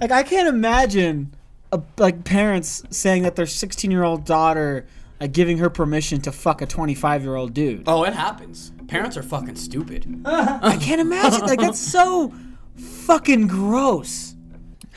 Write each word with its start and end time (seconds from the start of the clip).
Like 0.00 0.10
I 0.10 0.22
can't 0.22 0.48
imagine, 0.48 1.34
a, 1.72 1.80
like 1.98 2.24
parents 2.24 2.82
saying 2.90 3.22
that 3.24 3.36
their 3.36 3.46
16 3.46 3.90
year 3.90 4.02
old 4.02 4.24
daughter, 4.24 4.86
like 5.20 5.32
giving 5.32 5.58
her 5.58 5.70
permission 5.70 6.20
to 6.22 6.32
fuck 6.32 6.62
a 6.62 6.66
25 6.66 7.22
year 7.22 7.36
old 7.36 7.54
dude. 7.54 7.84
Oh, 7.86 8.04
it 8.04 8.14
happens. 8.14 8.72
Parents 8.88 9.16
are 9.16 9.22
fucking 9.22 9.56
stupid. 9.56 10.22
I 10.24 10.76
can't 10.80 11.00
imagine. 11.00 11.40
Like 11.42 11.60
that's 11.60 11.78
so 11.78 12.32
fucking 12.76 13.46
gross. 13.46 14.34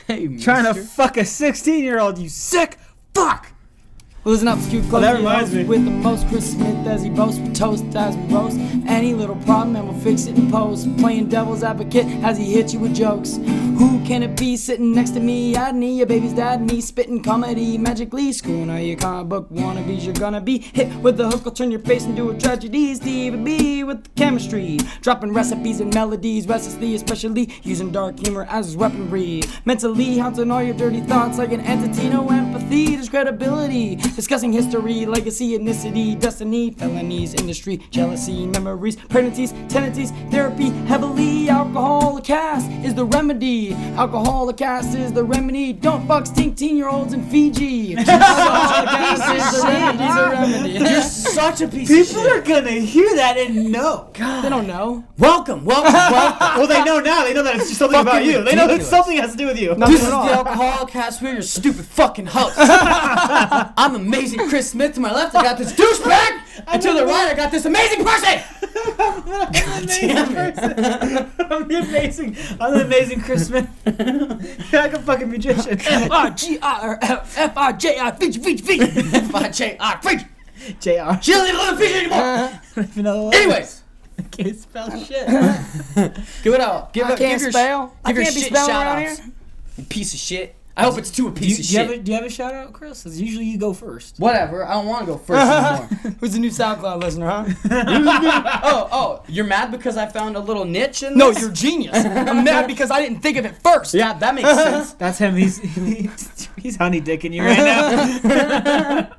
Hey, 0.06 0.36
Trying 0.36 0.64
to 0.64 0.74
fuck 0.74 1.16
a 1.16 1.24
16 1.24 1.82
year 1.82 1.98
old, 1.98 2.18
you 2.18 2.28
sick 2.28 2.78
fuck. 3.14 3.53
Listen 4.26 4.48
up, 4.48 4.58
scoot 4.58 4.88
close 4.88 5.02
that 5.02 5.12
to 5.12 5.18
reminds 5.18 5.52
me. 5.52 5.64
With 5.64 5.84
the 5.84 5.90
most 5.90 6.26
Chris 6.28 6.52
Smith 6.52 6.86
as 6.86 7.02
he 7.02 7.10
boasts, 7.10 7.38
with 7.40 7.54
toast 7.54 7.84
as 7.94 8.16
we 8.16 8.34
roast. 8.34 8.56
Any 8.86 9.12
little 9.12 9.36
problem 9.36 9.76
and 9.76 9.86
we'll 9.86 10.00
fix 10.00 10.24
it 10.26 10.38
in 10.38 10.50
post. 10.50 10.88
Playing 10.96 11.28
devil's 11.28 11.62
advocate 11.62 12.06
as 12.24 12.38
he 12.38 12.50
hits 12.50 12.72
you 12.72 12.78
with 12.78 12.94
jokes. 12.94 13.36
Who 13.36 14.02
can 14.06 14.22
it 14.22 14.34
be 14.38 14.56
sitting 14.56 14.94
next 14.94 15.10
to 15.10 15.20
me? 15.20 15.56
I 15.58 15.72
need 15.72 15.98
your 15.98 16.06
baby's 16.06 16.32
dad, 16.32 16.62
me 16.62 16.80
spitting 16.80 17.22
comedy 17.22 17.76
magically. 17.76 18.32
Schooling 18.32 18.70
all 18.70 18.78
your 18.78 18.96
comic 18.96 19.28
book 19.28 19.50
wannabes, 19.50 20.04
you're 20.04 20.14
gonna 20.14 20.40
be 20.40 20.56
hit 20.58 20.94
with 21.02 21.18
the 21.18 21.28
hook. 21.28 21.44
will 21.44 21.52
turn 21.52 21.70
your 21.70 21.80
face 21.80 22.04
into 22.04 22.30
a 22.30 22.38
tragedy. 22.38 22.94
Stevie 22.94 23.36
B 23.36 23.84
with 23.84 24.04
the 24.04 24.10
chemistry. 24.10 24.78
Dropping 25.02 25.34
recipes 25.34 25.80
and 25.80 25.92
melodies, 25.92 26.48
restlessly, 26.48 26.94
especially 26.94 27.52
using 27.62 27.90
dark 27.90 28.18
humor 28.18 28.46
as 28.48 28.66
his 28.66 28.76
weaponry. 28.76 29.42
Mentally 29.66 30.16
haunting 30.16 30.50
all 30.50 30.62
your 30.62 30.74
dirty 30.74 31.02
thoughts 31.02 31.36
like 31.36 31.52
an 31.52 31.60
entity, 31.60 32.08
no 32.08 32.26
empathy, 32.30 32.94
there's 32.94 33.10
credibility. 33.10 33.96
Discussing 34.14 34.52
history, 34.52 35.06
legacy, 35.06 35.58
ethnicity, 35.58 36.18
destiny, 36.18 36.70
felonies, 36.70 37.34
industry, 37.34 37.78
jealousy, 37.90 38.46
memories, 38.46 38.94
pregnancies, 38.94 39.50
tendencies, 39.68 40.12
therapy, 40.30 40.70
heavily. 40.86 41.48
Alcohol, 41.48 42.20
cast 42.20 42.70
is 42.84 42.94
the 42.94 43.04
remedy. 43.04 43.74
Alcohol, 43.96 44.52
cast 44.52 44.94
is 44.94 45.12
the 45.12 45.24
remedy. 45.24 45.72
Don't 45.72 46.06
fuck 46.06 46.26
16 46.26 46.76
year 46.76 46.88
olds 46.88 47.12
in 47.12 47.28
Fiji. 47.28 47.96
Alcohol, 47.98 48.86
cast 48.86 49.54
is 49.54 49.62
the 49.62 50.28
remedy. 50.30 50.70
You're 50.78 51.02
such 51.02 51.60
a 51.60 51.66
piece 51.68 51.90
of 51.90 51.96
People 52.06 52.22
of 52.22 52.32
are 52.32 52.40
gonna 52.40 52.70
hear 52.70 53.12
that 53.16 53.36
and 53.36 53.72
know. 53.72 54.10
God. 54.14 54.44
They 54.44 54.48
don't 54.48 54.68
know. 54.68 55.04
Welcome, 55.18 55.64
welcome, 55.64 55.92
welcome. 55.92 56.58
Well, 56.58 56.66
they 56.68 56.84
know 56.84 57.00
now. 57.00 57.24
They 57.24 57.34
know 57.34 57.42
that 57.42 57.56
it's 57.56 57.66
just 57.66 57.78
something 57.80 58.00
about 58.00 58.24
you. 58.24 58.44
They 58.44 58.54
know 58.54 58.68
that 58.68 58.78
ridiculous. 58.78 58.90
something 58.90 59.16
has 59.16 59.32
to 59.32 59.36
do 59.36 59.46
with 59.46 59.58
you. 59.58 59.74
No. 59.74 59.86
This 59.88 60.02
is 60.02 60.08
the 60.08 60.14
alcoholic 60.14 60.92
cast. 60.92 61.20
We're 61.20 61.32
your 61.34 61.42
stupid 61.42 61.84
fucking 61.84 62.26
host. 62.26 62.54
I'm 62.58 64.03
amazing 64.06 64.48
Chris 64.48 64.70
Smith 64.70 64.94
to 64.94 65.00
my 65.00 65.12
left. 65.12 65.34
I 65.34 65.42
got 65.42 65.58
this 65.58 65.72
douchebag. 65.72 66.40
And 66.68 66.80
to 66.80 66.92
the 66.94 67.04
right, 67.04 67.30
I 67.32 67.34
got 67.34 67.50
this 67.50 67.64
amazing 67.64 68.04
person. 68.04 68.40
God 68.86 69.52
damn 69.86 70.36
it. 70.36 71.28
I'm 71.50 71.68
the 71.68 71.76
amazing. 71.82 72.36
I'm 72.60 72.74
the 72.78 72.84
amazing 72.84 73.20
Chris 73.22 73.48
Smith. 73.48 73.68
You're 74.72 74.80
like 74.82 74.92
a 74.94 75.00
fucking 75.00 75.30
magician. 75.30 75.78
F 75.80 76.10
I 76.10 76.30
G 76.30 76.58
I 76.62 76.96
F 77.02 77.36
F 77.36 77.56
I 77.56 77.72
J 77.72 77.98
I 77.98 78.12
Fiji 78.12 78.38
Fiji 78.40 78.62
Fiji. 78.62 79.16
F-I-J-I, 79.16 80.00
freak. 80.00 80.20
Jr. 80.80 81.20
She 81.20 81.32
doesn't 81.32 81.48
even 81.48 81.56
live 81.56 81.72
in 81.72 81.76
Fiji 81.78 81.98
anymore. 81.98 83.30
Anyways, 83.34 83.82
I 84.18 84.22
can't 84.22 84.56
spell 84.56 85.04
shit. 85.04 85.26
give 86.44 86.54
it 86.54 86.60
out. 86.60 86.92
Give, 86.92 87.04
I 87.06 87.12
it, 87.14 87.18
can't 87.18 87.32
give 87.32 87.40
your, 87.42 87.50
spell. 87.50 87.96
I 88.04 88.12
Give 88.12 88.16
your 88.16 88.24
can't 88.24 88.34
be 88.36 88.40
shit 88.42 88.50
spelling 88.52 88.70
around 88.70 89.02
outs. 89.02 89.18
here. 89.18 89.32
You 89.78 89.84
piece 89.84 90.14
of 90.14 90.20
shit. 90.20 90.54
I 90.76 90.82
hope 90.84 90.98
it's 90.98 91.10
to 91.12 91.28
a 91.28 91.30
Do 91.30 91.36
piece 91.40 91.70
you, 91.72 91.80
of 91.82 91.86
do, 91.88 91.92
you 91.92 91.92
have 91.94 92.00
a, 92.00 92.02
do 92.02 92.10
you 92.10 92.16
have 92.16 92.26
a 92.26 92.30
shout 92.30 92.52
out, 92.52 92.72
Chris? 92.72 93.04
'Cause 93.04 93.20
usually 93.20 93.44
you 93.44 93.58
go 93.58 93.72
first. 93.72 94.18
Whatever. 94.18 94.64
I 94.66 94.72
don't 94.74 94.86
want 94.86 95.00
to 95.02 95.06
go 95.06 95.18
first 95.18 95.40
anymore. 95.40 96.14
Who's 96.20 96.32
the 96.32 96.40
new 96.40 96.50
SoundCloud 96.50 97.00
listener, 97.00 97.28
huh? 97.28 97.44
oh, 98.64 98.88
oh, 98.90 99.22
you're 99.28 99.44
mad 99.44 99.70
because 99.70 99.96
I 99.96 100.06
found 100.06 100.34
a 100.34 100.40
little 100.40 100.64
niche 100.64 101.04
in 101.04 101.10
this. 101.10 101.18
No, 101.18 101.30
this? 101.30 101.40
you're 101.40 101.52
genius. 101.52 101.96
I'm 102.04 102.42
mad 102.42 102.66
because 102.66 102.90
I 102.90 103.00
didn't 103.00 103.20
think 103.20 103.36
of 103.36 103.44
it 103.46 103.54
first. 103.62 103.94
Yeah, 103.94 104.14
that 104.14 104.34
makes 104.34 104.48
sense. 104.52 104.92
That's 104.94 105.18
him. 105.18 105.36
He's 105.36 105.58
he's, 105.60 106.48
he's 106.56 106.76
honey 106.76 107.00
dicking 107.00 107.32
you 107.32 107.44
right 107.44 107.56
now. 107.56 109.10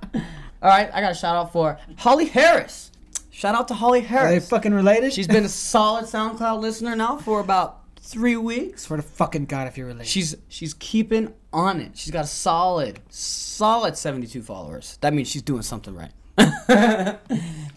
All 0.61 0.69
right, 0.71 0.89
I 0.93 0.99
got 1.01 1.11
a 1.11 1.15
shout 1.15 1.35
out 1.35 1.53
for 1.53 1.77
Holly 1.97 2.25
Harris. 2.25 2.91
Shout 3.31 3.55
out 3.55 3.67
to 3.67 3.73
Holly 3.73 4.01
Harris. 4.01 4.31
Are 4.31 4.39
they 4.39 4.45
fucking 4.45 4.73
related? 4.73 5.13
She's 5.13 5.27
been 5.27 5.45
a 5.45 5.49
solid 5.49 6.05
SoundCloud 6.05 6.59
listener 6.61 6.95
now 6.95 7.17
for 7.17 7.39
about 7.39 7.81
three 7.99 8.37
weeks. 8.37 8.83
swear 8.83 8.97
to 8.97 9.03
fucking 9.03 9.45
god 9.45 9.67
if 9.67 9.77
you're 9.77 9.87
related. 9.87 10.07
She's 10.07 10.35
she's 10.47 10.73
keeping 10.75 11.33
on 11.55 11.79
it. 11.79 11.97
She's 11.97 12.11
got 12.11 12.25
a 12.25 12.27
solid, 12.27 12.99
solid 13.09 13.95
72 13.97 14.41
followers. 14.43 14.97
That 15.01 15.13
means 15.13 15.29
she's 15.29 15.41
doing 15.41 15.61
something 15.63 15.95
right. 15.95 16.11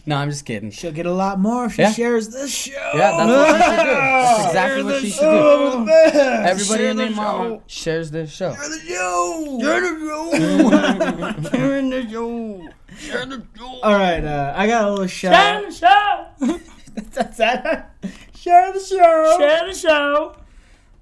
no, 0.05 0.17
I'm 0.17 0.29
just 0.29 0.45
kidding. 0.45 0.69
She'll 0.71 0.91
get 0.91 1.05
a 1.05 1.13
lot 1.13 1.39
more 1.39 1.65
if 1.65 1.73
she 1.75 1.81
Yeah. 1.83 1.91
shares 1.93 2.27
this 2.29 2.53
show. 2.53 2.91
Yeah, 2.93 3.11
that's 3.15 3.29
what 3.31 3.55
she 3.55 3.61
should 3.71 3.85
do. 3.85 3.85
That's 4.19 4.45
exactly 4.47 4.83
what 4.83 5.01
she 5.01 5.09
should 5.11 5.21
do. 5.21 5.89
Everybody 5.89 6.79
Share 6.79 6.89
and 6.89 6.99
the 6.99 7.03
their 7.05 7.15
mama 7.15 7.49
show. 7.49 7.63
shares 7.67 8.11
this 8.11 8.31
show. 8.31 8.53
Share 8.53 8.69
the 8.69 8.79
show. 8.79 10.31
Share 12.97 13.25
the 13.25 13.43
show. 13.57 13.79
All 13.83 13.93
right, 13.93 14.23
uh, 14.25 14.53
I 14.55 14.67
got 14.67 14.83
a 14.85 14.91
little 14.91 15.07
shout. 15.07 15.33
Share 15.33 15.61
the 15.65 15.71
show. 15.71 16.59
That's 17.13 17.37
that. 17.37 17.95
Share 18.35 18.73
the 18.73 18.79
show. 18.79 19.35
Share 19.39 19.67
the 19.67 19.73
show. 19.73 20.35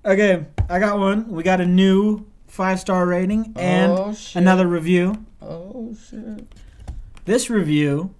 Okay, 0.05 0.45
I 0.69 0.79
got 0.79 0.99
one. 0.99 1.27
We 1.29 1.41
got 1.43 1.59
a 1.61 1.65
new 1.65 2.25
five 2.57 2.79
star 2.79 3.05
rating 3.05 3.53
and 3.55 3.91
Oh, 3.91 4.15
another 4.33 4.65
review. 4.67 5.23
Oh 5.41 5.95
shit. 6.09 6.43
This 7.25 7.49
review 7.51 8.15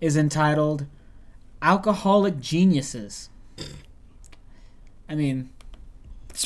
is 0.00 0.16
entitled 0.16 0.86
"Alcoholic 1.60 2.38
Geniuses." 2.40 3.30
I 5.08 5.14
mean, 5.16 5.50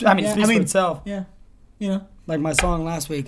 I 0.04 0.14
mean, 0.14 0.24
Yeah, 0.24 0.32
I 0.32 0.46
mean- 0.46 0.62
itself. 0.62 1.02
yeah, 1.04 1.24
you 1.78 1.88
know, 1.88 2.06
Like 2.26 2.40
my 2.40 2.54
song 2.54 2.84
last 2.84 3.08
week. 3.10 3.26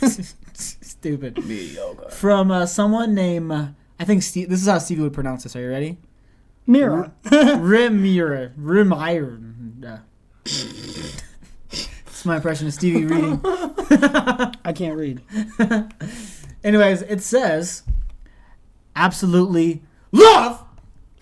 stupid. 0.52 1.44
me 1.44 1.76
From 2.10 2.50
uh, 2.50 2.66
someone 2.66 3.14
named 3.14 3.50
uh, 3.50 3.68
I 3.98 4.04
think 4.04 4.22
Steve. 4.22 4.48
This 4.50 4.60
is 4.60 4.68
how 4.68 4.78
Stevie 4.78 5.02
would 5.02 5.12
pronounce 5.14 5.42
this. 5.44 5.56
Are 5.56 5.60
you 5.62 5.70
ready? 5.70 5.98
Mira. 6.66 7.12
Rimira. 7.24 8.52
Rimira. 8.60 10.02
It's 12.24 12.26
my 12.26 12.36
impression 12.36 12.66
of 12.66 12.72
Stevie 12.72 13.04
reading. 13.04 13.38
I 13.44 14.72
can't 14.74 14.96
read. 14.96 15.20
Anyways, 16.64 17.02
it 17.02 17.20
says, 17.20 17.82
absolutely 18.96 19.82
love 20.10 20.64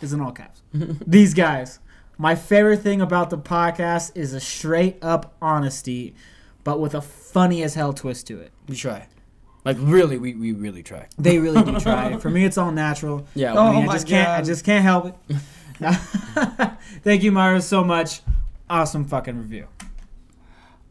is 0.00 0.12
in 0.12 0.20
all 0.20 0.30
caps. 0.30 0.62
These 0.72 1.34
guys. 1.34 1.80
My 2.18 2.36
favorite 2.36 2.82
thing 2.82 3.00
about 3.00 3.30
the 3.30 3.36
podcast 3.36 4.12
is 4.16 4.32
a 4.32 4.38
straight 4.38 4.98
up 5.02 5.34
honesty, 5.42 6.14
but 6.62 6.78
with 6.78 6.94
a 6.94 7.02
funny 7.02 7.64
as 7.64 7.74
hell 7.74 7.92
twist 7.92 8.28
to 8.28 8.38
it. 8.38 8.52
We 8.68 8.76
try. 8.76 9.08
Like 9.64 9.78
really, 9.80 10.18
we, 10.18 10.36
we 10.36 10.52
really 10.52 10.84
try. 10.84 11.08
They 11.18 11.41
really 11.41 11.64
do 11.64 11.80
try. 11.80 12.16
For 12.20 12.30
me, 12.30 12.44
it's 12.44 12.58
all 12.58 12.70
natural. 12.70 13.26
Yeah. 13.34 13.54
Oh 13.54 13.66
I, 13.66 13.72
mean, 13.72 13.82
I 13.82 13.86
my 13.86 13.92
just 13.94 14.06
can't. 14.06 14.28
I 14.28 14.38
oh 14.38 14.44
just 14.44 14.64
can't 14.64 14.84
help 14.84 15.06
it. 15.06 16.76
Thank 17.02 17.24
you, 17.24 17.32
Mario, 17.32 17.58
so 17.58 17.82
much. 17.82 18.20
Awesome 18.70 19.04
fucking 19.04 19.36
review. 19.36 19.66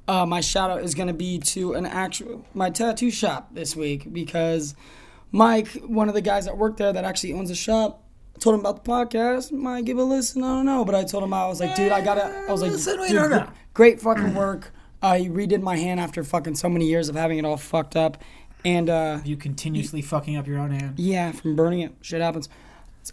Uh, 0.07 0.25
my 0.25 0.41
shout 0.41 0.69
out 0.71 0.81
is 0.83 0.93
gonna 0.95 1.13
be 1.13 1.39
to 1.39 1.73
an 1.73 1.85
actual 1.85 2.43
my 2.53 2.69
tattoo 2.69 3.11
shop 3.11 3.49
this 3.53 3.75
week 3.75 4.11
because 4.11 4.75
Mike, 5.31 5.69
one 5.85 6.09
of 6.09 6.15
the 6.15 6.21
guys 6.21 6.45
that 6.45 6.57
worked 6.57 6.77
there 6.77 6.91
that 6.91 7.05
actually 7.05 7.33
owns 7.33 7.49
a 7.49 7.55
shop, 7.55 8.03
told 8.39 8.55
him 8.55 8.59
about 8.61 8.83
the 8.83 8.91
podcast. 8.91 9.51
Might 9.51 9.85
give 9.85 9.97
a 9.97 10.03
listen. 10.03 10.43
I 10.43 10.47
don't 10.47 10.65
know, 10.65 10.83
but 10.83 10.95
I 10.95 11.03
told 11.03 11.23
him 11.23 11.33
I 11.33 11.47
was 11.47 11.59
like, 11.61 11.75
dude, 11.75 11.91
I 11.91 12.01
gotta. 12.01 12.25
I 12.47 12.51
was 12.51 12.61
like, 12.61 12.71
Listen, 12.71 12.99
we 12.99 13.07
dude, 13.09 13.29
don't 13.29 13.49
great 13.73 14.01
fucking 14.01 14.33
work. 14.35 14.73
Uh, 15.01 15.15
he 15.15 15.29
redid 15.29 15.61
my 15.61 15.77
hand 15.77 15.99
after 15.99 16.23
fucking 16.23 16.55
so 16.55 16.67
many 16.69 16.85
years 16.85 17.07
of 17.09 17.15
having 17.15 17.37
it 17.37 17.45
all 17.45 17.57
fucked 17.57 17.95
up, 17.95 18.21
and 18.65 18.89
uh, 18.89 19.19
You 19.23 19.37
continuously 19.37 20.01
fucking 20.01 20.35
up 20.35 20.45
your 20.47 20.59
own 20.59 20.71
hand. 20.71 20.99
yeah, 20.99 21.31
from 21.31 21.55
burning 21.55 21.79
it, 21.79 21.93
shit 22.01 22.21
happens. 22.21 22.49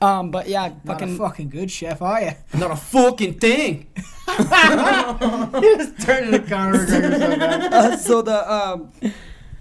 Um, 0.00 0.31
but 0.31 0.49
yeah, 0.49 0.69
Not 0.84 1.00
fucking 1.00 1.15
a 1.15 1.19
fucking 1.19 1.49
good 1.49 1.71
chef, 1.71 2.03
are 2.03 2.21
you? 2.22 2.32
Not 2.59 2.71
a 2.71 2.76
fucking 2.76 3.34
thing. 3.34 3.88
just 4.26 6.00
turning 6.00 6.32
to 6.32 6.44
Conor 6.47 6.87
McGregor 6.87 7.19
so 7.19 7.38
bad. 7.38 7.72
uh, 7.72 7.97
so 7.97 8.22
the 8.22 8.52
um, 8.52 8.93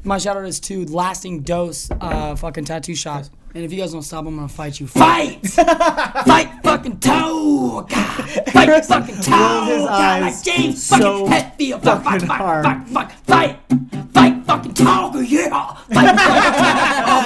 my 0.03 0.17
shout 0.17 0.37
out 0.37 0.45
is 0.45 0.59
to 0.61 0.85
Lasting 0.85 1.41
Dose 1.41 1.89
uh, 1.91 2.35
fucking 2.35 2.65
tattoo 2.65 2.95
shop. 2.95 3.25
And 3.57 3.65
if 3.65 3.73
you 3.73 3.79
guys 3.79 3.91
don't 3.91 4.03
stop, 4.03 4.27
I'm 4.27 4.35
gonna 4.35 4.47
fight 4.47 4.79
you. 4.79 4.85
Fight! 5.07 5.43
fight 5.47 6.59
fucking 6.61 6.99
toe! 6.99 7.87
God. 7.89 8.23
Fight 8.51 8.85
fucking 8.85 9.19
toe! 9.21 9.31
Rolled 9.31 9.67
his 9.69 9.81
God, 9.81 10.21
eyes 10.21 10.21
like 10.21 10.43
James 10.43 10.83
so 10.83 11.25
fucking 11.25 11.27
Hetfield. 11.27 11.81
Fight, 11.81 12.03
fight, 12.03 12.21
fucking 12.21 12.27
fight, 12.27 12.37
hard. 12.37 12.65
Oh, 12.67 12.69
fight, 12.93 13.11
fight, 13.25 13.59
fight, 13.67 14.13
fight, 14.13 14.45
fucking 14.45 14.73
toe! 14.75 15.19
Yeah! 15.21 15.49
Fight, 15.49 15.89
fucking 15.89 16.37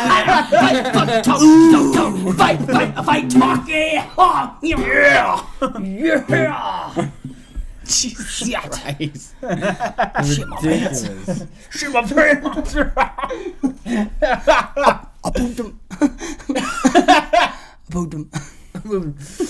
fight, 0.07 0.47
fight, 0.51 0.93
fucking 0.93 1.21
toe! 1.21 1.37
toe, 1.73 1.93
toe. 1.93 2.31
Fight, 2.31 2.59
fight, 2.61 2.95
fight, 3.03 3.29
talk! 3.29 3.67
Yeah! 3.67 4.09
Oh, 4.17 4.57
Yeah! 4.61 5.45
Yeah! 5.59 7.09
Jesus 7.83 8.49
Christ. 8.69 9.35
Shit 10.33 10.47
my 10.47 10.57
pants. 10.61 11.09
Ridiculous. 11.09 11.43
Shit 11.71 11.91
my 11.91 12.03
pants. 13.83 15.01
I 15.23 15.29
pooped 15.31 15.59
him. 15.59 15.79
I 15.91 17.53
pooped 17.89 18.13
him. 18.13 18.29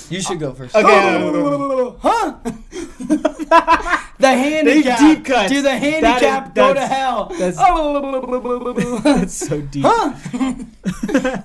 You 0.10 0.22
should 0.22 0.40
go 0.40 0.54
first. 0.54 0.76
Okay. 0.76 1.98
Huh? 2.02 2.36
The 4.20 4.28
handicap. 4.28 5.00
deep 5.00 5.26
cuts. 5.26 5.52
Dude, 5.52 5.64
the 5.66 5.70
That 5.70 5.82
is- 5.84 5.94
handicap. 5.94 6.54
go 6.56 6.74
to 6.74 6.86
hell. 6.88 7.26
that's- 7.40 7.56
Oh, 7.60 9.00
That's 9.04 9.34
so 9.34 9.62
deep. 9.62 9.84
Huh? 9.88 10.14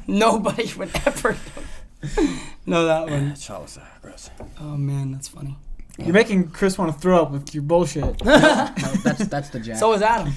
Nobody 0.06 0.72
would 0.74 0.90
ever 1.06 1.36
know 2.66 2.86
that 2.86 3.08
one. 3.08 3.30
That 3.30 3.60
was 3.60 3.78
uh, 3.78 3.82
gross. 4.02 4.30
Oh 4.60 4.76
man, 4.76 5.12
that's 5.12 5.28
funny. 5.28 5.56
You're 5.98 6.12
making 6.12 6.48
Chris 6.50 6.76
want 6.76 6.92
to 6.92 6.98
throw 6.98 7.22
up 7.22 7.30
with 7.30 7.54
your 7.54 7.62
bullshit. 7.62 8.22
No, 8.24 8.38
that's 9.04 9.26
that's 9.26 9.48
the 9.50 9.60
jack. 9.60 9.76
So 9.78 9.92
is 9.94 10.02
Adam. 10.02 10.32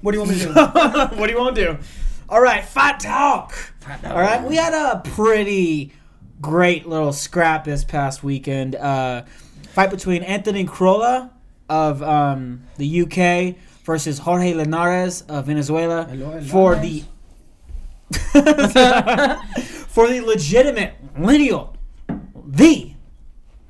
What 0.00 0.12
do 0.12 0.18
you 0.18 0.24
want 0.24 0.32
me 0.34 0.38
to 0.40 0.46
do? 0.46 0.52
what 1.20 1.26
do 1.26 1.32
you 1.32 1.38
want 1.38 1.54
to 1.56 1.64
do? 1.64 1.78
All 2.30 2.40
right, 2.40 2.64
fight 2.64 3.00
talk. 3.00 3.52
All 4.04 4.20
right, 4.20 4.40
we 4.44 4.54
had 4.54 4.72
a 4.72 5.00
pretty 5.00 5.92
great 6.40 6.86
little 6.86 7.12
scrap 7.12 7.64
this 7.64 7.82
past 7.82 8.22
weekend. 8.22 8.76
Uh, 8.76 9.24
fight 9.70 9.90
between 9.90 10.22
Anthony 10.22 10.64
Crolla 10.64 11.32
of 11.68 12.00
um, 12.04 12.62
the 12.76 13.02
UK 13.02 13.56
versus 13.82 14.20
Jorge 14.20 14.54
Linares 14.54 15.22
of 15.22 15.46
Venezuela 15.46 16.04
Hello, 16.04 16.40
for 16.42 16.76
the 16.76 17.02
for 19.88 20.06
the 20.06 20.20
legitimate 20.24 20.94
lineal 21.18 21.76
the 22.46 22.92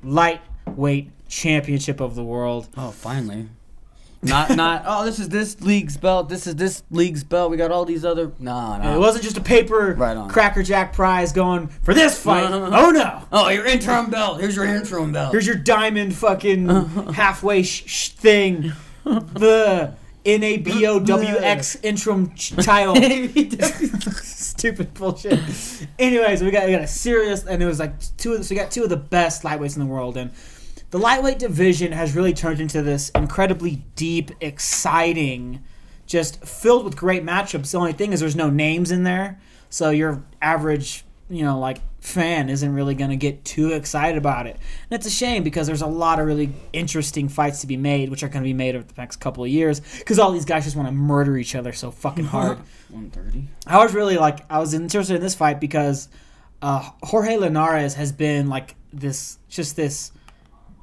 lightweight 0.03 1.09
championship 1.27 1.99
of 1.99 2.13
the 2.13 2.23
world. 2.23 2.67
oh, 2.77 2.91
finally. 2.91 3.47
Not 4.23 4.55
not. 4.55 4.83
Oh, 4.85 5.03
this 5.03 5.17
is 5.19 5.29
this 5.29 5.59
league's 5.61 5.97
belt. 5.97 6.29
This 6.29 6.45
is 6.45 6.55
this 6.55 6.83
league's 6.91 7.23
belt. 7.23 7.49
We 7.49 7.57
got 7.57 7.71
all 7.71 7.85
these 7.85 8.05
other. 8.05 8.31
Nah, 8.39 8.77
nah. 8.77 8.95
It 8.95 8.99
wasn't 8.99 9.23
just 9.23 9.37
a 9.37 9.41
paper 9.41 9.95
Right 9.97 10.15
on. 10.15 10.29
Cracker 10.29 10.61
Jack 10.61 10.93
prize 10.93 11.31
going 11.31 11.67
for 11.67 11.93
this 11.93 12.19
fight. 12.19 12.49
No, 12.49 12.59
no, 12.59 12.69
no. 12.69 12.77
Oh 12.87 12.91
no! 12.91 13.23
Oh, 13.31 13.49
your 13.49 13.65
interim 13.65 14.11
belt. 14.11 14.39
Here's 14.39 14.55
your 14.55 14.65
interim 14.65 15.11
belt. 15.11 15.31
Here's 15.31 15.47
your 15.47 15.55
diamond 15.55 16.13
fucking 16.15 16.67
halfway 17.13 17.63
sh- 17.63 17.83
sh- 17.87 18.09
thing. 18.09 18.73
The 19.03 19.95
NABOWX 20.25 21.79
interim 21.83 22.33
ch- 22.35 22.55
title. 22.57 22.95
Stupid 24.23 24.93
bullshit. 24.93 25.39
Anyways, 25.97 26.43
we 26.43 26.51
got, 26.51 26.65
we 26.67 26.71
got 26.71 26.81
a 26.81 26.87
serious, 26.87 27.43
and 27.45 27.61
it 27.63 27.65
was 27.65 27.79
like 27.79 27.93
two. 28.17 28.33
Of 28.33 28.39
the, 28.39 28.43
so 28.43 28.53
we 28.53 28.59
got 28.61 28.69
two 28.69 28.83
of 28.83 28.89
the 28.89 28.97
best 28.97 29.41
lightweights 29.43 29.75
in 29.75 29.79
the 29.79 29.87
world, 29.87 30.17
and 30.17 30.29
the 30.91 30.99
lightweight 30.99 31.39
division 31.39 31.93
has 31.93 32.15
really 32.15 32.33
turned 32.33 32.59
into 32.59 32.81
this 32.81 33.09
incredibly 33.15 33.83
deep, 33.95 34.31
exciting, 34.41 35.63
just 36.05 36.43
filled 36.45 36.83
with 36.83 36.97
great 36.97 37.25
matchups. 37.25 37.71
The 37.71 37.77
only 37.77 37.93
thing 37.93 38.11
is 38.11 38.19
there's 38.19 38.35
no 38.35 38.49
names 38.49 38.91
in 38.91 39.03
there, 39.03 39.39
so 39.69 39.89
your 39.89 40.21
average, 40.41 41.05
you 41.29 41.43
know, 41.43 41.57
like 41.57 41.79
fan 42.01 42.49
isn't 42.49 42.73
really 42.73 42.93
going 42.93 43.09
to 43.09 43.15
get 43.15 43.45
too 43.45 43.71
excited 43.71 44.17
about 44.17 44.47
it. 44.47 44.57
And 44.89 44.99
it's 44.99 45.05
a 45.05 45.09
shame 45.09 45.43
because 45.43 45.65
there's 45.65 45.81
a 45.81 45.87
lot 45.87 46.19
of 46.19 46.25
really 46.25 46.51
interesting 46.73 47.29
fights 47.29 47.61
to 47.61 47.67
be 47.67 47.77
made, 47.77 48.09
which 48.09 48.21
are 48.21 48.27
going 48.27 48.43
to 48.43 48.49
be 48.49 48.53
made 48.53 48.75
over 48.75 48.83
the 48.83 48.93
next 48.97 49.17
couple 49.17 49.45
of 49.45 49.49
years, 49.49 49.79
because 49.99 50.19
all 50.19 50.31
these 50.33 50.45
guys 50.45 50.65
just 50.65 50.75
want 50.75 50.89
to 50.89 50.93
murder 50.93 51.37
each 51.37 51.55
other 51.55 51.71
so 51.71 51.89
fucking 51.89 52.25
hard. 52.35 52.57
130. 52.89 53.47
I 53.65 53.81
was 53.81 53.93
really 53.93 54.17
like 54.17 54.39
I 54.51 54.59
was 54.59 54.73
interested 54.73 55.15
in 55.15 55.21
this 55.21 55.35
fight 55.35 55.61
because 55.61 56.09
uh, 56.61 56.89
Jorge 57.01 57.37
Linares 57.37 57.93
has 57.93 58.11
been 58.11 58.49
like 58.49 58.75
this, 58.91 59.37
just 59.47 59.77
this 59.77 60.11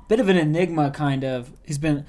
bit 0.09 0.21
of 0.21 0.29
an 0.29 0.37
enigma, 0.37 0.91
kind 0.91 1.25
of. 1.25 1.53
He's 1.65 1.79
been 1.79 2.05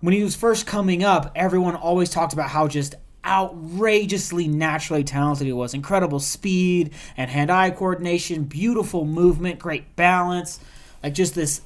when 0.00 0.14
he 0.14 0.22
was 0.22 0.36
first 0.36 0.66
coming 0.66 1.02
up, 1.02 1.32
everyone 1.34 1.74
always 1.74 2.10
talked 2.10 2.32
about 2.32 2.50
how 2.50 2.68
just 2.68 2.94
outrageously 3.24 4.46
naturally 4.46 5.02
talented 5.02 5.46
he 5.46 5.52
was. 5.52 5.74
Incredible 5.74 6.20
speed 6.20 6.92
and 7.16 7.28
hand-eye 7.30 7.70
coordination, 7.70 8.44
beautiful 8.44 9.04
movement, 9.04 9.58
great 9.58 9.96
balance, 9.96 10.60
like 11.02 11.14
just 11.14 11.34
this 11.34 11.62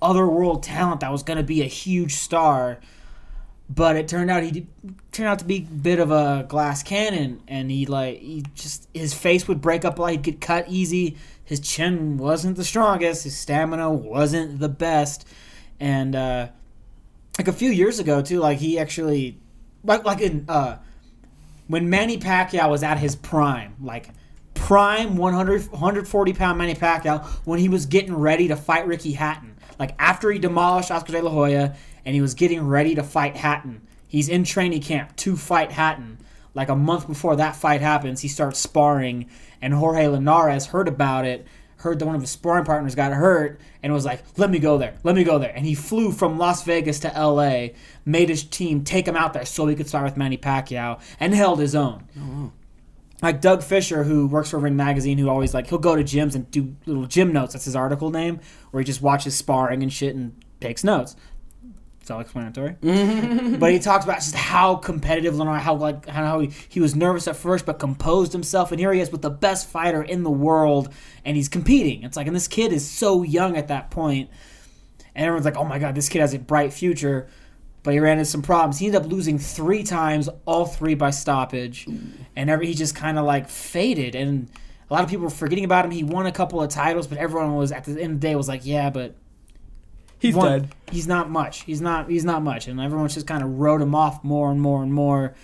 otherworld 0.00 0.62
talent 0.62 1.00
that 1.00 1.10
was 1.10 1.22
going 1.22 1.36
to 1.36 1.42
be 1.42 1.62
a 1.62 1.66
huge 1.66 2.14
star 2.14 2.78
but 3.72 3.94
it 3.94 4.08
turned 4.08 4.30
out 4.30 4.42
he 4.42 4.66
turned 5.12 5.28
out 5.28 5.38
to 5.38 5.44
be 5.44 5.58
a 5.58 5.74
bit 5.74 6.00
of 6.00 6.10
a 6.10 6.44
glass 6.48 6.82
cannon 6.82 7.40
and 7.46 7.70
he 7.70 7.86
like 7.86 8.18
he 8.18 8.42
just 8.54 8.88
his 8.92 9.14
face 9.14 9.46
would 9.46 9.60
break 9.60 9.84
up 9.84 9.98
like 9.98 10.12
he'd 10.12 10.22
get 10.22 10.40
cut 10.40 10.64
easy 10.68 11.16
his 11.50 11.60
chin 11.60 12.16
wasn't 12.16 12.56
the 12.56 12.64
strongest 12.64 13.24
his 13.24 13.36
stamina 13.36 13.90
wasn't 13.90 14.58
the 14.58 14.68
best 14.68 15.26
and 15.78 16.14
uh 16.14 16.48
like 17.38 17.48
a 17.48 17.52
few 17.52 17.70
years 17.70 17.98
ago 17.98 18.22
too 18.22 18.38
like 18.38 18.58
he 18.58 18.78
actually 18.78 19.38
like 19.84 20.04
like 20.04 20.20
in 20.20 20.46
uh 20.48 20.76
when 21.66 21.88
Manny 21.90 22.18
Pacquiao 22.18 22.70
was 22.70 22.82
at 22.82 22.98
his 22.98 23.16
prime 23.16 23.74
like 23.82 24.10
prime 24.54 25.16
100 25.16 25.70
140 25.72 26.32
pound 26.32 26.56
Manny 26.56 26.74
Pacquiao 26.74 27.26
when 27.44 27.58
he 27.58 27.68
was 27.68 27.84
getting 27.86 28.14
ready 28.14 28.48
to 28.48 28.56
fight 28.56 28.86
Ricky 28.86 29.12
Hatton 29.12 29.56
like 29.78 29.94
after 29.98 30.30
he 30.30 30.38
demolished 30.38 30.90
Oscar 30.90 31.12
De 31.12 31.22
La 31.22 31.30
Hoya 31.30 31.74
and 32.04 32.14
he 32.14 32.20
was 32.20 32.34
getting 32.34 32.66
ready 32.66 32.94
to 32.94 33.02
fight 33.02 33.36
Hatton. 33.36 33.82
He's 34.06 34.28
in 34.28 34.44
training 34.44 34.82
camp 34.82 35.16
to 35.16 35.36
fight 35.36 35.72
Hatton. 35.72 36.18
Like 36.54 36.68
a 36.68 36.76
month 36.76 37.06
before 37.06 37.36
that 37.36 37.54
fight 37.54 37.80
happens, 37.80 38.20
he 38.20 38.28
starts 38.28 38.58
sparring, 38.58 39.30
and 39.62 39.74
Jorge 39.74 40.06
Linares 40.08 40.66
heard 40.66 40.88
about 40.88 41.24
it, 41.24 41.46
heard 41.76 41.98
that 41.98 42.06
one 42.06 42.14
of 42.14 42.20
his 42.20 42.30
sparring 42.30 42.64
partners 42.64 42.94
got 42.94 43.12
hurt, 43.12 43.60
and 43.82 43.92
was 43.92 44.04
like, 44.04 44.22
let 44.36 44.50
me 44.50 44.58
go 44.58 44.78
there, 44.78 44.94
let 45.02 45.14
me 45.14 45.24
go 45.24 45.38
there. 45.38 45.52
And 45.54 45.64
he 45.64 45.74
flew 45.74 46.12
from 46.12 46.38
Las 46.38 46.62
Vegas 46.64 47.00
to 47.00 47.08
LA, 47.08 47.68
made 48.04 48.28
his 48.28 48.44
team 48.44 48.84
take 48.84 49.08
him 49.08 49.16
out 49.16 49.32
there 49.32 49.46
so 49.46 49.66
he 49.66 49.76
could 49.76 49.88
start 49.88 50.04
with 50.04 50.16
Manny 50.16 50.36
Pacquiao, 50.36 51.00
and 51.18 51.34
held 51.34 51.58
his 51.58 51.74
own 51.74 52.04
oh, 52.18 52.52
like 53.22 53.40
Doug 53.40 53.62
Fischer, 53.62 54.04
who 54.04 54.26
works 54.26 54.50
for 54.50 54.58
Ring 54.58 54.76
Magazine, 54.76 55.18
who 55.18 55.28
always 55.28 55.54
like 55.54 55.68
he'll 55.68 55.78
go 55.78 55.96
to 55.96 56.02
gyms 56.02 56.34
and 56.34 56.50
do 56.50 56.74
little 56.86 57.06
gym 57.06 57.32
notes. 57.32 57.52
That's 57.52 57.66
his 57.66 57.76
article 57.76 58.10
name, 58.10 58.40
where 58.70 58.80
he 58.80 58.84
just 58.84 59.02
watches 59.02 59.36
sparring 59.36 59.82
and 59.82 59.92
shit 59.92 60.14
and 60.14 60.42
takes 60.60 60.84
notes. 60.84 61.16
Self-explanatory. 62.10 62.74
Mm-hmm. 62.82 63.56
but 63.60 63.70
he 63.70 63.78
talks 63.78 64.04
about 64.04 64.16
just 64.16 64.34
how 64.34 64.74
competitive 64.74 65.36
Lenore, 65.36 65.58
how 65.58 65.76
like 65.76 66.08
how 66.08 66.40
he, 66.40 66.50
he 66.68 66.80
was 66.80 66.96
nervous 66.96 67.28
at 67.28 67.36
first, 67.36 67.64
but 67.64 67.78
composed 67.78 68.32
himself, 68.32 68.72
and 68.72 68.80
here 68.80 68.92
he 68.92 69.00
is 69.00 69.12
with 69.12 69.22
the 69.22 69.30
best 69.30 69.68
fighter 69.68 70.02
in 70.02 70.24
the 70.24 70.30
world, 70.30 70.92
and 71.24 71.36
he's 71.36 71.48
competing. 71.48 72.02
It's 72.02 72.16
like, 72.16 72.26
and 72.26 72.34
this 72.34 72.48
kid 72.48 72.72
is 72.72 72.84
so 72.88 73.22
young 73.22 73.56
at 73.56 73.68
that 73.68 73.92
point, 73.92 74.28
and 75.14 75.24
everyone's 75.24 75.44
like, 75.44 75.56
"Oh 75.56 75.64
my 75.64 75.78
god, 75.78 75.94
this 75.94 76.08
kid 76.08 76.20
has 76.20 76.34
a 76.34 76.40
bright 76.40 76.72
future." 76.72 77.28
But 77.84 77.94
he 77.94 78.00
ran 78.00 78.18
into 78.18 78.28
some 78.28 78.42
problems. 78.42 78.78
He 78.78 78.86
ended 78.86 79.02
up 79.02 79.10
losing 79.10 79.38
three 79.38 79.84
times, 79.84 80.28
all 80.46 80.66
three 80.66 80.94
by 80.94 81.10
stoppage, 81.10 81.86
and 82.34 82.50
every 82.50 82.66
he 82.66 82.74
just 82.74 82.96
kind 82.96 83.20
of 83.20 83.24
like 83.24 83.48
faded. 83.48 84.16
And 84.16 84.50
a 84.90 84.92
lot 84.92 85.04
of 85.04 85.10
people 85.10 85.22
were 85.22 85.30
forgetting 85.30 85.64
about 85.64 85.84
him. 85.84 85.92
He 85.92 86.02
won 86.02 86.26
a 86.26 86.32
couple 86.32 86.60
of 86.60 86.70
titles, 86.70 87.06
but 87.06 87.18
everyone 87.18 87.54
was 87.54 87.70
at 87.70 87.84
the 87.84 87.92
end 87.92 88.14
of 88.14 88.20
the 88.20 88.26
day 88.26 88.34
was 88.34 88.48
like, 88.48 88.66
"Yeah, 88.66 88.90
but 88.90 89.14
He's 90.20 90.34
one, 90.34 90.60
dead. 90.60 90.74
He's 90.92 91.08
not 91.08 91.30
much. 91.30 91.62
He's 91.62 91.80
not. 91.80 92.08
He's 92.08 92.24
not 92.24 92.42
much." 92.42 92.68
And 92.68 92.80
everyone 92.80 93.08
just 93.08 93.26
kind 93.26 93.42
of 93.42 93.58
wrote 93.58 93.80
him 93.80 93.94
off 93.94 94.22
more 94.22 94.50
and 94.50 94.60
more 94.60 94.82
and 94.82 94.92
more. 94.92 95.34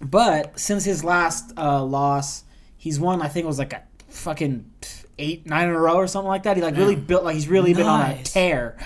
But 0.00 0.58
since 0.58 0.84
his 0.84 1.04
last 1.04 1.52
uh, 1.56 1.84
loss, 1.84 2.44
he's 2.76 2.98
won. 2.98 3.20
I 3.20 3.28
think 3.28 3.44
it 3.44 3.48
was 3.48 3.58
like 3.58 3.72
a 3.72 3.82
fucking 4.08 4.70
eight, 5.18 5.46
nine 5.46 5.68
in 5.68 5.74
a 5.74 5.78
row 5.78 5.96
or 5.96 6.06
something 6.06 6.28
like 6.28 6.44
that. 6.44 6.56
He 6.56 6.62
like 6.62 6.76
really 6.76 6.96
built 6.96 7.24
like 7.24 7.34
he's 7.34 7.48
really 7.48 7.74
been 7.74 7.86
on 7.86 8.10
a 8.10 8.22
tear. 8.22 8.76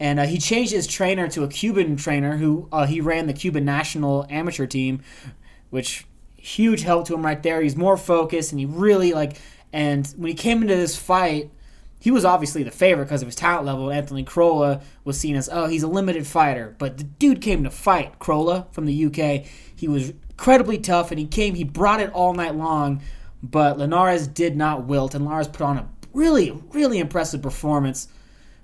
And 0.00 0.20
uh, 0.20 0.26
he 0.26 0.38
changed 0.38 0.72
his 0.72 0.86
trainer 0.86 1.28
to 1.28 1.42
a 1.42 1.48
Cuban 1.48 1.96
trainer 1.96 2.36
who 2.36 2.68
uh, 2.70 2.86
he 2.86 3.00
ran 3.00 3.26
the 3.26 3.32
Cuban 3.32 3.64
national 3.64 4.26
amateur 4.30 4.66
team, 4.66 5.02
which 5.70 6.06
huge 6.36 6.82
help 6.82 7.06
to 7.08 7.14
him 7.14 7.24
right 7.24 7.42
there. 7.42 7.60
He's 7.60 7.76
more 7.76 7.96
focused 7.96 8.52
and 8.52 8.60
he 8.60 8.66
really 8.66 9.12
like. 9.12 9.40
And 9.72 10.06
when 10.16 10.28
he 10.28 10.34
came 10.34 10.62
into 10.62 10.76
this 10.76 10.96
fight, 10.96 11.50
he 12.00 12.10
was 12.10 12.24
obviously 12.24 12.62
the 12.62 12.70
favorite 12.70 13.06
because 13.06 13.22
of 13.22 13.28
his 13.28 13.34
talent 13.34 13.66
level. 13.66 13.90
Anthony 13.90 14.22
Crolla 14.24 14.80
was 15.04 15.18
seen 15.18 15.34
as, 15.36 15.48
oh, 15.50 15.66
he's 15.66 15.82
a 15.82 15.88
limited 15.88 16.26
fighter. 16.26 16.74
But 16.78 16.98
the 16.98 17.04
dude 17.04 17.40
came 17.40 17.64
to 17.64 17.70
fight, 17.70 18.18
Crolla 18.18 18.66
from 18.70 18.86
the 18.86 19.04
UK. 19.06 19.44
He 19.74 19.88
was 19.88 20.10
incredibly 20.30 20.78
tough 20.78 21.10
and 21.10 21.18
he 21.18 21.26
came, 21.26 21.54
he 21.54 21.64
brought 21.64 22.00
it 22.00 22.12
all 22.12 22.34
night 22.34 22.54
long. 22.54 23.02
But 23.42 23.78
Linares 23.78 24.26
did 24.26 24.56
not 24.56 24.84
wilt, 24.84 25.14
and 25.14 25.24
Linares 25.24 25.46
put 25.46 25.62
on 25.62 25.78
a 25.78 25.88
really, 26.12 26.50
really 26.72 26.98
impressive 26.98 27.40
performance. 27.40 28.08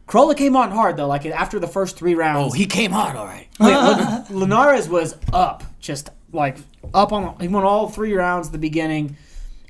Crolla 0.06 0.34
came 0.34 0.56
on 0.56 0.70
hard, 0.72 0.96
though, 0.96 1.06
like 1.06 1.24
after 1.26 1.58
the 1.58 1.68
first 1.68 1.96
three 1.96 2.14
rounds. 2.14 2.52
Oh, 2.52 2.56
he 2.56 2.66
came 2.66 2.90
hard, 2.90 3.16
all 3.16 3.24
right. 3.26 3.46
Wait, 3.60 3.76
Lin- 3.76 4.24
Linares 4.30 4.88
was 4.88 5.16
up, 5.32 5.62
just 5.78 6.10
like 6.32 6.58
up 6.92 7.12
on. 7.12 7.38
He 7.40 7.48
won 7.48 7.64
all 7.64 7.88
three 7.88 8.14
rounds 8.14 8.48
at 8.48 8.52
the 8.52 8.58
beginning, 8.58 9.16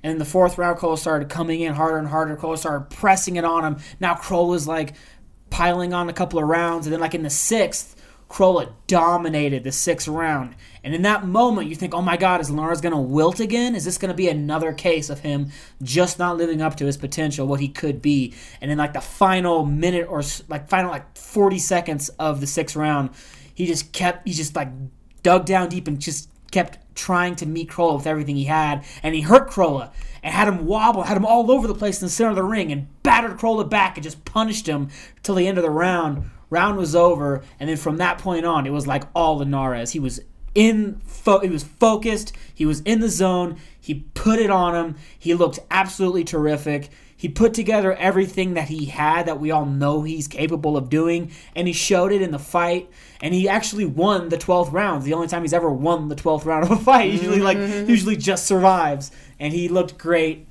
and 0.05 0.13
in 0.13 0.19
the 0.19 0.27
fourth 0.27 0.59
round, 0.59 0.77
Cole 0.77 0.99
started 0.99 1.31
coming 1.31 1.63
in 1.63 1.73
harder 1.73 1.97
and 1.97 2.07
harder. 2.07 2.37
Cole 2.37 2.59
started 2.59 2.91
pressing 2.91 3.37
it 3.37 3.45
on 3.45 3.65
him. 3.65 3.79
Now 3.99 4.15
Kroll 4.15 4.49
was 4.49 4.69
like 4.69 4.93
piling 5.49 5.95
on 5.95 6.11
a 6.11 6.13
couple 6.13 6.39
of 6.39 6.47
rounds, 6.47 6.87
and 6.87 6.93
then 6.93 7.01
like 7.01 7.15
in 7.15 7.23
the 7.23 7.31
sixth, 7.31 7.97
Kroll 8.29 8.67
dominated 8.87 9.65
the 9.65 9.73
sixth 9.73 10.07
round. 10.07 10.57
And 10.83 10.95
in 10.95 11.01
that 11.03 11.27
moment, 11.27 11.69
you 11.69 11.75
think, 11.75 11.95
"Oh 11.95 12.03
my 12.03 12.19
God, 12.19 12.43
is 12.43 12.51
Linares 12.51 12.83
going 12.83 12.93
to 12.93 13.01
wilt 13.01 13.41
again? 13.41 13.75
Is 13.75 13.87
this 13.87 13.97
going 13.97 14.11
to 14.11 14.15
be 14.15 14.29
another 14.29 14.75
case 14.75 15.09
of 15.09 15.21
him 15.21 15.51
just 15.83 16.19
not 16.19 16.37
living 16.37 16.61
up 16.61 16.77
to 16.77 16.85
his 16.85 16.99
potential, 16.99 17.47
what 17.47 17.61
he 17.61 17.69
could 17.69 18.03
be?" 18.03 18.35
And 18.61 18.71
in 18.71 18.77
like 18.77 18.93
the 18.93 19.01
final 19.01 19.65
minute 19.65 20.07
or 20.11 20.23
like 20.49 20.69
final 20.69 20.91
like 20.91 21.17
forty 21.17 21.59
seconds 21.59 22.11
of 22.19 22.43
the 22.43 22.47
sixth 22.47 22.77
round, 22.77 23.09
he 23.55 23.65
just 23.65 23.93
kept 23.95 24.29
he 24.29 24.35
just 24.35 24.55
like 24.55 24.69
dug 25.23 25.47
down 25.47 25.71
deep 25.71 25.89
and 25.89 25.99
just 25.99 26.29
kept 26.51 26.79
trying 26.95 27.37
to 27.37 27.47
meet 27.47 27.69
Crolla 27.69 27.97
with 27.97 28.07
everything 28.07 28.37
he 28.37 28.45
had, 28.45 28.85
and 29.03 29.15
he 29.15 29.23
hurt 29.23 29.49
Crolla 29.49 29.93
and 30.23 30.35
had 30.35 30.49
him 30.49 30.67
wobble, 30.67 31.03
had 31.03 31.17
him 31.17 31.27
all 31.27 31.51
over 31.51 31.67
the 31.67 31.75
place 31.75 32.01
in 32.01 32.07
the 32.07 32.11
center 32.11 32.31
of 32.31 32.37
the 32.37 32.43
ring, 32.43 32.73
and 32.73 32.87
battered 33.03 33.39
Crolla 33.39 33.65
back 33.65 33.97
and 33.97 34.05
just 34.05 34.25
punished 34.25 34.67
him 34.67 34.89
till 35.23 35.35
the 35.35 35.47
end 35.47 35.59
of 35.59 35.65
the 35.65 35.71
round. 35.71 36.31
round 36.51 36.77
was 36.79 36.95
over, 36.95 37.43
and 37.61 37.69
then 37.69 37.77
from 37.77 37.99
that 37.99 38.19
point 38.19 38.45
on, 38.45 38.67
it 38.67 38.73
was 38.73 38.87
like 38.87 39.05
all 39.15 39.39
Linares. 39.39 39.91
He 39.91 39.99
was 39.99 40.21
in, 40.55 41.01
fo- 41.05 41.41
he 41.41 41.49
was 41.49 41.65
focused. 41.65 42.33
He 42.55 42.65
was 42.65 42.81
in 42.83 43.01
the 43.01 43.09
zone. 43.09 43.57
He 43.81 44.07
put 44.15 44.39
it 44.39 44.51
on 44.51 44.75
him. 44.75 44.97
He 45.19 45.35
looked 45.35 45.59
absolutely 45.71 46.25
terrific. 46.25 46.91
He 47.25 47.31
put 47.31 47.55
together 47.55 47.95
everything 47.95 48.53
that 48.53 48.69
he 48.69 48.85
had 48.85 49.29
that 49.29 49.41
we 49.41 49.51
all 49.51 49.65
know 49.65 50.03
he's 50.03 50.29
capable 50.29 50.77
of 50.77 50.91
doing, 50.91 51.31
and 51.57 51.67
he 51.67 51.73
showed 51.73 52.13
it 52.13 52.21
in 52.21 52.33
the 52.33 52.39
fight. 52.39 52.91
And 53.23 53.33
he 53.33 53.49
actually 53.49 53.87
won 53.87 54.29
the 54.29 54.37
12th 54.37 54.71
round. 54.75 55.05
The 55.05 55.15
only 55.15 55.29
time 55.29 55.41
he's 55.41 55.55
ever 55.55 55.71
won 55.71 56.09
the 56.09 56.17
12th 56.17 56.45
round 56.45 56.65
of 56.65 56.71
a 56.73 56.77
fight. 56.77 57.13
Usually, 57.13 57.41
like, 57.41 57.57
usually 57.57 58.17
just 58.17 58.45
survives. 58.45 59.11
And 59.41 59.55
he 59.55 59.69
looked 59.69 59.97
great. 59.97 60.49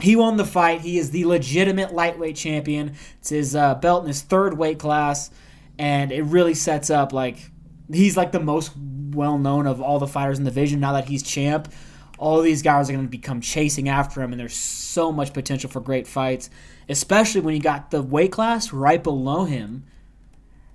He 0.00 0.16
won 0.16 0.38
the 0.38 0.46
fight. 0.46 0.80
He 0.80 0.96
is 0.96 1.10
the 1.10 1.26
legitimate 1.26 1.92
lightweight 1.92 2.36
champion. 2.36 2.94
It's 3.20 3.28
his 3.28 3.54
uh, 3.54 3.74
belt 3.74 4.04
in 4.04 4.08
his 4.08 4.22
third 4.22 4.56
weight 4.56 4.78
class, 4.78 5.30
and 5.78 6.10
it 6.10 6.22
really 6.22 6.54
sets 6.54 6.88
up 6.88 7.12
like 7.12 7.50
he's 7.92 8.16
like 8.16 8.32
the 8.32 8.40
most 8.40 8.72
well 9.10 9.36
known 9.36 9.66
of 9.66 9.82
all 9.82 9.98
the 9.98 10.06
fighters 10.06 10.38
in 10.38 10.44
the 10.44 10.50
division. 10.50 10.80
Now 10.80 10.94
that 10.94 11.04
he's 11.04 11.22
champ, 11.22 11.70
all 12.18 12.42
these 12.42 12.62
guys 12.62 12.90
are 12.90 12.92
going 12.92 13.04
to 13.04 13.10
become 13.10 13.40
chasing 13.40 13.88
after 13.88 14.20
him, 14.20 14.32
and 14.32 14.40
there's 14.40 14.56
so 14.56 15.12
much 15.12 15.32
potential 15.32 15.70
for 15.70 15.80
great 15.80 16.06
fights, 16.06 16.50
especially 16.88 17.40
when 17.40 17.54
you 17.54 17.60
got 17.60 17.90
the 17.90 18.02
weight 18.02 18.32
class 18.32 18.72
right 18.72 19.02
below 19.02 19.44
him. 19.44 19.84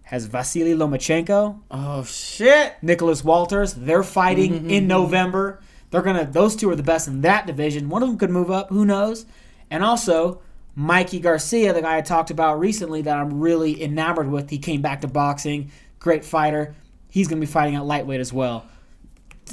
Has 0.04 0.26
Vasily 0.26 0.74
Lomachenko, 0.74 1.60
Oh 1.72 2.04
shit! 2.04 2.76
Nicholas 2.82 3.24
Walters. 3.24 3.74
They're 3.74 4.04
fighting 4.04 4.54
mm-hmm, 4.54 4.58
in 4.58 4.64
mm-hmm, 4.64 4.74
mm-hmm. 4.76 4.88
November. 4.88 5.62
They're 5.90 6.02
gonna. 6.02 6.26
Those 6.26 6.56
two 6.56 6.70
are 6.70 6.76
the 6.76 6.84
best 6.84 7.08
in 7.08 7.22
that 7.22 7.48
division. 7.48 7.90
One 7.90 8.04
of 8.04 8.10
them 8.10 8.18
could 8.18 8.30
move 8.30 8.52
up. 8.52 8.70
Who 8.70 8.86
knows? 8.86 9.26
And 9.72 9.84
also, 9.84 10.42
Mikey 10.76 11.20
Garcia, 11.20 11.74
the 11.74 11.82
guy 11.82 11.98
I 11.98 12.02
talked 12.02 12.32
about 12.32 12.60
recently, 12.60 13.02
that 13.04 13.18
I'm 13.18 13.40
really 13.40 13.82
enamored 13.82 14.30
with. 14.30 14.50
He 14.50 14.60
came 14.60 14.82
back 14.82 15.02
to 15.02 15.08
boxing. 15.08 15.72
Great 16.00 16.26
fighter. 16.26 16.76
He's 17.10 17.28
gonna 17.28 17.42
be 17.42 17.48
fighting 17.48 17.76
at 17.76 17.86
lightweight 17.86 18.20
as 18.20 18.34
well. 18.34 18.66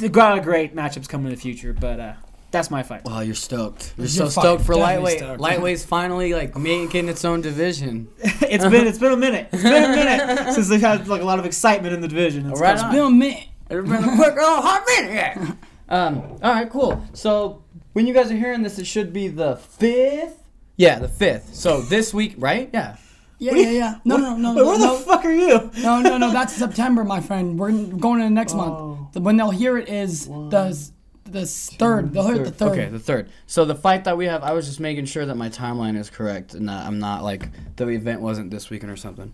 A 0.03 0.09
lot 0.09 0.39
of 0.39 0.45
great 0.45 0.75
matchups 0.75 1.09
coming 1.09 1.27
in 1.27 1.35
the 1.35 1.41
future. 1.41 1.73
But 1.73 2.01
uh, 2.01 2.13
that's 2.51 2.71
my 2.71 2.83
fight. 2.83 3.05
Wow, 3.05 3.21
you're 3.21 3.35
stoked. 3.35 3.95
You're, 3.97 4.05
You're 4.07 4.09
so 4.09 4.29
fucking 4.29 4.41
stoked 4.43 4.65
for 4.65 4.75
definitely 4.75 4.95
lightweight. 4.95 5.19
stoked. 5.19 5.41
Lightweight's 5.41 5.85
finally 5.85 6.33
like 6.35 6.57
making 6.59 7.09
its 7.09 7.25
own 7.25 7.41
division. 7.41 8.09
it's 8.19 8.65
been 8.65 8.87
it's 8.87 8.99
been 8.99 9.13
a 9.13 9.17
minute. 9.17 9.49
It's 9.53 9.63
been 9.63 9.85
a 9.85 9.89
minute 9.97 10.55
since 10.55 10.69
they've 10.69 10.81
had 10.81 11.07
like 11.09 11.23
a 11.23 11.25
lot 11.25 11.39
of 11.39 11.45
excitement 11.47 11.95
in 11.95 12.01
the 12.01 12.09
division. 12.09 12.51
It's 12.51 12.61
Right 12.61 12.77
come- 12.77 12.87
on. 12.87 12.93
Bill 12.95 13.11
Mitt. 13.11 13.45
It's 13.71 13.89
been 13.89 14.05
a 14.05 14.17
quick 14.17 14.35
oh 14.39 14.61
hot 14.63 14.83
minute. 14.87 15.15
Yeah. 15.15 15.53
Um. 15.89 16.19
All 16.43 16.53
right. 16.55 16.69
Cool. 16.71 17.05
So 17.13 17.63
when 17.93 18.07
you 18.07 18.15
guys 18.15 18.31
are 18.31 18.37
hearing 18.37 18.63
this, 18.63 18.79
it 18.79 18.87
should 18.87 19.13
be 19.13 19.29
the 19.29 19.57
fifth. 19.57 20.37
Yeah, 20.77 20.99
the 20.99 21.09
fifth. 21.09 21.55
So 21.55 21.81
this 21.83 22.15
week, 22.15 22.35
right? 22.39 22.71
Yeah. 22.73 22.97
Yeah, 23.41 23.55
yeah, 23.55 23.71
yeah. 23.71 23.95
No, 24.05 24.17
no, 24.19 24.37
no, 24.37 24.53
no, 24.53 24.67
where 24.67 24.79
no, 24.79 24.97
the 24.99 25.03
fuck 25.05 25.25
are 25.25 25.33
you? 25.33 25.71
no, 25.83 26.01
no, 26.03 26.19
no. 26.19 26.31
That's 26.31 26.53
September, 26.67 27.03
my 27.05 27.21
friend. 27.21 27.59
We're 27.59 27.73
going 27.73 28.21
into 28.21 28.31
next 28.35 28.53
Oh. 28.55 28.57
month. 28.59 29.13
The- 29.15 29.21
When 29.23 29.37
they'll 29.39 29.51
hear 29.51 29.77
it 29.79 29.89
is 29.89 30.27
the 30.27 30.91
the 31.25 31.47
third. 31.47 32.13
They'll 32.13 32.27
hear 32.27 32.37
it 32.43 32.45
the 32.45 32.51
third. 32.51 32.73
Okay, 32.73 32.87
the 32.89 32.99
third. 32.99 33.31
So 33.47 33.65
the 33.65 33.75
fight 33.75 34.05
that 34.05 34.17
we 34.19 34.27
have, 34.27 34.43
I 34.43 34.53
was 34.53 34.67
just 34.67 34.79
making 34.81 35.07
sure 35.07 35.25
that 35.25 35.37
my 35.37 35.49
timeline 35.49 35.97
is 35.97 36.11
correct 36.11 36.55
and 36.55 36.69
that 36.69 36.87
I'm 36.87 36.99
not 36.99 37.23
like 37.25 37.49
the 37.77 37.89
event 37.89 38.21
wasn't 38.21 38.51
this 38.51 38.69
weekend 38.69 38.93
or 38.93 38.97
something. 38.97 39.33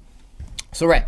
So 0.72 0.86
right. 0.86 1.04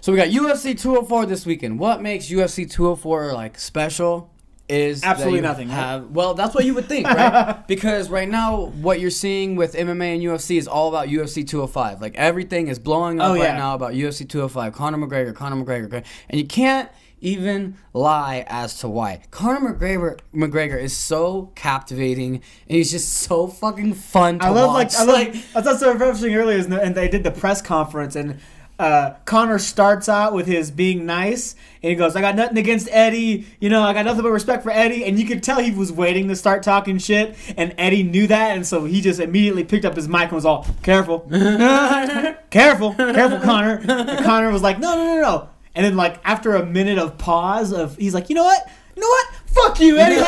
So 0.00 0.12
we 0.12 0.18
got 0.18 0.28
UFC 0.28 0.78
204 0.78 1.26
this 1.26 1.44
weekend. 1.44 1.80
What 1.80 2.00
makes 2.02 2.26
UFC 2.30 2.70
204 2.70 3.32
like 3.32 3.58
special 3.58 4.30
is 4.68 5.02
Absolutely 5.02 5.40
nothing, 5.40 5.68
right? 5.68 5.98
Well, 5.98 6.34
that's 6.34 6.54
what 6.54 6.64
you 6.64 6.74
would 6.74 6.86
think, 6.86 7.06
right? 7.06 7.64
because 7.68 8.10
right 8.10 8.28
now 8.28 8.66
what 8.66 9.00
you're 9.00 9.10
seeing 9.10 9.56
with 9.56 9.74
MMA 9.74 10.14
and 10.14 10.22
UFC 10.22 10.58
is 10.58 10.68
all 10.68 10.88
about 10.88 11.08
UFC 11.08 11.46
205. 11.46 12.00
Like 12.00 12.14
everything 12.16 12.68
is 12.68 12.78
blowing 12.78 13.20
up 13.20 13.30
Oh, 13.30 13.34
right 13.40 13.54
now 13.56 13.74
about 13.74 13.92
UFC 13.94 14.28
205. 14.28 14.72
Conor 14.74 14.98
McGregor, 14.98 15.34
Conor 15.34 15.64
McGregor, 15.64 16.04
and 16.28 16.40
you 16.40 16.46
can't 16.46 16.90
even 17.20 17.76
lie 17.94 18.44
as 18.46 18.78
to 18.80 18.88
why. 18.88 19.20
Conor 19.30 19.74
McGregor 19.74 20.20
McGregor 20.34 20.80
is 20.80 20.96
so 20.96 21.50
captivating 21.56 22.34
and 22.36 22.42
he's 22.76 22.90
just 22.92 23.12
so 23.12 23.48
fucking 23.48 23.94
fun 23.94 24.38
to 24.38 24.46
I 24.46 24.48
love 24.50 24.68
watch. 24.68 24.94
like 24.94 24.94
I 24.94 25.04
love. 25.04 25.46
I 25.56 25.60
thought 25.62 25.80
so 25.80 25.94
referencing 25.94 26.36
earlier, 26.36 26.58
and 26.80 26.94
they 26.94 27.08
did 27.08 27.24
the 27.24 27.30
press 27.32 27.60
conference, 27.62 28.14
and 28.16 28.38
uh, 28.78 29.14
Conor 29.24 29.58
starts 29.58 30.08
out 30.08 30.32
with 30.32 30.46
his 30.46 30.70
being 30.70 31.04
nice, 31.04 31.54
and 31.82 31.90
he 31.90 31.96
goes, 31.96 32.14
"I 32.14 32.20
got 32.20 32.36
nothing 32.36 32.58
against 32.58 32.88
Eddie, 32.92 33.46
you 33.60 33.68
know, 33.68 33.82
I 33.82 33.92
got 33.92 34.04
nothing 34.04 34.22
but 34.22 34.30
respect 34.30 34.62
for 34.62 34.70
Eddie," 34.70 35.04
and 35.04 35.18
you 35.18 35.26
could 35.26 35.42
tell 35.42 35.60
he 35.60 35.72
was 35.72 35.90
waiting 35.90 36.28
to 36.28 36.36
start 36.36 36.62
talking 36.62 36.98
shit, 36.98 37.36
and 37.56 37.74
Eddie 37.76 38.04
knew 38.04 38.26
that, 38.28 38.56
and 38.56 38.66
so 38.66 38.84
he 38.84 39.00
just 39.00 39.18
immediately 39.20 39.64
picked 39.64 39.84
up 39.84 39.96
his 39.96 40.08
mic 40.08 40.24
and 40.24 40.32
was 40.32 40.44
all, 40.44 40.66
"Careful, 40.82 41.20
careful, 42.50 42.94
careful, 42.94 43.40
Conor." 43.40 43.82
And 43.88 44.24
Conor 44.24 44.52
was 44.52 44.62
like, 44.62 44.78
"No, 44.78 44.94
no, 44.94 45.04
no, 45.04 45.20
no," 45.20 45.48
and 45.74 45.84
then 45.84 45.96
like 45.96 46.20
after 46.24 46.54
a 46.54 46.64
minute 46.64 46.98
of 46.98 47.18
pause, 47.18 47.72
of 47.72 47.96
he's 47.96 48.14
like, 48.14 48.28
"You 48.28 48.36
know 48.36 48.44
what?" 48.44 48.68
You 48.94 49.02
know 49.02 49.08
what? 49.10 49.28
Fuck 49.62 49.80
you, 49.80 49.96
Eddie. 49.98 50.18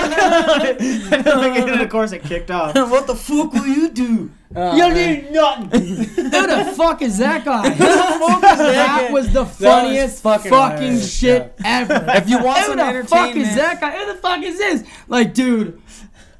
and 1.12 1.80
of 1.80 1.88
course, 1.88 2.12
it 2.12 2.22
kicked 2.22 2.50
off. 2.50 2.74
what 2.90 3.06
the 3.06 3.14
fuck 3.14 3.52
will 3.52 3.66
you 3.66 3.90
do? 3.90 4.30
Oh, 4.54 4.74
you 4.76 4.94
did 4.94 5.32
nothing. 5.32 5.68
Who 5.70 6.46
the 6.46 6.74
fuck 6.76 7.02
is 7.02 7.18
that 7.18 7.44
guy? 7.44 7.70
that 7.70 9.08
was 9.12 9.32
the 9.32 9.46
funniest 9.46 10.22
fucking 10.22 10.50
fucking, 10.50 10.78
hilarious, 10.78 11.16
shit 11.16 11.54
ever. 11.64 12.04
If 12.08 12.28
you 12.28 12.42
want 12.42 12.58
Who 12.58 12.66
some 12.66 12.76
the 12.76 12.82
fuck 12.82 12.94
entertainment, 12.94 13.48
is 13.48 13.54
that 13.56 13.80
guy? 13.80 13.96
Who 13.96 14.12
the 14.12 14.18
fuck 14.18 14.42
is 14.42 14.58
this? 14.58 14.84
Like, 15.08 15.34
dude. 15.34 15.80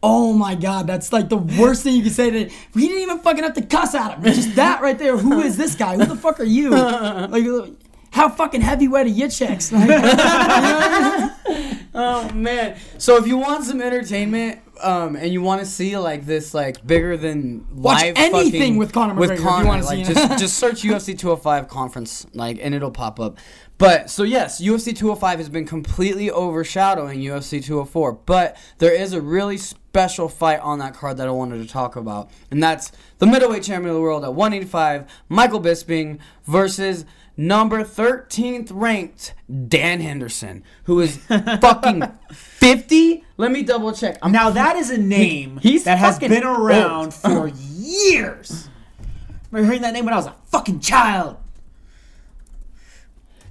Oh 0.02 0.32
my 0.32 0.54
god, 0.54 0.86
that's 0.86 1.12
like 1.12 1.28
the 1.28 1.36
worst 1.36 1.82
thing 1.82 1.94
you 1.94 2.02
can 2.02 2.10
say 2.10 2.30
to 2.30 2.54
We 2.74 2.88
didn't 2.88 3.02
even 3.02 3.18
fucking 3.18 3.44
have 3.44 3.52
to 3.54 3.62
cuss 3.62 3.94
at 3.94 4.16
him. 4.16 4.26
It's 4.26 4.36
just 4.36 4.56
that 4.56 4.80
right 4.80 4.98
there. 4.98 5.16
Who 5.18 5.40
is 5.40 5.56
this 5.58 5.74
guy? 5.74 5.96
Who 5.96 6.06
the 6.06 6.16
fuck 6.16 6.40
are 6.40 6.44
you? 6.44 6.70
Like, 6.70 7.44
how 8.10 8.28
fucking 8.28 8.60
heavyweight 8.60 9.06
are 9.06 9.10
your 9.10 9.28
checks? 9.28 9.72
Like, 9.80 9.88
Oh 11.92 12.30
man! 12.32 12.78
So 12.98 13.16
if 13.16 13.26
you 13.26 13.36
want 13.36 13.64
some 13.64 13.82
entertainment, 13.82 14.60
um, 14.80 15.16
and 15.16 15.32
you 15.32 15.42
want 15.42 15.60
to 15.60 15.66
see 15.66 15.98
like 15.98 16.24
this, 16.24 16.54
like 16.54 16.86
bigger 16.86 17.16
than 17.16 17.66
Watch 17.74 18.02
live 18.02 18.14
anything 18.16 18.52
fucking- 18.52 18.76
with 18.76 18.92
Conor 18.92 19.14
McGregor 19.14 19.18
with 19.18 19.30
if 19.32 19.38
you 19.40 19.44
Conor, 19.44 19.82
like 19.82 20.06
see 20.06 20.12
it. 20.12 20.14
just 20.14 20.38
just 20.38 20.56
search 20.58 20.82
UFC 20.82 21.18
205 21.18 21.66
conference, 21.68 22.26
like, 22.32 22.58
and 22.62 22.76
it'll 22.76 22.92
pop 22.92 23.18
up. 23.18 23.38
But 23.76 24.08
so 24.08 24.22
yes, 24.22 24.62
UFC 24.62 24.94
205 24.96 25.38
has 25.38 25.48
been 25.48 25.66
completely 25.66 26.30
overshadowing 26.30 27.18
UFC 27.18 27.62
204, 27.64 28.12
but 28.12 28.56
there 28.78 28.92
is 28.94 29.12
a 29.12 29.20
really 29.20 29.56
special 29.56 30.28
fight 30.28 30.60
on 30.60 30.78
that 30.78 30.94
card 30.94 31.16
that 31.16 31.26
I 31.26 31.32
wanted 31.32 31.58
to 31.60 31.68
talk 31.68 31.96
about, 31.96 32.30
and 32.52 32.62
that's 32.62 32.92
the 33.18 33.26
middleweight 33.26 33.64
champion 33.64 33.88
of 33.90 33.96
the 33.96 34.00
world 34.00 34.22
at 34.22 34.32
185, 34.34 35.10
Michael 35.28 35.60
Bisping 35.60 36.18
versus 36.44 37.04
number 37.40 37.82
13th 37.82 38.70
ranked 38.72 39.34
Dan 39.68 40.00
Henderson, 40.00 40.62
who 40.84 41.00
is 41.00 41.16
fucking 41.16 42.02
50. 42.32 43.24
Let 43.38 43.50
me 43.50 43.62
double 43.62 43.92
check. 43.92 44.18
I'm 44.22 44.30
Now 44.30 44.50
that 44.50 44.76
is 44.76 44.90
a 44.90 44.98
name 44.98 45.58
He's 45.62 45.84
that 45.84 45.98
has 45.98 46.18
been 46.18 46.44
around 46.44 47.06
old. 47.06 47.14
for 47.14 47.48
years. 47.48 48.68
I 49.00 49.06
remember 49.50 49.66
hearing 49.72 49.82
that 49.82 49.94
name 49.94 50.04
when 50.04 50.14
I 50.14 50.18
was 50.18 50.26
a 50.26 50.36
fucking 50.46 50.80
child. 50.80 51.36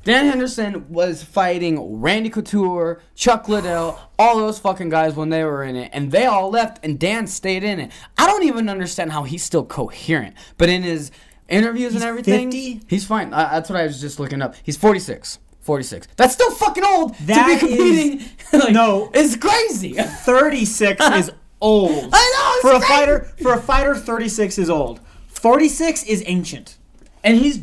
Dan 0.06 0.26
Henderson 0.26 0.86
was 0.90 1.24
fighting 1.24 2.00
Randy 2.00 2.30
Couture, 2.30 3.02
Chuck 3.16 3.50
Liddell, 3.50 4.00
all 4.18 4.38
those 4.38 4.58
fucking 4.58 4.90
guys 4.90 5.14
when 5.16 5.30
they 5.30 5.44
were 5.44 5.62
in 5.64 5.76
it, 5.76 5.90
and 5.94 6.12
they 6.12 6.26
all 6.26 6.50
left, 6.50 6.84
and 6.84 6.98
Dan 6.98 7.28
stayed 7.28 7.64
in 7.64 7.80
it. 7.80 7.92
I 8.18 8.26
don't 8.26 8.44
even 8.44 8.70
understand 8.70 9.12
how 9.12 9.24
he's 9.24 9.44
still 9.44 9.66
coherent, 9.66 10.36
but 10.58 10.70
in 10.70 10.84
his 10.84 11.12
interviews 11.50 11.94
He's 11.94 12.02
and 12.02 12.10
everything, 12.10 12.52
50? 12.52 12.82
he's 12.88 13.06
fine. 13.06 13.34
Uh, 13.34 13.50
that's 13.52 13.70
what 13.70 13.80
I 13.80 13.84
was 13.84 14.00
just 14.02 14.20
looking 14.20 14.42
up. 14.42 14.56
He's 14.64 14.78
46. 14.78 15.40
46. 15.62 16.08
That's 16.16 16.34
still 16.34 16.52
fucking 16.52 16.84
old 16.84 17.16
That 17.20 17.60
to 17.60 17.68
be 17.68 17.76
competing. 17.76 18.30
like, 18.54 18.74
no. 18.74 19.12
it's 19.14 19.36
crazy. 19.36 19.94
36 19.94 21.04
is 21.10 21.32
old. 21.62 22.10
I 22.14 22.60
know, 22.64 22.70
for 22.70 22.76
a 22.76 22.80
crazy. 22.80 22.94
fighter, 22.94 23.20
for 23.42 23.54
a 23.54 23.62
fighter, 23.62 23.96
36 23.96 24.58
is 24.58 24.70
old. 24.70 25.00
46 25.28 26.04
is 26.04 26.24
ancient. 26.26 26.78
And 27.24 27.38
he's 27.38 27.62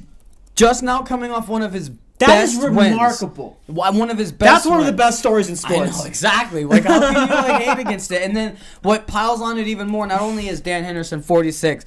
just 0.55 0.83
now 0.83 1.03
coming 1.03 1.31
off 1.31 1.49
one 1.49 1.63
of 1.63 1.73
his 1.73 1.91
That 2.19 2.27
best 2.29 2.55
is 2.55 2.61
wins. 2.65 2.77
remarkable. 2.93 3.59
Wha- 3.67 3.93
One 3.93 4.11
of 4.11 4.19
his 4.19 4.33
best. 4.33 4.51
That's 4.65 4.67
one 4.67 4.81
of 4.81 4.87
the 4.87 4.93
best 4.93 5.19
stories 5.19 5.49
in 5.49 5.57
sports. 5.57 5.99
I 5.99 6.03
know 6.03 6.05
exactly. 6.07 6.65
Like 6.65 6.85
how 6.85 7.01
can 7.01 7.29
you 7.29 7.35
like 7.35 7.79
against 7.79 8.11
it? 8.13 8.23
And 8.23 8.37
then 8.37 8.57
what 8.83 9.07
piles 9.07 9.41
on 9.43 9.59
it 9.59 9.67
even 9.67 9.89
more? 9.89 10.07
Not 10.07 10.21
only 10.21 10.49
is 10.49 10.61
Dan 10.61 10.85
Henderson 10.85 11.23
46, 11.23 11.85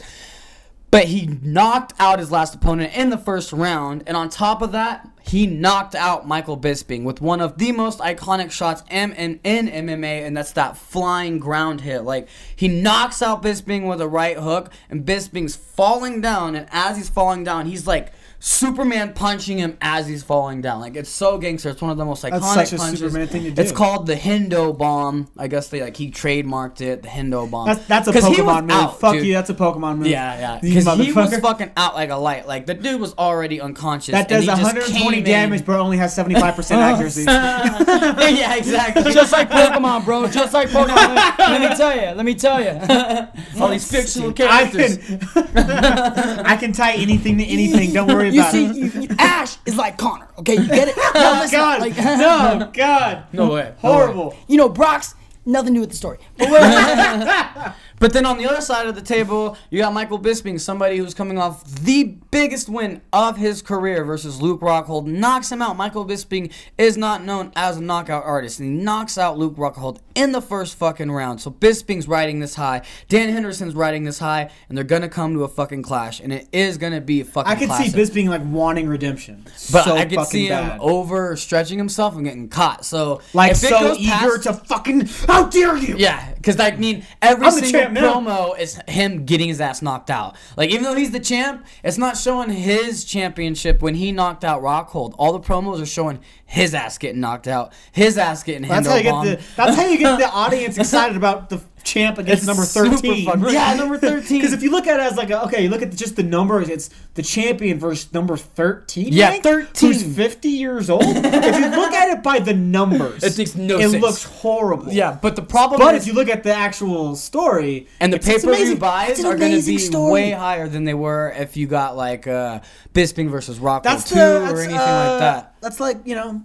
but 0.91 1.05
he 1.05 1.27
knocked 1.41 1.93
out 1.99 2.19
his 2.19 2.31
last 2.31 2.55
opponent 2.55 2.95
in 2.95 3.09
the 3.09 3.17
first 3.17 3.53
round, 3.53 4.03
and 4.07 4.17
on 4.17 4.29
top 4.29 4.61
of 4.61 4.71
that, 4.71 5.07
he 5.21 5.45
knocked 5.45 5.93
out 5.93 6.27
Michael 6.27 6.57
Bisping 6.57 7.03
with 7.03 7.21
one 7.21 7.41
of 7.41 7.59
the 7.59 7.71
most 7.71 7.99
iconic 7.99 8.49
shots 8.49 8.81
in, 8.89 9.13
in, 9.13 9.39
in 9.43 9.67
MMA, 9.67 10.25
and 10.25 10.35
that's 10.35 10.53
that 10.53 10.77
flying 10.77 11.37
ground 11.37 11.81
hit. 11.81 12.01
Like 12.01 12.27
he 12.55 12.67
knocks 12.67 13.21
out 13.21 13.43
Bisping 13.43 13.87
with 13.87 14.01
a 14.01 14.07
right 14.07 14.37
hook, 14.37 14.71
and 14.89 15.05
Bisping's 15.05 15.55
falling 15.55 16.21
down, 16.21 16.55
and 16.55 16.67
as 16.71 16.97
he's 16.97 17.09
falling 17.09 17.43
down, 17.43 17.67
he's 17.67 17.85
like 17.85 18.11
Superman 18.41 19.13
punching 19.13 19.57
him 19.57 19.77
as 19.81 20.07
he's 20.07 20.23
falling 20.23 20.61
down. 20.61 20.79
Like 20.79 20.95
it's 20.95 21.09
so 21.09 21.37
gangster. 21.37 21.69
It's 21.69 21.81
one 21.81 21.91
of 21.91 21.97
the 21.97 22.05
most 22.05 22.23
iconic 22.23 22.41
such 22.53 22.73
a 22.73 22.77
punches. 22.77 22.99
Superman 22.99 23.27
thing 23.27 23.43
to 23.43 23.51
do. 23.51 23.61
It's 23.61 23.73
called 23.73 24.07
the 24.07 24.15
Hendo 24.15 24.77
bomb. 24.77 25.27
I 25.37 25.47
guess 25.47 25.67
they 25.67 25.81
like 25.81 25.97
he 25.97 26.09
trademarked 26.09 26.79
it, 26.79 27.01
the 27.03 27.09
Hendo 27.09 27.51
bomb. 27.51 27.67
That's, 27.67 27.85
that's 27.87 28.07
a 28.07 28.13
'Cause 28.13 28.23
he 28.27 28.41
was 28.41 28.55
Pokemon 28.55 28.61
move. 28.61 28.71
out, 28.71 28.99
Fuck 28.99 29.13
dude. 29.15 29.25
you, 29.25 29.33
that's 29.33 29.49
a 29.49 29.53
Pokemon 29.53 29.97
move. 29.97 30.07
Yeah, 30.07 30.39
yeah. 30.39 30.59
Because 30.61 30.85
he 31.05 31.11
was 31.11 31.37
fucking 31.39 31.71
out 31.75 31.95
like 31.95 32.11
a 32.11 32.15
light. 32.15 32.47
Like 32.47 32.65
the 32.65 32.75
dude 32.75 33.01
was 33.01 33.13
already 33.17 33.59
unconscious. 33.59 34.13
That 34.13 34.19
and 34.19 34.27
does 34.29 34.41
he 34.43 34.45
just 34.47 34.61
120 34.63 35.15
came 35.17 35.23
damage, 35.25 35.65
but 35.65 35.77
only 35.77 35.97
has 35.97 36.15
75% 36.15 36.71
accuracy. 36.77 37.23
yeah, 37.27 38.55
exactly. 38.55 39.11
Just 39.11 39.33
like 39.33 39.49
Pokemon, 39.49 40.05
bro. 40.05 40.27
Just 40.27 40.53
like 40.53 40.69
Pokemon. 40.69 40.95
Let, 41.15 41.39
let 41.39 41.69
me 41.69 41.75
tell 41.75 41.93
you. 41.95 42.15
Let 42.15 42.25
me 42.25 42.35
tell 42.35 42.61
you. 42.63 43.61
all 43.61 43.67
these 43.69 43.89
fictional 43.91 44.29
I 44.29 44.33
characters. 44.33 44.97
can, 44.97 45.19
I 46.45 46.55
can 46.57 46.71
tie 46.71 46.93
anything 46.93 47.37
to 47.39 47.43
anything. 47.43 47.91
Don't 47.93 48.07
worry 48.07 48.28
You 48.33 48.41
about 48.41 48.51
see, 48.51 48.65
it. 48.65 48.75
you, 48.75 49.01
you- 49.01 49.07
Ash 49.19 49.57
is 49.65 49.75
like 49.75 49.97
Conor. 49.97 50.27
Okay, 50.39 50.53
you 50.55 50.67
get 50.67 50.87
it? 50.89 50.95
No, 51.15 51.33
Oh 51.35 51.39
listen, 51.41 51.59
God! 51.59 51.79
like- 51.81 51.97
no, 51.97 52.69
God! 52.73 53.23
No 53.33 53.51
way. 53.53 53.73
Horrible. 53.79 54.35
You 54.47 54.57
know, 54.57 54.69
Brock's 54.69 55.15
nothing 55.45 55.73
to 55.73 55.77
do 55.77 55.81
with 55.81 55.89
the 55.91 55.95
story. 55.97 56.17
But 56.37 56.49
wait, 56.51 57.73
But 57.99 58.13
then 58.13 58.25
on 58.25 58.37
the 58.37 58.45
other 58.45 58.61
side 58.61 58.87
of 58.87 58.95
the 58.95 59.01
table, 59.01 59.57
you 59.69 59.79
got 59.79 59.93
Michael 59.93 60.19
Bisping, 60.19 60.59
somebody 60.59 60.97
who's 60.97 61.13
coming 61.13 61.37
off 61.37 61.63
the 61.65 62.05
biggest 62.31 62.69
win 62.69 63.01
of 63.11 63.35
his 63.37 63.61
career 63.61 64.05
versus 64.05 64.41
Luke 64.41 64.61
Rockhold, 64.61 65.05
knocks 65.05 65.51
him 65.51 65.61
out. 65.61 65.75
Michael 65.75 66.05
Bisping 66.05 66.51
is 66.77 66.95
not 66.95 67.23
known 67.23 67.51
as 67.55 67.77
a 67.77 67.81
knockout 67.81 68.23
artist, 68.23 68.59
and 68.59 68.69
he 68.77 68.83
knocks 68.83 69.17
out 69.17 69.37
Luke 69.37 69.55
Rockhold 69.55 69.97
in 70.15 70.31
the 70.31 70.41
first 70.41 70.77
fucking 70.77 71.11
round. 71.11 71.41
So 71.41 71.51
Bisping's 71.51 72.07
riding 72.07 72.39
this 72.39 72.55
high, 72.55 72.83
Dan 73.09 73.29
Henderson's 73.29 73.75
riding 73.75 74.03
this 74.05 74.19
high, 74.19 74.49
and 74.69 74.77
they're 74.77 74.85
gonna 74.85 75.09
come 75.09 75.33
to 75.33 75.43
a 75.43 75.47
fucking 75.49 75.81
clash, 75.83 76.19
and 76.21 76.31
it 76.31 76.47
is 76.53 76.77
gonna 76.77 77.01
be 77.01 77.23
fucking. 77.23 77.51
I 77.51 77.55
could 77.55 77.71
see. 77.71 77.89
Bisping 77.97 78.29
like 78.29 78.41
wanting 78.45 78.87
redemption, 78.87 79.43
But 79.71 79.83
so 79.83 79.95
I 79.97 80.05
could 80.05 80.15
fucking 80.15 80.25
see 80.31 80.47
him 80.47 80.67
bad. 80.69 80.79
overstretching 80.79 81.77
himself 81.77 82.15
and 82.15 82.23
getting 82.23 82.47
caught. 82.47 82.85
So 82.85 83.21
like 83.33 83.55
so 83.55 83.93
eager 83.97 84.09
past- 84.37 84.43
to 84.43 84.53
fucking. 84.53 85.01
How 85.27 85.47
dare 85.47 85.75
you? 85.77 85.95
Yeah, 85.97 86.33
because 86.35 86.59
I 86.59 86.71
mean, 86.77 87.05
every 87.21 87.45
I'm 87.47 87.51
single 87.51 87.88
champ 87.93 87.93
now. 87.93 88.13
promo 88.13 88.59
is 88.59 88.79
him 88.87 89.25
getting 89.25 89.47
his 89.47 89.61
ass 89.61 89.81
knocked 89.81 90.09
out. 90.09 90.35
Like 90.57 90.69
even 90.69 90.83
though 90.83 90.95
he's 90.95 91.11
the 91.11 91.19
champ, 91.19 91.65
it's 91.83 91.97
not 91.97 92.17
showing 92.17 92.49
his 92.49 93.03
championship 93.03 93.81
when 93.81 93.95
he 93.95 94.11
knocked 94.11 94.43
out 94.43 94.61
Rockhold. 94.61 95.15
All 95.17 95.33
the 95.33 95.39
promos 95.39 95.81
are 95.81 95.85
showing 95.85 96.19
his 96.45 96.73
ass 96.73 96.97
getting 96.97 97.21
knocked 97.21 97.47
out, 97.47 97.73
his 97.91 98.17
ass 98.17 98.43
getting 98.43 98.67
That's 98.67 98.87
how 98.87 98.95
you 98.95 99.03
get 99.03 99.23
the. 99.23 99.43
That's 99.55 99.75
how 99.75 99.85
you 99.85 99.97
get 99.97 100.17
the 100.19 100.29
audience 100.29 100.77
excited 100.77 101.17
about 101.17 101.49
the 101.49 101.61
champ 101.83 102.17
against 102.17 102.43
It's 102.43 102.47
number 102.47 102.63
super 102.63 102.95
thirteen. 102.97 103.25
fun. 103.25 103.41
Yeah, 103.51 103.73
number 103.75 103.97
13. 103.97 104.37
Because 104.39 104.53
if 104.53 104.63
you 104.63 104.71
look 104.71 104.87
at 104.87 104.99
it 104.99 105.03
as 105.03 105.17
like 105.17 105.29
a, 105.29 105.43
okay, 105.45 105.63
you 105.63 105.69
look 105.69 105.81
at 105.81 105.91
just 105.95 106.15
the 106.15 106.23
numbers. 106.23 106.69
It's 106.69 106.89
the 107.15 107.23
champion 107.23 107.79
versus 107.79 108.13
number 108.13 108.37
thirteen. 108.37 109.07
Yeah, 109.11 109.29
ranked, 109.29 109.43
13. 109.45 109.89
Who's 109.93 110.15
fifty 110.15 110.49
years 110.49 110.89
old? 110.89 111.03
if 111.03 111.15
you 111.59 111.69
look 111.69 111.93
at 111.93 112.09
it 112.17 112.23
by 112.23 112.39
the 112.39 112.53
numbers, 112.53 113.23
It 113.29 113.37
makes 113.37 113.55
no 113.55 113.77
It 113.79 113.89
sense. 113.89 114.01
looks 114.01 114.23
horrible. 114.23 114.91
Yeah, 114.91 115.17
but 115.21 115.35
the 115.35 115.41
problem 115.41 115.79
But 115.79 115.95
is, 115.95 116.03
if 116.03 116.07
you 116.07 116.13
look 116.13 116.29
at 116.29 116.43
the 116.43 116.53
actual 116.53 117.15
story 117.15 117.87
and 117.99 118.11
the 118.13 118.19
pay 118.19 118.39
per 118.39 118.55
view 118.55 118.75
buys 118.75 119.23
are 119.23 119.35
going 119.37 119.59
to 119.59 119.65
be 119.65 119.77
story. 119.77 120.11
way 120.11 120.31
higher 120.31 120.67
than 120.67 120.83
they 120.85 120.93
were 120.93 121.33
if 121.37 121.57
you 121.57 121.67
got 121.67 121.95
like 121.97 122.27
uh, 122.27 122.59
Bisping 122.93 123.29
versus 123.29 123.59
That's 123.59 124.03
two 124.09 124.15
the, 124.15 124.41
or 124.51 124.59
anything 124.59 124.77
uh, 124.77 125.07
like 125.11 125.19
that. 125.19 125.55
That's 125.61 125.79
like 125.79 125.97
you 126.05 126.15
know. 126.15 126.41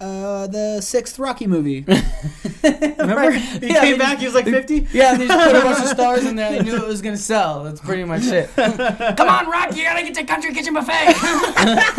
Uh, 0.00 0.46
the 0.46 0.80
sixth 0.80 1.18
Rocky 1.18 1.46
movie. 1.46 1.84
Remember? 2.62 3.32
He 3.32 3.66
Yeah, 3.68 3.80
came 3.80 3.92
they 3.92 3.98
back. 3.98 4.18
He 4.18 4.24
was 4.24 4.34
like 4.34 4.46
fifty. 4.46 4.86
Yeah, 4.92 5.14
they 5.16 5.26
just 5.26 5.46
put 5.46 5.56
a 5.56 5.60
bunch 5.62 5.78
of 5.80 5.88
stars 5.96 6.24
in 6.24 6.36
there. 6.36 6.50
They 6.52 6.62
knew 6.62 6.74
it 6.76 6.86
was 6.86 7.02
gonna 7.02 7.16
sell. 7.18 7.64
That's 7.64 7.80
pretty 7.80 8.04
much 8.04 8.22
it. 8.24 8.48
come 9.16 9.28
on, 9.28 9.50
Rock, 9.50 9.76
you 9.76 9.82
gotta 9.84 10.02
get 10.02 10.14
to 10.14 10.24
Country 10.24 10.54
Kitchen 10.54 10.72
Buffet. 10.74 11.14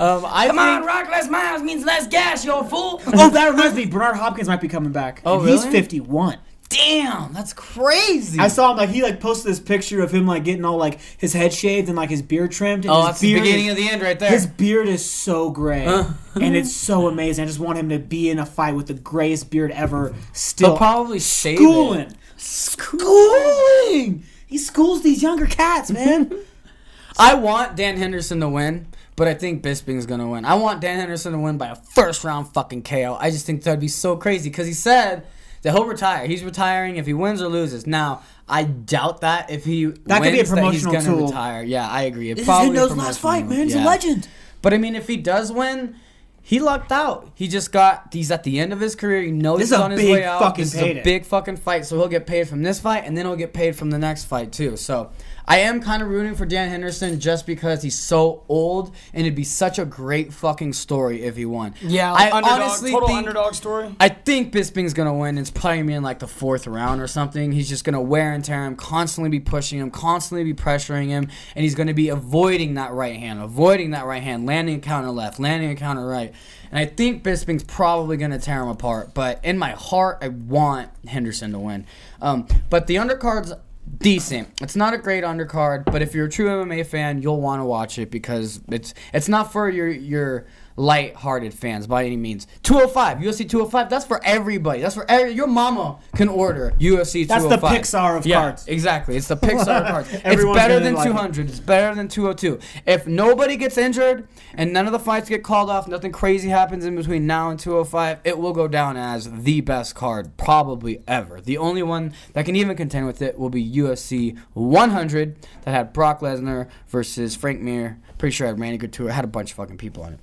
Um, 0.00 0.24
I 0.26 0.46
come 0.46 0.56
think, 0.56 0.68
on, 0.68 0.84
Rock, 0.86 1.08
less 1.10 1.28
miles 1.30 1.62
means 1.62 1.84
less 1.84 2.06
gas, 2.06 2.44
you 2.44 2.52
old 2.52 2.68
fool. 2.70 3.00
Oh, 3.06 3.30
that 3.30 3.50
reminds 3.50 3.76
me. 3.76 3.86
Bernard 3.86 4.16
Hopkins 4.16 4.48
might 4.48 4.60
be 4.60 4.68
coming 4.68 4.92
back. 4.92 5.22
Oh, 5.24 5.40
And 5.40 5.48
He's 5.48 5.64
51. 5.64 6.38
Damn, 6.72 7.32
that's 7.32 7.52
crazy. 7.52 8.38
I 8.38 8.48
saw 8.48 8.70
him 8.72 8.76
like 8.76 8.88
he 8.90 9.02
like 9.02 9.20
posted 9.20 9.50
this 9.50 9.60
picture 9.60 10.02
of 10.02 10.10
him 10.12 10.26
like 10.26 10.44
getting 10.44 10.64
all 10.64 10.76
like 10.76 10.98
his 11.18 11.32
head 11.32 11.52
shaved 11.52 11.88
and 11.88 11.96
like 11.96 12.10
his 12.10 12.22
beard 12.22 12.52
trimmed. 12.52 12.84
And 12.84 12.92
oh, 12.92 12.98
his 12.98 13.06
that's 13.06 13.20
the 13.20 13.32
beard 13.34 13.42
beginning 13.44 13.66
is, 13.66 13.72
of 13.72 13.76
the 13.78 13.88
end 13.88 14.02
right 14.02 14.18
there. 14.18 14.30
His 14.30 14.46
beard 14.46 14.88
is 14.88 15.04
so 15.04 15.50
gray, 15.50 15.86
Uh. 15.86 16.04
and 16.40 16.56
it's 16.56 16.72
so 16.72 17.08
amazing. 17.08 17.44
I 17.44 17.46
just 17.46 17.58
want 17.60 17.78
him 17.78 17.88
to 17.90 17.98
be 17.98 18.30
in 18.30 18.38
a 18.38 18.46
fight 18.46 18.74
with 18.74 18.86
the 18.86 18.94
grayest 18.94 19.50
beard 19.50 19.70
ever. 19.72 20.14
Still 20.32 20.70
They'll 20.70 20.76
probably 20.78 21.20
shave 21.20 21.58
schooling, 21.58 22.00
it. 22.00 22.14
schooling. 22.36 24.24
He 24.46 24.58
schools 24.58 25.02
these 25.02 25.22
younger 25.22 25.46
cats, 25.46 25.90
man. 25.90 26.32
I 27.18 27.34
want 27.34 27.76
Dan 27.76 27.96
Henderson 27.98 28.40
to 28.40 28.48
win, 28.48 28.86
but 29.16 29.28
I 29.28 29.34
think 29.34 29.62
Bisping's 29.62 30.06
gonna 30.06 30.28
win. 30.28 30.44
I 30.46 30.54
want 30.54 30.80
Dan 30.80 30.98
Henderson 30.98 31.32
to 31.32 31.38
win 31.38 31.58
by 31.58 31.68
a 31.68 31.74
first 31.76 32.24
round 32.24 32.48
fucking 32.54 32.82
KO. 32.84 33.16
I 33.20 33.30
just 33.30 33.44
think 33.44 33.62
that'd 33.62 33.80
be 33.80 33.88
so 33.88 34.16
crazy 34.16 34.48
because 34.48 34.66
he 34.66 34.72
said 34.72 35.26
that 35.62 35.72
he'll 35.74 35.86
retire. 35.86 36.26
He's 36.26 36.44
retiring 36.44 36.96
if 36.96 37.06
he 37.06 37.14
wins 37.14 37.40
or 37.42 37.48
loses. 37.48 37.86
Now. 37.86 38.22
I 38.48 38.64
doubt 38.64 39.22
that 39.22 39.50
if 39.50 39.64
he 39.64 39.86
That 39.86 40.20
wins, 40.20 40.26
could 40.26 40.32
be 40.32 40.40
a 40.40 40.44
that 40.64 40.72
he's 40.74 40.84
gonna 40.84 41.00
tool. 41.02 41.26
retire. 41.28 41.62
Yeah, 41.62 41.88
I 41.88 42.02
agree. 42.02 42.30
It 42.30 42.34
this 42.34 42.42
is 42.42 42.46
probably 42.46 42.76
Hendo's 42.76 42.90
a 42.90 42.94
last 42.96 43.18
fight, 43.20 43.48
man. 43.48 43.64
He's 43.64 43.74
Yeah. 43.74 43.84
a 43.84 43.86
legend. 43.86 44.28
But 44.60 44.74
I 44.74 44.78
mean, 44.78 44.94
if 44.94 45.06
he 45.06 45.16
does 45.16 45.50
win, 45.50 45.94
he 46.42 46.58
lucked 46.58 46.92
out. 46.92 47.30
He 47.34 47.48
just 47.48 47.72
got. 47.72 48.08
He's 48.12 48.30
at 48.30 48.42
the 48.42 48.58
end 48.60 48.72
of 48.74 48.80
his 48.80 48.94
career. 48.94 49.22
He 49.22 49.30
knows 49.30 49.60
This 49.60 49.70
he's 49.70 49.78
on 49.78 49.92
his 49.92 50.02
way 50.02 50.24
out. 50.24 50.40
fucking 50.42 50.64
this 50.64 50.74
is 50.74 50.82
a 50.82 51.00
big 51.02 51.24
fucking 51.24 51.56
fight. 51.56 51.86
So 51.86 51.96
he'll 51.96 52.08
get 52.08 52.26
paid 52.26 52.46
from 52.48 52.62
this 52.62 52.78
fight, 52.78 53.04
and 53.06 53.16
then 53.16 53.24
he'll 53.24 53.36
get 53.36 53.54
paid 53.54 53.74
from 53.74 53.90
the 53.90 53.98
next 53.98 54.24
fight 54.24 54.52
too. 54.52 54.76
So 54.76 55.10
I 55.46 55.58
am 55.58 55.80
kind 55.80 56.02
of 56.02 56.08
rooting 56.08 56.34
for 56.34 56.46
Dan 56.46 56.68
Henderson 56.68 57.18
just 57.20 57.46
because 57.46 57.82
he's 57.82 57.98
so 57.98 58.44
old, 58.48 58.94
and 59.12 59.26
it'd 59.26 59.34
be 59.34 59.44
such 59.44 59.78
a 59.78 59.84
great 59.84 60.32
fucking 60.32 60.72
story 60.72 61.22
if 61.22 61.36
he 61.36 61.44
won. 61.44 61.74
Yeah, 61.80 62.12
I 62.12 62.30
underdog, 62.30 62.60
honestly 62.60 62.90
total 62.92 63.08
think, 63.08 63.18
underdog 63.18 63.54
story. 63.54 63.94
I 63.98 64.08
think 64.08 64.52
Bisping's 64.52 64.94
gonna 64.94 65.14
win. 65.14 65.38
It's 65.38 65.50
probably 65.50 65.78
gonna 65.78 65.88
be 65.88 65.94
in 65.94 66.02
like 66.02 66.20
the 66.20 66.28
fourth 66.28 66.66
round 66.66 67.00
or 67.00 67.06
something. 67.06 67.52
He's 67.52 67.68
just 67.68 67.84
gonna 67.84 68.00
wear 68.00 68.32
and 68.32 68.44
tear 68.44 68.64
him, 68.64 68.76
constantly 68.76 69.30
be 69.30 69.40
pushing 69.40 69.78
him, 69.78 69.90
constantly 69.90 70.44
be 70.44 70.54
pressuring 70.54 71.08
him, 71.08 71.28
and 71.54 71.62
he's 71.62 71.74
gonna 71.74 71.94
be 71.94 72.08
avoiding 72.08 72.74
that 72.74 72.92
right 72.92 73.16
hand, 73.16 73.40
avoiding 73.40 73.90
that 73.90 74.06
right 74.06 74.22
hand, 74.22 74.46
landing 74.46 74.76
a 74.76 74.80
counter 74.80 75.10
left, 75.10 75.40
landing 75.40 75.70
a 75.70 75.76
counter 75.76 76.06
right. 76.06 76.32
And 76.70 76.78
I 76.78 76.86
think 76.86 77.22
Bisping's 77.22 77.64
probably 77.64 78.16
gonna 78.16 78.38
tear 78.38 78.62
him 78.62 78.68
apart. 78.68 79.12
But 79.12 79.44
in 79.44 79.58
my 79.58 79.72
heart, 79.72 80.18
I 80.22 80.28
want 80.28 80.88
Henderson 81.06 81.52
to 81.52 81.58
win. 81.58 81.86
Um, 82.20 82.46
but 82.70 82.86
the 82.86 82.98
undercard's 82.98 83.52
decent. 83.98 84.60
It's 84.60 84.76
not 84.76 84.94
a 84.94 84.98
great 84.98 85.24
undercard, 85.24 85.84
but 85.84 86.02
if 86.02 86.14
you're 86.14 86.26
a 86.26 86.30
true 86.30 86.46
MMA 86.46 86.86
fan, 86.86 87.22
you'll 87.22 87.40
want 87.40 87.60
to 87.60 87.64
watch 87.64 87.98
it 87.98 88.10
because 88.10 88.60
it's 88.68 88.94
it's 89.12 89.28
not 89.28 89.52
for 89.52 89.68
your 89.68 89.88
your 89.88 90.46
light-hearted 90.76 91.54
fans 91.54 91.86
by 91.86 92.04
any 92.04 92.16
means. 92.16 92.46
205, 92.62 93.18
UFC 93.18 93.48
205, 93.48 93.90
that's 93.90 94.04
for 94.04 94.20
everybody. 94.24 94.80
That's 94.80 94.94
for 94.94 95.08
every, 95.10 95.32
your 95.32 95.46
mama 95.46 95.98
can 96.16 96.28
order 96.28 96.72
UFC 96.78 97.26
205. 97.26 97.28
That's 97.28 97.44
the 97.44 97.66
oh 97.66 97.70
Pixar 97.70 98.16
of 98.18 98.26
yeah, 98.26 98.40
cards. 98.40 98.66
Exactly. 98.68 99.16
It's 99.16 99.28
the 99.28 99.36
Pixar 99.36 99.82
of 99.82 99.86
cards. 99.88 100.08
it's 100.12 100.44
better 100.44 100.80
than 100.80 100.94
like 100.94 101.06
it. 101.06 101.10
200. 101.10 101.48
It's 101.48 101.60
better 101.60 101.94
than 101.94 102.08
202. 102.08 102.58
If 102.86 103.06
nobody 103.06 103.56
gets 103.56 103.78
injured 103.78 104.28
and 104.54 104.72
none 104.72 104.86
of 104.86 104.92
the 104.92 104.98
fights 104.98 105.28
get 105.28 105.42
called 105.42 105.70
off, 105.70 105.88
nothing 105.88 106.12
crazy 106.12 106.48
happens 106.48 106.84
in 106.84 106.96
between 106.96 107.26
now 107.26 107.50
and 107.50 107.58
205, 107.58 108.20
it 108.24 108.38
will 108.38 108.52
go 108.52 108.68
down 108.68 108.96
as 108.96 109.30
the 109.30 109.60
best 109.60 109.94
card 109.94 110.36
probably 110.36 111.02
ever. 111.06 111.40
The 111.40 111.58
only 111.58 111.82
one 111.82 112.12
that 112.32 112.44
can 112.44 112.56
even 112.56 112.76
contend 112.76 113.06
with 113.06 113.22
it 113.22 113.38
will 113.38 113.50
be 113.50 113.64
UFC 113.64 114.38
100 114.54 115.36
that 115.62 115.70
had 115.70 115.92
Brock 115.92 116.20
Lesnar 116.20 116.68
versus 116.88 117.36
Frank 117.36 117.60
Mir. 117.60 117.98
Pretty 118.18 118.34
sure 118.34 118.46
I 118.46 118.50
had 118.50 118.60
Randy 118.60 118.78
Couture. 118.78 119.08
It 119.08 119.12
had 119.12 119.24
a 119.24 119.28
bunch 119.28 119.50
of 119.50 119.56
fucking 119.56 119.78
people 119.78 120.02
on 120.02 120.14
it. 120.14 120.20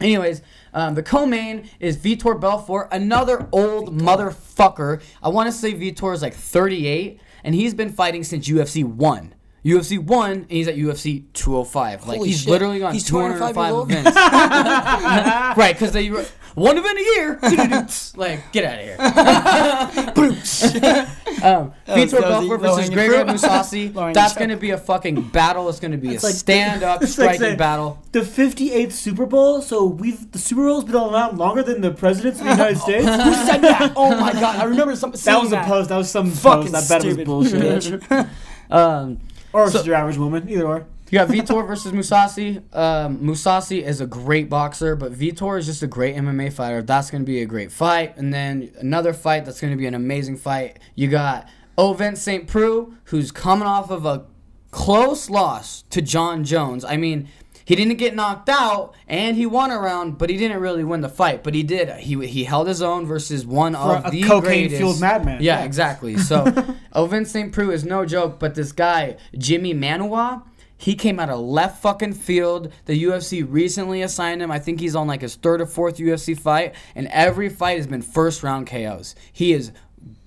Anyways, 0.00 0.42
um, 0.72 0.94
the 0.94 1.02
co-main 1.02 1.68
is 1.80 1.96
Vitor 1.96 2.38
Belfort, 2.40 2.88
another 2.92 3.48
old 3.52 3.98
motherfucker. 3.98 5.00
I 5.22 5.28
want 5.28 5.46
to 5.48 5.52
say 5.52 5.72
Vitor 5.74 6.14
is 6.14 6.22
like 6.22 6.34
38, 6.34 7.20
and 7.44 7.54
he's 7.54 7.74
been 7.74 7.90
fighting 7.90 8.22
since 8.24 8.48
UFC 8.48 8.84
1. 8.84 9.34
UFC 9.64 9.98
1, 9.98 10.30
and 10.32 10.50
he's 10.50 10.68
at 10.68 10.76
UFC 10.76 11.24
205. 11.32 12.06
Like, 12.06 12.16
Holy 12.18 12.28
he's 12.28 12.40
shit. 12.42 12.48
literally 12.50 12.82
on 12.82 12.92
He's 12.94 13.04
205 13.04 13.54
205 13.54 13.64
years 13.64 13.74
old? 13.74 13.90
events. 13.90 14.16
right, 15.58 15.72
because 15.74 15.92
they 15.92 16.10
one 16.58 16.76
event 16.78 16.98
a 16.98 17.02
year. 17.02 17.38
like, 18.16 18.52
get 18.52 18.64
out 18.64 18.78
of 18.78 18.84
here. 18.84 18.96
um, 21.42 21.72
was- 21.86 21.96
Vitor 21.96 22.10
that 22.10 22.20
Belfort 22.20 22.60
versus 22.60 22.76
low-hanging 22.76 22.92
Gregor. 22.94 23.24
Mousasi. 23.24 24.12
That's 24.14 24.34
going 24.34 24.50
to 24.50 24.56
be 24.56 24.70
a 24.70 24.78
fucking 24.78 25.28
battle. 25.28 25.68
It's 25.68 25.80
going 25.80 25.92
to 25.92 25.98
be 25.98 26.16
a 26.16 26.20
like- 26.20 26.34
stand-up 26.34 27.02
it's 27.02 27.16
like 27.18 27.26
striking 27.26 27.40
saying- 27.40 27.58
battle. 27.58 28.02
The 28.12 28.20
58th 28.20 28.92
Super 28.92 29.26
Bowl. 29.26 29.62
So 29.62 29.84
we've 29.84 30.30
the 30.32 30.38
Super 30.38 30.62
Bowl's 30.66 30.84
been 30.84 30.96
around 30.96 31.38
longer 31.38 31.62
than 31.62 31.80
the 31.80 31.90
presidents 31.92 32.40
of 32.40 32.46
the 32.46 32.52
United 32.52 32.78
States. 32.78 33.04
Who 33.06 33.34
said 33.34 33.58
that? 33.62 33.92
Oh 33.96 34.18
my 34.18 34.32
god, 34.32 34.56
I 34.56 34.64
remember 34.64 34.96
some. 34.96 35.10
that 35.12 35.18
seeing 35.18 35.38
was 35.40 35.52
a 35.52 35.60
post. 35.62 35.88
That 35.90 35.96
was 35.98 36.10
some 36.10 36.30
Fucking 36.30 36.72
post. 36.72 36.90
I 36.92 36.98
bet 36.98 37.04
it 37.04 37.06
was 37.06 37.14
stupid 37.14 37.26
bullshit. 37.26 38.00
bitch. 38.02 38.30
Um, 38.70 39.20
or 39.52 39.64
it's 39.64 39.72
just 39.72 39.86
your 39.86 39.94
average 39.94 40.16
woman. 40.16 40.48
Either 40.48 40.66
or. 40.66 40.86
You 41.10 41.18
got 41.18 41.28
Vitor 41.28 41.66
versus 41.66 41.92
Mousasi. 41.92 42.62
Um, 42.76 43.18
Mousasi 43.18 43.82
is 43.82 44.00
a 44.00 44.06
great 44.06 44.50
boxer, 44.50 44.94
but 44.94 45.12
Vitor 45.12 45.58
is 45.58 45.66
just 45.66 45.82
a 45.82 45.86
great 45.86 46.16
MMA 46.16 46.52
fighter. 46.52 46.82
That's 46.82 47.10
going 47.10 47.22
to 47.22 47.26
be 47.26 47.40
a 47.40 47.46
great 47.46 47.72
fight. 47.72 48.16
And 48.16 48.32
then 48.32 48.70
another 48.78 49.12
fight 49.14 49.44
that's 49.46 49.60
going 49.60 49.72
to 49.72 49.76
be 49.76 49.86
an 49.86 49.94
amazing 49.94 50.36
fight. 50.36 50.78
You 50.94 51.08
got 51.08 51.48
Ovince 51.78 52.18
St. 52.18 52.46
Preux, 52.46 52.92
who's 53.04 53.30
coming 53.32 53.66
off 53.66 53.90
of 53.90 54.04
a 54.04 54.26
close 54.70 55.30
loss 55.30 55.82
to 55.90 56.02
Jon 56.02 56.44
Jones. 56.44 56.84
I 56.84 56.96
mean, 56.98 57.28
he 57.64 57.74
didn't 57.76 57.96
get 57.96 58.14
knocked 58.14 58.48
out 58.48 58.94
and 59.06 59.36
he 59.36 59.46
won 59.46 59.70
a 59.70 59.78
round, 59.78 60.18
but 60.18 60.28
he 60.30 60.36
didn't 60.36 60.60
really 60.60 60.84
win 60.84 61.00
the 61.00 61.08
fight. 61.08 61.42
But 61.42 61.54
he 61.54 61.62
did. 61.62 61.88
He 62.00 62.26
he 62.26 62.44
held 62.44 62.66
his 62.68 62.80
own 62.82 63.06
versus 63.06 63.46
one 63.46 63.74
of 63.74 64.06
a 64.06 64.10
the 64.10 64.22
cocaine-fueled 64.22 65.00
madman. 65.00 65.42
Yeah, 65.42 65.58
Yeah. 65.60 65.64
exactly. 65.64 66.16
So 66.18 66.44
Ovince 66.94 67.26
St. 67.30 67.52
Preux 67.52 67.70
is 67.70 67.84
no 67.84 68.04
joke, 68.06 68.38
but 68.38 68.54
this 68.54 68.72
guy 68.72 69.16
Jimi 69.34 69.74
Manuwa. 69.74 70.42
He 70.78 70.94
came 70.94 71.20
out 71.20 71.28
of 71.28 71.40
left 71.40 71.82
fucking 71.82 72.14
field. 72.14 72.72
The 72.86 73.02
UFC 73.02 73.44
recently 73.46 74.00
assigned 74.00 74.40
him. 74.40 74.50
I 74.50 74.60
think 74.60 74.80
he's 74.80 74.96
on 74.96 75.08
like 75.08 75.20
his 75.20 75.34
third 75.34 75.60
or 75.60 75.66
fourth 75.66 75.98
UFC 75.98 76.38
fight, 76.38 76.74
and 76.94 77.08
every 77.08 77.48
fight 77.48 77.76
has 77.76 77.86
been 77.86 78.00
first 78.00 78.42
round 78.42 78.68
KOs. 78.68 79.14
He 79.32 79.52
is 79.52 79.72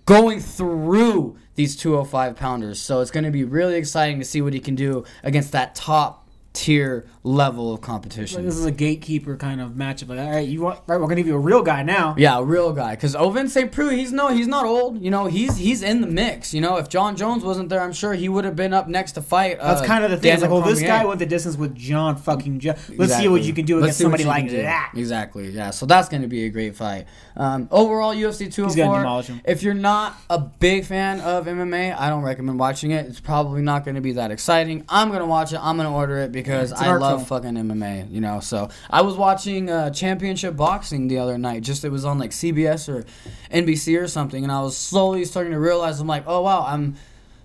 going 0.06 0.42
through 0.42 1.38
these 1.56 1.76
205 1.78 2.36
pounders. 2.36 2.82
So 2.82 3.02
it's 3.02 3.12
going 3.12 3.24
to 3.24 3.32
be 3.32 3.44
really 3.44 3.76
exciting 3.76 4.20
to 4.20 4.26
see 4.26 4.42
what 4.42 4.54
he 4.54 4.60
can 4.60 4.76
do 4.76 5.06
against 5.24 5.54
that 5.54 5.74
top 5.74 6.21
tier 6.54 7.06
level 7.24 7.74
of 7.74 7.80
Like, 7.80 7.88
competition. 7.88 8.46
this 8.46 8.58
is 8.58 8.66
a 8.66 8.72
gatekeeper 8.72 9.38
kind 9.38 9.62
of 9.62 9.72
matchup. 9.72 10.10
Like, 10.10 10.20
all 10.20 10.32
right, 10.32 10.48
you 10.48 10.62
want? 10.62 10.80
Right, 10.88 10.98
we're 11.00 11.06
gonna 11.06 11.16
give 11.16 11.28
you 11.28 11.36
a 11.36 11.40
real 11.40 11.62
guy 11.62 11.84
now. 11.84 12.16
Yeah, 12.18 12.38
a 12.40 12.44
real 12.44 12.74
guy. 12.74 12.92
Because 12.96 13.16
Ovince 13.16 13.50
St. 13.52 13.72
Preux, 13.72 13.90
he's 13.90 14.12
no, 14.12 14.28
he's 14.30 14.48
not 14.48 14.66
old. 14.66 15.02
You 15.02 15.12
know, 15.12 15.28
he's 15.28 15.58
he's 15.58 15.82
in 15.82 16.02
the 16.02 16.08
mix. 16.08 16.54
You 16.54 16.62
know, 16.62 16.78
if 16.78 16.90
Jon 16.90 17.16
Jones 17.16 17.44
wasn't 17.44 17.70
there, 17.70 17.82
I'm 17.82 17.94
sure 17.94 18.14
he 18.14 18.28
would 18.28 18.44
have 18.46 18.56
been 18.56 18.74
up 18.74 18.88
next 18.88 19.14
to 19.14 19.22
fight. 19.22 19.60
That's 19.62 19.82
uh, 19.82 19.86
kind 19.86 20.04
of 20.04 20.12
the 20.12 20.18
thing. 20.18 20.42
Like, 20.42 20.50
well, 20.50 20.62
this 20.62 20.82
guy 20.82 21.06
went 21.06 21.20
the 21.20 21.26
distance 21.26 21.56
with 21.58 21.76
Jon 21.76 22.16
fucking. 22.18 22.60
Jo- 22.60 22.76
Let's 22.98 23.16
see 23.16 23.28
what 23.28 23.38
Exactly. 23.38 23.42
you 23.44 23.54
can 23.54 23.66
do 23.66 23.80
against 23.80 24.00
somebody 24.00 24.26
like 24.26 24.50
that. 24.52 24.92
Exactly. 24.96 25.50
Yeah. 25.50 25.70
So 25.72 25.86
that's 25.86 26.10
going 26.10 26.22
to 26.24 26.28
be 26.28 26.46
a 26.46 26.50
great 26.50 26.76
fight. 26.76 27.06
Um, 27.38 27.68
overall, 27.72 28.14
UFC 28.14 28.46
He's 28.46 28.56
gonna 28.58 28.74
demolish 28.74 29.28
204. 29.28 29.36
him. 29.36 29.42
If 29.46 29.64
you're 29.64 29.74
not 29.74 30.18
a 30.30 30.40
big 30.40 30.86
fan 30.86 31.22
of 31.22 31.46
MMA, 31.46 31.96
I 31.98 32.10
don't 32.10 32.24
recommend 32.24 32.60
watching 32.60 32.92
it. 32.92 33.06
It's 33.06 33.20
probably 33.22 33.62
not 33.62 33.86
going 33.86 33.96
to 33.96 34.02
be 34.02 34.12
that 34.14 34.32
exciting. 34.32 34.84
I'm 34.90 35.10
going 35.10 35.22
to 35.22 35.26
watch 35.26 35.54
it. 35.54 35.60
I'm 35.62 35.78
going 35.78 35.88
to 35.88 35.94
order 35.96 36.18
it 36.18 36.32
because 36.44 36.72
I 36.74 36.96
love 36.96 37.28
film. 37.28 37.44
fucking 37.44 37.56
MMA. 37.56 38.12
You 38.12 38.22
know. 38.22 38.40
So 38.40 38.70
I 38.90 39.02
was 39.02 39.16
watching 39.16 39.70
uh, 39.70 39.90
Championship 39.92 40.56
Boxing 40.56 41.08
the 41.08 41.20
other 41.20 41.38
night. 41.38 41.64
Just 41.64 41.84
it 41.86 41.90
was 41.90 42.06
on 42.06 42.18
like 42.20 42.32
CBS 42.32 42.90
or 42.90 43.06
NBC 43.52 44.02
or 44.02 44.08
something, 44.08 44.44
and 44.44 44.52
I 44.52 44.62
was 44.62 44.76
slowly 44.78 45.26
starting 45.26 45.54
to 45.54 45.60
realize 45.60 46.00
I'm 46.00 46.08
like, 46.08 46.24
oh 46.28 46.42
wow, 46.42 46.66
I'm 46.68 46.96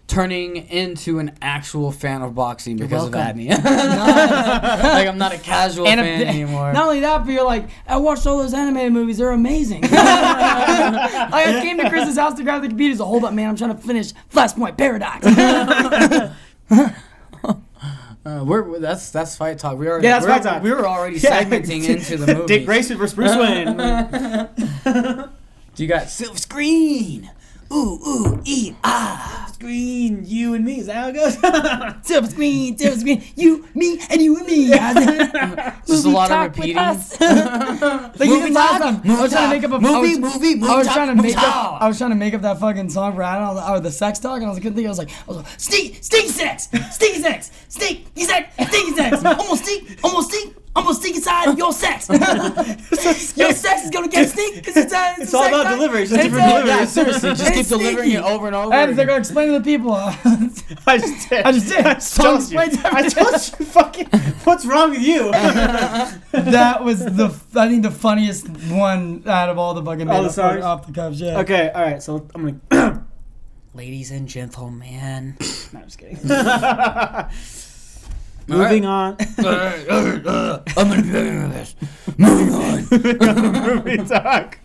turning 0.08 0.56
into 0.68 1.18
an 1.18 1.36
actual 1.42 1.90
fan 1.90 2.22
of 2.22 2.32
boxing 2.32 2.76
because 2.76 3.06
of. 3.06 3.12
Adney. 3.12 3.48
like 3.64 5.08
I'm 5.08 5.18
not 5.18 5.32
a 5.34 5.38
casual 5.38 5.88
And 5.88 5.98
a- 5.98 6.04
fan 6.04 6.22
anymore. 6.22 6.72
Not 6.72 6.84
only 6.84 7.00
that, 7.00 7.24
but 7.24 7.32
you're 7.32 7.42
like, 7.44 7.68
I 7.88 7.96
watched 7.96 8.24
all 8.24 8.38
those 8.38 8.54
animated 8.54 8.92
movies. 8.92 9.18
They're 9.18 9.32
amazing. 9.32 9.82
like, 9.82 9.90
I 9.92 11.58
came 11.60 11.78
to 11.78 11.88
Chris's 11.90 12.16
house 12.16 12.34
to 12.34 12.44
grab 12.44 12.62
the 12.62 12.68
computer. 12.68 12.96
So 12.96 13.04
hold 13.04 13.24
up, 13.24 13.34
man. 13.34 13.48
I'm 13.50 13.56
trying 13.56 13.74
to 13.76 13.82
finish 13.82 14.12
Flashpoint 14.32 14.78
Paradox. 14.78 15.26
Uh, 18.26 18.42
we're, 18.44 18.62
we're- 18.62 18.80
that's 18.80 19.10
that's 19.10 19.36
fight 19.36 19.56
talk. 19.58 19.78
We 19.78 19.86
already 19.88 20.08
Yeah, 20.08 20.14
that's 20.14 20.26
we're- 20.26 20.38
fight 20.38 20.42
talk. 20.54 20.62
We 20.62 20.70
were 20.72 20.86
already 20.86 21.16
Yeah. 21.20 21.44
segmenting 21.44 21.88
into 21.88 22.16
the 22.16 22.34
movie. 22.34 22.46
Dick 22.46 22.66
Grayson 22.66 22.98
versus 22.98 23.14
Bruce 23.14 23.36
Wayne. 23.36 23.76
Do 25.74 25.82
you 25.82 25.88
got 25.88 26.08
silver 26.08 26.38
screen? 26.38 27.30
Ooh 27.72 27.98
ooh 28.06 28.40
e 28.44 28.74
ah. 28.84 29.42
Screen, 29.56 30.22
you 30.26 30.52
and 30.52 30.66
me. 30.66 30.80
Is 30.80 30.86
that 30.86 30.96
how 30.96 31.08
it 31.08 31.14
goes? 31.14 32.06
silver 32.06 32.26
screen, 32.26 32.76
silver 32.76 32.98
screen. 32.98 33.24
You, 33.36 33.66
me, 33.74 33.98
and 34.10 34.20
you 34.20 34.36
and 34.36 34.46
me. 34.46 34.68
Just 35.86 36.04
a 36.04 36.10
lot 36.10 36.30
of 36.30 36.58
Movie 36.58 36.74
repeating. 36.74 36.74
talk 36.74 36.98
with 36.98 37.22
us. 37.22 38.18
like 38.20 38.28
Movie 38.28 38.40
even 38.40 38.52
last 38.52 38.70
talk, 38.72 38.80
time, 38.82 39.00
I 39.02 39.08
movie 39.08 39.22
was 39.22 39.32
trying 39.32 39.48
to 39.48 39.56
make 39.56 39.64
up 39.64 39.72
a 39.72 39.80
movie, 39.80 40.20
was, 40.20 40.34
movie, 40.34 40.54
movie 40.56 40.72
I 40.72 40.76
was 40.76 40.86
talk, 40.86 40.96
trying 40.96 41.16
to 41.16 41.22
make 41.22 41.34
talk. 41.34 41.44
up. 41.44 41.82
I 41.82 41.88
was 41.88 41.96
trying 41.96 42.10
to 42.10 42.16
make 42.16 42.34
up 42.34 42.42
that 42.42 42.60
fucking 42.60 42.90
song 42.90 43.14
for 43.14 43.22
I 43.22 43.38
don't 43.38 43.56
know, 43.56 43.74
or 43.74 43.80
the 43.80 43.90
sex 43.90 44.18
talk, 44.18 44.36
and 44.36 44.44
I 44.44 44.48
was 44.48 44.56
like, 44.56 44.62
couldn't 44.62 44.76
think. 44.76 44.86
I 44.86 44.90
was 44.90 44.98
like, 44.98 45.10
I 45.10 45.26
was 45.26 45.36
like, 45.38 45.46
sneak, 45.58 46.04
sneaky 46.04 46.28
sex, 46.28 46.68
sneaky 46.90 47.20
sex, 47.22 47.50
sneak, 47.68 48.06
he 48.14 48.24
said, 48.24 48.50
sneaky 48.68 48.92
sex, 48.94 49.24
almost 49.24 49.64
sneak, 49.64 49.98
almost 50.04 50.30
sneak. 50.32 50.54
Almost 50.76 51.00
sneak 51.02 51.16
inside 51.16 51.56
your 51.56 51.72
sex. 51.72 52.08
your 53.36 53.52
sex 53.52 53.84
is 53.84 53.90
gonna 53.90 54.08
get 54.08 54.28
sneak 54.28 54.56
because 54.56 54.76
it's, 54.76 54.92
uh, 54.92 55.14
It's 55.18 55.32
all 55.34 55.46
about 55.46 55.64
time. 55.64 55.76
delivery. 55.78 56.02
It's 56.02 56.10
just 56.10 56.22
It's, 56.24 56.34
different 56.34 56.50
delivery. 56.50 56.68
Yeah, 56.70 56.84
seriously, 56.84 57.30
just 57.30 57.44
keep 57.46 57.56
It's 57.60 57.68
delivering 57.70 58.10
it 58.12 58.22
over 58.22 58.46
and 58.46 58.54
over. 58.54 58.74
And 58.74 58.96
they're 58.96 59.06
gonna 59.06 59.18
explain 59.18 59.46
to 59.52 59.58
the 59.58 59.64
people. 59.64 59.92
uh, 59.94 60.14
I 60.86 60.98
just 60.98 61.28
did. 61.30 61.44
I 61.46 61.52
just 61.52 61.68
did. 61.68 61.86
I 61.86 61.94
just 61.94 62.14
told 62.16 62.50
you. 62.50 62.58
I 62.58 62.68
told 63.08 63.32
you. 63.32 63.66
Fucking. 63.66 64.06
What's 64.44 64.66
wrong 64.66 64.90
with 64.90 65.00
you? 65.00 65.30
that 65.32 66.84
was 66.84 66.98
the 67.04 67.34
I 67.54 67.68
think 67.68 67.82
the 67.82 67.90
funniest 67.90 68.48
one 68.70 69.22
out 69.26 69.48
of 69.48 69.58
all 69.58 69.72
the 69.74 69.82
fucking 69.82 70.08
All 70.10 70.22
the 70.22 70.30
songs? 70.30 70.62
off 70.62 70.86
the 70.86 70.92
cuffs. 70.92 71.18
Yeah. 71.20 71.38
okay. 71.40 71.70
All 71.74 71.82
right. 71.82 72.02
So 72.02 72.28
I'm 72.34 72.60
gonna. 72.70 73.06
Ladies 73.74 74.10
and 74.10 74.28
gentlemen. 74.28 75.36
No, 75.72 75.80
I'm 75.80 75.86
just 75.86 75.98
kidding. 75.98 76.16
Moving 78.48 78.84
on. 78.86 79.16
Uh, 79.38 80.60
I'm 80.76 80.88
gonna 80.88 81.02
be 81.02 81.12
better 81.12 81.48
this. 81.48 81.74
Moving 82.16 82.54
on. 82.54 82.86
movie 83.84 83.96
talk. 83.98 84.58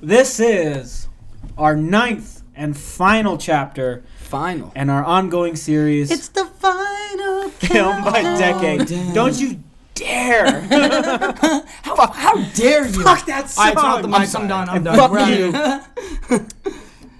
This 0.00 0.40
is 0.40 1.08
our 1.56 1.76
ninth 1.76 2.42
and 2.54 2.76
final 2.76 3.36
chapter 3.38 4.02
Final. 4.16 4.72
and 4.74 4.90
our 4.90 5.04
ongoing 5.04 5.56
series, 5.56 6.10
It's 6.10 6.28
the 6.28 6.44
final 6.46 7.48
Film 7.50 8.04
by 8.04 8.22
Decade. 8.22 9.14
Don't 9.14 9.38
you 9.40 9.60
dare! 9.94 10.60
How, 11.82 12.06
how 12.12 12.36
dare 12.54 12.86
you? 12.86 13.02
Fuck 13.02 13.26
that 13.26 13.50
song! 13.50 13.66
All 13.68 13.74
right, 13.74 13.80
turn 13.82 13.90
off 13.90 14.02
the 14.02 14.08
I'm 14.08 14.20
mic. 14.22 14.34
I'm 14.34 14.48
done. 14.48 14.68
I'm 14.68 14.84
done. 14.84 14.96
fuck 14.96 15.10
We're 15.10 15.18
out 15.18 15.28
you. 15.30 15.52
here. 15.52 16.46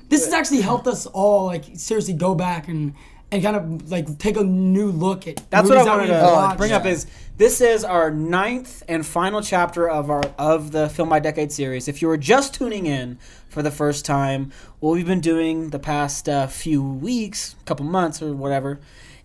this 0.09 0.25
has 0.25 0.33
actually 0.33 0.61
helped 0.61 0.87
us 0.87 1.07
all, 1.07 1.47
like 1.47 1.65
seriously, 1.75 2.15
go 2.15 2.35
back 2.35 2.69
and 2.69 2.95
and 3.31 3.43
kind 3.43 3.57
of 3.57 3.91
like 3.91 4.19
take 4.19 4.37
a 4.37 4.45
new 4.45 4.91
look 4.91 5.27
at. 5.27 5.37
That's 5.51 5.69
what 5.69 5.79
I 5.79 5.81
movies 5.81 5.87
that 5.87 5.97
wanted 5.97 6.29
to 6.29 6.35
watched. 6.35 6.59
bring 6.59 6.73
up. 6.73 6.87
Is 6.87 7.07
this 7.37 7.61
is 7.61 7.85
our 7.85 8.11
ninth 8.11 8.83
and 8.89 9.05
final 9.05 9.43
chapter 9.43 9.89
of 9.89 10.11
our 10.11 10.23
of 10.39 10.73
the 10.73 10.89
Film 10.89 11.09
by 11.09 11.19
Decade 11.19 11.53
series. 11.53 11.89
If 11.89 12.01
you 12.01 12.09
were 12.09 12.17
just 12.17 12.55
tuning 12.55 12.87
in 12.87 13.19
for 13.49 13.63
the 13.63 13.71
first 13.71 14.05
time, 14.05 14.53
what 14.81 14.93
we've 14.93 15.07
been 15.07 15.21
doing 15.21 15.71
the 15.71 15.79
past 15.79 16.29
uh, 16.29 16.47
few 16.47 16.83
weeks, 16.83 17.55
couple 17.65 17.85
months 17.85 18.23
or 18.23 18.33
whatever, 18.33 18.81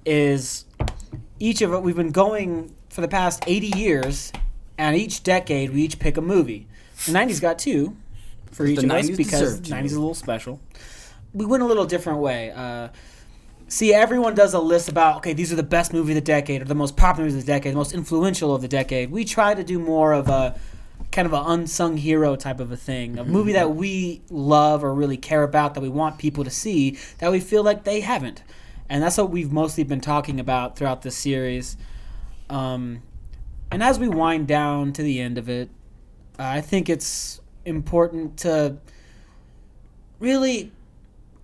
is 0.06 0.66
each 1.39 1.62
of 1.62 1.72
it. 1.74 1.82
We've 1.82 1.96
been 1.96 2.12
going 2.12 2.76
for 2.89 3.02
the 3.02 3.08
past 3.08 3.44
eighty 3.48 3.72
years, 3.78 4.34
and 4.78 4.98
each 4.98 5.24
decade 5.24 5.72
we 5.72 5.84
each 5.84 6.00
pick 6.00 6.18
a 6.18 6.22
movie. 6.22 6.68
The 7.06 7.13
'90s 7.13 7.39
got 7.39 7.58
two 7.58 7.96
for 8.52 8.66
each 8.66 8.80
The 8.80 8.86
of 8.86 8.92
us 8.92 9.10
because 9.10 9.62
'90s 9.62 9.86
is 9.86 9.94
a 9.94 10.00
little 10.00 10.13
special. 10.13 10.60
We 11.34 11.46
went 11.46 11.63
a 11.63 11.66
little 11.66 11.86
different 11.86 12.20
way. 12.20 12.52
Uh, 12.52 12.89
See, 13.74 13.92
everyone 13.92 14.36
does 14.36 14.54
a 14.54 14.60
list 14.60 14.88
about 14.88 15.18
okay, 15.18 15.34
these 15.34 15.52
are 15.52 15.56
the 15.56 15.64
best 15.64 15.94
movie 15.94 16.12
of 16.12 16.16
the 16.16 16.22
decade, 16.22 16.62
or 16.62 16.66
the 16.66 16.76
most 16.76 16.96
popular 16.96 17.26
movies 17.26 17.42
of 17.42 17.48
the 17.48 17.52
decade, 17.52 17.74
the 17.74 17.78
most 17.78 17.92
influential 17.92 18.54
of 18.54 18.62
the 18.62 18.68
decade. 18.68 19.10
We 19.10 19.26
try 19.26 19.56
to 19.56 19.64
do 19.64 19.80
more 19.80 20.14
of 20.14 20.30
a 20.30 20.60
kind 21.12 21.26
of 21.26 21.34
an 21.34 21.44
unsung 21.44 21.98
hero 21.98 22.36
type 22.36 22.60
of 22.60 22.72
a 22.72 22.78
thing, 22.78 23.18
a 23.18 23.24
movie 23.24 23.54
that 23.54 23.76
we 23.76 24.22
love 24.30 24.84
or 24.84 24.94
really 24.94 25.18
care 25.18 25.42
about, 25.42 25.74
that 25.74 25.82
we 25.82 25.90
want 25.90 26.20
people 26.20 26.44
to 26.44 26.52
see, 26.52 27.00
that 27.18 27.32
we 27.32 27.40
feel 27.40 27.64
like 27.64 27.84
they 27.84 28.02
haven't, 28.02 28.44
and 28.90 29.02
that's 29.02 29.18
what 29.18 29.32
we've 29.32 29.52
mostly 29.52 29.84
been 29.84 30.02
talking 30.02 30.40
about 30.40 30.78
throughout 30.78 31.02
this 31.02 31.18
series. 31.18 31.76
Um, 32.52 33.02
and 33.72 33.82
as 33.82 33.98
we 33.98 34.08
wind 34.08 34.48
down 34.48 34.94
to 34.94 35.02
the 35.02 35.20
end 35.20 35.40
of 35.40 35.50
it, 35.50 35.72
I 36.38 36.62
think 36.62 36.90
it's 36.92 37.42
important 37.66 38.38
to 38.38 38.78
really 40.20 40.72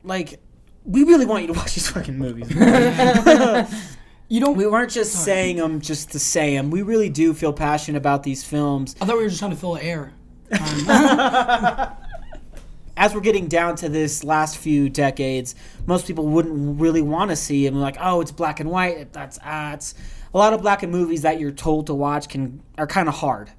like 0.03 0.39
we 0.85 1.03
really 1.03 1.25
want 1.25 1.41
you 1.41 1.47
to 1.47 1.53
watch 1.53 1.75
these 1.75 1.89
fucking 1.89 2.17
movies. 2.17 2.49
You 4.31 4.39
don't. 4.39 4.55
we 4.55 4.67
weren't 4.67 4.91
just 4.91 5.23
saying 5.23 5.55
them 5.55 5.81
just 5.81 6.11
to 6.11 6.19
say 6.19 6.55
them. 6.55 6.69
We 6.69 6.83
really 6.83 7.09
do 7.09 7.33
feel 7.33 7.51
passionate 7.51 7.97
about 7.97 8.21
these 8.21 8.43
films. 8.43 8.95
I 9.01 9.05
thought 9.05 9.17
we 9.17 9.23
were 9.23 9.29
just 9.29 9.39
trying 9.39 9.49
to 9.49 9.57
fill 9.57 9.75
air. 9.77 10.13
As 12.95 13.15
we're 13.15 13.21
getting 13.21 13.47
down 13.47 13.75
to 13.77 13.89
this 13.89 14.23
last 14.23 14.57
few 14.57 14.87
decades, 14.87 15.55
most 15.87 16.05
people 16.05 16.27
wouldn't 16.27 16.79
really 16.79 17.01
want 17.01 17.31
to 17.31 17.35
see 17.35 17.65
them. 17.65 17.81
Like, 17.81 17.97
oh, 17.99 18.21
it's 18.21 18.31
black 18.31 18.59
and 18.59 18.69
white. 18.69 19.11
That's 19.13 19.39
ah, 19.43 19.73
it's 19.73 19.95
a 20.31 20.37
lot 20.37 20.53
of 20.53 20.61
black 20.61 20.83
and 20.83 20.91
movies 20.91 21.23
that 21.23 21.39
you're 21.39 21.49
told 21.49 21.87
to 21.87 21.95
watch 21.95 22.29
can 22.29 22.61
are 22.77 22.85
kind 22.85 23.09
of 23.09 23.15
hard 23.15 23.49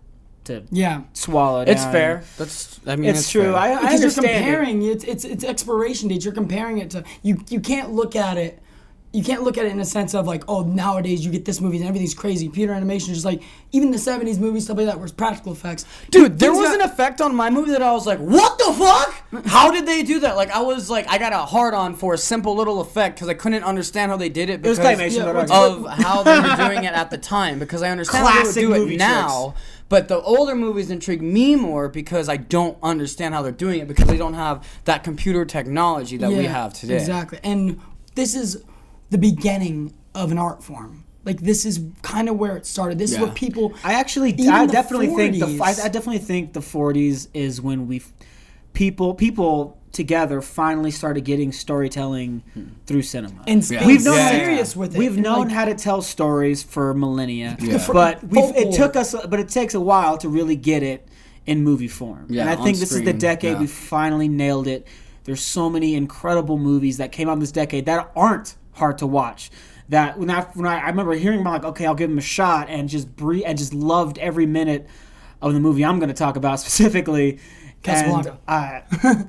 to 0.44 0.62
Yeah. 0.70 1.02
swallow. 1.12 1.60
It's 1.62 1.82
down. 1.84 1.92
fair. 1.92 2.24
That's. 2.38 2.80
I 2.86 2.96
mean, 2.96 3.10
It's, 3.10 3.20
it's, 3.20 3.30
true. 3.30 3.42
fair. 3.42 3.54
I, 3.56 3.72
I 3.72 3.74
Because 3.80 3.82
you're 3.82 3.92
understand. 4.10 4.26
it. 4.26 4.38
comparing 4.38 4.82
it's 4.82 5.04
it's 5.04 5.24
it's 5.24 5.44
expiration 5.44 6.08
dates. 6.08 6.24
You're 6.24 6.34
comparing 6.34 6.78
it 6.78 6.90
to 6.90 7.04
you. 7.22 7.42
You 7.48 7.60
can't 7.60 7.92
look 7.92 8.16
at 8.16 8.36
it 8.38 8.62
you 9.12 9.24
can't 9.24 9.42
look 9.42 9.58
at 9.58 9.64
it 9.64 9.72
in 9.72 9.80
a 9.80 9.84
sense 9.84 10.14
of 10.14 10.24
like, 10.24 10.44
oh, 10.46 10.62
nowadays 10.62 11.24
you 11.24 11.32
get 11.32 11.44
this 11.44 11.60
movie 11.60 11.78
and 11.78 11.84
everything's 11.84 12.14
crazy. 12.14 12.46
Computer 12.46 12.72
animation 12.72 13.10
is 13.10 13.16
just 13.16 13.24
like 13.24 13.42
even 13.72 13.90
the 13.90 13.96
'70s 13.98 14.38
movies, 14.38 14.66
stuff 14.66 14.76
like 14.76 14.86
that, 14.86 15.00
was 15.00 15.10
practical 15.10 15.50
effects. 15.50 15.84
Dude, 16.12 16.38
there 16.38 16.52
was 16.52 16.68
got- 16.68 16.76
an 16.76 16.80
effect 16.82 17.20
on 17.20 17.34
my 17.34 17.50
movie 17.50 17.72
that 17.72 17.82
I 17.82 17.90
was 17.90 18.06
like, 18.06 18.20
what 18.20 18.56
the 18.58 18.72
fuck? 18.72 19.46
How 19.46 19.72
did 19.72 19.84
they 19.84 20.04
do 20.04 20.20
that? 20.20 20.36
Like, 20.36 20.52
I 20.52 20.60
was 20.60 20.88
like, 20.88 21.08
I 21.08 21.18
got 21.18 21.32
a 21.32 21.38
hard 21.38 21.74
on 21.74 21.96
for 21.96 22.14
a 22.14 22.18
simple 22.18 22.54
little 22.54 22.80
effect 22.80 23.16
because 23.16 23.28
I 23.28 23.34
couldn't 23.34 23.64
understand 23.64 24.12
how 24.12 24.16
they 24.16 24.28
did 24.28 24.48
it 24.48 24.62
was 24.62 24.78
because 24.78 24.96
claymation, 24.96 25.16
Yeah, 25.16 25.24
but 25.24 25.34
what's- 25.34 25.50
okay. 25.50 25.84
of 25.90 25.98
how 26.04 26.22
they 26.22 26.38
were 26.38 26.68
doing 26.68 26.84
it 26.84 26.92
at 26.94 27.10
the 27.10 27.18
time. 27.18 27.58
Because 27.58 27.82
I 27.82 27.90
understand 27.90 28.24
how 28.24 28.32
Classic 28.42 28.54
they 28.54 28.66
would 28.66 28.74
do 28.76 28.80
movie 28.82 28.94
it 28.94 28.98
now. 28.98 29.56
But 29.90 30.06
the 30.06 30.20
older 30.20 30.54
movies 30.54 30.88
intrigue 30.88 31.20
me 31.20 31.56
more 31.56 31.88
because 31.88 32.28
I 32.28 32.36
don't 32.36 32.78
understand 32.80 33.34
how 33.34 33.42
they're 33.42 33.50
doing 33.50 33.80
it 33.80 33.88
because 33.88 34.06
they 34.06 34.16
don't 34.16 34.34
have 34.34 34.64
that 34.84 35.02
computer 35.02 35.44
technology 35.44 36.16
that 36.16 36.30
we 36.30 36.44
have 36.44 36.72
today. 36.72 36.94
Exactly. 36.94 37.40
And 37.42 37.80
this 38.14 38.36
is 38.36 38.62
the 39.10 39.18
beginning 39.18 39.92
of 40.14 40.30
an 40.30 40.38
art 40.38 40.62
form. 40.62 41.04
Like 41.24 41.40
this 41.40 41.66
is 41.66 41.84
kind 42.02 42.28
of 42.28 42.36
where 42.36 42.56
it 42.56 42.66
started. 42.66 43.00
This 43.00 43.12
is 43.12 43.18
what 43.18 43.34
people. 43.34 43.74
I 43.82 43.94
actually, 43.94 44.30
Even 44.30 44.48
I 44.48 44.66
the 44.66 44.72
definitely 44.72 45.08
think 45.08 45.40
the, 45.40 45.60
I, 45.60 45.70
I 45.70 45.88
definitely 45.88 46.18
think 46.18 46.52
the 46.52 46.60
40s 46.60 47.26
is 47.34 47.60
when 47.60 47.88
we, 47.88 48.00
people, 48.72 49.14
people 49.14 49.79
together 49.92 50.40
finally 50.40 50.90
started 50.90 51.24
getting 51.24 51.52
storytelling 51.52 52.42
hmm. 52.54 52.64
through 52.86 53.02
cinema. 53.02 53.42
and 53.46 53.68
Yeah. 53.68 53.86
We've 53.86 54.04
known 54.04 54.16
Yeah, 54.16 54.22
how 54.22 54.30
to- 54.30 54.44
serious 54.44 54.76
with 54.76 54.94
it. 54.94 54.98
We've 54.98 55.14
And, 55.14 55.22
known 55.22 55.48
like, 55.48 55.52
how 55.52 55.64
to 55.64 55.74
tell 55.74 56.02
stories 56.02 56.62
for 56.62 56.94
millennia, 56.94 57.56
Yeah. 57.60 57.84
but 57.92 58.22
we've, 58.22 58.54
it 58.56 58.72
took 58.72 58.96
us. 58.96 59.14
But 59.28 59.40
it 59.40 59.48
takes 59.48 59.74
a 59.74 59.80
while 59.80 60.16
to 60.18 60.28
really 60.28 60.56
get 60.56 60.82
it 60.82 61.08
in 61.46 61.64
movie 61.64 61.88
form. 61.88 62.26
Yeah, 62.28 62.42
and 62.42 62.50
I 62.50 62.56
on 62.56 62.64
think 62.64 62.78
this 62.78 62.92
is 62.92 63.02
the 63.02 63.12
decade 63.12 63.54
yeah. 63.54 63.60
we 63.60 63.66
finally 63.66 64.28
nailed 64.28 64.66
it. 64.66 64.86
There's 65.24 65.42
so 65.42 65.68
many 65.68 65.94
incredible 65.94 66.58
movies 66.58 66.98
that 66.98 67.12
came 67.12 67.28
out 67.28 67.38
this 67.40 67.52
decade 67.52 67.86
that 67.86 68.10
aren't 68.14 68.56
hard 68.72 68.98
to 68.98 69.06
watch. 69.06 69.50
That 69.88 70.18
when 70.18 70.30
I 70.30 70.42
when 70.54 70.66
I, 70.66 70.78
I 70.78 70.86
remember 70.86 71.14
hearing 71.14 71.40
about 71.40 71.52
like 71.52 71.64
okay 71.64 71.86
I'll 71.86 71.96
give 71.96 72.10
them 72.10 72.18
a 72.18 72.22
shot 72.22 72.68
and 72.68 72.88
just 72.88 73.16
breathe 73.16 73.42
and 73.44 73.58
just 73.58 73.74
loved 73.74 74.18
every 74.18 74.46
minute 74.46 74.86
of 75.42 75.52
the 75.52 75.58
movie 75.58 75.84
I'm 75.84 75.98
going 75.98 76.08
to 76.08 76.14
talk 76.14 76.36
about 76.36 76.60
specifically. 76.64 77.40
Casablanca. 77.82 78.38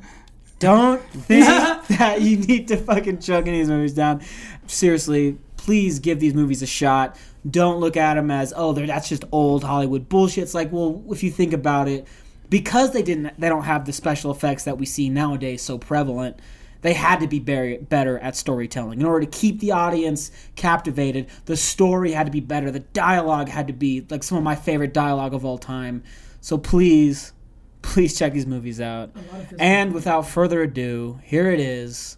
Don't 0.62 1.02
think 1.12 1.46
that 1.98 2.22
you 2.22 2.38
need 2.38 2.68
to 2.68 2.78
fucking 2.78 3.20
chug 3.20 3.48
any 3.48 3.60
of 3.60 3.68
these 3.68 3.70
movies 3.70 3.94
down. 3.94 4.22
Seriously, 4.68 5.38
please 5.58 6.00
give 6.00 6.20
these 6.20 6.36
movies 6.36 6.62
a 6.62 6.68
shot. 6.68 7.18
Don't 7.50 7.80
look 7.80 7.98
at 7.98 8.14
them 8.14 8.30
as 8.30 8.54
oh, 8.56 8.72
they're, 8.72 8.86
that's 8.86 9.10
just 9.10 9.26
old 9.32 9.64
Hollywood 9.64 10.08
bullshit. 10.08 10.44
It's 10.44 10.54
like, 10.54 10.72
well, 10.72 11.04
if 11.10 11.24
you 11.24 11.32
think 11.32 11.52
about 11.52 11.88
it, 11.88 12.08
because 12.50 12.92
they 12.92 13.02
didn't, 13.02 13.40
they 13.40 13.50
don't 13.50 13.64
have 13.64 13.86
the 13.86 13.94
special 13.94 14.30
effects 14.30 14.64
that 14.66 14.78
we 14.78 14.86
see 14.86 15.10
nowadays 15.10 15.64
so 15.64 15.80
prevalent. 15.80 16.40
They 16.82 16.94
had 16.94 17.20
to 17.22 17.28
be 17.28 17.40
very, 17.40 17.78
better 17.78 18.20
at 18.20 18.36
storytelling 18.36 19.02
in 19.02 19.06
order 19.06 19.26
to 19.26 19.32
keep 19.32 19.60
the 19.60 19.72
audience 19.72 20.32
captivated. 20.56 21.28
The 21.46 21.58
story 21.58 22.12
had 22.12 22.26
to 22.26 22.32
be 22.32 22.40
better. 22.40 22.70
The 22.70 22.80
dialogue 22.80 23.50
had 23.50 23.68
to 23.68 23.74
be 23.74 24.06
like 24.10 24.24
some 24.24 24.38
of 24.38 24.44
my 24.44 24.56
favorite 24.56 24.94
dialogue 24.94 25.34
of 25.34 25.44
all 25.44 25.58
time. 25.58 26.04
So 26.40 26.58
please, 26.58 27.34
please 27.82 28.18
check 28.18 28.34
these 28.34 28.48
movies 28.48 28.82
out. 28.82 29.12
And 29.60 29.94
without 29.94 30.28
further 30.28 30.62
ado, 30.64 31.20
here 31.24 31.50
it 31.52 31.60
is, 31.60 32.18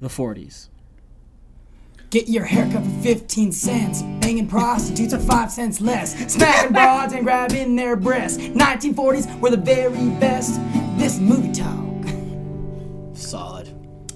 the 0.00 0.08
40s. 0.08 0.68
Get 2.10 2.28
your 2.28 2.44
haircut 2.44 2.84
for 2.84 3.02
15 3.02 3.52
cents. 3.52 4.02
Banging 4.20 4.46
prostitutes 4.48 5.12
for 5.12 5.20
5 5.20 5.50
cents 5.50 5.80
less. 5.80 6.14
Smacking 6.32 6.72
broads 6.72 7.12
and 7.12 7.22
grabbing 7.22 7.76
their 7.76 7.96
breasts. 7.96 8.38
1940s 8.38 9.40
were 9.40 9.50
the 9.50 9.58
very 9.58 10.08
best. 10.18 10.60
This 10.96 11.18
movie 11.18 11.52
talk. 11.52 11.86
Solid. 13.14 13.57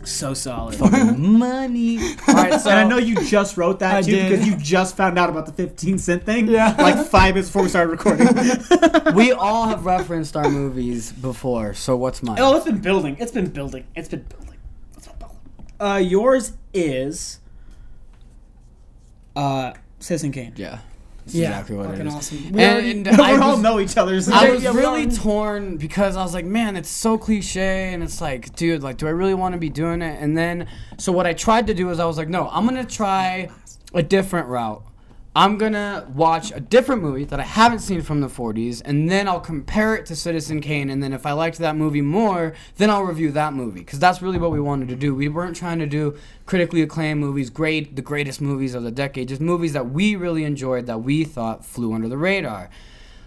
So 0.05 0.35
solid. 0.35 0.79
Money. 1.19 1.99
All 2.29 2.35
right, 2.35 2.61
so 2.61 2.71
and 2.71 2.79
I 2.79 2.85
know 2.85 2.99
you 2.99 3.15
just 3.25 3.57
wrote 3.57 3.79
that 3.81 3.95
I 3.97 4.03
too 4.03 4.11
did. 4.12 4.31
because 4.31 4.47
you 4.47 4.57
just 4.57 4.97
found 4.97 5.19
out 5.19 5.31
about 5.31 5.47
the 5.47 5.53
15 5.53 5.99
cent 5.99 6.25
thing. 6.25 6.49
Yeah. 6.49 6.75
Like 6.79 7.07
five 7.07 7.35
minutes 7.35 7.49
before 7.49 7.62
we 7.62 7.69
started 7.69 7.91
recording. 7.91 8.27
we 9.15 9.33
all 9.33 9.69
have 9.69 9.87
referenced 9.87 10.37
our 10.37 10.51
movies 10.51 11.12
before. 11.12 11.75
So 11.75 11.97
what's 11.97 12.23
mine? 12.23 12.38
oh, 12.41 12.57
it's 12.57 12.65
been 12.65 12.81
building. 12.81 13.17
It's 13.21 13.33
been 13.33 13.51
building. 13.51 13.87
It's 13.95 14.09
been 14.09 14.23
building. 14.23 14.59
It's 14.97 15.07
been 15.07 15.19
building. 15.19 15.38
Uh, 15.81 15.97
yours 15.99 16.53
is 16.75 17.38
uh, 19.37 19.73
Citizen 20.01 20.33
Kane. 20.33 20.53
yeah. 20.57 20.81
That's 21.25 21.35
Yeah, 21.37 21.49
exactly 21.51 21.77
what 21.77 21.91
fucking 21.91 22.07
is. 22.09 22.15
awesome. 22.15 22.53
We 22.53 22.63
And, 22.63 23.07
and 23.07 23.17
we 23.19 23.23
I 23.25 23.37
all 23.39 23.57
know 23.57 23.79
each 23.81 23.97
other's. 23.97 24.29
I 24.29 24.51
was 24.51 24.63
yeah, 24.63 24.73
really 24.75 25.05
all- 25.05 25.11
torn 25.13 25.77
because 25.77 26.17
I 26.17 26.23
was 26.23 26.35
like, 26.35 26.45
man, 26.45 26.77
it's 26.77 26.89
so 26.89 27.17
cliche, 27.17 27.93
and 27.93 28.03
it's 28.03 28.21
like, 28.21 28.55
dude, 28.57 28.83
like, 28.83 28.97
do 28.97 29.07
I 29.07 29.11
really 29.11 29.35
want 29.35 29.53
to 29.55 29.59
be 29.59 29.69
doing 29.71 30.03
it? 30.03 30.21
And 30.21 30.37
then, 30.37 30.67
so 30.99 31.13
what 31.13 31.27
I 31.27 31.33
tried 31.35 31.67
to 31.69 31.75
do 31.75 31.91
is 31.91 32.01
I 32.01 32.05
was 32.07 32.19
like, 32.19 32.29
no, 32.29 32.49
I'm 32.49 32.65
gonna 32.67 32.85
try 32.85 33.51
a 33.95 34.03
different 34.03 34.49
route. 34.49 34.83
I'm 35.35 35.57
gonna 35.57 36.07
watch 36.14 36.53
a 36.53 36.61
different 36.61 37.01
movie 37.01 37.25
that 37.25 37.40
I 37.40 37.45
haven't 37.45 37.79
seen 37.79 38.03
from 38.03 38.21
the 38.21 38.29
40s, 38.29 38.83
and 38.85 39.11
then 39.11 39.27
I'll 39.27 39.40
compare 39.40 39.95
it 39.95 40.05
to 40.07 40.16
Citizen 40.16 40.61
Kane. 40.61 40.90
And 40.90 41.03
then 41.03 41.14
if 41.14 41.25
I 41.25 41.33
liked 41.33 41.57
that 41.57 41.75
movie 41.75 42.03
more, 42.03 42.53
then 42.77 42.90
I'll 42.90 43.05
review 43.05 43.33
that 43.33 43.55
movie 43.55 43.81
because 43.81 43.99
that's 43.99 44.21
really 44.21 44.37
what 44.37 44.51
we 44.51 44.61
wanted 44.61 44.88
to 44.88 44.97
do. 44.97 45.14
We 45.14 45.29
weren't 45.29 45.57
trying 45.57 45.79
to 45.79 45.87
do 45.87 46.18
critically 46.45 46.83
acclaimed 46.83 47.21
movies, 47.21 47.49
great, 47.49 47.97
the 47.97 48.03
greatest 48.03 48.42
movies 48.42 48.75
of 48.75 48.83
the 48.83 48.90
decade, 48.90 49.29
just 49.29 49.40
movies 49.40 49.73
that 49.73 49.88
we 49.88 50.16
really 50.16 50.45
enjoyed 50.45 50.85
that 50.85 51.03
we 51.03 51.25
thought 51.25 51.64
flew 51.64 51.95
under 51.95 52.11
the 52.11 52.18
radar. 52.18 52.68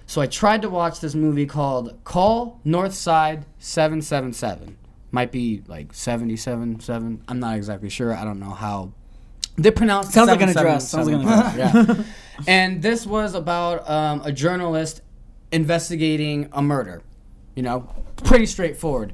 So 0.05 0.21
I 0.21 0.27
tried 0.27 0.61
to 0.61 0.69
watch 0.69 0.99
this 0.99 1.15
movie 1.15 1.47
called 1.47 2.03
Call 2.03 2.61
Northside 2.63 3.45
777. 3.57 4.77
Might 5.09 5.31
be 5.31 5.63
like 5.65 5.91
777. 5.91 7.23
I'm 7.27 7.39
not 7.39 7.55
exactly 7.55 7.89
sure. 7.89 8.13
I 8.13 8.23
don't 8.23 8.39
know 8.39 8.51
how 8.51 8.93
they 9.57 9.71
pronounce 9.71 10.09
it 10.09 10.13
Sounds 10.13 10.29
like 10.29 10.41
an 10.41 10.49
address. 10.49 10.89
Sounds 10.89 11.07
like 11.07 11.15
an 11.15 11.27
777. 11.27 11.97
Yeah. 11.97 12.03
and 12.47 12.81
this 12.81 13.05
was 13.05 13.35
about 13.35 13.89
um, 13.89 14.21
a 14.25 14.31
journalist 14.31 15.01
investigating 15.51 16.49
a 16.51 16.61
murder. 16.61 17.01
You 17.55 17.63
know, 17.63 17.89
pretty 18.17 18.45
straightforward. 18.45 19.13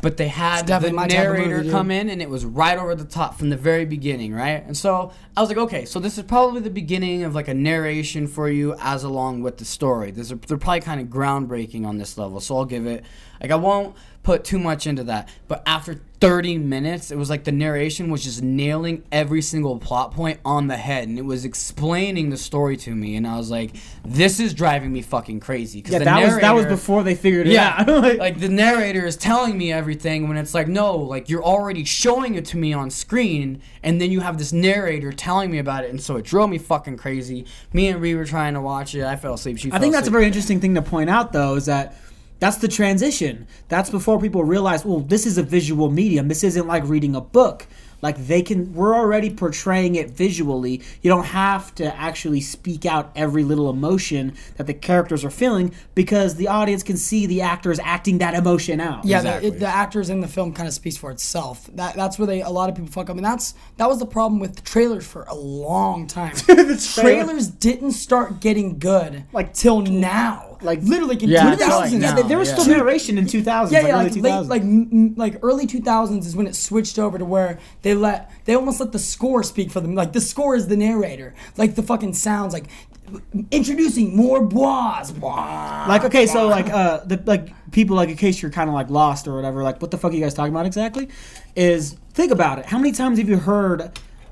But 0.00 0.16
they 0.16 0.26
had 0.26 0.66
the 0.66 0.90
narrator 0.90 1.70
come 1.70 1.92
in, 1.92 2.10
and 2.10 2.20
it 2.20 2.28
was 2.28 2.44
right 2.44 2.76
over 2.76 2.96
the 2.96 3.04
top 3.04 3.38
from 3.38 3.50
the 3.50 3.56
very 3.56 3.84
beginning, 3.84 4.34
right? 4.34 4.64
And 4.66 4.76
so 4.76 5.12
I 5.36 5.40
was 5.40 5.48
like, 5.48 5.58
okay, 5.58 5.84
so 5.84 6.00
this 6.00 6.18
is 6.18 6.24
probably 6.24 6.60
the 6.60 6.70
beginning 6.70 7.22
of 7.22 7.36
like 7.36 7.46
a 7.46 7.54
narration 7.54 8.26
for 8.26 8.48
you 8.48 8.74
as 8.80 9.04
along 9.04 9.42
with 9.42 9.58
the 9.58 9.64
story. 9.64 10.08
A, 10.08 10.12
they're 10.12 10.58
probably 10.58 10.80
kind 10.80 11.00
of 11.00 11.06
groundbreaking 11.06 11.86
on 11.86 11.98
this 11.98 12.18
level, 12.18 12.40
so 12.40 12.56
I'll 12.56 12.64
give 12.64 12.84
it. 12.84 13.04
Like 13.40 13.52
I 13.52 13.54
won't 13.54 13.94
put 14.24 14.42
too 14.42 14.58
much 14.58 14.88
into 14.88 15.04
that, 15.04 15.28
but 15.46 15.62
after 15.66 16.00
30 16.22 16.58
minutes, 16.58 17.10
it 17.10 17.18
was 17.18 17.28
like 17.28 17.42
the 17.42 17.50
narration 17.50 18.08
was 18.08 18.22
just 18.22 18.44
nailing 18.44 19.02
every 19.10 19.42
single 19.42 19.76
plot 19.76 20.12
point 20.12 20.38
on 20.44 20.68
the 20.68 20.76
head, 20.76 21.08
and 21.08 21.18
it 21.18 21.24
was 21.24 21.44
explaining 21.44 22.30
the 22.30 22.36
story 22.36 22.76
to 22.76 22.94
me, 22.94 23.16
and 23.16 23.26
I 23.26 23.36
was 23.36 23.50
like, 23.50 23.72
this 24.04 24.38
is 24.38 24.54
driving 24.54 24.92
me 24.92 25.02
fucking 25.02 25.40
crazy. 25.40 25.82
'cause 25.82 25.94
yeah, 25.94 25.98
that 25.98 26.24
was 26.24 26.38
that 26.38 26.54
was 26.54 26.66
before 26.66 27.02
they 27.02 27.16
figured 27.16 27.48
it 27.48 27.54
yeah, 27.54 27.74
out. 27.76 27.88
like, 28.04 28.18
like 28.20 28.38
the 28.38 28.48
narrator 28.48 29.04
is 29.04 29.16
telling 29.16 29.58
me 29.58 29.72
everything 29.72 30.28
when 30.28 30.36
it's 30.36 30.54
like, 30.54 30.68
no, 30.68 30.94
like 30.96 31.28
you're 31.28 31.42
already 31.42 31.82
showing 31.84 32.36
it 32.36 32.44
to 32.44 32.56
me 32.56 32.72
on 32.72 32.88
screen, 32.88 33.60
and 33.82 34.00
then 34.00 34.12
you 34.12 34.20
have 34.20 34.38
this 34.38 34.52
narrator 34.52 35.10
telling 35.10 35.50
me 35.50 35.58
about 35.58 35.82
it, 35.82 35.90
and 35.90 36.00
so 36.00 36.14
it 36.18 36.24
drove 36.24 36.48
me 36.50 36.58
fucking 36.58 36.98
crazy. 36.98 37.46
Me 37.72 37.88
and 37.88 38.00
Ree 38.00 38.14
were 38.14 38.24
trying 38.24 38.54
to 38.54 38.60
watch 38.60 38.94
it. 38.94 39.02
I 39.02 39.16
fell 39.16 39.34
asleep. 39.34 39.58
She. 39.58 39.72
I 39.72 39.80
think 39.80 39.92
that's 39.92 40.06
a 40.06 40.12
very 40.12 40.26
interesting 40.26 40.60
thing 40.60 40.76
to 40.76 40.82
point 40.82 41.10
out, 41.10 41.32
though, 41.32 41.56
is 41.56 41.66
that 41.66 41.96
that's 42.42 42.56
the 42.56 42.66
transition. 42.66 43.46
That's 43.68 43.88
before 43.88 44.20
people 44.20 44.42
realize, 44.42 44.84
well, 44.84 44.98
this 44.98 45.26
is 45.26 45.38
a 45.38 45.44
visual 45.44 45.88
medium. 45.92 46.26
This 46.26 46.42
isn't 46.42 46.66
like 46.66 46.82
reading 46.88 47.14
a 47.14 47.20
book. 47.20 47.68
Like 48.02 48.16
they 48.26 48.42
can, 48.42 48.74
we're 48.74 48.96
already 48.96 49.30
portraying 49.32 49.94
it 49.94 50.10
visually. 50.10 50.82
You 51.02 51.08
don't 51.08 51.26
have 51.26 51.72
to 51.76 51.94
actually 51.96 52.40
speak 52.40 52.84
out 52.84 53.12
every 53.14 53.44
little 53.44 53.70
emotion 53.70 54.34
that 54.56 54.66
the 54.66 54.74
characters 54.74 55.24
are 55.24 55.30
feeling 55.30 55.72
because 55.94 56.34
the 56.34 56.48
audience 56.48 56.82
can 56.82 56.96
see 56.96 57.26
the 57.26 57.42
actors 57.42 57.78
acting 57.78 58.18
that 58.18 58.34
emotion 58.34 58.80
out. 58.80 59.04
Yeah, 59.04 59.18
Exactly. 59.18 59.50
the, 59.50 59.56
it, 59.56 59.60
the 59.60 59.68
actors 59.68 60.10
in 60.10 60.20
the 60.20 60.26
film 60.26 60.52
kind 60.52 60.66
of 60.66 60.74
speaks 60.74 60.96
for 60.96 61.12
itself. 61.12 61.70
That 61.74 61.94
that's 61.94 62.18
where 62.18 62.26
they 62.26 62.42
a 62.42 62.50
lot 62.50 62.68
of 62.68 62.74
people 62.74 62.90
fuck 62.90 63.08
up, 63.08 63.14
and 63.14 63.24
that's 63.24 63.54
that 63.76 63.88
was 63.88 64.00
the 64.00 64.06
problem 64.06 64.40
with 64.40 64.56
the 64.56 64.62
trailers 64.62 65.06
for 65.06 65.22
a 65.28 65.34
long 65.36 66.08
time. 66.08 66.34
trailer- 66.36 66.76
trailers 66.76 67.46
didn't 67.46 67.92
start 67.92 68.40
getting 68.40 68.80
good 68.80 69.26
Like, 69.32 69.54
till 69.54 69.80
now. 69.80 70.51
Like- 70.62 70.82
literally 70.82 71.14
like 71.14 71.22
in 71.22 71.28
Yeah, 71.30 71.54
2000s. 71.54 71.92
like, 71.92 71.92
Yeah, 72.02 72.14
there- 72.14 72.24
there 72.24 72.38
was 72.38 72.50
still 72.50 72.66
yeah. 72.68 72.76
narration 72.78 73.18
in 73.18 73.26
2000s. 73.26 73.72
Yeah, 73.72 73.78
like 73.80 73.88
yeah, 73.88 73.94
early 73.94 74.04
like 74.04 74.12
2000s. 74.12 74.22
late, 74.42 74.48
like 74.48 74.62
m- 74.62 74.88
m- 74.92 75.14
like 75.16 75.38
early 75.42 75.66
2000s 75.66 76.26
is 76.26 76.34
when 76.36 76.46
it 76.46 76.54
switched 76.56 76.98
over 76.98 77.18
to 77.18 77.24
where 77.24 77.58
they 77.82 77.94
let 77.94 78.30
they 78.44 78.54
almost 78.54 78.80
let 78.80 78.92
the 78.92 78.98
score 78.98 79.42
speak 79.42 79.70
for 79.70 79.80
them. 79.80 79.94
Like 79.94 80.12
the 80.12 80.20
score 80.20 80.54
is 80.56 80.66
the 80.68 80.76
narrator. 80.76 81.34
Like 81.56 81.74
the 81.74 81.82
fucking 81.82 82.14
sounds 82.14 82.52
like 82.52 82.64
introducing 83.50 84.16
more 84.16 84.42
bois. 84.42 85.04
bois 85.12 85.84
Like 85.88 86.04
okay, 86.04 86.26
so 86.26 86.48
like 86.48 86.68
uh 86.70 86.98
the 87.04 87.22
like 87.26 87.48
people 87.70 87.96
like 87.96 88.08
in 88.08 88.16
case 88.16 88.40
you're 88.42 88.50
kind 88.50 88.68
of 88.68 88.74
like 88.74 88.90
lost 88.90 89.26
or 89.28 89.34
whatever, 89.34 89.62
like 89.62 89.80
what 89.82 89.90
the 89.90 89.98
fuck 89.98 90.12
are 90.12 90.14
you 90.14 90.20
guys 90.22 90.34
talking 90.34 90.52
about 90.52 90.66
exactly? 90.66 91.08
Is 91.56 91.96
think 92.14 92.32
about 92.32 92.58
it. 92.58 92.66
How 92.66 92.78
many 92.78 92.92
times 92.92 93.18
have 93.18 93.28
you 93.28 93.38
heard 93.38 93.90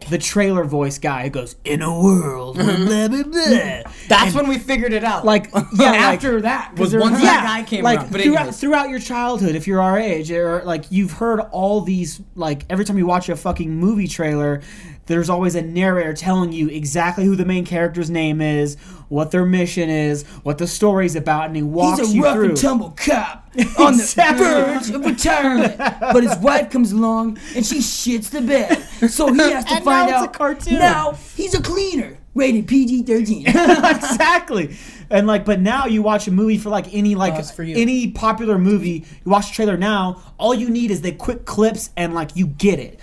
the 0.09 0.19
trailer 0.19 0.65
voice 0.65 0.99
guy 0.99 1.25
who 1.25 1.31
goes 1.31 1.57
in 1.65 1.83
a 1.83 2.03
world 2.03 2.57
mm-hmm. 2.57 2.85
blah 2.87 3.09
blah 3.09 3.23
blah? 3.23 3.43
Mm-hmm. 3.43 4.09
That's 4.09 4.35
when 4.35 4.49
we 4.49 4.59
figured 4.59 4.93
it 4.93 5.05
out. 5.05 5.25
like 5.25 5.51
yeah, 5.75 5.93
after 5.93 6.35
like, 6.35 6.43
that 6.45 6.77
was 6.77 6.95
once 6.95 7.23
yeah, 7.23 7.27
that 7.27 7.45
guy 7.45 7.63
came 7.69 7.85
like 7.85 8.01
around. 8.01 8.13
But 8.13 8.21
throughout, 8.23 8.55
throughout 8.55 8.89
your 8.89 9.01
childhood, 9.01 9.55
if 9.55 9.67
you're 9.67 9.81
our 9.81 9.99
age, 9.99 10.31
or 10.31 10.63
like 10.65 10.91
you've 10.91 11.13
heard 11.13 11.41
all 11.53 11.81
these 11.81 12.21
like 12.35 12.65
every 12.71 12.85
time 12.85 12.99
you 12.99 13.07
watch 13.07 13.29
a 13.29 13.37
fucking 13.37 13.75
movie 13.75 14.09
trailer, 14.09 14.63
there's 15.11 15.29
always 15.29 15.57
a 15.57 15.63
narrator 15.63 16.15
telling 16.15 16.53
you 16.53 16.69
exactly 16.69 17.25
who 17.25 17.35
the 17.35 17.45
main 17.45 17.65
character's 17.67 18.09
name 18.09 18.41
is, 18.41 18.77
what 19.09 19.33
their 19.33 19.45
mission 19.45 19.91
is, 19.91 20.23
what 20.45 20.59
the 20.59 20.67
story's 20.69 21.17
about, 21.17 21.47
and 21.47 21.57
he 21.57 21.63
walks 21.63 21.99
He's 21.99 22.13
a 22.13 22.15
you 22.15 22.23
rough 22.23 22.35
through. 22.35 22.49
and 22.51 22.57
tumble 22.57 22.91
cop 22.97 23.45
on 23.79 23.97
the 23.97 24.35
verge 24.39 24.91
of 24.95 25.05
retirement. 25.05 25.77
But 25.77 26.23
his 26.23 26.37
wife 26.39 26.71
comes 26.71 26.93
along 26.93 27.39
and 27.57 27.67
she 27.67 27.79
shits 27.79 28.31
the 28.31 28.41
bed. 28.41 28.79
So 29.11 29.33
he 29.33 29.41
has 29.41 29.65
to 29.65 29.75
And 29.75 29.85
find 29.85 30.11
now 30.11 30.17
it's 30.19 30.27
a 30.27 30.29
out. 30.29 30.33
cartoon. 30.33 30.75
Now 30.79 31.19
he's 31.37 31.55
a 31.55 31.61
cleaner. 31.61 32.17
Rated 32.33 32.69
PG 32.69 33.03
13. 33.03 33.47
exactly. 33.49 34.77
And 35.11 35.27
like, 35.27 35.45
but 35.45 35.61
now 35.61 35.87
you 35.87 36.03
watch 36.03 36.29
a 36.29 36.31
movie 36.31 36.59
for 36.59 36.71
like 36.71 36.87
any 36.95 37.17
like 37.17 37.35
it's 37.35 37.51
for 37.51 37.65
you. 37.65 37.77
any 37.77 38.13
popular 38.13 38.57
movie. 38.59 39.05
You 39.25 39.31
watch 39.33 39.49
the 39.49 39.55
trailer 39.55 39.77
now. 39.77 40.23
All 40.39 40.55
you 40.55 40.71
need 40.71 40.93
is 40.93 41.01
the 41.03 41.11
quick 41.11 41.45
clips, 41.45 41.91
and 41.97 42.15
like 42.15 42.37
you 42.37 42.47
get 42.47 42.79
it. 42.79 43.01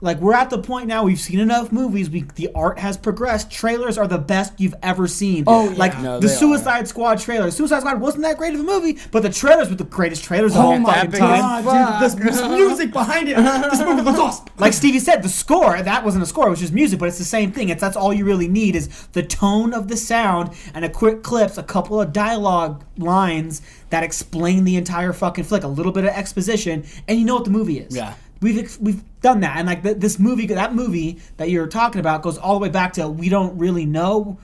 Like 0.00 0.18
we're 0.18 0.34
at 0.34 0.50
the 0.50 0.58
point 0.58 0.86
now. 0.86 1.04
We've 1.04 1.18
seen 1.18 1.38
enough 1.40 1.72
movies. 1.72 2.08
We 2.10 2.22
the 2.34 2.50
art 2.54 2.78
has 2.78 2.96
progressed. 2.96 3.50
Trailers 3.50 3.98
are 3.98 4.06
the 4.06 4.18
best 4.18 4.58
you've 4.60 4.74
ever 4.82 5.06
seen. 5.06 5.44
Oh, 5.46 5.70
yeah. 5.70 5.76
like 5.76 5.98
No, 6.00 6.20
the 6.20 6.26
they 6.26 6.32
are. 6.32 6.36
Suicide 6.36 6.88
Squad 6.88 7.18
trailer. 7.18 7.50
Suicide 7.50 7.80
Squad 7.80 8.00
wasn't 8.00 8.22
that 8.24 8.38
great 8.38 8.54
of 8.54 8.60
a 8.60 8.62
movie, 8.64 8.98
but 9.10 9.22
the 9.22 9.30
trailers 9.30 9.68
were 9.68 9.74
the 9.76 9.84
greatest 9.84 10.24
trailers 10.24 10.54
oh 10.54 10.60
of 10.60 10.64
Oh 10.64 10.68
all 10.72 10.78
my 10.78 10.94
fucking 10.94 11.10
god, 11.12 11.64
time. 11.64 12.00
dude. 12.00 12.22
This, 12.26 12.36
this 12.36 12.48
music 12.48 12.92
behind 12.92 13.28
it. 13.28 13.36
This 13.36 13.80
movie 13.80 14.02
looks 14.02 14.18
awesome. 14.18 14.46
Like 14.58 14.72
Stevie 14.72 14.98
said, 14.98 15.22
the 15.22 15.28
score 15.28 15.80
that 15.80 16.04
wasn't 16.04 16.24
a 16.24 16.26
score; 16.26 16.48
it 16.48 16.50
was 16.50 16.58
just 16.60 16.72
music. 16.72 16.98
But 16.98 17.08
it's 17.08 17.18
the 17.18 17.24
same 17.24 17.52
thing. 17.52 17.68
It's 17.68 17.80
that's 17.80 17.96
all 17.96 18.12
you 18.12 18.24
really 18.24 18.48
need 18.48 18.74
is 18.74 19.06
the 19.12 19.22
tone 19.22 19.72
of 19.72 19.86
the 19.86 19.96
sound 19.96 20.52
and 20.74 20.84
a 20.84 20.88
quick 20.88 21.22
clips, 21.22 21.58
a 21.58 21.62
couple 21.62 22.00
of 22.00 22.12
dialogue 22.12 22.84
lines 22.96 23.62
that 23.90 24.02
explain 24.02 24.64
the 24.64 24.76
entire 24.76 25.12
fucking 25.12 25.44
flick, 25.44 25.62
a 25.62 25.68
little 25.68 25.92
bit 25.92 26.04
of 26.04 26.10
exposition, 26.10 26.84
and 27.06 27.18
you 27.20 27.24
know 27.24 27.34
what 27.36 27.44
the 27.44 27.50
movie 27.50 27.78
is. 27.78 27.94
Yeah. 27.96 28.14
We've 28.40 28.58
ex- 28.58 28.78
we've 28.78 29.02
done 29.20 29.40
that, 29.40 29.56
and 29.56 29.66
like 29.66 29.82
th- 29.82 29.96
this 29.98 30.18
movie, 30.18 30.46
that 30.46 30.74
movie 30.74 31.18
that 31.38 31.50
you're 31.50 31.66
talking 31.66 32.00
about 32.00 32.22
goes 32.22 32.38
all 32.38 32.54
the 32.54 32.60
way 32.60 32.68
back 32.68 32.92
to 32.94 33.08
we 33.08 33.28
don't 33.28 33.58
really 33.58 33.84
know 33.84 34.38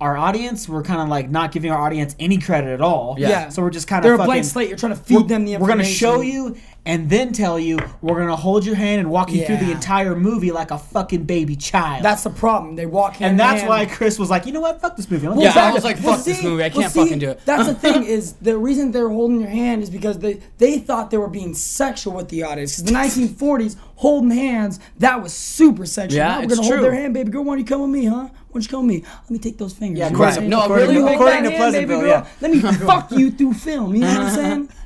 our 0.00 0.16
audience. 0.16 0.68
We're 0.68 0.82
kind 0.82 1.00
of 1.00 1.08
like 1.08 1.30
not 1.30 1.52
giving 1.52 1.70
our 1.70 1.80
audience 1.80 2.16
any 2.18 2.38
credit 2.38 2.70
at 2.70 2.80
all. 2.80 3.16
Yeah. 3.18 3.48
So 3.48 3.62
we're 3.62 3.70
just 3.70 3.86
kind 3.86 4.00
of 4.00 4.04
They're 4.04 4.14
a 4.14 4.18
fucking, 4.18 4.28
blank 4.28 4.44
slate. 4.44 4.68
You're 4.68 4.78
trying 4.78 4.94
to 4.94 5.00
feed 5.00 5.16
we're, 5.16 5.22
them 5.24 5.44
the 5.44 5.56
We're 5.58 5.68
gonna 5.68 5.84
show 5.84 6.20
you 6.20 6.56
and 6.86 7.08
then 7.08 7.32
tell 7.32 7.58
you 7.58 7.78
we're 8.02 8.18
gonna 8.18 8.36
hold 8.36 8.64
your 8.66 8.74
hand 8.74 9.00
and 9.00 9.10
walk 9.10 9.32
you 9.32 9.44
through 9.46 9.56
the 9.56 9.70
entire 9.70 10.14
movie 10.14 10.52
like 10.52 10.70
a 10.70 10.78
fucking 10.78 11.24
baby 11.24 11.56
child. 11.56 12.04
That's 12.04 12.24
the 12.24 12.30
problem. 12.30 12.76
They 12.76 12.86
walk 12.86 13.14
hand 13.16 13.30
and 13.32 13.40
that's 13.40 13.62
in 13.62 13.68
why. 13.68 13.86
Chris 13.86 14.18
was 14.18 14.28
like, 14.30 14.44
you 14.46 14.52
know 14.52 14.60
what, 14.60 14.80
fuck 14.80 14.96
this 14.96 15.10
movie. 15.10 15.26
I'm 15.26 15.38
Yeah, 15.38 15.54
gonna 15.54 15.70
I 15.70 15.72
was 15.72 15.84
like, 15.84 15.98
fuck 15.98 16.22
this 16.24 16.42
movie, 16.42 16.62
I 16.62 16.70
can't 16.70 16.92
fucking 16.92 17.18
do 17.18 17.30
it. 17.30 17.40
That's 17.44 17.66
the 17.68 17.74
thing 17.74 18.04
is 18.16 18.34
the 18.34 18.58
reason 18.58 18.92
they're 18.92 19.08
holding 19.08 19.40
your 19.40 19.48
hand 19.50 19.82
is 19.82 19.88
because 19.90 20.18
they 20.18 20.40
they 20.58 20.78
thought 20.78 21.10
they 21.10 21.18
were 21.18 21.28
being 21.28 21.54
sexual 21.54 22.14
with 22.14 22.28
the 22.28 22.42
audience. 22.42 22.80
Because 22.80 22.92
the 23.12 23.18
1940s, 23.38 23.76
holding 23.96 24.30
hands 24.30 24.78
that 24.98 25.22
was 25.22 25.32
super 25.32 25.86
sexual. 25.86 26.18
Yeah, 26.18 26.28
now 26.28 26.40
we're 26.40 26.46
gonna 26.48 26.56
true. 26.56 26.70
hold 26.76 26.84
their 26.84 26.94
hand, 26.94 27.14
baby 27.14 27.30
girl. 27.30 27.44
Why 27.44 27.52
don't 27.54 27.60
you 27.60 27.64
come 27.64 27.80
with 27.80 27.90
me, 27.90 28.04
huh? 28.06 28.28
Why 28.28 28.30
don't 28.52 28.62
you 28.62 28.68
come 28.68 28.86
with 28.86 28.96
me? 29.02 29.08
Let 29.22 29.30
me 29.30 29.38
take 29.38 29.56
those 29.58 29.72
fingers. 29.72 29.98
Yeah, 30.00 30.08
You 30.08 30.12
know 30.12 30.18
what 30.18 30.36
I'm 30.36 30.40
right. 30.42 30.48
No, 30.50 30.62
according, 30.64 30.88
really, 30.90 31.02
me 31.02 31.14
according 31.14 31.42
to 31.44 31.50
Pleasantville, 31.56 32.06
yeah. 32.06 32.26
Let 32.40 32.50
me 32.50 32.60
fuck 32.86 33.10
you 33.12 33.30
through 33.30 33.54
film. 33.54 33.94
You 33.94 34.02
know 34.02 34.08
what 34.08 34.18
I'm 34.20 34.34
saying? 34.34 34.68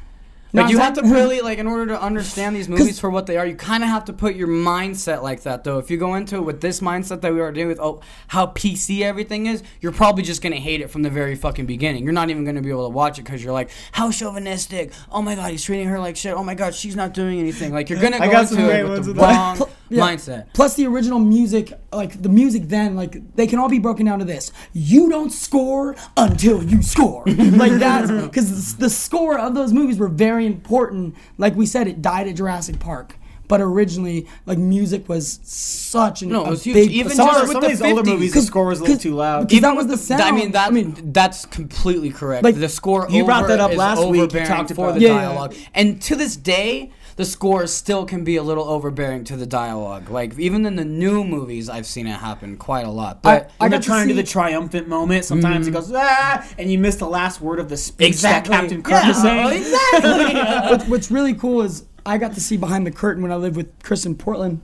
No, 0.53 0.63
Like 0.63 0.71
you 0.71 0.79
have 0.79 0.95
to 0.95 1.03
really 1.03 1.41
like 1.43 1.59
in 1.59 1.67
order 1.67 1.87
to 1.87 2.01
understand 2.01 2.57
these 2.57 2.69
movies 2.69 2.99
for 2.99 3.11
what 3.11 3.27
they 3.27 3.37
are. 3.37 3.47
You 3.47 3.55
kind 3.55 3.83
of 3.83 3.91
have 3.91 4.07
to 4.07 4.15
put 4.15 4.35
your 4.35 4.49
mindset 4.49 5.23
like 5.23 5.43
that, 5.43 5.63
though. 5.65 5.79
If 5.79 5.91
you 5.91 5.99
go 5.99 6.15
into 6.15 6.37
it 6.37 6.41
with 6.41 6.63
this 6.63 6.81
mindset 6.81 7.21
that 7.21 7.35
we 7.35 7.41
are 7.41 7.53
doing 7.53 7.69
with 7.69 7.79
oh 7.81 8.01
how 8.29 8.47
PC 8.47 9.03
everything 9.03 9.47
is, 9.47 9.63
you're 9.81 9.93
probably 9.93 10.23
just 10.23 10.41
gonna 10.41 10.57
hate 10.57 10.81
it 10.81 10.91
from 10.91 11.03
the 11.03 11.11
very 11.11 11.35
fucking 11.35 11.67
beginning. 11.67 12.05
You're 12.05 12.15
not 12.15 12.31
even 12.31 12.45
gonna 12.45 12.63
be 12.63 12.71
able 12.71 12.89
to 12.89 12.95
watch 12.95 13.19
it 13.19 13.25
because 13.25 13.45
you're 13.45 13.53
like, 13.53 13.71
how 13.93 14.11
chauvinistic. 14.11 14.93
Oh 15.11 15.21
my 15.21 15.35
god, 15.35 15.51
he's 15.51 15.65
treating 15.65 15.89
her 15.89 15.99
like 15.99 16.17
shit. 16.17 16.35
Oh 16.35 16.45
my 16.45 16.55
god, 16.55 16.75
she's 16.75 16.97
not 16.97 17.13
doing 17.13 17.39
anything. 17.39 17.75
Like 17.75 17.91
you're 17.91 18.01
gonna 18.01 18.19
go 18.19 18.41
into 18.41 18.75
it 18.75 18.89
with 18.89 19.05
the 19.05 19.15
wrong 19.15 19.57
Pl- 19.59 19.71
yeah. 19.91 20.03
mindset. 20.03 20.47
Plus 20.55 20.75
the 20.75 20.87
original 20.87 21.19
music, 21.19 21.73
like 21.93 22.21
the 22.23 22.29
music 22.29 22.65
then, 22.69 22.97
like 22.97 23.35
they 23.37 23.47
can 23.47 23.59
all 23.59 23.69
be 23.69 23.79
broken 23.79 24.07
down 24.07 24.19
to 24.19 24.25
this: 24.25 24.53
you 24.73 25.09
don't 25.11 25.31
score 25.31 25.95
until 26.17 26.63
you 26.63 26.83
score. 26.83 27.25
like 27.27 27.73
that, 27.73 28.09
because 28.31 28.77
the 28.77 28.91
score 28.91 29.39
of 29.39 29.55
those 29.55 29.73
movies 29.73 29.99
were 29.99 30.09
very 30.09 30.47
important. 30.49 31.15
Like 31.39 31.55
we 31.55 31.67
said, 31.67 31.87
it 31.87 32.03
died 32.03 32.27
at 32.29 32.37
Jurassic 32.37 32.79
Park, 32.81 33.17
but 33.47 33.61
originally, 33.61 34.27
like 34.47 34.59
music 34.59 35.09
was 35.09 35.41
such 35.43 36.23
an 36.23 36.29
No, 36.31 36.45
it 36.47 36.51
was 36.51 36.65
huge. 36.65 36.75
big. 36.75 36.91
Even 36.91 37.13
Some, 37.13 37.29
just 37.29 37.43
of, 37.43 37.49
with 37.49 37.53
some 37.53 37.61
the 37.63 37.67
of 37.67 37.73
these 37.79 37.83
older 37.83 38.05
movies, 38.05 38.35
the 38.35 38.43
score 38.43 38.67
was 38.67 38.81
a 38.81 38.83
little 38.83 38.99
too 38.99 39.15
loud. 39.15 39.49
because 39.49 39.63
that 39.63 39.77
was 39.77 39.87
the 40.09 40.15
I 40.23 40.33
mean 40.33 40.53
that 40.53 40.69
I 40.69 40.71
mean- 40.71 41.13
that's 41.13 41.47
completely 41.47 42.11
correct. 42.11 42.45
Like, 42.45 42.57
the 42.57 42.69
score 42.69 43.07
you 43.11 43.25
brought 43.25 43.49
that 43.49 43.61
up 43.61 43.75
last 43.75 44.07
week, 44.07 44.33
you 44.33 44.45
talked 44.45 44.75
for 44.75 44.89
about 44.89 44.95
the. 44.97 45.01
Yeah, 45.03 45.09
yeah. 45.15 45.23
dialogue. 45.29 45.55
And 45.75 46.01
to 46.03 46.15
this 46.17 46.37
day, 46.37 46.91
the 47.19 47.25
score 47.25 47.67
still 47.67 48.07
can 48.07 48.23
be 48.25 48.37
a 48.37 48.43
little 48.43 48.65
overbearing 48.65 49.25
to 49.25 49.37
the 49.37 49.45
dialogue. 49.45 50.09
Like 50.09 50.39
even 50.39 50.65
in 50.65 50.77
the 50.77 50.85
new 50.85 51.25
movies 51.25 51.69
I've 51.69 51.85
seen 51.87 52.07
it 52.07 52.19
happen 52.19 52.57
quite 52.57 52.87
a 52.87 52.91
lot. 52.91 53.23
But 53.23 53.51
I 53.61 53.65
got 53.67 53.71
they're 53.71 53.81
to 53.81 53.87
trying 53.87 54.09
to 54.09 54.15
do 54.15 54.19
see- 54.19 54.23
the 54.23 54.29
triumphant 54.29 54.89
moment, 54.89 55.25
sometimes 55.25 55.67
it 55.67 55.73
goes 55.73 55.93
ah, 55.95 56.47
and 56.59 56.71
you 56.73 56.79
miss 56.79 56.97
the 56.97 57.09
last 57.09 57.41
word 57.41 57.59
of 57.59 57.69
the 57.69 57.77
speech 57.77 58.09
Exactly. 58.09 58.51
that 58.53 58.61
Captain 58.61 58.83
Kirk 58.83 59.05
is 59.07 59.21
saying. 59.21 59.53
exactly. 59.63 60.35
What- 60.71 60.89
what's 60.89 61.11
really 61.11 61.35
cool 61.35 61.61
is 61.63 61.85
I 62.07 62.17
got 62.19 62.35
to 62.35 62.41
see 62.41 62.57
behind 62.57 62.87
the 62.87 62.91
curtain 62.93 63.23
when 63.23 63.33
I 63.33 63.37
lived 63.37 63.57
with 63.57 63.71
Chris 63.83 64.07
in 64.07 64.15
Portland, 64.15 64.61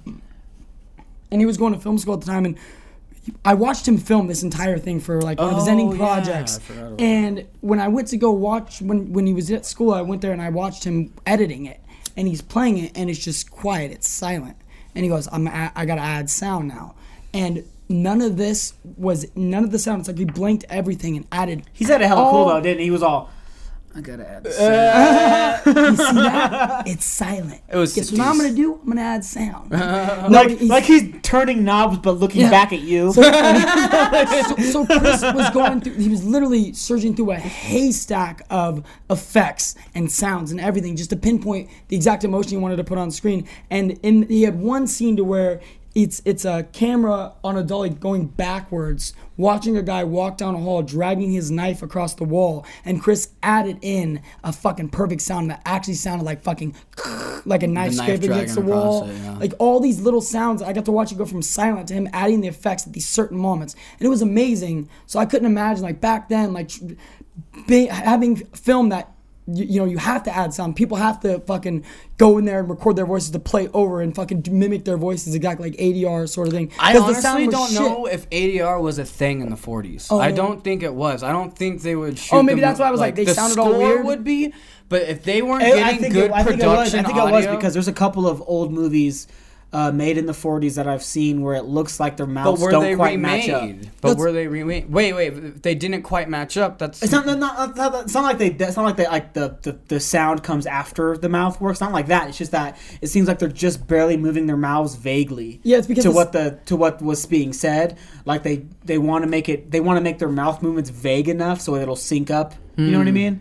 and 1.30 1.40
he 1.40 1.46
was 1.46 1.56
going 1.58 1.74
to 1.74 1.80
film 1.80 1.98
school 1.98 2.14
at 2.14 2.20
the 2.20 2.26
time, 2.26 2.44
and 2.46 2.56
I 3.44 3.54
watched 3.54 3.88
him 3.88 3.96
film 3.98 4.26
this 4.28 4.42
entire 4.42 4.78
thing 4.78 5.00
for 5.00 5.20
like 5.20 5.38
one 5.38 5.48
of 5.50 5.56
his 5.56 5.66
Oh, 5.66 5.70
ending 5.70 5.96
projects. 5.96 6.58
I 6.58 6.60
forgot 6.60 7.00
and 7.00 7.46
when 7.62 7.80
I 7.80 7.88
went 7.88 8.08
to 8.08 8.16
go 8.16 8.30
watch 8.32 8.80
when 8.82 9.12
when 9.12 9.26
he 9.26 9.32
was 9.32 9.50
at 9.50 9.66
school, 9.66 9.92
I 9.92 10.02
went 10.02 10.22
there 10.22 10.32
and 10.32 10.40
I 10.42 10.50
watched 10.50 10.84
him 10.84 11.12
editing 11.26 11.64
it, 11.66 11.80
and 12.16 12.28
he's 12.28 12.42
playing 12.42 12.78
it, 12.78 12.92
and 12.94 13.10
it's 13.10 13.18
just 13.18 13.50
quiet, 13.50 13.90
it's 13.92 14.08
silent, 14.08 14.56
and 14.94 15.04
he 15.04 15.08
goes, 15.08 15.28
"I'm 15.32 15.46
a- 15.46 15.72
I 15.74 15.84
gotta 15.84 16.00
add 16.02 16.30
sound 16.30 16.68
now," 16.68 16.94
and. 17.32 17.64
None 17.86 18.22
of 18.22 18.38
this 18.38 18.72
was 18.96 19.26
none 19.36 19.62
of 19.62 19.70
the 19.70 19.78
sound. 19.78 20.00
It's 20.00 20.08
like 20.08 20.16
he 20.16 20.24
blinked 20.24 20.64
everything 20.70 21.18
and 21.18 21.26
added. 21.30 21.64
He 21.74 21.84
said 21.84 22.00
it 22.00 22.06
hella 22.06 22.30
cool 22.30 22.40
all- 22.40 22.48
though, 22.48 22.60
didn't 22.62 22.78
he? 22.78 22.84
He 22.86 22.90
was 22.90 23.02
all. 23.02 23.28
I 23.96 24.00
gotta 24.00 24.28
add 24.28 24.44
uh, 24.44 25.60
this. 25.62 25.66
You 25.66 25.96
see 25.96 26.14
that? 26.14 26.82
It's 26.88 27.04
silent. 27.04 27.60
It 27.68 27.76
was 27.76 27.94
Guess 27.94 28.10
what 28.12 28.20
I'm 28.22 28.36
gonna 28.36 28.52
do? 28.52 28.74
I'm 28.82 28.88
gonna 28.88 29.00
add 29.00 29.24
sound. 29.24 29.72
Uh, 29.72 30.28
no, 30.28 30.38
like, 30.38 30.48
he's- 30.50 30.62
like 30.70 30.84
he's 30.84 31.14
turning 31.22 31.62
knobs 31.64 31.98
but 31.98 32.12
looking 32.18 32.40
Yeah. 32.42 32.50
back 32.50 32.72
at 32.72 32.80
you. 32.80 33.12
so, 33.12 33.22
so 34.72 34.86
Chris 34.86 35.22
was 35.22 35.50
going 35.50 35.80
through. 35.80 35.94
He 35.94 36.08
was 36.08 36.24
literally 36.24 36.72
searching 36.72 37.14
through 37.14 37.30
a 37.32 37.36
haystack 37.36 38.42
of 38.50 38.84
effects 39.10 39.74
and 39.94 40.10
sounds 40.10 40.50
and 40.50 40.60
everything 40.60 40.96
just 40.96 41.10
to 41.10 41.16
pinpoint 41.16 41.70
the 41.88 41.96
exact 41.96 42.24
emotion 42.24 42.50
he 42.50 42.56
wanted 42.56 42.76
to 42.76 42.84
put 42.84 42.98
on 42.98 43.10
screen. 43.12 43.46
And 43.70 43.92
in 44.02 44.26
he 44.28 44.42
had 44.42 44.58
one 44.60 44.86
scene 44.86 45.16
to 45.16 45.24
where. 45.24 45.60
It's 45.94 46.20
it's 46.24 46.44
a 46.44 46.64
camera 46.72 47.34
on 47.44 47.56
a 47.56 47.62
dolly 47.62 47.90
going 47.90 48.26
backwards, 48.26 49.12
watching 49.36 49.76
a 49.76 49.82
guy 49.82 50.02
walk 50.02 50.36
down 50.38 50.56
a 50.56 50.58
hall, 50.58 50.82
dragging 50.82 51.30
his 51.30 51.52
knife 51.52 51.82
across 51.82 52.14
the 52.14 52.24
wall, 52.24 52.66
and 52.84 53.00
Chris 53.00 53.28
added 53.44 53.78
in 53.80 54.20
a 54.42 54.52
fucking 54.52 54.88
perfect 54.88 55.22
sound 55.22 55.50
that 55.50 55.62
actually 55.64 55.94
sounded 55.94 56.24
like 56.24 56.42
fucking 56.42 56.74
like 57.44 57.62
a 57.62 57.68
knife 57.68 57.94
knife 57.94 58.06
scraping 58.06 58.32
against 58.32 58.56
the 58.56 58.60
wall. 58.60 59.08
it, 59.08 59.14
yeah. 59.14 59.38
Like 59.38 59.52
all 59.60 59.78
these 59.78 60.00
little 60.00 60.20
sounds, 60.20 60.62
I 60.62 60.72
got 60.72 60.84
to 60.86 60.92
watch 60.92 61.12
it 61.12 61.18
go 61.18 61.26
from 61.26 61.42
silent 61.42 61.88
to 61.88 61.94
him 61.94 62.08
adding 62.12 62.40
the 62.40 62.48
effects 62.48 62.86
at 62.86 62.92
these 62.92 63.06
certain 63.06 63.38
moments, 63.38 63.74
and 63.98 64.06
it 64.06 64.08
was 64.08 64.22
amazing. 64.22 64.88
So 65.06 65.20
I 65.20 65.26
couldn't 65.26 65.46
imagine 65.46 65.84
like 65.84 66.00
back 66.00 66.28
then, 66.28 66.52
like 66.52 66.70
tr- 66.70 66.94
be, 67.68 67.86
having 67.86 68.36
film 68.36 68.88
that 68.88 69.13
you, 69.46 69.64
you 69.64 69.80
know 69.80 69.84
you 69.86 69.98
have 69.98 70.22
to 70.24 70.34
add 70.34 70.54
sound. 70.54 70.76
People 70.76 70.96
have 70.96 71.20
to 71.20 71.40
fucking 71.40 71.84
go 72.16 72.38
in 72.38 72.44
there 72.44 72.60
and 72.60 72.68
record 72.70 72.96
their 72.96 73.06
voices 73.06 73.30
to 73.30 73.38
play 73.38 73.68
over 73.74 74.00
and 74.00 74.14
fucking 74.14 74.44
mimic 74.50 74.84
their 74.84 74.96
voices 74.96 75.34
exactly 75.34 75.70
like 75.70 75.78
ADR 75.78 76.26
sort 76.28 76.48
of 76.48 76.54
thing. 76.54 76.70
I 76.78 76.92
'Cause 76.94 77.14
the 77.16 77.20
sound 77.20 77.36
honestly 77.44 77.52
don't 77.52 77.70
shit. 77.70 77.80
know 77.80 78.06
if 78.06 78.26
ADR 78.30 78.80
was 78.80 78.98
a 78.98 79.04
thing 79.04 79.40
in 79.40 79.50
the 79.50 79.56
40s. 79.56 80.08
Oh. 80.10 80.18
I 80.18 80.30
don't 80.32 80.62
think 80.64 80.82
it 80.82 80.94
was. 80.94 81.22
I 81.22 81.32
don't 81.32 81.56
think 81.56 81.82
they 81.82 81.94
would 81.96 82.18
shoot 82.18 82.36
Oh, 82.36 82.42
maybe 82.42 82.60
them- 82.60 82.70
that's 82.70 82.80
why 82.80 82.88
I 82.88 82.90
was 82.90 83.00
like, 83.00 83.14
they 83.16 83.24
the 83.24 83.34
sounded 83.34 83.58
all 83.58 83.66
score 83.70 83.78
weird. 83.78 84.04
would 84.06 84.24
be, 84.24 84.52
but 84.88 85.02
if 85.02 85.24
they 85.24 85.42
weren't 85.42 85.62
I- 85.62 85.70
getting 85.70 86.00
think 86.00 86.14
good 86.14 86.24
it, 86.26 86.32
I 86.32 86.42
think 86.42 86.60
it 86.60 86.60
production 86.62 86.76
was. 86.76 86.94
I 86.94 87.02
think 87.02 87.18
it 87.18 87.32
was 87.32 87.44
audio- 87.46 87.56
because 87.56 87.72
there's 87.74 87.88
a 87.88 87.92
couple 87.92 88.26
of 88.28 88.42
old 88.46 88.72
movies 88.72 89.26
uh, 89.74 89.90
made 89.90 90.16
in 90.16 90.24
the 90.26 90.32
40s 90.32 90.76
that 90.76 90.86
I've 90.86 91.02
seen 91.02 91.42
where 91.42 91.54
it 91.56 91.64
looks 91.64 91.98
like 91.98 92.16
their 92.16 92.26
mouths 92.28 92.60
don't 92.62 92.80
they 92.82 92.94
quite 92.94 93.16
remade? 93.16 93.48
match 93.48 93.48
up. 93.50 93.90
But 94.00 94.08
Let's- 94.10 94.20
were 94.20 94.30
they 94.32 94.46
remade? 94.46 94.88
Wait, 94.88 95.12
wait, 95.12 95.32
if 95.34 95.62
they 95.62 95.74
didn't 95.74 96.02
quite 96.02 96.28
match 96.30 96.56
up. 96.56 96.78
That's 96.78 97.02
It's 97.02 97.10
not, 97.10 97.26
not, 97.26 97.38
not, 97.40 97.76
not- 97.76 98.04
it's 98.04 98.14
not 98.14 98.22
like 98.22 98.38
they. 98.38 98.50
It's 98.52 98.76
not 98.76 98.84
like 98.84 98.96
they 98.96 99.06
like 99.08 99.32
the, 99.32 99.58
the 99.62 99.76
the 99.88 99.98
sound 99.98 100.44
comes 100.44 100.64
after 100.66 101.16
the 101.16 101.28
mouth 101.28 101.60
works. 101.60 101.80
Not 101.80 101.90
like 101.92 102.06
that. 102.06 102.28
It's 102.28 102.38
just 102.38 102.52
that 102.52 102.78
it 103.02 103.08
seems 103.08 103.26
like 103.26 103.40
they're 103.40 103.48
just 103.48 103.86
barely 103.88 104.16
moving 104.16 104.46
their 104.46 104.56
mouths 104.56 104.94
vaguely. 104.94 105.60
Yeah, 105.64 105.78
it's 105.78 105.88
because 105.88 106.04
to 106.04 106.10
it's- 106.10 106.16
what 106.24 106.32
the 106.32 106.58
to 106.66 106.76
what 106.76 107.02
was 107.02 107.26
being 107.26 107.52
said. 107.52 107.98
Like 108.24 108.44
they 108.44 108.66
they 108.84 108.98
want 108.98 109.24
to 109.24 109.28
make 109.28 109.48
it. 109.48 109.72
They 109.72 109.80
want 109.80 109.96
to 109.96 110.02
make 110.02 110.20
their 110.20 110.28
mouth 110.28 110.62
movements 110.62 110.90
vague 110.90 111.28
enough 111.28 111.60
so 111.60 111.74
it'll 111.74 111.96
sync 111.96 112.30
up. 112.30 112.54
You 112.76 112.86
know 112.92 112.98
what 112.98 113.08
I 113.08 113.12
mean? 113.12 113.40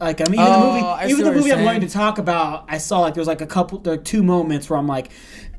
Like 0.00 0.20
I 0.20 0.24
mean, 0.30 0.40
even 0.40 0.52
Oh, 0.52 0.60
the 0.60 0.72
movie, 1.02 1.12
even 1.12 1.24
the 1.24 1.32
movie 1.32 1.52
I'm 1.52 1.62
going 1.64 1.80
to 1.82 1.88
talk 1.88 2.18
about, 2.18 2.64
I 2.68 2.78
saw 2.78 3.00
like 3.00 3.14
there 3.14 3.20
was 3.20 3.28
like 3.28 3.40
a 3.40 3.46
couple, 3.46 3.78
there 3.78 3.94
are 3.94 3.96
two 3.96 4.24
moments 4.24 4.68
where 4.68 4.76
I'm 4.76 4.88
like, 4.88 5.12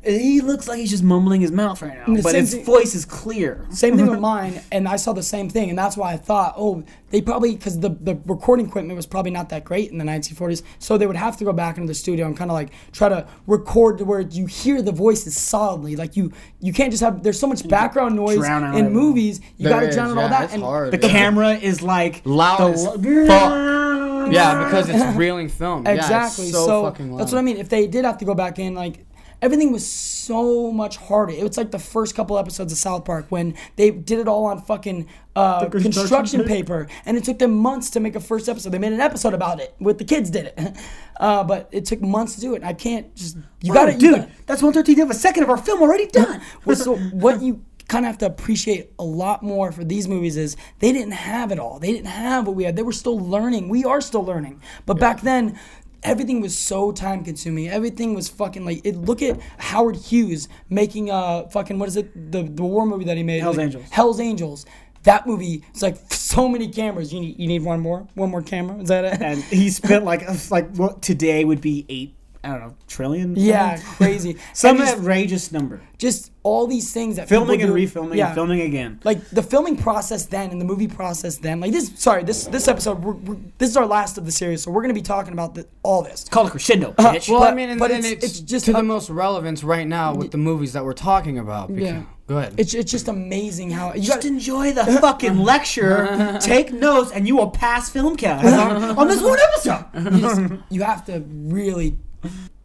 he 0.06 0.42
looks 0.42 0.68
like 0.68 0.80
he's 0.80 0.90
just 0.90 1.04
mumbling 1.04 1.42
his 1.42 1.52
mouth 1.52 1.82
right 1.82 1.96
now, 2.08 2.22
but 2.22 2.36
his 2.36 2.54
thing- 2.54 2.66
voice 2.66 2.94
is 2.96 3.06
clear. 3.06 3.66
Same 3.70 3.96
thing 3.98 4.08
with 4.10 4.20
mine, 4.34 4.62
and 4.72 4.88
I 4.88 4.96
saw 4.98 5.14
the 5.14 5.24
same 5.24 5.50
thing, 5.50 5.70
and 5.70 5.78
that's 5.78 5.96
why 5.96 6.14
I 6.14 6.18
thought, 6.18 6.56
oh, 6.58 6.84
they 7.10 7.22
probably 7.22 7.56
because 7.56 7.80
the 7.80 7.90
the 7.90 8.16
recording 8.26 8.66
equipment 8.68 8.96
was 8.96 9.06
probably 9.06 9.32
not 9.32 9.50
that 9.50 9.64
great 9.64 9.92
in 9.92 9.98
the 9.98 10.04
1940s, 10.06 10.64
so 10.80 10.98
they 10.98 11.08
would 11.08 11.16
have 11.16 11.38
to 11.38 11.46
go 11.46 11.54
back 11.54 11.78
into 11.78 11.88
the 11.88 11.94
studio 11.94 12.26
and 12.26 12.36
kind 12.36 12.50
of 12.52 12.56
like 12.56 12.70
try 12.92 13.08
to 13.10 13.28
record 13.48 13.98
to 14.00 14.06
where 14.06 14.22
you 14.22 14.46
hear 14.46 14.82
the 14.82 14.92
voices 14.92 15.38
solidly. 15.38 15.96
Like 15.96 16.16
you, 16.18 16.32
you 16.60 16.74
can't 16.74 16.92
just 16.92 17.04
have. 17.04 17.24
There's 17.24 17.40
so 17.40 17.48
much 17.48 17.68
background 17.68 18.16
noise 18.16 18.38
drown 18.40 18.64
out 18.64 18.70
in 18.76 18.86
everything. 18.86 18.94
movies. 18.94 19.42
You 19.58 19.70
got 19.70 19.82
to 19.82 19.92
drown 19.92 20.18
out 20.18 20.24
all 20.24 20.30
that. 20.30 20.54
and 20.54 20.64
hard. 20.64 20.92
The 20.92 20.98
Yeah. 21.06 21.12
camera 21.14 21.50
is 21.56 21.82
like 21.82 22.22
Loud 22.26 22.60
the 22.60 22.74
as 22.74 22.86
fuck. 23.28 24.32
Yeah, 24.32 24.64
because 24.66 24.90
it's 24.90 25.16
reeling 25.16 25.50
film. 25.50 25.86
Yeah, 25.86 25.92
it's 25.94 26.04
Exactly. 26.06 26.48
so, 26.50 26.66
so 26.66 26.84
fucking 26.84 27.12
loud. 27.12 27.20
that's 27.22 27.32
what 27.32 27.40
I 27.40 27.42
mean. 27.42 27.58
If 27.58 27.70
they 27.70 27.88
did 27.88 28.06
have 28.06 28.18
to 28.20 28.26
go 28.26 28.34
back 28.34 28.58
in, 28.58 28.74
like 28.74 29.06
everything 29.44 29.74
was 29.74 29.86
so 29.86 30.72
much 30.72 30.96
harder. 30.96 31.34
It 31.34 31.44
was 31.44 31.58
like 31.58 31.72
the 31.72 31.80
first 31.80 32.16
couple 32.16 32.40
episodes 32.40 32.72
of 32.72 32.78
South 32.78 33.04
Park 33.04 33.26
when 33.28 33.56
they 33.76 33.92
did 33.92 34.20
it 34.20 34.28
all 34.28 34.46
on 34.46 34.62
fucking 34.62 35.10
uh, 35.36 35.68
construction 35.68 35.92
construction 35.92 36.44
paper. 36.46 36.88
and 37.06 37.18
it 37.18 37.26
took 37.26 37.40
them 37.40 37.52
months 37.52 37.90
to 37.92 38.00
make 38.00 38.16
a 38.16 38.22
first 38.22 38.48
episode. 38.48 38.70
They 38.70 38.80
made 38.80 38.94
an 38.94 39.02
episode 39.02 39.34
about 39.34 39.60
it. 39.60 39.76
With 39.80 39.98
the 39.98 40.06
kids 40.06 40.30
did 40.30 40.54
it, 40.58 40.78
uh, 41.20 41.44
but 41.44 41.68
it 41.74 41.84
took 41.86 42.02
months 42.02 42.36
to 42.36 42.42
do 42.42 42.56
it. 42.56 42.64
I 42.64 42.72
can't 42.72 43.14
just 43.16 43.38
you 43.62 43.74
got 43.74 43.88
to 43.88 43.98
dude. 43.98 44.32
That's 44.46 44.64
one 44.64 44.72
thirteenth 44.72 45.02
of 45.02 45.10
a 45.10 45.14
second 45.14 45.44
of 45.44 45.50
our 45.50 45.58
film 45.58 45.82
already 45.82 46.08
done. 46.08 46.42
well, 46.66 46.78
so 46.78 46.96
what 46.96 47.42
you 47.42 47.66
kind 47.90 48.06
of 48.06 48.12
have 48.12 48.18
to 48.20 48.26
appreciate 48.26 48.94
a 48.98 49.04
lot 49.04 49.44
more 49.44 49.74
for 49.74 49.84
these 49.84 50.08
movies 50.08 50.38
is 50.38 50.56
they 50.80 50.94
didn't 50.94 51.12
have 51.12 51.52
it 51.52 51.60
all. 51.60 51.80
They 51.80 51.92
didn't 51.92 52.08
have 52.08 52.48
what 52.48 52.56
we 52.56 52.64
had. 52.64 52.78
They 52.78 52.82
were 52.82 52.94
still 52.94 53.20
learning. 53.20 53.68
We 53.68 53.84
are 53.84 54.00
still 54.00 54.24
learning. 54.24 54.62
But 54.86 55.00
back 55.00 55.22
then, 55.22 55.60
everything 56.04 56.42
was 56.42 56.58
so 56.58 56.92
time 56.92 57.24
consuming. 57.24 57.70
Everything 57.70 58.14
was 58.14 58.30
fucking 58.30 58.66
like 58.66 58.82
it. 58.84 58.96
Look 58.96 59.22
at 59.22 59.40
Howard 59.58 59.96
Hughes 59.96 60.48
making 60.70 61.10
uh 61.12 61.48
fucking 61.48 61.80
what 61.80 61.88
is 61.90 61.98
it 61.98 62.32
the 62.32 62.44
the 62.44 62.64
war 62.64 62.86
movie 62.86 63.06
that 63.06 63.18
he 63.18 63.24
made 63.24 63.42
Hell's 63.42 63.58
Like, 63.58 63.66
Angels. 63.66 63.86
Hell's 63.90 64.20
Angels. 64.20 64.66
That 65.04 65.28
movie 65.28 65.64
it's 65.70 65.82
like 65.82 65.98
so 66.12 66.48
many 66.48 66.68
cameras. 66.68 67.14
You 67.14 67.22
need 67.22 67.40
you 67.40 67.48
need 67.48 67.64
one 67.64 67.80
more 67.80 68.08
one 68.16 68.30
more 68.30 68.42
camera. 68.42 68.78
Is 68.80 68.90
that 68.90 69.06
it? 69.06 69.22
and 69.22 69.42
he 69.44 69.70
spent 69.70 70.04
like 70.06 70.24
like 70.52 70.76
what 70.76 71.02
today 71.02 71.46
would 71.46 71.62
be 71.62 71.86
eight. 71.90 72.16
I 72.44 72.50
don't 72.50 72.60
know 72.60 72.76
trillion. 72.88 73.36
yeah, 73.38 73.80
crazy. 73.96 74.38
some 74.54 74.78
just, 74.78 74.98
outrageous 74.98 75.52
number. 75.54 75.82
just 75.98 76.33
all 76.44 76.68
these 76.68 76.92
things 76.94 77.16
that 77.16 77.30
Filming 77.30 77.60
people 77.62 77.76
and 77.76 77.88
do- 77.90 78.00
refilming 78.00 78.18
yeah. 78.18 78.26
and 78.28 78.36
filming 78.36 78.62
again. 78.62 79.00
like 79.06 79.26
the 79.30 79.42
filming 79.42 79.78
process 79.78 80.26
then 80.26 80.52
and 80.52 80.60
the 80.60 80.66
movie 80.66 80.90
process 80.90 81.38
then 81.38 81.62
like 81.62 81.72
this 81.72 81.92
sorry 81.96 82.22
this 82.24 82.46
this 82.48 82.68
episode 82.68 83.02
we're, 83.02 83.14
we're, 83.14 83.38
this 83.60 83.70
is 83.70 83.78
our 83.78 83.86
last 83.86 84.18
of 84.18 84.26
the 84.26 84.32
series 84.32 84.62
so 84.64 84.70
we're 84.70 84.82
going 84.82 84.94
to 84.94 85.00
be 85.00 85.02
talking 85.02 85.32
about 85.32 85.56
the, 85.56 85.66
all 85.84 86.04
this 86.04 86.26
Call 86.30 86.46
it 86.48 86.52
crescendo, 86.52 86.94
Uh. 86.98 87.18
Well, 87.30 87.40
But- 87.40 87.52
I 87.54 87.56
mean, 87.56 87.70
and, 87.70 87.80
but 87.80 87.92
and 87.92 88.04
it's- 88.06 88.24
it's, 88.24 88.40
it's 88.40 88.40
just 88.42 88.66
to 88.66 88.72
a- 88.72 88.76
the 88.76 88.84
most 88.84 89.10
relevance 89.10 89.64
right 89.64 89.88
now 89.88 90.14
with 90.14 90.32
the 90.32 90.38
movies 90.38 90.74
that 90.74 90.84
we're 90.84 90.94
talking 90.94 91.40
about. 91.40 91.70
Because, 91.74 91.84
Yeah. 91.90 92.04
Go 92.28 92.38
ahead. 92.38 92.54
it's, 92.58 92.74
it's 92.74 92.90
just 92.92 93.10
amazing 93.10 93.70
how 93.72 93.94
you 93.94 94.02
just 94.02 94.22
got 94.22 94.26
enjoy 94.26 94.72
the 94.72 94.86
fucking 95.02 95.38
lecture, 95.38 96.38
take 96.42 96.72
notes, 96.72 97.12
and 97.12 97.28
you 97.28 97.36
will 97.36 97.50
pass 97.52 97.90
film 97.90 98.16
cast 98.16 98.46
on, 98.46 98.98
on 98.98 99.08
this 99.10 99.22
one 99.22 99.38
episode. 99.52 99.86
you, 100.16 100.22
just, 100.22 100.42
you 100.70 100.84
have 100.84 101.06
to 101.06 101.20
really 101.28 101.98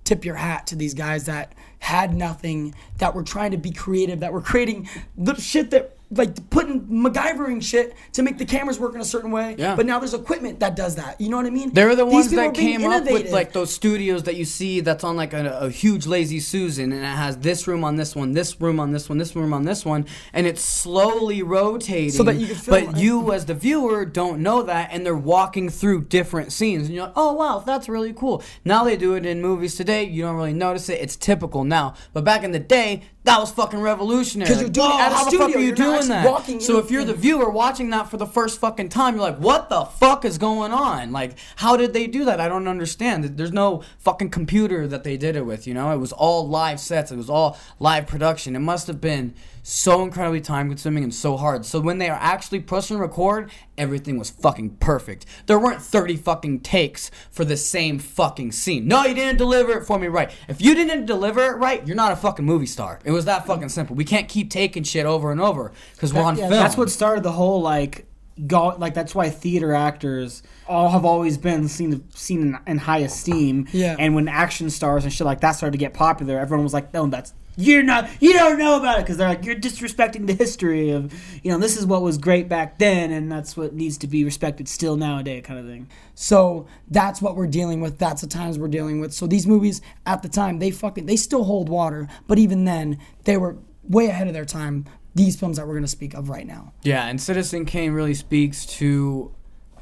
tip 0.09 0.25
your 0.25 0.37
hat 0.37 0.67
to 0.67 0.75
these 0.75 0.95
guys 0.95 1.27
that 1.27 1.53
had 1.81 2.15
nothing 2.15 2.75
that 2.97 3.15
were 3.15 3.23
trying 3.23 3.51
to 3.51 3.59
be 3.59 3.71
creative 3.71 4.21
that 4.21 4.33
were 4.33 4.41
creating 4.41 4.89
the 5.19 5.35
shit 5.35 5.71
that 5.71 5.98
like 6.11 6.49
putting 6.49 6.87
MacGyvering 6.87 7.63
shit 7.63 7.95
to 8.13 8.23
make 8.23 8.39
the 8.39 8.47
cameras 8.47 8.79
work 8.79 8.95
in 8.95 9.01
a 9.01 9.05
certain 9.05 9.31
way. 9.31 9.57
Yeah. 9.59 9.77
But 9.77 9.85
now 9.85 9.99
there's 9.99 10.15
equipment 10.15 10.61
that 10.61 10.75
does 10.75 10.97
that. 10.97 11.21
You 11.21 11.29
know 11.29 11.37
what 11.37 11.47
I 11.47 11.51
mean? 11.51 11.73
They're 11.73 11.95
the 11.95 12.07
ones 12.07 12.31
that 12.31 12.55
came 12.55 12.85
up 12.85 13.05
with 13.05 13.31
like 13.31 13.53
those 13.53 13.73
studios 13.73 14.23
that 14.23 14.37
you 14.37 14.45
see 14.45 14.81
that's 14.81 15.05
on 15.05 15.17
like 15.17 15.35
a, 15.35 15.59
a 15.61 15.71
huge 15.71 16.07
lazy 16.07 16.41
Susan 16.41 16.93
and 16.93 17.03
it 17.03 17.07
has 17.07 17.39
this 17.39 17.69
room 17.69 17.85
on 17.85 17.97
this 17.97 18.17
one, 18.17 18.33
this 18.33 18.59
room 18.61 18.81
on 18.81 18.93
this 18.93 19.09
one, 19.09 19.19
this 19.19 19.37
room 19.37 19.53
on 19.53 19.65
this 19.65 19.85
one, 19.85 20.07
and 20.33 20.47
it's 20.47 20.63
slowly 20.63 21.43
rotating. 21.43 22.11
So 22.11 22.23
that 22.23 22.37
you 22.37 22.47
can 22.47 22.57
but 22.67 22.87
right? 22.87 22.97
you 22.97 23.33
as 23.33 23.45
the 23.45 23.55
viewer 23.55 24.07
don't 24.07 24.41
know 24.41 24.63
that 24.63 24.91
and 24.93 25.05
they're 25.05 25.15
walking 25.17 25.69
through 25.69 26.05
different 26.05 26.53
scenes 26.53 26.87
and 26.87 26.95
you're 26.95 27.05
like, 27.05 27.15
oh 27.17 27.35
wow, 27.35 27.59
that's 27.59 27.89
really 27.89 28.15
cool. 28.15 28.43
Now 28.65 28.85
they 28.85 28.97
do 28.97 29.15
it 29.15 29.27
in 29.27 29.43
movies 29.43 29.75
today, 29.75 30.05
you 30.05 30.23
don't 30.23 30.37
really 30.37 30.55
notice 30.55 30.89
it. 30.89 31.01
It's 31.01 31.17
typical 31.17 31.65
now. 31.65 31.95
But 32.15 32.25
back 32.25 32.45
in 32.45 32.53
the 32.53 32.59
day, 32.59 33.03
that 33.29 33.41
was 33.41 33.51
fucking 33.51 33.81
revolutionary. 33.81 34.49
'Cause 34.49 34.61
you're 34.61 34.71
doing 34.71 34.89
it 34.89 34.95
Whoa, 34.95 35.01
at 35.01 35.13
a 35.13 35.15
how 35.15 35.25
the 35.31 35.37
fuck 35.39 35.55
are 35.55 35.59
you 35.59 35.75
doing 35.75 36.09
that? 36.09 36.63
so 36.63 36.79
if 36.79 36.91
you're 36.91 37.05
the 37.05 37.15
viewer 37.15 37.51
watching 37.51 37.91
that 37.91 38.11
for 38.11 38.17
the 38.17 38.27
first 38.27 38.59
fucking 38.59 38.89
time, 38.89 39.15
you're 39.15 39.23
like, 39.23 39.39
what 39.39 39.69
the 39.69 39.85
fuck 39.85 40.25
is 40.25 40.39
going 40.39 40.73
on? 40.73 41.13
Like, 41.13 41.37
how 41.57 41.77
did 41.77 41.93
they 41.93 42.07
do 42.07 42.25
that? 42.25 42.41
I 42.41 42.49
don't 42.49 42.67
understand. 42.67 43.25
There's 43.37 43.53
no 43.53 43.83
fucking 43.99 44.31
computer 44.31 44.87
that 44.89 45.05
they 45.05 45.17
did 45.17 45.37
it 45.37 45.45
with, 45.45 45.67
you 45.67 45.75
know? 45.75 45.93
It 45.93 45.99
was 45.99 46.13
all 46.13 46.49
live 46.49 46.81
sets, 46.81 47.13
it 47.13 47.17
was 47.17 47.29
all 47.31 47.59
live 47.79 48.07
production. 48.07 48.57
It 48.57 48.61
must 48.61 48.87
have 48.87 49.01
been 49.01 49.35
so 49.69 50.03
incredibly 50.03 50.41
time 50.41 50.69
consuming 50.69 51.05
and 51.05 51.15
so 51.15 51.37
hard. 51.37 51.67
So 51.67 51.79
when 51.79 51.99
they 51.99 52.09
are 52.09 52.19
actually 52.19 52.61
pushing 52.61 52.99
record, 52.99 53.51
everything 53.77 54.19
was 54.19 54.31
fucking 54.31 54.77
perfect. 54.77 55.27
There 55.45 55.59
weren't 55.59 55.83
30 55.83 56.17
fucking 56.17 56.61
takes 56.61 57.11
for 57.31 57.45
the 57.45 57.57
same 57.57 57.99
fucking 57.99 58.53
scene. 58.53 58.89
No, 58.89 59.05
you 59.05 59.15
didn't 59.15 59.37
deliver 59.37 59.73
it 59.73 59.85
for 59.85 59.99
me 59.99 60.07
right. 60.07 60.31
If 60.49 60.63
you 60.63 60.75
didn't 60.75 61.05
deliver 61.05 61.43
it 61.43 61.57
right, 61.57 61.87
you're 61.87 61.97
not 61.97 62.13
a 62.13 62.17
fucking 62.17 62.47
movie 62.47 62.65
star. 62.65 62.99
It 63.05 63.11
was 63.11 63.27
that 63.27 63.47
fucking 63.47 63.69
simple. 63.69 63.95
We 63.95 64.07
can't 64.07 64.27
keep 64.27 64.49
taking 64.51 64.85
shit 64.85 65.05
over 65.05 65.31
and 65.31 65.41
over 65.41 65.73
because 65.93 66.15
we're 66.15 66.23
on 66.23 66.39
Yeah, 66.39 66.49
film. 66.49 66.61
That's 66.63 66.79
what 66.79 66.89
started 66.89 67.23
the 67.23 67.33
whole 67.33 67.61
like 67.61 68.07
go 68.47 68.69
like 68.79 68.95
that's 68.95 69.15
why 69.15 69.29
theater 69.29 69.75
actors 69.75 70.45
all 70.69 70.91
have 70.91 71.05
always 71.05 71.37
been 71.37 71.69
seen 71.69 72.09
seen 72.15 72.41
in, 72.41 72.59
in 72.67 72.79
high 72.79 73.01
esteem. 73.01 73.69
Yeah. 73.73 73.97
And 73.99 74.15
when 74.15 74.29
action 74.29 74.71
stars 74.71 75.05
and 75.05 75.13
shit 75.13 75.27
like 75.27 75.41
that 75.41 75.53
started 75.53 75.73
to 75.73 75.79
get 75.79 75.93
popular, 75.93 76.39
everyone 76.39 76.65
was 76.65 76.73
like, 76.73 76.95
"No, 76.95 77.07
that's 77.07 77.35
you're 77.59 77.83
not 77.83 78.09
you 78.21 78.33
don't 78.33 78.57
know 78.57 78.79
about 78.79 79.01
it 79.01 79.03
because 79.03 79.17
they're 79.17 79.29
like 79.29 79.45
you're 79.45 79.57
disrespecting 79.57 80.29
the 80.29 80.33
history 80.33 80.91
of 80.91 81.13
you 81.43 81.51
know 81.51 81.59
this 81.59 81.77
is 81.77 81.85
what 81.85 82.03
was 82.03 82.17
great 82.17 82.49
back 82.49 82.79
then 82.79 83.11
and 83.11 83.31
that's 83.31 83.57
what 83.57 83.75
needs 83.75 83.99
to 83.99 84.07
be 84.07 84.25
respected 84.25 84.69
still 84.69 84.97
nowadays 84.97 85.43
kind 85.45 85.59
of 85.59 85.67
thing." 85.67 85.89
So 86.15 86.67
that's 86.89 87.21
what 87.21 87.37
we're 87.37 87.49
dealing 87.49 87.81
with. 87.81 87.99
That's 87.99 88.23
the 88.23 88.29
times 88.29 88.59
we're 88.59 88.69
dealing 88.69 89.01
with. 89.01 89.13
So 89.13 89.27
these 89.27 89.47
movies 89.47 89.83
at 90.07 90.23
the 90.23 90.29
time, 90.29 90.61
they 90.61 90.71
fucking 90.71 91.07
they 91.07 91.17
still 91.17 91.45
hold 91.45 91.69
water, 91.69 92.09
but 92.29 92.39
even 92.39 92.65
then, 92.65 92.99
they 93.25 93.37
were 93.37 93.57
way 93.89 94.07
ahead 94.07 94.29
of 94.29 94.35
their 94.35 94.45
time. 94.45 94.85
These 95.15 95.35
films 95.35 95.57
that 95.57 95.67
we're 95.67 95.75
gonna 95.75 95.89
speak 95.89 96.15
of 96.15 96.29
right 96.29 96.47
now. 96.47 96.73
Yeah, 96.83 97.07
and 97.07 97.21
Citizen 97.21 97.65
Kane 97.65 97.93
really 97.93 98.15
speaks 98.15 98.65
to 98.67 99.35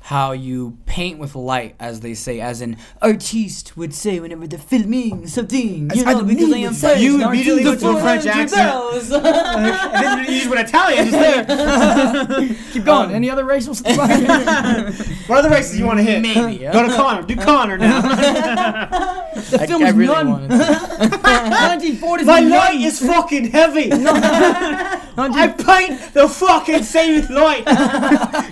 how 0.06 0.30
you 0.30 0.78
paint 0.86 1.18
with 1.18 1.34
light, 1.34 1.74
as 1.80 1.98
they 1.98 2.14
say, 2.14 2.40
as 2.40 2.60
an 2.60 2.76
artiste 3.02 3.76
would 3.76 3.92
say 3.92 4.20
whenever 4.20 4.46
they're 4.46 4.56
filming 4.56 5.26
something. 5.26 5.90
You 5.92 6.04
I 6.04 6.12
know, 6.14 6.22
because 6.22 6.52
I 6.52 6.58
am 6.58 6.66
would 6.68 6.76
French. 6.76 7.00
You 7.00 7.18
Not 7.18 7.34
immediately 7.34 7.64
the 7.64 7.70
went 7.70 7.80
to 7.80 7.88
a 7.88 8.00
French 8.00 8.22
400 8.22 8.42
accent. 8.42 8.52
bells. 8.52 9.10
and 9.12 9.24
then 9.24 10.24
you 10.26 10.32
use 10.34 10.46
an 10.46 10.58
Italian. 10.58 11.10
Just 11.10 12.30
like, 12.30 12.56
Keep 12.72 12.84
going. 12.84 13.08
Um, 13.08 13.14
Any 13.16 13.30
other 13.30 13.44
racial? 13.44 13.74
what 15.26 15.38
other 15.40 15.50
races 15.50 15.76
you 15.76 15.84
want 15.86 15.98
to 15.98 16.04
hit? 16.04 16.22
Maybe, 16.22 16.62
yeah. 16.62 16.72
Go 16.72 16.86
to 16.86 16.94
Conor. 16.94 17.22
Do 17.22 17.34
Conor 17.34 17.76
now. 17.76 17.98
I, 18.04 19.66
film 19.66 19.82
I 19.82 19.88
is 19.88 19.94
really 19.94 20.14
none. 20.14 20.30
wanted 20.30 20.50
to. 20.50 20.56
1940s. 20.56 22.24
My 22.26 22.40
light 22.40 22.80
is 22.80 23.00
fucking 23.00 23.50
heavy. 23.50 23.90
I 23.92 25.48
paint 25.48 26.14
the 26.14 26.28
fucking 26.28 26.84
same 26.84 27.26
light. 27.34 27.64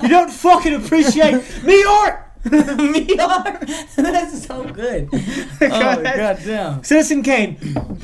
you 0.02 0.08
don't 0.08 0.32
fucking 0.32 0.74
appreciate 0.74 1.43
me 1.64 1.84
art. 1.84 2.20
Me 2.50 3.16
are. 3.18 3.58
That's 3.96 4.46
so 4.46 4.64
good. 4.64 5.08
Oh, 5.62 6.02
god 6.02 6.38
damn. 6.44 6.84
Citizen 6.84 7.22
Kane, 7.22 7.56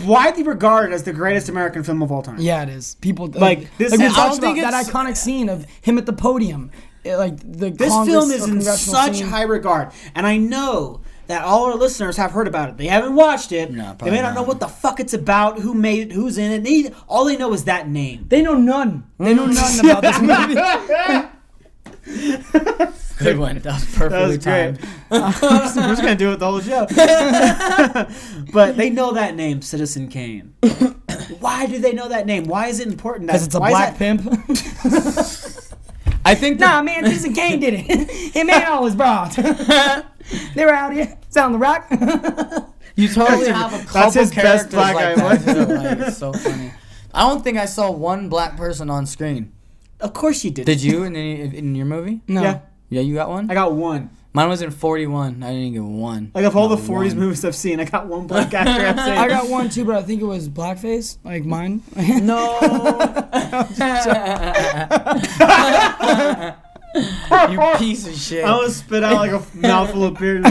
widely 0.07 0.43
regarded 0.45 0.95
as 0.95 1.03
the 1.03 1.13
greatest 1.13 1.49
American 1.51 1.83
film 1.85 2.03
of 2.03 2.11
all 2.11 2.23
time. 2.23 2.39
Yeah, 2.41 2.63
it 2.63 2.71
is. 2.71 2.95
People 2.97 3.27
Like, 3.27 3.77
this- 3.77 3.91
Like 3.93 4.01
we 4.01 4.07
I 4.07 4.09
talked 4.09 4.41
don't 4.41 4.51
about 4.55 4.55
think 4.55 4.71
that 4.71 4.87
iconic 4.87 5.17
scene 5.19 5.49
of 5.51 5.67
him 5.83 5.99
at 5.99 6.07
the 6.07 6.15
podium. 6.15 6.71
eh, 7.05 7.17
Like 7.17 7.37
the 7.41 7.69
This 7.71 7.91
Congress 7.91 8.15
film 8.15 8.31
is 8.31 8.49
in 8.49 8.63
such 8.63 9.17
scene. 9.19 9.27
high 9.29 9.43
regard, 9.43 9.91
and 10.15 10.27
I 10.27 10.39
know 10.39 11.03
that 11.27 11.43
all 11.45 11.67
our 11.67 11.75
listeners 11.77 12.17
have 12.17 12.31
heard 12.33 12.49
about 12.49 12.71
it. 12.71 12.77
They 12.79 12.87
haven't 12.87 13.15
watched 13.15 13.53
it. 13.53 13.71
No, 13.71 13.77
they 13.91 13.95
probably 13.99 14.11
may 14.13 14.23
not 14.23 14.35
know 14.35 14.43
what 14.43 14.59
the 14.59 14.67
fuck 14.69 15.01
it's 15.01 15.13
about, 15.15 15.59
who 15.61 15.75
made 15.75 16.09
it, 16.09 16.13
who's 16.13 16.39
in 16.39 16.51
it. 16.51 16.65
They, 16.65 16.91
all 17.09 17.25
they 17.27 17.37
know 17.37 17.53
is 17.53 17.65
that 17.65 17.89
name. 17.89 18.25
They 18.29 18.41
know 18.43 18.55
none. 18.55 19.05
They 19.19 19.35
know 19.35 19.47
none 19.47 19.81
about 19.81 20.03
this 20.03 20.19
movie. 22.07 22.87
Good 23.23 23.39
one. 23.39 23.59
That 23.61 23.75
was 23.75 23.85
perfectly 23.95 24.09
That 24.09 24.29
was 24.29 24.39
timed. 24.39 24.79
great. 24.79 24.91
We're 25.11 25.89
just 25.95 26.03
gonna 26.03 26.15
do 26.17 26.33
it 26.33 26.39
the 26.39 26.47
whole 26.51 26.61
show. 26.61 26.87
but 28.53 28.77
they 28.77 28.91
know 28.91 29.13
that 29.13 29.35
name, 29.35 29.63
Citizen 29.63 30.09
Kane. 30.09 30.55
Why 31.41 31.67
do 31.67 31.79
they 31.79 31.93
know 31.93 32.09
that 32.09 32.27
name? 32.27 32.45
Why 32.45 32.67
is 32.69 32.81
it 32.81 32.89
important? 32.89 33.27
Because 33.29 33.47
it's 33.47 33.55
a 33.55 33.59
black 33.61 33.99
that- 33.99 33.99
pimp. 33.99 34.23
I 36.25 36.35
think 36.35 36.61
nah, 36.61 36.83
man, 36.83 37.05
Citizen 37.07 37.33
Kane 37.35 37.61
did 37.61 37.75
it. 37.75 38.11
Him 38.35 38.51
and 38.51 38.65
all 38.65 38.85
his 38.85 38.95
broads. 38.95 39.37
they 39.37 40.65
were 40.65 40.73
out 40.73 40.93
here. 40.93 41.17
Sound 41.31 41.55
the 41.55 41.59
rock. 41.59 41.87
You 42.97 43.09
totally 43.09 43.47
That's 43.47 43.59
have 43.59 43.73
a 43.73 43.79
couple 43.87 43.93
that's 44.01 44.15
his 44.15 44.31
best 44.35 44.71
black 44.71 44.95
like 44.95 45.17
guy 45.17 45.37
that. 45.37 45.69
Like, 45.69 46.09
it's 46.09 46.19
so 46.19 46.33
funny. 46.33 46.73
I 47.15 47.29
don't 47.29 47.43
think 47.43 47.57
I 47.57 47.65
saw 47.65 47.91
one 47.91 48.29
black 48.29 48.57
person 48.57 48.91
on 48.91 49.07
screen. 49.07 49.53
Of 50.01 50.13
course 50.13 50.45
you 50.45 50.51
did. 50.51 50.67
Did 50.67 50.83
you 50.83 51.05
in 51.05 51.17
any, 51.17 51.41
in 51.57 51.75
your 51.75 51.87
movie? 51.87 52.21
no. 52.29 52.43
Yeah, 52.43 52.61
Yeah, 52.91 53.01
you 53.03 53.15
got 53.15 53.29
one. 53.29 53.51
I 53.51 53.55
got 53.55 53.73
one. 53.73 54.11
Mine 54.33 54.49
was 54.49 54.63
in 54.63 54.71
41. 54.71 55.43
I 55.43 55.47
didn't 55.49 55.63
even 55.63 55.73
get 55.73 55.83
one. 55.83 56.31
Like 56.35 56.45
of 56.45 56.57
all 56.57 56.69
the 56.69 56.77
40s 56.77 57.09
one. 57.09 57.19
movies 57.19 57.45
I've 57.45 57.57
seen, 57.57 57.81
I 57.81 57.85
got 57.85 58.07
one 58.07 58.27
black 58.27 58.53
actor. 58.55 58.71
I've 58.71 58.99
seen. 59.01 59.19
I 59.19 59.29
got 59.29 59.49
one 59.49 59.69
too, 59.71 59.85
but 59.85 59.97
I 59.97 60.03
think 60.03 60.21
it 60.21 60.25
was 60.25 60.49
blackface, 60.49 61.19
like 61.25 61.45
mine. 61.45 61.83
No. 61.97 62.59
you 66.95 67.79
piece 67.79 68.07
of 68.07 68.15
shit. 68.15 68.45
I 68.45 68.57
would 68.57 68.73
spit 68.73 69.03
out 69.05 69.15
like 69.15 69.33
a 69.33 69.45
mouthful 69.55 70.05
of 70.05 70.19
beer. 70.19 70.43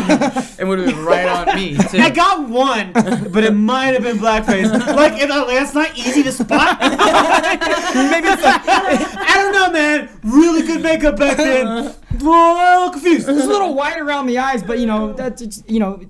It 0.60 0.68
would 0.68 0.80
have 0.80 0.90
been 0.90 1.06
right 1.06 1.26
on 1.26 1.56
me, 1.56 1.78
too. 1.78 2.00
I 2.00 2.10
got 2.10 2.50
one, 2.50 2.92
but 2.92 3.46
it 3.46 3.54
might 3.54 3.94
have 3.94 4.04
been 4.04 4.18
blackface. 4.18 4.70
Like, 4.94 5.22
if 5.22 5.32
uh, 5.32 5.46
that's 5.46 5.74
not 5.74 5.98
easy 5.98 6.22
to 6.24 6.34
spot. 6.34 6.78
Maybe 6.82 8.28
it's 8.28 8.44
like, 8.44 8.62
I 8.68 9.36
don't 9.36 9.54
know, 9.54 9.72
man. 9.72 10.10
Really 10.24 10.68
good 10.68 10.84
makeup 10.84 11.18
back 11.18 11.38
then. 11.38 11.96
Well, 12.22 12.92
confused. 12.92 13.30
It's 13.30 13.46
a 13.46 13.48
little 13.48 13.76
white 13.76 13.98
around 13.98 14.26
the 14.26 14.40
eyes, 14.40 14.62
but 14.62 14.80
you 14.80 14.86
know 14.86 15.14
that's 15.14 15.42
it's, 15.42 15.64
you 15.68 15.80
know. 15.80 16.02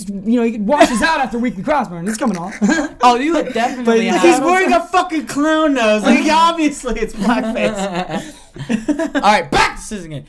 It's- 0.00 0.08
You 0.26 0.36
know, 0.40 0.42
he 0.44 0.58
washes 0.58 1.02
out 1.02 1.20
after 1.20 1.38
weekly 1.38 1.62
crossburn. 1.62 2.08
It's 2.08 2.18
coming 2.18 2.36
off. 2.38 2.54
oh, 3.02 3.16
you 3.16 3.32
look 3.32 3.52
definitely 3.52 3.84
But 3.84 4.16
have. 4.18 4.22
He's 4.22 4.40
wearing 4.40 4.72
a 4.72 4.80
fucking 4.86 5.26
clown 5.26 5.74
nose. 5.74 6.02
Like, 6.02 6.26
obviously, 6.30 7.00
it's 7.00 7.14
blackface. 7.14 8.34
All 9.16 9.20
right, 9.22 9.50
back 9.50 9.76
to 9.76 9.82
Citizen 9.82 10.10
Kane. 10.10 10.26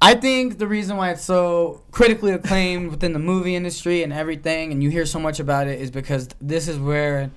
I 0.00 0.14
think 0.14 0.58
the 0.58 0.68
reason 0.68 0.96
why 0.96 1.10
it's 1.10 1.24
so 1.24 1.82
critically 1.90 2.30
acclaimed 2.32 2.90
within 2.90 3.12
the 3.12 3.18
movie 3.18 3.56
industry 3.56 4.02
and 4.04 4.12
everything, 4.12 4.70
and 4.72 4.82
you 4.82 4.90
hear 4.90 5.04
so 5.06 5.18
much 5.18 5.40
about 5.40 5.66
it, 5.66 5.80
is 5.80 5.90
because 5.90 6.28
this 6.40 6.68
is 6.68 6.78
where 6.78 7.30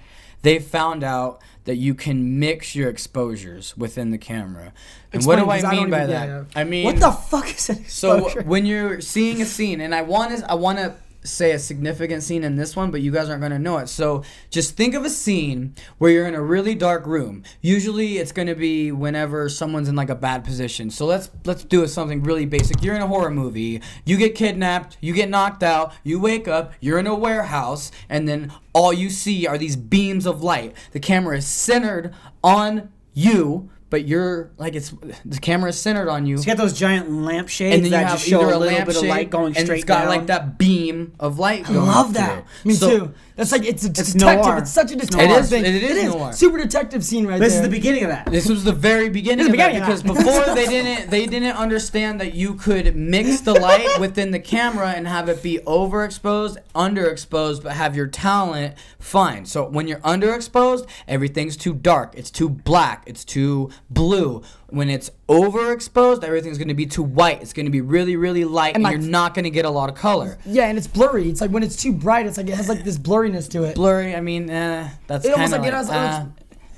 they 0.43 0.59
found 0.59 1.03
out 1.03 1.41
that 1.65 1.75
you 1.77 1.93
can 1.95 2.39
mix 2.39 2.75
your 2.75 2.89
exposures 2.89 3.75
within 3.77 4.11
the 4.11 4.17
camera. 4.17 4.73
And 5.13 5.25
what 5.25 5.39
Explain, 5.39 5.61
do 5.61 5.67
I 5.67 5.71
mean 5.71 5.81
don't 5.81 5.89
by 5.91 5.97
even- 6.03 6.09
that? 6.11 6.27
yeah, 6.27 6.37
yeah. 6.37 6.43
I 6.55 6.63
mean, 6.63 6.85
What 6.85 6.97
the 6.99 7.11
fuck 7.11 7.49
is 7.55 7.69
an 7.69 7.85
so 7.87 8.29
when 8.41 8.65
you're 8.65 9.01
seeing 9.01 9.41
a 9.41 9.45
scene, 9.45 9.81
and 9.81 9.93
I 9.95 10.01
want 10.03 10.37
to, 10.37 10.49
I 10.51 10.53
want 10.55 10.77
to 10.79 10.93
say 11.23 11.51
a 11.51 11.59
significant 11.59 12.23
scene 12.23 12.43
in 12.43 12.55
this 12.55 12.75
one, 12.75 12.91
but 12.91 13.01
you 13.01 13.11
guys 13.11 13.29
aren't 13.29 13.41
going 13.41 13.51
to 13.51 13.59
know 13.59 13.77
it. 13.77 13.87
So 13.87 14.23
just 14.49 14.75
think 14.75 14.95
of 14.95 15.05
a 15.05 15.09
scene 15.09 15.75
where 15.97 16.11
you're 16.11 16.27
in 16.27 16.35
a 16.35 16.41
really 16.41 16.75
dark 16.75 17.05
room. 17.05 17.43
Usually, 17.61 18.17
it's 18.17 18.31
going 18.31 18.47
to 18.47 18.55
be 18.55 18.91
whenever 18.91 19.49
someone's 19.49 19.89
in 19.89 19.95
like 19.95 20.09
a 20.09 20.15
bad 20.15 20.43
position. 20.43 20.89
So 20.89 21.05
let's 21.05 21.29
let's 21.45 21.63
do 21.63 21.85
something 21.87 22.23
really 22.23 22.45
basic. 22.45 22.83
You're 22.83 22.95
in 22.95 23.01
a 23.01 23.07
horror 23.07 23.31
movie. 23.31 23.81
You 24.05 24.17
get 24.17 24.35
kidnapped. 24.35 24.97
You 25.01 25.13
get 25.13 25.29
knocked 25.29 25.63
out. 25.63 25.93
You 26.03 26.19
wake 26.19 26.47
up. 26.47 26.73
You're 26.79 26.99
in 26.99 27.07
a 27.07 27.15
warehouse, 27.15 27.91
and 28.09 28.27
then 28.27 28.51
all 28.73 28.93
you 28.93 29.09
see 29.09 29.45
are 29.47 29.57
these 29.57 29.75
beams 29.75 30.25
of 30.25 30.43
light. 30.43 30.75
The 30.91 30.99
camera 30.99 31.37
is 31.37 31.47
centered 31.47 32.13
on 32.43 32.91
you. 33.13 33.69
But 33.91 34.07
you're 34.07 34.49
like 34.57 34.73
it's 34.73 34.89
the 35.25 35.37
camera 35.39 35.69
is 35.69 35.77
centered 35.79 36.09
on 36.09 36.25
you 36.25 36.37
You 36.39 36.43
got 36.45 36.57
those 36.57 36.73
giant 36.73 37.11
lampshades 37.11 37.75
and 37.75 37.85
then 37.85 37.91
you 37.91 37.97
that 37.97 38.07
have 38.07 38.17
just 38.19 38.27
show 38.27 38.39
a 38.41 38.45
a 38.45 38.57
little 38.57 38.85
bit 38.85 38.95
of 38.95 39.03
light 39.03 39.29
going 39.29 39.53
straight 39.53 39.67
and 39.69 39.77
it's 39.77 39.83
got 39.83 39.99
down. 39.99 40.07
like 40.07 40.25
that 40.27 40.57
beam 40.57 41.13
of 41.19 41.37
light. 41.37 41.69
I 41.69 41.73
love 41.73 42.13
that. 42.13 42.45
through. 42.63 42.69
Me 42.69 42.73
So- 42.73 42.89
too. 42.89 43.13
That's 43.35 43.51
like 43.51 43.65
it's 43.65 43.83
a 43.85 43.87
It's 43.89 44.13
detective. 44.13 44.45
noir. 44.45 44.57
It's 44.57 44.71
such 44.71 44.91
a 44.91 44.95
detective 44.95 45.17
noir. 45.29 45.37
It 45.37 45.41
is- 45.41 45.49
thing. 45.49 45.65
it 45.65 45.83
is 45.83 46.03
noir. 46.13 46.33
Super 46.33 46.57
detective 46.57 47.03
scene 47.03 47.25
right 47.25 47.39
there. 47.39 47.47
This 47.47 47.55
is 47.55 47.61
the 47.61 47.69
beginning 47.69 48.03
of 48.03 48.09
that. 48.09 48.25
This 48.31 48.47
was 48.49 48.63
the 48.63 48.71
very 48.73 49.09
beginning, 49.09 49.45
This 49.45 49.47
is 49.47 49.57
the 49.57 49.63
of 49.63 49.69
it 49.69 49.73
beginning. 49.73 49.87
because 49.87 50.03
before 50.03 50.55
they 50.55 50.65
didn't 50.67 51.09
they 51.09 51.25
didn't 51.25 51.55
understand 51.55 52.19
that 52.21 52.33
you 52.33 52.55
could 52.55 52.95
mix 52.95 53.41
the 53.41 53.53
light 53.53 53.87
within 53.99 54.31
the 54.31 54.39
camera 54.39 54.89
and 54.91 55.07
have 55.07 55.29
it 55.29 55.41
be 55.41 55.59
overexposed, 55.65 56.57
underexposed, 56.75 57.63
but 57.63 57.73
have 57.73 57.95
your 57.95 58.07
talent 58.07 58.75
fine. 58.99 59.45
So 59.45 59.67
when 59.67 59.87
you're 59.87 59.99
underexposed, 59.99 60.87
everything's 61.07 61.57
too 61.57 61.73
dark, 61.73 62.13
it's 62.15 62.31
too 62.31 62.49
black, 62.49 63.03
it's 63.07 63.23
too 63.25 63.69
blue. 63.89 64.41
When 64.71 64.89
it's 64.89 65.11
overexposed, 65.27 66.23
everything's 66.23 66.57
going 66.57 66.69
to 66.69 66.73
be 66.73 66.85
too 66.85 67.03
white. 67.03 67.41
It's 67.41 67.53
going 67.53 67.65
to 67.65 67.71
be 67.71 67.81
really, 67.81 68.15
really 68.15 68.45
light, 68.45 68.75
and, 68.75 68.83
like- 68.83 68.93
you're 68.93 69.01
not 69.09 69.33
going 69.33 69.43
to 69.43 69.49
get 69.49 69.65
a 69.65 69.69
lot 69.69 69.89
of 69.89 69.95
color. 69.95 70.37
yeah, 70.45 70.67
and 70.67 70.77
it's 70.77 70.87
blurry. 70.87 71.29
It's 71.29 71.41
like 71.41 71.51
when 71.51 71.61
it's 71.63 71.75
too 71.75 71.91
bright, 71.93 72.25
it's 72.25 72.37
like 72.37 72.47
it 72.47 72.55
has 72.55 72.69
like 72.69 72.83
this 72.83 72.97
blurriness 72.97 73.49
to 73.51 73.63
it. 73.65 73.75
Blurry. 73.75 74.15
I 74.15 74.21
mean, 74.21 74.49
eh, 74.49 74.89
that's 75.07 75.25
It 75.25 75.33
almost 75.33 75.51
like, 75.51 75.61
like, 75.61 75.67
it 75.69 75.73
has. 75.73 75.89
uh, 75.89 76.25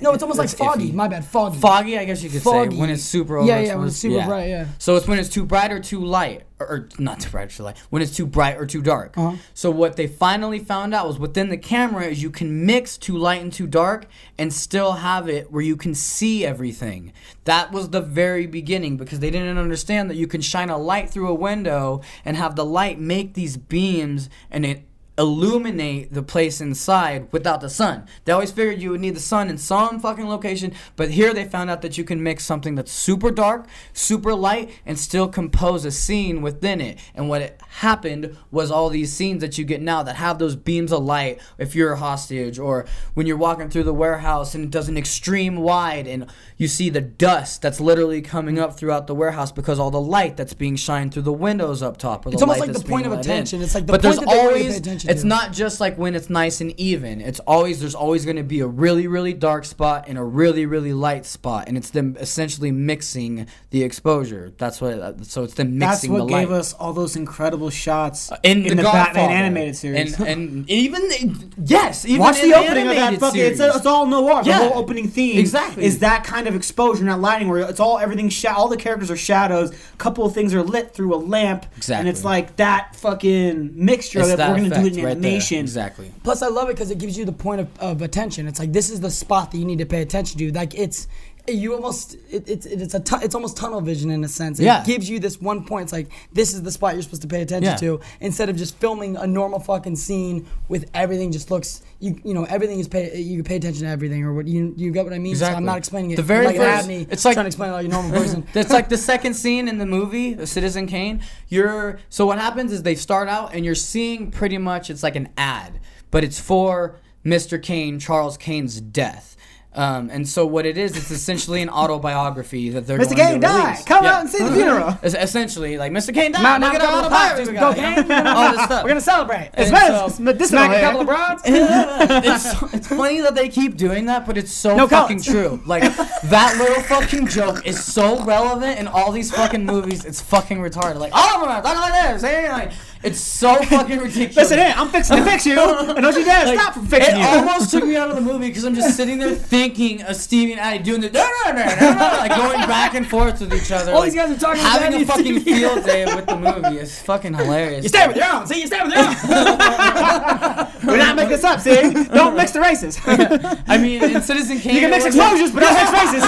no, 0.03 0.13
it's 0.13 0.21
almost 0.21 0.37
like 0.37 0.49
foggy. 0.49 0.89
iffy. 0.89 0.93
My 0.93 1.07
bad, 1.07 1.23
foggy. 1.23 1.57
foggy. 1.57 1.97
I 1.97 2.03
guess 2.03 2.21
you 2.21 2.29
could 2.29 2.41
Foggy. 2.41 2.75
say 2.75 2.81
when 2.81 2.89
it's 2.89 3.03
super 3.03 3.41
Yeah, 3.41 3.59
yeah, 3.59 3.75
when 3.75 3.87
it's 3.87 3.95
super 3.95 4.25
bright, 4.25 4.49
yeah. 4.49 4.67
So 4.77 4.97
it's 4.97 5.07
when 5.07 5.17
it's 5.17 5.29
too 5.29 5.45
bright 5.45 5.71
or 5.71 5.79
too 5.79 6.03
light, 6.03 6.43
or, 6.59 6.67
or 6.67 6.89
not 6.99 7.21
too 7.21 7.29
bright 7.29 7.45
or 7.45 7.55
too 7.55 7.63
light. 7.63 7.77
When 7.89 8.01
it's 8.01 8.15
too 8.15 8.25
bright 8.25 8.57
or 8.57 8.65
too 8.65 8.81
dark. 8.81 9.17
Uh-huh. 9.17 9.37
So 9.53 9.71
what 9.71 9.95
they 9.95 10.07
finally 10.07 10.59
found 10.59 10.93
out 10.93 11.07
was 11.07 11.17
within 11.17 11.47
the 11.49 11.57
camera 11.57 12.03
is 12.03 12.21
you 12.21 12.31
can 12.31 12.65
mix 12.65 12.97
too 12.97 13.17
light 13.17 13.41
and 13.41 13.51
too 13.51 13.65
dark 13.65 14.07
and 14.37 14.53
still 14.53 14.93
have 14.93 15.29
it 15.29 15.51
where 15.51 15.63
you 15.63 15.77
can 15.77 15.95
see 15.95 16.45
everything. 16.45 17.13
That 17.45 17.71
was 17.71 17.89
the 17.91 18.01
very 18.01 18.45
beginning 18.45 18.97
because 18.97 19.19
they 19.19 19.31
didn't 19.31 19.57
understand 19.57 20.09
that 20.09 20.17
you 20.17 20.27
can 20.27 20.41
shine 20.41 20.69
a 20.69 20.77
light 20.77 21.09
through 21.09 21.29
a 21.29 21.33
window 21.33 22.01
and 22.25 22.35
have 22.35 22.55
the 22.57 22.65
light 22.65 22.99
make 22.99 23.35
these 23.35 23.55
beams 23.55 24.29
and 24.51 24.65
it 24.65 24.83
illuminate 25.17 26.11
the 26.13 26.23
place 26.23 26.59
inside 26.59 27.27
without 27.31 27.61
the 27.61 27.69
sun. 27.69 28.05
They 28.25 28.31
always 28.31 28.51
figured 28.51 28.81
you 28.81 28.91
would 28.91 29.01
need 29.01 29.15
the 29.15 29.19
sun 29.19 29.49
in 29.49 29.57
some 29.57 29.99
fucking 29.99 30.27
location, 30.27 30.73
but 30.95 31.11
here 31.11 31.33
they 31.33 31.45
found 31.45 31.69
out 31.69 31.81
that 31.83 31.97
you 31.97 32.03
can 32.03 32.23
mix 32.23 32.43
something 32.43 32.75
that's 32.75 32.91
super 32.91 33.29
dark, 33.29 33.67
super 33.93 34.33
light, 34.33 34.71
and 34.85 34.97
still 34.97 35.27
compose 35.27 35.85
a 35.85 35.91
scene 35.91 36.41
within 36.41 36.81
it. 36.81 36.97
And 37.13 37.29
what 37.29 37.41
it 37.41 37.61
happened 37.79 38.37
was 38.51 38.71
all 38.71 38.89
these 38.89 39.13
scenes 39.13 39.41
that 39.41 39.57
you 39.57 39.65
get 39.65 39.81
now 39.81 40.01
that 40.03 40.15
have 40.15 40.39
those 40.39 40.55
beams 40.55 40.91
of 40.91 41.03
light 41.03 41.39
if 41.57 41.75
you're 41.75 41.93
a 41.93 41.97
hostage 41.97 42.57
or 42.57 42.85
when 43.13 43.27
you're 43.27 43.37
walking 43.37 43.69
through 43.69 43.83
the 43.83 43.93
warehouse 43.93 44.55
and 44.55 44.63
it 44.63 44.71
does 44.71 44.89
an 44.89 44.97
extreme 44.97 45.57
wide 45.57 46.07
and 46.07 46.25
you 46.57 46.67
see 46.67 46.89
the 46.89 47.01
dust 47.01 47.61
that's 47.61 47.79
literally 47.79 48.21
coming 48.21 48.57
up 48.57 48.77
throughout 48.77 49.07
the 49.07 49.15
warehouse 49.15 49.51
because 49.51 49.79
all 49.79 49.91
the 49.91 50.01
light 50.01 50.37
that's 50.37 50.53
being 50.53 50.75
shined 50.75 51.13
through 51.13 51.21
the 51.23 51.33
windows 51.33 51.81
up 51.83 51.97
top 51.97 52.25
or 52.25 52.29
the 52.29 52.35
It's 52.35 52.41
almost 52.41 52.59
like 52.59 52.73
the 52.73 52.79
point 52.79 53.05
of 53.05 53.11
let 53.11 53.25
in. 53.25 53.31
attention. 53.31 53.61
It's 53.61 53.75
like 53.75 53.85
the 53.85 53.93
but 53.93 54.01
point 54.01 54.15
there's 54.15 54.19
that 54.19 54.29
they 54.29 54.37
want 54.37 55.02
you 55.02 55.02
to 55.03 55.09
always 55.09 55.09
pay 55.09 55.09
attention 55.09 55.09
it's 55.11 55.21
to. 55.21 55.27
not 55.27 55.53
just 55.53 55.79
like 55.79 55.97
when 55.97 56.15
it's 56.15 56.29
nice 56.29 56.61
and 56.61 56.79
even. 56.79 57.21
It's 57.21 57.39
always 57.41 57.79
there's 57.79 57.95
always 57.95 58.25
going 58.25 58.37
to 58.37 58.43
be 58.43 58.59
a 58.61 58.67
really 58.67 59.07
really 59.07 59.33
dark 59.33 59.65
spot 59.65 60.05
and 60.07 60.17
a 60.17 60.23
really 60.23 60.65
really 60.65 60.93
light 60.93 61.25
spot, 61.25 61.67
and 61.67 61.77
it's 61.77 61.89
them 61.91 62.17
essentially 62.19 62.71
mixing 62.71 63.47
the 63.69 63.83
exposure. 63.83 64.51
That's 64.57 64.81
what. 64.81 64.93
Uh, 64.99 65.13
so 65.23 65.43
it's 65.43 65.53
them 65.55 65.79
That's 65.79 65.97
mixing 66.03 66.13
what 66.13 66.19
the 66.19 66.25
gave 66.25 66.49
light. 66.49 66.59
us 66.59 66.73
all 66.73 66.93
those 66.93 67.15
incredible 67.15 67.69
shots 67.69 68.31
uh, 68.31 68.37
in, 68.43 68.65
in 68.65 68.77
the, 68.77 68.83
Godfather. 68.83 69.13
Batman 69.13 69.31
animated 69.45 69.75
series. 69.75 70.19
and 70.19 70.27
and 70.27 70.69
even 70.69 71.53
yes, 71.63 72.05
even 72.05 72.19
Watch 72.19 72.41
the 72.41 72.53
opening 72.53 72.87
of 72.87 72.95
that 72.95 73.19
fucking. 73.19 73.41
It's, 73.41 73.59
it's 73.59 73.85
all 73.85 74.05
noir. 74.05 74.41
Yeah. 74.45 74.59
The 74.59 74.69
whole 74.69 74.77
opening 74.81 75.07
theme 75.09 75.37
Exactly. 75.39 75.83
is 75.83 75.99
that 75.99 76.23
kind 76.23 76.47
of 76.47 76.55
exposure, 76.55 77.01
and 77.01 77.09
that 77.09 77.19
lighting, 77.19 77.47
where 77.49 77.69
it's 77.69 77.79
all 77.79 77.99
everything. 77.99 78.29
Sha- 78.29 78.53
all 78.53 78.67
the 78.67 78.77
characters 78.77 79.11
are 79.11 79.17
shadows. 79.17 79.71
A 79.71 79.97
couple 79.97 80.25
of 80.25 80.33
things 80.33 80.53
are 80.53 80.63
lit 80.63 80.93
through 80.93 81.13
a 81.13 81.17
lamp, 81.17 81.65
Exactly, 81.77 81.99
and 81.99 82.07
it's 82.09 82.23
like 82.23 82.55
that 82.57 82.95
fucking 82.95 83.71
mixture 83.75 84.19
It's 84.19 84.29
that, 84.29 84.37
that 84.37 84.49
we're 84.49 84.57
gonna 84.57 84.69
do 84.69 84.75
effect 84.75 84.87
it 84.87 84.92
in 84.97 85.05
right 85.05 85.21
there. 85.21 85.31
Exactly. 85.59 86.11
Plus, 86.23 86.41
I 86.41 86.47
love 86.47 86.69
it 86.69 86.73
because 86.73 86.91
it 86.91 86.97
gives 86.97 87.17
you 87.17 87.25
the 87.25 87.31
point 87.31 87.61
of, 87.61 87.79
of 87.79 88.01
attention. 88.01 88.47
It's 88.47 88.59
like 88.59 88.73
this 88.73 88.89
is 88.89 89.01
the 89.01 89.11
spot 89.11 89.51
that 89.51 89.57
you 89.57 89.65
need 89.65 89.79
to 89.79 89.85
pay 89.85 90.01
attention 90.01 90.39
to. 90.39 90.51
Like 90.51 90.75
it's 90.75 91.07
you 91.47 91.73
almost 91.75 92.15
it, 92.31 92.47
it's 92.47 92.65
it's 92.65 92.93
a 92.93 92.99
tu- 93.01 93.19
it's 93.21 93.35
almost 93.35 93.57
tunnel 93.57 93.81
vision 93.81 94.09
in 94.11 94.23
a 94.23 94.27
sense. 94.29 94.59
It 94.59 94.63
Yeah. 94.65 94.83
gives 94.85 95.09
you 95.09 95.19
this 95.19 95.41
one 95.41 95.65
point. 95.65 95.83
It's 95.83 95.91
like 95.93 96.07
this 96.31 96.53
is 96.53 96.61
the 96.63 96.71
spot 96.71 96.93
you're 96.93 97.03
supposed 97.03 97.21
to 97.23 97.27
pay 97.27 97.41
attention 97.41 97.71
Yeah. 97.71 97.75
to 97.77 97.99
instead 98.21 98.47
of 98.49 98.55
just 98.55 98.77
filming 98.77 99.17
a 99.17 99.27
normal 99.27 99.59
fucking 99.59 99.97
scene 99.97 100.47
with 100.69 100.89
everything 100.93 101.31
just 101.33 101.51
looks 101.51 101.81
you 101.99 102.17
you 102.23 102.33
know 102.33 102.45
everything 102.45 102.79
is 102.79 102.87
pay 102.87 103.19
you 103.19 103.43
pay 103.43 103.57
attention 103.57 103.83
to 103.83 103.89
everything 103.89 104.23
or 104.23 104.33
what 104.33 104.47
you 104.47 104.73
you 104.77 104.91
get 104.91 105.03
what 105.03 105.13
I 105.13 105.19
mean. 105.19 105.35
So 105.35 105.45
I'm 105.45 105.65
not 105.65 105.77
explaining 105.77 106.11
it 106.11 106.15
The 106.15 106.21
very 106.23 106.45
like 106.45 106.55
first- 106.55 106.83
Abney 106.85 107.07
it's 107.09 107.25
like- 107.25 107.33
trying 107.35 107.43
to 107.43 107.47
explain 107.47 107.71
it 107.71 107.73
like 107.73 107.85
a 107.87 107.89
normal 107.89 108.11
person. 108.19 108.45
That's 108.53 108.71
like 108.71 108.87
the 108.87 108.97
second 108.97 109.33
scene 109.33 109.67
in 109.67 109.79
the 109.79 109.85
movie, 109.85 110.45
Citizen 110.45 110.87
Kane. 110.87 111.21
You're 111.49 111.99
so 112.09 112.25
what 112.25 112.39
happens 112.39 112.71
is 112.71 112.83
they 112.83 112.95
start 112.95 113.27
out 113.27 113.53
and 113.53 113.65
you're 113.65 113.75
seeing 113.75 114.31
pretty 114.31 114.57
much 114.57 114.89
it's 114.89 115.03
like 115.03 115.17
an 115.17 115.27
ad, 115.37 115.79
but 116.09 116.23
it's 116.23 116.39
for 116.39 116.99
Mr. 117.25 117.61
Kane, 117.61 117.99
Charles 117.99 118.37
Kane's 118.37 118.79
death. 118.81 119.32
Um, 119.75 120.09
and 120.11 120.27
so 120.29 120.45
what 120.45 120.65
it 120.67 120.77
is, 120.77 120.95
it's 120.95 121.09
essentially 121.09 121.61
an 121.61 121.69
autobiography 121.69 122.69
that 122.69 122.85
they're 122.85 122.99
Mr. 122.99 123.15
going 123.15 123.17
Kane 123.17 123.33
to 123.35 123.39
died. 123.47 123.85
Come 123.87 124.03
Yeah. 124.03 124.13
out 124.13 124.21
and 124.21 124.29
see 124.29 124.43
the 124.43 124.51
funeral. 124.51 124.97
Es- 125.03 125.15
Essentially, 125.15 125.77
like 125.77 125.91
Mr. 125.91 126.13
Kane 126.13 126.31
died. 126.31 126.43
Now 126.43 126.57
Look 126.71 126.75
at 126.75 126.81
all 126.81 127.01
the 127.01 127.09
pops, 127.09 127.33
virus 127.33 127.47
we 127.49 127.55
just 127.55 127.59
got. 127.59 127.75
cocaine. 127.75 128.27
all 128.27 128.51
this 128.51 128.63
stuff. 128.65 128.83
We're 128.83 128.89
gonna 128.89 129.01
celebrate. 129.01 129.49
Smells 129.65 130.15
so- 130.17 130.23
medicinal 130.23 130.63
Smack 130.65 130.77
a 130.77 130.81
couple 130.81 131.01
of 131.01 131.07
broads. 131.07 131.41
it's, 131.45 132.73
it's 132.73 132.87
funny 132.87 133.21
that 133.21 133.35
they 133.35 133.49
keep 133.49 133.75
doing 133.77 134.05
that, 134.05 134.25
but 134.27 134.37
it's 134.37 134.51
so 134.51 134.75
No 134.75 134.87
fucking 134.87 135.21
true. 135.21 135.61
Like 135.65 135.81
that 136.25 136.55
little 136.59 136.83
fucking 136.83 137.27
joke 137.27 137.65
is 137.65 137.83
so 137.83 138.23
relevant 138.25 138.79
in 138.79 138.87
all 138.87 139.11
these 139.11 139.31
fucking 139.31 139.65
movies. 139.65 140.05
It's 140.05 140.21
fucking 140.21 140.59
retarded. 140.59 140.97
Like 140.97 141.13
all 141.15 141.35
of 141.35 141.41
them 141.41 141.49
are 141.49 141.61
talking 141.61 141.81
like 141.81 142.11
this. 142.13 142.21
Hey, 142.21 142.49
like 142.51 142.71
it's 143.03 143.19
so 143.19 143.55
fucking 143.63 143.99
ridiculous. 144.07 144.35
Listen 144.35 144.59
I'm 144.59 144.89
fixing 144.89 145.17
it 145.17 145.21
to 145.21 145.29
fix 145.29 145.45
you, 145.45 145.59
and 145.59 146.01
don't 146.01 146.15
you 146.15 146.23
dare 146.25 146.45
Like, 146.45 146.59
stop 146.59 146.73
from 146.73 146.87
fixing 146.87 147.15
it 147.15 147.19
you. 147.19 147.25
almost 147.25 147.71
took 147.71 147.83
me 147.83 147.95
out 147.95 148.09
of 148.09 148.15
the 148.15 148.21
movie 148.21 148.47
because 148.47 148.63
I'm 148.63 148.75
just 148.75 148.95
sitting 148.97 149.19
there 149.19 149.35
thinking 149.35 150.01
of 150.03 150.15
Stevie 150.15 150.53
and 150.53 150.61
I 150.61 150.77
doing 150.77 151.01
the 151.01 151.09
no, 151.09 151.27
no, 151.45 151.51
no, 151.51 151.63
no, 151.65 151.93
no, 151.93 152.17
like 152.17 152.35
going 152.35 152.59
back 152.67 152.93
and 152.95 153.07
forth 153.07 153.39
with 153.41 153.53
each 153.53 153.71
other. 153.71 153.91
All 153.91 153.99
like, 153.99 154.11
these 154.11 154.15
guys 154.15 154.31
are 154.31 154.39
talking 154.39 154.61
having 154.61 155.01
a 155.01 155.05
fucking 155.05 155.39
field 155.41 155.83
day 155.85 156.05
with 156.05 156.25
the 156.25 156.37
movie. 156.37 156.77
It's 156.77 157.01
fucking 157.01 157.33
hilarious. 157.33 157.83
You 157.83 157.89
stay 157.89 158.07
with 158.07 158.15
your 158.17 158.33
own. 158.33 158.47
See, 158.47 158.61
you 158.61 158.67
stay 158.67 158.81
with 158.83 158.93
your 158.93 159.03
own. 159.03 160.67
We're 160.85 160.97
not 160.97 161.15
making 161.15 161.29
this 161.31 161.43
up, 161.43 161.59
see? 161.59 161.93
Don't 162.05 162.35
mix 162.35 162.51
the 162.51 162.61
races. 162.61 162.99
I 163.05 163.77
mean, 163.77 164.03
in 164.03 164.21
Citizen 164.21 164.59
Kane, 164.59 164.75
You 164.75 164.81
can 164.81 164.89
it 164.89 164.95
mix 164.95 165.05
explosions, 165.05 165.51
but 165.51 165.61
don't 165.61 165.73
mix 165.73 165.91
races. 165.91 166.23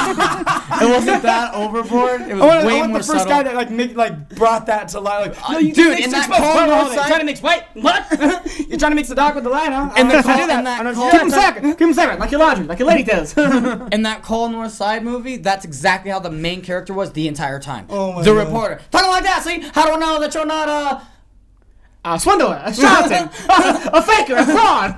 It 0.81 0.89
wasn't 0.89 1.23
that 1.23 1.53
overboard. 1.53 2.21
It 2.21 2.33
was 2.33 2.41
I 2.41 2.45
want, 2.45 2.65
way 2.65 2.75
I 2.75 2.79
want 2.79 2.89
more 2.91 2.99
the 2.99 3.05
first 3.05 3.23
subtle. 3.23 3.29
guy 3.29 3.43
that 3.43 3.55
like 3.55 3.69
make, 3.69 3.95
like 3.95 4.29
brought 4.29 4.65
that 4.67 4.89
to 4.89 4.99
life. 4.99 5.37
Like, 5.41 5.51
no, 5.51 5.57
you 5.59 5.73
dude, 5.73 5.99
in 5.99 6.09
that 6.11 6.25
six 6.25 6.37
votes. 6.67 6.75
call 6.75 6.75
Hold 6.75 6.79
on, 6.79 6.85
north 6.85 6.87
hold 6.87 6.89
on. 6.89 6.95
You're 6.95 7.07
trying 7.07 7.19
to 7.19 7.25
mix 7.25 7.41
what? 7.41 7.67
What? 7.73 8.59
You're 8.69 8.77
trying 8.79 8.91
to 8.91 8.95
mix 8.95 9.09
the 9.09 9.15
dark 9.15 9.35
with 9.35 9.43
the 9.43 9.49
light, 9.49 9.71
huh? 9.71 9.93
And 9.97 10.09
the 10.09 10.17
I 10.17 10.21
call- 10.21 10.37
do 10.37 10.47
that. 10.47 10.65
I 10.67 10.83
know- 10.83 11.11
Keep 11.11 11.19
them 11.21 11.29
separate. 11.29 11.63
Keep 11.63 11.77
them 11.77 11.93
separate, 11.93 12.19
like 12.19 12.31
your 12.31 12.39
laundry, 12.39 12.65
like 12.65 12.79
your 12.79 12.87
lady 12.87 13.03
does. 13.03 13.33
and 13.37 14.05
that 14.05 14.21
Call 14.23 14.49
North 14.49 14.71
Side 14.71 15.03
movie, 15.03 15.37
that's 15.37 15.65
exactly 15.65 16.11
how 16.11 16.19
the 16.19 16.31
main 16.31 16.61
character 16.61 16.93
was 16.93 17.11
the 17.13 17.27
entire 17.27 17.59
time. 17.59 17.85
Oh 17.89 18.13
my 18.13 18.23
the 18.23 18.33
God. 18.33 18.45
reporter 18.45 18.81
talking 18.91 19.09
like 19.09 19.23
that. 19.23 19.43
See, 19.43 19.59
how 19.73 19.85
do 19.85 19.91
I 19.93 19.97
know 19.97 20.19
that 20.19 20.33
you're 20.33 20.45
not 20.45 20.67
uh 20.69 20.99
A 22.05 22.19
swindler, 22.19 22.61
a 22.63 22.73
charlatan, 22.73 23.29
a 23.49 24.01
faker, 24.01 24.35
a 24.35 24.45
fraud. 24.45 24.95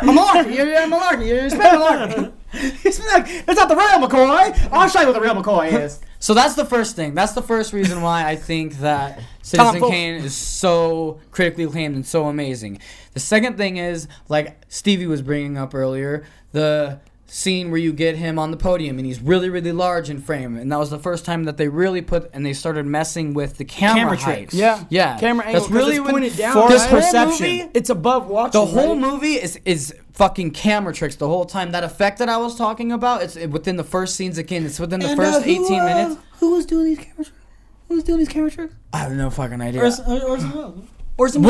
I'm 0.00 0.08
a 0.08 0.12
malarkey. 0.12 0.54
You're, 0.56 0.66
you're 0.66 0.82
a 0.82 0.86
malarkey. 0.86 1.28
You're 1.28 1.50
spending 1.50 1.80
malarkey. 1.80 2.32
It's 2.54 2.98
that's 2.98 3.58
not 3.58 3.68
the 3.68 3.76
real 3.76 4.06
McCoy. 4.06 4.68
I'll 4.72 4.88
show 4.88 5.00
you 5.00 5.06
what 5.06 5.14
the 5.14 5.20
real 5.20 5.34
McCoy 5.34 5.72
is. 5.72 6.00
So 6.22 6.34
that's 6.34 6.54
the 6.54 6.64
first 6.64 6.94
thing. 6.94 7.14
That's 7.14 7.32
the 7.32 7.42
first 7.42 7.72
reason 7.72 8.00
why 8.00 8.24
I 8.24 8.36
think 8.36 8.78
that 8.78 9.20
Citizen 9.42 9.80
Kane 9.80 10.14
is 10.22 10.36
so 10.36 11.18
critically 11.32 11.64
acclaimed 11.64 11.96
and 11.96 12.06
so 12.06 12.26
amazing. 12.26 12.78
The 13.12 13.18
second 13.18 13.56
thing 13.56 13.78
is, 13.78 14.06
like 14.28 14.56
Stevie 14.68 15.08
was 15.08 15.20
bringing 15.20 15.58
up 15.58 15.74
earlier, 15.74 16.24
the 16.52 17.00
scene 17.34 17.70
where 17.70 17.80
you 17.80 17.94
get 17.94 18.14
him 18.14 18.38
on 18.38 18.50
the 18.50 18.56
podium 18.58 18.98
and 18.98 19.06
he's 19.06 19.18
really, 19.18 19.48
really 19.48 19.72
large 19.72 20.10
in 20.10 20.20
frame, 20.20 20.54
and 20.56 20.70
that 20.70 20.78
was 20.78 20.90
the 20.90 20.98
first 20.98 21.24
time 21.24 21.44
that 21.44 21.56
they 21.56 21.66
really 21.66 22.02
put 22.02 22.28
and 22.34 22.44
they 22.44 22.52
started 22.52 22.84
messing 22.84 23.32
with 23.32 23.56
the 23.56 23.64
camera, 23.64 24.00
Camera 24.02 24.16
height. 24.18 24.34
tricks. 24.34 24.54
Yeah. 24.54 24.84
yeah. 24.90 25.18
Camera 25.18 25.46
angle. 25.46 25.60
That's 25.62 25.72
really 25.72 25.96
it's 25.96 26.10
pointed 26.10 26.36
down. 26.36 26.52
Forced 26.52 26.68
This 26.72 26.82
right? 26.82 26.90
whole 26.90 27.00
perception. 27.00 27.46
movie, 27.56 27.70
It's 27.72 27.88
above 27.88 28.26
watching. 28.28 28.60
the 28.60 28.66
whole 28.66 28.88
right? 28.96 28.98
movie 29.12 29.34
is 29.34 29.58
is 29.64 29.94
fucking 30.12 30.50
camera 30.50 30.92
tricks 30.92 31.16
the 31.16 31.26
whole 31.26 31.46
time. 31.46 31.72
That 31.72 31.84
effect 31.84 32.18
that 32.18 32.28
I 32.28 32.36
was 32.36 32.54
talking 32.54 32.92
about, 32.92 33.22
it's 33.22 33.34
within 33.46 33.76
the 33.76 33.84
first 33.84 34.14
scenes 34.14 34.36
again. 34.36 34.66
It's 34.66 34.78
within 34.78 35.00
the 35.00 35.06
And, 35.08 35.16
first 35.16 35.38
uh, 35.38 35.40
who, 35.40 35.50
18 35.64 35.80
uh, 35.80 35.84
minutes. 35.86 36.20
Who 36.40 36.50
was 36.54 36.66
doing 36.66 36.84
these 36.84 36.98
camera 36.98 37.14
tricks? 37.24 37.32
Who 37.88 37.94
was 37.94 38.04
doing 38.04 38.18
these 38.18 38.28
camera 38.28 38.50
tricks? 38.50 38.74
I 38.92 38.98
have 38.98 39.12
no 39.12 39.30
fucking 39.30 39.60
idea. 39.62 39.82
Orson, 39.82 40.04
Orson 40.22 40.52
Welles. 40.54 40.74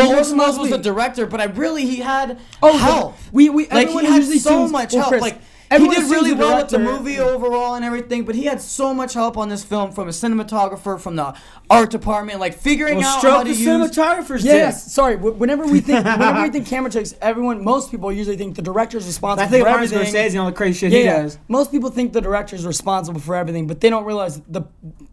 Well, 0.08 0.16
Orson 0.16 0.38
Welles 0.38 0.58
was 0.58 0.70
the 0.70 0.78
director, 0.78 1.26
but 1.26 1.40
I 1.40 1.44
really 1.46 1.86
he 1.86 1.96
had 1.96 2.38
Oh, 2.62 2.76
help. 2.78 3.16
We 3.32 3.48
we 3.48 3.64
like 3.64 3.88
everyone 3.88 4.04
he 4.04 4.10
had 4.12 4.24
so 4.40 4.68
much 4.68 4.92
help. 4.92 5.08
Chris, 5.08 5.22
like 5.22 5.40
he 5.80 5.88
did 5.88 6.10
really 6.10 6.32
well 6.34 6.56
with 6.58 6.68
the 6.68 6.78
movie 6.78 7.18
overall 7.18 7.74
and 7.74 7.84
everything, 7.84 8.24
but 8.24 8.34
he 8.34 8.44
had 8.44 8.60
so 8.60 8.92
much 8.92 9.14
help 9.14 9.36
on 9.36 9.48
this 9.48 9.64
film 9.64 9.92
from 9.92 10.08
a 10.08 10.10
cinematographer, 10.10 11.00
from 11.00 11.16
the 11.16 11.34
art 11.70 11.90
department, 11.90 12.40
like 12.40 12.54
figuring 12.54 12.98
Well, 12.98 13.16
out 13.16 13.22
how 13.22 13.42
to 13.42 13.48
the 13.52 13.54
use. 13.56 13.66
cinematographers 13.66 14.44
Yes, 14.44 14.84
did. 14.84 14.90
sorry. 14.90 15.16
Whenever 15.16 15.64
we 15.66 15.80
think, 15.80 16.04
whenever 16.04 16.42
we 16.42 16.50
think 16.50 16.66
camera 16.66 16.90
tricks, 16.90 17.14
everyone, 17.20 17.64
most 17.64 17.90
people 17.90 18.12
usually 18.12 18.36
think 18.36 18.56
the 18.56 18.62
director's 18.62 19.06
responsible 19.06 19.46
I 19.46 19.50
think 19.50 19.64
for 19.64 19.68
everything. 19.68 19.98
Scorsese 20.00 20.30
and 20.30 20.38
all 20.40 20.46
the 20.46 20.52
crazy 20.52 20.78
shit 20.78 20.92
yeah, 20.92 20.98
he 20.98 21.22
does. 21.22 21.38
most 21.48 21.70
people 21.70 21.90
think 21.90 22.12
the 22.12 22.20
director's 22.20 22.66
responsible 22.66 23.20
for 23.20 23.34
everything, 23.34 23.66
but 23.66 23.80
they 23.80 23.90
don't 23.90 24.04
realize 24.04 24.40
the 24.48 24.62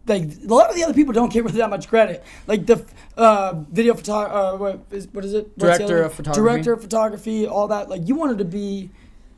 like 0.06 0.22
a 0.24 0.52
lot 0.52 0.68
of 0.70 0.76
the 0.76 0.82
other 0.82 0.94
people 0.94 1.12
don't 1.12 1.32
give 1.32 1.44
her 1.44 1.50
that 1.52 1.70
much 1.70 1.88
credit. 1.88 2.24
Like 2.46 2.66
the 2.66 2.84
uh, 3.16 3.54
video 3.70 3.94
photographer, 3.94 4.34
uh, 4.34 4.56
what 4.56 4.80
is 4.90 5.06
what 5.08 5.24
is 5.24 5.34
it? 5.34 5.44
What's 5.56 5.78
Director 5.78 6.02
of 6.02 6.14
photography. 6.14 6.40
Director 6.42 6.72
of 6.72 6.80
photography, 6.82 7.46
all 7.46 7.68
that. 7.68 7.88
Like 7.88 8.08
you 8.08 8.14
wanted 8.16 8.38
to 8.38 8.44
be. 8.44 8.90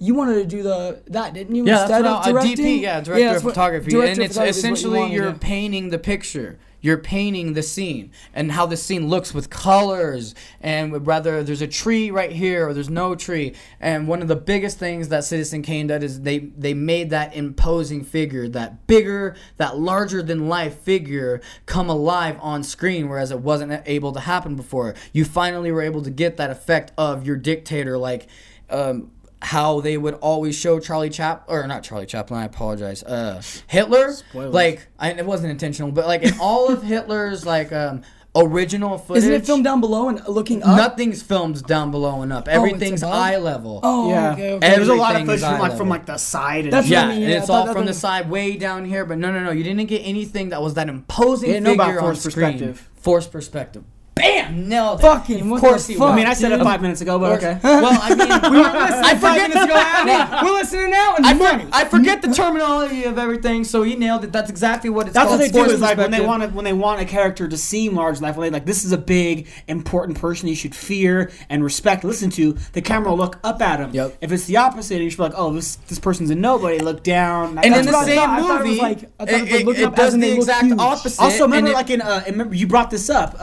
You 0.02 0.14
wanted 0.14 0.34
to 0.34 0.44
do 0.46 0.64
the 0.64 1.00
that, 1.06 1.32
didn't 1.32 1.54
you? 1.54 1.64
Yeah, 1.64 1.86
that's 1.86 1.90
instead 1.90 2.04
what 2.04 2.10
of 2.10 2.26
I, 2.26 2.30
a 2.30 2.32
directing? 2.32 2.66
DP, 2.66 2.80
yeah, 2.80 3.00
director 3.00 3.24
that's 3.24 3.36
of 3.38 3.44
what- 3.44 3.54
photography, 3.54 3.90
director 3.92 4.10
and 4.10 4.18
of 4.18 4.24
it's 4.24 4.34
photography 4.34 4.56
you 4.56 4.58
essentially 4.58 4.98
wanted, 4.98 5.14
you're 5.14 5.32
painting 5.34 5.90
the 5.90 5.98
picture. 5.98 6.58
You're 6.80 6.98
painting 6.98 7.52
the 7.52 7.62
scene 7.62 8.10
and 8.34 8.50
how 8.50 8.66
the 8.66 8.76
scene 8.76 9.06
looks 9.06 9.32
with 9.32 9.48
colors, 9.50 10.34
and 10.60 11.06
whether 11.06 11.44
there's 11.44 11.62
a 11.62 11.68
tree 11.68 12.10
right 12.10 12.32
here 12.32 12.66
or 12.66 12.74
there's 12.74 12.90
no 12.90 13.14
tree. 13.14 13.54
And 13.78 14.08
one 14.08 14.20
of 14.20 14.26
the 14.26 14.34
biggest 14.34 14.80
things 14.80 15.08
that 15.10 15.22
Citizen 15.22 15.62
Kane 15.62 15.86
did 15.86 16.02
is 16.02 16.22
they 16.22 16.38
they 16.38 16.74
made 16.74 17.10
that 17.10 17.36
imposing 17.36 18.02
figure, 18.02 18.48
that 18.48 18.88
bigger, 18.88 19.36
that 19.58 19.78
larger 19.78 20.20
than 20.24 20.48
life 20.48 20.76
figure, 20.80 21.40
come 21.66 21.88
alive 21.88 22.36
on 22.40 22.64
screen, 22.64 23.08
whereas 23.08 23.30
it 23.30 23.38
wasn't 23.38 23.80
able 23.86 24.10
to 24.10 24.18
happen 24.20 24.56
before. 24.56 24.96
You 25.12 25.24
finally 25.24 25.70
were 25.70 25.82
able 25.82 26.02
to 26.02 26.10
get 26.10 26.36
that 26.38 26.50
effect 26.50 26.90
of 26.98 27.24
your 27.24 27.36
dictator, 27.36 27.96
like. 27.96 28.26
Um, 28.68 29.12
how 29.42 29.80
they 29.80 29.96
would 29.98 30.14
always 30.14 30.56
show 30.56 30.78
Charlie 30.78 31.10
Chap 31.10 31.44
or 31.48 31.66
not 31.66 31.82
Charlie 31.82 32.06
Chaplin, 32.06 32.40
I 32.40 32.44
apologize. 32.44 33.02
Uh 33.02 33.42
Hitler. 33.66 34.12
Spoilers. 34.12 34.54
Like 34.54 34.86
I, 34.98 35.10
it 35.12 35.26
wasn't 35.26 35.50
intentional, 35.50 35.90
but 35.92 36.06
like 36.06 36.22
in 36.22 36.34
all 36.40 36.68
of 36.72 36.82
Hitler's 36.82 37.44
like 37.44 37.72
um 37.72 38.02
original 38.34 38.96
footage 38.96 39.24
Isn't 39.24 39.34
it 39.34 39.44
filmed 39.44 39.64
down 39.64 39.80
below 39.82 40.08
and 40.08 40.26
looking 40.26 40.62
up? 40.62 40.76
Nothing's 40.78 41.22
filmed 41.22 41.62
down 41.64 41.90
below 41.90 42.22
and 42.22 42.32
up. 42.32 42.48
Everything's 42.48 43.02
above? 43.02 43.14
eye 43.14 43.36
level. 43.36 43.80
Oh, 43.82 44.08
Yeah, 44.08 44.32
okay, 44.32 44.52
okay. 44.54 44.68
there's 44.74 44.88
a 44.88 44.94
lot 44.94 45.16
of 45.16 45.22
Everything 45.22 45.38
footage 45.40 45.58
from 45.58 45.68
like 45.68 45.76
from 45.76 45.88
like 45.90 46.06
the 46.06 46.16
side. 46.16 46.64
And 46.64 46.72
That's 46.72 46.86
shit. 46.86 46.96
what 46.96 47.02
Yeah, 47.08 47.10
I 47.10 47.14
mean, 47.14 47.22
and 47.24 47.32
it's 47.32 47.50
all 47.50 47.70
from 47.72 47.84
the 47.84 47.92
side, 47.92 48.30
way 48.30 48.56
down 48.56 48.84
here. 48.86 49.04
But 49.04 49.18
no, 49.18 49.30
no, 49.32 49.42
no, 49.44 49.50
you 49.50 49.62
didn't 49.64 49.84
get 49.86 49.98
anything 50.00 50.48
that 50.50 50.62
was 50.62 50.74
that 50.74 50.88
imposing 50.88 51.48
You 51.48 51.54
didn't 51.56 51.64
know 51.64 51.70
figure 51.72 51.84
about 51.98 52.04
on 52.08 52.14
forced 52.14 52.30
screen. 52.30 52.52
perspective. 52.52 52.90
Forced 52.94 53.32
perspective. 53.32 53.84
Bam! 54.14 54.68
Nailed 54.68 55.00
it. 55.00 55.02
Fucking, 55.02 55.50
Of 55.52 55.60
course 55.60 55.86
the 55.86 55.94
he 55.94 55.98
fuck? 55.98 56.08
was. 56.08 56.12
I 56.12 56.16
mean, 56.16 56.26
I 56.26 56.34
said 56.34 56.52
it 56.52 56.62
five 56.62 56.82
minutes 56.82 57.00
ago, 57.00 57.18
but 57.18 57.32
okay. 57.42 57.58
Well, 57.64 57.98
I 58.00 58.14
mean, 58.14 58.52
we 58.52 58.58
were 58.62 58.64
listening 58.64 59.04
I 59.04 59.14
five 59.16 59.40
minutes 59.48 59.64
ago. 59.64 59.74
Andy. 60.12 60.46
We're 60.46 60.52
listening 60.52 60.90
now, 60.90 61.14
and 61.16 61.26
I, 61.26 61.32
money. 61.32 61.64
for, 61.64 61.70
I 61.74 61.84
forget 61.86 62.20
the 62.20 62.28
terminology 62.34 63.04
of 63.04 63.16
everything, 63.18 63.64
so 63.64 63.82
he 63.82 63.96
nailed 63.96 64.24
it. 64.24 64.30
That's 64.32 64.50
exactly 64.50 64.90
what 64.90 65.06
it's 65.06 65.14
That's 65.14 65.28
called. 65.28 65.40
what 65.40 65.50
they 65.52 65.58
do 65.64 65.64
is 65.64 65.80
like 65.80 65.96
when 65.96 66.10
they 66.10 66.20
want 66.20 66.42
to, 66.42 66.50
when 66.50 66.66
they 66.66 66.74
want 66.74 67.00
a 67.00 67.06
character 67.06 67.48
to 67.48 67.56
seem 67.56 67.94
large 67.94 68.18
in 68.18 68.22
life, 68.22 68.36
when 68.36 68.46
they 68.46 68.50
like 68.54 68.66
this 68.66 68.84
is 68.84 68.92
a 68.92 68.98
big 68.98 69.48
important 69.66 70.18
person 70.18 70.46
you 70.46 70.54
should 70.56 70.74
fear 70.74 71.30
and 71.48 71.64
respect, 71.64 72.04
listen 72.04 72.28
to. 72.30 72.52
The 72.74 72.82
camera 72.82 73.10
will 73.10 73.16
look 73.18 73.38
up 73.42 73.62
at 73.62 73.80
him. 73.80 73.90
Yep. 73.94 74.18
If 74.20 74.30
it's 74.30 74.44
the 74.44 74.58
opposite, 74.58 75.00
you 75.00 75.08
should 75.08 75.16
be 75.16 75.22
like, 75.22 75.32
oh, 75.36 75.54
this 75.54 75.76
this 75.88 75.98
person's 75.98 76.28
a 76.28 76.34
nobody. 76.34 76.78
Look 76.80 77.02
down. 77.02 77.56
And 77.58 77.74
in 77.74 77.86
the 77.86 78.02
same 78.04 78.16
thought. 78.16 78.28
I 78.28 78.40
it 78.40 78.64
movie, 78.64 78.78
like- 78.78 78.98
I 79.18 79.24
thought 79.24 79.28
it, 79.30 79.48
it 79.48 79.68
it- 79.68 79.78
it 79.78 79.84
up 79.84 79.96
does 79.96 80.12
in 80.12 80.20
the 80.20 80.32
exact 80.34 80.70
opposite. 80.78 81.18
Also, 81.22 81.44
remember, 81.44 81.72
like 81.72 81.88
in 81.88 82.02
uh, 82.02 82.22
remember 82.26 82.54
you 82.54 82.66
brought 82.66 82.90
this 82.90 83.08
up. 83.08 83.34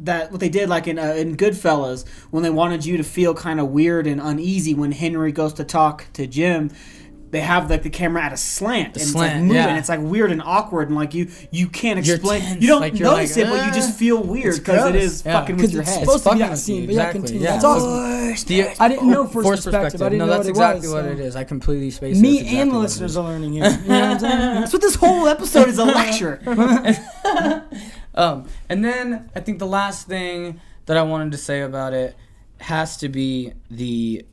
That 0.00 0.30
what 0.30 0.40
they 0.40 0.50
did 0.50 0.68
like 0.68 0.86
in 0.86 0.98
uh, 0.98 1.14
in 1.14 1.36
Goodfellas 1.36 2.06
when 2.30 2.42
they 2.42 2.50
wanted 2.50 2.84
you 2.84 2.98
to 2.98 3.02
feel 3.02 3.32
kind 3.34 3.58
of 3.60 3.68
weird 3.68 4.06
and 4.06 4.20
uneasy 4.20 4.74
when 4.74 4.92
Henry 4.92 5.32
goes 5.32 5.54
to 5.54 5.64
talk 5.64 6.04
to 6.14 6.26
Jim. 6.26 6.70
They 7.32 7.40
have 7.40 7.68
like 7.68 7.82
the 7.82 7.90
camera 7.90 8.22
at 8.22 8.32
a 8.32 8.36
slant 8.36 8.92
and 8.94 8.96
it's 9.02 9.14
like 9.14 9.34
moving. 9.36 9.56
yeah. 9.56 9.76
It's 9.78 9.88
like 9.88 10.00
weird 10.00 10.30
and 10.30 10.40
awkward 10.40 10.88
and 10.88 10.96
like 10.96 11.12
you 11.12 11.28
you 11.50 11.66
can't 11.68 11.98
explain. 11.98 12.40
tense, 12.40 12.62
You 12.62 12.68
don't 12.68 12.80
like 12.80 12.94
notice 12.94 13.36
like, 13.36 13.46
it, 13.46 13.50
but 13.50 13.66
you 13.66 13.72
just 13.72 13.98
feel 13.98 14.22
weird 14.22 14.56
because 14.58 14.88
it 14.90 14.94
is 14.94 15.22
Yeah. 15.26 15.32
fucking 15.40 15.56
with 15.56 15.72
your 15.72 15.82
head. 15.82 15.88
it's 15.88 15.96
head. 15.98 16.04
supposed 16.06 16.24
to 16.24 16.30
be 16.30 16.38
fucking 16.38 16.50
that 16.50 16.58
scene, 16.58 16.80
you, 16.82 16.86
but 16.86 16.94
yeah, 16.94 17.00
exactly, 17.00 17.20
continue. 17.22 17.44
yeah. 17.44 17.52
That's 17.52 17.64
awesome. 17.64 18.46
The- 18.46 18.82
I 18.82 18.88
didn't 18.88 19.10
know 19.10 19.26
forced, 19.26 19.46
forced 19.48 19.64
perspective. 19.64 20.02
I 20.02 20.04
didn't 20.04 20.18
no, 20.20 20.26
know 20.26 20.30
that's 20.30 20.38
what 20.40 20.46
it 20.46 20.50
exactly 20.50 20.80
was, 20.88 20.94
what 20.94 21.04
so- 21.04 21.10
it 21.10 21.18
is. 21.20 21.36
I 21.36 21.44
completely 21.44 21.90
spaced. 21.90 22.20
Me 22.20 22.36
exactly 22.38 22.58
and 22.60 22.70
the 22.70 22.76
it 22.76 22.78
listeners 22.78 23.10
is. 23.10 23.16
are 23.16 23.24
learning 23.24 23.52
here. 23.54 23.64
You 23.64 23.70
know 23.70 23.76
what 23.76 23.88
I'm 23.88 24.18
saying? 24.20 24.38
That's 24.60 24.72
what 24.72 24.82
this 24.82 24.94
whole 24.94 25.26
episode 25.26 25.68
is 25.68 25.78
a 25.78 25.84
lecture. 25.84 26.40
Um, 28.16 28.48
and 28.68 28.84
then 28.84 29.30
I 29.34 29.40
think 29.40 29.58
the 29.58 29.66
last 29.66 30.06
thing 30.06 30.60
that 30.86 30.96
I 30.96 31.02
wanted 31.02 31.32
to 31.32 31.38
say 31.38 31.60
about 31.60 31.92
it 31.92 32.16
has 32.58 32.96
to 32.98 33.08
be 33.08 33.52
the 33.70 34.24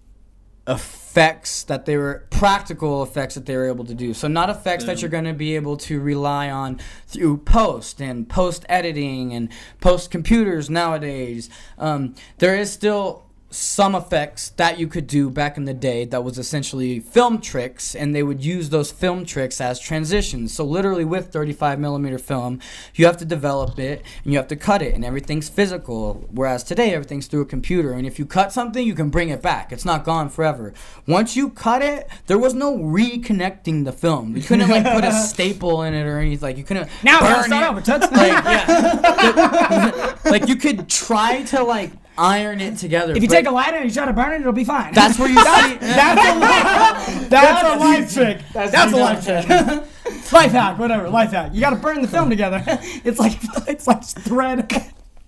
effects 0.65 1.63
that 1.63 1.85
they 1.85 1.97
were 1.97 2.25
practical 2.29 3.03
effects 3.03 3.35
that 3.35 3.45
they 3.45 3.55
were 3.55 3.67
able 3.67 3.83
to 3.83 3.93
do. 3.93 4.13
So 4.13 4.29
not 4.29 4.49
effects 4.49 4.85
that 4.85 5.01
you're 5.01 5.09
going 5.09 5.25
to 5.25 5.33
be 5.33 5.55
able 5.55 5.75
to 5.77 5.99
rely 5.99 6.49
on 6.49 6.79
through 7.05 7.37
post 7.39 8.01
and 8.01 8.27
post 8.29 8.65
editing 8.69 9.33
and 9.33 9.49
post 9.81 10.09
computers 10.09 10.69
nowadays. 10.69 11.49
Um, 11.77 12.15
there 12.37 12.55
is 12.55 12.71
still 12.71 13.25
some 13.53 13.93
effects 13.95 14.49
that 14.57 14.79
you 14.79 14.87
could 14.87 15.05
do 15.07 15.29
back 15.29 15.57
in 15.57 15.65
the 15.65 15.73
day 15.73 16.05
that 16.05 16.23
was 16.23 16.37
essentially 16.37 16.99
film 16.99 17.39
tricks 17.39 17.95
and 17.95 18.15
they 18.15 18.23
would 18.23 18.43
use 18.43 18.69
those 18.69 18.91
film 18.91 19.25
tricks 19.25 19.61
as 19.61 19.79
transitions. 19.79 20.53
So 20.53 20.65
literally 20.65 21.05
with 21.05 21.31
35 21.31 21.79
millimeter 21.79 22.17
film 22.17 22.59
you 22.95 23.05
have 23.05 23.17
to 23.17 23.25
develop 23.25 23.77
it 23.79 24.03
and 24.23 24.33
you 24.33 24.39
have 24.39 24.47
to 24.47 24.55
cut 24.55 24.81
it 24.81 24.93
and 24.95 25.05
everything's 25.05 25.49
physical. 25.49 26.27
Whereas 26.31 26.63
today 26.63 26.93
everything's 26.93 27.27
through 27.27 27.41
a 27.41 27.45
computer 27.45 27.93
and 27.93 28.05
if 28.07 28.17
you 28.19 28.25
cut 28.25 28.51
something 28.51 28.85
you 28.85 28.95
can 28.95 29.09
bring 29.09 29.29
it 29.29 29.41
back. 29.41 29.71
It's 29.71 29.85
not 29.85 30.03
gone 30.03 30.29
forever. 30.29 30.73
Once 31.07 31.35
you 31.35 31.49
cut 31.49 31.81
it 31.81 32.07
there 32.27 32.39
was 32.39 32.53
no 32.53 32.77
reconnecting 32.77 33.85
the 33.85 33.91
film. 33.91 34.35
You 34.35 34.41
couldn't 34.43 34.69
like 34.69 34.83
put 34.91 35.03
a 35.03 35.11
staple 35.27 35.83
in 35.83 35.93
it 35.93 36.05
or 36.05 36.17
anything 36.17 36.41
like 36.47 36.57
you 36.57 36.63
couldn't 36.63 36.89
Now 37.03 37.19
burn 37.21 37.43
start 37.43 37.63
it. 37.63 37.89
over. 37.89 38.03
Like 38.13 38.43
yeah. 38.45 40.15
Like 40.25 40.47
you 40.47 40.55
could 40.55 40.89
try 40.89 41.43
to 41.43 41.63
like 41.63 41.91
iron 42.17 42.61
it 42.61 42.77
together 42.77 43.15
If 43.15 43.21
you 43.21 43.29
take 43.29 43.47
a 43.47 43.51
lighter 43.51 43.77
and 43.77 43.85
you 43.89 43.93
try 43.93 44.05
to 44.05 44.13
burn 44.13 44.33
it, 44.33 44.41
it'll 44.41 44.53
be 44.53 44.63
fine. 44.63 44.93
that's 44.93 45.17
where 45.17 45.29
you 45.29 45.37
see. 45.37 45.77
that's 45.79 46.21
a 46.21 46.39
life. 46.39 47.29
That's 47.29 47.63
a 47.63 47.79
life 47.79 48.13
trick. 48.13 48.41
That's, 48.53 48.93
a 48.93 48.97
life 48.97 49.23
trick. 49.25 49.47
life 50.31 50.51
hack, 50.51 50.77
whatever. 50.79 51.09
Life 51.09 51.31
hack. 51.31 51.51
You 51.53 51.61
got 51.61 51.71
to 51.71 51.75
burn 51.75 52.01
the 52.01 52.07
film 52.07 52.29
together. 52.29 52.63
It's 53.03 53.19
like 53.19 53.33
it's 53.67 53.87
like 53.87 54.03
thread. 54.03 54.59
and 54.59 54.69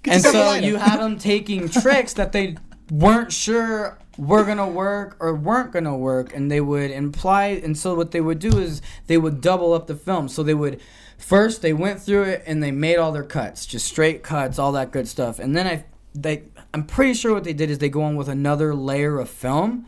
Just 0.04 0.26
have 0.26 0.36
a 0.36 0.38
so 0.38 0.54
you 0.56 0.78
had 0.78 1.00
them 1.00 1.18
taking 1.18 1.70
tricks 1.70 2.14
that 2.14 2.32
they 2.32 2.58
weren't 2.92 3.32
sure 3.34 3.98
were 4.18 4.44
gonna 4.46 4.68
work 4.68 5.18
or 5.20 5.34
weren't 5.36 5.72
gonna 5.74 5.98
work, 5.98 6.34
and 6.36 6.50
they 6.52 6.62
would 6.62 6.92
imply. 6.92 7.48
And 7.48 7.78
so 7.78 7.96
what 7.96 8.12
they 8.12 8.22
would 8.22 8.40
do 8.40 8.58
is 8.60 8.82
they 9.08 9.18
would 9.18 9.42
double 9.42 9.74
up 9.74 9.88
the 9.88 9.96
film. 9.96 10.28
So 10.30 10.44
they 10.44 10.54
would 10.54 10.80
first 11.18 11.62
they 11.62 11.74
went 11.74 12.02
through 12.02 12.24
it 12.24 12.44
and 12.46 12.62
they 12.62 12.72
made 12.72 12.98
all 12.98 13.12
their 13.12 13.24
cuts, 13.24 13.66
just 13.66 13.86
straight 13.88 14.24
cuts, 14.24 14.60
all 14.60 14.72
that 14.74 14.92
good 14.92 15.08
stuff, 15.08 15.40
and 15.40 15.56
then 15.56 15.68
I. 15.68 15.86
they 16.14 16.44
I'm 16.76 16.84
pretty 16.86 17.14
sure 17.14 17.34
what 17.34 17.46
they 17.46 17.54
did 17.54 17.70
is 17.72 17.78
they 17.78 17.88
go 17.88 18.02
on 18.04 18.18
with 18.18 18.28
another 18.28 18.76
layer 18.76 19.18
of 19.18 19.30
film 19.30 19.86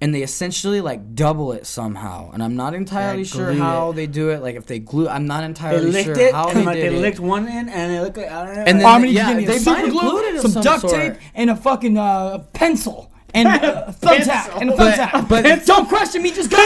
and 0.00 0.14
they 0.14 0.22
essentially 0.22 0.80
like 0.80 1.14
double 1.14 1.52
it 1.52 1.66
somehow. 1.66 2.30
And 2.32 2.42
I'm 2.42 2.56
not 2.56 2.72
entirely 2.72 3.24
Yeah, 3.24 3.24
sure 3.28 3.52
how 3.52 3.90
it. 3.90 3.96
they 3.96 4.06
do 4.06 4.30
it. 4.30 4.40
Like 4.40 4.56
if 4.56 4.64
they 4.64 4.78
glue 4.78 5.06
I'm 5.06 5.26
not 5.26 5.40
They 5.40 5.46
entirely 5.46 5.90
licked 5.92 6.06
sure 6.06 6.18
it, 6.18 6.32
how 6.32 6.48
and 6.48 6.56
they 6.60 6.64
like 6.64 6.76
did 6.76 6.92
they 6.94 6.96
it. 6.96 7.00
licked 7.02 7.20
one 7.20 7.46
in, 7.46 7.68
and 7.68 7.92
they 7.92 8.00
look 8.00 8.16
like 8.16 8.30
I 8.30 8.46
don't 8.46 8.54
know. 8.56 8.62
And 8.66 8.80
then- 8.80 8.86
I'm 8.86 9.02
gonna 9.02 9.12
yeah, 9.12 9.34
give 9.38 9.46
they 9.48 9.58
super 9.58 9.70
might 9.72 9.84
have 9.84 9.90
glue, 9.92 10.00
glued 10.12 10.24
it 10.24 10.34
of 10.36 10.40
some, 10.40 10.50
some 10.52 10.62
duct 10.62 10.80
sort. 10.80 10.94
tape, 10.94 11.14
and 11.34 11.50
a 11.50 11.56
fucking 11.56 11.98
uh, 11.98 12.38
pencil 12.54 13.12
and 13.32 13.46
a 13.62 13.94
thumbtack 14.00 14.60
and 14.60 14.70
a 14.70 14.76
But- 14.76 14.98
thumbtack. 14.98 15.28
but- 15.28 15.66
don't 15.66 15.88
question 15.88 16.22
me, 16.22 16.32
just 16.32 16.50
go. 16.50 16.56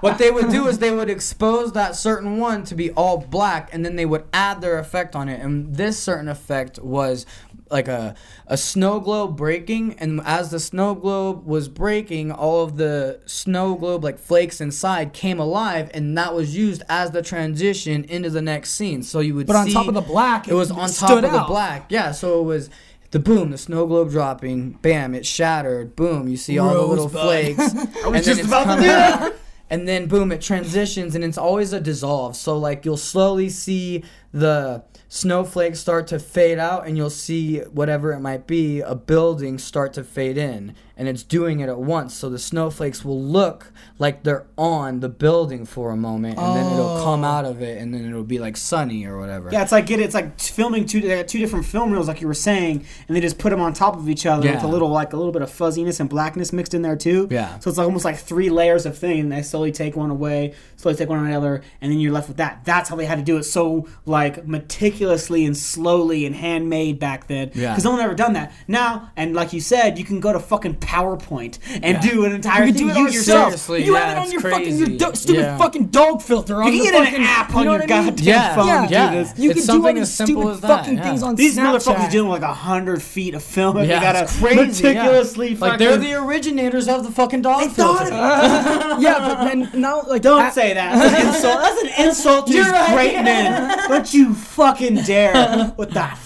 what 0.00 0.16
they 0.18 0.30
would 0.30 0.48
do 0.50 0.66
is 0.66 0.78
they 0.78 0.90
would 0.90 1.10
expose 1.10 1.72
that 1.74 1.94
certain 1.94 2.38
one 2.38 2.64
to 2.64 2.74
be 2.74 2.90
all 2.92 3.18
black 3.18 3.68
and 3.72 3.84
then 3.84 3.94
they 3.96 4.06
would 4.06 4.24
add 4.32 4.60
their 4.62 4.78
effect 4.80 5.14
on 5.14 5.28
it 5.28 5.40
and 5.40 5.76
this 5.76 5.96
certain 5.98 6.26
effect 6.28 6.78
was 6.80 7.24
like 7.70 7.88
a, 7.88 8.14
a 8.46 8.56
snow 8.56 9.00
globe 9.00 9.36
breaking 9.36 9.94
and 9.98 10.20
as 10.24 10.50
the 10.50 10.58
snow 10.60 10.94
globe 10.94 11.46
was 11.46 11.68
breaking 11.68 12.32
all 12.32 12.64
of 12.64 12.76
the 12.76 13.20
snow 13.26 13.74
globe 13.74 14.02
like 14.02 14.18
flakes 14.18 14.60
inside 14.60 15.12
came 15.12 15.38
alive 15.38 15.90
and 15.94 16.16
that 16.18 16.34
was 16.34 16.56
used 16.56 16.82
as 16.88 17.12
the 17.12 17.22
transition 17.22 18.04
into 18.04 18.30
the 18.30 18.42
next 18.42 18.72
scene. 18.72 19.02
So 19.02 19.20
you 19.20 19.34
would 19.36 19.46
But 19.46 19.56
on 19.56 19.68
top 19.70 19.88
of 19.88 19.94
the 19.94 20.00
black, 20.00 20.48
it 20.48 20.54
was 20.54 20.70
on 20.70 20.90
top 20.90 21.22
of 21.22 21.30
the 21.30 21.44
black. 21.46 21.86
Yeah 21.90 22.12
so 22.12 22.40
it 22.40 22.44
was 22.44 22.70
the 23.12 23.18
boom 23.18 23.50
the 23.50 23.58
snow 23.58 23.86
globe 23.86 24.10
dropping 24.10 24.70
bam 24.82 25.14
it 25.14 25.26
shattered 25.26 25.96
boom 25.96 26.28
you 26.28 26.36
see 26.36 26.58
all 26.58 26.74
the 26.74 26.80
little 26.80 27.08
Rosebud. 27.08 27.56
flakes 27.56 27.72
and 28.04 28.14
then 28.14 28.22
just 28.22 28.44
about 28.44 28.76
to 28.76 28.82
do 28.82 28.88
out, 28.88 29.34
and 29.70 29.86
then 29.86 30.06
boom 30.06 30.32
it 30.32 30.40
transitions 30.40 31.14
and 31.14 31.24
it's 31.24 31.38
always 31.38 31.72
a 31.72 31.80
dissolve. 31.80 32.36
So 32.36 32.58
like 32.58 32.84
you'll 32.84 32.96
slowly 32.96 33.48
see 33.48 34.04
the 34.32 34.82
snowflakes 35.12 35.80
start 35.80 36.06
to 36.06 36.20
fade 36.20 36.58
out 36.58 36.86
and 36.86 36.96
you'll 36.96 37.10
see 37.10 37.58
whatever 37.62 38.12
it 38.12 38.20
might 38.20 38.46
be 38.46 38.80
a 38.80 38.94
building 38.94 39.58
start 39.58 39.92
to 39.92 40.04
fade 40.04 40.38
in 40.38 40.72
and 41.00 41.08
it's 41.08 41.22
doing 41.22 41.60
it 41.60 41.70
at 41.70 41.80
once 41.80 42.14
so 42.14 42.28
the 42.28 42.38
snowflakes 42.38 43.02
will 43.02 43.20
look 43.20 43.72
like 43.98 44.22
they're 44.22 44.46
on 44.58 45.00
the 45.00 45.08
building 45.08 45.64
for 45.64 45.90
a 45.90 45.96
moment 45.96 46.38
and 46.38 46.56
then 46.56 46.66
it'll 46.66 47.02
come 47.02 47.24
oh. 47.24 47.28
out 47.28 47.46
of 47.46 47.62
it 47.62 47.80
and 47.80 47.94
then 47.94 48.06
it'll 48.06 48.22
be 48.22 48.38
like 48.38 48.54
sunny 48.54 49.06
or 49.06 49.18
whatever 49.18 49.50
Yeah, 49.50 49.62
it's 49.62 49.72
like 49.72 49.90
it. 49.90 50.00
It's 50.00 50.14
like 50.14 50.38
filming 50.38 50.86
two. 50.86 51.00
They 51.00 51.16
got 51.16 51.28
two 51.28 51.38
different 51.38 51.64
film 51.64 51.90
reels, 51.90 52.06
like 52.06 52.20
you 52.20 52.26
were 52.26 52.34
saying, 52.34 52.84
and 53.08 53.16
they 53.16 53.20
just 53.20 53.38
put 53.38 53.50
them 53.50 53.60
on 53.60 53.72
top 53.72 53.96
of 53.96 54.08
each 54.08 54.26
other 54.26 54.50
with 54.50 54.62
a 54.62 54.66
little 54.66 54.88
like 54.88 55.12
a 55.12 55.16
little 55.16 55.32
bit 55.32 55.42
of 55.42 55.50
fuzziness 55.50 56.00
and 56.00 56.08
blackness 56.10 56.52
mixed 56.52 56.74
in 56.74 56.82
there 56.82 56.96
too. 56.96 57.28
Yeah. 57.30 57.58
So 57.60 57.70
it's 57.70 57.78
like 57.78 57.86
almost 57.86 58.04
like 58.04 58.18
three 58.18 58.50
layers 58.50 58.86
of 58.86 58.98
thing. 58.98 59.20
And 59.20 59.32
they 59.32 59.42
slowly 59.42 59.72
take 59.72 59.96
one 59.96 60.10
away, 60.10 60.54
slowly 60.76 60.96
take 60.96 61.08
one 61.08 61.24
another, 61.24 61.62
and 61.80 61.90
then 61.90 61.98
you're 61.98 62.12
left 62.12 62.28
with 62.28 62.36
that. 62.38 62.64
That's 62.64 62.88
how 62.88 62.96
they 62.96 63.06
had 63.06 63.18
to 63.18 63.24
do 63.24 63.38
it 63.38 63.44
so 63.44 63.88
like 64.06 64.46
meticulously 64.46 65.44
and 65.44 65.56
slowly 65.56 66.26
and 66.26 66.34
handmade 66.34 66.98
back 66.98 67.26
then. 67.26 67.50
Yeah. 67.54 67.70
Because 67.70 67.84
no 67.84 67.92
one 67.92 68.00
ever 68.00 68.14
done 68.14 68.34
that. 68.34 68.52
Now, 68.68 69.10
and 69.16 69.34
like 69.34 69.52
you 69.52 69.60
said, 69.60 69.98
you 69.98 70.04
can 70.04 70.20
go 70.20 70.32
to 70.32 70.40
fucking 70.40 70.76
PowerPoint 70.90 71.58
and 71.82 72.00
do 72.00 72.24
an 72.24 72.32
entire 72.32 72.64
You 72.64 72.72
thing 72.72 72.86
do 72.88 72.90
it 72.92 72.96
on 72.96 73.04
yourself. 73.12 73.44
Seriously, 73.54 73.84
You 73.84 73.94
yeah, 73.94 74.00
have 74.00 74.16
it 74.16 74.16
on 74.18 74.24
it's 74.24 74.32
your 74.32 74.42
fucking 74.42 74.76
your 74.76 74.88
do- 74.88 75.14
stupid 75.14 75.40
Yeah. 75.42 75.58
fucking 75.58 75.86
dog 75.86 76.20
filter. 76.22 76.62
On 76.62 76.72
You 76.72 76.82
can 76.82 76.92
the 76.92 76.98
get 76.98 77.04
fucking, 77.04 77.20
an 77.20 77.26
app 77.26 77.50
you 77.50 77.56
on 77.58 77.64
know 77.64 77.70
your 77.72 77.80
what 77.80 77.90
I 77.92 77.96
mean? 78.00 78.06
goddamn 78.08 78.26
Yeah, 78.26 78.54
phone 78.56 78.66
Yeah. 78.66 78.86
to 78.86 78.92
yeah. 78.92 79.10
do 79.10 79.16
this. 79.24 79.32
You 79.38 79.50
It's 79.50 79.66
can 79.66 79.76
do 79.80 79.86
all 79.86 79.92
these 79.94 80.02
as 80.02 80.14
stupid 80.14 80.48
as 80.48 80.60
fucking 80.60 80.96
yeah. 80.96 81.02
things 81.04 81.22
on 81.22 81.34
These 81.36 81.56
Snapchat. 81.56 81.62
motherfuckers 81.94 82.08
are 82.08 82.10
doing 82.10 82.28
like 82.28 82.42
a 82.42 82.52
hundred 82.54 83.02
feet 83.02 83.34
of 83.34 83.42
film. 83.42 83.76
yeah, 83.78 83.82
they 83.82 84.00
gotta 84.00 84.22
it's 84.22 84.38
crazy. 84.38 84.56
yeah. 84.56 84.66
meticulously 84.94 85.54
Like 85.56 85.78
they're 85.78 85.96
the 85.96 86.14
originators 86.14 86.88
of 86.88 87.04
the 87.04 87.10
fucking 87.12 87.42
dog 87.42 87.70
thought 87.70 87.98
filter. 88.08 88.14
of 88.14 89.02
yeah, 89.02 89.18
but 89.18 89.44
then 89.44 89.70
now 89.74 90.02
like 90.08 90.22
Don't 90.22 90.42
at- 90.42 90.54
say 90.54 90.74
that. 90.74 90.94
That's 91.00 91.14
an 91.20 91.26
insult. 91.34 91.60
That's 91.62 91.82
an 91.82 92.06
insult 92.06 92.46
to 92.48 92.52
You're 92.54 92.64
these 92.64 92.88
great 92.92 93.14
men. 93.22 93.88
Don't 93.88 94.12
you 94.14 94.34
fucking 94.34 94.94
dare 95.02 95.72
with 95.78 95.90
that 95.92 96.18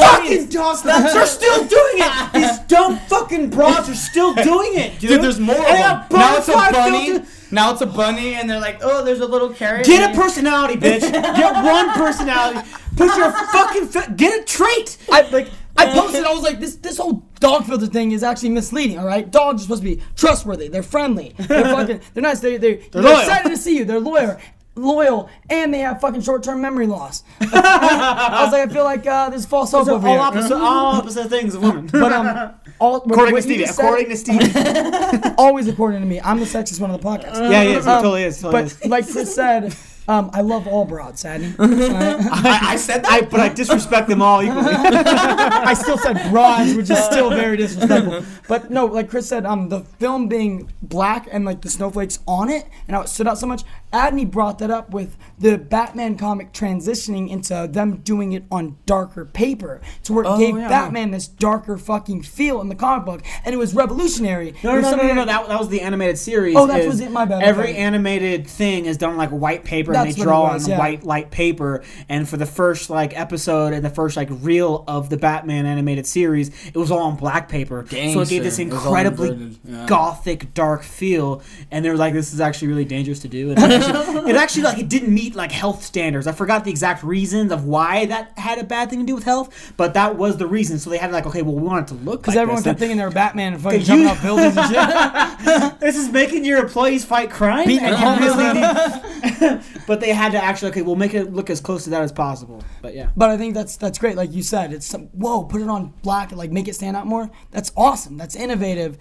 fucking 0.00 0.48
dog. 0.48 0.82
They're 0.82 1.26
still 1.26 1.64
doing 1.66 1.96
it. 1.96 2.32
These 2.32 2.58
dumb 2.60 2.98
fucking 3.08 3.50
broads 3.50 3.88
are 3.88 3.94
still 3.94 4.34
doing 4.50 4.78
it, 4.78 4.98
dude. 4.98 5.10
Dude, 5.10 5.22
there's 5.22 5.40
more 5.40 5.56
of 5.56 5.62
them. 5.62 6.04
Now 6.10 6.36
it's 6.36 6.48
a 6.48 6.52
bunny. 6.52 7.20
Now 7.50 7.72
it's 7.72 7.82
a 7.82 7.86
bunny, 7.86 8.34
and 8.34 8.48
they're 8.48 8.60
like, 8.60 8.78
oh, 8.82 9.04
there's 9.04 9.20
a 9.20 9.26
little 9.26 9.50
carrot. 9.50 9.84
Get 9.84 10.10
a 10.10 10.18
personality, 10.18 10.76
bitch. 10.76 11.00
Get 11.00 11.64
one 11.64 11.90
personality. 11.90 12.66
Put 12.96 13.14
your 13.16 13.30
fucking 13.30 14.16
get 14.16 14.40
a 14.40 14.44
trait. 14.44 14.96
I 15.10 15.22
like 15.28 15.48
I 15.76 15.86
posted. 15.92 16.24
I 16.24 16.32
was 16.32 16.42
like, 16.42 16.60
this 16.60 16.76
this 16.76 16.96
whole 16.96 17.24
dog 17.40 17.64
filter 17.66 17.86
thing 17.86 18.12
is 18.12 18.22
actually 18.22 18.50
misleading. 18.50 18.98
All 18.98 19.06
right, 19.06 19.30
dogs 19.30 19.62
are 19.62 19.64
supposed 19.64 19.82
to 19.82 19.96
be 19.96 20.02
trustworthy. 20.16 20.68
They're 20.68 20.82
friendly. 20.82 21.34
They're 21.38 21.64
fucking. 21.64 22.00
They're 22.14 22.22
nice. 22.22 22.40
They 22.40 22.56
they 22.56 22.76
they're, 22.76 23.02
loyal. 23.02 23.18
excited 23.20 23.50
to 23.50 23.56
see 23.56 23.76
you. 23.76 23.84
They're 23.84 24.00
loyal. 24.00 24.38
Loyal 24.74 25.28
and 25.50 25.72
they 25.74 25.80
have 25.80 26.00
fucking 26.00 26.22
short-term 26.22 26.60
memory 26.62 26.86
loss. 26.86 27.24
I 27.40 28.42
was 28.44 28.52
like, 28.52 28.70
I 28.70 28.72
feel 28.72 28.84
like 28.84 29.06
uh, 29.06 29.28
there's 29.28 29.44
false 29.44 29.70
hope 29.70 29.80
Those 29.86 29.88
are 29.92 29.96
over 29.96 30.08
all 30.08 30.14
here. 30.14 30.22
opposite, 30.22 30.54
all 30.56 30.96
opposite 30.96 31.28
things 31.28 31.54
of 31.54 31.62
women. 31.62 31.88
But 31.88 32.10
um, 32.12 32.54
all 32.78 32.96
according 32.96 33.34
what 33.34 33.40
to 33.40 33.42
Stevie. 33.42 33.64
just 33.64 33.76
said- 33.76 33.84
According 33.84 34.08
to 34.08 34.16
Stevie. 34.16 35.34
always 35.38 35.68
according 35.68 36.00
to 36.00 36.06
me, 36.06 36.20
I'm 36.22 36.38
the 36.40 36.46
sexiest 36.46 36.80
one 36.80 36.90
on 36.90 36.98
the 36.98 37.04
podcast. 37.06 37.50
Yeah, 37.50 37.64
he 37.64 37.72
is. 37.74 37.84
He 37.84 37.90
Um, 37.90 38.02
totally 38.02 38.22
is. 38.24 38.40
Totally 38.40 38.62
is. 38.64 38.74
But 38.78 38.88
like 38.88 39.06
Chris 39.10 39.34
said, 39.34 39.76
um, 40.08 40.30
I 40.34 40.40
love 40.40 40.66
all 40.66 40.84
broads, 40.84 41.22
Sadney. 41.22 41.54
I, 41.60 42.72
I 42.72 42.76
said 42.76 43.04
that. 43.04 43.12
I, 43.12 43.20
but 43.20 43.40
I 43.40 43.48
disrespect 43.50 44.08
them 44.08 44.20
all 44.20 44.42
equally. 44.42 44.64
I 44.72 45.74
still 45.74 45.96
said 45.98 46.30
broads, 46.30 46.74
which 46.74 46.90
is 46.90 46.98
still 47.04 47.30
very 47.30 47.56
disrespectful. 47.56 48.24
But 48.48 48.70
no, 48.70 48.86
like 48.86 49.08
Chris 49.10 49.28
said, 49.28 49.46
um, 49.46 49.68
the 49.68 49.80
film 50.00 50.26
being 50.28 50.72
black 50.82 51.28
and 51.30 51.44
like 51.44 51.60
the 51.60 51.70
snowflakes 51.70 52.18
on 52.26 52.48
it, 52.48 52.66
and 52.88 52.96
how 52.96 53.02
it 53.02 53.08
stood 53.10 53.28
out 53.28 53.38
so 53.38 53.46
much. 53.46 53.62
Adney 53.92 54.28
brought 54.30 54.58
that 54.60 54.70
up 54.70 54.90
with 54.90 55.16
the 55.38 55.58
Batman 55.58 56.16
comic 56.16 56.52
transitioning 56.52 57.28
into 57.28 57.68
them 57.70 57.98
doing 57.98 58.32
it 58.32 58.44
on 58.50 58.76
darker 58.86 59.24
paper, 59.24 59.80
to 60.04 60.12
where 60.12 60.24
it 60.24 60.28
Oh, 60.28 60.38
gave 60.38 60.56
yeah. 60.56 60.68
Batman 60.68 61.10
this 61.10 61.28
darker 61.28 61.76
fucking 61.76 62.22
feel 62.22 62.60
in 62.60 62.68
the 62.68 62.74
comic 62.74 63.04
book, 63.04 63.22
and 63.44 63.54
it 63.54 63.58
was 63.58 63.74
revolutionary. 63.74 64.54
No, 64.62 64.80
no, 64.80 64.90
no, 64.90 64.96
no, 64.96 65.02
no, 65.08 65.14
no. 65.14 65.24
That, 65.26 65.48
that 65.48 65.58
was 65.58 65.68
the 65.68 65.80
animated 65.80 66.18
series. 66.18 66.56
Oh, 66.56 66.66
that 66.66 66.80
is 66.80 66.86
was 66.86 67.00
it, 67.00 67.10
my 67.10 67.24
bad, 67.24 67.42
Every 67.42 67.70
okay. 67.70 67.76
animated 67.76 68.46
thing 68.46 68.86
is 68.86 68.96
done 68.96 69.10
on 69.10 69.16
like 69.16 69.30
white 69.30 69.64
paper, 69.64 69.94
and 69.94 70.10
they 70.10 70.22
draw 70.22 70.52
was, 70.54 70.64
on 70.64 70.70
yeah. 70.70 70.78
white 70.78 71.04
light 71.04 71.30
paper. 71.30 71.82
And 72.08 72.28
for 72.28 72.36
the 72.36 72.46
first 72.46 72.88
like 72.90 73.18
episode 73.18 73.72
and 73.72 73.84
the 73.84 73.90
first 73.90 74.16
like 74.16 74.28
reel 74.30 74.84
of 74.88 75.10
the 75.10 75.16
Batman 75.16 75.66
animated 75.66 76.06
series, 76.06 76.48
it 76.66 76.76
was 76.76 76.90
all 76.90 77.00
on 77.00 77.16
black 77.16 77.48
paper. 77.48 77.84
so 77.88 77.96
it 77.96 78.28
gave 78.28 78.42
this 78.42 78.56
Gangster. 78.56 78.62
It 78.62 78.72
was 78.72 78.86
all 78.86 78.94
incredibly 78.94 79.58
yeah. 79.64 79.86
gothic, 79.86 80.54
dark 80.54 80.82
feel. 80.82 81.42
And 81.70 81.84
they 81.84 81.90
were 81.90 81.96
like, 81.96 82.14
"This 82.14 82.32
is 82.32 82.40
actually 82.40 82.68
really 82.68 82.84
dangerous 82.84 83.20
to 83.20 83.28
do." 83.28 83.54
Actually, 83.88 84.30
it 84.30 84.36
actually 84.36 84.62
like 84.62 84.78
it 84.78 84.88
didn't 84.88 85.12
meet 85.12 85.34
like 85.34 85.52
health 85.52 85.82
standards. 85.82 86.26
I 86.26 86.32
forgot 86.32 86.64
the 86.64 86.70
exact 86.70 87.02
reasons 87.02 87.52
of 87.52 87.64
why 87.64 88.06
that 88.06 88.38
had 88.38 88.58
a 88.58 88.64
bad 88.64 88.90
thing 88.90 89.00
to 89.00 89.06
do 89.06 89.14
with 89.14 89.24
health, 89.24 89.72
but 89.76 89.94
that 89.94 90.16
was 90.16 90.36
the 90.36 90.46
reason. 90.46 90.78
So 90.78 90.90
they 90.90 90.98
had 90.98 91.12
like, 91.12 91.26
okay, 91.26 91.42
well, 91.42 91.54
we 91.54 91.62
want 91.62 91.90
it 91.90 91.94
to 91.94 92.00
look 92.02 92.22
because 92.22 92.34
like 92.34 92.42
everyone 92.42 92.62
kept 92.62 92.78
thinking 92.78 92.96
they 92.96 93.04
were 93.04 93.10
Batman 93.10 93.54
and 93.54 93.62
fucking 93.62 93.80
Could 93.80 93.86
jumping 93.86 94.06
off 94.08 94.22
buildings 94.22 94.56
and 94.56 94.68
shit. 94.68 95.80
this 95.80 95.96
is 95.96 96.10
making 96.10 96.44
your 96.44 96.58
employees 96.58 97.04
fight 97.04 97.30
crime. 97.30 97.66
Beating 97.66 97.88
and 97.88 98.20
you 98.20 98.26
really 98.26 98.52
need- 98.54 99.62
but 99.86 100.00
they 100.00 100.12
had 100.12 100.32
to 100.32 100.42
actually 100.42 100.70
okay, 100.70 100.82
we'll 100.82 100.96
make 100.96 101.14
it 101.14 101.32
look 101.32 101.50
as 101.50 101.60
close 101.60 101.84
to 101.84 101.90
that 101.90 102.02
as 102.02 102.12
possible. 102.12 102.62
But 102.80 102.94
yeah, 102.94 103.10
But 103.16 103.30
I 103.30 103.36
think 103.36 103.54
that's 103.54 103.76
that's 103.76 103.98
great. 103.98 104.16
Like 104.16 104.32
you 104.32 104.42
said, 104.42 104.72
it's 104.72 104.86
some, 104.86 105.06
whoa, 105.08 105.44
put 105.44 105.60
it 105.60 105.68
on 105.68 105.92
black 106.02 106.30
and 106.30 106.38
like 106.38 106.50
make 106.50 106.68
it 106.68 106.74
stand 106.74 106.96
out 106.96 107.06
more. 107.06 107.30
That's 107.50 107.72
awesome. 107.76 108.16
That's 108.16 108.36
innovative. 108.36 108.98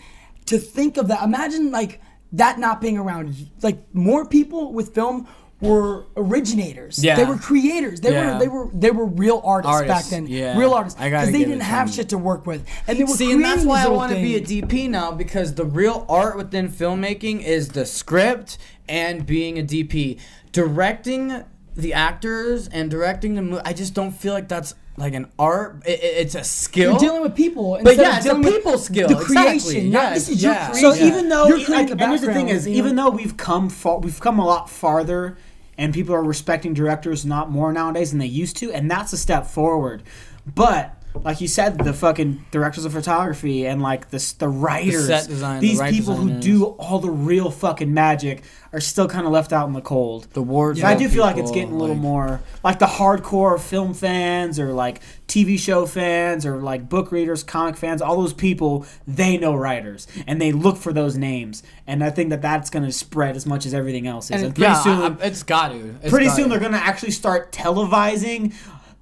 To 0.47 0.57
think 0.57 0.97
of 0.97 1.07
that, 1.07 1.23
imagine 1.23 1.71
like 1.71 2.01
that 2.33 2.59
not 2.59 2.81
being 2.81 2.97
around. 2.97 3.35
Like 3.61 3.83
more 3.93 4.25
people 4.25 4.73
with 4.73 4.93
film 4.95 5.27
were 5.59 6.05
originators. 6.17 7.03
Yeah. 7.03 7.15
They 7.17 7.23
were 7.23 7.37
creators. 7.37 8.01
They 8.01 8.11
Yeah. 8.13 8.33
were 8.33 8.39
they 8.39 8.47
were 8.47 8.69
they 8.73 8.89
were 8.91 9.05
real 9.05 9.41
artists, 9.43 9.81
back 9.87 10.05
then. 10.05 10.25
yeah. 10.27 10.57
Real 10.57 10.73
artists. 10.73 10.99
I 10.99 11.09
gotta 11.11 11.27
Because 11.27 11.33
they 11.33 11.39
give 11.39 11.49
didn't 11.49 11.61
have 11.63 11.87
them. 11.87 11.95
shit 11.95 12.09
to 12.09 12.17
work 12.17 12.47
with, 12.47 12.65
and 12.87 12.97
they 12.97 13.03
were 13.03 13.09
See, 13.15 13.31
and 13.31 13.43
that's 13.43 13.63
why 13.63 13.83
I 13.85 13.89
want 13.89 14.11
to 14.11 14.17
be 14.19 14.35
a. 14.37 14.41
DP 14.41 14.89
now 14.89 15.11
because 15.11 15.53
the 15.55 15.65
real 15.65 16.05
art 16.09 16.35
within 16.35 16.67
filmmaking 16.69 17.43
is 17.43 17.69
the 17.69 17.85
script 17.85 18.57
and 18.89 19.25
being 19.25 19.59
a 19.59 19.63
DP. 19.63 20.17
Directing 20.51 21.43
the 21.75 21.93
actors 21.93 22.67
and 22.67 22.89
directing 22.91 23.35
the 23.35 23.41
movie, 23.41 23.61
I 23.65 23.73
just 23.73 23.93
don't 23.93 24.11
feel 24.11 24.33
like 24.33 24.47
that's 24.47 24.75
like 24.97 25.13
an 25.13 25.31
art. 25.39 25.81
It, 25.85 25.99
it- 26.03 26.17
it's 26.21 26.35
a 26.35 26.43
skill. 26.43 26.91
You're 26.91 26.99
dealing 26.99 27.21
with 27.21 27.35
people, 27.35 27.79
But 27.83 27.93
instead 27.93 28.01
yeah, 28.03 28.17
it's 28.17 28.25
a 28.25 28.29
dealing 28.29 28.43
with 28.43 28.53
people 28.55 28.77
skill, 28.77 29.07
The 29.07 29.17
exactly. 29.19 29.35
creation, 29.59 29.91
not 29.91 30.03
Yeah, 30.03 30.13
this 30.13 30.29
is 30.29 30.43
yeah. 30.43 30.67
your 30.79 30.93
So 30.93 31.03
even 31.05 31.29
though, 31.29 31.47
You're 31.47 31.57
like, 31.57 31.65
creating 31.67 31.97
the 31.97 32.03
and 32.03 32.11
here's 32.11 32.21
the 32.21 32.33
thing 32.33 32.49
is, 32.49 32.67
you 32.67 32.73
know? 32.73 32.77
even 32.79 32.95
though 32.95 33.09
we've 33.09 33.37
come 33.37 33.69
far, 33.69 33.99
we've 33.99 34.19
come 34.19 34.37
a 34.39 34.45
lot 34.45 34.69
farther, 34.69 35.37
and 35.77 35.93
people 35.93 36.13
are 36.13 36.23
respecting 36.23 36.73
directors 36.73 37.25
not 37.25 37.49
more 37.49 37.71
nowadays 37.73 38.11
than 38.11 38.19
they 38.19 38.25
used 38.27 38.57
to, 38.57 38.71
and 38.71 38.91
that's 38.91 39.13
a 39.13 39.17
step 39.17 39.47
forward. 39.47 40.03
But 40.53 41.00
like 41.23 41.41
you 41.41 41.47
said, 41.47 41.77
the 41.77 41.93
fucking 41.93 42.45
directors 42.51 42.85
of 42.85 42.93
photography 42.93 43.65
and 43.67 43.81
like 43.81 44.09
the 44.09 44.33
the 44.39 44.47
writers, 44.47 45.07
set 45.07 45.27
design, 45.27 45.59
these 45.61 45.79
right 45.79 45.93
people 45.93 46.15
who 46.15 46.39
do 46.39 46.65
all 46.65 46.99
the 46.99 47.09
real 47.09 47.51
fucking 47.51 47.93
magic 47.93 48.43
are 48.73 48.79
still 48.79 49.07
kind 49.07 49.25
of 49.25 49.33
left 49.33 49.51
out 49.51 49.67
in 49.67 49.73
the 49.73 49.81
cold. 49.81 50.27
the 50.31 50.41
wardrobe. 50.41 50.77
Yeah, 50.83 50.89
I 50.89 50.95
do 50.95 51.09
feel 51.09 51.23
like 51.23 51.35
it's 51.37 51.51
getting 51.51 51.73
a 51.73 51.77
little 51.77 51.95
like- 51.95 52.01
more 52.01 52.41
like 52.63 52.79
the 52.79 52.85
hardcore 52.85 53.59
film 53.59 53.93
fans 53.93 54.57
or 54.59 54.71
like 54.71 55.01
TV 55.27 55.59
show 55.59 55.85
fans 55.85 56.45
or 56.45 56.57
like 56.61 56.87
book 56.89 57.11
readers, 57.11 57.43
comic 57.43 57.75
fans. 57.75 58.01
All 58.01 58.15
those 58.21 58.33
people, 58.33 58.85
they 59.05 59.37
know 59.37 59.53
writers 59.53 60.07
and 60.25 60.41
they 60.41 60.51
look 60.53 60.77
for 60.77 60.93
those 60.93 61.17
names. 61.17 61.63
And 61.85 62.03
I 62.03 62.09
think 62.09 62.29
that 62.29 62.41
that's 62.41 62.69
going 62.69 62.85
to 62.85 62.91
spread 62.93 63.35
as 63.35 63.45
much 63.45 63.65
as 63.65 63.73
everything 63.73 64.07
else 64.07 64.27
is. 64.27 64.37
And 64.37 64.45
And, 64.45 64.55
pretty 64.55 64.71
Yeah, 64.71 64.81
soon, 64.83 64.99
I- 65.01 65.23
I- 65.23 65.27
it's 65.27 65.43
got 65.43 65.69
to. 65.73 65.95
It's 66.01 66.09
pretty 66.09 66.27
got 66.27 66.35
soon 66.35 66.43
to. 66.45 66.49
they're 66.51 66.59
going 66.59 66.71
to 66.71 66.77
actually 66.77 67.11
start 67.11 67.51
televising 67.51 68.53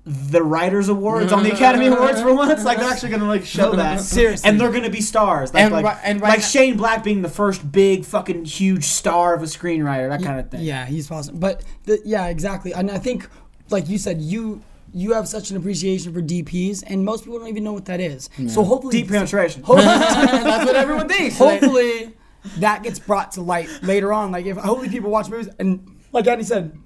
the 0.05 0.41
Writers 0.41 0.89
Awards 0.89 1.31
on 1.31 1.43
the 1.43 1.51
Academy 1.53 1.85
mm-hmm. 1.85 1.95
Awards 1.95 2.21
for 2.21 2.33
once. 2.33 2.63
Like 2.63 2.79
they're 2.79 2.89
actually 2.89 3.09
gonna 3.09 3.27
like 3.27 3.45
show 3.45 3.71
that 3.75 3.99
Seriously. 3.99 4.49
and 4.49 4.59
they're 4.59 4.71
gonna 4.71 4.89
be 4.89 5.01
stars. 5.01 5.53
Like, 5.53 5.63
And 5.63 5.73
like, 5.73 5.85
ri- 5.85 6.01
and 6.03 6.21
right 6.21 6.29
like 6.29 6.39
now- 6.39 6.45
Shane 6.45 6.77
Black 6.77 7.03
being 7.03 7.21
the 7.21 7.29
first 7.29 7.71
big 7.71 8.05
fucking 8.05 8.45
huge 8.45 8.85
star 8.85 9.35
of 9.35 9.43
a 9.43 9.45
screenwriter, 9.45 10.09
that 10.09 10.23
kind 10.23 10.39
of 10.39 10.49
thing. 10.49 10.61
Yeah, 10.61 10.85
he's 10.85 11.11
awesome. 11.11 11.37
But 11.39 11.63
the, 11.83 12.01
yeah, 12.05 12.27
exactly. 12.27 12.73
And 12.73 12.89
I 12.89 12.97
think, 12.97 13.27
like 13.69 13.87
you 13.89 13.97
said, 13.97 14.21
you 14.21 14.61
you 14.91 15.13
have 15.13 15.27
such 15.27 15.51
an 15.51 15.57
appreciation 15.57 16.11
for 16.13 16.21
DPs, 16.21 16.83
and 16.87 17.05
most 17.05 17.23
people 17.23 17.37
don't 17.37 17.47
even 17.49 17.63
know 17.63 17.73
what 17.73 17.85
that 17.85 17.99
is. 17.99 18.29
So 18.47 18.63
hopefully, 18.63 18.91
Deep 19.01 19.09
penetration. 19.09 19.61
That's 19.67 20.65
what 20.65 20.75
everyone 20.75 21.07
thinks. 21.07 21.37
hopefully 21.37 22.13
that 22.57 22.83
gets 22.83 22.99
brought 22.99 23.33
to 23.33 23.41
light 23.41 23.69
later 23.83 24.11
on. 24.13 24.31
Like 24.31 24.45
if 24.45 24.57
hopefully 24.57 24.89
people 24.89 25.11
watch 25.11 25.29
movies 25.29 25.49
and 25.59 25.97
like 26.11 26.25
Andy 26.25 26.43
said, 26.43 26.77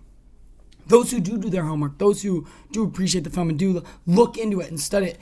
those 0.87 1.11
who 1.11 1.19
do 1.19 1.37
do 1.37 1.49
their 1.49 1.63
homework, 1.63 1.97
those 1.97 2.21
who 2.21 2.47
do 2.71 2.83
appreciate 2.83 3.23
the 3.23 3.29
film 3.29 3.49
and 3.49 3.59
do 3.59 3.83
look 4.05 4.37
into 4.37 4.59
it 4.59 4.69
and 4.69 4.79
study 4.79 5.07
it, 5.07 5.19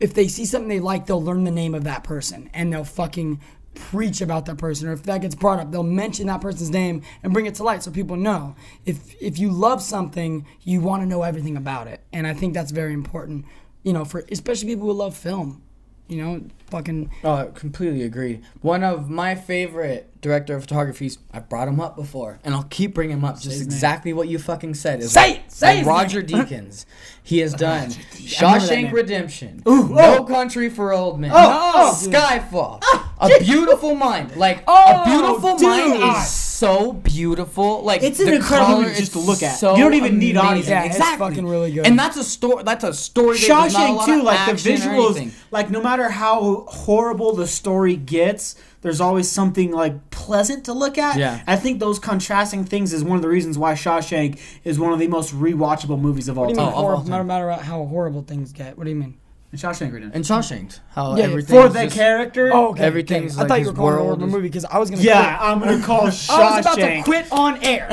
if 0.00 0.14
they 0.14 0.28
see 0.28 0.44
something 0.44 0.68
they 0.68 0.80
like, 0.80 1.06
they'll 1.06 1.22
learn 1.22 1.44
the 1.44 1.50
name 1.50 1.74
of 1.74 1.84
that 1.84 2.04
person 2.04 2.50
and 2.52 2.72
they'll 2.72 2.84
fucking 2.84 3.40
preach 3.74 4.20
about 4.20 4.46
that 4.46 4.58
person. 4.58 4.88
Or 4.88 4.92
if 4.92 5.02
that 5.04 5.20
gets 5.20 5.34
brought 5.34 5.58
up, 5.58 5.70
they'll 5.70 5.82
mention 5.82 6.26
that 6.26 6.40
person's 6.40 6.70
name 6.70 7.02
and 7.22 7.32
bring 7.32 7.46
it 7.46 7.54
to 7.56 7.62
light 7.62 7.82
so 7.82 7.90
people 7.90 8.16
know. 8.16 8.54
If 8.84 9.14
if 9.20 9.38
you 9.38 9.50
love 9.50 9.82
something, 9.82 10.46
you 10.62 10.80
want 10.80 11.02
to 11.02 11.06
know 11.06 11.22
everything 11.22 11.56
about 11.56 11.86
it, 11.86 12.00
and 12.12 12.26
I 12.26 12.34
think 12.34 12.54
that's 12.54 12.72
very 12.72 12.92
important. 12.92 13.46
You 13.82 13.92
know, 13.92 14.04
for 14.04 14.24
especially 14.30 14.68
people 14.68 14.88
who 14.88 14.94
love 14.94 15.16
film. 15.16 15.62
You 16.08 16.22
know, 16.22 16.44
fucking 16.72 17.10
Oh, 17.22 17.32
I 17.34 17.46
completely 17.54 18.02
agree. 18.02 18.40
One 18.62 18.82
of 18.82 19.08
my 19.08 19.34
favorite 19.36 20.08
director 20.20 20.54
of 20.54 20.62
photographies, 20.62 21.18
I've 21.32 21.48
brought 21.48 21.66
him 21.68 21.80
up 21.80 21.96
before, 21.96 22.38
and 22.44 22.54
I'll 22.54 22.62
keep 22.64 22.94
bringing 22.94 23.18
him 23.18 23.24
up. 23.24 23.34
Just 23.36 23.46
his 23.46 23.60
name. 23.60 23.66
exactly 23.66 24.12
what 24.12 24.28
you 24.28 24.38
fucking 24.38 24.74
said. 24.74 25.00
Is 25.00 25.12
Say 25.12 25.34
it! 25.36 25.40
Say 25.52 25.78
like 25.78 25.86
Roger 25.86 26.22
name. 26.22 26.44
Deakins. 26.46 26.84
He 27.24 27.38
has 27.38 27.54
done 27.54 27.88
remember 27.90 28.04
Shawshank. 28.16 28.92
Redemption, 28.92 29.62
Ooh, 29.68 29.88
No 29.90 30.18
oh. 30.18 30.24
Country 30.24 30.68
for 30.68 30.92
Old 30.92 31.20
Men, 31.20 31.30
Oh, 31.32 31.72
oh. 31.74 31.94
Skyfall, 31.96 32.80
ah, 32.82 33.14
A 33.20 33.38
Beautiful 33.38 33.94
Mind. 33.94 34.34
Like 34.36 34.64
Oh, 34.66 35.02
A 35.02 35.04
Beautiful 35.04 35.56
dude. 35.56 35.68
Mind 35.68 36.16
is 36.16 36.26
so 36.28 36.92
beautiful. 36.92 37.82
Like 37.82 38.02
It's 38.02 38.18
an 38.18 38.26
the 38.26 38.34
incredible 38.36 38.66
color 38.74 38.82
movie 38.86 38.96
just 38.96 39.12
to 39.12 39.20
look 39.20 39.42
at. 39.42 39.56
so 39.56 39.76
You 39.76 39.84
don't 39.84 39.94
even 39.94 40.18
need 40.18 40.36
amazing. 40.36 40.74
audio. 40.74 40.84
Yeah, 40.84 40.84
it's 40.84 41.16
fucking 41.16 41.46
really 41.46 41.72
good. 41.72 41.86
And 41.86 41.96
that's 41.98 42.16
a 42.16 42.24
story. 42.24 42.64
That's 42.64 42.82
a 42.84 42.92
story. 42.92 43.38
that 43.38 43.46
there's 43.46 43.72
not 43.74 43.90
a 43.90 43.92
Shawshank 43.92 44.04
too, 44.06 44.22
like 44.22 44.46
the 44.46 44.70
visuals, 44.70 45.32
like 45.52 45.70
no 45.70 45.80
matter 45.80 46.08
how 46.08 46.61
horrible 46.68 47.34
the 47.34 47.46
story 47.46 47.96
gets, 47.96 48.54
there's 48.82 49.00
always 49.00 49.30
something 49.30 49.70
like 49.70 50.10
pleasant 50.10 50.64
to 50.66 50.72
look 50.72 50.98
at. 50.98 51.16
Yeah. 51.16 51.42
I 51.46 51.56
think 51.56 51.78
those 51.80 51.98
contrasting 51.98 52.64
things 52.64 52.92
is 52.92 53.02
one 53.04 53.16
of 53.16 53.22
the 53.22 53.28
reasons 53.28 53.56
why 53.58 53.74
Shawshank 53.74 54.40
is 54.64 54.78
one 54.78 54.92
of 54.92 54.98
the 54.98 55.08
most 55.08 55.34
rewatchable 55.34 56.00
movies 56.00 56.28
of 56.28 56.38
all 56.38 56.44
What 56.46 56.54
do 56.54 56.54
you 56.54 56.56
time. 56.60 56.66
mean 56.66 56.74
Oh, 56.74 56.78
of 56.78 56.84
all 56.84 56.90
horrible? 56.90 57.04
time. 57.10 57.18
No 57.18 57.24
matter 57.24 57.50
how 57.62 57.84
horrible 57.86 58.22
things 58.22 58.52
get. 58.52 58.76
What 58.76 58.84
do 58.84 58.90
you 58.90 58.96
mean? 58.96 59.14
And 59.52 59.60
Shawshank 59.60 59.92
Redemption. 59.92 60.12
And 60.14 60.24
Shawshank, 60.24 60.78
how 60.94 61.14
Yeah, 61.16 61.24
everything 61.24 61.54
For 61.62 61.68
the 61.68 61.86
character. 61.88 62.50
Oh, 62.54 62.68
okay. 62.70 62.84
Everything's 62.84 63.32
okay. 63.32 63.40
I 63.40 63.42
like 63.42 63.48
thought 63.48 63.60
you 63.60 63.66
were 63.66 63.72
calling 63.74 63.92
it 63.92 63.96
a 63.96 63.96
world 63.98 64.18
horrible 64.18 64.26
movie 64.28 64.48
because 64.48 64.64
I 64.64 64.78
was 64.78 64.88
gonna. 64.90 65.02
yeah, 65.02 65.36
I'm 65.40 65.58
gonna 65.60 65.82
call 65.84 66.06
Shawshank. 66.08 66.30
I 66.38 66.56
was 66.56 66.66
about 66.66 66.76
to 66.78 67.02
quit 67.02 67.30
on 67.30 67.58
air. 67.62 67.88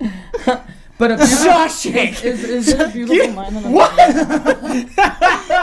But 1.00 1.10
Shawshank. 1.18 2.22
is, 2.24 2.44
is 2.44 2.68
it 2.68 2.80
a 2.80 2.88
beautiful 2.88 3.32
mind? 3.32 3.56
that 3.56 3.64
I'm- 3.64 3.72
What? 3.72 3.90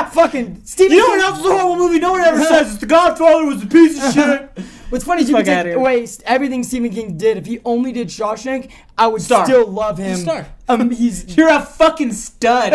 Fucking 0.13 0.61
Stephen. 0.65 0.97
You 0.97 1.03
know 1.03 1.09
what 1.09 1.21
else 1.21 1.39
is 1.39 1.45
a 1.45 1.49
horrible 1.51 1.75
movie? 1.77 1.99
No 1.99 2.11
one 2.13 2.21
ever 2.21 2.43
says 2.43 2.71
it's 2.71 2.79
The 2.79 2.87
Godfather 2.87 3.45
was 3.45 3.63
a 3.63 3.67
piece 3.67 4.03
of 4.03 4.13
shit. 4.13 4.49
What's 4.89 5.05
funny 5.05 5.21
is 5.21 5.29
you 5.29 5.35
Fuck 5.35 5.45
can 5.45 5.53
outta 5.53 5.63
take 5.63 5.71
here. 5.73 5.79
away 5.79 6.03
s- 6.03 6.21
everything 6.25 6.63
Stephen 6.63 6.89
King 6.91 7.17
did. 7.17 7.37
If 7.37 7.45
he 7.45 7.59
only 7.65 7.91
did 7.91 8.07
Shawshank, 8.07 8.71
I 8.97 9.07
would 9.07 9.21
Star. 9.21 9.45
still 9.45 9.67
love 9.67 9.97
him. 9.99 10.17
Star. 10.17 10.47
Um, 10.67 10.89
he's 10.91 11.37
You're 11.37 11.49
a 11.53 11.61
fucking 11.61 12.13
stud. 12.13 12.73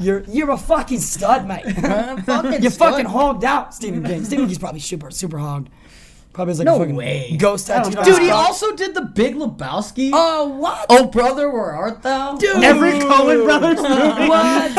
you're 0.00 0.22
you're 0.24 0.50
a 0.50 0.56
fucking 0.58 0.98
stud, 1.00 1.46
mate. 1.46 1.64
fucking 2.24 2.62
you 2.62 2.70
fucking 2.70 3.06
hogged 3.06 3.44
out, 3.44 3.74
Stephen 3.74 4.02
King. 4.02 4.24
Stephen 4.24 4.46
King's 4.46 4.58
probably 4.58 4.80
super 4.80 5.10
super 5.10 5.38
hogged. 5.38 5.68
Probably 6.32 6.52
has 6.52 6.58
like 6.60 6.66
No 6.66 6.76
a 6.76 6.78
fucking 6.78 6.94
way. 6.94 7.36
ghost 7.38 7.66
tattoo. 7.66 7.90
Dude, 7.90 8.04
Dude, 8.04 8.18
he 8.18 8.24
he 8.26 8.30
also 8.30 8.74
did 8.76 8.94
the 8.94 9.02
Big 9.02 9.34
Lebowski. 9.34 10.10
Oh 10.12 10.46
what? 10.48 10.86
oh, 10.88 11.06
brother, 11.08 11.50
where 11.50 11.72
art 11.72 12.02
thou? 12.02 12.36
Dude. 12.36 12.62
Every 12.62 12.92
Coen 12.92 13.44
Brothers 13.44 13.78
movie. 13.82 13.90
Oh, 13.90 14.28
what? 14.28 14.72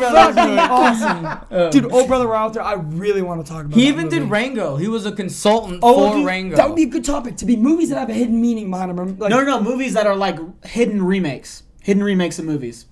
fucking 0.00 0.58
awesome. 0.58 1.70
Dude, 1.70 1.86
Oh 1.92 2.06
Brother, 2.06 2.26
Where 2.26 2.36
Art 2.36 2.54
Thou, 2.54 2.62
I 2.64 2.74
really 2.74 3.22
want 3.22 3.44
to 3.44 3.50
talk 3.52 3.64
about 3.66 3.74
He 3.78 3.82
that 3.84 3.88
even 3.98 4.08
did. 4.08 4.30
Rango. 4.30 4.76
He 4.76 4.88
was 4.88 5.06
a 5.06 5.12
consultant 5.12 5.80
Oh, 5.82 6.10
for 6.10 6.16
dude, 6.18 6.26
Rango. 6.26 6.56
That 6.56 6.68
would 6.68 6.76
be 6.76 6.84
a 6.84 6.86
good 6.86 7.04
topic 7.04 7.36
to 7.38 7.44
be 7.46 7.56
movies 7.56 7.90
that 7.90 7.98
have 7.98 8.10
a 8.10 8.14
hidden 8.14 8.40
meaning 8.40 8.70
behind 8.70 8.96
them. 8.96 9.18
Like, 9.18 9.30
No, 9.30 9.38
no, 9.42 9.44
no. 9.44 9.62
Movies 9.62 9.94
that 9.94 10.06
are 10.06 10.16
like 10.16 10.38
hidden 10.64 11.02
remakes. 11.04 11.62
Hidden 11.82 12.02
remakes 12.02 12.38
of 12.38 12.44
movies. 12.44 12.86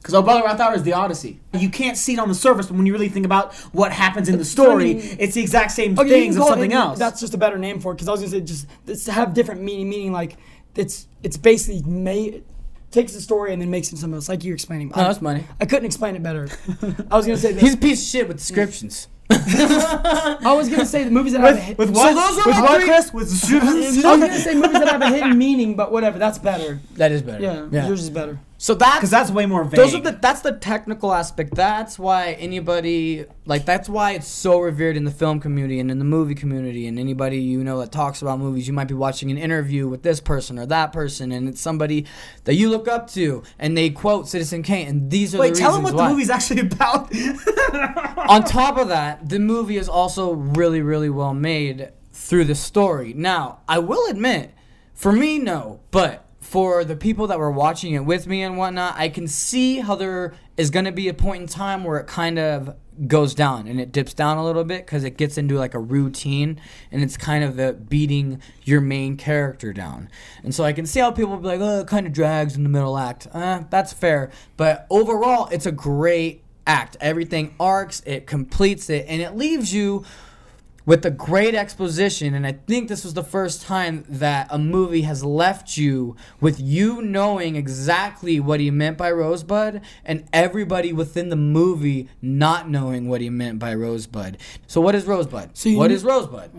Because 0.00 0.14
Oh 0.14 0.22
Brother, 0.22 0.42
Where 0.42 0.60
Art 0.60 0.76
is 0.76 0.82
the 0.82 0.94
Odyssey. 0.94 1.40
You 1.52 1.68
can't 1.68 1.96
see 1.96 2.14
it 2.14 2.18
on 2.18 2.28
the 2.28 2.34
surface, 2.34 2.66
but 2.68 2.76
when 2.76 2.86
you 2.86 2.92
really 2.92 3.10
think 3.10 3.26
about 3.26 3.54
what 3.72 3.92
happens 3.92 4.30
in 4.30 4.38
the 4.38 4.44
story, 4.46 4.90
I 4.92 4.94
mean- 4.94 5.16
it's 5.18 5.34
the 5.34 5.42
exact 5.42 5.72
same 5.72 5.98
oh, 5.98 6.02
Okay, 6.02 6.10
things 6.10 6.36
can 6.36 6.42
of 6.42 6.48
call 6.48 6.52
it 6.52 6.56
something 6.56 6.72
else. 6.72 6.98
That's 6.98 7.20
just 7.20 7.34
a 7.34 7.38
better 7.38 7.58
name 7.58 7.80
for 7.80 7.92
it 7.92 7.96
because 7.96 8.08
I 8.08 8.12
was 8.12 8.20
gonna 8.20 8.30
say 8.30 8.40
just 8.40 8.66
it's 8.86 9.06
have 9.06 9.34
different 9.34 9.60
meaning. 9.60 9.90
Meaning 9.90 10.12
like 10.12 10.36
it's 10.74 11.06
it's 11.22 11.36
basically 11.36 11.82
made 11.82 12.44
takes 12.90 13.12
the 13.12 13.20
story 13.20 13.52
and 13.52 13.60
then 13.60 13.70
makes 13.70 13.92
it 13.92 13.98
something 13.98 14.14
else. 14.14 14.28
Like 14.28 14.42
you're 14.42 14.54
explaining. 14.54 14.90
Oh, 14.94 15.00
I, 15.00 15.04
that's 15.04 15.20
money. 15.20 15.44
I 15.60 15.66
couldn't 15.66 15.84
explain 15.86 16.16
it 16.16 16.22
better. 16.22 16.48
I 17.10 17.16
was 17.16 17.26
gonna 17.26 17.36
say 17.36 17.52
that, 17.52 17.60
He's 17.60 17.74
a 17.74 17.78
piece 17.78 18.00
of 18.02 18.08
shit 18.08 18.28
with 18.28 18.38
descriptions. 18.38 19.08
I 19.30 20.54
was 20.56 20.68
gonna 20.68 20.86
say 20.86 21.04
the 21.04 21.10
movies 21.10 21.32
that 21.34 21.40
have 21.40 21.50
a 21.50 21.54
with, 21.54 21.62
hid- 21.62 21.78
with 21.78 21.90
what? 21.90 22.14
those 22.14 22.38
are 22.38 22.46
with 22.48 22.56
my 22.56 22.62
what, 22.62 22.76
three- 22.80 22.88
Chris? 22.88 23.12
With 23.12 23.54
I 23.54 23.58
was 23.60 24.00
gonna 24.02 24.38
say 24.38 24.54
movies 24.54 24.72
that 24.72 24.88
have 24.88 25.02
a 25.02 25.08
hidden 25.08 25.36
meaning, 25.38 25.76
but 25.76 25.92
whatever. 25.92 26.18
That's 26.18 26.38
better. 26.38 26.80
That 26.94 27.12
is 27.12 27.22
better. 27.22 27.68
Yeah, 27.70 27.86
yours 27.86 28.02
is 28.02 28.10
better. 28.10 28.38
So 28.62 28.74
that's 28.74 28.96
Because 28.96 29.08
that's 29.10 29.30
way 29.30 29.46
more 29.46 29.64
vague. 29.64 29.80
those 29.80 29.94
are 29.94 30.00
the 30.00 30.12
that's 30.12 30.42
the 30.42 30.52
technical 30.52 31.14
aspect. 31.14 31.54
That's 31.54 31.98
why 31.98 32.32
anybody 32.32 33.24
like 33.46 33.64
that's 33.64 33.88
why 33.88 34.12
it's 34.12 34.28
so 34.28 34.58
revered 34.60 34.98
in 34.98 35.04
the 35.04 35.10
film 35.10 35.40
community 35.40 35.80
and 35.80 35.90
in 35.90 35.98
the 35.98 36.04
movie 36.04 36.34
community 36.34 36.86
and 36.86 36.98
anybody 36.98 37.38
you 37.38 37.64
know 37.64 37.80
that 37.80 37.90
talks 37.90 38.20
about 38.20 38.38
movies. 38.38 38.68
You 38.68 38.74
might 38.74 38.86
be 38.86 38.92
watching 38.92 39.30
an 39.30 39.38
interview 39.38 39.88
with 39.88 40.02
this 40.02 40.20
person 40.20 40.58
or 40.58 40.66
that 40.66 40.92
person, 40.92 41.32
and 41.32 41.48
it's 41.48 41.58
somebody 41.58 42.04
that 42.44 42.52
you 42.52 42.68
look 42.68 42.86
up 42.86 43.08
to, 43.12 43.42
and 43.58 43.78
they 43.78 43.88
quote 43.88 44.28
Citizen 44.28 44.62
Kane, 44.62 44.88
and 44.88 45.10
these 45.10 45.34
are 45.34 45.38
Wait, 45.38 45.54
the 45.54 45.60
tell 45.60 45.72
them 45.72 45.82
what 45.82 45.94
why. 45.94 46.08
the 46.08 46.12
movie's 46.12 46.28
actually 46.28 46.60
about. 46.60 47.10
On 48.28 48.44
top 48.44 48.76
of 48.76 48.88
that, 48.88 49.26
the 49.26 49.38
movie 49.38 49.78
is 49.78 49.88
also 49.88 50.32
really, 50.32 50.82
really 50.82 51.08
well 51.08 51.32
made 51.32 51.92
through 52.12 52.44
the 52.44 52.54
story. 52.54 53.14
Now, 53.14 53.60
I 53.66 53.78
will 53.78 54.06
admit, 54.10 54.52
for 54.92 55.12
me, 55.12 55.38
no, 55.38 55.80
but 55.90 56.26
for 56.50 56.84
the 56.84 56.96
people 56.96 57.28
that 57.28 57.38
were 57.38 57.52
watching 57.52 57.94
it 57.94 58.04
with 58.04 58.26
me 58.26 58.42
and 58.42 58.58
whatnot, 58.58 58.96
I 58.96 59.08
can 59.08 59.28
see 59.28 59.78
how 59.78 59.94
there 59.94 60.34
is 60.56 60.70
going 60.70 60.84
to 60.84 60.90
be 60.90 61.06
a 61.06 61.14
point 61.14 61.42
in 61.42 61.46
time 61.46 61.84
where 61.84 62.00
it 62.00 62.08
kind 62.08 62.40
of 62.40 62.74
goes 63.06 63.36
down 63.36 63.68
and 63.68 63.80
it 63.80 63.92
dips 63.92 64.14
down 64.14 64.36
a 64.36 64.44
little 64.44 64.64
bit 64.64 64.84
because 64.84 65.04
it 65.04 65.16
gets 65.16 65.38
into 65.38 65.56
like 65.56 65.74
a 65.74 65.78
routine 65.78 66.60
and 66.90 67.04
it's 67.04 67.16
kind 67.16 67.44
of 67.44 67.54
the 67.54 67.74
beating 67.74 68.42
your 68.64 68.80
main 68.80 69.16
character 69.16 69.72
down. 69.72 70.08
And 70.42 70.52
so 70.52 70.64
I 70.64 70.72
can 70.72 70.86
see 70.86 70.98
how 70.98 71.12
people 71.12 71.36
be 71.36 71.46
like, 71.46 71.60
oh, 71.60 71.82
it 71.82 71.86
kind 71.86 72.04
of 72.04 72.12
drags 72.12 72.56
in 72.56 72.64
the 72.64 72.68
middle 72.68 72.98
act. 72.98 73.28
Uh, 73.32 73.62
that's 73.70 73.92
fair. 73.92 74.32
But 74.56 74.88
overall, 74.90 75.48
it's 75.52 75.66
a 75.66 75.72
great 75.72 76.42
act. 76.66 76.96
Everything 77.00 77.54
arcs, 77.60 78.02
it 78.06 78.26
completes 78.26 78.90
it, 78.90 79.06
and 79.08 79.22
it 79.22 79.36
leaves 79.36 79.72
you 79.72 80.04
with 80.86 81.04
a 81.04 81.10
great 81.10 81.54
exposition. 81.54 82.34
And 82.34 82.46
I 82.46 82.52
think 82.52 82.88
this 82.88 83.04
was 83.04 83.14
the 83.14 83.24
first 83.24 83.62
time 83.62 84.04
that 84.08 84.48
a 84.50 84.58
movie 84.58 85.02
has 85.02 85.24
left 85.24 85.76
you 85.76 86.16
with 86.40 86.60
you 86.60 87.02
knowing 87.02 87.56
exactly 87.56 88.40
what 88.40 88.60
he 88.60 88.70
meant 88.70 88.98
by 88.98 89.10
Rosebud 89.10 89.80
and 90.04 90.24
everybody 90.32 90.92
within 90.92 91.28
the 91.28 91.36
movie 91.36 92.08
not 92.22 92.68
knowing 92.68 93.08
what 93.08 93.20
he 93.20 93.30
meant 93.30 93.58
by 93.58 93.74
Rosebud. 93.74 94.38
So, 94.66 94.80
what 94.80 94.94
is 94.94 95.04
Rosebud? 95.04 95.56
So 95.56 95.70
what 95.72 95.88
knew- 95.88 95.94
is 95.94 96.04
Rosebud? 96.04 96.50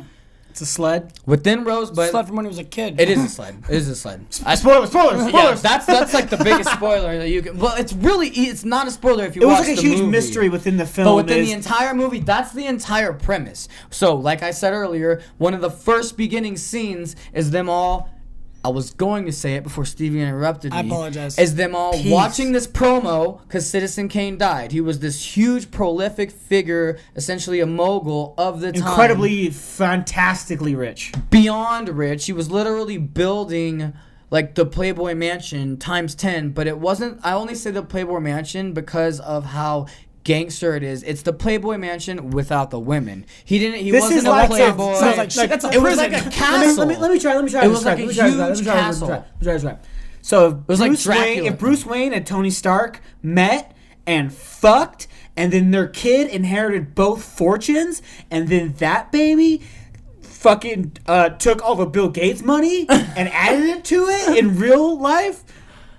It's 0.52 0.62
a 0.62 0.66
sled. 0.66 1.14
Within 1.26 1.64
Rosebud, 1.64 2.10
sled 2.12 2.28
from 2.28 2.36
when 2.36 2.46
he 2.46 2.50
was 2.50 2.58
a 2.60 2.64
kid. 2.64 3.00
it 3.00 3.10
is 3.10 3.24
a 3.24 3.28
sled. 3.30 3.64
It 3.70 3.76
is 3.76 3.88
a 3.90 3.96
sled. 3.96 4.26
I- 4.46 4.56
Spoilers, 4.56 4.90
spoilers, 4.90 5.22
yeah, 5.24 5.28
spoilers. 5.30 5.62
that's 5.62 5.86
that's 5.86 6.14
like 6.14 6.30
the 6.30 6.38
biggest 6.44 6.70
spoiler 6.72 7.18
that 7.18 7.30
you 7.30 7.42
can. 7.42 7.58
Well, 7.58 7.76
it's 7.78 7.94
really 7.94 8.28
e- 8.30 8.50
it's 8.50 8.64
not 8.66 8.88
a 8.88 8.92
spoiler 8.92 9.26
if 9.26 9.36
you 9.36 9.42
it 9.42 9.46
was 9.46 9.60
watch 9.60 9.68
like 9.70 9.78
a 9.78 9.82
huge 9.82 10.00
movie. 10.00 10.12
mystery 10.12 10.50
within 10.50 10.78
the 10.78 10.86
film. 10.86 11.06
But 11.08 11.16
within 11.16 11.40
is- 11.40 11.48
the 11.48 11.54
entire 11.54 11.94
movie, 11.94 12.20
that's 12.20 12.52
the 12.52 12.66
entire 12.68 13.14
premise. 13.14 13.68
So, 13.90 14.16
like 14.16 14.44
I 14.44 14.52
said 14.52 14.74
earlier, 14.74 15.22
one 15.38 15.54
of 15.54 15.62
the 15.62 15.72
first 15.72 16.18
beginning 16.18 16.58
scenes 16.58 17.16
is 17.34 17.52
them 17.52 17.70
all. 17.70 18.10
I 18.64 18.70
was 18.70 18.92
going 18.92 19.26
to 19.26 19.32
say 19.32 19.56
it 19.56 19.64
before 19.64 19.86
Stevie 19.86 20.22
interrupted 20.22 20.72
me. 20.72 20.78
I 20.78 20.82
apologize. 20.82 21.40
Is 21.40 21.56
them 21.56 21.76
all 21.76 21.94
Peace. 21.94 22.12
watching 22.12 22.52
this 22.52 22.68
promo 22.68 23.42
because 23.42 23.68
Citizen 23.68 24.08
Kane 24.08 24.38
died. 24.38 24.72
He 24.72 24.82
was 24.82 25.00
this 25.00 25.36
huge, 25.36 25.72
prolific 25.72 26.30
figure, 26.32 27.00
essentially 27.16 27.60
a 27.60 27.66
mogul 27.66 28.36
of 28.38 28.62
the 28.62 28.72
time 28.72 28.88
incredibly, 28.88 29.50
fantastically 29.50 30.76
rich. 30.76 31.12
beyond 31.32 31.90
rich. 31.90 32.28
He 32.28 32.34
was 32.34 32.52
literally 32.52 32.98
building 32.98 33.94
like 34.30 34.56
the 34.56 34.66
Playboy 34.66 35.16
Mansion 35.16 35.78
times 35.78 36.16
10, 36.16 36.52
but 36.52 36.68
it 36.68 36.78
wasn't 36.78 37.20
I 37.24 37.34
only 37.34 37.56
say 37.56 37.72
the 37.72 37.84
Playboy 37.84 38.20
Mansion 38.20 38.74
because 38.74 39.20
of 39.20 39.46
how 39.46 39.88
gangster 40.24 40.76
it 40.76 40.84
is. 40.84 41.04
It's 41.04 41.22
the 41.24 41.34
Playboy 41.34 41.78
Mansion 41.78 42.30
without 42.32 42.70
the 42.70 42.80
women. 42.80 43.26
He 43.44 43.60
didn't 43.60 43.80
he 43.80 43.92
This 43.92 44.02
wasn't 44.02 44.20
is 44.20 44.26
a 44.26 44.30
like 44.30 44.50
playboy. 44.50 44.94
sounds 44.96 45.18
like 45.18 45.32
shit. 45.32 45.50
That's 45.50 45.66
a 45.66 45.72
it 45.72 45.82
was 45.82 45.98
like 45.98 46.12
a 46.12 46.16
Let 46.16 46.26
me- 46.26 46.32
castle. 46.32 46.86
Let 46.86 46.88
me, 46.88 46.96
let 46.98 47.12
me 47.12 47.20
try. 47.20 47.36
Let 47.36 47.44
me 47.44 47.50
try. 47.52 47.66
It 47.66 47.68
was 47.70 47.86
like 47.86 48.00
a 48.00 48.06
me 48.06 48.14
try 48.14 48.30
this 48.30 48.38
right, 48.38 48.40
let 48.40 48.50
me 48.50 48.56
huge 48.56 48.66
try 48.66 48.66
this 48.66 48.68
right, 48.68 48.76
castle. 48.84 49.08
Let 49.08 49.56
me 49.56 49.60
try. 49.62 49.78
So 50.22 50.48
if 50.48 50.68
was 50.68 50.80
like 50.80 50.90
Bruce 50.90 51.08
Wayne, 51.08 51.46
if 51.46 51.58
Bruce 51.58 51.86
Wayne 51.86 52.14
and 52.14 52.26
Tony 52.26 52.52
Stark 52.52 53.02
met 53.24 53.76
and 54.06 54.32
fucked, 54.34 55.08
and 55.36 55.52
then 55.52 55.72
their 55.72 55.88
kid 55.88 56.30
inherited 56.30 56.94
both 56.94 57.24
fortunes, 57.24 58.02
and 58.30 58.48
then 58.48 58.74
that 58.74 59.12
baby 59.12 59.62
fucking 60.22 60.94
uh, 61.08 61.30
took 61.30 61.64
all 61.64 61.76
the 61.76 61.86
Bill 61.86 62.10
Gates 62.10 62.42
money 62.42 62.86
and 62.90 63.30
added 63.30 63.66
it 63.66 63.86
to 63.86 64.06
it 64.08 64.38
in 64.38 64.58
real 64.58 64.98
life, 64.98 65.44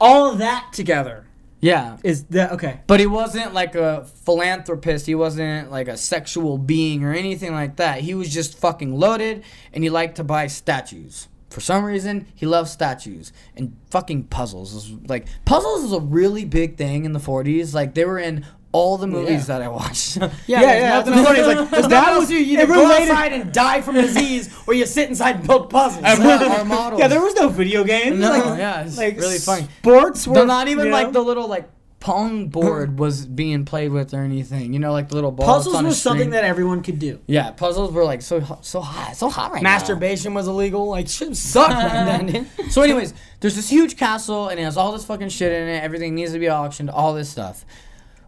all 0.00 0.30
of 0.32 0.38
that 0.38 0.68
together 0.72 1.21
Yeah. 1.62 1.96
is 2.02 2.24
that 2.24 2.52
okay? 2.52 2.80
But 2.88 2.98
he 2.98 3.06
wasn't 3.06 3.54
like 3.54 3.76
a 3.76 4.04
philanthropist. 4.24 5.06
He 5.06 5.14
wasn't 5.14 5.70
like 5.70 5.86
a 5.88 5.96
sexual 5.96 6.58
being 6.58 7.04
or 7.04 7.14
anything 7.14 7.52
like 7.52 7.76
that. 7.76 8.00
He 8.00 8.14
was 8.14 8.34
just 8.34 8.58
fucking 8.58 8.94
loaded 8.94 9.44
and 9.72 9.84
he 9.84 9.88
liked 9.88 10.16
to 10.16 10.24
buy 10.24 10.48
statues. 10.48 11.28
For 11.50 11.60
some 11.60 11.84
reason, 11.84 12.26
he 12.34 12.46
loves 12.46 12.72
statues 12.72 13.32
and 13.56 13.76
fucking 13.90 14.24
puzzles. 14.24 14.74
Is 14.74 14.90
like 15.06 15.26
puzzles 15.44 15.82
was 15.82 15.92
a 15.92 16.00
really 16.00 16.44
big 16.44 16.76
thing 16.76 17.04
in 17.04 17.12
the 17.12 17.20
40s. 17.20 17.74
Like 17.74 17.94
they 17.94 18.04
were 18.04 18.18
in 18.18 18.44
all 18.72 18.96
the 18.96 19.06
movies 19.06 19.46
that 19.46 19.62
I 19.62 19.68
watched. 19.68 20.16
Yeah, 20.46 20.60
Yeah, 20.62 21.02
yeah, 21.02 21.02
funny. 21.02 21.42
Like, 21.42 21.70
that 21.70 21.88
nothing 21.90 22.16
was-. 22.18 22.30
You 22.30 22.38
either 22.38 22.66
go 22.66 22.82
related- 22.82 23.10
outside 23.10 23.32
and 23.32 23.52
die 23.52 23.80
from 23.82 23.94
disease, 23.96 24.54
or 24.66 24.74
you 24.74 24.86
sit 24.86 25.08
inside 25.08 25.36
and 25.36 25.46
build 25.46 25.70
puzzles. 25.70 26.04
And 26.04 26.24
what 26.24 26.42
our 26.42 26.64
models. 26.64 27.00
Yeah, 27.00 27.08
there 27.08 27.20
was 27.20 27.34
no 27.34 27.48
video 27.48 27.84
games. 27.84 28.18
No, 28.18 28.30
like, 28.30 28.58
yeah, 28.58 28.82
it's 28.82 28.96
like 28.96 29.16
really 29.18 29.38
funny. 29.38 29.68
Sports 29.80 30.26
were 30.26 30.34
They're 30.34 30.46
not 30.46 30.68
even 30.68 30.90
like 30.90 31.08
know? 31.08 31.12
the 31.12 31.20
little 31.20 31.48
like 31.48 31.68
pong 32.00 32.48
board 32.48 32.98
was 32.98 33.26
being 33.26 33.64
played 33.64 33.92
with 33.92 34.12
or 34.12 34.22
anything. 34.22 34.72
You 34.72 34.80
know, 34.80 34.90
like 34.92 35.08
the 35.08 35.14
little 35.14 35.30
balls. 35.30 35.66
puzzles 35.66 35.82
was 35.84 36.02
something 36.02 36.30
that 36.30 36.42
everyone 36.44 36.82
could 36.82 36.98
do. 36.98 37.20
Yeah, 37.26 37.50
puzzles 37.52 37.92
were 37.92 38.04
like 38.04 38.22
so 38.22 38.40
so 38.62 38.80
hot, 38.80 39.16
so 39.16 39.28
hot 39.28 39.52
right 39.52 39.62
now. 39.62 39.70
Masturbation 39.70 40.34
was 40.34 40.48
illegal. 40.48 40.88
Like 40.88 41.08
shit 41.08 41.36
sucked 41.36 41.70
back 41.70 42.26
then. 42.26 42.70
So, 42.70 42.82
anyways, 42.82 43.14
there's 43.40 43.54
this 43.54 43.68
huge 43.68 43.96
castle 43.96 44.48
and 44.48 44.58
it 44.58 44.64
has 44.64 44.76
all 44.76 44.92
this 44.92 45.04
fucking 45.04 45.28
shit 45.28 45.52
in 45.52 45.68
it. 45.68 45.82
Everything 45.82 46.14
needs 46.14 46.32
to 46.32 46.38
be 46.38 46.50
auctioned, 46.50 46.90
all 46.90 47.14
this 47.14 47.28
stuff. 47.28 47.64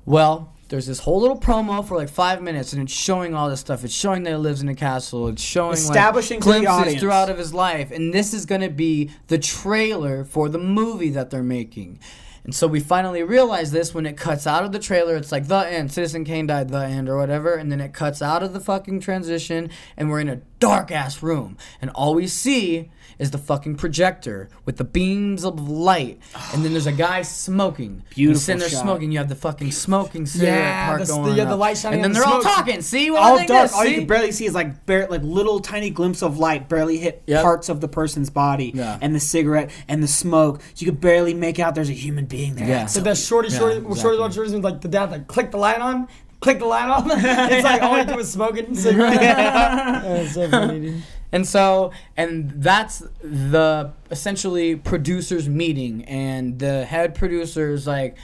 Well, 0.06 0.52
there's 0.68 0.86
this 0.86 1.00
whole 1.00 1.20
little 1.20 1.38
promo 1.38 1.86
for 1.86 1.96
like 1.96 2.08
five 2.08 2.42
minutes, 2.42 2.72
and 2.72 2.82
it's 2.82 2.92
showing 2.92 3.34
all 3.34 3.48
this 3.48 3.60
stuff. 3.60 3.84
It's 3.84 3.94
showing 3.94 4.22
that 4.24 4.30
he 4.30 4.36
lives 4.36 4.62
in 4.62 4.68
a 4.68 4.74
castle. 4.74 5.28
It's 5.28 5.42
showing 5.42 5.74
Establishing 5.74 6.40
like, 6.40 6.60
to 6.60 6.66
glimpses 6.66 7.00
throughout 7.00 7.30
of 7.30 7.38
his 7.38 7.54
life, 7.54 7.90
and 7.90 8.12
this 8.12 8.34
is 8.34 8.46
gonna 8.46 8.70
be 8.70 9.10
the 9.28 9.38
trailer 9.38 10.24
for 10.24 10.48
the 10.48 10.58
movie 10.58 11.10
that 11.10 11.30
they're 11.30 11.42
making. 11.42 12.00
And 12.44 12.54
so 12.54 12.66
we 12.66 12.78
finally 12.78 13.22
realize 13.22 13.72
this 13.72 13.94
when 13.94 14.04
it 14.04 14.18
cuts 14.18 14.46
out 14.46 14.64
of 14.64 14.72
the 14.72 14.78
trailer. 14.78 15.16
It's 15.16 15.32
like 15.32 15.48
the 15.48 15.66
end. 15.66 15.90
Citizen 15.90 16.24
Kane 16.24 16.46
died, 16.46 16.68
the 16.68 16.84
end, 16.84 17.08
or 17.08 17.16
whatever. 17.16 17.54
And 17.54 17.72
then 17.72 17.80
it 17.80 17.94
cuts 17.94 18.20
out 18.20 18.42
of 18.42 18.52
the 18.52 18.60
fucking 18.60 19.00
transition, 19.00 19.70
and 19.96 20.10
we're 20.10 20.20
in 20.20 20.28
a 20.28 20.42
dark 20.60 20.90
ass 20.90 21.22
room. 21.22 21.56
And 21.80 21.90
all 21.94 22.14
we 22.14 22.26
see 22.26 22.90
is 23.18 23.30
the 23.30 23.38
fucking 23.38 23.76
projector 23.76 24.48
with 24.64 24.76
the 24.76 24.84
beams 24.84 25.44
of 25.44 25.60
light. 25.68 26.18
And 26.52 26.64
then 26.64 26.72
there's 26.72 26.86
a 26.86 26.92
guy 26.92 27.22
smoking. 27.22 28.02
He's 28.08 28.14
Beautiful 28.16 28.40
sitting 28.40 28.60
there 28.60 28.68
shot. 28.68 28.82
smoking. 28.82 29.12
You 29.12 29.18
have 29.18 29.28
the 29.28 29.34
fucking 29.34 29.70
smoking 29.72 30.26
cigarette 30.26 30.54
Yeah, 30.54 30.86
part 30.88 31.00
the- 31.00 31.06
going 31.06 31.24
you 31.34 31.38
have 31.40 31.48
the 31.48 31.54
up. 31.54 31.60
light 31.60 31.78
shining 31.78 32.04
And 32.04 32.14
then 32.14 32.22
on 32.22 32.30
they're 32.30 32.40
the 32.42 32.48
all 32.48 32.56
talking. 32.56 32.82
See 32.82 33.10
what 33.10 33.22
all 33.22 33.34
I 33.34 33.36
think 33.38 33.48
dark. 33.48 33.62
this? 33.70 33.74
All 33.76 33.84
you 33.84 33.94
can 33.98 34.06
barely 34.06 34.32
see 34.32 34.46
is 34.46 34.54
like 34.54 34.86
bare, 34.86 35.06
like 35.08 35.22
little 35.22 35.60
tiny 35.60 35.90
glimpse 35.90 36.22
of 36.22 36.38
light, 36.38 36.68
barely 36.68 36.98
hit 36.98 37.22
Yep. 37.26 37.42
parts 37.42 37.68
of 37.68 37.80
the 37.80 37.88
person's 37.88 38.30
body, 38.30 38.72
Yeah. 38.74 38.98
and 39.00 39.14
the 39.14 39.20
cigarette 39.20 39.70
and 39.88 40.02
the 40.02 40.08
smoke. 40.08 40.60
So 40.74 40.84
you 40.84 40.90
could 40.92 41.00
barely 41.00 41.34
make 41.34 41.58
out 41.58 41.74
there's 41.74 41.90
a 41.90 41.92
human 41.92 42.26
being 42.26 42.54
there. 42.56 42.68
Yeah. 42.68 42.86
So 42.86 43.00
that 43.00 43.16
shorty, 43.16 43.48
shorty, 43.50 43.76
Yeah, 43.76 43.80
shorty, 43.80 43.86
exactly. 43.86 44.00
shorty, 44.02 44.34
shorty, 44.34 44.50
shorty, 44.50 44.62
like 44.62 44.80
the 44.80 44.88
dad, 44.88 45.10
like 45.10 45.26
click 45.26 45.50
the 45.50 45.56
light 45.58 45.80
on, 45.80 46.08
click 46.40 46.58
the 46.58 46.66
light 46.66 46.88
on. 46.88 47.10
it's 47.52 47.64
like 47.64 47.82
all 47.82 47.94
I 47.94 48.04
do 48.04 48.18
is 48.18 48.30
smoking 48.30 48.74
cigarette. 48.74 49.20
That's 49.22 50.34
so 50.34 50.48
funny, 50.50 50.80
dude. 50.80 51.02
And 51.34 51.44
so, 51.48 51.90
and 52.16 52.52
that's 52.62 53.00
the 53.20 53.90
essentially 54.08 54.76
producers 54.76 55.48
meeting, 55.48 56.04
and 56.04 56.60
the 56.60 56.84
head 56.84 57.16
producers 57.16 57.88
like, 57.88 58.16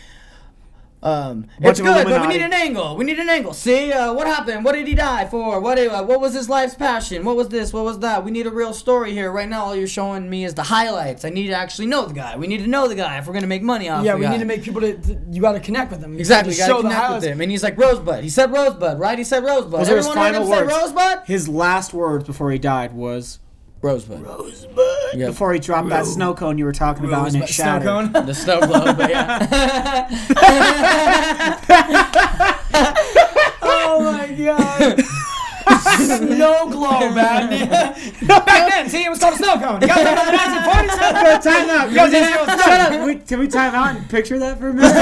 um, 1.02 1.46
it's 1.60 1.80
good, 1.80 2.06
but 2.06 2.20
we 2.20 2.26
need 2.26 2.42
an 2.42 2.52
angle. 2.52 2.96
We 2.96 3.04
need 3.04 3.18
an 3.18 3.28
angle. 3.28 3.54
See, 3.54 3.90
uh, 3.92 4.12
what 4.12 4.26
happened? 4.26 4.64
What 4.64 4.74
did 4.74 4.86
he 4.86 4.94
die 4.94 5.26
for? 5.26 5.58
What? 5.60 5.78
Uh, 5.78 6.02
what 6.04 6.20
was 6.20 6.34
his 6.34 6.48
life's 6.48 6.74
passion? 6.74 7.24
What 7.24 7.36
was 7.36 7.48
this? 7.48 7.72
What 7.72 7.84
was 7.84 7.98
that? 8.00 8.24
We 8.24 8.30
need 8.30 8.46
a 8.46 8.50
real 8.50 8.74
story 8.74 9.12
here. 9.12 9.32
Right 9.32 9.48
now, 9.48 9.64
all 9.64 9.76
you're 9.76 9.86
showing 9.88 10.28
me 10.28 10.44
is 10.44 10.54
the 10.54 10.62
highlights. 10.62 11.24
I 11.24 11.30
need 11.30 11.46
to 11.48 11.54
actually 11.54 11.86
know 11.86 12.04
the 12.06 12.12
guy. 12.14 12.36
We 12.36 12.46
need 12.46 12.58
to 12.58 12.66
know 12.66 12.86
the 12.86 12.94
guy 12.94 13.18
if 13.18 13.26
we're 13.26 13.32
gonna 13.32 13.46
make 13.46 13.62
money 13.62 13.88
off. 13.88 14.04
Yeah, 14.04 14.14
we 14.14 14.22
guy. 14.22 14.32
need 14.32 14.38
to 14.40 14.44
make 14.44 14.62
people 14.62 14.80
to. 14.82 14.94
to- 14.96 15.18
You 15.30 15.40
got 15.40 15.52
to 15.52 15.60
connect 15.60 15.90
with 15.90 16.00
them. 16.00 16.12
You 16.12 16.18
Exactly, 16.20 16.54
can't 16.54 16.68
you 16.68 16.82
gotta 16.82 16.94
show 16.94 17.10
the 17.10 17.14
with 17.16 17.24
him. 17.24 17.40
And 17.40 17.50
he's 17.50 17.62
like 17.62 17.76
Rosebud. 17.76 18.22
He 18.22 18.28
said 18.30 18.52
Rosebud, 18.52 18.98
right? 18.98 19.18
He 19.18 19.24
said 19.24 19.42
Rosebud. 19.42 19.80
Those 19.80 19.88
his 19.88 20.06
Everyone 20.06 20.16
heard 20.16 20.34
final 20.34 20.48
words. 20.48 20.72
Rosebud. 20.72 21.26
His 21.26 21.48
last 21.48 21.92
words 21.92 22.24
before 22.24 22.52
he 22.52 22.58
died 22.58 22.92
was 22.92 23.38
Rosebud. 23.82 24.20
"Rosebud." 24.20 24.86
Yep. 25.14 25.28
Before 25.30 25.52
he 25.52 25.58
dropped 25.58 25.88
that 25.88 26.06
snow 26.06 26.34
cone 26.34 26.58
you 26.58 26.64
were 26.64 26.72
talking 26.72 27.04
about, 27.06 27.28
and 27.28 27.36
it 27.42 27.48
Snow 27.48 27.64
shattered. 27.64 27.86
cone. 28.12 28.26
The 28.26 28.34
snow 28.34 28.60
globe, 28.60 28.96
but 28.96 29.10
yeah. 29.10 30.06
oh 33.62 34.12
my 34.12 34.26
god. 34.34 35.02
Snow 35.96 36.68
globe, 36.70 37.14
man. 37.14 37.50
Back 38.26 38.70
then, 38.70 38.88
see, 38.88 39.04
it 39.04 39.10
was 39.10 39.18
called 39.18 39.34
a 39.34 39.36
snow 39.36 39.58
cone. 39.58 39.80
You 39.80 39.88
got 39.88 39.96
that 39.96 40.18
in 40.18 40.32
the 40.32 40.38
1940s? 40.38 41.00
Bro, 41.20 41.52
time 41.52 41.70
out. 41.70 41.94
guys 41.94 42.10
Can 42.10 42.12
we 42.12 42.18
just 42.18 42.30
just- 42.30 42.46
go, 42.46 42.70
Shut 42.70 42.80
up. 42.92 43.06
We- 43.06 43.14
Can 43.16 43.38
we 43.40 43.48
time 43.48 43.74
out 43.74 43.96
and 43.96 44.08
picture 44.08 44.38
that 44.38 44.58
for 44.58 44.68
a 44.68 44.74
minute? 44.74 44.92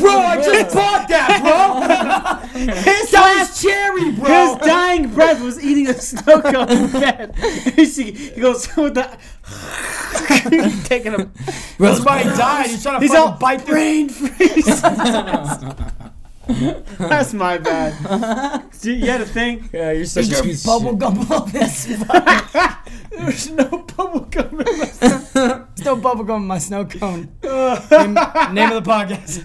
Bro, 0.00 0.10
I 0.12 0.36
just 0.42 0.74
bought 0.74 1.08
that, 1.08 1.40
bro. 1.42 2.60
his, 2.60 3.12
last, 3.12 3.62
cherry, 3.62 4.12
bro. 4.12 4.26
his 4.28 4.66
dying 4.66 5.08
breath 5.14 5.40
was 5.42 5.62
eating 5.62 5.88
a 5.88 5.94
snow 5.94 6.40
cone 6.42 6.70
in 6.70 6.90
bed. 6.92 7.34
he 7.76 7.84
see- 7.84 8.12
he 8.12 8.40
goes 8.40 8.68
with 8.76 8.94
the 8.94 9.18
taking 10.84 11.14
a 11.14 11.30
That's 11.78 12.00
why 12.04 12.22
he 12.22 12.28
died. 12.30 12.66
He's 12.70 12.82
trying 12.82 13.00
to 13.00 13.06
He's 13.06 13.14
all 13.14 13.32
bite 13.32 13.64
brain 13.66 14.08
freeze. 14.08 14.82
That's 16.98 17.32
my 17.32 17.58
bad. 17.58 18.64
See, 18.74 18.94
You 18.94 19.06
had 19.10 19.18
to 19.18 19.26
think. 19.26 19.72
Yeah, 19.72 19.92
you're 19.92 20.04
such 20.04 20.30
a 20.32 20.42
piece 20.42 20.64
of 20.64 20.82
Bubble 20.82 20.90
shit. 20.92 20.98
gum 20.98 21.26
all 21.32 21.46
this. 21.46 21.84
There's 23.10 23.50
no 23.50 23.64
bubble 23.96 24.20
gum 24.20 24.60
in 24.60 24.78
my 24.78 24.90
There's 25.34 25.84
no 25.84 25.96
bubble 25.96 26.24
gum 26.24 26.42
in 26.42 26.48
my 26.48 26.58
snow 26.58 26.84
cone. 26.84 27.28
name, 27.42 28.14
name 28.54 28.70
of 28.72 28.82
the 28.84 28.86
podcast. 28.86 29.44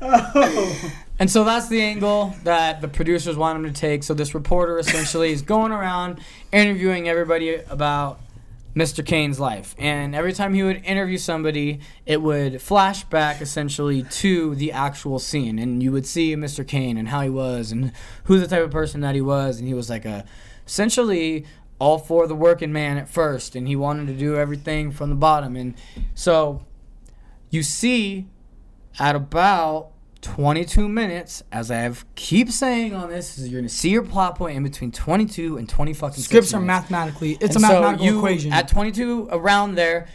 oh. 0.00 0.92
And 1.18 1.30
so 1.30 1.44
that's 1.44 1.68
the 1.68 1.80
angle 1.80 2.34
that 2.42 2.80
the 2.80 2.88
producers 2.88 3.36
want 3.36 3.56
him 3.64 3.72
to 3.72 3.80
take. 3.80 4.02
So 4.02 4.12
this 4.14 4.34
reporter 4.34 4.78
essentially 4.78 5.30
is 5.30 5.42
going 5.42 5.70
around 5.70 6.20
interviewing 6.52 7.08
everybody 7.08 7.54
about 7.54 8.18
Mr. 8.74 9.04
Kane's 9.04 9.38
life. 9.38 9.74
And 9.78 10.14
every 10.14 10.32
time 10.32 10.54
he 10.54 10.62
would 10.62 10.84
interview 10.84 11.18
somebody, 11.18 11.80
it 12.06 12.22
would 12.22 12.62
flash 12.62 13.04
back 13.04 13.40
essentially 13.40 14.02
to 14.02 14.54
the 14.54 14.72
actual 14.72 15.18
scene. 15.18 15.58
And 15.58 15.82
you 15.82 15.92
would 15.92 16.06
see 16.06 16.34
Mr. 16.36 16.66
Kane 16.66 16.96
and 16.96 17.08
how 17.08 17.20
he 17.20 17.30
was 17.30 17.70
and 17.70 17.92
who 18.24 18.38
the 18.38 18.46
type 18.46 18.64
of 18.64 18.70
person 18.70 19.00
that 19.02 19.14
he 19.14 19.20
was. 19.20 19.58
And 19.58 19.68
he 19.68 19.74
was 19.74 19.90
like 19.90 20.04
a 20.04 20.24
essentially 20.66 21.44
all 21.78 21.98
for 21.98 22.26
the 22.26 22.34
working 22.34 22.72
man 22.72 22.96
at 22.96 23.08
first. 23.08 23.54
And 23.54 23.68
he 23.68 23.76
wanted 23.76 24.06
to 24.06 24.14
do 24.14 24.36
everything 24.36 24.90
from 24.90 25.10
the 25.10 25.16
bottom. 25.16 25.56
And 25.56 25.74
so 26.14 26.64
you 27.50 27.62
see 27.62 28.28
at 28.98 29.14
about 29.14 29.91
22 30.22 30.88
minutes, 30.88 31.42
as 31.52 31.70
I 31.70 31.76
have 31.78 32.04
keep 32.14 32.50
saying 32.50 32.94
on 32.94 33.10
this, 33.10 33.38
is 33.38 33.48
you're 33.48 33.60
gonna 33.60 33.68
see 33.68 33.90
your 33.90 34.02
plot 34.04 34.36
point 34.36 34.56
in 34.56 34.62
between 34.62 34.92
22 34.92 35.58
and 35.58 35.68
20 35.68 35.92
fucking 35.92 36.22
Scripts 36.22 36.54
are 36.54 36.60
minutes. 36.60 36.90
mathematically. 36.90 37.32
It's 37.40 37.56
And 37.56 37.64
a 37.64 37.68
so 37.68 37.72
mathematical 37.74 38.06
you, 38.06 38.18
equation. 38.18 38.52
At 38.52 38.68
22, 38.68 39.28
around 39.32 39.74
there, 39.74 40.06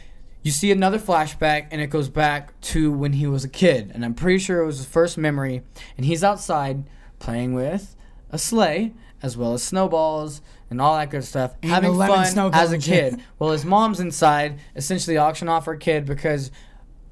you 0.43 0.51
see 0.51 0.72
another 0.72 0.97
flashback, 0.97 1.68
and 1.72 1.82
it 1.82 1.88
goes 1.88 2.08
back 2.08 2.60
to 2.62 2.89
when 2.91 3.14
he 3.14 3.28
was 3.28 3.43
a 3.43 3.49
kid, 3.49 3.91
and 3.93 4.05
I'm 4.05 4.14
pretty 4.14 4.39
sure 4.39 4.62
it 4.62 4.66
was 4.66 4.78
his 4.78 4.88
first 4.88 5.18
memory, 5.18 5.62
and 5.97 6.05
he's 6.05 6.24
outside 6.24 6.86
playing 7.20 7.53
with 7.53 7.95
a 8.32 8.38
sleigh 8.38 8.93
as 9.22 9.36
well 9.36 9.53
as 9.53 9.64
snowballs 9.64 10.41
and 10.70 10.80
all 10.80 10.95
that 10.95 11.10
good 11.10 11.24
stuff, 11.24 11.55
And 11.64 11.72
having 11.72 11.89
11 11.89 12.26
snow 12.28 12.51
fun 12.51 12.60
as 12.60 12.72
a 12.72 12.78
kid. 12.78 13.20
well, 13.39 13.51
his 13.51 13.66
mom's 13.66 13.99
inside, 13.99 14.60
essentially 14.76 15.18
auction 15.18 15.49
off 15.49 15.66
her 15.66 15.76
kid 15.76 16.05
because 16.05 16.51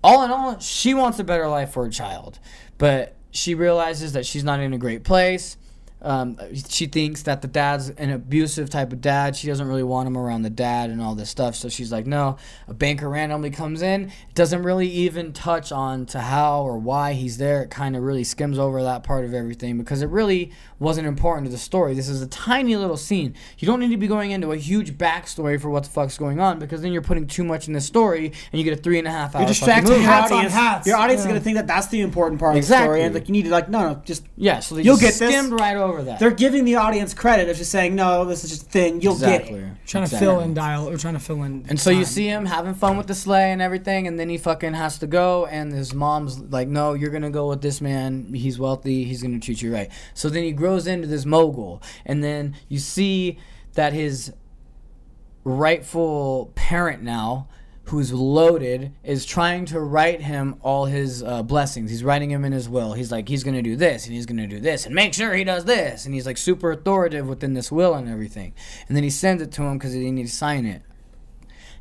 all 0.04 0.24
in 0.24 0.30
all, 0.30 0.60
she 0.60 0.94
wants 0.94 1.18
a 1.18 1.24
better 1.24 1.48
life 1.48 1.72
for 1.72 1.86
her 1.86 1.90
child, 1.90 2.38
but 2.78 3.16
she 3.32 3.56
realizes 3.56 4.14
that 4.14 4.26
she's 4.26 4.44
not 4.44 4.60
in 4.60 4.74
a 4.74 4.78
great 4.78 5.04
place. 5.04 5.58
Um, 6.06 6.38
she 6.70 6.86
thinks 6.86 7.24
that 7.24 7.42
the 7.42 7.48
dad's 7.48 7.90
an 7.90 8.12
abusive 8.12 8.70
type 8.70 8.94
of 8.94 9.02
dad. 9.02 9.36
She 9.36 9.48
doesn't 9.48 9.68
really 9.68 9.84
want 9.84 10.08
him 10.08 10.18
around 10.18 10.44
the 10.44 10.50
dad 10.50 10.90
and 10.92 11.02
all 11.02 11.16
this 11.16 11.30
stuff. 11.30 11.56
So 11.56 11.68
she's 11.68 11.92
like, 11.92 12.06
no. 12.06 12.38
A 12.68 12.74
banker 12.74 13.10
randomly 13.10 13.50
comes 13.50 13.82
in, 13.82 14.06
It 14.30 14.36
doesn't 14.36 14.62
really 14.64 14.88
even 14.88 15.34
touch 15.34 15.72
on 15.72 16.06
to 16.08 16.20
how 16.20 16.62
or 16.62 16.78
why 16.78 17.14
he's 17.14 17.38
there. 17.38 17.64
It 17.64 17.72
kind 17.72 17.96
of 17.96 18.04
really 18.04 18.24
skims 18.24 18.60
over 18.60 18.84
that 18.84 19.04
part 19.04 19.26
of 19.26 19.34
everything 19.34 19.78
because 19.78 20.02
it 20.02 20.10
really 20.10 20.52
wasn't 20.80 21.08
important 21.08 21.48
to 21.48 21.52
the 21.52 21.58
story. 21.58 21.94
This 21.96 22.08
is 22.10 22.22
a 22.22 22.28
tiny 22.28 22.76
little 22.76 22.98
scene. 22.98 23.34
You 23.58 23.66
don't 23.66 23.80
need 23.80 23.92
to 23.92 23.98
be 23.98 24.08
going 24.08 24.32
into 24.32 24.52
a 24.52 24.58
huge 24.58 24.98
backstory 24.98 25.60
for 25.60 25.70
what 25.70 25.84
the 25.84 25.90
fuck's 25.90 26.18
going 26.18 26.40
on 26.40 26.60
because 26.60 26.82
then 26.82 26.92
you're 26.94 27.02
putting 27.02 27.26
too 27.28 27.44
much 27.44 27.68
in 27.68 27.74
the 27.74 27.82
story 27.82 28.32
and 28.52 28.60
you 28.60 28.64
get 28.64 28.78
a 28.78 28.82
three 28.82 29.00
and 29.00 29.08
a 29.08 29.12
half 29.12 29.36
hour. 29.36 29.42
You're 29.42 29.54
fucking 29.54 29.66
distracting 29.66 29.90
movie. 29.92 30.04
your 30.04 30.12
Hats 30.12 30.32
on 30.32 30.38
audience. 30.38 30.54
hats. 30.54 30.88
Your 30.88 30.98
audience 30.98 31.22
is 31.22 31.28
gonna 31.28 31.40
think 31.40 31.56
that 31.56 31.66
that's 31.68 31.88
the 31.88 32.02
important 32.02 32.40
part 32.40 32.56
of 32.58 32.62
the 32.68 32.76
story, 32.76 33.02
and 33.04 33.14
like 33.14 33.28
you 33.28 33.32
need 33.32 33.46
to 33.46 33.50
like 33.52 33.70
no, 33.70 33.94
no, 33.94 34.02
just 34.06 34.26
Yeah, 34.36 34.60
so 34.60 34.76
they 34.76 34.84
You'll 34.84 34.98
just 34.98 35.20
get 35.20 35.26
this. 35.26 35.34
skimmed 35.36 35.60
right 35.60 35.78
over 35.78 35.95
over 35.96 36.04
that. 36.04 36.20
They're 36.20 36.32
giving 36.32 36.66
the 36.66 36.76
audience 36.76 37.14
credit 37.14 37.50
of 37.50 37.58
just 37.58 37.72
saying, 37.72 37.96
"No, 37.96 38.26
this 38.26 38.44
is 38.44 38.50
just 38.52 38.64
a 38.64 38.70
thing. 38.70 39.02
You'll 39.02 39.18
get 39.18 39.50
it." 39.50 39.72
trying 39.86 40.08
to 40.08 40.18
fill 40.18 40.40
in 40.40 40.54
dial 40.54 40.90
or 40.90 40.98
trying 40.98 41.14
to 41.14 41.20
fill 41.20 41.44
in. 41.44 41.66
And 41.70 41.80
so 41.80 41.90
you 41.90 42.06
see 42.06 42.28
him 42.28 42.46
having 42.46 42.74
fun 42.74 42.98
with 42.98 43.08
the 43.08 43.16
sleigh 43.16 43.52
and 43.52 43.62
everything, 43.62 44.08
and 44.08 44.20
then 44.20 44.30
he 44.30 44.38
fucking 44.38 44.74
has 44.74 44.98
to 45.00 45.08
go, 45.08 45.46
and 45.46 45.72
his 45.72 45.94
mom's 45.94 46.40
like, 46.40 46.68
"No, 46.68 46.94
you're 46.94 47.12
gonna 47.12 47.30
go 47.30 47.48
with 47.48 47.62
this 47.62 47.82
man. 47.82 48.34
He's 48.34 48.60
wealthy. 48.60 49.04
He's 49.06 49.22
gonna 49.22 49.40
treat 49.40 49.62
you 49.62 49.74
right." 49.74 49.90
So 50.14 50.30
then 50.30 50.44
he 50.44 50.52
grows 50.52 50.88
into 50.88 51.08
this 51.08 51.26
mogul, 51.26 51.82
and 52.06 52.24
then 52.24 52.56
you 52.68 52.80
see 52.80 53.38
that 53.74 53.94
his 53.94 54.34
rightful 55.44 56.52
parent 56.56 57.04
now, 57.04 57.48
who's 57.86 58.12
loaded, 58.12 58.94
is 59.04 59.26
trying 59.26 59.66
to 59.66 59.80
write 59.80 60.22
him 60.22 60.56
all 60.62 60.86
his 60.86 61.24
uh, 61.24 61.44
blessings. 61.44 61.92
He's 61.92 62.04
writing 62.04 62.32
him 62.32 62.44
in 62.44 62.52
his 62.52 62.68
will. 62.68 62.94
He's 62.94 63.12
like, 63.12 63.30
he's 63.30 63.44
gonna 63.44 63.62
do 63.62 63.76
this, 63.76 64.06
and 64.06 64.14
he's 64.14 64.26
gonna 64.26 64.48
do 64.48 64.60
this, 64.60 64.86
and 64.86 64.96
make 64.96 65.14
sure 65.14 65.34
he 65.34 65.44
does 65.44 65.66
this, 65.66 66.06
and 66.06 66.14
he's 66.14 66.26
like 66.26 66.38
super 66.38 66.72
authoritative 66.72 67.28
within 67.28 67.54
this 67.54 67.72
will 67.72 67.94
and 67.94 68.10
everything. 68.10 68.54
And 68.88 68.96
then 68.96 69.04
he 69.04 69.10
sends 69.10 69.42
it 69.42 69.52
to 69.54 69.64
him 69.64 69.78
because 69.78 69.94
he 69.94 70.12
needs 70.12 70.32
to 70.32 70.38
sign 70.38 70.66
it. 70.66 70.82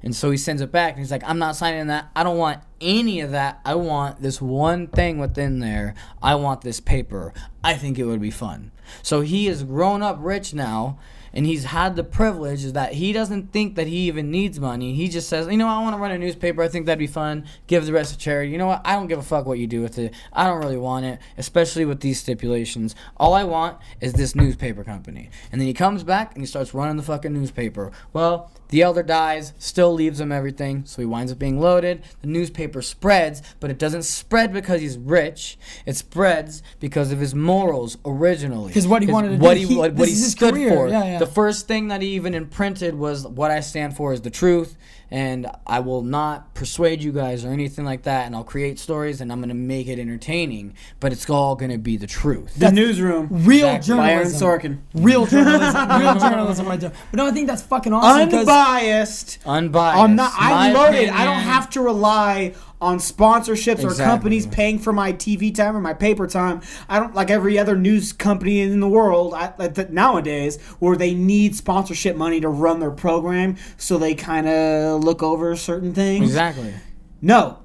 And 0.05 0.15
so 0.15 0.31
he 0.31 0.37
sends 0.37 0.61
it 0.61 0.71
back 0.71 0.93
and 0.93 0.99
he's 0.99 1.11
like, 1.11 1.25
I'm 1.25 1.39
not 1.39 1.57
signing 1.57 1.87
that. 1.87 2.11
I 2.15 2.25
don't 2.25 2.37
want 2.37 2.61
any 2.79 3.21
of 3.21 3.31
that. 3.31 3.63
I 3.65 3.75
want 3.75 4.21
this 4.21 4.39
one 4.39 4.87
thing 4.87 5.19
within 5.19 5.61
there. 5.61 5.95
I 6.23 6.35
want 6.35 6.61
this 6.61 6.79
paper. 6.79 7.33
I 7.65 7.73
think 7.73 7.99
it 7.99 8.05
would 8.05 8.21
be 8.21 8.31
fun. 8.31 8.71
So 9.03 9.23
he 9.23 9.49
is 9.49 9.63
grown 9.63 10.03
up 10.03 10.19
rich 10.21 10.53
now 10.53 10.99
and 11.35 11.45
he's 11.45 11.65
had 11.65 11.97
the 11.97 12.05
privilege 12.05 12.65
is 12.65 12.73
that 12.73 12.95
he 12.95 13.13
doesn't 13.13 13.53
think 13.53 13.75
that 13.75 13.87
he 13.87 14.07
even 14.07 14.31
needs 14.31 14.59
money. 14.61 14.95
He 14.95 15.09
just 15.09 15.29
says, 15.29 15.49
you 15.49 15.57
know, 15.57 15.67
I 15.67 15.83
want 15.83 15.95
to 15.95 16.01
run 16.01 16.13
a 16.13 16.19
newspaper. 16.19 16.63
I 16.63 16.69
think 16.69 16.87
that'd 16.87 16.99
be 16.99 17.07
fun. 17.07 17.45
Give 17.67 17.85
the 17.85 17.93
rest 17.93 18.13
to 18.13 18.19
charity. 18.19 18.53
You 18.53 18.59
know 18.59 18.69
what? 18.69 18.83
I 18.85 18.95
don't 18.95 19.09
give 19.09 19.19
a 19.19 19.23
fuck 19.23 19.45
what 19.45 19.59
you 19.59 19.67
do 19.67 19.83
with 19.83 19.99
it. 19.99 20.15
I 20.33 20.47
don't 20.47 20.63
really 20.63 20.79
want 20.79 21.05
it, 21.05 21.19
especially 21.37 21.85
with 21.85 22.01
these 22.01 22.21
stipulations. 22.21 22.95
All 23.17 23.35
I 23.35 23.45
want 23.45 23.79
is 24.01 24.15
this 24.15 24.35
newspaper 24.35 24.85
company. 24.85 25.31
And 25.51 25.61
then 25.61 25.67
he 25.67 25.75
comes 25.75 26.05
back 26.05 26.35
and 26.35 26.43
he 26.43 26.47
starts 26.47 26.73
running 26.73 26.97
the 26.97 27.03
fucking 27.03 27.33
newspaper. 27.33 27.91
Well, 28.13 28.51
the 28.75 28.83
elder 28.83 29.05
dies, 29.05 29.53
still 29.57 29.93
leaves 29.95 30.19
him 30.19 30.33
everything, 30.33 30.85
so 30.85 31.01
he 31.01 31.07
winds 31.07 31.31
up 31.31 31.39
being 31.39 31.61
loaded. 31.61 32.03
The 32.23 32.27
newspaper 32.27 32.83
spreads, 32.83 33.41
but 33.61 33.71
it 33.71 33.79
doesn't 33.79 34.03
spread 34.03 34.53
because 34.53 34.81
he's 34.81 34.99
rich. 34.99 35.57
It 35.87 35.95
spreads 35.95 36.61
because 36.81 37.13
of 37.13 37.21
his 37.21 37.37
morals 37.37 37.99
originally. 38.05 38.67
Because 38.71 38.89
what 38.89 39.03
he 39.03 39.13
wanted 39.13 39.37
to 39.39 39.45
what 39.45 39.55
do, 39.55 39.61
He, 39.61 39.67
he- 39.69 39.77
what, 39.77 39.93
this 39.95 40.01
what 40.01 40.09
he 40.09 40.15
stood 40.17 40.55
career. 40.55 40.71
for. 40.71 40.89
Yeah, 40.89 41.05
yeah. 41.05 41.19
The 41.21 41.27
first 41.27 41.69
thing 41.69 41.87
that 41.87 42.03
he 42.03 42.09
even 42.17 42.35
imprinted 42.35 42.97
was 42.97 43.25
what 43.25 43.53
I 43.53 43.61
stand 43.61 43.95
for 43.97 44.13
is 44.13 44.23
the 44.23 44.31
truth, 44.31 44.77
and 45.11 45.47
I 45.67 45.81
will 45.81 46.03
not 46.03 46.55
persuade 46.55 47.03
you 47.03 47.13
guys 47.13 47.45
or 47.45 47.49
anything 47.53 47.85
like 47.85 48.03
that, 48.05 48.27
and 48.27 48.35
I'll 48.35 48.45
create 48.45 48.79
stories 48.79 49.21
and 49.21 49.31
I'm 49.33 49.41
gonna 49.41 49.55
make 49.55 49.87
it 49.89 49.99
entertaining, 49.99 50.75
but 51.01 51.13
it's 51.13 51.29
all 51.29 51.55
gonna 51.57 51.79
be 51.79 51.97
the 51.97 52.07
truth. 52.07 52.55
The 52.59 52.71
newsroom. 52.73 53.29
real 53.31 53.69
Exactly. 53.69 53.97
By 53.97 54.11
Aaron 54.13 54.25
journalism. 54.33 54.49
Sorkin. 54.49 54.79
Real 54.95 55.27
journalism. 55.27 56.01
real 56.01 56.15
journalism 56.19 56.67
right 56.67 56.81
there. 56.81 56.93
But 57.11 57.17
no, 57.19 57.27
I 57.27 57.31
think 57.31 57.47
that's 57.49 57.63
fucking 57.63 57.93
awesome. 57.93 58.31
'cause- 58.31 58.41
Unbiased. 58.41 59.39
Unbiased. 59.47 59.99
I'm 60.01 60.17
not. 60.17 60.33
I'm 60.37 60.75
loaded. 60.75 61.09
I 61.11 61.25
don't 61.25 61.41
have 61.43 61.71
to 61.71 61.81
rely 61.81 62.55
on 62.85 62.99
sponsorships 62.99 63.83
or 63.83 63.95
companies 63.95 64.47
paying 64.47 64.79
for 64.79 64.93
my 64.93 65.13
TV 65.13 65.55
time 65.55 65.75
or 65.75 65.81
my 65.81 65.95
paper 65.95 66.27
time. 66.27 66.61
I 66.87 67.01
don't 67.01 67.15
like 67.15 67.31
every 67.31 67.59
other 67.59 67.77
news 67.77 68.13
company 68.13 68.61
in 68.61 68.81
the 68.81 68.89
world 68.89 69.33
I, 69.33 69.55
like 69.59 69.75
that 69.75 69.91
nowadays 69.91 70.61
where 70.79 70.95
they 70.95 71.15
need 71.15 71.57
sponsorship 71.57 72.15
money 72.15 72.41
to 72.41 72.49
run 72.49 72.81
their 72.81 72.91
program, 72.91 73.57
so 73.79 73.97
they 73.97 74.15
kind 74.15 74.47
of 74.47 75.03
look 75.03 75.23
over 75.23 75.57
certain 75.57 75.95
things. 75.95 76.25
Exactly. 76.25 76.75
No, 77.23 77.61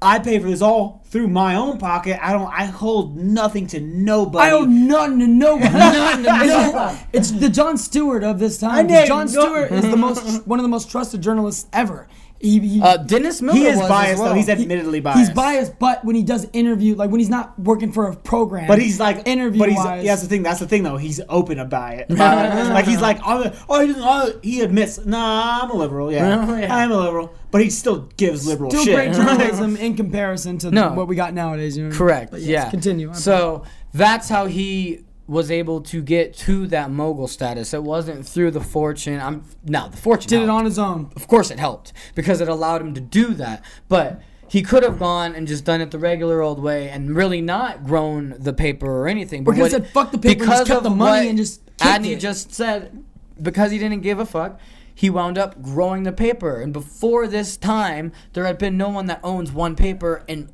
I 0.00 0.20
pay 0.20 0.38
for 0.38 0.48
this 0.48 0.62
all 0.62 1.02
through 1.06 1.26
my 1.26 1.56
own 1.56 1.78
pocket. 1.78 2.24
I 2.24 2.32
don't. 2.32 2.46
I 2.46 2.64
hold 2.66 3.16
nothing 3.16 3.66
to 3.68 3.80
nobody. 3.80 4.50
I 4.50 4.52
owe 4.52 4.64
none 4.64 5.18
to 5.18 5.26
no 5.26 5.56
one. 5.56 5.62
To 5.62 6.22
no 6.22 6.70
one. 6.70 6.98
It's 7.12 7.32
the 7.32 7.48
Jon 7.50 7.76
Stewart 7.76 8.22
of 8.22 8.38
this 8.38 8.58
time. 8.58 8.88
Jon 8.88 9.28
Stewart 9.28 9.72
is 9.72 9.82
the 9.82 9.96
most 9.96 10.46
one 10.46 10.58
of 10.58 10.62
the 10.62 10.68
most 10.68 10.90
trusted 10.90 11.20
journalists 11.20 11.68
ever. 11.72 12.08
He, 12.42 12.58
he, 12.58 12.80
Uh, 12.82 12.96
Dennis 12.96 13.42
Miller 13.42 13.58
He 13.58 13.66
is 13.66 13.78
biased 13.80 14.18
well. 14.18 14.30
though. 14.30 14.34
He's 14.34 14.46
he- 14.46 14.52
admittedly 14.52 15.00
biased. 15.00 15.18
He's 15.18 15.30
biased, 15.30 15.78
but 15.78 16.02
when 16.06 16.16
he 16.16 16.22
does 16.22 16.46
interview, 16.54 16.94
like 16.96 17.10
when 17.10 17.20
he's 17.20 17.28
not 17.28 17.58
working 17.58 17.92
for 17.92 18.06
a 18.06 18.16
program, 18.16 18.66
But 18.66 18.78
he's 18.80 18.98
like 18.98 19.28
interview 19.28 19.58
But 19.58 19.68
he's 19.68 19.76
wise. 19.78 20.04
yeah, 20.04 20.12
that's 20.12 20.22
the 20.22 20.28
thing. 20.28 20.42
That's 20.42 20.58
the 20.60 20.66
thing 20.66 20.82
though. 20.82 20.96
He's 20.96 21.20
open 21.28 21.58
about 21.58 21.94
it. 21.98 22.06
Like 22.70 22.86
he's 22.86 23.00
like, 23.02 23.18
oh, 23.26 23.52
oh, 23.68 23.86
he, 23.86 23.94
oh, 23.98 24.38
he 24.42 24.60
admits, 24.62 25.04
nah, 25.04 25.60
I'm 25.62 25.70
a 25.70 25.74
liberal. 25.74 26.10
Yeah, 26.10 26.58
yeah. 26.60 26.74
I'm 26.74 26.90
a 26.92 26.96
liberal. 26.96 27.34
But 27.50 27.62
he 27.62 27.68
still 27.70 28.08
gives 28.16 28.46
liberal 28.46 28.70
still 28.70 28.84
shit. 28.84 28.94
great 28.94 29.12
journalism 29.14 29.76
in 29.76 29.96
comparison 29.96 30.56
to 30.58 30.70
No. 30.70 30.92
what 30.94 31.08
we 31.08 31.16
got 31.16 31.34
nowadays. 31.34 31.76
You 31.76 31.88
know? 31.88 31.94
Correct. 31.94 32.30
But 32.30 32.40
yes, 32.40 32.48
yeah. 32.66 32.70
Continue. 32.70 33.12
So 33.12 33.64
that's 33.92 34.28
how 34.28 34.46
he 34.46 35.04
was 35.30 35.48
able 35.48 35.80
to 35.80 36.02
get 36.02 36.34
to 36.36 36.66
that 36.66 36.90
mogul 36.90 37.28
status. 37.28 37.72
It 37.72 37.84
wasn't 37.84 38.26
through 38.26 38.50
the 38.50 38.60
fortune. 38.60 39.20
I'm 39.20 39.44
no 39.64 39.88
the 39.88 39.96
fortune 39.96 40.28
did 40.28 40.42
it 40.42 40.48
on 40.48 40.64
his 40.64 40.76
own. 40.76 41.12
Of 41.14 41.28
course, 41.28 41.52
it 41.52 41.58
helped 41.60 41.92
because 42.16 42.40
it 42.40 42.48
allowed 42.48 42.80
him 42.80 42.94
to 42.94 43.00
do 43.00 43.32
that. 43.34 43.64
But 43.88 44.20
he 44.48 44.62
could 44.62 44.82
have 44.82 44.98
gone 44.98 45.36
and 45.36 45.46
just 45.46 45.64
done 45.64 45.80
it 45.80 45.92
the 45.92 46.00
regular 46.00 46.40
old 46.42 46.60
way 46.60 46.88
and 46.90 47.14
really 47.14 47.40
not 47.40 47.84
grown 47.84 48.34
the 48.40 48.52
paper 48.52 48.90
or 48.90 49.06
anything. 49.06 49.44
Or 49.46 49.52
he 49.54 49.60
what- 49.60 49.70
said, 49.70 49.86
"Fuck 49.86 50.10
the 50.10 50.18
paper," 50.18 50.44
just 50.44 50.66
kept 50.66 50.78
of 50.78 50.82
the 50.82 50.90
money 50.90 51.28
and 51.28 51.38
just 51.38 51.64
Adney 51.76 52.14
it. 52.14 52.20
just 52.20 52.52
said 52.52 53.04
because 53.40 53.70
he 53.70 53.78
didn't 53.78 54.00
give 54.00 54.18
a 54.18 54.26
fuck. 54.26 54.58
He 54.92 55.08
wound 55.10 55.38
up 55.38 55.62
growing 55.62 56.02
the 56.02 56.12
paper, 56.12 56.60
and 56.60 56.72
before 56.72 57.28
this 57.28 57.56
time, 57.56 58.10
there 58.32 58.44
had 58.46 58.58
been 58.58 58.76
no 58.76 58.88
one 58.88 59.06
that 59.06 59.20
owns 59.22 59.52
one 59.52 59.76
paper 59.76 60.24
in 60.26 60.50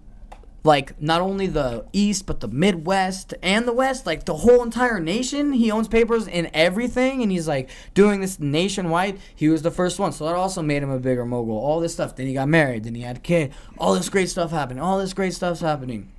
like 0.66 1.00
not 1.00 1.20
only 1.20 1.46
the 1.46 1.86
east 1.92 2.26
but 2.26 2.40
the 2.40 2.48
midwest 2.48 3.32
and 3.42 3.66
the 3.66 3.72
west 3.72 4.04
like 4.04 4.24
the 4.24 4.36
whole 4.36 4.62
entire 4.62 5.00
nation 5.00 5.52
he 5.52 5.70
owns 5.70 5.88
papers 5.88 6.26
in 6.26 6.50
everything 6.52 7.22
and 7.22 7.30
he's 7.30 7.48
like 7.48 7.70
doing 7.94 8.20
this 8.20 8.38
nationwide 8.40 9.18
he 9.34 9.48
was 9.48 9.62
the 9.62 9.70
first 9.70 9.98
one 9.98 10.12
so 10.12 10.24
that 10.26 10.34
also 10.34 10.60
made 10.60 10.82
him 10.82 10.90
a 10.90 10.98
bigger 10.98 11.24
mogul 11.24 11.56
all 11.56 11.80
this 11.80 11.94
stuff 11.94 12.16
then 12.16 12.26
he 12.26 12.34
got 12.34 12.48
married 12.48 12.84
then 12.84 12.94
he 12.94 13.02
had 13.02 13.16
a 13.16 13.20
kid 13.20 13.52
all 13.78 13.94
this 13.94 14.08
great 14.08 14.28
stuff 14.28 14.50
happened. 14.50 14.80
all 14.80 14.98
this 14.98 15.14
great 15.14 15.32
stuff's 15.32 15.60
happening 15.60 16.10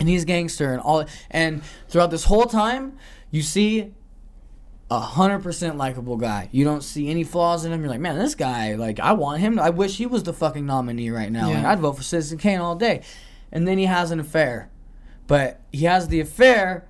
and 0.00 0.08
he's 0.08 0.24
gangster 0.24 0.72
and 0.72 0.80
all 0.82 1.04
and 1.30 1.62
throughout 1.88 2.10
this 2.10 2.24
whole 2.24 2.46
time 2.46 2.98
you 3.30 3.40
see 3.40 3.94
a 4.90 5.00
hundred 5.00 5.40
percent 5.40 5.76
likable 5.76 6.16
guy. 6.16 6.48
You 6.52 6.64
don't 6.64 6.82
see 6.82 7.08
any 7.08 7.24
flaws 7.24 7.64
in 7.64 7.72
him. 7.72 7.80
You're 7.80 7.90
like, 7.90 8.00
man, 8.00 8.18
this 8.18 8.36
guy, 8.36 8.76
like, 8.76 9.00
I 9.00 9.12
want 9.12 9.40
him. 9.40 9.58
I 9.58 9.70
wish 9.70 9.96
he 9.96 10.06
was 10.06 10.22
the 10.22 10.32
fucking 10.32 10.64
nominee 10.64 11.10
right 11.10 11.30
now. 11.30 11.50
Yeah. 11.50 11.56
Like, 11.56 11.64
I'd 11.64 11.80
vote 11.80 11.94
for 11.94 12.04
Citizen 12.04 12.38
Kane 12.38 12.60
all 12.60 12.76
day. 12.76 13.02
And 13.52 13.66
then 13.66 13.78
he 13.78 13.86
has 13.86 14.10
an 14.10 14.20
affair, 14.20 14.70
but 15.26 15.60
he 15.72 15.84
has 15.84 16.08
the 16.08 16.20
affair, 16.20 16.88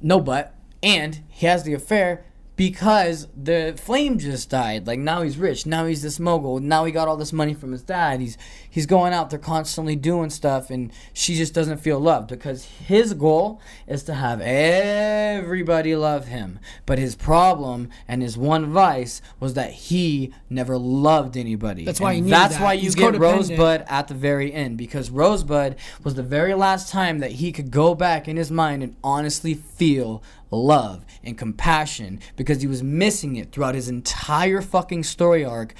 no 0.00 0.20
but, 0.20 0.54
and 0.82 1.20
he 1.28 1.46
has 1.46 1.64
the 1.64 1.74
affair 1.74 2.24
because 2.56 3.26
the 3.36 3.74
flame 3.76 4.18
just 4.18 4.48
died. 4.50 4.86
Like 4.86 4.98
now 5.00 5.22
he's 5.22 5.36
rich. 5.38 5.66
Now 5.66 5.86
he's 5.86 6.02
this 6.02 6.20
mogul. 6.20 6.60
Now 6.60 6.84
he 6.84 6.92
got 6.92 7.08
all 7.08 7.16
this 7.16 7.32
money 7.32 7.54
from 7.54 7.72
his 7.72 7.82
dad. 7.82 8.20
He's 8.20 8.38
he's 8.68 8.86
going 8.86 9.12
out 9.12 9.30
there 9.30 9.38
constantly 9.38 9.96
doing 9.96 10.30
stuff, 10.30 10.70
and 10.70 10.92
she 11.12 11.34
just 11.34 11.52
doesn't 11.54 11.78
feel 11.78 11.98
loved 11.98 12.28
because 12.28 12.64
his 12.64 13.14
goal 13.14 13.60
is 13.86 14.02
to 14.04 14.14
have 14.14 14.40
everybody 14.40 15.96
love 15.96 16.26
him. 16.26 16.58
But 16.86 16.98
his 16.98 17.16
problem 17.16 17.88
and 18.06 18.22
his 18.22 18.38
one 18.38 18.66
vice 18.72 19.20
was 19.40 19.54
that 19.54 19.72
he 19.72 20.32
never 20.48 20.78
loved 20.78 21.36
anybody. 21.36 21.84
That's 21.84 22.00
why 22.00 22.10
And 22.12 22.16
he 22.16 22.22
needed 22.22 22.34
That's 22.34 22.54
that. 22.56 22.62
why 22.62 22.72
you 22.74 22.82
He's 22.82 22.94
get. 22.94 23.18
Rosebud 23.18 23.84
at 23.88 24.08
the 24.08 24.14
very 24.14 24.52
end 24.52 24.78
because 24.78 25.10
Rosebud 25.10 25.76
was 26.02 26.14
the 26.14 26.22
very 26.22 26.54
last 26.54 26.90
time 26.90 27.18
that 27.18 27.32
he 27.32 27.52
could 27.52 27.70
go 27.70 27.94
back 27.94 28.28
in 28.28 28.36
his 28.36 28.50
mind 28.50 28.82
and 28.82 28.96
honestly 29.02 29.54
feel 29.54 30.22
love 30.50 31.04
and 31.22 31.36
compassion 31.36 32.20
because 32.36 32.60
he 32.60 32.66
was 32.66 32.82
missing 32.82 33.36
it 33.36 33.52
throughout 33.52 33.74
his 33.74 33.88
entire 33.88 34.60
fucking 34.60 35.02
story 35.02 35.44
arc 35.44 35.74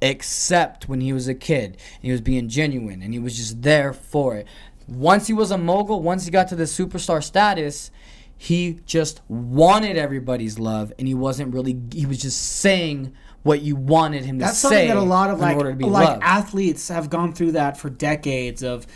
except 0.00 0.88
when 0.88 1.00
he 1.00 1.12
was 1.12 1.28
a 1.28 1.34
kid 1.34 1.64
and 1.66 2.02
he 2.02 2.12
was 2.12 2.20
being 2.20 2.48
genuine 2.48 3.02
and 3.02 3.12
he 3.14 3.18
was 3.18 3.36
just 3.36 3.62
there 3.62 3.92
for 3.92 4.36
it. 4.36 4.46
Once 4.86 5.26
he 5.26 5.32
was 5.32 5.50
a 5.50 5.56
mogul, 5.56 6.02
once 6.02 6.26
he 6.26 6.30
got 6.30 6.48
to 6.48 6.54
the 6.54 6.64
superstar 6.64 7.22
status, 7.22 7.90
he 8.36 8.80
just 8.84 9.22
wanted 9.28 9.96
everybody's 9.96 10.58
love 10.58 10.92
and 10.98 11.08
he 11.08 11.14
wasn't 11.14 11.52
really 11.54 11.80
he 11.92 12.04
was 12.04 12.20
just 12.20 12.58
saying 12.58 13.14
what 13.42 13.62
you 13.62 13.76
wanted 13.76 14.24
him 14.24 14.38
to 14.38 14.44
say. 14.44 14.48
That's 14.48 14.58
something 14.58 14.88
that 14.88 14.96
a 14.96 15.00
lot 15.00 15.30
of 15.30 15.40
like 15.40 15.56
order 15.56 15.70
to 15.70 15.76
be 15.76 15.84
like 15.84 16.08
loved. 16.08 16.22
athletes 16.22 16.88
have 16.88 17.08
gone 17.08 17.32
through 17.32 17.52
that 17.52 17.76
for 17.76 17.88
decades 17.88 18.62
of 18.62 18.86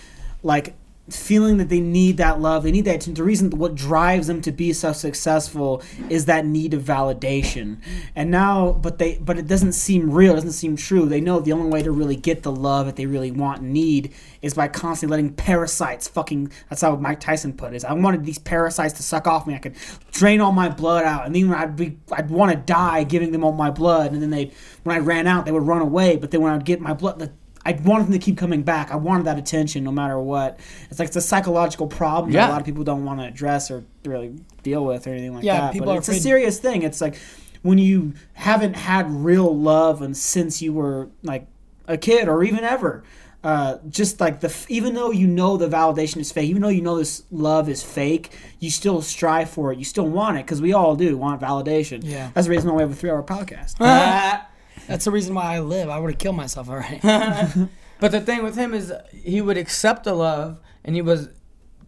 like 0.43 0.75
feeling 1.11 1.57
that 1.59 1.69
they 1.69 1.81
need 1.81 2.17
that 2.17 2.41
love 2.41 2.63
they 2.63 2.71
need 2.71 2.85
that 2.85 3.01
the 3.01 3.23
reason 3.23 3.51
what 3.51 3.75
drives 3.75 4.27
them 4.27 4.41
to 4.43 4.53
be 4.53 4.73
so 4.73 4.93
successful 4.93 5.83
is 6.09 6.27
that 6.27 6.45
need 6.45 6.75
of 6.75 6.83
validation. 6.83 7.79
And 8.15 8.31
now 8.31 8.73
but 8.73 8.99
they 8.99 9.19
but 9.19 9.39
it 9.39 9.47
doesn't 9.47 9.73
seem 9.73 10.11
real 10.11 10.33
it 10.33 10.37
doesn't 10.37 10.53
seem 10.53 10.77
true. 10.77 11.07
They 11.07 11.21
know 11.21 11.41
the 11.41 11.53
only 11.53 11.71
way 11.71 11.83
to 11.83 11.91
really 11.91 12.17
get 12.17 12.43
the 12.43 12.53
love 12.53 12.87
that 12.87 12.97
they 12.97 13.07
really 13.07 13.31
want 13.31 13.61
and 13.61 13.73
need 13.73 14.13
is 14.43 14.55
by 14.55 14.69
constantly 14.69 15.17
letting 15.17 15.35
parasites 15.35 16.09
fucking 16.09 16.51
that's 16.69 16.83
how 16.83 16.95
mike 16.97 17.19
tyson 17.19 17.53
put 17.53 17.73
it 17.73 17.77
is 17.77 17.85
i 17.85 17.93
wanted 17.93 18.25
these 18.25 18.39
parasites 18.39 18.95
to 18.95 19.03
suck 19.03 19.27
off 19.27 19.47
me. 19.47 19.55
I 19.55 19.59
could 19.59 19.75
drain 20.13 20.41
all 20.41 20.53
my 20.53 20.69
blood 20.69 21.05
out. 21.05 21.27
And 21.27 21.35
then 21.35 21.53
i'd 21.53 21.77
be 21.77 21.99
i'd 22.13 22.31
want 22.31 22.53
to 22.53 22.57
die 22.57 23.05
giving 23.05 23.33
them 23.33 23.45
all 23.45 23.53
my 23.53 23.71
blood 23.71 24.13
and 24.13 24.23
then 24.23 24.31
they 24.31 24.53
when 24.85 24.97
i 24.97 24.99
ran 24.99 25.27
out 25.27 25.45
they 25.45 25.53
would 25.53 25.67
run 25.67 25.83
away 25.83 26.17
but 26.17 26.31
then 26.31 26.41
when 26.41 26.53
i'd 26.53 26.65
get 26.65 26.81
my 26.81 26.93
blood 26.93 27.19
the, 27.19 27.33
I 27.69 27.73
wanted 27.85 28.05
them 28.07 28.13
to 28.15 28.19
keep 28.19 28.39
coming 28.39 28.63
back. 28.63 28.91
I 28.91 28.97
wanted 28.97 29.27
that 29.27 29.39
attention 29.39 29.85
no 29.85 29.93
matter 29.93 30.19
what. 30.19 30.59
It's 30.91 30.99
like 30.99 31.09
it's 31.09 31.17
a 31.17 31.21
psychological 31.21 31.87
problem 31.87 32.33
that 32.33 32.49
a 32.49 32.53
lot 32.53 32.61
of 32.61 32.67
people 32.67 32.83
don't 32.83 33.05
want 33.05 33.21
to 33.21 33.27
address 33.27 33.71
or 33.71 33.85
really 34.07 34.35
deal 34.63 34.85
with 34.87 35.07
or 35.07 35.11
anything 35.11 35.35
like 35.35 35.45
Yeah, 35.45 35.61
that. 35.61 35.73
people 35.75 35.87
but 35.87 35.97
are 35.97 35.99
it's 35.99 36.09
a 36.09 36.15
serious 36.15 36.59
thing. 36.59 36.83
It's 36.83 37.01
like 37.03 37.19
when 37.63 37.77
you 37.77 38.15
haven't 38.33 38.75
had 38.75 39.11
real 39.11 39.55
love 39.55 40.01
and 40.01 40.17
since 40.17 40.63
you 40.63 40.73
were 40.73 41.09
like 41.23 41.47
a 41.87 41.99
kid 41.99 42.27
or 42.29 42.43
even 42.43 42.65
ever. 42.65 43.05
Uh, 43.45 43.79
just 43.89 44.19
like 44.21 44.41
the 44.41 44.53
even 44.69 44.95
though 44.95 45.13
you 45.13 45.27
know 45.27 45.57
the 45.57 45.69
validation 45.69 46.17
is 46.17 46.33
fake, 46.33 46.49
even 46.51 46.61
though 46.61 46.69
you 46.69 46.83
know 46.83 46.99
this 46.99 47.23
love 47.31 47.69
is 47.69 47.85
fake, 47.85 48.31
you 48.59 48.69
still 48.69 49.01
strive 49.01 49.49
for 49.49 49.73
it. 49.73 49.79
You 49.79 49.85
still 49.85 50.09
want 50.09 50.39
it 50.39 50.45
because 50.45 50.61
we 50.61 50.73
all 50.73 50.97
do 50.97 51.17
want 51.17 51.41
validation. 51.41 52.01
Yeah. 52.03 52.31
that's 52.35 52.47
the 52.49 52.51
reason 52.51 52.69
why 52.71 52.77
we 52.77 52.83
have 52.83 52.91
a 52.91 52.97
three-hour 52.97 53.23
podcast. 53.23 53.77
That's 54.89 55.05
the 55.05 55.11
reason 55.11 55.35
why 55.35 55.55
I 55.55 55.61
live. 55.61 55.89
I 55.89 55.99
would 55.99 56.11
have 56.11 56.19
killed 56.19 56.37
myself 56.37 56.69
already. 56.69 57.01
But 58.01 58.13
the 58.13 58.21
thing 58.21 58.45
with 58.45 58.55
him 58.57 58.75
is 58.75 58.93
he 59.13 59.41
would 59.41 59.59
accept 59.59 60.05
the 60.05 60.15
love 60.15 60.61
and 60.85 60.95
he 60.95 61.03
was 61.03 61.31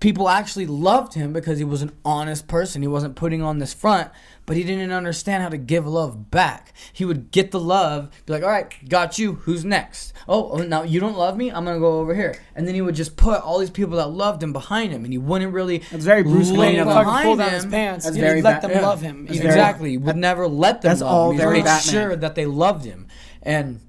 people 0.00 0.28
actually 0.28 0.66
loved 0.66 1.14
him 1.14 1.32
because 1.32 1.58
he 1.58 1.64
was 1.64 1.82
an 1.82 1.92
honest 2.04 2.48
person. 2.48 2.82
He 2.82 2.88
wasn't 2.88 3.16
putting 3.16 3.42
on 3.42 3.58
this 3.58 3.74
front, 3.74 4.10
but 4.46 4.56
he 4.56 4.64
didn't 4.64 4.90
understand 4.92 5.42
how 5.42 5.50
to 5.50 5.58
give 5.58 5.86
love 5.86 6.30
back. 6.30 6.72
He 6.92 7.04
would 7.04 7.30
get 7.30 7.50
the 7.50 7.60
love, 7.60 8.10
be 8.26 8.32
like, 8.32 8.42
"All 8.42 8.48
right, 8.48 8.72
got 8.88 9.18
you. 9.18 9.34
Who's 9.34 9.64
next?" 9.64 10.12
Oh, 10.26 10.50
oh, 10.52 10.56
now 10.62 10.82
you 10.82 11.00
don't 11.00 11.16
love 11.18 11.36
me. 11.36 11.50
I'm 11.50 11.64
gonna 11.64 11.78
go 11.78 12.00
over 12.00 12.14
here, 12.14 12.34
and 12.56 12.66
then 12.66 12.74
he 12.74 12.80
would 12.80 12.94
just 12.94 13.16
put 13.16 13.42
all 13.42 13.58
these 13.58 13.70
people 13.70 13.96
that 13.98 14.06
loved 14.10 14.42
him 14.42 14.52
behind 14.52 14.90
him, 14.92 15.04
and 15.04 15.12
he 15.12 15.18
wouldn't 15.18 15.52
really. 15.52 15.78
That's 15.90 16.04
very 16.04 16.22
Bruce 16.22 16.50
Wayne 16.50 16.72
He 16.72 16.78
of 16.78 16.86
behind 16.88 17.24
pull 17.24 17.36
down 17.36 17.50
his 17.52 17.64
him. 17.64 17.70
pants. 17.70 18.04
That's 18.06 18.16
and 18.16 18.24
very 18.24 18.42
let 18.42 18.62
ba- 18.62 18.68
them 18.68 18.76
yeah. 18.78 18.86
love 18.86 19.00
him. 19.02 19.26
That's 19.26 19.38
very- 19.38 19.50
Exactly. 19.50 19.90
He 19.90 19.98
would 19.98 20.16
never 20.16 20.48
let 20.48 20.80
them 20.82 20.90
That's 20.90 21.02
love 21.02 21.12
all 21.12 21.30
him. 21.30 21.36
He 21.36 21.42
very 21.42 21.52
made 21.58 21.64
Batman. 21.66 21.92
sure 21.92 22.16
that 22.16 22.34
they 22.34 22.46
loved 22.46 22.84
him, 22.84 23.06
and 23.42 23.80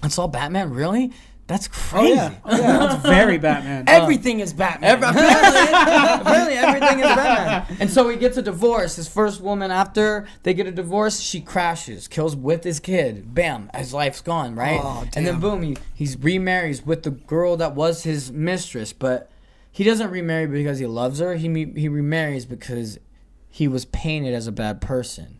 that's 0.00 0.18
all 0.18 0.28
Batman. 0.28 0.70
Really? 0.70 1.12
That's 1.50 1.66
Oh 1.66 1.70
crazy. 1.98 2.14
yeah, 2.14 2.34
oh, 2.44 2.56
yeah, 2.56 2.78
that's 2.78 3.02
very 3.02 3.36
Batman. 3.36 3.84
Everything 3.88 4.38
is 4.38 4.52
Batman. 4.52 4.88
Every, 4.88 5.08
apparently, 5.08 6.20
apparently 6.22 6.54
everything 6.54 6.98
is 7.00 7.04
Batman. 7.06 7.76
And 7.80 7.90
so 7.90 8.08
he 8.08 8.16
gets 8.16 8.36
a 8.36 8.42
divorce. 8.42 8.94
His 8.94 9.08
first 9.08 9.40
woman, 9.40 9.72
after 9.72 10.28
they 10.44 10.54
get 10.54 10.68
a 10.68 10.70
divorce, 10.70 11.18
she 11.18 11.40
crashes, 11.40 12.06
kills 12.06 12.36
with 12.36 12.62
his 12.62 12.78
kid. 12.78 13.34
Bam, 13.34 13.68
his 13.74 13.92
life's 13.92 14.20
gone, 14.20 14.54
right? 14.54 14.80
Oh, 14.80 15.04
and 15.16 15.26
then 15.26 15.40
boom, 15.40 15.62
he 15.62 15.76
he's 15.92 16.16
remarries 16.16 16.86
with 16.86 17.02
the 17.02 17.10
girl 17.10 17.56
that 17.56 17.74
was 17.74 18.04
his 18.04 18.30
mistress, 18.30 18.92
but 18.92 19.28
he 19.72 19.82
doesn't 19.82 20.10
remarry 20.10 20.46
because 20.46 20.78
he 20.78 20.86
loves 20.86 21.18
her. 21.18 21.34
He 21.34 21.48
he 21.74 21.88
remarries 21.88 22.46
because 22.46 23.00
he 23.48 23.66
was 23.66 23.86
painted 23.86 24.34
as 24.34 24.46
a 24.46 24.52
bad 24.52 24.80
person. 24.80 25.39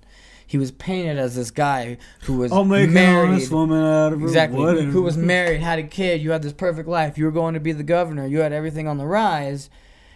He 0.50 0.58
was 0.58 0.72
painted 0.72 1.16
as 1.16 1.36
this 1.36 1.52
guy 1.52 1.96
who 2.22 2.38
was 2.38 2.50
I'll 2.50 2.64
make 2.64 2.90
married. 2.90 3.28
honest 3.28 3.52
woman 3.52 3.84
out 3.84 4.12
of 4.12 4.18
her. 4.18 4.26
Exactly. 4.26 4.58
Whatever. 4.58 4.82
Who 4.82 5.02
was 5.02 5.16
married, 5.16 5.60
had 5.60 5.78
a 5.78 5.84
kid, 5.84 6.20
you 6.20 6.32
had 6.32 6.42
this 6.42 6.52
perfect 6.52 6.88
life, 6.88 7.16
you 7.16 7.24
were 7.24 7.30
going 7.30 7.54
to 7.54 7.60
be 7.60 7.70
the 7.70 7.84
governor, 7.84 8.26
you 8.26 8.40
had 8.40 8.52
everything 8.52 8.88
on 8.88 8.98
the 8.98 9.06
rise. 9.06 9.70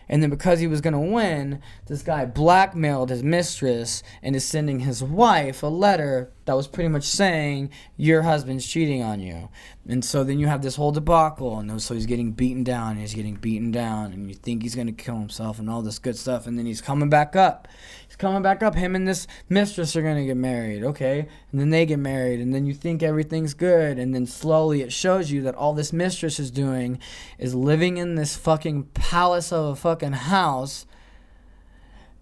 And 0.08 0.22
then 0.22 0.30
because 0.30 0.60
he 0.60 0.66
was 0.66 0.80
going 0.80 0.92
to 0.92 0.98
win, 0.98 1.62
this 1.86 2.02
guy 2.02 2.24
blackmailed 2.24 3.10
his 3.10 3.22
mistress 3.22 4.02
and 4.22 4.34
is 4.36 4.44
sending 4.44 4.80
his 4.80 5.02
wife 5.02 5.62
a 5.62 5.68
letter 5.68 6.32
that 6.44 6.54
was 6.54 6.66
pretty 6.68 6.88
much 6.88 7.04
saying, 7.04 7.70
Your 7.96 8.22
husband's 8.22 8.66
cheating 8.66 9.02
on 9.02 9.20
you. 9.20 9.48
And 9.88 10.04
so 10.04 10.24
then 10.24 10.38
you 10.38 10.46
have 10.46 10.62
this 10.62 10.76
whole 10.76 10.92
debacle. 10.92 11.58
And 11.58 11.80
so 11.80 11.94
he's 11.94 12.06
getting 12.06 12.32
beaten 12.32 12.64
down, 12.64 12.92
and 12.92 13.00
he's 13.00 13.14
getting 13.14 13.36
beaten 13.36 13.70
down, 13.70 14.12
and 14.12 14.28
you 14.28 14.34
think 14.34 14.62
he's 14.62 14.74
going 14.74 14.86
to 14.88 14.92
kill 14.92 15.16
himself 15.16 15.58
and 15.58 15.70
all 15.70 15.80
this 15.80 15.98
good 15.98 16.16
stuff. 16.16 16.46
And 16.46 16.58
then 16.58 16.66
he's 16.66 16.82
coming 16.82 17.08
back 17.08 17.34
up. 17.34 17.66
He's 18.14 18.20
coming 18.20 18.42
back 18.42 18.62
up. 18.62 18.76
Him 18.76 18.94
and 18.94 19.08
this 19.08 19.26
mistress 19.48 19.96
are 19.96 20.02
going 20.02 20.14
to 20.18 20.24
get 20.24 20.36
married. 20.36 20.84
Okay. 20.84 21.26
And 21.50 21.60
then 21.60 21.70
they 21.70 21.84
get 21.84 21.98
married. 21.98 22.38
And 22.38 22.54
then 22.54 22.64
you 22.64 22.72
think 22.72 23.02
everything's 23.02 23.54
good. 23.54 23.98
And 23.98 24.14
then 24.14 24.24
slowly 24.24 24.82
it 24.82 24.92
shows 24.92 25.32
you 25.32 25.42
that 25.42 25.56
all 25.56 25.72
this 25.74 25.92
mistress 25.92 26.38
is 26.38 26.52
doing 26.52 27.00
is 27.40 27.56
living 27.56 27.96
in 27.96 28.14
this 28.14 28.36
fucking 28.36 28.84
palace 28.94 29.50
of 29.50 29.64
a 29.64 29.74
fucking 29.74 30.12
house. 30.12 30.86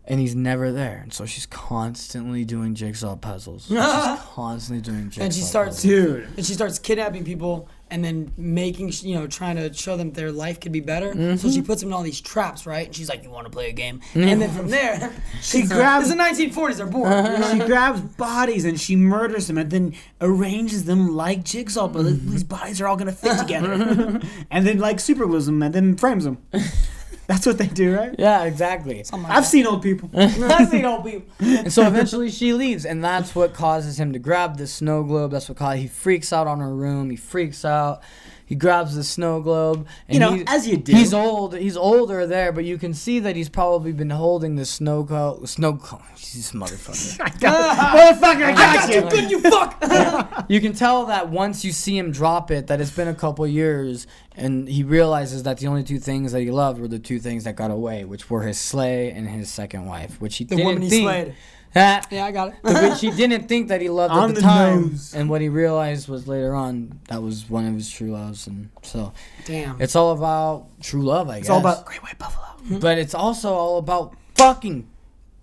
And 0.07 0.19
he's 0.19 0.35
never 0.35 0.73
there. 0.73 1.01
And 1.03 1.13
so 1.13 1.27
she's 1.27 1.45
constantly 1.45 2.47
doing 2.47 2.75
jigsaw 2.75 3.15
puzzles. 3.17 3.67
she's 3.69 3.77
constantly 3.77 4.81
doing 4.81 5.11
jigsaw 5.11 5.25
And 5.25 5.35
she 5.35 5.43
starts- 5.43 5.77
puzzles. 5.83 5.93
dude. 5.93 6.29
and 6.39 6.47
she 6.47 6.55
starts 6.55 6.79
kidnapping 6.79 7.25
people 7.25 7.69
and 7.93 8.03
then 8.05 8.33
making, 8.37 8.91
you 9.03 9.15
know, 9.15 9.27
trying 9.27 9.57
to 9.57 9.73
show 9.75 9.97
them 9.97 10.13
their 10.13 10.33
life 10.33 10.59
could 10.61 10.73
be 10.73 10.81
better. 10.81 11.13
So 11.13 11.19
Mm-hmm. 11.19 11.51
she 11.51 11.63
puts 11.63 11.81
them 11.83 11.91
in 11.91 11.93
all 11.95 12.03
these 12.03 12.21
traps, 12.21 12.67
right? 12.67 12.87
And 12.87 12.97
she's 12.97 13.09
like, 13.09 13.23
"You 13.23 13.31
want 13.31 13.47
to 13.47 13.51
play 13.53 13.69
a 13.69 13.73
game?" 13.73 14.01
Mm-hmm. 14.15 14.29
And 14.29 14.41
then 14.43 14.51
from 14.51 14.69
there, 14.69 15.13
She 15.41 15.63
grabs. 15.63 16.11
it's 16.11 16.17
the 16.17 16.21
1940s. 16.23 16.77
They're 16.79 16.87
bored. 16.87 17.13
Uh-huh. 17.13 17.53
she 17.53 17.59
grabs 17.67 18.01
bodies 18.01 18.65
and 18.65 18.81
she 18.81 18.97
murders 18.97 19.47
them 19.47 19.59
and 19.59 19.71
then 19.71 19.95
arranges 20.21 20.85
them 20.85 21.15
like 21.15 21.45
jigsaw 21.45 21.89
puzzles. 21.89 22.15
Mm-hmm. 22.15 22.31
These 22.33 22.45
bodies 22.45 22.81
are 22.81 22.87
all 22.89 22.97
gonna 22.97 23.13
fit 23.13 23.39
together, 23.39 23.73
and 24.51 24.67
then 24.67 24.79
like 24.79 24.99
super 24.99 25.27
glues 25.27 25.47
them 25.47 25.63
and 25.63 25.75
then 25.75 25.97
frames 25.97 26.25
them. 26.25 26.39
That's 27.33 27.47
what 27.47 27.57
they 27.57 27.67
do, 27.67 27.97
right? 27.97 28.15
Yeah, 28.19 28.45
exactly. 28.45 28.99
Like 28.99 29.15
I've 29.15 29.27
that. 29.29 29.45
seen 29.47 29.67
old 29.67 29.83
people. 29.83 30.11
I've 30.15 30.69
seen 30.69 30.85
old 30.85 31.03
people. 31.03 31.33
and 31.41 31.73
so 31.73 31.87
eventually 31.87 32.31
she 32.31 32.53
leaves, 32.53 32.85
and 32.85 33.03
that's 33.03 33.35
what 33.35 33.55
causes 33.55 33.99
him 33.99 34.13
to 34.13 34.19
grab 34.19 34.59
the 34.59 34.67
snow 34.67 35.03
globe. 35.03 35.31
That's 35.31 35.49
what 35.49 35.57
causes 35.57 35.81
he 35.81 35.89
freaks 35.89 36.31
out 36.31 36.47
on 36.47 36.61
her 36.61 36.75
room. 36.75 37.09
He 37.09 37.17
freaks 37.17 37.65
out. 37.65 38.03
He 38.53 38.57
grabs 38.57 38.95
the 38.95 39.03
snow 39.03 39.41
globe. 39.41 39.87
And 40.09 40.15
You 40.15 40.21
know, 40.21 40.45
as 40.47 40.69
you 40.69 40.77
do. 40.77 40.93
He's 40.93 41.15
old. 41.15 41.57
He's 41.57 41.75
older 41.75 42.27
there, 42.27 42.53
but 42.53 42.67
you 42.67 42.77
can 42.77 42.93
see 42.93 43.19
that 43.21 43.35
he's 43.35 43.49
probably 43.49 43.93
been 43.93 44.11
holding 44.11 44.57
the 44.57 44.67
snow 44.67 45.03
globe. 45.05 45.49
Snow 45.49 45.73
globe. 45.87 46.03
This 46.17 46.53
motherfucker. 46.53 47.17
Motherfucker, 47.41 48.45
I 48.45 48.53
got 48.53 48.95
you. 48.95 49.01
Good, 49.09 49.31
you 49.31 49.41
fuck. 49.41 50.45
you 50.51 50.61
can 50.61 50.75
tell 50.75 51.07
that 51.07 51.31
once 51.31 51.65
you 51.65 51.73
see 51.73 51.97
him 51.97 52.11
drop 52.13 52.51
it, 52.51 52.67
that 52.67 52.79
it's 52.79 52.91
been 52.91 53.09
a 53.09 53.15
couple 53.15 53.47
years, 53.47 54.07
and 54.37 54.69
he 54.69 54.83
realizes 54.85 55.45
that 55.45 55.57
the 55.57 55.67
only 55.69 55.83
two 55.83 55.99
things 55.99 56.33
that 56.33 56.41
he 56.41 56.51
loved 56.51 56.79
were 56.79 56.89
the 56.89 56.99
two 56.99 57.21
things 57.21 57.45
that 57.45 57.57
got 57.57 57.71
away, 57.71 58.05
which 58.05 58.29
were 58.29 58.43
his 58.43 58.59
sleigh 58.59 59.13
and 59.13 59.27
his 59.27 59.51
second 59.51 59.87
wife, 59.87 60.21
which 60.21 60.37
he 60.37 60.45
The 60.45 60.57
didn't 60.57 60.67
woman 60.67 60.83
he 60.83 60.91
think. 60.91 61.05
slayed. 61.05 61.35
Ah, 61.75 62.03
Yeah, 62.11 62.27
I 62.27 62.33
got 62.33 62.49
it. 62.49 62.55
but 62.63 62.97
she 62.99 63.11
didn't 63.11 63.49
think 63.49 63.69
that 63.69 63.81
he 63.81 63.89
loved 63.89 64.13
On 64.13 64.29
at 64.31 64.35
the, 64.35 64.41
the 64.43 64.47
time, 64.47 64.81
nose. 64.91 65.15
and 65.15 65.31
what 65.31 65.41
he 65.41 65.49
realized 65.49 66.07
was 66.09 66.29
later 66.29 66.55
on 66.55 67.01
that 67.09 67.23
was 67.23 67.49
one 67.49 67.67
of 67.67 67.75
his 67.75 67.89
true 67.91 68.11
loves, 68.11 68.47
and 68.47 68.69
so 68.83 69.13
Damn. 69.47 69.81
it's 69.81 69.97
all 69.97 70.13
about 70.13 70.67
true 70.83 71.03
love, 71.03 71.29
I 71.31 71.37
guess. 71.37 71.43
It's 71.43 71.51
all 71.51 71.61
about 71.61 71.87
Great 71.87 72.03
White 72.03 72.19
Buffalo. 72.19 72.79
but 72.79 72.99
it's 72.99 73.15
also 73.15 73.53
all 73.55 73.79
about 73.79 74.15
fucking 74.35 74.87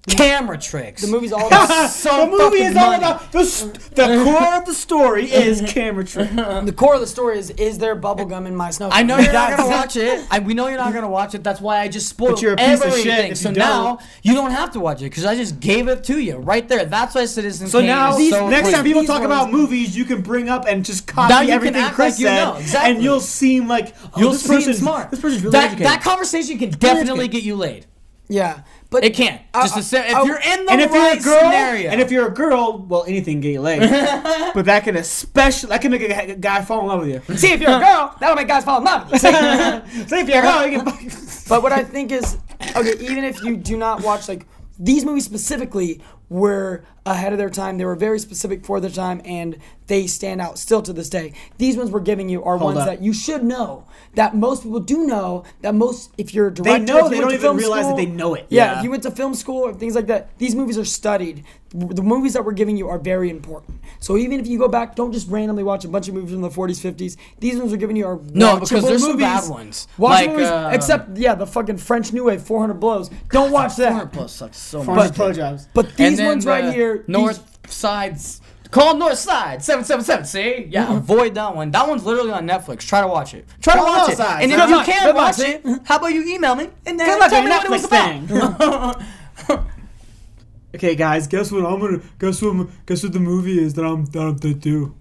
camera 0.07 0.57
tricks. 0.57 1.01
the 1.01 1.07
movie's 1.07 1.31
all 1.31 1.45
about 1.47 1.89
so 1.89 2.25
the 2.25 2.31
movie 2.31 2.63
is 2.63 2.75
all 2.75 2.91
money. 2.91 2.97
about 3.03 3.31
the, 3.31 3.39
s- 3.39 3.63
the 3.63 4.23
core 4.23 4.55
of 4.55 4.65
the 4.65 4.73
story 4.73 5.25
is 5.31 5.61
camera 5.67 6.03
tricks. 6.05 6.33
the 6.35 6.73
core 6.75 6.95
of 6.95 7.01
the 7.01 7.07
story 7.07 7.37
is 7.37 7.49
is 7.51 7.77
there 7.77 7.93
bubble 7.95 8.25
gum 8.25 8.47
in 8.47 8.55
my 8.55 8.71
snow? 8.71 8.89
I 8.91 9.03
know 9.03 9.17
you're 9.19 9.33
not 9.33 9.55
gonna 9.55 9.69
watch 9.69 9.97
it. 9.97 10.25
I, 10.31 10.39
we 10.39 10.53
know 10.53 10.67
you're 10.67 10.77
not 10.77 10.93
gonna 10.93 11.09
watch 11.09 11.35
it. 11.35 11.43
That's 11.43 11.61
why 11.61 11.79
I 11.81 11.89
just 11.89 12.07
spoiled 12.09 12.35
But 12.35 12.41
you're 12.41 12.53
a 12.53 12.57
piece 12.57 12.79
of 12.81 12.87
everything. 12.87 13.27
shit 13.29 13.37
so 13.37 13.49
you 13.49 13.55
now 13.55 13.99
you 14.23 14.33
don't 14.33 14.51
have 14.51 14.71
to 14.71 14.79
watch 14.79 15.01
it 15.01 15.05
because 15.05 15.25
I 15.25 15.35
just 15.35 15.59
gave 15.59 15.87
it 15.87 16.03
to 16.05 16.17
you 16.19 16.37
right 16.37 16.67
there. 16.67 16.85
That's 16.85 17.13
why 17.13 17.25
Citizen 17.25 17.67
So 17.67 17.79
Kane 17.79 17.87
now, 17.87 18.17
is 18.17 18.29
so 18.31 18.49
next 18.49 18.71
time 18.71 18.83
people 18.85 19.01
These 19.01 19.09
talk 19.09 19.23
about 19.23 19.51
movies, 19.51 19.95
you 19.95 20.05
can 20.05 20.21
bring 20.21 20.49
up 20.49 20.65
and 20.67 20.83
just 20.83 21.05
copy 21.07 21.31
Now 21.33 21.41
you 21.41 21.47
can 21.47 21.55
everything 21.55 21.85
Chris 21.91 22.13
like 22.15 22.19
you 22.21 22.27
said, 22.27 22.43
know, 22.45 22.55
exactly. 22.57 22.91
and 22.95 23.03
you'll 23.03 23.19
seem 23.19 23.67
like 23.67 23.93
oh, 24.05 24.11
You'll 24.17 24.31
this 24.31 24.43
seem 24.43 24.73
smart. 24.73 25.11
This 25.11 25.19
person's 25.19 25.43
really 25.43 25.51
that, 25.51 25.65
educated. 25.65 25.85
that 25.87 26.01
conversation 26.01 26.57
can 26.57 26.71
definitely 26.71 27.27
get 27.27 27.43
you 27.43 27.55
laid. 27.55 27.85
Yeah, 28.31 28.61
but 28.91 29.03
It 29.03 29.13
can. 29.13 29.39
I- 29.53 29.61
Just 29.63 29.75
to 29.75 29.83
say, 29.83 30.09
if 30.09 30.15
I- 30.15 30.23
you're 30.23 30.39
in 30.39 30.65
the 30.65 30.71
and 30.71 30.81
if 30.81 30.91
right 30.91 31.13
you're 31.23 31.33
a 31.35 31.39
girl, 31.39 31.51
scenario, 31.51 31.89
and 31.91 32.01
if 32.01 32.11
you're 32.11 32.27
a 32.27 32.33
girl, 32.33 32.85
well, 32.89 33.03
anything 33.07 33.35
can 33.35 33.41
get 33.41 33.51
you 33.53 33.61
laid. 33.61 33.81
but 34.53 34.65
that 34.65 34.83
can 34.83 34.95
especially 34.95 35.69
that 35.69 35.81
can 35.81 35.91
make 35.91 36.01
a, 36.01 36.31
a 36.31 36.35
guy 36.35 36.63
fall 36.63 36.81
in 36.81 36.87
love 36.87 36.99
with 37.05 37.09
you. 37.29 37.35
see 37.37 37.51
if 37.51 37.61
you're 37.61 37.69
a 37.75 37.79
girl, 37.79 38.15
that'll 38.19 38.35
make 38.35 38.47
guys 38.47 38.63
fall 38.63 38.79
in 38.79 38.85
love. 38.85 39.09
See, 39.11 39.17
so 40.07 40.17
if 40.17 40.27
you're 40.27 40.39
a 40.39 40.41
girl, 40.41 40.67
you 40.67 40.81
can. 40.83 41.11
But 41.47 41.63
what 41.63 41.71
I 41.71 41.83
think 41.83 42.11
is, 42.11 42.37
okay, 42.75 42.93
even 42.99 43.23
if 43.23 43.41
you 43.43 43.57
do 43.57 43.77
not 43.77 44.01
watch 44.03 44.27
like 44.27 44.45
these 44.79 45.03
movies 45.05 45.25
specifically 45.25 46.01
were 46.29 46.83
ahead 47.05 47.31
of 47.31 47.39
their 47.39 47.49
time, 47.49 47.77
they 47.77 47.85
were 47.85 47.95
very 47.95 48.19
specific 48.19 48.63
for 48.65 48.79
their 48.79 48.91
time, 48.91 49.19
and 49.25 49.57
they 49.87 50.05
stand 50.05 50.39
out 50.39 50.59
still 50.59 50.81
to 50.83 50.93
this 50.93 51.09
day. 51.09 51.33
These 51.57 51.75
ones 51.75 51.89
we're 51.89 52.01
giving 52.01 52.29
you 52.29 52.43
are 52.43 52.57
Hold 52.57 52.75
ones 52.75 52.81
up. 52.81 52.85
that 52.87 53.01
you 53.01 53.13
should 53.13 53.43
know. 53.43 53.85
That 54.13 54.35
most 54.35 54.61
people 54.63 54.79
do 54.79 55.07
know. 55.07 55.43
That 55.61 55.73
most, 55.73 56.11
if 56.19 56.33
you're 56.35 56.49
a 56.49 56.51
They 56.53 56.77
know, 56.77 57.09
they 57.09 57.19
don't 57.19 57.29
even 57.31 57.41
film 57.41 57.57
realize 57.57 57.87
that 57.87 57.97
they 57.97 58.05
know 58.05 58.35
it. 58.35 58.45
Yeah, 58.49 58.73
Yeah. 58.73 58.77
if 58.77 58.83
you 58.83 58.91
went 58.91 59.01
to 59.03 59.11
film 59.11 59.33
school 59.33 59.61
or 59.63 59.73
things 59.73 59.95
like 59.95 60.05
that, 60.07 60.29
these 60.37 60.53
movies 60.53 60.77
are 60.77 60.85
studied. 60.85 61.43
The 61.73 62.01
movies 62.03 62.33
that 62.33 62.45
we're 62.45 62.51
giving 62.53 62.77
you 62.77 62.89
are 62.89 62.97
very 62.99 63.29
important. 63.31 63.79
So 63.99 64.17
even 64.17 64.39
if 64.39 64.47
you 64.47 64.57
go 64.59 64.67
back, 64.67 64.95
don't 64.95 65.11
just 65.11 65.29
randomly 65.29 65.63
watch 65.63 65.85
a 65.85 65.87
bunch 65.87 66.07
of 66.07 66.13
movies 66.15 66.31
from 66.31 66.41
the 66.41 66.49
40s, 66.49 66.79
50s. 66.79 67.15
These 67.39 67.57
ones 67.57 67.71
we're 67.71 67.77
giving 67.77 67.95
you 67.95 68.05
are 68.07 68.19
No, 68.33 68.59
because 68.59 68.83
there's 68.85 69.01
some 69.01 69.11
movies. 69.13 69.25
bad 69.25 69.49
ones. 69.49 69.87
Watchable 69.97 70.09
Like, 70.09 70.29
movies, 70.31 70.47
uh, 70.47 70.69
except 70.73 71.17
yeah, 71.17 71.33
the 71.35 71.47
fucking 71.47 71.77
French 71.77 72.11
New 72.13 72.25
Wave, 72.25 72.41
400 72.43 72.75
blows. 72.75 73.09
Don't 73.31 73.51
watch 73.51 73.75
that. 73.77 73.89
400 73.89 74.11
plus 74.11 74.33
sucks 74.33 74.57
so 74.59 74.83
But, 74.83 74.95
much. 74.95 75.11
blowjobs. 75.13 75.67
But 75.73 75.85
And 75.99 76.18
these 76.19 76.27
ones 76.27 76.45
right 76.45 76.65
uh, 76.65 76.71
here, 76.71 77.03
North 77.07 77.71
Sides. 77.71 78.41
Call 78.71 78.93
Northside 78.95 79.63
777. 79.63 80.25
See? 80.25 80.67
Yeah, 80.69 80.85
mm-hmm. 80.85 80.97
avoid 80.97 81.33
that 81.33 81.55
one. 81.55 81.71
That 81.71 81.87
one's 81.87 82.05
literally 82.05 82.31
on 82.31 82.47
Netflix. 82.47 82.81
Try 82.81 83.01
to 83.01 83.07
watch 83.07 83.33
it. 83.33 83.47
Try 83.61 83.73
to 83.73 83.79
Call 83.79 83.97
watch 83.97 84.11
it. 84.11 84.19
And 84.19 84.51
if 84.51 84.57
Good 84.57 84.69
you 84.69 84.75
luck. 84.75 84.85
can't 84.85 85.15
watch 85.15 85.39
it, 85.39 85.65
how 85.85 85.97
about 85.97 86.13
you 86.13 86.27
email 86.27 86.53
me 86.55 86.69
and 86.85 86.99
then 86.99 87.07
Good 87.07 87.19
luck 87.19 87.29
tell 87.31 87.41
me 87.41 87.49
your 87.49 87.57
what 87.57 87.65
it 87.65 87.71
was 87.71 87.87
Netflix 87.87 89.47
about. 89.47 89.65
okay, 90.75 90.95
guys, 90.95 91.25
guess 91.25 91.51
what? 91.51 91.65
I'm 91.65 91.79
gonna 91.79 92.01
guess 92.19 92.41
what? 92.43 92.67
Guess 92.85 93.03
what 93.03 93.13
the 93.13 93.19
movie 93.19 93.59
is 93.59 93.73
that 93.73 93.85
I'm 93.85 94.05
that 94.05 94.19
I'm 94.19 94.37
to 94.37 94.53
do. 94.53 94.95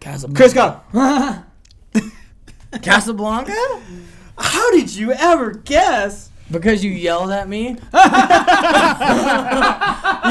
Casablanca. 0.00 0.82
Chris. 1.92 2.12
Casablanca? 2.82 3.82
How 4.38 4.70
did 4.70 4.94
you 4.94 5.12
ever 5.12 5.52
guess? 5.52 6.30
Because 6.52 6.84
you 6.84 6.90
yelled 6.90 7.30
at 7.30 7.48
me. 7.48 7.68
you 7.68 7.76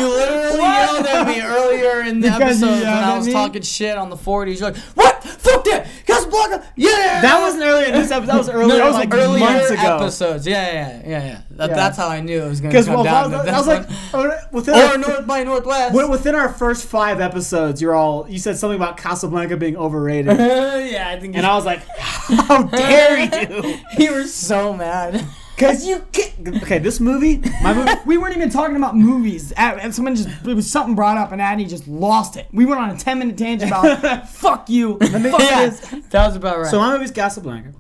literally 0.08 0.58
yelled 0.60 1.06
at 1.06 1.28
me 1.28 1.42
earlier 1.42 2.02
in 2.02 2.22
the 2.22 2.30
Because 2.30 2.64
episode 2.64 2.84
when 2.84 3.04
I 3.04 3.18
was 3.18 3.28
talking 3.32 3.62
shit 3.62 3.98
on 3.98 4.10
the 4.10 4.16
40s. 4.16 4.60
You're 4.60 4.72
like, 4.72 4.82
what? 4.96 5.12
Fuck 5.24 5.64
that! 5.66 5.88
Casablanca! 6.06 6.66
Yeah! 6.76 7.22
That 7.22 7.40
wasn't 7.42 7.64
earlier 7.64 7.88
in 7.88 7.94
this 7.94 8.12
episode. 8.12 8.32
That 8.32 8.38
was 8.38 8.50
earlier, 8.50 8.68
no, 8.68 8.78
that 8.78 8.86
was 8.86 8.96
like 8.96 9.14
earlier 9.14 9.40
months 9.40 9.70
ago. 9.70 9.98
episodes. 9.98 10.48
Yeah, 10.48 10.72
yeah, 10.72 11.02
yeah, 11.02 11.26
yeah. 11.26 11.42
That, 11.52 11.70
Yeah. 11.70 11.76
That's 11.76 11.98
how 11.98 12.08
I 12.08 12.22
knew 12.22 12.42
it 12.42 12.48
was 12.48 12.62
going 12.62 12.74
to 12.74 12.84
come 12.84 12.94
well, 12.94 13.04
down. 13.04 13.32
that 13.32 13.46
that 13.46 13.58
was 13.58 13.68
like 13.68 13.88
uh, 14.14 14.38
within 14.52 14.76
or 14.76 14.84
our, 14.84 14.98
North 14.98 15.28
by 15.28 15.44
Northwest. 15.44 16.10
within 16.10 16.36
our 16.36 16.50
first 16.50 16.88
five 16.88 17.20
episodes, 17.22 17.82
you're 17.82 17.94
all 17.94 18.28
you 18.30 18.40
said 18.40 18.58
something 18.58 18.78
about 18.78 18.98
Casablanca 18.98 19.58
being 19.58 19.78
overrated, 19.78 20.38
yeah, 20.40 21.12
I 21.16 21.20
think 21.20 21.36
and 21.36 21.46
I 21.46 21.56
was 21.56 21.66
like, 21.66 21.86
"How 21.98 22.64
dare 22.64 23.20
you?" 23.20 23.76
you 23.98 24.12
were 24.14 24.26
so 24.26 24.74
mad. 24.74 25.26
Because 25.62 25.86
you 25.86 26.04
can't. 26.12 26.64
Okay, 26.64 26.80
this 26.80 27.00
movie, 27.00 27.38
my 27.62 27.74
movie. 27.74 27.92
We 28.06 28.18
weren't 28.18 28.36
even 28.36 28.50
talking 28.50 28.76
about 28.76 28.96
movies. 28.96 29.52
And 29.54 29.94
someone 29.94 30.16
just 30.16 30.30
it 30.46 30.54
was 30.54 30.70
something 30.70 30.96
brought 30.96 31.18
up, 31.18 31.32
and 31.32 31.42
Addy 31.42 31.66
just 31.66 31.88
lost 31.88 32.36
it. 32.36 32.48
We 32.52 32.66
went 32.66 32.82
on 32.82 32.90
a 32.90 32.98
ten 32.98 33.20
minute 33.20 33.38
tangent 33.38 33.72
about 33.72 34.28
fuck 34.30 34.70
you, 34.70 34.98
fuck 34.98 35.12
yeah, 35.40 35.70
this. 35.70 35.80
that 36.10 36.28
was 36.28 36.36
about 36.36 36.60
right. 36.60 36.68
So 36.72 36.80
my 36.80 36.94
movie's 36.94 37.12
Casablanca, 37.12 37.74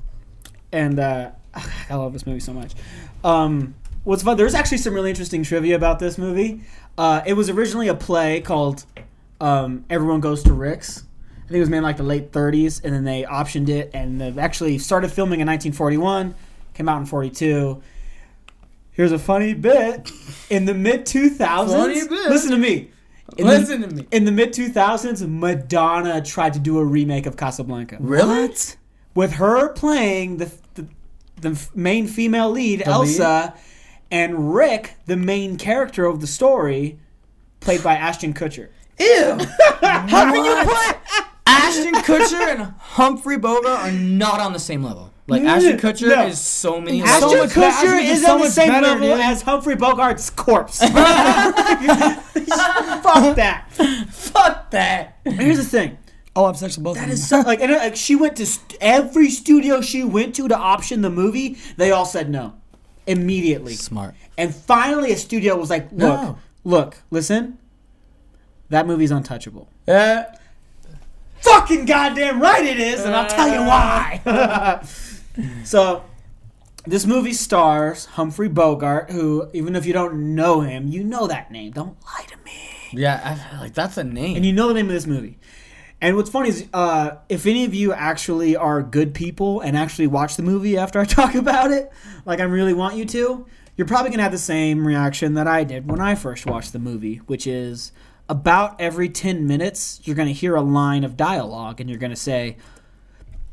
and 0.71 0.99
uh, 0.99 1.31
I 1.89 1.95
love 1.95 2.13
this 2.13 2.25
movie 2.25 2.39
so 2.39 2.53
much. 2.53 2.73
Um, 3.23 3.75
what's 4.03 4.23
fun? 4.23 4.37
There's 4.37 4.53
actually 4.53 4.77
some 4.77 4.93
really 4.93 5.09
interesting 5.09 5.43
trivia 5.43 5.75
about 5.75 5.99
this 5.99 6.17
movie. 6.17 6.61
Uh, 6.97 7.21
it 7.25 7.33
was 7.33 7.49
originally 7.49 7.87
a 7.87 7.95
play 7.95 8.41
called 8.41 8.85
um, 9.39 9.85
"Everyone 9.89 10.19
Goes 10.19 10.43
to 10.43 10.53
Rick's." 10.53 11.03
I 11.37 11.53
think 11.53 11.57
it 11.57 11.61
was 11.61 11.69
made 11.69 11.79
in 11.79 11.83
like 11.83 11.97
the 11.97 12.03
late 12.03 12.31
30s, 12.31 12.81
and 12.83 12.93
then 12.93 13.03
they 13.03 13.23
optioned 13.23 13.67
it, 13.67 13.91
and 13.93 14.21
they 14.21 14.39
actually 14.39 14.77
started 14.77 15.11
filming 15.11 15.41
in 15.41 15.47
1941. 15.47 16.33
Came 16.81 16.89
out 16.89 16.97
in 16.99 17.05
42. 17.05 17.79
Here's 18.93 19.11
a 19.11 19.19
funny 19.19 19.53
bit. 19.53 20.09
In 20.49 20.65
the 20.65 20.73
mid 20.73 21.05
2000s, 21.05 21.37
Funny 21.69 21.93
bit. 22.07 22.09
listen 22.31 22.49
to 22.49 22.57
me. 22.57 22.89
In 23.37 23.45
the- 23.45 23.51
Listen 23.59 23.81
to 23.83 23.87
me. 23.87 24.07
in 24.11 24.25
the 24.25 24.31
mid 24.31 24.51
2000s, 24.51 25.21
Madonna 25.29 26.23
tried 26.23 26.53
to 26.53 26.59
do 26.59 26.79
a 26.79 26.83
remake 26.83 27.27
of 27.27 27.37
Casablanca 27.37 27.97
Really? 27.99 28.51
with 29.13 29.33
her 29.33 29.69
playing 29.73 30.37
the 30.37 30.51
the, 30.73 30.87
the 31.39 31.67
main 31.75 32.07
female 32.07 32.49
lead, 32.49 32.79
Ilsa, 32.79 33.53
and 34.09 34.55
Rick, 34.55 34.95
the 35.05 35.15
main 35.17 35.57
character 35.57 36.05
of 36.07 36.19
the 36.19 36.25
story, 36.25 36.97
played 37.59 37.83
by 37.83 37.93
Ashton 37.93 38.33
Kutcher. 38.33 38.69
Ew. 38.99 39.37
How 39.83 40.33
can 40.33 40.43
you 40.45 40.55
put 40.73 40.97
Ashton 41.45 41.93
Kutcher 42.01 42.41
and 42.55 42.73
Humphrey 42.79 43.37
Bogart 43.37 43.65
are 43.81 43.91
not 43.91 44.39
on 44.39 44.51
the 44.53 44.59
same 44.59 44.83
level? 44.83 45.10
Like 45.27 45.43
Ashton 45.43 45.77
Kutcher 45.77 46.07
No. 46.09 46.25
is 46.27 46.39
so 46.41 46.81
many. 46.81 47.01
Ashton 47.01 47.13
Ashton 47.13 47.29
levels. 47.29 47.55
much 47.55 47.73
Kutcher 47.73 47.83
Ashton's 47.85 48.03
is 48.03 48.09
just 48.09 48.23
so 48.25 48.31
on 48.33 48.37
the 48.39 48.43
much 48.45 48.53
same 48.53 48.67
better, 48.69 48.87
level 48.87 49.07
dude. 49.09 49.19
as 49.19 49.41
Humphrey 49.43 49.75
Bogart's 49.75 50.29
corpse. 50.29 50.79
Fuck 53.01 53.35
that. 53.35 53.67
Fuck 54.11 54.71
that. 54.71 55.17
Here's 55.25 55.57
the 55.57 55.63
thing. 55.63 55.97
Oh, 56.35 56.45
I'm 56.45 56.55
sex 56.55 56.77
with 56.77 56.83
both 56.85 56.95
That 56.95 57.03
of 57.03 57.09
them. 57.09 57.13
is 57.15 57.27
so, 57.27 57.41
like, 57.41 57.59
and, 57.61 57.71
uh, 57.71 57.77
like 57.77 57.95
she 57.97 58.15
went 58.15 58.37
to 58.37 58.45
st- 58.45 58.77
every 58.79 59.29
studio 59.29 59.81
she 59.81 60.03
went 60.03 60.33
to 60.35 60.47
to 60.47 60.57
option 60.57 61.01
the 61.01 61.09
movie. 61.09 61.57
They 61.77 61.91
all 61.91 62.05
said 62.05 62.29
no 62.29 62.53
immediately. 63.05 63.73
Smart. 63.73 64.15
And 64.37 64.55
finally, 64.55 65.11
a 65.11 65.17
studio 65.17 65.57
was 65.57 65.69
like, 65.69 65.91
"Look, 65.91 65.99
No. 65.99 66.37
look, 66.63 66.97
listen, 67.11 67.57
that 68.69 68.87
movie's 68.87 69.11
untouchable." 69.11 69.67
Uh, 69.87 70.23
Fucking 71.41 71.85
goddamn 71.85 72.41
right 72.41 72.65
it 72.65 72.79
is, 72.79 73.03
and 73.03 73.15
I'll 73.15 73.27
tell 73.27 73.47
you 73.47 73.67
why. 73.67 74.81
so, 75.63 76.03
this 76.85 77.05
movie 77.05 77.33
stars 77.33 78.05
Humphrey 78.05 78.49
Bogart, 78.49 79.11
who, 79.11 79.49
even 79.53 79.75
if 79.75 79.85
you 79.85 79.93
don't 79.93 80.35
know 80.35 80.61
him, 80.61 80.87
you 80.87 81.03
know 81.03 81.27
that 81.27 81.51
name. 81.51 81.71
Don't 81.71 81.97
lie 82.03 82.25
to 82.27 82.37
me. 82.43 82.59
yeah, 82.93 83.37
I 83.53 83.59
like 83.59 83.73
that's 83.73 83.97
a 83.97 84.03
name. 84.03 84.35
And 84.35 84.45
you 84.45 84.53
know 84.53 84.67
the 84.67 84.73
name 84.73 84.87
of 84.87 84.93
this 84.93 85.07
movie. 85.07 85.37
And 86.03 86.15
what's 86.15 86.31
funny 86.31 86.49
is, 86.49 86.67
uh, 86.73 87.17
if 87.29 87.45
any 87.45 87.63
of 87.63 87.75
you 87.75 87.93
actually 87.93 88.55
are 88.55 88.81
good 88.81 89.13
people 89.13 89.61
and 89.61 89.77
actually 89.77 90.07
watch 90.07 90.35
the 90.35 90.41
movie 90.41 90.75
after 90.75 90.99
I 90.99 91.05
talk 91.19 91.35
about 91.35 91.71
it, 91.71 91.91
like 92.25 92.39
I 92.39 92.43
really 92.43 92.73
want 92.73 92.95
you 92.95 93.05
to, 93.05 93.45
you're 93.77 93.87
probably 93.87 94.09
gonna 94.09 94.23
have 94.23 94.31
the 94.31 94.37
same 94.39 94.85
reaction 94.85 95.35
that 95.35 95.47
I 95.47 95.63
did 95.63 95.89
when 95.89 96.01
I 96.01 96.15
first 96.15 96.45
watched 96.45 96.73
the 96.73 96.79
movie, 96.79 97.17
which 97.27 97.45
is 97.45 97.91
about 98.31 98.79
every 98.79 99.09
10 99.09 99.45
minutes, 99.45 99.99
you're 100.05 100.15
gonna 100.15 100.31
hear 100.31 100.55
a 100.55 100.61
line 100.61 101.03
of 101.03 101.17
dialogue 101.17 101.81
and 101.81 101.89
you're 101.89 101.99
gonna 101.99 102.15
say, 102.15 102.55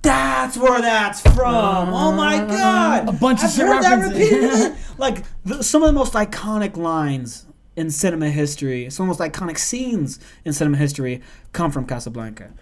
that's 0.03 0.57
where 0.57 0.81
that's 0.81 1.21
from. 1.21 1.89
Oh 1.89 2.13
my 2.13 2.39
god! 2.39 3.09
A 3.09 3.13
bunch 3.13 3.41
of 3.41 3.47
I've 3.47 3.53
shit 3.53 3.67
heard 3.67 3.83
that 3.83 3.97
repeatedly. 3.97 4.79
like 4.99 5.25
the, 5.45 5.65
some 5.65 5.83
of 5.83 5.89
the 5.89 5.93
most 5.93 6.13
iconic 6.13 6.77
lines 6.77 7.47
in 7.75 7.91
cinema 7.91 8.31
history, 8.31 8.89
some 8.89 9.11
of 9.11 9.17
the 9.17 9.25
most 9.25 9.33
iconic 9.33 9.59
scenes 9.59 10.21
in 10.45 10.53
cinema 10.53 10.77
history 10.77 11.23
come 11.53 11.73
from 11.73 11.85
Casablanca. 11.85 12.53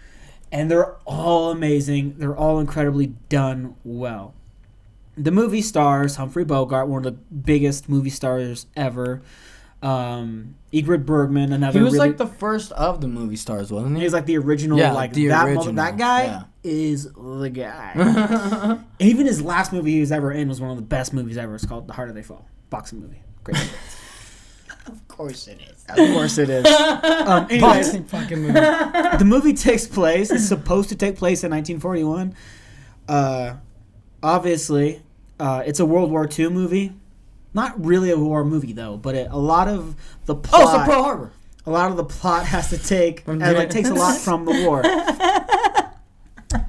And 0.51 0.71
they're 0.71 0.95
all 1.05 1.51
amazing. 1.51 2.15
They're 2.17 2.37
all 2.37 2.59
incredibly 2.59 3.09
done 3.29 3.77
well. 3.85 4.33
The 5.19 5.31
movie 5.31 5.61
stars 5.61 6.17
Humphrey 6.17 6.45
Bogart, 6.45 6.89
one 6.89 7.05
of 7.05 7.05
the 7.05 7.35
biggest 7.35 7.91
movie 7.91 8.11
stars 8.11 8.67
ever. 8.75 9.21
Um, 9.83 10.55
Ingrid 10.73 11.05
Bergman, 11.07 11.53
another 11.53 11.79
he 11.79 11.85
was 11.85 11.93
really, 11.95 12.09
like 12.09 12.17
the 12.17 12.27
first 12.27 12.73
of 12.73 13.01
the 13.01 13.09
movie 13.09 13.37
stars, 13.37 13.71
wasn't 13.71 13.97
he? 13.97 14.03
He's 14.03 14.13
like 14.13 14.27
the 14.27 14.37
original, 14.39 14.79
Yeah, 14.79 14.93
like 14.93 15.13
the 15.13 15.29
that. 15.29 15.41
mother- 15.45 15.51
original, 15.53 15.75
that 15.75 15.97
guy 15.99 16.25
yeah. 16.25 16.43
is 16.65 17.05
the 17.13 17.51
guy. 17.51 18.79
Even 18.99 19.27
his 19.27 19.43
last 19.43 19.73
movie 19.73 19.93
he 19.93 20.01
was 20.01 20.11
ever 20.13 20.33
in 20.33 20.49
was 20.49 20.61
one 20.61 20.71
of 20.71 20.77
the 20.77 20.83
best 20.83 21.13
movies 21.13 21.37
ever. 21.37 21.55
It's 21.55 21.67
called 21.67 21.87
The 21.89 21.93
Harder 21.93 22.13
They 22.13 22.23
Fall, 22.23 22.47
boxing 22.71 23.01
movie. 23.01 23.21
Great. 23.45 23.59
movie. 23.59 23.71
of 24.87 25.09
course 25.09 25.47
it 25.47 25.61
is. 25.61 25.85
of 25.89 25.97
course 26.15 26.39
it 26.39 26.49
is. 26.51 26.67
Um, 27.27 27.45
anyways, 27.51 27.61
Boxing 27.61 28.05
fucking 28.05 28.39
movie. 28.41 28.53
the 28.53 29.25
movie 29.25 29.53
takes 29.53 29.87
place. 29.87 30.31
It's 30.31 30.47
supposed 30.49 30.89
to 30.91 30.95
take 30.97 31.17
place 31.17 31.43
in 31.45 31.51
1941. 31.51 32.35
Uh, 33.09 33.55
obviously, 34.23 35.03
uh, 35.41 35.63
it's 35.67 35.81
a 35.81 35.87
World 35.87 36.11
War 36.11 36.29
II 36.39 36.49
movie. 36.51 36.93
Not 37.57 37.83
really 37.83 38.11
a 38.11 38.19
war 38.19 38.45
movie 38.45 38.75
though, 38.75 38.99
but 38.99 39.15
it, 39.15 39.29
a 39.31 39.39
lot 39.39 39.67
of 39.67 39.97
the 40.27 40.35
plot. 40.35 40.63
Oh, 40.63 40.73
so 40.73 40.85
Pearl 40.85 41.03
Harbor. 41.03 41.33
a 41.65 41.71
lot 41.71 41.91
of 41.91 41.97
the 41.97 42.05
plot 42.05 42.45
has 42.45 42.69
to 42.69 42.77
take 42.77 43.27
and 43.27 43.41
the- 43.41 43.53
like 43.53 43.71
takes 43.71 43.89
a 43.89 43.95
lot 43.95 44.19
from 44.19 44.45
the 44.45 44.53
war. 44.67 44.85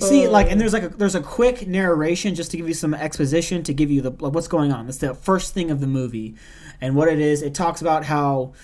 See, 0.00 0.26
like, 0.26 0.46
uh. 0.46 0.50
and 0.50 0.60
there's 0.60 0.72
like 0.72 0.82
a, 0.82 0.88
there's 0.88 1.14
a 1.14 1.20
quick 1.20 1.68
narration 1.68 2.34
just 2.34 2.50
to 2.50 2.56
give 2.56 2.66
you 2.66 2.74
some 2.74 2.94
exposition 2.94 3.62
to 3.62 3.72
give 3.72 3.92
you 3.92 4.00
the 4.00 4.10
like, 4.10 4.34
what's 4.34 4.48
going 4.48 4.72
on. 4.72 4.86
That's 4.86 4.98
the 4.98 5.14
first 5.14 5.54
thing 5.54 5.70
of 5.70 5.80
the 5.80 5.86
movie, 5.86 6.34
and 6.80 6.96
what 6.96 7.06
it 7.06 7.20
is. 7.20 7.40
It 7.40 7.54
talks 7.54 7.80
about 7.80 8.06
how 8.06 8.54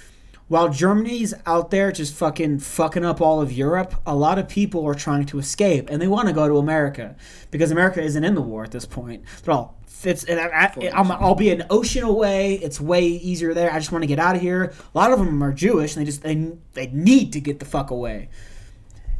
while 0.48 0.68
Germany's 0.68 1.34
out 1.44 1.70
there 1.70 1.90
just 1.92 2.14
fucking 2.14 2.60
fucking 2.60 3.04
up 3.04 3.20
all 3.20 3.40
of 3.40 3.52
Europe, 3.52 3.94
a 4.06 4.14
lot 4.14 4.38
of 4.38 4.48
people 4.48 4.84
are 4.86 4.94
trying 4.94 5.26
to 5.26 5.38
escape 5.38 5.90
and 5.90 6.00
they 6.00 6.06
want 6.06 6.28
to 6.28 6.34
go 6.34 6.48
to 6.48 6.58
America 6.58 7.16
because 7.50 7.70
America 7.70 8.00
isn't 8.00 8.24
in 8.24 8.34
the 8.34 8.42
war 8.42 8.64
at 8.64 8.70
this 8.70 8.86
point. 8.86 9.24
They're 9.42 9.54
all 9.54 9.76
fits, 9.96 10.24
and 10.24 10.38
I, 10.38 10.46
I, 10.46 10.90
I'm, 10.92 11.10
I'll 11.10 11.34
be 11.34 11.50
an 11.50 11.64
ocean 11.70 12.04
away. 12.04 12.54
It's 12.54 12.80
way 12.80 13.06
easier 13.06 13.54
there. 13.54 13.72
I 13.72 13.78
just 13.78 13.90
want 13.90 14.02
to 14.02 14.06
get 14.06 14.18
out 14.18 14.36
of 14.36 14.42
here. 14.42 14.72
A 14.94 14.98
lot 14.98 15.10
of 15.10 15.18
them 15.18 15.42
are 15.42 15.52
Jewish 15.52 15.96
and 15.96 16.02
they 16.02 16.06
just 16.06 16.22
they 16.22 16.52
they 16.74 16.88
need 16.88 17.32
to 17.32 17.40
get 17.40 17.58
the 17.58 17.64
fuck 17.64 17.90
away. 17.90 18.28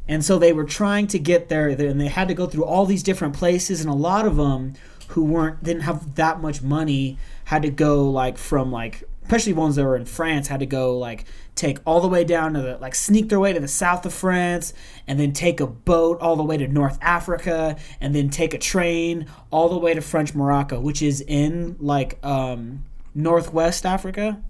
And 0.06 0.24
so 0.24 0.38
they 0.38 0.52
were 0.52 0.64
trying 0.64 1.08
to 1.08 1.18
get 1.18 1.48
there, 1.48 1.68
and 1.68 2.00
they 2.00 2.06
had 2.06 2.28
to 2.28 2.34
go 2.34 2.46
through 2.46 2.64
all 2.64 2.86
these 2.86 3.02
different 3.02 3.34
places, 3.34 3.80
and 3.80 3.90
a 3.90 3.94
lot 3.94 4.26
of 4.26 4.36
them 4.36 4.74
who 5.08 5.24
weren't 5.24 5.64
didn't 5.64 5.82
have 5.82 6.14
that 6.16 6.40
much 6.40 6.62
money 6.62 7.18
had 7.44 7.62
to 7.62 7.70
go 7.70 8.08
like 8.10 8.38
from 8.38 8.70
like 8.70 9.04
especially 9.26 9.52
ones 9.52 9.76
that 9.76 9.84
were 9.84 9.96
in 9.96 10.04
France 10.04 10.48
had 10.48 10.60
to 10.60 10.66
go 10.66 10.96
like 10.98 11.24
take 11.54 11.78
all 11.84 12.00
the 12.00 12.08
way 12.08 12.22
down 12.22 12.54
to 12.54 12.62
the 12.62 12.78
like 12.78 12.94
sneak 12.94 13.28
their 13.28 13.40
way 13.40 13.52
to 13.52 13.60
the 13.60 13.68
south 13.68 14.06
of 14.06 14.14
France 14.14 14.72
and 15.06 15.18
then 15.18 15.32
take 15.32 15.58
a 15.60 15.66
boat 15.66 16.20
all 16.20 16.36
the 16.36 16.44
way 16.44 16.56
to 16.56 16.68
North 16.68 16.98
Africa 17.02 17.76
and 18.00 18.14
then 18.14 18.30
take 18.30 18.54
a 18.54 18.58
train 18.58 19.26
all 19.50 19.68
the 19.68 19.78
way 19.78 19.94
to 19.94 20.00
French 20.00 20.34
Morocco 20.34 20.80
which 20.80 21.02
is 21.02 21.20
in 21.22 21.76
like 21.80 22.24
um 22.24 22.84
northwest 23.16 23.84
Africa. 23.84 24.40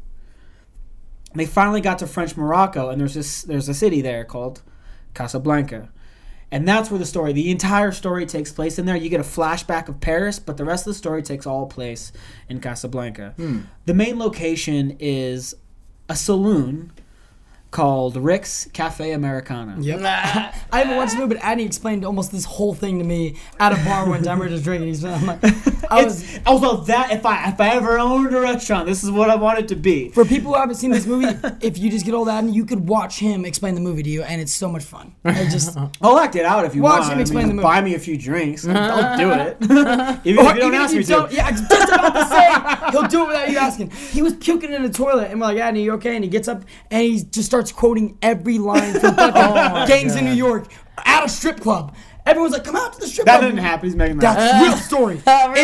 They 1.34 1.46
finally 1.46 1.80
got 1.80 1.98
to 2.00 2.06
French 2.06 2.36
Morocco, 2.36 2.90
and 2.90 3.00
there's 3.00 3.14
this 3.14 3.42
there's 3.42 3.68
a 3.68 3.74
city 3.74 4.00
there 4.00 4.24
called 4.24 4.62
Casablanca, 5.14 5.90
and 6.50 6.66
that's 6.66 6.90
where 6.90 6.98
the 6.98 7.06
story, 7.06 7.32
the 7.32 7.50
entire 7.50 7.92
story 7.92 8.24
takes 8.24 8.52
place 8.52 8.78
in 8.78 8.86
there. 8.86 8.96
You 8.96 9.08
get 9.08 9.20
a 9.20 9.24
flashback 9.24 9.88
of 9.88 10.00
Paris, 10.00 10.38
but 10.38 10.56
the 10.56 10.64
rest 10.64 10.86
of 10.86 10.92
the 10.92 10.98
story 10.98 11.22
takes 11.22 11.46
all 11.46 11.66
place 11.66 12.12
in 12.48 12.60
Casablanca. 12.60 13.34
Hmm. 13.36 13.60
The 13.84 13.94
main 13.94 14.18
location 14.18 14.96
is 15.00 15.54
a 16.08 16.14
saloon 16.14 16.92
called 17.70 18.16
Rick's 18.16 18.68
Cafe 18.72 19.12
Americana. 19.12 19.76
Yep. 19.78 20.00
I 20.72 20.78
haven't 20.80 20.96
watched 20.96 21.12
the 21.12 21.18
movie, 21.18 21.34
but 21.34 21.42
Adney 21.42 21.66
explained 21.66 22.04
almost 22.04 22.32
this 22.32 22.44
whole 22.44 22.74
thing 22.74 22.98
to 22.98 23.04
me 23.04 23.36
at 23.60 23.72
a 23.72 23.84
bar 23.84 24.08
one 24.08 24.22
time. 24.22 24.38
We 24.38 24.46
are 24.46 24.48
just 24.48 24.64
drinking. 24.64 24.88
He's 24.88 25.04
I'm 25.04 25.26
like, 25.26 25.40
I 25.90 26.04
was. 26.04 26.36
It's 26.36 26.46
also 26.46 26.78
that 26.84 27.12
if 27.12 27.26
I 27.26 27.48
if 27.50 27.60
I 27.60 27.70
ever 27.74 27.98
owned 27.98 28.34
a 28.34 28.40
restaurant, 28.40 28.86
this 28.86 29.04
is 29.04 29.10
what 29.10 29.28
I 29.30 29.36
want 29.36 29.58
it 29.58 29.68
to 29.68 29.76
be. 29.76 30.10
For 30.10 30.24
people 30.24 30.52
who 30.54 30.58
haven't 30.58 30.76
seen 30.76 30.90
this 30.90 31.06
movie, 31.06 31.26
if 31.60 31.76
you 31.78 31.90
just 31.90 32.04
get 32.06 32.14
old 32.14 32.28
Adney, 32.28 32.54
you 32.54 32.64
could 32.64 32.88
watch 32.88 33.18
him 33.18 33.44
explain 33.44 33.74
the 33.74 33.80
movie 33.80 34.02
to 34.02 34.10
you, 34.10 34.22
and 34.22 34.40
it's 34.40 34.52
so 34.52 34.68
much 34.68 34.84
fun. 34.84 35.14
I 35.24 35.44
just 35.48 35.76
I'll 36.00 36.18
act 36.18 36.36
it 36.36 36.44
out 36.44 36.64
if 36.64 36.74
you 36.74 36.82
want 36.82 36.94
to. 36.94 36.98
Watch 37.00 37.00
want. 37.08 37.12
him 37.12 37.18
I 37.18 37.20
explain 37.22 37.38
mean, 37.48 37.48
the 37.48 37.62
movie. 37.62 37.64
Buy 37.64 37.80
me 37.82 37.94
a 37.94 37.98
few 37.98 38.16
drinks. 38.16 38.66
I'll 38.66 39.18
do 39.18 39.30
it. 39.32 39.56
Even 40.24 40.44
Or 40.46 40.50
if 40.50 40.54
you 40.56 40.60
don't 40.62 40.74
ask 40.74 40.94
if 40.94 40.98
me 40.98 41.04
don't, 41.04 41.28
to. 41.28 41.34
yeah, 41.36 41.50
just 41.50 41.88
about 41.92 42.14
to 42.14 42.24
say 42.26 42.90
he'll 42.92 43.08
do 43.08 43.24
it 43.24 43.28
without 43.28 43.50
you 43.50 43.58
asking. 43.58 43.90
He 43.90 44.22
was 44.22 44.34
puking 44.34 44.72
in 44.72 44.82
the 44.82 44.88
toilet, 44.90 45.30
and 45.30 45.40
we're 45.40 45.48
like, 45.48 45.58
"Adney, 45.58 45.82
you 45.82 45.92
okay?" 45.94 46.14
And 46.14 46.24
he 46.24 46.30
gets 46.30 46.48
up 46.48 46.62
and 46.90 47.02
he 47.02 47.22
just 47.22 47.46
starts 47.46 47.55
quoting 47.64 48.18
every 48.22 48.58
line 48.58 48.92
from 48.94 49.14
fucking 49.16 49.42
Oh 49.42 49.86
Gangs 49.86 50.14
of 50.16 50.22
New 50.22 50.32
York 50.32 50.68
at 51.04 51.24
a 51.24 51.28
strip 51.28 51.60
club. 51.60 51.94
Everyone's 52.24 52.54
like, 52.54 52.64
"Come 52.64 52.74
out 52.74 52.92
to 52.92 52.98
the 52.98 53.06
strip 53.06 53.24
That 53.24 53.34
club." 53.38 53.42
That 53.42 53.46
didn't 53.54 53.64
happen. 53.64 53.86
He's 53.86 53.94
making 53.94 54.18
that. 54.18 54.34
That's 54.36 54.64
real 54.66 54.76
story. 54.78 55.14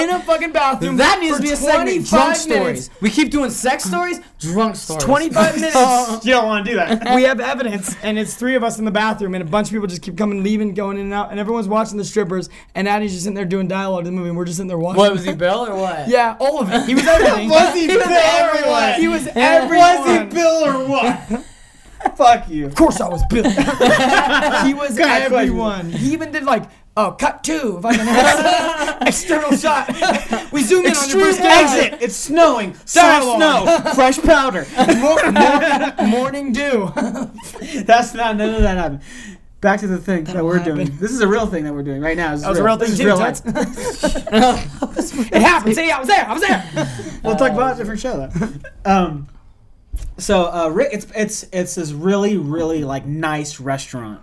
in 0.01 0.11
a 0.11 0.21
fucking 0.21 0.53
bathroom. 0.53 0.97
That 0.97 1.19
needs 1.19 1.33
for 1.39 1.43
to 1.43 1.49
be 1.49 1.53
a 1.53 1.57
segment. 1.57 2.07
25 2.09 2.09
Drunk 2.09 2.25
minutes. 2.29 2.43
stories. 2.85 2.91
We 3.01 3.11
keep 3.11 3.33
doing 3.33 3.51
sex 3.51 3.85
uh, 3.85 3.89
stories. 3.89 4.21
Drunk 4.39 4.77
stories. 4.77 5.03
25 5.03 5.55
minutes. 5.57 6.25
You 6.25 6.31
don't 6.35 6.47
want 6.47 6.65
to 6.65 6.71
do 6.71 6.77
that. 6.77 7.17
we 7.17 7.25
have 7.25 7.41
evidence, 7.41 7.97
and 8.05 8.17
it's 8.17 8.35
three 8.35 8.55
of 8.55 8.63
us 8.63 8.79
in 8.79 8.85
the 8.85 8.93
bathroom, 8.93 9.35
and 9.35 9.43
a 9.43 9.45
bunch 9.51 9.67
of 9.69 9.73
people 9.73 9.89
just 9.89 10.03
keep 10.03 10.17
coming, 10.17 10.45
leaving, 10.45 10.73
going 10.73 10.99
in 10.99 11.07
and 11.07 11.13
out, 11.15 11.33
and 11.33 11.41
everyone's 11.41 11.67
watching 11.67 11.99
the 11.99 12.05
strippers, 12.05 12.49
and 12.77 12.87
Addy's 12.89 13.11
just 13.11 13.25
sitting 13.25 13.35
there 13.35 13.45
doing 13.45 13.67
dialogue 13.67 14.05
to 14.05 14.11
the 14.11 14.17
movie, 14.17 14.29
and 14.29 14.39
we're 14.39 14.45
just 14.45 14.59
sitting 14.59 14.69
there 14.69 14.79
watching. 14.79 14.99
What 14.99 15.11
was 15.11 15.25
he, 15.25 15.35
Bill 15.35 15.67
or 15.67 15.75
what? 15.75 16.07
Yeah, 16.07 16.37
all 16.39 16.61
of 16.63 16.71
it. 16.73 16.85
He 16.87 16.95
was 16.95 17.05
everything. 17.09 17.49
Was 17.49 17.75
he 17.75 17.89
Bill 17.89 18.03
or 18.03 18.71
what? 18.71 19.01
He 19.01 19.09
was 19.09 19.25
Was 19.35 20.19
he 20.21 20.25
Bill 20.33 20.65
or 20.65 20.89
what? 20.89 21.45
Fuck 22.17 22.49
you. 22.49 22.67
Of 22.67 22.75
course, 22.75 23.01
I 23.01 23.09
was 23.09 23.23
Bill. 23.31 23.45
he 24.67 24.75
was 24.75 24.97
Go 24.97 25.05
everyone. 25.05 25.91
He 25.91 26.13
even 26.13 26.33
did 26.33 26.45
like, 26.45 26.65
oh, 26.97 27.13
cut 27.13 27.43
two, 27.45 27.81
external 29.03 29.57
shot. 29.57 29.89
we 30.53 30.63
zoom 30.63 30.87
in 30.87 30.93
on 30.97 31.09
your 31.09 31.19
Extreme 31.21 31.25
first 31.25 31.41
exit. 31.41 32.03
It's 32.03 32.17
snowing. 32.17 32.77
Dialogue. 32.93 33.37
snow. 33.85 33.93
Fresh 33.95 34.19
powder. 34.23 34.67
Mor- 34.99 35.33
mor- 35.33 36.07
morning 36.09 36.53
dew. 36.53 36.91
That's 37.85 38.15
not 38.15 38.37
none 38.37 38.55
of 38.55 38.63
that 38.63 38.77
happened. 38.77 39.03
Back 39.61 39.79
to 39.81 39.87
the 39.87 39.99
thing 39.99 40.25
that 40.25 40.45
we're 40.45 40.59
doing. 40.59 40.97
This 40.99 41.13
is 41.13 41.21
a 41.21 41.29
real 41.29 41.47
thing 41.47 41.63
that 41.65 41.73
we're 41.73 41.85
doing 41.85 42.01
right 42.01 42.17
now. 42.17 42.33
This 42.33 42.43
That 42.43 42.49
was 42.51 42.59
a 42.59 42.65
real 42.65 42.77
thing 42.79 42.97
too, 42.97 43.07
real 43.07 43.17
life. 43.17 43.41
it 43.47 45.41
happened. 45.43 45.75
See, 45.77 45.89
I 45.89 45.99
was 46.01 46.09
there. 46.09 46.27
I 46.29 46.33
was 46.33 46.43
there. 46.43 47.21
We'll 47.23 47.37
talk 47.37 47.53
about 47.53 47.75
a 47.75 47.79
different 47.79 48.01
show 48.01 48.27
though. 48.27 48.49
Um, 48.85 49.29
so 50.19 50.45
uh, 50.45 50.75
it's 50.91 51.07
it's 51.15 51.45
it's 51.53 51.75
this 51.75 51.93
really 51.93 52.37
really 52.37 52.85
like 52.85 53.07
nice 53.07 53.61
restaurant. 53.61 54.23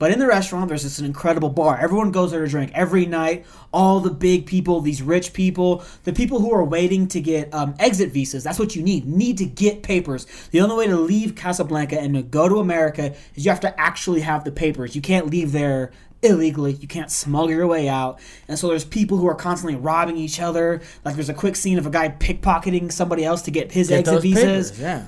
But 0.00 0.10
in 0.12 0.18
the 0.18 0.26
restaurant, 0.26 0.68
there's 0.68 0.82
this 0.82 0.98
incredible 0.98 1.50
bar. 1.50 1.78
Everyone 1.78 2.10
goes 2.10 2.30
there 2.30 2.42
to 2.42 2.48
drink 2.48 2.72
every 2.74 3.04
night. 3.04 3.44
All 3.70 4.00
the 4.00 4.10
big 4.10 4.46
people, 4.46 4.80
these 4.80 5.02
rich 5.02 5.34
people, 5.34 5.84
the 6.04 6.14
people 6.14 6.40
who 6.40 6.50
are 6.54 6.64
waiting 6.64 7.06
to 7.08 7.20
get 7.20 7.52
um, 7.52 7.74
exit 7.78 8.10
visas. 8.10 8.42
That's 8.42 8.58
what 8.58 8.74
you 8.74 8.82
need. 8.82 9.04
Need 9.04 9.36
to 9.36 9.44
get 9.44 9.82
papers. 9.82 10.26
The 10.52 10.62
only 10.62 10.74
way 10.74 10.86
to 10.86 10.96
leave 10.96 11.34
Casablanca 11.34 12.00
and 12.00 12.14
to 12.14 12.22
go 12.22 12.48
to 12.48 12.60
America 12.60 13.14
is 13.34 13.44
you 13.44 13.50
have 13.50 13.60
to 13.60 13.78
actually 13.78 14.22
have 14.22 14.44
the 14.44 14.50
papers. 14.50 14.96
You 14.96 15.02
can't 15.02 15.26
leave 15.26 15.52
there 15.52 15.92
illegally. 16.22 16.72
You 16.74 16.88
can't 16.88 17.10
smuggle 17.10 17.50
your 17.50 17.66
way 17.66 17.88
out. 17.88 18.20
And 18.48 18.58
so 18.58 18.68
there's 18.68 18.84
people 18.84 19.16
who 19.18 19.26
are 19.26 19.34
constantly 19.34 19.76
robbing 19.78 20.16
each 20.16 20.40
other. 20.40 20.80
Like 21.04 21.14
there's 21.14 21.28
a 21.28 21.34
quick 21.34 21.56
scene 21.56 21.78
of 21.78 21.86
a 21.86 21.90
guy 21.90 22.08
pickpocketing 22.08 22.92
somebody 22.92 23.24
else 23.24 23.42
to 23.42 23.50
get 23.50 23.72
his 23.72 23.88
Get 23.88 24.00
exit 24.00 24.22
visas 24.22 24.70
papers, 24.70 24.80
Yeah. 24.80 25.06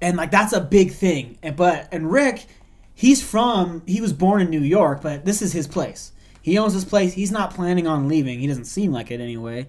and 0.00 0.16
like 0.16 0.30
that's 0.30 0.52
a 0.52 0.60
big 0.60 0.92
thing. 0.92 1.38
And 1.42 1.56
but 1.56 1.88
and 1.92 2.10
Rick, 2.10 2.46
he's 2.94 3.22
from 3.22 3.82
he 3.86 4.00
was 4.00 4.12
born 4.12 4.40
in 4.42 4.50
New 4.50 4.62
York, 4.62 5.02
but 5.02 5.24
this 5.24 5.42
is 5.42 5.52
his 5.52 5.66
place. 5.66 6.12
He 6.42 6.58
owns 6.58 6.74
this 6.74 6.84
place. 6.84 7.12
He's 7.14 7.32
not 7.32 7.52
planning 7.54 7.86
on 7.86 8.06
leaving. 8.08 8.38
He 8.38 8.46
doesn't 8.46 8.66
seem 8.66 8.92
like 8.92 9.10
it 9.10 9.20
anyway. 9.20 9.66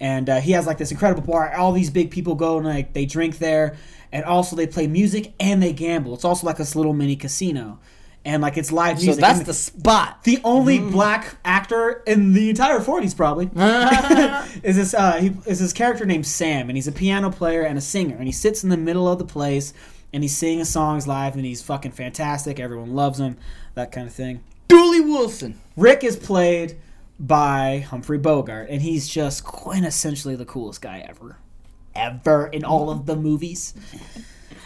And 0.00 0.28
uh, 0.28 0.40
he 0.40 0.52
has 0.52 0.66
like 0.66 0.78
this 0.78 0.90
incredible 0.92 1.22
bar. 1.22 1.54
All 1.56 1.72
these 1.72 1.90
big 1.90 2.10
people 2.10 2.34
go 2.34 2.58
and 2.58 2.66
like 2.66 2.92
they 2.92 3.06
drink 3.06 3.38
there, 3.38 3.76
and 4.12 4.24
also 4.24 4.54
they 4.54 4.66
play 4.66 4.86
music 4.86 5.32
and 5.40 5.62
they 5.62 5.72
gamble. 5.72 6.14
It's 6.14 6.24
also 6.24 6.46
like 6.46 6.56
this 6.56 6.74
little 6.76 6.92
mini 6.92 7.16
casino, 7.16 7.78
and 8.28 8.42
like 8.42 8.58
it's 8.58 8.70
live 8.70 8.96
music. 8.96 9.14
So 9.14 9.20
that's 9.22 9.38
And 9.38 9.46
the 9.46 9.54
spot. 9.54 10.22
the 10.24 10.38
only 10.44 10.78
black 10.78 11.36
actor 11.46 12.02
in 12.06 12.34
the 12.34 12.50
entire 12.50 12.78
40s 12.78 13.16
probably 13.16 13.46
is 14.62 14.76
this 14.76 14.92
uh, 14.94 15.14
he, 15.14 15.32
is 15.46 15.58
this 15.60 15.72
character 15.72 16.04
named 16.04 16.26
Sam 16.26 16.68
and 16.68 16.76
he's 16.76 16.86
a 16.86 16.92
piano 16.92 17.30
player 17.30 17.62
and 17.62 17.78
a 17.78 17.80
singer 17.80 18.16
and 18.16 18.26
he 18.26 18.32
sits 18.32 18.62
in 18.62 18.68
the 18.70 18.76
middle 18.76 19.08
of 19.08 19.18
the 19.18 19.24
place 19.24 19.72
and 20.12 20.22
he's 20.22 20.36
singing 20.36 20.64
songs 20.66 21.08
live 21.08 21.36
and 21.36 21.44
he's 21.44 21.62
fucking 21.62 21.92
fantastic 21.92 22.60
everyone 22.60 22.94
loves 22.94 23.18
him 23.18 23.38
that 23.74 23.90
kind 23.92 24.06
of 24.06 24.12
thing 24.12 24.44
Dooley 24.68 25.00
Wilson. 25.00 25.58
Rick 25.78 26.04
is 26.04 26.16
played 26.16 26.76
by 27.18 27.78
Humphrey 27.88 28.18
Bogart 28.18 28.68
and 28.68 28.82
he's 28.82 29.08
just 29.08 29.42
quintessentially 29.42 30.36
the 30.36 30.44
coolest 30.44 30.82
guy 30.82 31.04
ever 31.08 31.38
ever 31.94 32.46
in 32.48 32.62
all 32.64 32.90
of 32.90 33.06
the 33.06 33.16
movies 33.16 33.72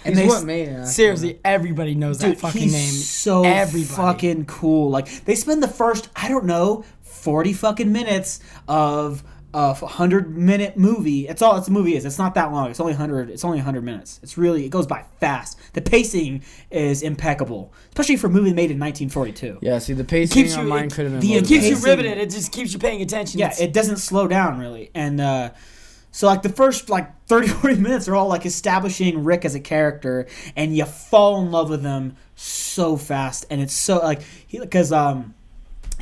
and 0.04 0.14
He's 0.16 0.24
they 0.24 0.26
what 0.28 0.44
made 0.44 0.68
it. 0.68 0.86
Seriously, 0.86 1.38
everybody 1.44 1.94
knows 1.94 2.18
that 2.18 2.38
fucking 2.38 2.62
he's 2.62 2.72
name. 2.72 2.92
so 2.92 3.44
Everybody. 3.44 3.94
fucking 3.94 4.44
cool. 4.46 4.90
Like 4.90 5.24
they 5.24 5.34
spend 5.34 5.62
the 5.62 5.68
first, 5.68 6.08
I 6.16 6.28
don't 6.28 6.44
know, 6.46 6.84
forty 7.02 7.52
fucking 7.52 7.90
minutes 7.92 8.40
of 8.68 9.22
a 9.54 9.74
hundred 9.74 10.34
minute 10.34 10.78
movie. 10.78 11.28
It's 11.28 11.42
all 11.42 11.56
it's 11.58 11.68
a 11.68 11.70
movie 11.70 11.94
is. 11.94 12.06
It's 12.06 12.16
not 12.18 12.34
that 12.36 12.52
long. 12.52 12.70
It's 12.70 12.80
only 12.80 12.94
hundred. 12.94 13.28
It's 13.28 13.44
only 13.44 13.58
hundred 13.58 13.84
minutes. 13.84 14.18
It's 14.22 14.38
really 14.38 14.64
it 14.64 14.70
goes 14.70 14.86
by 14.86 15.04
fast. 15.20 15.58
The 15.74 15.82
pacing 15.82 16.42
is 16.70 17.02
impeccable, 17.02 17.70
especially 17.90 18.16
for 18.16 18.28
a 18.28 18.30
movie 18.30 18.54
made 18.54 18.70
in 18.70 18.78
1942. 18.80 19.58
Yeah, 19.60 19.78
see, 19.78 19.92
the 19.92 20.04
pacing 20.04 20.42
keeps 20.44 20.56
on 20.56 20.64
you- 20.64 20.70
mine 20.70 20.88
could 20.88 21.04
have 21.04 21.12
been. 21.12 21.20
the 21.20 21.34
It 21.34 21.44
keeps 21.46 21.68
you 21.68 21.76
riveted. 21.76 22.16
It 22.16 22.30
just 22.30 22.50
keeps 22.50 22.72
you 22.72 22.78
paying 22.78 23.02
attention. 23.02 23.40
Yeah, 23.40 23.48
It's- 23.48 23.60
it 23.60 23.74
doesn't 23.74 23.98
slow 23.98 24.26
down 24.26 24.58
really. 24.58 24.90
And 24.94 25.20
uh, 25.20 25.50
so 26.12 26.28
like 26.28 26.42
the 26.42 26.48
first 26.48 26.88
like 26.88 27.10
30 27.26 27.48
40 27.48 27.76
minutes 27.76 28.08
are 28.08 28.14
all 28.14 28.28
like 28.28 28.46
establishing 28.46 29.24
Rick 29.24 29.44
as 29.44 29.54
a 29.54 29.60
character 29.60 30.26
and 30.54 30.76
you 30.76 30.84
fall 30.84 31.40
in 31.40 31.50
love 31.50 31.70
with 31.70 31.82
him 31.82 32.16
so 32.36 32.96
fast 32.96 33.46
and 33.50 33.60
it's 33.60 33.74
so 33.74 33.98
like 33.98 34.22
he 34.46 34.64
cuz 34.66 34.92
um 34.92 35.34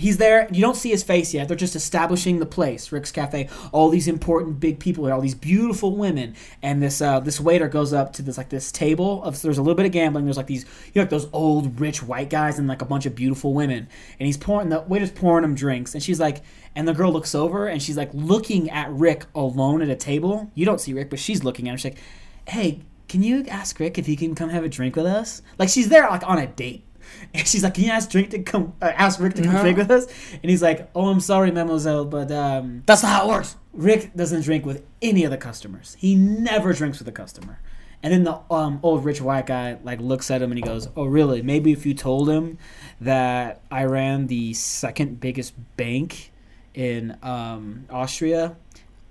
He's 0.00 0.16
there. 0.16 0.48
You 0.50 0.62
don't 0.62 0.76
see 0.76 0.90
his 0.90 1.02
face 1.02 1.34
yet. 1.34 1.46
They're 1.46 1.56
just 1.56 1.76
establishing 1.76 2.38
the 2.38 2.46
place, 2.46 2.90
Rick's 2.90 3.12
Cafe. 3.12 3.48
All 3.70 3.90
these 3.90 4.08
important 4.08 4.58
big 4.58 4.80
people, 4.80 5.04
here, 5.04 5.14
all 5.14 5.20
these 5.20 5.34
beautiful 5.34 5.94
women, 5.94 6.34
and 6.62 6.82
this 6.82 7.02
uh, 7.02 7.20
this 7.20 7.38
waiter 7.38 7.68
goes 7.68 7.92
up 7.92 8.12
to 8.14 8.22
this 8.22 8.38
like 8.38 8.48
this 8.48 8.72
table. 8.72 9.22
Of, 9.22 9.40
there's 9.42 9.58
a 9.58 9.62
little 9.62 9.74
bit 9.74 9.86
of 9.86 9.92
gambling. 9.92 10.24
There's 10.24 10.36
like 10.36 10.46
these, 10.46 10.64
you 10.86 10.92
know, 10.96 11.02
like 11.02 11.10
those 11.10 11.28
old 11.32 11.78
rich 11.78 12.02
white 12.02 12.30
guys 12.30 12.58
and 12.58 12.66
like 12.66 12.82
a 12.82 12.86
bunch 12.86 13.04
of 13.06 13.14
beautiful 13.14 13.52
women. 13.52 13.88
And 14.18 14.26
he's 14.26 14.38
pouring 14.38 14.70
the 14.70 14.80
waiter's 14.80 15.10
pouring 15.10 15.44
him 15.44 15.54
drinks, 15.54 15.94
and 15.94 16.02
she's 16.02 16.18
like, 16.18 16.42
and 16.74 16.88
the 16.88 16.94
girl 16.94 17.12
looks 17.12 17.34
over 17.34 17.66
and 17.66 17.82
she's 17.82 17.96
like 17.96 18.10
looking 18.12 18.70
at 18.70 18.90
Rick 18.90 19.26
alone 19.34 19.82
at 19.82 19.88
a 19.88 19.96
table. 19.96 20.50
You 20.54 20.64
don't 20.64 20.80
see 20.80 20.92
Rick, 20.92 21.10
but 21.10 21.18
she's 21.18 21.44
looking 21.44 21.68
at 21.68 21.72
him. 21.72 21.76
She's 21.78 21.92
like, 21.92 21.98
hey, 22.48 22.80
can 23.08 23.22
you 23.22 23.44
ask 23.48 23.78
Rick 23.80 23.98
if 23.98 24.06
he 24.06 24.16
can 24.16 24.34
come 24.34 24.50
have 24.50 24.64
a 24.64 24.68
drink 24.68 24.96
with 24.96 25.06
us? 25.06 25.42
Like 25.58 25.68
she's 25.68 25.88
there 25.88 26.08
like 26.08 26.26
on 26.28 26.38
a 26.38 26.46
date. 26.46 26.84
And 27.34 27.46
she's 27.46 27.62
like, 27.62 27.74
"Can 27.74 27.84
you 27.84 27.90
ask 27.90 28.10
drink 28.10 28.30
to 28.30 28.42
come? 28.42 28.72
Uh, 28.82 28.86
ask 28.86 29.20
Rick 29.20 29.34
to 29.34 29.42
come 29.42 29.50
Uh-huh. 29.54 29.62
drink 29.62 29.78
with 29.78 29.90
us?" 29.90 30.06
And 30.42 30.50
he's 30.50 30.62
like, 30.62 30.90
"Oh, 30.94 31.08
I'm 31.08 31.20
sorry, 31.20 31.50
mademoiselle, 31.50 32.04
but 32.04 32.30
um, 32.32 32.82
That's 32.86 33.02
not 33.02 33.12
how 33.12 33.24
it 33.26 33.28
works. 33.28 33.56
Rick 33.72 34.14
doesn't 34.16 34.42
drink 34.42 34.66
with 34.66 34.84
any 35.00 35.24
of 35.24 35.30
the 35.30 35.36
customers. 35.36 35.96
He 35.98 36.14
never 36.16 36.72
drinks 36.72 36.98
with 36.98 37.06
a 37.08 37.12
customer." 37.12 37.60
And 38.02 38.12
then 38.14 38.24
the 38.24 38.40
um, 38.50 38.80
old 38.82 39.04
rich 39.04 39.20
white 39.20 39.44
guy 39.46 39.76
like 39.84 40.00
looks 40.00 40.30
at 40.30 40.40
him 40.42 40.50
and 40.50 40.58
he 40.58 40.62
goes, 40.62 40.88
"Oh, 40.96 41.04
really? 41.04 41.42
Maybe 41.42 41.70
if 41.70 41.84
you 41.86 41.94
told 41.94 42.28
him 42.30 42.58
that 43.00 43.60
I 43.70 43.84
ran 43.84 44.26
the 44.26 44.54
second 44.54 45.20
biggest 45.20 45.52
bank 45.76 46.32
in 46.74 47.16
um, 47.22 47.84
Austria." 47.90 48.56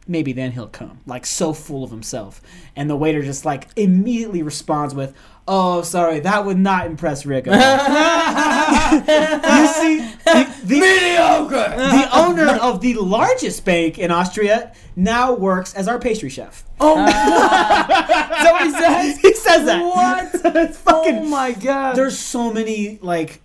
Maybe 0.10 0.34
then 0.34 0.54
he'll 0.54 0.68
come. 0.68 1.02
Like 1.06 1.24
so 1.24 1.54
full 1.54 1.84
of 1.84 1.92
himself, 1.92 2.42
and 2.76 2.90
the 2.90 2.96
waiter 2.96 3.22
just 3.22 3.46
like 3.46 3.68
immediately 3.76 4.42
responds 4.42 4.96
with, 4.96 5.16
"Oh, 5.48 5.84
sorry, 5.84 6.20
that 6.22 6.48
would 6.48 6.58
not 6.58 6.88
impress 6.88 7.28
Rick." 7.28 7.46
At 7.48 7.54
all." 7.54 8.96
you 9.62 9.68
see, 9.68 10.00
the, 10.26 10.56
the, 10.64 10.80
Mediocre. 10.80 11.76
the 11.78 12.10
owner 12.12 12.48
of 12.60 12.82
the 12.82 12.96
largest 12.96 13.64
bank 13.66 14.00
in 14.00 14.10
Austria 14.10 14.74
now 14.96 15.34
works 15.34 15.76
as 15.76 15.88
our 15.88 16.00
pastry 16.00 16.30
chef. 16.30 16.66
Oh, 16.80 16.96
that 17.06 18.50
what 18.52 18.64
he 18.64 18.72
says? 18.72 19.20
He 19.22 19.34
says 19.36 19.66
that. 19.68 19.84
What? 19.84 20.56
it's 20.56 20.78
fucking. 20.80 21.18
Oh 21.18 21.26
my 21.26 21.52
god. 21.52 21.96
There's 21.96 22.18
so 22.18 22.52
many 22.52 22.98
like 23.04 23.42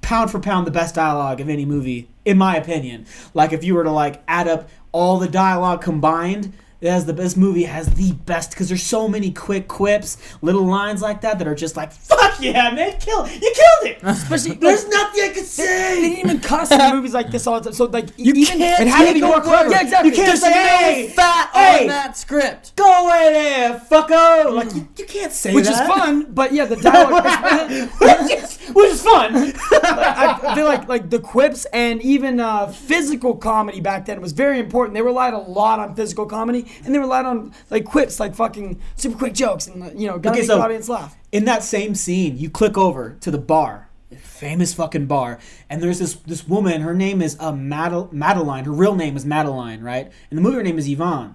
pound 0.00 0.30
for 0.30 0.38
pound 0.38 0.66
the 0.66 0.70
best 0.70 0.94
dialogue 0.94 1.42
of 1.42 1.50
any 1.50 1.66
movie, 1.66 2.08
in 2.24 2.38
my 2.38 2.56
opinion. 2.56 3.04
Like 3.34 3.52
if 3.52 3.62
you 3.62 3.74
were 3.74 3.84
to 3.84 3.90
like 3.90 4.22
add 4.26 4.48
up 4.48 4.70
all 4.94 5.18
the 5.18 5.28
dialogue 5.28 5.82
combined, 5.82 6.52
It 6.84 6.90
has 6.90 7.06
the 7.06 7.14
best 7.14 7.38
movie 7.38 7.62
has 7.62 7.86
the 7.94 8.12
best 8.12 8.50
because 8.50 8.68
there's 8.68 8.82
so 8.82 9.08
many 9.08 9.32
quick 9.32 9.68
quips, 9.68 10.18
little 10.42 10.66
lines 10.66 11.00
like 11.00 11.22
that 11.22 11.38
that 11.38 11.48
are 11.48 11.54
just 11.54 11.78
like 11.78 11.90
fuck 11.90 12.38
yeah, 12.40 12.70
man, 12.72 12.98
kill 13.00 13.26
you 13.26 13.40
killed 13.40 13.84
it. 13.84 13.98
Especially 14.02 14.54
There's 14.56 14.84
like, 14.84 14.92
nothing 14.92 15.24
I 15.24 15.28
could 15.28 15.46
say. 15.46 15.64
they 15.66 15.94
say. 15.94 16.00
didn't 16.02 16.18
even 16.18 16.40
cuss 16.40 16.70
in 16.70 16.94
movies 16.94 17.14
like 17.14 17.30
this 17.30 17.46
all 17.46 17.58
the 17.58 17.70
time. 17.70 17.72
So 17.72 17.86
like 17.86 18.10
You 18.18 18.34
even, 18.34 18.58
can't 18.58 18.82
it 18.82 18.88
had 18.88 19.08
to 19.08 19.14
be 19.14 19.22
more 19.22 19.40
clever. 19.40 19.70
Yeah, 19.70 19.80
exactly. 19.80 20.10
You 20.10 20.16
can't 20.16 20.28
There's 20.28 20.40
say, 20.42 20.52
hey, 20.52 21.08
fat 21.08 21.50
hey. 21.54 21.82
on 21.82 21.86
that 21.88 22.18
script. 22.18 22.76
Go 22.76 23.06
away 23.06 23.32
there, 23.32 23.80
fucko. 23.90 24.54
Like 24.54 24.74
you, 24.74 24.86
you 24.98 25.06
can't 25.06 25.32
say 25.32 25.54
which 25.54 25.64
that. 25.64 25.82
is 25.82 25.88
fun, 25.88 26.32
but 26.34 26.52
yeah, 26.52 26.66
the 26.66 26.76
dialogue. 26.82 27.24
which, 27.98 28.42
is, 28.42 28.58
which 28.74 28.90
is 28.90 29.02
fun. 29.02 29.54
I 29.72 30.52
feel 30.54 30.66
like 30.66 30.86
like 30.86 31.08
the 31.08 31.18
quips 31.18 31.64
and 31.66 32.02
even 32.02 32.40
uh, 32.40 32.66
physical 32.66 33.36
comedy 33.36 33.80
back 33.80 34.04
then 34.04 34.20
was 34.20 34.32
very 34.32 34.58
important. 34.60 34.94
They 34.94 35.02
relied 35.02 35.32
a 35.32 35.38
lot 35.38 35.78
on 35.78 35.94
physical 35.94 36.26
comedy, 36.26 36.66
and 36.84 36.94
they 36.94 36.98
relied 36.98 37.26
on 37.26 37.52
like 37.70 37.84
quips, 37.84 38.18
like 38.18 38.34
fucking 38.34 38.80
super 38.96 39.16
quick 39.18 39.34
jokes, 39.34 39.66
and 39.66 39.82
uh, 39.82 39.90
you 39.94 40.06
know, 40.06 40.18
gotta 40.18 40.30
Okay, 40.30 40.40
make 40.40 40.46
so- 40.48 40.56
the 40.56 40.62
audience 40.64 40.88
laugh. 40.88 41.16
in 41.32 41.44
that 41.44 41.62
same 41.62 41.94
scene, 41.94 42.38
you 42.38 42.48
click 42.50 42.76
over 42.78 43.16
to 43.20 43.30
the 43.30 43.38
bar, 43.38 43.88
famous 44.16 44.72
fucking 44.74 45.06
bar, 45.06 45.38
and 45.70 45.82
there's 45.82 45.98
this 45.98 46.14
this 46.14 46.46
woman. 46.48 46.80
Her 46.82 46.94
name 46.94 47.20
is 47.22 47.36
uh, 47.40 47.52
Madel- 47.52 48.12
Madeline. 48.12 48.64
Her 48.64 48.72
real 48.72 48.94
name 48.94 49.16
is 49.16 49.24
Madeline, 49.26 49.82
right? 49.82 50.10
And 50.30 50.36
the 50.38 50.42
movie 50.42 50.56
her 50.56 50.62
name 50.62 50.78
is 50.78 50.88
Yvonne. 50.88 51.34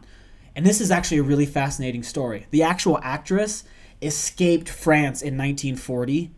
And 0.56 0.66
this 0.66 0.82
is 0.82 0.92
actually 0.92 1.20
a 1.20 1.24
really 1.24 1.46
fascinating 1.46 2.04
story. 2.04 2.48
The 2.52 2.64
actual 2.64 3.00
actress 3.02 3.64
escaped 4.02 4.68
France 4.68 5.22
in 5.22 5.38
1940 5.38 6.32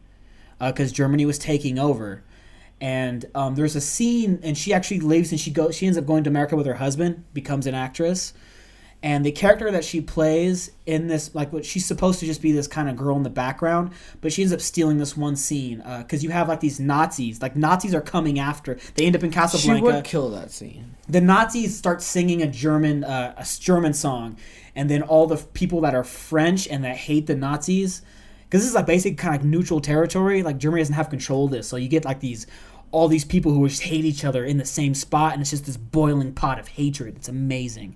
because 0.60 0.91
Germany 0.91 1.26
was 1.26 1.40
taking 1.40 1.80
over. 1.80 2.23
And 2.80 3.26
um, 3.36 3.56
there's 3.56 3.76
a 3.76 3.82
scene, 3.82 4.40
and 4.44 4.57
she 4.57 4.73
actually 4.73 4.99
leaves, 4.99 5.32
and 5.32 5.40
she 5.40 5.52
goes. 5.52 5.76
She 5.76 5.86
ends 5.86 5.98
up 5.98 6.06
going 6.06 6.23
to 6.23 6.30
America 6.30 6.56
with 6.56 6.65
her 6.65 6.76
husband, 6.76 7.23
becomes 7.34 7.68
an 7.68 7.76
actress, 7.76 8.34
and 9.03 9.26
the 9.26 9.32
character 9.32 9.72
that 9.72 9.84
she 9.84 9.99
plays 9.99 10.72
in 10.86 11.07
this 11.07 11.34
like 11.34 11.52
what 11.52 11.65
she's 11.65 11.86
supposed 11.86 12.19
to 12.19 12.26
just 12.26 12.41
be 12.41 12.52
this 12.52 12.68
kind 12.68 12.88
of 12.90 12.95
girl 12.95 13.15
in 13.15 13.23
the 13.23 13.30
background 13.30 13.91
but 14.22 14.32
she 14.32 14.41
ends 14.41 14.53
up 14.53 14.61
stealing 14.61 14.98
this 14.98 15.18
one 15.18 15.36
scene 15.36 15.84
because 15.99 16.23
you 16.23 16.30
have 16.30 16.48
like 16.48 16.60
these 16.60 16.80
nazis 16.80 17.41
like 17.41 17.56
nazis 17.56 17.94
are 17.95 18.02
coming 18.02 18.40
after 18.40 18.78
they 18.95 19.06
end 19.06 19.15
up 19.15 19.23
in 19.23 19.32
Casablanca. 19.32 19.78
She 19.78 19.82
would 19.82 20.03
kill 20.03 20.30
that 20.32 20.52
scene. 20.52 20.95
the 21.10 21.22
nazis 21.22 21.76
start 21.76 22.02
singing 22.02 22.41
a 22.41 22.48
german 22.48 23.03
uh, 23.03 23.34
a 23.38 23.45
german 23.60 23.94
song 23.94 24.38
and 24.76 24.90
then 24.90 25.02
all 25.02 25.28
the 25.28 25.38
people 25.38 25.82
that 25.82 25.95
are 25.95 26.03
french 26.03 26.68
and 26.68 26.84
that 26.84 26.95
hate 26.95 27.28
the 27.28 27.36
nazis 27.36 28.02
because 28.44 28.61
this 28.61 28.69
is 28.69 28.76
like 28.76 28.86
basic 28.86 29.18
kind 29.18 29.36
of 29.36 29.41
like 29.41 29.49
neutral 29.49 29.82
territory 29.82 30.44
like 30.44 30.57
germany 30.57 30.82
doesn't 30.82 30.95
have 30.95 31.10
control 31.10 31.45
of 31.45 31.52
this 31.52 31.68
so 31.68 31.76
you 31.76 31.88
get 31.88 32.06
like 32.06 32.19
these 32.19 32.45
all 32.91 33.07
these 33.07 33.26
people 33.26 33.53
who 33.53 33.68
just 33.68 33.84
hate 33.84 34.05
each 34.05 34.26
other 34.26 34.43
in 34.43 34.57
the 34.57 34.65
same 34.65 34.93
spot 34.93 35.34
and 35.34 35.41
it's 35.41 35.51
just 35.51 35.65
this 35.65 35.77
boiling 35.77 36.34
pot 36.34 36.59
of 36.59 36.68
hatred. 36.69 37.15
It's 37.15 37.30
amazing. 37.30 37.95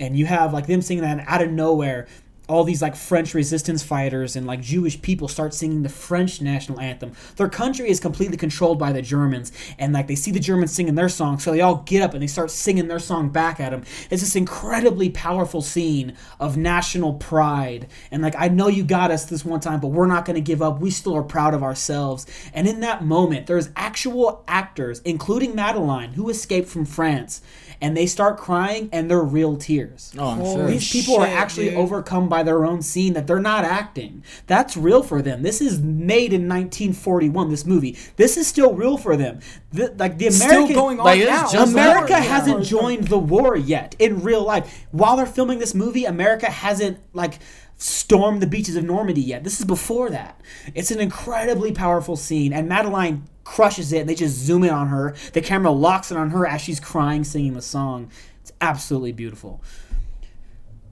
And 0.00 0.16
you 0.16 0.26
have 0.26 0.52
like 0.52 0.66
them 0.66 0.82
singing 0.82 1.02
that 1.04 1.24
out 1.28 1.42
of 1.42 1.50
nowhere 1.50 2.08
all 2.48 2.64
these 2.64 2.82
like 2.82 2.96
French 2.96 3.34
resistance 3.34 3.82
fighters 3.82 4.36
and 4.36 4.46
like 4.46 4.60
Jewish 4.60 5.00
people 5.00 5.28
start 5.28 5.54
singing 5.54 5.82
the 5.82 5.88
French 5.88 6.40
national 6.40 6.80
anthem. 6.80 7.12
Their 7.36 7.48
country 7.48 7.88
is 7.88 8.00
completely 8.00 8.36
controlled 8.36 8.78
by 8.78 8.92
the 8.92 9.02
Germans, 9.02 9.52
and 9.78 9.92
like 9.92 10.08
they 10.08 10.14
see 10.14 10.30
the 10.30 10.40
Germans 10.40 10.72
singing 10.72 10.94
their 10.94 11.08
song, 11.08 11.38
so 11.38 11.52
they 11.52 11.60
all 11.60 11.76
get 11.86 12.02
up 12.02 12.14
and 12.14 12.22
they 12.22 12.26
start 12.26 12.50
singing 12.50 12.88
their 12.88 12.98
song 12.98 13.30
back 13.30 13.60
at 13.60 13.70
them. 13.70 13.84
It's 14.10 14.22
this 14.22 14.36
incredibly 14.36 15.10
powerful 15.10 15.62
scene 15.62 16.16
of 16.40 16.56
national 16.56 17.14
pride, 17.14 17.88
and 18.10 18.22
like 18.22 18.34
I 18.38 18.48
know 18.48 18.68
you 18.68 18.84
got 18.84 19.10
us 19.10 19.24
this 19.24 19.44
one 19.44 19.60
time, 19.60 19.80
but 19.80 19.88
we're 19.88 20.06
not 20.06 20.24
going 20.24 20.34
to 20.34 20.40
give 20.40 20.62
up. 20.62 20.80
We 20.80 20.90
still 20.90 21.16
are 21.16 21.22
proud 21.22 21.54
of 21.54 21.62
ourselves. 21.62 22.26
And 22.52 22.66
in 22.66 22.80
that 22.80 23.04
moment, 23.04 23.46
there's 23.46 23.70
actual 23.76 24.44
actors, 24.48 25.00
including 25.04 25.54
Madeline, 25.54 26.12
who 26.12 26.28
escaped 26.28 26.68
from 26.68 26.84
France, 26.84 27.40
and 27.82 27.96
they 27.96 28.06
start 28.06 28.38
crying, 28.38 28.88
and 28.92 29.10
they're 29.10 29.20
real 29.20 29.56
tears. 29.56 30.12
Oh, 30.16 30.28
I'm 30.28 30.44
sure. 30.44 30.66
These 30.68 30.92
people 30.92 31.16
are 31.16 31.26
actually 31.26 31.70
dude. 31.70 31.78
overcome 31.78 32.28
by 32.28 32.44
their 32.44 32.64
own 32.64 32.80
scene 32.80 33.14
that 33.14 33.26
they're 33.26 33.40
not 33.40 33.64
acting. 33.64 34.22
That's 34.46 34.76
real 34.76 35.02
for 35.02 35.20
them. 35.20 35.42
This 35.42 35.60
is 35.60 35.80
made 35.80 36.32
in 36.32 36.48
1941. 36.48 37.50
This 37.50 37.66
movie. 37.66 37.98
This 38.14 38.36
is 38.36 38.46
still 38.46 38.74
real 38.74 38.96
for 38.96 39.16
them. 39.16 39.40
The, 39.72 39.92
like 39.98 40.16
the 40.18 40.28
American, 40.28 40.66
Still 40.66 40.68
going 40.68 41.00
on 41.00 41.04
Like, 41.04 41.20
now. 41.20 41.48
America 41.64 42.12
war, 42.12 42.20
hasn't 42.20 42.64
joined 42.64 43.08
the 43.08 43.18
war 43.18 43.56
yet 43.56 43.96
in 43.98 44.22
real 44.22 44.44
life. 44.44 44.86
While 44.92 45.16
they're 45.16 45.26
filming 45.26 45.58
this 45.58 45.74
movie, 45.74 46.04
America 46.04 46.46
hasn't 46.46 46.98
like 47.14 47.40
stormed 47.82 48.40
the 48.40 48.46
beaches 48.46 48.76
of 48.76 48.84
Normandy 48.84 49.20
yet. 49.20 49.44
This 49.44 49.58
is 49.58 49.66
before 49.66 50.10
that. 50.10 50.40
It's 50.74 50.90
an 50.90 51.00
incredibly 51.00 51.72
powerful 51.72 52.16
scene, 52.16 52.52
and 52.52 52.68
Madeline 52.68 53.24
crushes 53.44 53.92
it. 53.92 54.00
And 54.00 54.08
they 54.08 54.14
just 54.14 54.36
zoom 54.36 54.62
in 54.64 54.70
on 54.70 54.88
her. 54.88 55.14
The 55.32 55.40
camera 55.40 55.72
locks 55.72 56.10
in 56.10 56.16
on 56.16 56.30
her 56.30 56.46
as 56.46 56.60
she's 56.60 56.78
crying, 56.80 57.24
singing 57.24 57.54
the 57.54 57.62
song. 57.62 58.10
It's 58.40 58.52
absolutely 58.60 59.12
beautiful. 59.12 59.62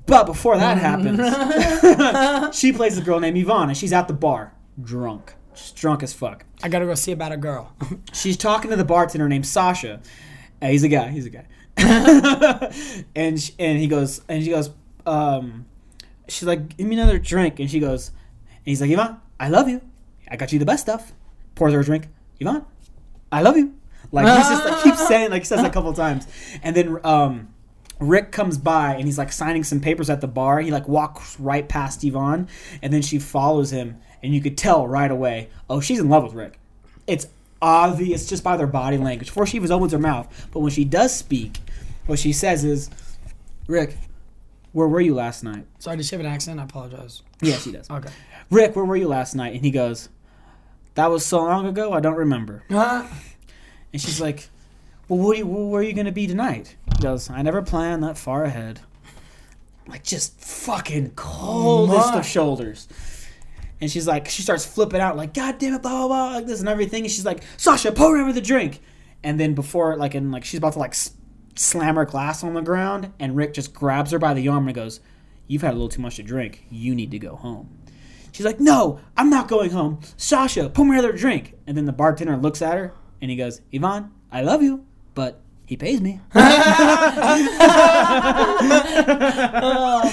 But 0.07 0.25
before 0.27 0.57
that 0.59 0.79
happens, 2.49 2.55
she 2.57 2.73
plays 2.73 2.99
a 2.99 3.03
girl 3.03 3.21
named 3.21 3.37
Yvonne, 3.39 3.69
and 3.69 3.79
she's 3.79 3.93
at 3.93 4.09
the 4.09 4.15
bar, 4.15 4.53
drunk, 4.83 5.35
She's 5.55 5.73
drunk 5.73 6.03
as 6.03 6.13
fuck. 6.13 6.45
I 6.63 6.69
gotta 6.69 6.87
go 6.87 6.95
see 6.95 7.13
about 7.13 7.33
a 7.33 7.37
girl. 7.37 7.73
She's 8.13 8.37
talking 8.37 8.71
to 8.71 8.77
the 8.77 8.85
bartender 8.85 9.29
named 9.29 9.47
Sasha. 9.47 10.01
He's 10.63 10.83
a 10.85 10.89
guy. 10.89 11.09
He's 11.09 11.27
a 11.27 11.31
guy. 11.31 11.45
and 13.17 13.41
sh- 13.41 13.53
and 13.59 13.79
he 13.79 13.87
goes 13.87 14.21
and 14.29 14.43
she 14.45 14.51
goes. 14.51 14.71
Um, 15.07 15.67
she's 16.31 16.47
like, 16.47 16.77
give 16.77 16.87
me 16.87 16.97
another 16.97 17.19
drink, 17.19 17.61
and 17.61 17.71
she 17.71 17.81
goes, 17.81 18.09
and 18.49 18.67
he's 18.67 18.81
like, 18.81 18.91
Yvonne, 18.91 19.21
I 19.39 19.49
love 19.49 19.69
you. 19.69 19.81
I 20.29 20.37
got 20.37 20.53
you 20.53 20.59
the 20.59 20.67
best 20.67 20.83
stuff. 20.83 21.13
Pours 21.55 21.73
her 21.73 21.81
a 21.81 21.85
drink. 21.85 22.09
Yvonne, 22.39 22.65
I 23.33 23.43
love 23.43 23.57
you. 23.57 23.75
Like 24.13 24.27
he's 24.27 24.49
just 24.49 24.65
like 24.65 24.83
keeps 24.83 25.07
saying 25.07 25.31
like 25.31 25.43
he 25.43 25.47
says 25.47 25.63
a 25.63 25.71
couple 25.71 25.93
times, 25.93 26.27
and 26.63 26.75
then 26.75 26.99
um, 27.05 27.49
Rick 28.01 28.33
comes 28.33 28.59
by 28.59 28.95
and 28.95 29.05
he's 29.05 29.19
like 29.19 29.31
signing 29.31 29.63
some 29.63 29.81
papers 29.81 30.11
at 30.11 30.21
the 30.21 30.27
bar. 30.27 30.61
He 30.61 30.71
like 30.71 30.89
walks 30.89 31.39
right 31.39 31.69
past 31.69 32.03
Yvonne, 32.03 32.49
and 32.83 32.93
then 32.93 33.03
she 33.03 33.19
follows 33.19 33.71
him, 33.71 33.99
and 34.23 34.35
you 34.35 34.41
could 34.41 34.59
tell 34.59 34.89
right 34.89 35.11
away, 35.11 35.49
oh, 35.69 35.81
she's 35.81 36.01
in 36.01 36.09
love 36.09 36.25
with 36.25 36.33
Rick. 36.33 36.59
It's 37.07 37.29
obvious 37.63 38.27
just 38.29 38.43
by 38.43 38.57
their 38.57 38.67
body 38.67 38.97
language 38.97 39.29
before 39.29 39.47
she 39.47 39.57
even 39.59 39.71
opens 39.71 39.93
her 39.93 39.99
mouth. 39.99 40.49
But 40.51 40.61
when 40.61 40.73
she 40.73 40.85
does 40.85 41.15
speak, 41.15 41.59
what 42.07 42.19
she 42.19 42.33
says 42.33 42.65
is, 42.65 42.91
Rick, 43.69 43.97
where 44.73 44.87
were 44.89 45.01
you 45.01 45.15
last 45.15 45.43
night? 45.45 45.67
Sorry, 45.79 45.97
does 45.97 46.07
she 46.09 46.15
have 46.17 46.25
an 46.25 46.31
accent? 46.31 46.61
I 46.61 46.65
apologize. 46.65 47.23
Yeah, 47.41 47.57
she 47.57 47.73
does. 47.73 47.89
Okay. 47.91 48.11
Rick, 48.51 48.75
where 48.77 48.85
were 48.85 48.97
you 48.97 49.09
last 49.09 49.35
night? 49.35 49.55
And 49.55 49.65
he 49.65 49.71
goes, 49.71 50.09
That 50.95 51.07
was 51.11 51.25
so 51.25 51.39
long 51.43 51.67
ago, 51.67 51.93
I 51.93 52.01
don't 52.01 52.17
remember. 52.17 52.65
Uh, 52.71 53.07
And 53.93 54.01
she's 54.01 54.21
like, 54.21 54.49
Well, 55.09 55.19
what 55.21 55.39
you, 55.39 55.47
where 55.47 55.81
are 55.81 55.85
you 55.85 55.93
going 55.93 56.07
to 56.07 56.13
be 56.13 56.27
tonight? 56.27 56.77
He 56.97 57.03
goes, 57.03 57.31
I 57.31 57.43
never 57.43 57.63
plan 57.63 58.01
that 58.01 58.17
far 58.19 58.45
ahead. 58.45 58.81
Like, 59.89 60.05
just 60.05 60.41
fucking 60.41 61.11
coldest 61.17 62.15
of 62.15 62.25
shoulders. 62.27 62.87
And 63.81 63.91
she's 63.91 64.07
like, 64.07 64.29
she 64.29 64.43
starts 64.43 64.65
flipping 64.67 65.01
out, 65.01 65.17
like, 65.17 65.33
God 65.35 65.59
damn 65.59 65.75
it, 65.75 65.83
blah, 65.83 65.91
blah, 65.91 66.07
blah, 66.09 66.37
like 66.37 66.47
this 66.47 66.61
and 66.61 66.69
everything. 66.69 67.03
And 67.05 67.11
she's 67.11 67.25
like, 67.25 67.43
Sasha, 67.57 67.91
pour 67.91 68.17
her 68.17 68.29
a 68.29 68.41
drink. 68.41 68.81
And 69.25 69.41
then 69.41 69.55
before, 69.55 69.97
like, 69.97 70.15
and 70.15 70.31
like, 70.31 70.45
she's 70.45 70.59
about 70.59 70.75
to, 70.75 70.79
like, 70.79 70.95
slam 71.61 71.97
her 71.97 72.05
glass 72.05 72.43
on 72.43 72.55
the 72.55 72.63
ground. 72.63 73.13
And 73.19 73.37
Rick 73.37 73.55
just 73.55 73.75
grabs 73.75 74.11
her 74.13 74.19
by 74.19 74.35
the 74.35 74.49
arm 74.49 74.67
and 74.67 74.75
goes, 74.75 75.01
You've 75.47 75.63
had 75.63 75.73
a 75.73 75.75
little 75.75 75.89
too 75.89 76.03
much 76.03 76.17
to 76.17 76.23
drink. 76.23 76.65
You 76.71 76.95
need 76.95 77.11
to 77.11 77.19
go 77.19 77.35
home. 77.37 77.77
She's 78.33 78.47
like, 78.47 78.61
No, 78.61 79.01
I'm 79.17 79.31
not 79.31 79.49
going 79.49 79.71
home. 79.71 80.01
Sasha, 80.17 80.69
pour 80.71 80.85
me 80.85 80.93
another 80.93 81.13
drink. 81.13 81.55
And 81.67 81.77
then 81.77 81.85
the 81.85 81.93
bartender 81.93 82.37
looks 82.37 82.63
at 82.63 82.79
her 82.79 82.95
and 83.21 83.31
he 83.31 83.37
goes, 83.37 83.61
Yvonne, 83.73 84.13
I 84.33 84.43
love 84.43 84.63
you, 84.63 84.87
but 85.15 85.41
he 85.67 85.77
pays 85.77 86.01
me. 86.01 86.21
oh 86.35 86.41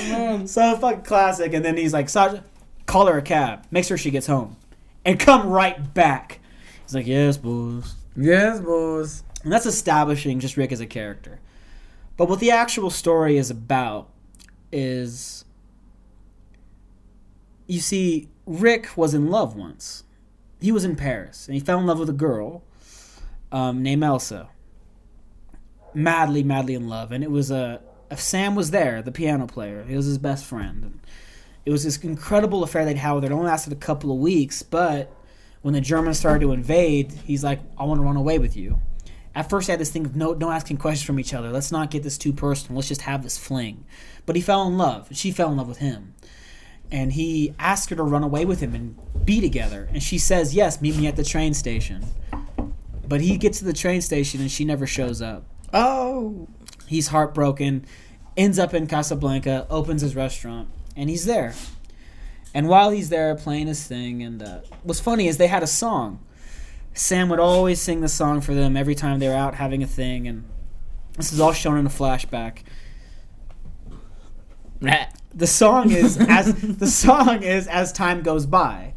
man. 0.09 0.47
So 0.47 0.75
fucking 0.77 1.03
classic. 1.03 1.53
And 1.53 1.63
then 1.63 1.77
he's 1.77 1.93
like, 1.93 2.09
Sasha, 2.09 2.43
call 2.85 3.05
her 3.07 3.17
a 3.17 3.21
cab. 3.21 3.65
Make 3.71 3.85
sure 3.85 3.97
she 3.97 4.11
gets 4.11 4.27
home. 4.27 4.57
And 5.05 5.19
come 5.19 5.47
right 5.47 5.93
back. 5.93 6.39
He's 6.83 6.95
like, 6.95 7.07
Yes, 7.07 7.37
boss. 7.37 7.95
Yes, 8.17 8.59
boys. 8.59 9.23
And 9.47 9.53
that's 9.53 9.65
establishing 9.65 10.41
just 10.41 10.57
Rick 10.57 10.73
as 10.73 10.81
a 10.81 10.85
character. 10.85 11.39
But 12.17 12.27
what 12.27 12.41
the 12.41 12.51
actual 12.51 12.89
story 12.89 13.37
is 13.37 13.49
about 13.49 14.09
is 14.73 15.45
you 17.65 17.79
see, 17.79 18.27
Rick 18.45 18.97
was 18.97 19.13
in 19.13 19.29
love 19.29 19.55
once. 19.55 20.03
He 20.59 20.73
was 20.73 20.83
in 20.83 20.97
Paris 20.97 21.47
and 21.47 21.55
he 21.55 21.61
fell 21.61 21.79
in 21.79 21.85
love 21.85 21.97
with 21.97 22.09
a 22.09 22.11
girl 22.11 22.61
um, 23.49 23.81
named 23.81 24.03
Ilsa. 24.03 24.49
Madly, 25.93 26.43
madly 26.43 26.73
in 26.73 26.89
love. 26.89 27.13
And 27.13 27.23
it 27.23 27.31
was 27.31 27.49
a. 27.49 27.79
Sam 28.17 28.53
was 28.53 28.71
there, 28.71 29.01
the 29.01 29.13
piano 29.13 29.47
player. 29.47 29.85
He 29.85 29.95
was 29.95 30.07
his 30.07 30.17
best 30.17 30.43
friend. 30.43 30.83
And 30.83 30.99
it 31.65 31.71
was 31.71 31.85
this 31.85 31.95
incredible 31.99 32.63
affair 32.63 32.83
they'd 32.83 32.97
had 32.97 33.13
with 33.13 33.23
her. 33.23 33.29
It 33.29 33.33
only 33.33 33.47
lasted 33.47 33.71
a 33.71 33.77
couple 33.77 34.11
of 34.11 34.17
weeks, 34.17 34.61
but 34.61 35.09
when 35.61 35.73
the 35.73 35.79
Germans 35.79 36.19
started 36.19 36.41
to 36.41 36.51
invade, 36.51 37.13
he's 37.23 37.45
like, 37.45 37.61
I 37.77 37.85
want 37.85 37.99
to 37.99 38.03
run 38.03 38.17
away 38.17 38.39
with 38.39 38.57
you. 38.57 38.81
At 39.37 39.51
first, 39.51 39.69
I 39.69 39.73
had 39.73 39.79
this 39.79 39.91
thing 39.91 40.03
of 40.03 40.15
no, 40.15 40.33
no 40.33 40.49
asking 40.49 40.77
questions 40.77 41.05
from 41.05 41.19
each 41.19 41.31
other. 41.31 41.51
Let's 41.51 41.71
not 41.71 41.91
get 41.91 42.01
this 42.01 42.17
too 42.17 42.33
personal. 42.33 42.77
Let's 42.77 42.87
just 42.87 43.01
have 43.01 43.21
this 43.21 43.37
fling. 43.37 43.85
But 44.25 44.35
he 44.35 44.41
fell 44.41 44.67
in 44.67 44.79
love. 44.79 45.09
She 45.11 45.29
fell 45.29 45.51
in 45.51 45.57
love 45.57 45.67
with 45.67 45.77
him. 45.77 46.15
And 46.91 47.13
he 47.13 47.53
asked 47.59 47.91
her 47.91 47.95
to 47.97 48.01
run 48.01 48.23
away 48.23 48.45
with 48.45 48.61
him 48.61 48.73
and 48.73 48.97
be 49.23 49.39
together. 49.39 49.89
And 49.93 50.01
she 50.01 50.17
says, 50.17 50.55
Yes, 50.55 50.81
meet 50.81 50.97
me 50.97 51.05
at 51.05 51.17
the 51.17 51.23
train 51.23 51.53
station. 51.53 52.03
But 53.07 53.21
he 53.21 53.37
gets 53.37 53.59
to 53.59 53.65
the 53.65 53.73
train 53.73 54.01
station 54.01 54.41
and 54.41 54.49
she 54.49 54.65
never 54.65 54.87
shows 54.87 55.21
up. 55.21 55.45
Oh. 55.71 56.47
He's 56.87 57.09
heartbroken. 57.09 57.85
ends 58.35 58.57
up 58.57 58.73
in 58.73 58.87
Casablanca, 58.87 59.67
opens 59.69 60.01
his 60.01 60.15
restaurant, 60.15 60.67
and 60.95 61.11
he's 61.11 61.25
there. 61.25 61.53
And 62.55 62.67
while 62.67 62.89
he's 62.89 63.09
there 63.09 63.35
playing 63.35 63.67
his 63.67 63.85
thing, 63.85 64.23
and 64.23 64.41
uh, 64.41 64.59
what's 64.81 64.99
funny 64.99 65.27
is 65.27 65.37
they 65.37 65.45
had 65.45 65.61
a 65.61 65.67
song. 65.67 66.21
Sam 66.97 67.29
would 67.29 67.39
always 67.39 67.79
sing 67.79 68.01
the 68.01 68.07
song 68.09 68.41
for 68.41 68.55
them 68.55 68.75
every 68.75 68.95
time 68.95 69.19
they 69.19 69.27
were 69.27 69.35
out 69.35 69.53
having 69.53 69.83
a 69.83 69.87
thing, 69.87 70.27
and 70.27 70.43
this 71.15 71.31
is 71.31 71.39
all 71.39 71.53
shown 71.53 71.77
in 71.77 71.85
a 71.85 71.89
flashback. 71.89 72.59
The 75.33 75.45
song 75.45 75.91
is 75.91 76.17
as 76.17 76.55
the 76.77 76.87
song 76.87 77.43
is 77.43 77.67
as 77.67 77.91
time 77.91 78.23
goes 78.23 78.47
by. 78.47 78.95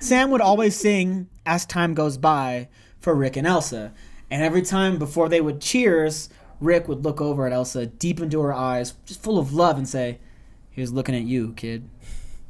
Sam 0.00 0.32
would 0.32 0.40
always 0.40 0.74
sing 0.74 1.28
as 1.46 1.64
time 1.64 1.94
goes 1.94 2.16
by 2.18 2.66
for 2.98 3.14
Rick 3.14 3.36
and 3.36 3.46
Ilsa, 3.46 3.92
and 4.32 4.42
every 4.42 4.62
time 4.62 4.98
before 4.98 5.28
they 5.28 5.40
would 5.40 5.60
cheers, 5.60 6.28
Rick 6.60 6.88
would 6.88 7.04
look 7.04 7.20
over 7.20 7.46
at 7.46 7.52
Ilsa 7.52 7.96
deep 8.00 8.18
into 8.18 8.40
her 8.40 8.52
eyes, 8.52 8.94
just 9.06 9.22
full 9.22 9.38
of 9.38 9.52
love, 9.54 9.78
and 9.78 9.88
say, 9.88 10.18
"Here's 10.70 10.92
looking 10.92 11.14
at 11.14 11.22
you, 11.22 11.52
kid," 11.52 11.88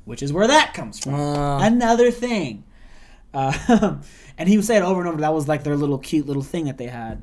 which 0.06 0.22
is 0.22 0.32
where 0.32 0.46
that 0.46 0.72
comes 0.72 0.98
from. 1.00 1.12
Uh, 1.14 1.58
Another 1.58 2.10
thing. 2.10 2.64
Uh, 3.34 3.96
and 4.38 4.48
he 4.48 4.56
would 4.56 4.64
say 4.64 4.76
it 4.76 4.82
over 4.82 5.00
and 5.00 5.08
over. 5.08 5.20
That 5.20 5.34
was 5.34 5.48
like 5.48 5.64
their 5.64 5.76
little 5.76 5.98
cute 5.98 6.26
little 6.26 6.42
thing 6.42 6.66
that 6.66 6.78
they 6.78 6.86
had. 6.86 7.22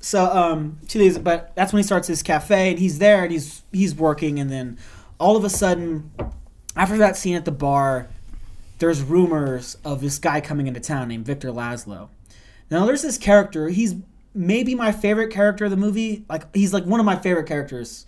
So 0.00 0.24
um, 0.26 0.78
to 0.88 0.98
these, 0.98 1.18
but 1.18 1.54
that's 1.56 1.72
when 1.72 1.80
he 1.80 1.86
starts 1.86 2.06
his 2.06 2.22
cafe, 2.22 2.70
and 2.70 2.78
he's 2.78 2.98
there, 2.98 3.24
and 3.24 3.32
he's 3.32 3.62
he's 3.72 3.94
working, 3.94 4.38
and 4.38 4.50
then 4.50 4.78
all 5.18 5.36
of 5.36 5.44
a 5.44 5.50
sudden, 5.50 6.12
after 6.76 6.96
that 6.98 7.16
scene 7.16 7.34
at 7.34 7.44
the 7.44 7.50
bar, 7.50 8.08
there's 8.78 9.02
rumors 9.02 9.76
of 9.84 10.00
this 10.00 10.18
guy 10.18 10.40
coming 10.40 10.66
into 10.66 10.80
town 10.80 11.08
named 11.08 11.26
Victor 11.26 11.50
Laszlo. 11.50 12.08
Now 12.70 12.86
there's 12.86 13.02
this 13.02 13.18
character. 13.18 13.68
He's 13.68 13.96
maybe 14.34 14.74
my 14.74 14.92
favorite 14.92 15.30
character 15.30 15.64
of 15.64 15.70
the 15.70 15.76
movie. 15.76 16.24
Like 16.28 16.54
he's 16.54 16.72
like 16.72 16.84
one 16.84 17.00
of 17.00 17.06
my 17.06 17.16
favorite 17.16 17.46
characters. 17.46 18.06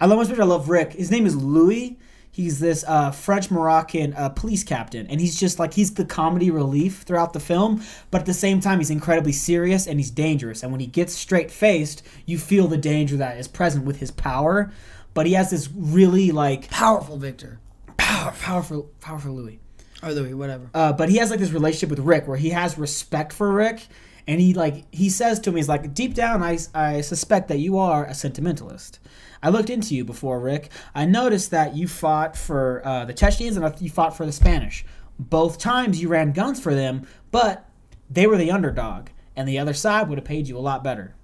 I 0.00 0.06
love 0.06 0.28
him. 0.28 0.40
I 0.40 0.44
love 0.44 0.68
Rick. 0.68 0.92
His 0.94 1.10
name 1.10 1.26
is 1.26 1.36
Louis. 1.36 1.98
He's 2.38 2.60
this 2.60 2.84
uh, 2.86 3.10
French 3.10 3.50
Moroccan 3.50 4.14
uh, 4.14 4.28
police 4.28 4.62
captain, 4.62 5.08
and 5.08 5.20
he's 5.20 5.40
just 5.40 5.58
like 5.58 5.74
he's 5.74 5.94
the 5.94 6.04
comedy 6.04 6.52
relief 6.52 7.02
throughout 7.02 7.32
the 7.32 7.40
film. 7.40 7.82
But 8.12 8.20
at 8.20 8.26
the 8.26 8.32
same 8.32 8.60
time, 8.60 8.78
he's 8.78 8.90
incredibly 8.90 9.32
serious 9.32 9.88
and 9.88 9.98
he's 9.98 10.12
dangerous. 10.12 10.62
And 10.62 10.70
when 10.70 10.78
he 10.80 10.86
gets 10.86 11.16
straight 11.16 11.50
faced, 11.50 12.04
you 12.26 12.38
feel 12.38 12.68
the 12.68 12.76
danger 12.76 13.16
that 13.16 13.38
is 13.38 13.48
present 13.48 13.84
with 13.84 13.98
his 13.98 14.12
power. 14.12 14.70
But 15.14 15.26
he 15.26 15.32
has 15.32 15.50
this 15.50 15.68
really 15.74 16.30
like 16.30 16.70
Powerful 16.70 17.16
Victor. 17.16 17.58
power, 17.96 18.32
powerful, 18.40 18.88
powerful 19.00 19.32
Louis. 19.32 19.58
Or 20.00 20.12
Louis, 20.12 20.32
whatever. 20.32 20.70
Uh, 20.72 20.92
but 20.92 21.08
he 21.08 21.16
has 21.16 21.30
like 21.30 21.40
this 21.40 21.50
relationship 21.50 21.90
with 21.90 21.98
Rick 21.98 22.28
where 22.28 22.36
he 22.36 22.50
has 22.50 22.78
respect 22.78 23.32
for 23.32 23.50
Rick, 23.52 23.84
and 24.28 24.40
he 24.40 24.54
like 24.54 24.84
he 24.94 25.10
says 25.10 25.40
to 25.40 25.50
me, 25.50 25.58
he's 25.58 25.68
like, 25.68 25.92
deep 25.92 26.14
down, 26.14 26.44
I 26.44 26.58
I 26.72 27.00
suspect 27.00 27.48
that 27.48 27.58
you 27.58 27.78
are 27.78 28.04
a 28.04 28.14
sentimentalist. 28.14 29.00
I 29.42 29.50
looked 29.50 29.70
into 29.70 29.94
you 29.94 30.04
before, 30.04 30.40
Rick. 30.40 30.70
I 30.94 31.04
noticed 31.04 31.50
that 31.50 31.76
you 31.76 31.88
fought 31.88 32.36
for 32.36 32.82
uh, 32.84 33.04
the 33.04 33.14
Chechens 33.14 33.56
and 33.56 33.80
you 33.80 33.90
fought 33.90 34.16
for 34.16 34.26
the 34.26 34.32
Spanish. 34.32 34.84
Both 35.18 35.58
times 35.58 36.00
you 36.00 36.08
ran 36.08 36.32
guns 36.32 36.60
for 36.60 36.74
them, 36.74 37.06
but 37.30 37.68
they 38.10 38.26
were 38.26 38.36
the 38.36 38.50
underdog, 38.50 39.08
and 39.36 39.48
the 39.48 39.58
other 39.58 39.74
side 39.74 40.08
would 40.08 40.18
have 40.18 40.24
paid 40.24 40.48
you 40.48 40.56
a 40.56 40.60
lot 40.60 40.84
better. 40.84 41.14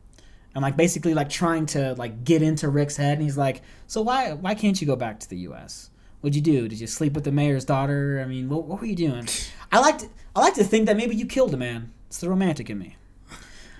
And 0.55 0.63
like 0.63 0.77
basically 0.77 1.15
like 1.15 1.29
trying 1.29 1.67
to 1.67 1.95
like 1.95 2.25
get 2.25 2.43
into 2.43 2.69
Rick's 2.69 2.97
head, 2.97 3.15
and 3.15 3.23
he's 3.23 3.39
like, 3.39 3.63
so 3.87 4.03
why 4.03 4.33
why 4.33 4.55
can't 4.55 4.81
you 4.81 4.87
go 4.87 4.97
back 4.97 5.21
to 5.21 5.29
the 5.29 5.39
U.S.? 5.39 5.91
What'd 6.21 6.37
you 6.37 6.43
do? 6.43 6.69
Did 6.69 6.81
you 6.81 6.87
sleep 6.87 7.13
with 7.13 7.25
the 7.25 7.33
mayor's 7.33 7.65
daughter? 7.65 8.23
I 8.25 8.27
mean, 8.27 8.49
what, 8.49 8.65
what 8.65 8.81
were 8.81 8.87
you 8.87 8.97
doing? 8.97 9.29
I 9.73 9.81
like 9.81 9.99
to 9.99 10.09
I 10.35 10.41
like 10.41 10.55
to 10.55 10.65
think 10.65 10.87
that 10.87 10.97
maybe 10.97 11.17
you 11.17 11.27
killed 11.27 11.55
a 11.55 11.57
man. 11.57 11.93
It's 12.07 12.19
the 12.19 12.29
romantic 12.29 12.71
in 12.71 12.79
me. 12.79 12.97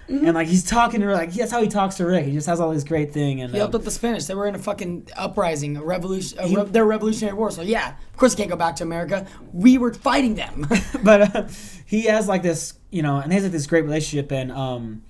And 0.09 0.35
like 0.35 0.49
he's 0.49 0.65
talking 0.65 1.01
to 1.01 1.07
her, 1.07 1.15
like 1.15 1.33
that's 1.33 1.51
how 1.51 1.63
he 1.63 1.69
talks 1.69 1.97
to 1.97 2.07
Rick. 2.07 2.27
He 2.27 2.33
just 2.33 2.47
has 2.47 2.61
all 2.61 2.73
this 2.73 2.85
great 2.85 3.13
thing, 3.13 3.41
and 3.41 3.53
He 3.53 3.59
helped 3.59 3.75
um, 3.75 3.81
up 3.81 3.85
the 3.85 3.91
Spanish. 3.91 4.25
They 4.27 4.35
were 4.35 4.47
in 4.47 4.55
a 4.55 4.59
fucking 4.59 5.09
uprising, 5.17 5.77
a 5.77 5.83
revolution, 5.85 6.39
a 6.39 6.47
He- 6.47 6.57
re- 6.57 6.65
their 6.65 6.85
revolutionary 6.85 7.37
war. 7.37 7.51
So 7.51 7.63
yeah, 7.63 7.95
of 8.11 8.17
course 8.17 8.33
he 8.33 8.37
can't 8.37 8.51
go 8.51 8.57
back 8.57 8.77
to 8.77 8.83
America. 8.83 9.27
We 9.53 9.79
were 9.79 9.95
fighting 9.95 10.35
them. 10.35 10.67
but 11.03 11.35
uh, 11.35 11.49
he 11.87 12.03
has 12.03 12.29
like 12.29 12.43
this, 12.43 12.75
you 12.91 13.03
know, 13.03 13.19
and 13.19 13.33
he 13.33 13.35
has 13.37 13.45
like 13.45 13.53
this 13.53 13.67
great 13.67 13.85
relationship. 13.85 14.31
And 14.31 14.53
um, 14.53 15.03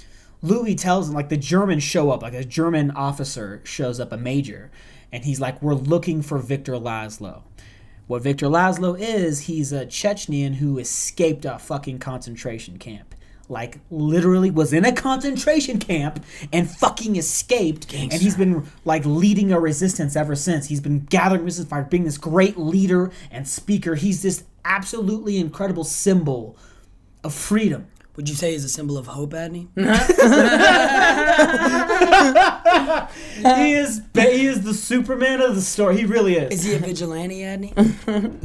Louis 0.43 0.75
tells 0.77 1.09
him 1.09 1.15
like 1.15 1.29
the 1.29 1.37
Germans 1.37 1.83
show 1.83 2.11
up, 2.11 2.23
like 2.23 2.35
a 2.35 2.45
German 2.45 2.91
officer 2.93 3.61
shows 3.65 3.99
up, 3.99 4.13
a 4.13 4.17
major, 4.17 4.71
and 5.11 5.25
he's 5.25 5.41
like, 5.41 5.61
"We're 5.61 5.75
looking 5.75 6.23
for 6.23 6.39
Victor 6.39 6.75
Laszlo." 6.75 7.43
What 8.07 8.23
Victor 8.23 8.47
Laszlo 8.47 8.99
is, 9.01 9.41
he's 9.41 9.73
a 9.73 9.87
Chechnyan 9.87 10.57
who 10.57 10.79
escaped 10.79 11.47
a 11.47 11.59
fucking 11.59 12.01
concentration 12.01 12.79
camp. 12.79 13.15
Like 13.49 13.79
literally 13.91 14.51
was 14.51 14.73
in 14.73 14.85
a 14.85 14.93
concentration 14.93 15.79
camp 15.79 16.25
and 16.53 16.71
fucking 16.71 17.17
escaped, 17.17 17.93
and 17.93 18.13
he's 18.13 18.37
been 18.37 18.67
like 18.85 19.05
leading 19.05 19.53
a 19.53 19.61
resistance 19.61 20.17
ever 20.17 20.35
since. 20.35 20.69
He's 20.69 20.81
been 20.81 21.01
gathering 21.01 21.45
resistance 21.45 21.69
fire, 21.69 21.85
being 21.85 22.05
this 22.05 22.19
great 22.19 22.57
leader 22.57 23.11
and 23.31 23.47
speaker. 23.47 23.97
He's 23.97 24.23
this 24.23 24.45
absolutely 24.65 25.37
incredible 25.39 25.85
symbol 25.85 26.57
of 27.23 27.35
freedom. 27.35 27.87
Would 28.17 28.29
you 28.29 28.35
say 28.37 28.53
he's 28.53 28.63
a 28.65 28.69
symbol 28.69 28.97
of 28.97 29.09
hope, 29.09 29.31
Adney? 29.33 29.67
he 33.35 33.73
is 33.73 34.03
he 34.15 34.47
is 34.47 34.63
the 34.63 34.73
Superman 34.75 35.41
of 35.41 35.55
the 35.57 35.61
story. 35.61 35.97
He 35.99 36.05
really 36.05 36.37
is. 36.37 36.61
Is 36.61 36.65
he 36.65 36.75
a 36.75 36.79
vigilante, 36.79 37.41
Adney? 37.41 37.73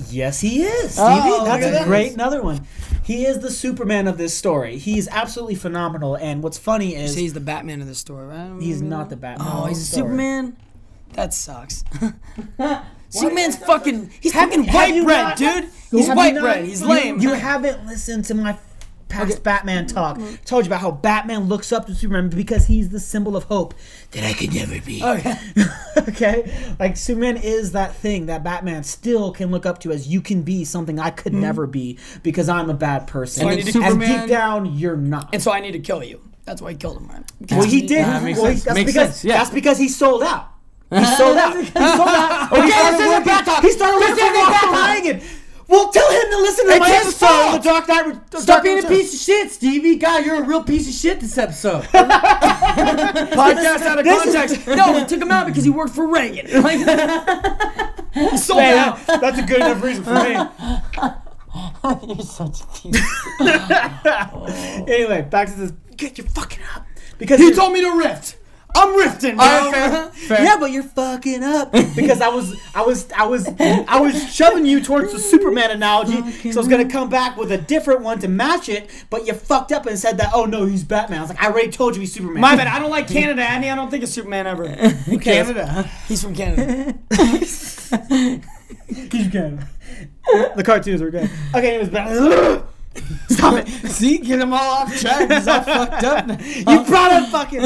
Yes, 0.12 0.40
he 0.42 0.64
is. 0.64 0.94
Stevie. 0.94 1.06
Oh, 1.06 1.46
That's 1.46 1.64
a 1.66 1.82
at 1.82 1.86
great 1.88 2.06
this. 2.06 2.14
another 2.16 2.42
one. 2.42 2.66
He 3.04 3.26
is 3.26 3.40
the 3.40 3.52
Superman 3.52 4.08
of 4.08 4.18
this 4.18 4.34
story. 4.36 4.78
He's 4.80 5.08
absolutely 5.08 5.56
phenomenal. 5.56 6.16
And 6.16 6.42
what's 6.42 6.58
funny 6.58 6.96
is 6.96 7.14
so 7.14 7.20
he's 7.20 7.34
the 7.34 7.40
Batman 7.40 7.82
of 7.82 7.88
the 7.88 7.96
story, 7.96 8.26
right? 8.28 8.60
he's 8.60 8.82
not 8.82 9.10
the 9.10 9.18
Batman. 9.18 9.48
Oh, 9.52 9.66
he's 9.66 9.82
a. 9.82 9.86
Superman. 9.86 10.58
That 11.14 11.34
sucks. 11.34 11.84
Superman's 13.10 13.56
fucking. 13.58 14.12
He's 14.20 14.32
Have- 14.34 14.50
fucking 14.50 14.72
white 14.74 15.04
bread, 15.04 15.22
not- 15.24 15.38
dude. 15.38 15.70
He's 15.92 16.08
white 16.10 16.40
bread. 16.40 16.66
He's 16.66 16.82
you- 16.82 16.88
lame. 16.88 17.20
You, 17.20 17.34
haven't 17.34 17.86
listened 17.86 18.26
to 18.26 18.36
my 18.36 18.54
past 19.10 19.44
Batman 19.44 19.88
talk. 19.88 20.18
Mm-hmm. 20.18 20.36
Told 20.46 20.66
you 20.66 20.70
about 20.70 20.82
how 20.82 20.92
Batman 20.92 21.48
looks 21.48 21.72
up 21.72 21.88
to 21.88 21.96
Superman 21.96 22.30
because 22.30 22.68
he's 22.68 22.90
the 22.90 23.00
symbol 23.00 23.36
of 23.36 23.46
hope 23.46 23.74
that 24.12 24.24
I 24.24 24.34
could 24.34 24.54
never 24.54 24.80
be. 24.82 25.04
Okay. 25.04 25.36
okay? 25.98 26.76
Like 26.80 26.96
Superman 26.96 27.38
is 27.38 27.74
that 27.74 27.96
thing 27.96 28.28
that 28.28 28.44
Batman 28.44 28.84
still 28.84 29.32
can 29.32 29.52
look 29.52 29.66
up 29.66 29.80
to 29.80 29.92
as 29.92 30.08
you 30.08 30.22
can 30.22 30.44
be 30.44 30.64
something 30.64 31.00
I 31.00 31.10
could 31.10 31.34
mm-hmm. 31.34 31.42
never 31.42 31.68
be 31.68 31.98
because 32.24 32.48
I'm 32.48 32.70
a 32.70 32.76
bad 32.76 33.08
person. 33.08 33.44
So 33.44 33.50
and 33.50 33.66
need 33.66 33.74
to- 33.74 33.82
and 33.82 34.00
deep 34.00 34.28
down 34.30 34.78
you're 34.78 34.96
not. 34.98 35.30
And 35.34 35.42
so 35.42 35.52
I 35.52 35.60
need 35.60 35.74
to 35.74 35.80
kill 35.80 36.04
you. 36.04 36.22
That's 36.46 36.62
why 36.64 36.72
he 36.72 36.78
killed 36.78 36.98
him, 36.98 37.08
right? 37.08 37.24
well, 37.52 37.64
he 37.64 37.82
did. 37.82 38.06
That 38.06 38.24
makes 38.24 38.40
well, 38.40 38.48
sense. 38.48 38.64
That's 38.64 38.76
Makes 38.76 38.92
because 38.92 39.10
sense, 39.10 39.26
yeah. 39.26 39.38
that's 39.38 39.52
because 39.52 39.78
he 39.78 39.88
sold 39.88 40.24
out. 40.24 40.50
He 40.90 41.06
sold 41.16 41.38
out. 41.38 41.56
He 41.56 41.66
sold 41.66 41.80
out. 41.84 42.52
And 42.52 42.64
he 42.64 42.72
started 42.72 42.98
this 42.98 43.08
isn't 43.08 43.26
bad 43.26 43.46
talk. 43.46 43.64
He 43.64 43.72
started 43.72 44.02
This 44.02 44.10
working 44.10 44.26
isn't 44.26 44.56
for 44.56 44.66
Ronald. 44.66 45.06
Reagan. 45.06 45.22
Well, 45.70 45.92
tell 45.92 46.12
him 46.12 46.32
to 46.32 46.38
listen 46.38 46.66
to 46.66 46.72
It's 46.72 46.80
my 46.80 46.90
his 46.90 47.02
episode. 47.08 47.28
fault. 47.28 47.62
The 47.64 47.70
Dark 47.70 47.88
Knight. 47.88 48.06
Re- 48.08 48.14
Stop 48.32 48.46
Dark 48.46 48.64
being 48.64 48.84
a 48.84 48.88
piece 48.88 49.14
of 49.14 49.20
shit, 49.20 49.52
Stevie. 49.52 49.98
God, 49.98 50.26
you're 50.26 50.42
a 50.42 50.46
real 50.46 50.64
piece 50.64 50.88
of 50.90 50.94
shit 50.96 51.20
this 51.20 51.38
episode. 51.38 51.84
Podcast 51.94 53.82
out 53.84 54.00
of 54.00 54.06
context. 54.06 54.66
no, 54.68 54.94
we 54.94 55.06
took 55.06 55.22
him 55.22 55.30
out 55.32 55.46
because 55.46 55.64
he 55.64 55.70
worked 55.70 55.94
for 55.94 56.08
Reagan. 56.08 56.48
Like, 56.64 56.80
he 58.14 58.38
sold 58.38 58.60
Hey, 58.62 58.78
out. 58.78 58.98
that- 59.06 59.22
that's 59.22 59.38
a 59.38 59.44
good 59.44 59.58
enough 59.58 59.84
reason 59.84 60.04
for 60.04 60.14
me. 60.16 60.32
you're 62.08 62.26
such 62.26 62.62
a 62.62 62.66
piece. 62.90 63.02
Anyway, 64.90 65.22
back 65.30 65.48
to 65.50 65.54
this. 65.56 65.72
Get 65.96 66.18
your 66.18 66.26
fucking 66.28 66.64
up. 66.76 66.86
Because 67.20 67.40
He 67.40 67.52
told 67.54 67.74
me 67.74 67.82
to 67.82 67.92
rift. 67.98 68.38
I'm 68.76 68.96
rifting, 68.96 69.36
bro. 69.36 69.46
All 69.46 69.72
right, 69.72 69.92
fair. 69.92 70.12
Fair. 70.12 70.44
Yeah, 70.44 70.58
but 70.60 70.72
you're 70.72 70.84
fucking 70.84 71.44
up 71.44 71.72
because 71.72 72.22
I 72.22 72.30
was, 72.30 72.56
I 72.76 72.82
was, 72.84 73.12
I 73.12 73.26
was, 73.26 73.48
I 73.60 74.00
was 74.00 74.34
shoving 74.34 74.66
you 74.66 74.82
towards 74.82 75.12
the 75.12 75.20
Superman 75.20 75.72
analogy. 75.72 76.32
So 76.52 76.60
I 76.60 76.62
was 76.62 76.68
gonna 76.68 76.88
come 76.88 77.10
back 77.10 77.36
with 77.36 77.52
a 77.52 77.58
different 77.58 78.02
one 78.02 78.20
to 78.20 78.28
match 78.28 78.70
it, 78.70 78.90
but 79.10 79.26
you 79.26 79.34
fucked 79.34 79.72
up 79.72 79.86
and 79.88 79.98
said 79.98 80.18
that. 80.20 80.32
Oh 80.34 80.46
no, 80.46 80.66
he's 80.66 80.84
Batman. 80.84 81.20
I 81.20 81.22
was 81.22 81.30
like, 81.30 81.42
I 81.42 81.48
already 81.48 81.72
told 81.72 81.96
you 81.96 82.02
he's 82.02 82.14
Superman. 82.14 82.42
My 82.42 82.56
bad. 82.56 82.68
I 82.68 82.78
don't 82.80 82.92
like 82.92 83.08
Canada, 83.08 83.42
Andy. 83.42 83.70
I 83.70 83.76
don't 83.76 83.90
think 83.90 84.04
of 84.04 84.10
Superman 84.10 84.46
ever. 84.46 84.66
Canada. 85.22 85.90
He's 86.08 86.24
from 86.24 86.36
Canada. 86.36 86.96
He's 88.90 89.30
Canada. 89.32 89.68
the 90.56 90.64
cartoons 90.64 91.02
were 91.02 91.10
good. 91.12 91.30
Okay, 91.56 91.76
it 91.76 91.80
was 91.80 91.90
Batman. 91.90 92.64
Stop 93.30 93.56
it. 93.56 93.68
See, 93.90 94.18
get 94.18 94.40
him 94.40 94.54
all 94.54 94.60
off 94.60 95.00
track. 95.00 95.30
He's 95.30 95.48
all 95.48 95.62
fucked 95.62 96.04
up. 96.04 96.28
You 96.28 96.84
brought 96.86 97.12
up 97.12 97.30
fucking. 97.30 97.62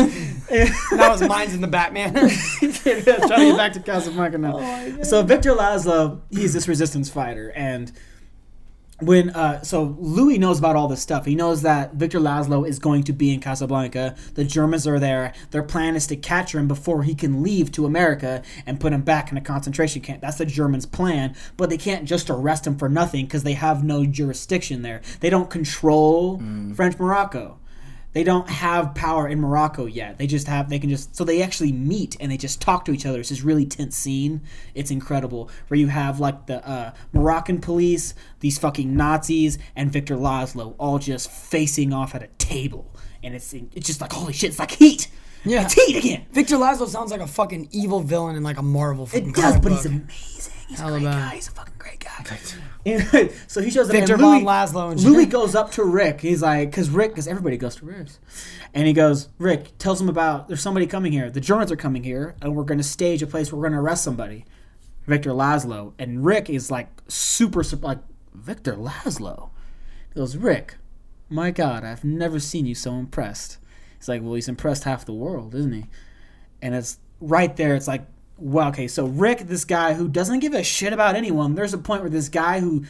that 0.92 1.10
was 1.10 1.22
mine's 1.28 1.54
in 1.54 1.62
the 1.62 1.68
Batman. 1.68 2.14
trying 2.14 2.30
to 2.72 3.46
get 3.46 3.58
back 3.58 3.74
to 3.74 3.80
Casablanca 3.80 4.38
now. 4.38 5.02
so 5.04 5.24
Victor 5.24 5.54
Laszlo, 5.54 6.22
he's 6.30 6.54
this 6.54 6.68
resistance 6.68 7.10
fighter, 7.10 7.52
and 7.56 7.92
when 9.00 9.32
uh, 9.32 9.62
so 9.64 9.96
Louis 10.00 10.38
knows 10.38 10.60
about 10.60 10.76
all 10.76 10.88
this 10.88 11.02
stuff. 11.02 11.26
He 11.26 11.36
knows 11.36 11.64
that 11.64 11.96
Victor 11.96 12.20
Laszlo 12.20 12.68
is 12.68 12.80
going 12.80 13.04
to 13.04 13.14
be 13.14 13.34
in 13.34 13.40
Casablanca. 13.40 14.16
The 14.36 14.44
Germans 14.44 14.88
are 14.88 15.00
there. 15.00 15.34
Their 15.52 15.64
plan 15.64 15.96
is 15.96 16.08
to 16.08 16.16
capture 16.16 16.60
him 16.60 16.68
before 16.68 17.04
he 17.04 17.16
can 17.16 17.42
leave 17.42 17.72
to 17.74 17.86
America 17.86 18.44
and 18.66 18.80
put 18.80 18.94
him 18.94 19.02
back 19.02 19.32
in 19.32 19.38
a 19.38 19.42
concentration 19.42 20.02
camp. 20.02 20.22
That's 20.22 20.38
the 20.38 20.46
Germans' 20.46 20.86
plan. 20.86 21.36
But 21.58 21.70
they 21.70 21.78
can't 21.78 22.06
just 22.06 22.30
arrest 22.30 22.68
him 22.68 22.78
for 22.78 22.88
nothing 22.88 23.26
because 23.26 23.44
they 23.44 23.54
have 23.54 23.84
no 23.84 24.06
jurisdiction 24.06 24.84
there. 24.84 25.02
They 25.20 25.30
don't 25.30 25.50
control 25.50 26.38
French 26.76 26.98
Morocco. 27.00 27.60
They 28.14 28.24
don't 28.24 28.48
have 28.48 28.94
power 28.94 29.28
in 29.28 29.40
Morocco 29.42 29.86
yet. 29.86 30.18
They 30.18 30.28
just 30.28 30.48
have 30.48 30.70
they 30.70 30.80
can 30.80 30.90
just 30.90 31.16
so 31.16 31.24
they 31.24 31.42
actually 31.42 31.72
meet 31.72 32.16
and 32.20 32.32
they 32.32 32.38
just 32.38 32.62
talk 32.62 32.86
to 32.86 32.92
each 32.92 33.06
other. 33.06 33.20
It's 33.20 33.30
this 33.30 33.42
really 33.42 33.66
tense 33.66 33.98
scene. 33.98 34.42
It's 34.76 34.92
incredible 34.92 35.50
where 35.68 35.80
you 35.80 35.88
have 35.88 36.20
like 36.20 36.46
the 36.46 36.68
uh, 36.68 36.94
Moroccan 37.12 37.60
police, 37.60 38.14
these 38.40 38.58
fucking 38.60 38.96
Nazis, 38.96 39.58
and 39.76 39.92
Victor 39.92 40.16
Laszlo 40.16 40.76
all 40.78 41.00
just 41.00 41.30
facing 41.32 41.92
off 41.92 42.14
at 42.14 42.22
a 42.24 42.28
table, 42.38 42.94
and 43.24 43.34
it's 43.34 43.52
it's 43.54 43.88
just 43.88 44.00
like 44.00 44.14
holy 44.14 44.34
shit, 44.34 44.52
it's 44.52 44.60
like 44.60 44.72
heat. 44.72 45.08
Yeah. 45.46 45.64
It's 45.64 45.74
heat 45.74 45.98
again. 45.98 46.26
Victor 46.32 46.56
Laszlo 46.56 46.88
sounds 46.88 47.12
like 47.12 47.20
a 47.20 47.28
fucking 47.28 47.68
evil 47.72 48.00
villain 48.00 48.38
in 48.38 48.44
like 48.44 48.58
a 48.58 48.62
Marvel 48.64 49.10
It 49.12 49.34
does, 49.34 49.56
but 49.56 49.64
book. 49.64 49.72
he's 49.74 49.86
amazing. 49.86 50.54
He's 50.74 50.82
a 50.82 50.90
great 50.90 51.04
bad. 51.04 51.30
guy. 51.30 51.36
He's 51.36 51.48
a 51.48 51.52
fucking 51.52 51.74
great 51.78 52.00
guy. 52.00 52.38
Anyway, 52.86 53.34
so 53.48 53.62
he 53.62 53.70
shows 53.70 53.88
up. 53.90 53.94
Victor 53.96 54.14
and 54.14 54.22
Von 54.22 54.44
Laszlo 54.44 54.92
and 54.92 55.02
Louis 55.02 55.26
goes 55.26 55.56
up 55.56 55.72
to 55.74 55.84
Rick. 55.84 56.22
He's 56.22 56.42
like, 56.42 56.70
because 56.72 56.90
Rick, 56.90 57.12
because 57.12 57.28
everybody 57.28 57.58
goes 57.58 57.76
to 57.78 57.86
Rick's, 57.86 58.20
and 58.74 58.88
he 58.88 58.94
goes, 58.94 59.30
Rick 59.38 59.78
tells 59.78 60.02
him 60.02 60.10
about 60.10 60.48
there's 60.48 60.62
somebody 60.62 60.88
coming 60.88 61.12
here. 61.12 61.30
The 61.30 61.42
Germans 61.42 61.72
are 61.72 61.76
coming 61.78 62.04
here, 62.04 62.36
and 62.42 62.56
we're 62.56 62.64
going 62.64 62.80
to 62.80 62.84
stage 62.84 63.22
a 63.22 63.28
place 63.28 63.52
where 63.52 63.60
we're 63.60 63.70
going 63.70 63.80
to 63.80 63.84
arrest 63.84 64.04
somebody, 64.04 64.46
Victor 65.06 65.32
Laszlo. 65.32 65.94
And 66.00 66.26
Rick 66.26 66.50
is 66.50 66.70
like 66.70 66.90
super, 67.08 67.64
sur- 67.64 67.78
like 67.78 68.00
Victor 68.34 68.74
Laszlo. 68.74 69.50
He 70.14 70.20
goes, 70.20 70.36
Rick, 70.38 70.76
my 71.30 71.52
God, 71.52 71.84
I've 71.84 72.04
never 72.04 72.40
seen 72.40 72.66
you 72.66 72.76
so 72.76 72.94
impressed. 72.94 73.58
He's 73.98 74.10
like, 74.10 74.22
well, 74.22 74.34
he's 74.34 74.50
impressed 74.50 74.84
half 74.84 75.06
the 75.06 75.14
world, 75.14 75.56
isn't 75.56 75.72
he? 75.74 75.86
and 76.64 76.74
it's 76.74 76.98
right 77.20 77.56
there. 77.58 77.76
It's 77.76 77.88
like, 77.90 78.06
well, 78.38 78.70
okay, 78.70 78.88
so 78.88 79.06
Rick, 79.06 79.42
this 79.42 79.66
guy 79.66 79.94
who 79.94 80.08
doesn't 80.08 80.40
give 80.40 80.54
a 80.54 80.64
shit 80.64 80.94
about 80.94 81.16
anyone. 81.16 81.56
There's 81.56 81.74
a 81.74 81.78
point 81.78 82.02
where 82.02 82.10
this 82.10 82.30
guy 82.30 82.60
who 82.60 82.84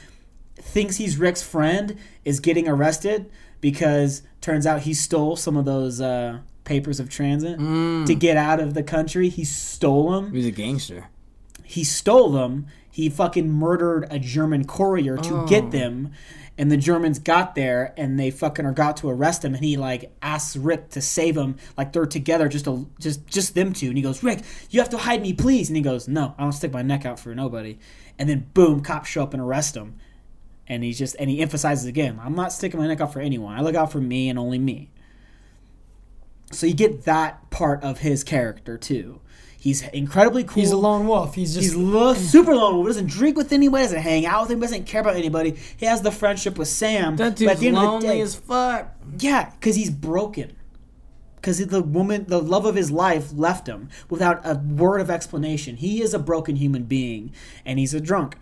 thinks 0.56 0.98
he's 0.98 1.18
Rick's 1.18 1.44
friend 1.44 1.98
is 2.24 2.40
getting 2.40 2.68
arrested 2.68 3.30
because 3.61 4.24
turns 4.41 4.65
out 4.65 4.82
he 4.82 4.94
stole 4.94 5.36
some 5.36 5.57
of 5.57 5.65
those 5.65 5.99
uh, 6.02 6.40
papers 6.64 6.99
of 6.99 7.10
transit 7.10 7.60
to 7.60 8.15
get 8.15 8.38
out 8.38 8.60
of 8.60 8.74
the 8.74 8.84
country. 8.84 9.30
He 9.30 9.44
stole 9.44 10.11
them. 10.11 10.34
He's 10.34 10.45
a 10.45 10.52
gangster. 10.52 11.10
He 11.64 11.84
stole 11.84 12.30
them. 12.30 12.68
He 12.90 13.10
fucking 13.10 13.49
murdered 13.49 14.07
a 14.11 14.20
German 14.20 14.65
courier 14.65 15.18
to 15.18 15.45
get 15.48 15.72
them. 15.72 16.11
And 16.58 16.72
the 16.72 16.78
Germans 16.78 17.18
got 17.18 17.56
there 17.56 17.94
and 17.98 18.20
they 18.20 18.30
fucking 18.30 18.66
or 18.66 18.74
got 18.74 18.98
to 18.98 19.10
arrest 19.10 19.44
him. 19.44 19.56
And 19.56 19.64
he 19.64 19.76
like 19.76 20.16
asks 20.22 20.56
Rick 20.56 20.90
to 20.90 21.02
save 21.02 21.36
him. 21.36 21.58
Like 21.78 21.94
they're 21.94 22.06
together 22.06 22.48
just 22.48 22.66
to, 22.66 22.90
just 23.00 23.26
just 23.26 23.56
them 23.56 23.74
two. 23.74 23.88
And 23.88 23.98
he 23.98 24.04
goes 24.04 24.24
Rick 24.24 24.42
you 24.70 24.80
have 24.80 24.90
to 24.90 25.00
hide 25.00 25.22
me 25.22 25.34
please. 25.34 25.70
And 25.70 25.76
he 25.76 25.82
goes 25.82 26.08
no 26.08 26.36
I 26.38 26.44
don't 26.44 26.52
stick 26.52 26.72
my 26.72 26.84
neck 26.84 27.06
out 27.06 27.20
for 27.20 27.34
nobody. 27.34 27.80
And 28.20 28.30
then 28.30 28.52
boom 28.54 28.82
cops 28.82 29.10
show 29.10 29.24
up 29.24 29.34
and 29.34 29.42
arrest 29.42 29.76
him. 29.76 29.96
And 30.68 30.84
he's 30.84 31.00
just 31.00 31.16
and 31.20 31.30
he 31.30 31.42
emphasizes 31.42 31.86
again 31.86 32.20
I'm 32.24 32.36
not 32.36 32.54
sticking 32.54 32.80
my 32.80 32.88
neck 32.88 33.02
out 33.02 33.14
for 33.14 33.20
anyone. 33.20 33.58
I 33.58 33.62
look 33.62 33.76
out 33.76 33.92
for 33.92 34.02
me 34.02 34.30
and 34.30 34.38
only 34.38 34.60
me. 34.60 34.92
So 36.52 36.68
you 36.68 36.76
get 36.76 37.06
that 37.06 37.50
part 37.50 37.84
of 37.84 38.00
his 38.00 38.24
character 38.24 38.78
too 38.78 39.22
he's 39.64 39.81
incredibly 39.94 40.44
cool 40.44 40.61
He's 40.61 40.72
a 40.72 40.77
lone 40.77 41.07
wolf. 41.07 41.35
He's 41.35 41.53
just 41.53 41.64
He's 41.64 41.76
lo- 41.76 42.14
mm. 42.14 42.18
super 42.18 42.53
lone 42.53 42.76
wolf. 42.76 42.88
Doesn't 42.88 43.07
drink 43.07 43.38
with 43.38 43.53
anybody. 43.53 43.84
Doesn't 43.85 44.02
hang 44.02 44.26
out 44.26 44.41
with 44.44 44.52
him. 44.52 44.60
Doesn't 44.60 44.84
care 44.85 44.99
about 44.99 45.15
anybody. 45.15 45.56
He 45.77 45.85
has 45.85 46.02
the 46.02 46.11
friendship 46.11 46.57
with 46.57 46.68
Sam. 46.68 47.15
That 47.15 47.30
but 47.31 47.38
dude's 47.38 47.52
at 47.53 47.60
the 47.60 47.68
end 47.69 47.77
of 47.77 47.81
the 47.84 47.88
lonely 47.90 48.07
day- 48.07 48.22
as 48.22 48.35
fuck. 48.35 48.94
yeah, 49.19 49.52
because 49.52 49.77
he's 49.77 49.90
broken. 49.90 50.57
Because 51.35 51.65
the 51.65 51.81
woman, 51.81 52.26
the 52.27 52.41
love 52.41 52.65
of 52.65 52.76
his 52.76 52.90
life, 52.91 53.31
left 53.34 53.68
him 53.68 53.90
without 54.10 54.41
a 54.45 54.56
word 54.56 54.99
of 55.02 55.10
explanation. 55.10 55.76
He 55.77 56.02
is 56.02 56.14
a 56.14 56.19
broken 56.19 56.56
human 56.56 56.84
being, 56.84 57.34
and 57.65 57.80
he's 57.80 57.94
a 57.94 57.99
drunk. 57.99 58.38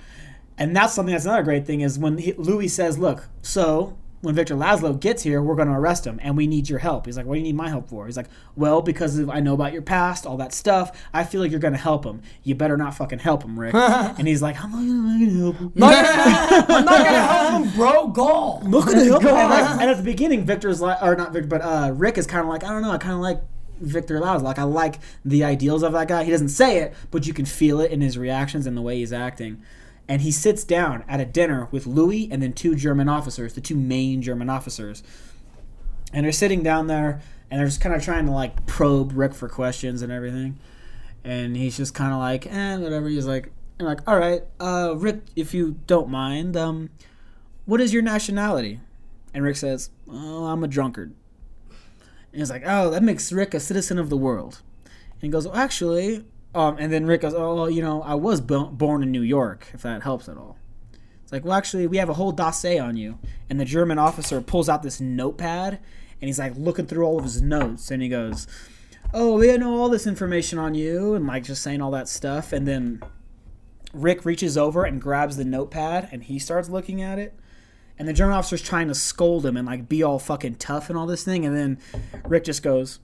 And 0.58 0.76
that's 0.76 0.94
something 0.94 1.12
that's 1.14 1.26
another 1.26 1.42
great 1.44 1.66
thing 1.66 1.82
is 1.82 1.98
when 1.98 2.20
he, 2.20 2.34
Louis 2.34 2.68
says, 2.68 3.00
"Look, 3.00 3.28
so 3.42 3.98
when 4.22 4.36
Victor 4.36 4.56
Laszlo 4.56 5.00
gets 5.00 5.24
here, 5.24 5.42
we're 5.42 5.56
going 5.56 5.68
to 5.68 5.74
arrest 5.74 6.06
him, 6.06 6.20
and 6.22 6.38
we 6.38 6.48
need 6.48 6.70
your 6.70 6.80
help." 6.80 7.06
He's 7.06 7.18
like, 7.18 7.26
"What 7.26 7.36
do 7.36 7.40
you 7.40 7.46
need 7.46 7.56
my 7.56 7.70
help 7.70 7.90
for?" 7.90 8.06
He's 8.06 8.18
like, 8.18 8.30
"Well, 8.56 8.82
because 8.82 9.18
of, 9.18 9.30
I 9.30 9.40
know 9.40 9.54
about 9.54 9.74
your 9.74 9.82
past, 9.82 10.26
all 10.26 10.38
that 10.38 10.54
stuff. 10.54 10.98
I 11.14 11.24
feel 11.24 11.42
like 11.42 11.52
you're 11.52 11.60
going 11.60 11.74
to 11.74 11.80
help 11.80 12.06
him. 12.06 12.22
You 12.44 12.56
better 12.56 12.78
not 12.78 12.96
fucking 12.96 13.20
help 13.20 13.44
him, 13.44 13.60
Rick." 13.60 13.74
and 13.76 14.28
he's 14.28 14.42
like, 14.42 14.62
"I'm 14.64 14.72
not 14.72 14.80
going 14.80 15.30
to 15.30 15.40
help 15.40 15.56
him." 15.58 15.72
I'm 15.76 16.86
not 16.86 17.04
gonna 17.04 17.22
help 17.22 17.64
him, 17.64 17.76
bro. 17.76 18.08
Goal. 18.08 18.62
Look 18.66 18.88
at 18.88 18.98
him. 18.98 19.14
And, 19.14 19.24
like, 19.24 19.82
and 19.82 19.90
at 19.90 19.98
the 19.98 20.04
beginning, 20.04 20.46
Victor's 20.46 20.82
like, 20.82 21.02
or 21.02 21.16
not 21.16 21.34
Victor, 21.34 21.48
but 21.48 21.62
uh, 21.62 21.92
Rick 21.94 22.18
is 22.18 22.28
kind 22.28 22.42
of 22.42 22.48
like, 22.48 22.64
I 22.64 22.70
don't 22.70 22.82
know, 22.82 22.92
I 22.92 22.98
kind 22.98 23.14
of 23.14 23.20
like 23.20 23.42
Victor 23.80 24.20
Laszlo. 24.20 24.44
Like, 24.44 24.60
I 24.60 24.64
like 24.64 25.00
the 25.26 25.44
ideals 25.44 25.84
of 25.84 25.94
that 25.94 26.08
guy. 26.08 26.24
He 26.24 26.32
doesn't 26.32 26.50
say 26.50 26.78
it, 26.80 26.94
but 27.10 27.26
you 27.28 27.34
can 27.34 27.46
feel 27.46 27.80
it 27.82 27.92
in 27.92 28.02
his 28.02 28.18
reactions 28.18 28.66
and 28.66 28.78
the 28.78 28.82
way 28.82 28.98
he's 28.98 29.14
acting. 29.14 29.62
And 30.12 30.24
he 30.24 30.32
sits 30.32 30.66
down 30.66 31.06
at 31.08 31.22
a 31.22 31.26
dinner 31.26 31.70
with 31.72 31.88
Louis 31.88 32.28
and 32.30 32.44
then 32.44 32.52
two 32.52 32.76
German 32.76 33.08
officers, 33.08 33.54
the 33.54 33.62
two 33.62 33.78
main 33.78 34.22
German 34.22 34.50
officers. 34.50 35.04
And 36.12 36.26
they're 36.26 36.34
sitting 36.34 36.64
down 36.64 36.88
there 36.88 37.22
and 37.50 37.58
they're 37.58 37.68
just 37.68 37.80
kind 37.80 37.96
of 37.96 38.04
trying 38.04 38.26
to 38.26 38.34
like 38.34 38.66
probe 38.66 39.14
Rick 39.14 39.34
for 39.34 39.48
questions 39.48 40.02
and 40.02 40.12
everything. 40.12 40.60
And 41.24 41.56
he's 41.56 41.78
just 41.78 41.94
kind 41.94 42.12
of 42.12 42.20
like, 42.20 42.46
eh, 42.46 42.76
whatever. 42.76 43.08
He's 43.08 43.26
like, 43.26 43.54
I'm 43.80 43.86
like, 43.86 44.02
all 44.06 44.20
right, 44.20 44.44
uh, 44.60 44.96
Rick, 44.98 45.22
if 45.38 45.54
you 45.54 45.80
don't 45.88 46.10
mind, 46.10 46.58
um, 46.58 46.90
what 47.64 47.80
is 47.80 47.94
your 47.94 48.04
nationality? 48.04 48.82
And 49.34 49.46
Rick 49.46 49.56
says, 49.56 49.92
oh, 50.10 50.48
I'm 50.48 50.62
a 50.62 50.68
drunkard. 50.68 51.14
And 52.34 52.42
he's 52.42 52.50
like, 52.50 52.64
oh, 52.66 52.90
that 52.90 53.02
makes 53.02 53.32
Rick 53.32 53.54
a 53.54 53.62
citizen 53.62 53.98
of 53.98 54.10
the 54.10 54.18
world. 54.18 54.62
And 54.84 55.22
he 55.22 55.30
goes, 55.30 55.48
well, 55.48 55.56
actually, 55.56 56.26
um, 56.54 56.78
and 56.78 56.92
then 56.92 57.06
Rick 57.06 57.22
goes, 57.22 57.34
oh, 57.34 57.68
you 57.68 57.82
know, 57.82 58.02
I 58.02 58.16
was 58.16 58.42
bo- 58.42 58.66
born 58.66 59.04
in 59.04 59.12
New 59.12 59.22
York, 59.22 59.68
if 59.74 59.82
that 59.84 60.04
helps 60.04 60.28
at 60.28 60.38
all. 60.38 60.58
It's 61.24 61.32
like, 61.32 61.46
well, 61.46 61.54
actually, 61.54 61.88
we 61.88 61.98
have 61.98 62.10
a 62.10 62.14
whole 62.14 62.32
dossier 62.32 62.78
on 62.78 62.98
you. 62.98 63.20
And 63.50 63.60
the 63.60 63.66
German 63.66 63.98
officer 63.98 64.42
pulls 64.42 64.68
out 64.68 64.84
this 64.84 65.00
notepad, 65.00 65.80
and 66.20 66.28
he's 66.28 66.40
like 66.40 66.54
looking 66.58 66.88
through 66.88 67.06
all 67.06 67.18
of 67.18 67.24
his 67.24 67.42
notes, 67.42 67.90
and 67.90 68.02
he 68.02 68.10
goes, 68.10 68.48
oh, 69.14 69.38
we 69.38 69.56
know 69.58 69.76
all 69.78 69.90
this 69.90 70.08
information 70.08 70.60
on 70.60 70.74
you, 70.74 71.14
and 71.14 71.26
like 71.26 71.44
just 71.44 71.62
saying 71.62 71.82
all 71.82 71.92
that 71.92 72.10
stuff. 72.10 72.52
And 72.52 72.68
then 72.68 73.02
Rick 73.94 74.26
reaches 74.26 74.58
over 74.58 74.84
and 74.84 75.02
grabs 75.02 75.38
the 75.38 75.46
notepad, 75.46 76.10
and 76.12 76.24
he 76.24 76.38
starts 76.38 76.70
looking 76.70 77.02
at 77.02 77.18
it. 77.18 77.34
And 77.98 78.08
the 78.08 78.14
German 78.14 78.36
officer's 78.36 78.62
trying 78.62 78.88
to 78.88 78.96
scold 78.96 79.46
him 79.46 79.56
and 79.56 79.68
like 79.68 79.88
be 79.88 80.02
all 80.02 80.18
fucking 80.20 80.56
tough 80.56 80.90
and 80.90 80.98
all 80.98 81.06
this 81.06 81.24
thing, 81.24 81.46
and 81.46 81.56
then 81.56 81.80
Rick 82.26 82.46
just 82.46 82.64
goes, 82.64 83.00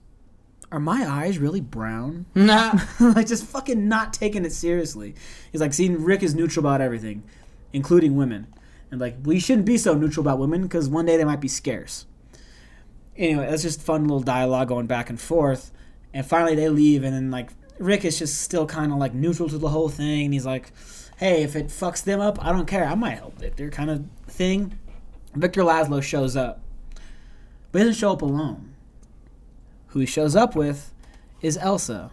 "Are 0.70 0.80
my 0.80 1.06
eyes 1.08 1.38
really 1.38 1.60
brown?" 1.60 2.26
Nah. 2.34 2.78
like 3.00 3.26
just 3.26 3.44
fucking 3.44 3.88
not 3.88 4.12
taking 4.12 4.44
it 4.44 4.52
seriously. 4.52 5.14
He's 5.52 5.60
like, 5.60 5.72
"See, 5.72 5.88
Rick 5.88 6.22
is 6.22 6.34
neutral 6.34 6.64
about 6.64 6.80
everything, 6.80 7.22
including 7.72 8.16
women, 8.16 8.46
and 8.90 9.00
like 9.00 9.16
we 9.24 9.38
shouldn't 9.40 9.66
be 9.66 9.78
so 9.78 9.94
neutral 9.94 10.24
about 10.24 10.38
women 10.38 10.62
because 10.62 10.88
one 10.88 11.06
day 11.06 11.16
they 11.16 11.24
might 11.24 11.40
be 11.40 11.48
scarce." 11.48 12.06
Anyway, 13.16 13.46
that's 13.50 13.62
just 13.62 13.82
fun 13.82 14.04
little 14.04 14.20
dialogue 14.20 14.68
going 14.68 14.86
back 14.86 15.10
and 15.10 15.20
forth, 15.20 15.72
and 16.14 16.24
finally 16.24 16.54
they 16.54 16.68
leave, 16.68 17.02
and 17.02 17.14
then 17.14 17.30
like 17.30 17.50
Rick 17.78 18.04
is 18.04 18.18
just 18.18 18.40
still 18.40 18.66
kind 18.66 18.92
of 18.92 18.98
like 18.98 19.14
neutral 19.14 19.48
to 19.48 19.58
the 19.58 19.68
whole 19.68 19.88
thing, 19.88 20.26
and 20.26 20.34
he's 20.34 20.46
like, 20.46 20.72
"Hey, 21.16 21.42
if 21.42 21.56
it 21.56 21.68
fucks 21.68 22.02
them 22.02 22.20
up, 22.20 22.44
I 22.44 22.52
don't 22.52 22.66
care. 22.66 22.84
I 22.84 22.94
might 22.94 23.18
help 23.18 23.38
Victor," 23.38 23.70
kind 23.70 23.90
of 23.90 24.04
thing. 24.26 24.78
Victor 25.34 25.62
Laszlo 25.62 26.02
shows 26.02 26.36
up, 26.36 26.60
but 27.70 27.78
he 27.80 27.84
doesn't 27.84 27.98
show 27.98 28.12
up 28.12 28.22
alone. 28.22 28.67
Who 29.88 30.00
he 30.00 30.06
shows 30.06 30.36
up 30.36 30.54
with 30.54 30.92
is 31.40 31.58
Ilsa, 31.58 32.10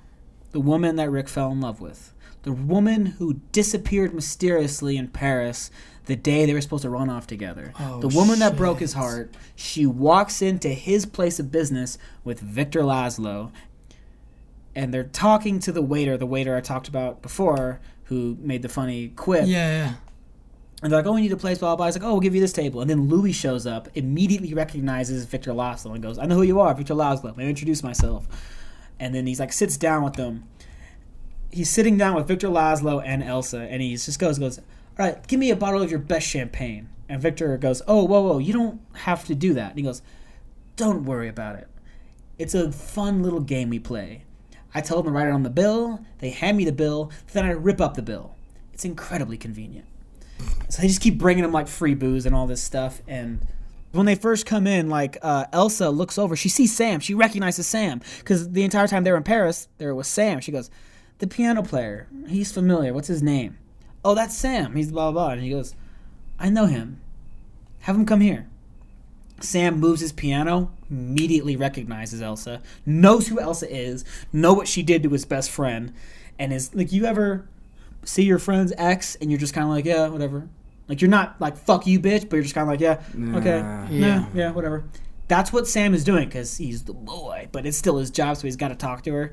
the 0.51 0.59
woman 0.59 0.95
that 0.95 1.09
Rick 1.11 1.27
fell 1.27 1.51
in 1.51 1.61
love 1.61 1.81
with. 1.81 2.13
The 2.43 2.51
woman 2.51 3.07
who 3.07 3.41
disappeared 3.51 4.13
mysteriously 4.13 4.97
in 4.97 5.07
Paris 5.07 5.71
the 6.05 6.15
day 6.15 6.45
they 6.45 6.53
were 6.53 6.61
supposed 6.61 6.83
to 6.83 6.89
run 6.89 7.09
off 7.09 7.27
together. 7.27 7.73
Oh, 7.79 7.99
the 7.99 8.07
woman 8.07 8.39
that 8.39 8.55
broke 8.55 8.79
his 8.79 8.93
heart. 8.93 9.35
She 9.55 9.85
walks 9.85 10.41
into 10.41 10.69
his 10.69 11.05
place 11.05 11.39
of 11.39 11.51
business 11.51 11.97
with 12.23 12.39
Victor 12.39 12.81
Laszlo, 12.81 13.51
and 14.75 14.93
they're 14.93 15.03
talking 15.03 15.59
to 15.59 15.71
the 15.71 15.81
waiter, 15.81 16.17
the 16.17 16.25
waiter 16.25 16.55
I 16.55 16.61
talked 16.61 16.87
about 16.87 17.21
before, 17.21 17.79
who 18.05 18.37
made 18.39 18.61
the 18.61 18.69
funny 18.69 19.09
quip. 19.09 19.47
Yeah, 19.47 19.85
yeah. 19.85 19.93
And 20.83 20.91
they're 20.91 20.99
like, 20.99 21.07
oh, 21.07 21.13
we 21.13 21.21
need 21.21 21.31
a 21.31 21.37
place, 21.37 21.59
blah, 21.59 21.69
blah, 21.69 21.75
blah. 21.77 21.85
He's 21.85 21.95
like, 21.95 22.03
oh, 22.03 22.11
we'll 22.11 22.19
give 22.19 22.35
you 22.35 22.41
this 22.41 22.53
table. 22.53 22.81
And 22.81 22.89
then 22.89 23.07
Louis 23.07 23.31
shows 23.31 23.65
up, 23.65 23.87
immediately 23.95 24.53
recognizes 24.53 25.25
Victor 25.25 25.51
Laszlo 25.51 25.93
and 25.93 26.03
goes, 26.03 26.19
I 26.19 26.25
know 26.25 26.35
who 26.35 26.41
you 26.43 26.59
are, 26.59 26.73
Victor 26.75 26.93
Laszlo. 26.93 27.23
Let 27.23 27.37
me 27.37 27.49
introduce 27.49 27.81
myself. 27.81 28.27
And 28.99 29.15
then 29.15 29.25
he's 29.25 29.39
like, 29.39 29.53
sits 29.53 29.77
down 29.77 30.03
with 30.03 30.13
them. 30.13 30.43
He's 31.49 31.69
sitting 31.69 31.97
down 31.97 32.15
with 32.15 32.27
Victor 32.27 32.49
Laszlo 32.49 33.01
and 33.05 33.23
Ilsa, 33.23 33.67
and 33.69 33.81
he 33.81 33.95
just 33.95 34.19
goes, 34.19 34.37
goes, 34.37 34.59
all 34.59 35.05
right, 35.05 35.25
give 35.27 35.39
me 35.39 35.49
a 35.49 35.55
bottle 35.55 35.81
of 35.81 35.89
your 35.89 35.99
best 35.99 36.27
champagne. 36.27 36.89
And 37.07 37.21
Victor 37.21 37.57
goes, 37.57 37.81
oh, 37.87 38.03
whoa, 38.03 38.21
whoa, 38.21 38.37
you 38.39 38.51
don't 38.51 38.81
have 38.93 39.25
to 39.25 39.35
do 39.35 39.53
that. 39.53 39.69
And 39.69 39.79
he 39.79 39.83
goes, 39.83 40.01
don't 40.75 41.05
worry 41.05 41.29
about 41.29 41.55
it. 41.55 41.69
It's 42.37 42.53
a 42.53 42.71
fun 42.71 43.23
little 43.23 43.39
game 43.39 43.69
we 43.69 43.79
play. 43.79 44.25
I 44.73 44.81
tell 44.81 44.97
them 44.97 45.05
to 45.05 45.11
write 45.11 45.27
it 45.27 45.33
on 45.33 45.43
the 45.43 45.49
bill, 45.49 46.03
they 46.19 46.31
hand 46.31 46.57
me 46.57 46.65
the 46.65 46.73
bill, 46.73 47.11
then 47.31 47.45
I 47.45 47.51
rip 47.51 47.79
up 47.79 47.93
the 47.93 48.01
bill. 48.01 48.35
It's 48.73 48.83
incredibly 48.83 49.37
convenient. 49.37 49.87
So 50.69 50.81
they 50.81 50.87
just 50.87 51.01
keep 51.01 51.17
bringing 51.17 51.43
them 51.43 51.51
like 51.51 51.67
free 51.67 51.95
booze 51.95 52.25
and 52.25 52.35
all 52.35 52.47
this 52.47 52.61
stuff. 52.61 53.01
And 53.07 53.45
when 53.91 54.05
they 54.05 54.15
first 54.15 54.45
come 54.45 54.67
in, 54.67 54.89
like 54.89 55.17
uh, 55.21 55.45
Ilsa 55.53 55.95
looks 55.95 56.17
over, 56.17 56.35
she 56.35 56.49
sees 56.49 56.75
Sam. 56.75 56.99
She 56.99 57.13
recognizes 57.13 57.67
Sam 57.67 58.01
because 58.19 58.51
the 58.51 58.63
entire 58.63 58.87
time 58.87 59.03
they 59.03 59.11
were 59.11 59.17
in 59.17 59.23
Paris, 59.23 59.67
there 59.77 59.95
was 59.95 60.07
Sam. 60.07 60.39
She 60.39 60.51
goes, 60.51 60.69
"The 61.19 61.27
piano 61.27 61.63
player. 61.63 62.07
He's 62.27 62.51
familiar. 62.51 62.93
What's 62.93 63.07
his 63.07 63.23
name? 63.23 63.57
Oh, 64.03 64.15
that's 64.15 64.35
Sam. 64.35 64.75
He's 64.75 64.91
blah 64.91 65.11
blah." 65.11 65.25
blah. 65.25 65.33
And 65.33 65.43
he 65.43 65.49
goes, 65.49 65.75
"I 66.39 66.49
know 66.49 66.65
him. 66.65 66.99
Have 67.81 67.95
him 67.95 68.05
come 68.05 68.21
here." 68.21 68.47
Sam 69.41 69.79
moves 69.79 70.01
his 70.01 70.13
piano, 70.13 70.71
immediately 70.89 71.55
recognizes 71.55 72.21
Ilsa, 72.21 72.61
knows 72.85 73.27
who 73.27 73.35
Ilsa 73.35 73.67
is, 73.69 74.05
know 74.31 74.53
what 74.53 74.67
she 74.67 74.81
did 74.81 75.03
to 75.03 75.09
his 75.09 75.25
best 75.25 75.51
friend, 75.51 75.93
and 76.39 76.53
is 76.53 76.73
like 76.73 76.91
you 76.91 77.05
ever 77.05 77.47
see 78.05 78.23
your 78.23 78.39
friend's 78.39 78.71
ex 78.77 79.15
and 79.15 79.29
you're 79.29 79.39
just 79.39 79.53
kind 79.53 79.65
of 79.65 79.69
like 79.71 79.85
yeah 79.85 80.07
whatever, 80.07 80.47
like 80.87 81.01
you're 81.01 81.09
not 81.09 81.35
like 81.41 81.57
fuck 81.57 81.85
you 81.85 81.99
bitch, 81.99 82.29
but 82.29 82.33
you're 82.37 82.43
just 82.43 82.55
kind 82.55 82.63
of 82.63 82.69
like 82.69 82.79
yeah 82.79 83.01
okay 83.37 83.57
yeah 83.59 83.87
Yeah. 83.89 84.25
yeah 84.33 84.51
whatever. 84.51 84.85
That's 85.27 85.51
what 85.51 85.67
Sam 85.67 85.93
is 85.95 86.03
doing 86.03 86.27
because 86.29 86.55
he's 86.57 86.83
the 86.83 86.93
boy, 86.93 87.49
but 87.51 87.65
it's 87.65 87.77
still 87.77 87.97
his 87.97 88.11
job, 88.11 88.37
so 88.37 88.43
he's 88.47 88.55
got 88.57 88.67
to 88.67 88.75
talk 88.75 89.01
to 89.03 89.11
her. 89.13 89.31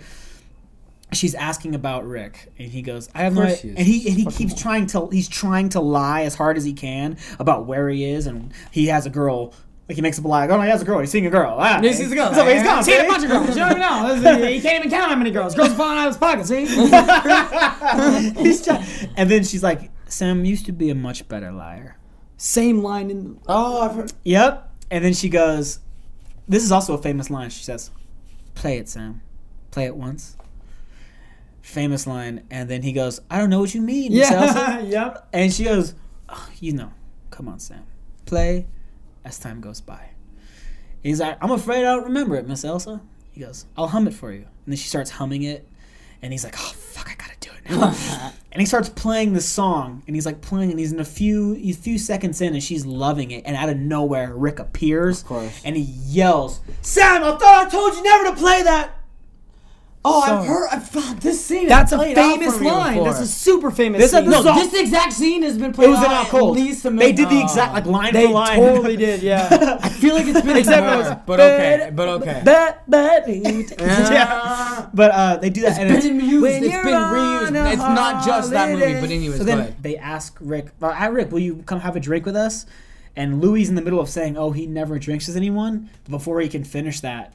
She's 1.12 1.34
asking 1.34 1.74
about 1.74 2.06
Rick, 2.06 2.50
and 2.58 2.70
he 2.70 2.80
goes, 2.80 3.10
"I 3.14 3.24
have 3.24 3.34
no." 3.34 3.42
idea. 3.42 3.74
And 3.76 3.86
he 3.86 4.08
and 4.08 4.16
he 4.16 4.24
keeps 4.24 4.54
trying 4.58 4.86
to 4.86 5.08
he's 5.12 5.28
trying 5.28 5.68
to 5.70 5.80
lie 5.80 6.22
as 6.22 6.34
hard 6.34 6.56
as 6.56 6.64
he 6.64 6.72
can 6.72 7.18
about 7.38 7.66
where 7.66 7.90
he 7.90 8.04
is, 8.04 8.26
and 8.26 8.54
he 8.70 8.86
has 8.86 9.04
a 9.04 9.10
girl. 9.10 9.52
Like 9.92 9.96
he 9.96 10.02
makes 10.02 10.18
up 10.18 10.24
a 10.24 10.28
lie. 10.28 10.40
Like, 10.46 10.50
oh 10.50 10.56
no, 10.56 10.62
he 10.62 10.70
has 10.70 10.80
a 10.80 10.86
girl. 10.86 11.00
He's 11.00 11.10
seeing 11.10 11.26
a 11.26 11.30
girl. 11.30 11.54
Ah, 11.58 11.78
He 11.82 11.92
sees 11.92 12.10
a 12.10 12.14
girl. 12.14 12.32
So 12.32 12.46
he's 12.46 12.62
gone. 12.62 12.82
Seen 12.82 12.98
a 13.04 13.06
bunch 13.06 13.24
of 13.24 13.28
girls. 13.30 13.48
You 13.50 13.54
don't 13.56 13.72
even 13.72 13.80
know. 14.22 14.46
He 14.48 14.58
can't 14.62 14.82
even 14.84 14.90
count 14.90 15.10
how 15.10 15.16
many 15.16 15.30
girls. 15.30 15.54
Girls 15.54 15.68
are 15.72 15.74
falling 15.74 15.98
out 15.98 16.08
of 16.08 16.14
his 16.14 16.16
pocket. 16.16 16.46
See? 16.46 16.64
He's 18.42 18.64
try- 18.64 18.82
and 19.18 19.30
then 19.30 19.44
she's 19.44 19.62
like, 19.62 19.90
Sam 20.06 20.46
used 20.46 20.64
to 20.64 20.72
be 20.72 20.88
a 20.88 20.94
much 20.94 21.28
better 21.28 21.52
liar. 21.52 21.98
Same 22.38 22.82
line 22.82 23.10
in. 23.10 23.38
Oh, 23.46 23.82
I've 23.82 23.94
heard. 23.94 24.12
Yep. 24.24 24.70
And 24.90 25.04
then 25.04 25.12
she 25.12 25.28
goes, 25.28 25.80
this 26.48 26.64
is 26.64 26.72
also 26.72 26.94
a 26.94 26.98
famous 27.02 27.28
line. 27.28 27.50
She 27.50 27.62
says, 27.64 27.90
"Play 28.54 28.78
it, 28.78 28.88
Sam. 28.88 29.20
Play 29.70 29.84
it 29.84 29.94
once." 29.96 30.36
Famous 31.60 32.06
line, 32.06 32.44
and 32.50 32.68
then 32.68 32.82
he 32.82 32.92
goes, 32.92 33.20
"I 33.30 33.38
don't 33.38 33.48
know 33.50 33.60
what 33.60 33.74
you 33.74 33.82
mean, 33.82 34.10
Yeah. 34.12 34.80
yep. 34.96 35.28
And 35.32 35.52
she 35.52 35.64
goes, 35.64 35.94
"Oh, 36.28 36.48
"You 36.60 36.72
know, 36.72 36.92
come 37.30 37.46
on, 37.48 37.60
Sam. 37.60 37.84
Play 38.26 38.66
as 39.24 39.38
time 39.38 39.60
goes 39.60 39.80
by." 39.80 40.10
He's 41.02 41.20
like, 41.20 41.36
"I'm 41.40 41.50
afraid 41.50 41.80
I 41.80 41.94
don't 41.94 42.04
remember 42.04 42.36
it, 42.36 42.46
Miss 42.46 42.64
Ilsa." 42.64 43.00
He 43.32 43.40
goes, 43.40 43.66
"I'll 43.76 43.88
hum 43.88 44.06
it 44.06 44.14
for 44.14 44.30
you." 44.32 44.38
And 44.64 44.72
then 44.72 44.76
she 44.76 44.88
starts 44.88 45.10
humming 45.10 45.42
it, 45.42 45.66
and 46.22 46.32
he's 46.32 46.44
like, 46.44 46.54
"Oh 46.58 46.72
fuck, 46.76 47.10
I 47.10 47.14
gotta 47.14 47.36
do 47.40 47.50
it 47.56 47.70
now." 47.70 48.32
and 48.52 48.60
he 48.60 48.66
starts 48.66 48.88
playing 48.88 49.32
the 49.32 49.40
song, 49.40 50.02
and 50.06 50.14
he's 50.14 50.26
like 50.26 50.40
playing, 50.40 50.70
and 50.70 50.78
he's 50.78 50.92
in 50.92 51.00
a 51.00 51.04
few 51.04 51.56
a 51.56 51.72
few 51.72 51.98
seconds 51.98 52.40
in, 52.40 52.52
and 52.54 52.62
she's 52.62 52.86
loving 52.86 53.30
it, 53.32 53.42
and 53.46 53.56
out 53.56 53.68
of 53.68 53.76
nowhere, 53.78 54.34
Rick 54.34 54.58
appears, 54.60 55.22
Of 55.22 55.26
course. 55.28 55.60
and 55.64 55.76
he 55.76 55.82
yells, 55.82 56.60
"Sam, 56.82 57.24
I 57.24 57.36
thought 57.36 57.66
I 57.66 57.70
told 57.70 57.94
you 57.94 58.02
never 58.02 58.24
to 58.30 58.36
play 58.36 58.62
that." 58.62 58.90
Oh, 60.04 60.20
I've 60.20 60.44
heard. 60.46 60.68
I've 60.72 60.88
found 60.88 61.20
this 61.20 61.44
scene. 61.44 61.68
That's 61.68 61.92
a 61.92 61.98
famous 61.98 62.60
line. 62.60 63.04
That's 63.04 63.20
a 63.20 63.26
super 63.26 63.70
famous 63.70 64.00
This 64.00 64.10
scene. 64.10 64.28
No, 64.28 64.42
this 64.42 64.74
exact 64.74 65.12
scene 65.12 65.44
has 65.44 65.56
been 65.56 65.72
played 65.72 65.86
It 65.86 65.90
was 65.92 66.00
in 66.00 66.10
out 66.10 66.34
at 66.34 66.42
least 66.42 66.84
a 66.84 66.90
They 66.90 67.12
did 67.12 67.28
the 67.28 67.40
exact 67.40 67.72
like 67.72 67.86
line 67.86 68.12
They 68.12 68.26
for 68.26 68.32
line. 68.32 68.60
They 68.60 68.66
totally 68.66 68.96
did, 68.96 69.22
yeah. 69.22 69.78
I 69.80 69.88
feel 69.88 70.14
like 70.16 70.26
it's 70.26 70.42
been 70.42 70.56
Except 70.56 70.86
it 70.86 70.96
was- 70.96 71.18
but 71.24 71.38
okay, 71.40 71.90
but 71.94 72.08
okay. 72.08 72.42
That, 72.44 72.82
that, 72.88 73.28
yeah. 73.78 74.88
But 74.92 75.10
uh, 75.12 75.36
they 75.36 75.50
do 75.50 75.60
that. 75.62 75.78
and 75.78 75.94
It's 75.94 76.04
been 76.06 76.18
used. 76.20 76.42
When 76.42 76.64
It's 76.64 76.72
been 76.74 76.84
reused. 76.94 77.72
It's 77.72 77.82
not 77.82 78.26
just 78.26 78.50
that 78.50 78.70
movie, 78.70 79.00
but 79.00 79.10
anyways, 79.10 79.38
So 79.38 79.44
then 79.44 79.76
they 79.80 79.96
ask 79.96 80.36
Rick, 80.40 80.68
well, 80.80 80.94
"Ah, 80.98 81.06
Rick, 81.06 81.30
will 81.30 81.38
you 81.38 81.62
come 81.66 81.80
have 81.80 81.94
a 81.96 82.00
drink 82.00 82.26
with 82.26 82.36
us?" 82.36 82.66
And 83.14 83.40
Louis 83.40 83.68
in 83.68 83.74
the 83.76 83.82
middle 83.82 84.00
of 84.00 84.08
saying, 84.08 84.36
"Oh, 84.36 84.50
he 84.52 84.66
never 84.66 84.98
drinks 84.98 85.28
with 85.28 85.36
anyone." 85.36 85.90
Before 86.08 86.40
he 86.40 86.48
can 86.48 86.64
finish 86.64 87.00
that, 87.00 87.34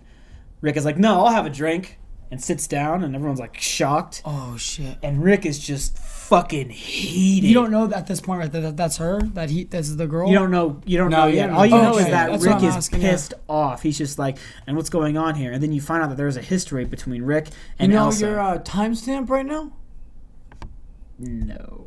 Rick 0.62 0.76
is 0.76 0.86
like, 0.86 0.98
"No, 0.98 1.26
I'll 1.26 1.32
have 1.34 1.46
a 1.46 1.50
drink," 1.50 1.98
and 2.32 2.44
sits 2.44 2.68
down, 2.68 3.04
and 3.04 3.16
everyone's 3.16 3.40
like 3.40 3.58
shocked. 3.60 4.22
Oh 4.26 4.58
shit! 4.58 4.98
And 5.02 5.24
Rick 5.24 5.46
is 5.46 5.60
just 5.60 5.98
fucking 5.98 6.70
heated. 6.70 7.48
You 7.48 7.54
don't 7.54 7.72
know 7.72 7.90
at 7.92 8.08
this 8.08 8.20
point, 8.20 8.40
right? 8.42 8.52
That, 8.52 8.60
that 8.62 8.78
that's 8.78 8.98
her. 8.98 9.22
That 9.22 9.50
he. 9.50 9.64
This 9.64 9.88
is 9.90 9.96
the 9.98 10.08
girl. 10.08 10.28
You 10.30 10.36
don't 10.36 10.52
know. 10.52 10.82
You 10.86 10.98
don't 10.98 11.10
No, 11.12 11.18
know 11.22 11.28
you 11.28 11.36
yet. 11.38 11.48
don't 11.48 11.56
All 11.56 11.66
you 11.66 11.72
know. 11.72 11.92
know 11.94 11.98
is 11.98 12.06
that 12.06 12.32
that's 12.32 12.46
Rick 12.46 12.58
is 12.64 12.76
asking, 12.76 13.02
yeah. 13.02 13.12
pissed 13.12 13.34
off. 13.48 13.82
He's 13.84 13.98
just 13.98 14.20
like, 14.20 14.38
"And 14.68 14.76
what's 14.76 14.90
going 14.90 15.18
on 15.18 15.36
here?" 15.36 15.52
And 15.52 15.64
then 15.64 15.72
you 15.72 15.80
find 15.82 16.04
out 16.04 16.10
that 16.10 16.18
there's 16.18 16.38
a 16.38 16.42
history 16.42 16.84
between 16.86 17.24
Rick 17.24 17.48
You 17.48 17.54
and 17.80 17.92
know 17.94 18.10
Ilsa. 18.10 18.22
your 18.22 18.40
uh, 18.40 18.58
timestamp 18.60 19.30
right 19.30 19.46
now? 19.46 19.72
no. 21.20 21.84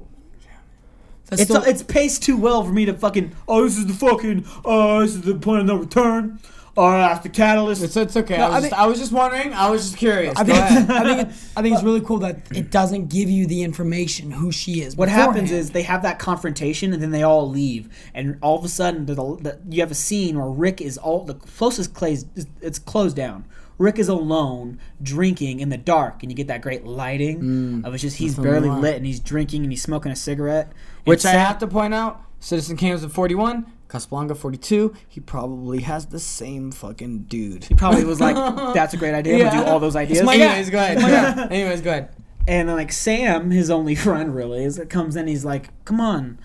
That's 1.27 1.43
It's 1.43 1.53
the- 1.53 1.63
it's 1.71 1.83
paced 1.85 2.25
too 2.25 2.37
well 2.37 2.65
for 2.65 2.73
me 2.73 2.87
to 2.87 2.93
fucking. 2.95 3.31
Oh, 3.47 3.63
this 3.63 3.77
is 3.79 3.87
the 3.87 3.93
fucking. 3.93 4.45
Uh, 4.65 5.01
this 5.01 5.15
is 5.15 5.21
the 5.23 5.35
point 5.37 5.61
of 5.61 5.67
no 5.67 5.77
return. 5.77 6.41
Oh, 6.81 6.87
uh, 6.87 7.09
that's 7.09 7.23
the 7.23 7.29
catalyst. 7.29 7.83
It's, 7.83 7.95
it's 7.95 8.17
okay. 8.17 8.39
No, 8.39 8.45
I, 8.45 8.49
was 8.49 8.55
I 8.55 8.61
just, 8.61 8.71
think- 8.71 8.83
I 8.83 8.87
was 8.87 8.99
just 8.99 9.13
wondering. 9.13 9.53
I 9.53 9.69
was 9.69 9.83
just 9.83 9.99
curious. 9.99 10.35
I 10.37 10.45
Go 10.45 10.55
think, 10.55 10.65
ahead. 10.65 10.91
I 10.91 11.05
think, 11.05 11.29
it, 11.29 11.35
I 11.57 11.63
think 11.63 11.75
it's 11.75 11.85
really 11.85 12.01
cool 12.01 12.19
that 12.21 12.39
it 12.57 12.71
doesn't 12.71 13.09
give 13.09 13.29
you 13.29 13.47
the 13.47 13.63
information 13.63 14.31
who 14.31 14.51
she 14.51 14.81
is. 14.81 14.97
what 14.97 15.11
happens 15.11 15.51
is 15.51 15.73
they 15.73 15.83
have 15.83 16.03
that 16.03 16.19
confrontation 16.19 16.95
and 16.95 17.03
then 17.03 17.11
they 17.11 17.23
all 17.23 17.49
leave, 17.49 17.89
and 18.15 18.39
all 18.41 18.59
of 18.59 18.65
a 18.65 18.69
sudden 18.69 19.05
there's 19.05 19.19
a, 19.19 19.37
the, 19.43 19.61
you 19.69 19.81
have 19.81 19.91
a 19.91 19.95
scene 19.95 20.39
where 20.39 20.49
Rick 20.49 20.81
is 20.81 20.97
all 20.97 21.25
the 21.25 21.35
closest 21.35 21.93
clays. 21.93 22.25
It's 22.63 22.79
closed 22.79 23.17
down. 23.17 23.45
Rick 23.77 23.99
is 23.99 24.09
alone 24.09 24.79
drinking 25.03 25.61
in 25.61 25.69
the 25.69 25.79
dark, 25.79 26.23
and 26.23 26.31
you 26.31 26.37
get 26.37 26.49
that 26.49 26.61
great 26.63 26.85
lighting 26.85 27.41
mm. 27.41 27.85
of 27.85 27.95
it's 27.95 28.03
just 28.03 28.17
he's 28.17 28.37
barely 28.37 28.69
lit 28.71 28.97
and 28.97 29.07
he's 29.07 29.21
drinking 29.21 29.63
and 29.65 29.73
he's 29.73 29.83
smoking 29.83 30.13
a 30.13 30.17
cigarette. 30.17 30.73
Which 31.05 31.25
And 31.25 31.31
I 31.31 31.33
Sam- 31.33 31.47
have 31.47 31.59
to 31.61 31.67
point 31.67 31.95
out, 31.95 32.23
Citizen 32.41 32.77
Kane 32.77 32.93
was 32.93 33.05
at 33.05 33.11
41, 33.11 33.67
Casablanca 33.91 34.35
42. 34.35 34.95
He 35.09 35.21
probably 35.21 35.81
has 35.81 36.07
the 36.07 36.21
same 36.21 36.71
fucking 36.71 37.25
dude. 37.25 37.65
He 37.65 37.75
probably 37.75 38.05
was 38.05 38.21
like, 38.21 38.37
"That's 38.75 38.95
a 38.95 38.97
great 38.97 39.15
idea. 39.15 39.35
I'm 39.35 39.51
gonna 39.53 39.65
do 39.65 39.71
all 39.71 39.81
those 39.81 39.97
ideas." 39.97 40.23
my. 40.23 40.37
Anyways, 40.37 40.71
go 40.71 40.79
ahead. 40.79 41.01
Yeah. 41.01 41.49
Anyways, 41.51 41.81
go 41.81 41.91
ahead. 41.91 42.15
And 42.47 42.69
then, 42.69 42.77
like 42.77 42.93
Sam, 42.93 43.51
his 43.51 43.71
only 43.71 43.95
friend 44.07 44.35
really, 44.35 44.65
is 44.65 44.81
comes 44.89 45.17
in. 45.17 45.27
He's 45.27 45.45
like, 45.45 45.69
"Come 45.85 46.01
on," 46.01 46.39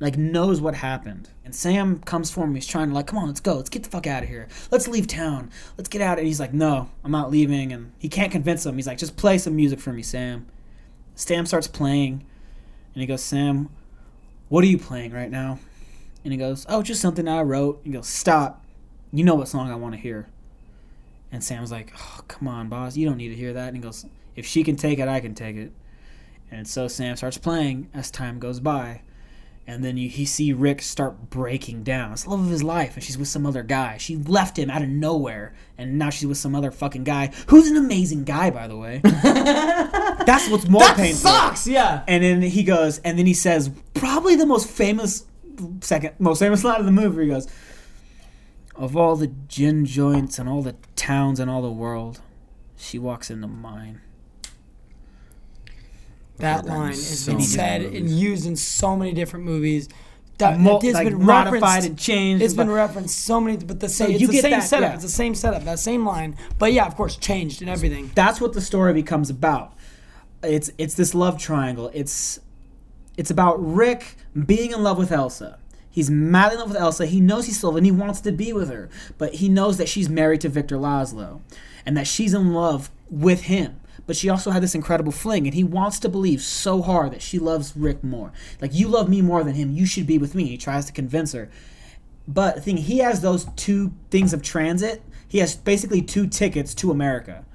like 0.00 0.16
knows 0.16 0.60
what 0.60 0.76
happened. 0.76 1.28
And 1.44 1.54
Sam 1.54 1.98
comes 2.00 2.30
for 2.30 2.44
him. 2.44 2.54
He's 2.54 2.66
trying 2.66 2.88
to 2.88 2.94
like, 2.94 3.08
"Come 3.08 3.18
on, 3.18 3.26
let's 3.26 3.40
go. 3.40 3.54
Let's 3.54 3.68
get 3.68 3.82
the 3.82 3.90
fuck 3.90 4.06
out 4.06 4.22
of 4.22 4.28
here. 4.28 4.48
Let's 4.70 4.86
leave 4.88 5.08
town. 5.08 5.50
Let's 5.76 5.88
get 5.88 6.00
out." 6.00 6.18
And 6.18 6.26
he's 6.26 6.40
like, 6.40 6.54
"No, 6.54 6.88
I'm 7.04 7.10
not 7.10 7.30
leaving." 7.30 7.72
And 7.72 7.92
he 7.98 8.08
can't 8.08 8.30
convince 8.30 8.64
him. 8.64 8.76
He's 8.76 8.86
like, 8.86 8.98
"Just 8.98 9.16
play 9.16 9.38
some 9.38 9.56
music 9.56 9.80
for 9.80 9.92
me, 9.92 10.02
Sam." 10.02 10.46
Sam 11.16 11.46
starts 11.46 11.66
playing, 11.66 12.24
and 12.94 13.00
he 13.00 13.06
goes, 13.06 13.22
"Sam, 13.22 13.70
what 14.48 14.62
are 14.62 14.68
you 14.68 14.78
playing 14.78 15.12
right 15.12 15.30
now?" 15.30 15.58
And 16.26 16.32
he 16.32 16.36
goes, 16.38 16.66
"Oh, 16.68 16.82
just 16.82 17.00
something 17.00 17.28
I 17.28 17.42
wrote." 17.42 17.80
He 17.84 17.90
goes, 17.90 18.08
"Stop. 18.08 18.64
You 19.12 19.22
know 19.22 19.36
what 19.36 19.46
song 19.46 19.70
I 19.70 19.76
want 19.76 19.94
to 19.94 20.00
hear." 20.00 20.26
And 21.30 21.44
Sam's 21.44 21.70
like, 21.70 21.92
"Oh, 21.96 22.22
come 22.26 22.48
on, 22.48 22.68
boss. 22.68 22.96
You 22.96 23.06
don't 23.06 23.16
need 23.16 23.28
to 23.28 23.36
hear 23.36 23.52
that." 23.52 23.68
And 23.68 23.76
he 23.76 23.80
goes, 23.82 24.06
"If 24.34 24.44
she 24.44 24.64
can 24.64 24.74
take 24.74 24.98
it, 24.98 25.06
I 25.06 25.20
can 25.20 25.36
take 25.36 25.54
it." 25.54 25.70
And 26.50 26.66
so 26.66 26.88
Sam 26.88 27.14
starts 27.14 27.38
playing 27.38 27.90
as 27.94 28.10
time 28.10 28.40
goes 28.40 28.58
by. 28.58 29.02
And 29.68 29.84
then 29.84 29.96
you 29.96 30.08
he 30.08 30.24
see 30.24 30.52
Rick 30.52 30.82
start 30.82 31.30
breaking 31.30 31.84
down. 31.84 32.10
It's 32.12 32.24
the 32.24 32.30
love 32.30 32.40
of 32.40 32.50
his 32.50 32.64
life, 32.64 32.94
and 32.96 33.04
she's 33.04 33.16
with 33.18 33.28
some 33.28 33.46
other 33.46 33.62
guy. 33.62 33.96
She 33.98 34.16
left 34.16 34.58
him 34.58 34.68
out 34.68 34.82
of 34.82 34.88
nowhere, 34.88 35.54
and 35.78 35.96
now 35.96 36.10
she's 36.10 36.26
with 36.26 36.38
some 36.38 36.56
other 36.56 36.72
fucking 36.72 37.04
guy 37.04 37.32
who's 37.48 37.68
an 37.68 37.76
amazing 37.76 38.24
guy, 38.24 38.50
by 38.50 38.66
the 38.66 38.76
way. 38.76 39.00
That's 39.04 40.48
what's 40.48 40.68
more 40.68 40.80
That 40.82 40.96
painful. 40.96 41.30
sucks. 41.30 41.66
Yeah. 41.68 42.02
And 42.08 42.22
then 42.24 42.42
he 42.42 42.62
goes, 42.64 42.98
and 43.00 43.16
then 43.18 43.26
he 43.26 43.34
says, 43.34 43.70
probably 43.94 44.34
the 44.36 44.46
most 44.46 44.68
famous, 44.68 45.24
second 45.80 46.14
most 46.18 46.38
famous 46.40 46.64
line 46.64 46.80
of 46.80 46.86
the 46.86 46.92
movie. 46.92 47.24
He 47.24 47.28
goes, 47.30 47.46
"Of 48.74 48.96
all 48.96 49.16
the 49.16 49.28
gin 49.48 49.84
joints 49.84 50.38
and 50.38 50.48
all 50.48 50.62
the 50.62 50.76
towns 50.96 51.40
and 51.40 51.50
all 51.50 51.62
the 51.62 51.70
world, 51.70 52.20
she 52.76 52.98
walks 52.98 53.30
into 53.30 53.46
mine." 53.48 54.00
that 56.38 56.56
heard 56.56 56.64
that 56.66 56.68
line 56.70 56.88
has 56.88 57.20
so 57.20 57.26
been 57.32 57.36
many 57.36 57.46
said 57.46 57.80
and 57.82 58.10
used 58.10 58.46
in 58.46 58.56
so 58.56 58.94
many 58.96 59.12
different 59.12 59.44
movies. 59.44 59.88
That 60.38 60.60
Mo- 60.60 60.80
it's 60.82 60.92
like 60.92 61.08
been 61.08 61.24
modified 61.24 61.62
referenced. 61.62 61.88
and 61.88 61.98
changed. 61.98 62.44
It's 62.44 62.52
been 62.52 62.68
referenced 62.70 63.24
so 63.24 63.40
many, 63.40 63.56
but 63.56 63.80
the 63.80 63.88
same. 63.88 64.10
you 64.10 64.16
it's 64.16 64.26
the 64.26 64.32
get 64.32 64.42
same 64.42 64.50
that, 64.50 64.62
setup. 64.64 64.88
yeah. 64.90 64.94
It's 64.96 65.02
the 65.04 65.08
same 65.08 65.34
setup. 65.34 65.64
That 65.64 65.78
same 65.78 66.04
line. 66.04 66.36
But 66.58 66.74
yeah, 66.74 66.84
of 66.86 66.94
course, 66.94 67.16
changed 67.16 67.62
and 67.62 67.70
everything. 67.70 68.10
that's 68.14 68.38
what 68.38 68.52
the 68.52 68.60
story 68.60 68.92
becomes 68.92 69.30
about. 69.30 69.72
It's 70.42 70.70
it's 70.76 70.92
this 70.92 71.14
love 71.14 71.38
triangle. 71.38 71.90
It's 71.94 72.38
it's 73.16 73.30
about 73.30 73.56
Rick 73.64 74.16
being 74.44 74.72
in 74.72 74.82
love 74.82 74.98
with 74.98 75.10
Ilsa. 75.10 75.56
He's 75.90 76.10
madly 76.10 76.54
in 76.54 76.60
love 76.60 76.68
with 76.68 76.78
Ilsa. 76.78 77.06
He 77.06 77.20
knows 77.20 77.46
he's 77.46 77.56
still 77.56 77.76
and 77.76 77.86
he 77.86 77.92
wants 77.92 78.20
to 78.20 78.32
be 78.32 78.52
with 78.52 78.68
her, 78.68 78.90
but 79.16 79.36
he 79.36 79.48
knows 79.48 79.78
that 79.78 79.88
she's 79.88 80.10
married 80.10 80.42
to 80.42 80.50
Victor 80.50 80.76
Laszlo, 80.76 81.40
and 81.86 81.96
that 81.96 82.06
she's 82.06 82.34
in 82.34 82.52
love 82.52 82.90
with 83.08 83.44
him. 83.44 83.80
But 84.06 84.14
she 84.14 84.28
also 84.28 84.50
had 84.50 84.62
this 84.62 84.74
incredible 84.74 85.10
fling, 85.10 85.46
and 85.46 85.54
he 85.54 85.64
wants 85.64 85.98
to 86.00 86.10
believe 86.10 86.42
so 86.42 86.82
hard 86.82 87.12
that 87.12 87.22
she 87.22 87.38
loves 87.38 87.74
Rick 87.74 88.04
more. 88.04 88.30
Like 88.60 88.74
you 88.74 88.88
love 88.88 89.08
me 89.08 89.22
more 89.22 89.42
than 89.42 89.54
him. 89.54 89.72
You 89.72 89.86
should 89.86 90.06
be 90.06 90.18
with 90.18 90.34
me. 90.34 90.44
He 90.44 90.58
tries 90.58 90.84
to 90.84 90.92
convince 90.92 91.32
her, 91.32 91.48
but 92.28 92.56
the 92.56 92.60
thing 92.60 92.76
he 92.76 92.98
has 92.98 93.22
those 93.22 93.46
two 93.56 93.92
things 94.10 94.34
of 94.34 94.42
transit. 94.42 95.02
He 95.28 95.38
has 95.38 95.56
basically 95.56 96.02
two 96.02 96.28
tickets 96.28 96.74
to 96.76 96.92
America 96.92 97.45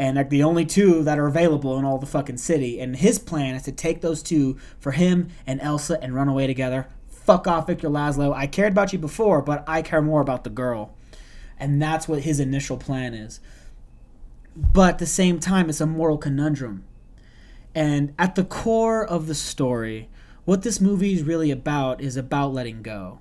and 0.00 0.16
they're 0.16 0.24
the 0.24 0.42
only 0.42 0.64
two 0.64 1.04
that 1.04 1.18
are 1.18 1.26
available 1.26 1.78
in 1.78 1.84
all 1.84 1.98
the 1.98 2.06
fucking 2.06 2.38
city. 2.38 2.80
And 2.80 2.96
his 2.96 3.18
plan 3.18 3.54
is 3.54 3.64
to 3.64 3.72
take 3.72 4.00
those 4.00 4.22
two 4.22 4.56
for 4.78 4.92
him 4.92 5.28
and 5.46 5.60
Ilsa 5.60 5.98
and 6.00 6.14
run 6.14 6.26
away 6.26 6.46
together. 6.46 6.88
Fuck 7.10 7.46
off, 7.46 7.66
Victor 7.66 7.90
Laszlo. 7.90 8.34
I 8.34 8.46
cared 8.46 8.72
about 8.72 8.94
you 8.94 8.98
before, 8.98 9.42
but 9.42 9.62
I 9.68 9.82
care 9.82 10.00
more 10.00 10.22
about 10.22 10.42
the 10.42 10.48
girl. 10.48 10.96
And 11.58 11.82
that's 11.82 12.08
what 12.08 12.22
his 12.22 12.40
initial 12.40 12.78
plan 12.78 13.12
is. 13.12 13.40
But 14.56 14.94
at 14.94 14.98
the 15.00 15.06
same 15.06 15.38
time, 15.38 15.68
it's 15.68 15.82
a 15.82 15.86
moral 15.86 16.16
conundrum. 16.16 16.84
And 17.74 18.14
at 18.18 18.36
the 18.36 18.44
core 18.44 19.04
of 19.04 19.26
the 19.26 19.34
story, 19.34 20.08
what 20.46 20.62
this 20.62 20.80
movie 20.80 21.12
is 21.12 21.24
really 21.24 21.50
about 21.50 22.00
is 22.00 22.16
about 22.16 22.54
letting 22.54 22.80
go. 22.80 23.18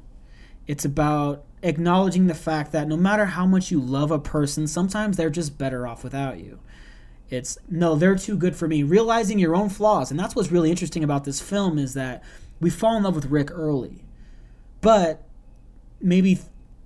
It's 0.65 0.85
about 0.85 1.43
acknowledging 1.61 2.27
the 2.27 2.33
fact 2.33 2.71
that 2.71 2.87
no 2.87 2.95
matter 2.95 3.25
how 3.25 3.45
much 3.45 3.69
you 3.69 3.81
love 3.81 4.11
a 4.11 4.19
person, 4.19 4.65
sometimes 4.65 5.17
they're 5.17 5.29
just 5.29 5.57
better 5.57 5.85
off 5.85 6.05
without 6.05 6.39
you. 6.39 6.59
It's 7.29 7.57
no, 7.69 7.95
they're 7.95 8.15
too 8.15 8.37
good 8.37 8.55
for 8.55 8.67
me. 8.67 8.83
Realizing 8.83 9.39
your 9.39 9.55
own 9.55 9.69
flaws, 9.69 10.11
and 10.11 10.19
that's 10.19 10.35
what's 10.35 10.51
really 10.51 10.69
interesting 10.69 11.03
about 11.03 11.25
this 11.25 11.39
film 11.39 11.77
is 11.77 11.93
that 11.93 12.23
we 12.59 12.69
fall 12.69 12.97
in 12.97 13.03
love 13.03 13.15
with 13.15 13.25
Rick 13.25 13.51
early, 13.51 14.03
but 14.81 15.23
maybe 16.01 16.39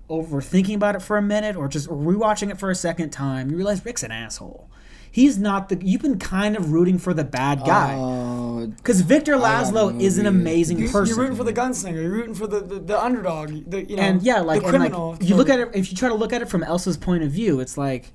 overthinking 0.09 0.75
about 0.75 0.95
it 0.95 1.01
for 1.01 1.17
a 1.17 1.21
minute 1.21 1.55
or 1.55 1.67
just 1.67 1.87
rewatching 1.89 2.51
it 2.51 2.59
for 2.59 2.69
a 2.69 2.75
second 2.75 3.09
time, 3.09 3.49
you 3.49 3.57
realize 3.57 3.83
Rick's 3.85 4.03
an 4.03 4.11
asshole. 4.11 4.69
He's 5.11 5.37
not 5.37 5.69
the. 5.69 5.79
You've 5.79 6.01
been 6.01 6.17
kind 6.17 6.55
of 6.55 6.71
rooting 6.71 6.97
for 6.97 7.13
the 7.13 7.23
bad 7.23 7.63
guy 7.63 7.93
Oh, 7.95 8.65
because 8.65 9.01
Victor 9.01 9.33
Laszlo 9.33 10.01
is 10.01 10.17
an 10.17 10.25
amazing 10.25 10.79
You're, 10.79 10.91
person. 10.91 11.15
you're 11.15 11.23
rooting 11.23 11.37
for 11.37 11.43
the 11.43 11.53
gunslinger. 11.53 12.01
You're 12.01 12.09
rooting 12.09 12.33
for 12.33 12.47
the, 12.47 12.61
the, 12.61 12.79
the 12.79 12.99
underdog. 12.99 13.69
The, 13.69 13.83
you 13.83 13.95
know, 13.95 14.01
and 14.01 14.23
yeah, 14.23 14.39
like 14.39 14.63
the 14.63 14.69
and 14.69 14.91
like 14.91 15.23
you 15.23 15.35
look 15.35 15.49
at 15.49 15.59
it 15.59 15.69
if 15.75 15.91
you 15.91 15.97
try 15.97 16.09
to 16.09 16.15
look 16.15 16.33
at 16.33 16.41
it 16.41 16.49
from 16.49 16.63
Ilsa's 16.63 16.97
point 16.97 17.21
of 17.21 17.29
view, 17.29 17.59
it's 17.59 17.77
like, 17.77 18.11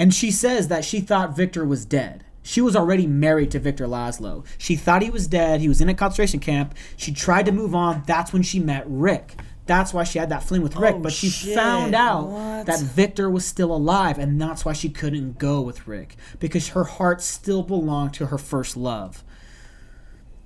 and 0.00 0.12
she 0.14 0.30
says 0.30 0.66
that 0.68 0.84
she 0.84 0.98
thought 1.00 1.36
Victor 1.36 1.64
was 1.64 1.84
dead. 1.84 2.24
She 2.42 2.62
was 2.62 2.74
already 2.74 3.06
married 3.06 3.50
to 3.50 3.58
Victor 3.60 3.86
Laszlo. 3.86 4.46
She 4.56 4.74
thought 4.74 5.02
he 5.02 5.10
was 5.10 5.28
dead. 5.28 5.60
He 5.60 5.68
was 5.68 5.82
in 5.82 5.90
a 5.90 5.94
concentration 5.94 6.40
camp. 6.40 6.74
She 6.96 7.12
tried 7.12 7.44
to 7.46 7.52
move 7.52 7.74
on. 7.74 8.02
That's 8.06 8.32
when 8.32 8.42
she 8.42 8.58
met 8.58 8.84
Rick. 8.86 9.34
That's 9.66 9.92
why 9.92 10.04
she 10.04 10.18
had 10.18 10.30
that 10.30 10.42
fling 10.42 10.62
with 10.62 10.74
Rick. 10.74 10.94
Oh, 10.96 11.00
but 11.00 11.12
she 11.12 11.28
shit. 11.28 11.54
found 11.54 11.94
out 11.94 12.28
What? 12.28 12.66
that 12.66 12.80
Victor 12.80 13.28
was 13.28 13.44
still 13.44 13.70
alive, 13.72 14.18
and 14.18 14.40
that's 14.40 14.64
why 14.64 14.72
she 14.72 14.88
couldn't 14.88 15.38
go 15.38 15.60
with 15.60 15.86
Rick 15.86 16.16
because 16.40 16.68
her 16.70 16.84
heart 16.84 17.20
still 17.20 17.62
belonged 17.62 18.14
to 18.14 18.26
her 18.26 18.38
first 18.38 18.76
love. 18.76 19.22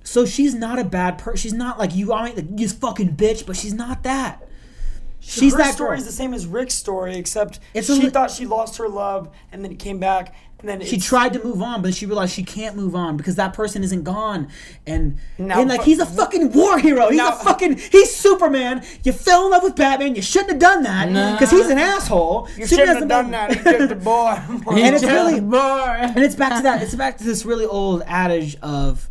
So 0.03 0.25
she's 0.25 0.53
not 0.53 0.77
a 0.77 0.83
bad 0.83 1.17
person. 1.17 1.37
She's 1.37 1.53
not 1.53 1.79
like 1.79 1.95
you. 1.95 2.13
I 2.13 2.33
mean, 2.33 2.57
you 2.57 2.67
fucking 2.69 3.15
bitch, 3.15 3.45
but 3.47 3.55
she's 3.55 3.73
not 3.73 4.03
that. 4.03 4.44
She's 5.27 5.53
her 5.53 5.57
that 5.59 5.73
story 5.73 5.89
girl. 5.91 5.99
is 5.99 6.05
the 6.05 6.11
same 6.11 6.33
as 6.33 6.45
Rick's 6.45 6.75
story, 6.75 7.15
except 7.17 7.59
It's 7.73 7.87
she 7.87 7.93
li- 8.01 8.09
thought 8.09 8.29
she 8.31 8.45
lost 8.45 8.77
her 8.77 8.87
love, 8.87 9.29
and 9.51 9.63
then 9.63 9.71
it 9.71 9.79
came 9.79 9.97
back, 9.99 10.35
and 10.59 10.69
then 10.69 10.81
She 10.85 10.97
tried 10.97 11.33
to 11.33 11.43
move 11.43 11.61
on, 11.63 11.81
but 11.81 11.93
she 11.95 12.05
realized 12.05 12.33
she 12.33 12.43
can't 12.43 12.75
move 12.75 12.95
on 12.95 13.17
because 13.17 13.35
that 13.35 13.53
person 13.53 13.83
isn't 13.83 14.03
gone. 14.03 14.47
And 14.85 15.17
Now, 15.39 15.59
and 15.59 15.69
like 15.69 15.81
he's 15.81 15.99
a 15.99 16.05
fucking 16.05 16.51
war 16.51 16.77
hero. 16.77 17.09
He's 17.09 17.17
Now- 17.17 17.29
a 17.39 17.43
fucking 17.43 17.77
he's 17.77 18.15
Superman. 18.15 18.83
You 19.03 19.11
fell 19.13 19.45
in 19.45 19.51
love 19.51 19.63
with 19.63 19.75
Batman. 19.75 20.15
You 20.15 20.21
shouldn't 20.21 20.51
have 20.51 20.59
done 20.59 20.83
that 20.83 21.07
because 21.33 21.49
he's 21.51 21.69
an 21.69 21.79
asshole. 21.79 22.47
You 22.55 22.65
Superman 22.67 22.95
shouldn't 22.95 22.99
have 22.99 23.09
done 23.09 23.25
been- 23.25 23.31
that. 23.31 23.51
He's 23.79 23.87
just 23.87 23.91
a 23.91 23.95
boy. 23.95 24.35
and 24.77 24.95
it's 24.95 25.03
really 25.17 25.39
boy. 25.41 25.57
and 25.57 26.19
it's 26.23 26.35
back 26.35 26.57
to 26.57 26.63
that. 26.63 26.83
It's 26.83 26.95
back 26.95 27.17
to 27.17 27.23
this 27.23 27.45
really 27.45 27.65
old 27.65 28.03
adage 28.05 28.57
of 28.61 29.09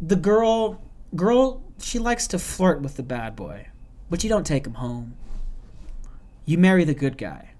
the 0.00 0.16
girl 0.16 0.80
girl 1.14 1.62
she 1.80 1.98
likes 1.98 2.26
to 2.28 2.38
flirt 2.38 2.80
with 2.82 2.96
the 2.96 3.02
bad 3.02 3.36
boy, 3.36 3.66
but 4.10 4.22
you 4.24 4.30
don't 4.30 4.46
take 4.46 4.66
him 4.66 4.74
home. 4.74 5.14
You 6.44 6.58
marry 6.58 6.84
the 6.84 6.94
good 6.94 7.18
guy. 7.18 7.50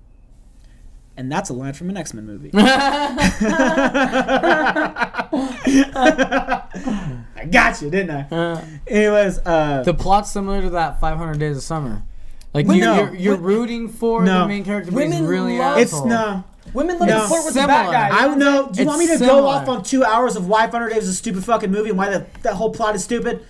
And 1.16 1.32
that's 1.32 1.48
a 1.48 1.55
line 1.55 1.73
from 1.73 1.89
an 1.90 1.97
X 1.97 2.12
Men 2.12 2.27
movie. 2.27 2.51
I 6.16 7.47
got 7.51 7.81
you, 7.82 7.90
didn't 7.90 8.10
I? 8.10 8.35
Uh, 8.35 8.60
Anyways, 8.86 9.39
uh, 9.44 9.82
the 9.82 9.94
plot's 9.94 10.31
similar 10.31 10.62
to 10.62 10.70
that 10.70 11.01
500 11.01 11.39
Days 11.39 11.56
of 11.56 11.62
Summer. 11.62 12.02
Like 12.55 12.66
Well, 12.66 12.77
you, 12.77 12.85
you're, 12.85 13.14
you're 13.14 13.36
rooting 13.36 13.89
for 13.89 14.24
No. 14.24 14.40
the 14.43 14.48
main 14.48 14.64
character, 14.64 14.90
but 14.93 15.06
he's 15.06 15.20
really 15.20 15.59
love- 15.59 15.78
it's 15.78 15.93
asshole. 15.93 16.09
no. 16.09 16.44
Women 16.73 16.98
love 16.98 17.09
No. 17.09 17.20
to 17.23 17.27
flirt 17.28 17.44
with 17.44 17.55
the 17.55 17.60
Similar. 17.60 17.68
bad 17.93 18.10
guy. 18.10 18.18
I 18.18 18.23
don't 18.27 18.39
know. 18.39 18.68
Do 18.70 18.78
you 18.78 18.82
It's 18.82 18.86
want 18.89 18.98
me 18.98 19.06
to 19.06 19.18
similar. 19.18 19.40
go 19.40 19.47
off 19.47 19.68
on 19.68 19.82
two 19.85 20.05
hours 20.05 20.36
of 20.36 20.48
why 20.48 20.64
500 20.66 20.89
Days 20.90 21.05
is 21.05 21.10
a 21.10 21.14
stupid 21.14 21.44
fucking 21.44 21.70
movie 21.70 21.90
and 21.90 21.98
why 21.98 22.10
the, 22.10 22.27
that 22.43 22.55
whole 22.55 22.70
plot 22.70 22.94
is 22.94 23.05
stupid? 23.05 23.44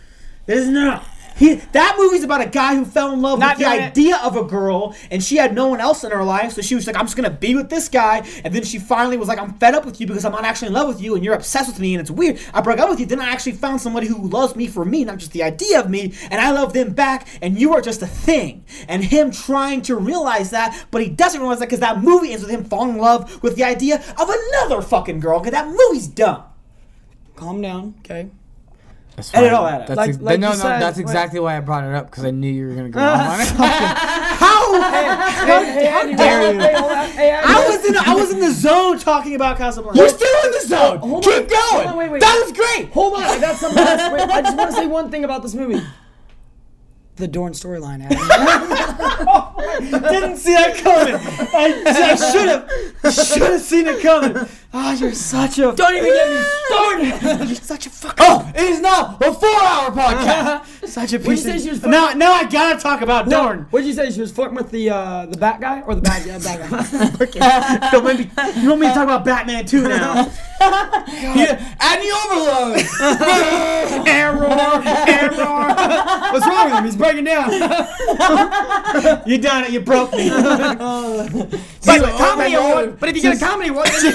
There's 0.46 0.68
no. 0.68 1.00
He, 1.36 1.56
that 1.72 1.96
movie's 1.98 2.24
about 2.24 2.40
a 2.40 2.46
guy 2.46 2.74
who 2.74 2.84
fell 2.86 3.12
in 3.12 3.20
love 3.20 3.38
Not 3.38 3.58
with 3.58 3.66
the 3.66 3.70
doing 3.70 3.82
it. 3.82 3.90
idea 3.90 4.16
of 4.24 4.36
a 4.36 4.44
girl, 4.44 4.94
and 5.10 5.22
she 5.22 5.36
had 5.36 5.54
no 5.54 5.68
one 5.68 5.80
else 5.80 6.02
in 6.02 6.10
her 6.10 6.24
life, 6.24 6.52
so 6.52 6.62
she 6.62 6.74
was 6.74 6.86
like, 6.86 6.96
"I'm 6.96 7.04
just 7.04 7.16
gonna 7.16 7.30
be 7.30 7.54
with 7.54 7.68
this 7.68 7.88
guy." 7.88 8.26
And 8.42 8.54
then 8.54 8.64
she 8.64 8.78
finally 8.78 9.18
was 9.18 9.28
like, 9.28 9.38
"I'm 9.38 9.52
fed 9.54 9.74
up 9.74 9.84
with 9.84 10.00
you 10.00 10.06
because 10.06 10.24
I'm 10.24 10.32
not 10.32 10.44
actually 10.44 10.68
in 10.68 10.74
love 10.74 10.88
with 10.88 11.00
you, 11.00 11.14
and 11.14 11.22
you're 11.22 11.34
obsessed 11.34 11.68
with 11.68 11.78
me, 11.78 11.94
and 11.94 12.00
it's 12.00 12.10
weird." 12.10 12.38
I 12.54 12.62
broke 12.62 12.78
up 12.78 12.88
with 12.88 13.00
you. 13.00 13.06
Then 13.06 13.20
I 13.20 13.28
actually 13.28 13.52
found 13.52 13.80
somebody 13.80 14.06
who 14.06 14.28
loves 14.28 14.56
me 14.56 14.66
for 14.66 14.84
me, 14.84 15.04
not 15.04 15.18
just 15.18 15.32
the 15.32 15.42
idea 15.42 15.78
of 15.78 15.90
me, 15.90 16.14
and 16.30 16.40
I 16.40 16.52
love 16.52 16.72
them 16.72 16.92
back. 16.94 17.26
And 17.42 17.58
you 17.58 17.74
are 17.74 17.82
just 17.82 18.00
a 18.00 18.06
thing. 18.06 18.64
And 18.88 19.04
him 19.04 19.30
trying 19.30 19.82
to 19.82 19.96
realize 19.96 20.50
that, 20.50 20.86
but 20.90 21.02
he 21.02 21.08
doesn't 21.10 21.40
realize 21.40 21.58
that 21.58 21.66
because 21.66 21.80
that 21.80 22.02
movie 22.02 22.32
ends 22.32 22.44
with 22.44 22.50
him 22.50 22.64
falling 22.64 22.94
in 22.94 22.98
love 22.98 23.42
with 23.42 23.56
the 23.56 23.64
idea 23.64 23.96
of 24.18 24.30
another 24.30 24.80
fucking 24.80 25.20
girl. 25.20 25.40
Because 25.40 25.52
that 25.52 25.68
movie's 25.68 26.06
dumb. 26.06 26.44
Calm 27.34 27.60
down, 27.60 27.94
okay? 28.00 28.30
That's 29.16 29.32
Edit 29.34 29.52
all 29.54 29.64
that. 29.64 29.86
That's 29.86 29.96
Like- 29.96 30.08
ex- 30.10 30.18
like 30.20 30.38
no, 30.40 30.50
no, 30.50 30.54
said, 30.56 30.78
that's 30.80 30.98
exactly 30.98 31.40
why 31.40 31.56
I 31.56 31.60
brought 31.60 31.84
it 31.84 31.94
up 31.94 32.10
because 32.10 32.24
I 32.26 32.30
knew 32.32 32.50
you 32.52 32.68
were 32.68 32.74
gonna 32.74 32.90
go 32.90 33.00
off 33.00 33.30
on 33.32 33.40
it. 33.40 33.46
How? 33.48 34.82
Hey, 34.82 35.72
hey, 35.72 35.86
Andy, 35.88 36.14
dare 36.16 36.52
you. 36.52 36.60
hey, 36.60 36.74
hey, 37.12 37.30
Andy. 37.30 37.46
I 37.48 37.66
was 37.68 37.84
in 37.86 37.96
I 37.96 38.14
was 38.14 38.30
in 38.32 38.40
the 38.40 38.50
zone 38.52 38.98
talking 38.98 39.34
about 39.34 39.56
Casablanca. 39.56 39.98
You're 39.98 40.08
still 40.10 40.44
in 40.44 40.52
the 40.52 40.60
zone. 40.66 40.98
Hold 40.98 41.24
Keep 41.24 41.32
on. 41.34 41.46
going. 41.48 41.86
On, 41.88 41.96
wait, 41.96 42.10
wait. 42.10 42.20
That 42.20 42.42
was 42.44 42.52
great. 42.56 42.92
Hold 42.92 43.14
on, 43.14 43.22
I 43.22 43.40
got 43.40 43.56
something 43.56 43.78
else. 43.82 44.12
Wait, 44.12 44.20
I 44.28 44.42
just 44.42 44.56
want 44.56 44.70
to 44.70 44.76
say 44.76 44.86
one 44.86 45.10
thing 45.10 45.24
about 45.24 45.42
this 45.42 45.54
movie. 45.54 45.80
The 47.16 47.26
Dorn 47.26 47.54
storyline. 47.54 48.06
Didn't 50.10 50.36
see 50.36 50.52
that 50.52 50.76
coming. 50.76 51.14
I, 51.54 51.82
I 52.12 52.14
should 52.16 52.48
have. 52.48 53.14
Should 53.14 53.42
have 53.42 53.60
seen 53.62 53.86
it 53.86 54.02
coming. 54.02 54.46
Oh, 54.78 54.92
you're 54.92 55.12
such 55.14 55.58
a. 55.58 55.72
Don't 55.72 55.94
even 55.94 56.04
get 56.12 56.28
me 56.28 56.42
started. 56.66 57.46
You're 57.48 57.56
such 57.56 57.86
a 57.86 57.90
fucking. 57.90 58.16
Oh, 58.18 58.52
it 58.54 58.60
is 58.60 58.80
now 58.80 59.16
a 59.20 59.32
four-hour 59.32 59.90
podcast. 59.90 60.66
such 60.86 61.14
a 61.14 61.18
What'd 61.18 61.24
you 61.24 61.30
piece. 61.34 61.42
say 61.44 61.58
she 61.58 61.70
was 61.70 61.82
of, 61.82 61.88
now, 61.90 62.12
now 62.12 62.32
I 62.32 62.44
gotta 62.44 62.78
talk 62.78 63.00
about 63.00 63.28
Dorn. 63.30 63.66
What'd 63.70 63.86
you 63.86 63.94
say? 63.94 64.10
She 64.10 64.20
was 64.20 64.30
flirting 64.32 64.56
with 64.56 64.70
the 64.70 64.90
uh, 64.90 65.26
the 65.26 65.38
bat 65.38 65.60
guy 65.62 65.80
or 65.80 65.94
the 65.94 66.02
bad, 66.02 66.26
yeah, 66.26 66.38
bad 66.38 66.68
guy? 66.70 67.88
Don't 67.92 68.04
make 68.04 68.18
me, 68.18 68.30
you 68.60 68.68
want 68.68 68.80
me 68.82 68.88
to 68.88 68.92
talk 68.94 69.04
about 69.04 69.24
Batman 69.24 69.64
2 69.64 69.82
now? 69.88 70.30
yeah, 70.60 71.74
add 71.80 72.00
the 72.02 72.10
overload. 72.24 74.06
error, 74.06 74.46
error. 75.08 76.32
What's 76.32 76.46
wrong 76.46 76.70
with 76.70 76.78
him? 76.78 76.84
He's 76.84 76.96
breaking 76.96 77.24
down. 77.24 77.50
You 79.26 79.38
done 79.38 79.64
it. 79.64 79.70
You 79.70 79.80
broke 79.80 80.12
me. 80.12 80.28
But, 80.28 81.60
Anyway, 81.88 82.10
comedy 82.18 82.54
award. 82.54 82.98
But 82.98 83.08
if 83.10 83.16
you 83.16 83.22
get 83.22 83.36
a 83.36 83.38
comedy 83.38 83.68
award, 83.70 83.88
you, 84.02 84.08
you 84.10 84.14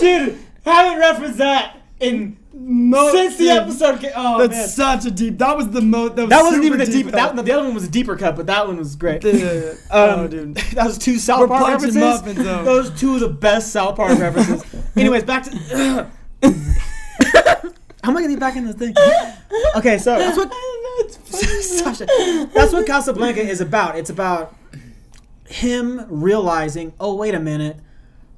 Dude, 0.00 0.38
haven't 0.64 0.98
referenced 0.98 1.38
that 1.38 1.76
in 2.00 2.36
since 2.52 3.36
the 3.36 3.44
dude, 3.44 3.48
episode. 3.50 4.00
Came, 4.00 4.12
oh 4.16 4.38
man. 4.38 4.50
That's 4.50 4.74
such 4.74 5.04
a 5.06 5.10
deep. 5.10 5.38
That 5.38 5.56
was 5.56 5.70
the 5.70 5.80
most. 5.80 6.16
That, 6.16 6.22
was 6.22 6.30
That 6.30 6.42
wasn't 6.42 6.64
even 6.64 6.78
the 6.78 6.86
deep. 6.86 7.06
deep. 7.06 7.12
That, 7.14 7.34
no, 7.34 7.42
the 7.42 7.52
other 7.52 7.64
one 7.64 7.74
was 7.74 7.84
a 7.84 7.90
deeper 7.90 8.16
cut, 8.16 8.36
but 8.36 8.46
that 8.46 8.66
one 8.66 8.76
was 8.78 8.96
great. 8.96 9.24
Um, 9.92 10.20
oh, 10.20 10.28
dude. 10.28 10.56
That 10.74 10.86
was 10.86 10.96
two 10.96 11.18
South 11.18 11.40
We're 11.40 11.48
Park 11.48 11.68
references. 11.68 11.96
muffins. 11.96 12.38
Those 12.38 12.90
two 12.98 13.14
of 13.14 13.20
the 13.20 13.28
best 13.28 13.72
South 13.72 13.96
Park 13.96 14.18
references. 14.18 14.64
Anyways, 14.96 15.24
back 15.24 15.44
to. 15.44 16.10
How 18.02 18.10
am 18.10 18.16
I 18.16 18.20
gonna 18.22 18.34
get 18.34 18.40
back 18.40 18.56
in 18.56 18.66
the 18.66 18.72
thing? 18.72 18.94
Okay, 19.76 19.96
so 19.98 20.18
that's 20.18 20.36
what. 20.36 20.52
Sasha, 21.24 22.06
that's 22.52 22.72
what 22.72 22.86
Casablanca 22.86 23.40
is 23.40 23.60
about. 23.60 23.96
It's 23.96 24.10
about 24.10 24.54
him 25.46 26.06
realizing, 26.08 26.92
oh 27.00 27.14
wait 27.14 27.34
a 27.34 27.40
minute, 27.40 27.76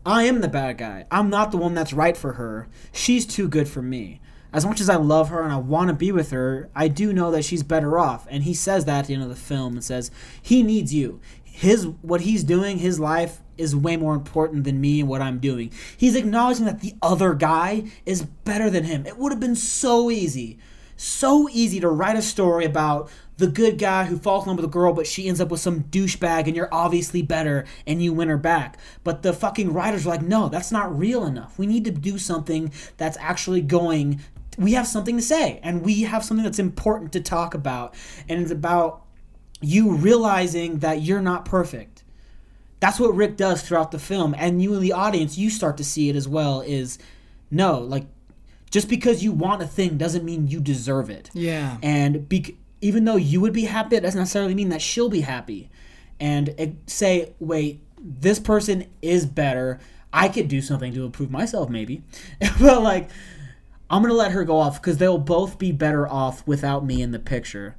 I 0.06 0.24
am 0.24 0.40
the 0.40 0.48
bad 0.48 0.78
guy. 0.78 1.06
I'm 1.10 1.30
not 1.30 1.50
the 1.50 1.56
one 1.56 1.74
that's 1.74 1.92
right 1.92 2.16
for 2.16 2.34
her. 2.34 2.68
She's 2.92 3.24
too 3.26 3.48
good 3.48 3.68
for 3.68 3.82
me. 3.82 4.20
As 4.52 4.64
much 4.64 4.80
as 4.80 4.88
I 4.88 4.96
love 4.96 5.30
her 5.30 5.42
and 5.42 5.52
I 5.52 5.56
want 5.56 5.88
to 5.88 5.94
be 5.94 6.12
with 6.12 6.30
her, 6.30 6.68
I 6.76 6.86
do 6.88 7.12
know 7.12 7.30
that 7.32 7.44
she's 7.44 7.64
better 7.64 7.98
off. 7.98 8.26
And 8.30 8.44
he 8.44 8.54
says 8.54 8.84
that 8.84 9.00
at 9.00 9.06
the 9.06 9.14
end 9.14 9.22
of 9.24 9.28
the 9.28 9.34
film 9.34 9.74
and 9.74 9.82
says 9.82 10.10
he 10.40 10.62
needs 10.62 10.94
you. 10.94 11.20
His 11.56 11.86
what 12.02 12.22
he's 12.22 12.44
doing, 12.44 12.78
his 12.78 12.98
life 12.98 13.40
is 13.56 13.76
way 13.76 13.96
more 13.96 14.14
important 14.14 14.64
than 14.64 14.80
me 14.80 15.00
and 15.00 15.08
what 15.08 15.22
I'm 15.22 15.38
doing. 15.38 15.70
He's 15.96 16.16
acknowledging 16.16 16.64
that 16.66 16.80
the 16.80 16.94
other 17.00 17.34
guy 17.34 17.84
is 18.04 18.22
better 18.22 18.68
than 18.68 18.84
him. 18.84 19.06
It 19.06 19.16
would 19.18 19.30
have 19.30 19.40
been 19.40 19.56
so 19.56 20.10
easy 20.10 20.58
so 20.96 21.48
easy 21.50 21.80
to 21.80 21.88
write 21.88 22.16
a 22.16 22.22
story 22.22 22.64
about 22.64 23.10
the 23.36 23.46
good 23.46 23.78
guy 23.78 24.04
who 24.04 24.16
falls 24.16 24.44
in 24.44 24.48
love 24.48 24.58
with 24.58 24.64
a 24.64 24.68
girl, 24.68 24.92
but 24.92 25.06
she 25.06 25.26
ends 25.26 25.40
up 25.40 25.50
with 25.50 25.60
some 25.60 25.84
douchebag, 25.84 26.46
and 26.46 26.54
you're 26.54 26.72
obviously 26.72 27.20
better, 27.22 27.64
and 27.86 28.02
you 28.02 28.12
win 28.12 28.28
her 28.28 28.38
back. 28.38 28.78
But 29.02 29.22
the 29.22 29.32
fucking 29.32 29.72
writers 29.72 30.06
are 30.06 30.10
like, 30.10 30.22
no, 30.22 30.48
that's 30.48 30.70
not 30.70 30.96
real 30.96 31.26
enough. 31.26 31.58
We 31.58 31.66
need 31.66 31.84
to 31.86 31.90
do 31.90 32.16
something 32.18 32.72
that's 32.96 33.18
actually 33.18 33.60
going. 33.60 34.20
We 34.56 34.74
have 34.74 34.86
something 34.86 35.16
to 35.16 35.22
say, 35.22 35.58
and 35.64 35.82
we 35.82 36.02
have 36.02 36.24
something 36.24 36.44
that's 36.44 36.60
important 36.60 37.12
to 37.12 37.20
talk 37.20 37.54
about, 37.54 37.94
and 38.28 38.40
it's 38.40 38.52
about 38.52 39.03
you 39.64 39.94
realizing 39.94 40.78
that 40.78 41.02
you're 41.02 41.22
not 41.22 41.44
perfect. 41.44 42.02
That's 42.80 43.00
what 43.00 43.14
Rick 43.14 43.36
does 43.36 43.62
throughout 43.62 43.90
the 43.92 43.98
film, 43.98 44.34
and 44.36 44.62
you 44.62 44.74
in 44.74 44.80
the 44.80 44.92
audience, 44.92 45.38
you 45.38 45.48
start 45.50 45.76
to 45.78 45.84
see 45.84 46.08
it 46.10 46.16
as 46.16 46.28
well. 46.28 46.60
Is 46.60 46.98
no, 47.50 47.78
like 47.78 48.06
just 48.70 48.88
because 48.88 49.22
you 49.22 49.30
want 49.30 49.62
a 49.62 49.66
thing 49.66 49.96
doesn't 49.96 50.24
mean 50.24 50.48
you 50.48 50.60
deserve 50.60 51.08
it. 51.08 51.30
Yeah. 51.32 51.78
And 51.82 52.28
bec- 52.28 52.54
even 52.80 53.04
though 53.04 53.16
you 53.16 53.40
would 53.40 53.52
be 53.52 53.66
happy, 53.66 53.94
it 53.94 54.00
doesn't 54.00 54.18
necessarily 54.18 54.54
mean 54.54 54.68
that 54.70 54.82
she'll 54.82 55.08
be 55.08 55.20
happy. 55.20 55.70
And 56.18 56.48
it, 56.58 56.74
say, 56.86 57.34
wait, 57.38 57.80
this 57.98 58.40
person 58.40 58.86
is 59.00 59.26
better. 59.26 59.78
I 60.12 60.28
could 60.28 60.48
do 60.48 60.60
something 60.60 60.92
to 60.92 61.04
improve 61.04 61.30
myself, 61.30 61.70
maybe, 61.70 62.02
but 62.60 62.82
like, 62.82 63.10
I'm 63.88 64.02
gonna 64.02 64.14
let 64.14 64.32
her 64.32 64.44
go 64.44 64.58
off 64.58 64.80
because 64.82 64.98
they'll 64.98 65.18
both 65.18 65.56
be 65.56 65.70
better 65.70 66.08
off 66.08 66.44
without 66.46 66.84
me 66.84 67.00
in 67.00 67.12
the 67.12 67.18
picture. 67.18 67.76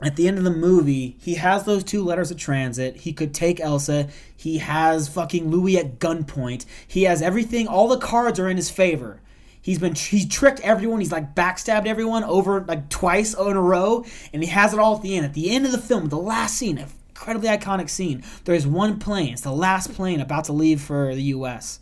At 0.00 0.14
the 0.14 0.28
end 0.28 0.38
of 0.38 0.44
the 0.44 0.50
movie, 0.50 1.16
he 1.20 1.34
has 1.34 1.64
those 1.64 1.82
two 1.82 2.04
letters 2.04 2.30
of 2.30 2.36
transit. 2.36 2.98
He 2.98 3.12
could 3.12 3.34
take 3.34 3.58
Ilsa. 3.58 4.10
He 4.36 4.58
has 4.58 5.08
fucking 5.08 5.50
Louis 5.50 5.76
at 5.78 5.98
gunpoint. 5.98 6.66
He 6.86 7.02
has 7.02 7.20
everything. 7.20 7.66
All 7.66 7.88
the 7.88 7.98
cards 7.98 8.38
are 8.38 8.48
in 8.48 8.56
his 8.56 8.70
favor. 8.70 9.20
He's 9.60 9.80
been 9.80 9.96
he 9.96 10.26
tricked 10.26 10.60
everyone. 10.60 11.00
He's 11.00 11.10
like 11.10 11.34
backstabbed 11.34 11.86
everyone 11.86 12.22
over 12.24 12.60
like 12.60 12.88
twice 12.88 13.34
in 13.34 13.56
a 13.56 13.60
row, 13.60 14.04
and 14.32 14.42
he 14.42 14.48
has 14.50 14.72
it 14.72 14.78
all 14.78 14.96
at 14.96 15.02
the 15.02 15.16
end. 15.16 15.26
At 15.26 15.34
the 15.34 15.50
end 15.50 15.66
of 15.66 15.72
the 15.72 15.78
film, 15.78 16.08
the 16.08 16.16
last 16.16 16.56
scene, 16.56 16.86
incredibly 17.08 17.48
iconic 17.48 17.90
scene. 17.90 18.22
There's 18.44 18.66
one 18.66 19.00
plane. 19.00 19.32
It's 19.32 19.42
the 19.42 19.52
last 19.52 19.92
plane 19.92 20.20
about 20.20 20.44
to 20.44 20.52
leave 20.52 20.80
for 20.80 21.12
the 21.14 21.22
U.S. 21.24 21.80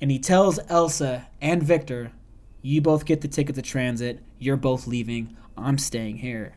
And 0.00 0.10
he 0.10 0.18
tells 0.18 0.58
Ilsa 0.60 1.26
and 1.42 1.62
Victor, 1.62 2.10
"You 2.62 2.80
both 2.80 3.04
get 3.04 3.20
the 3.20 3.28
ticket 3.28 3.54
to 3.56 3.62
transit. 3.62 4.20
You're 4.38 4.56
both 4.56 4.86
leaving. 4.86 5.36
I'm 5.58 5.76
staying 5.76 6.16
here." 6.16 6.56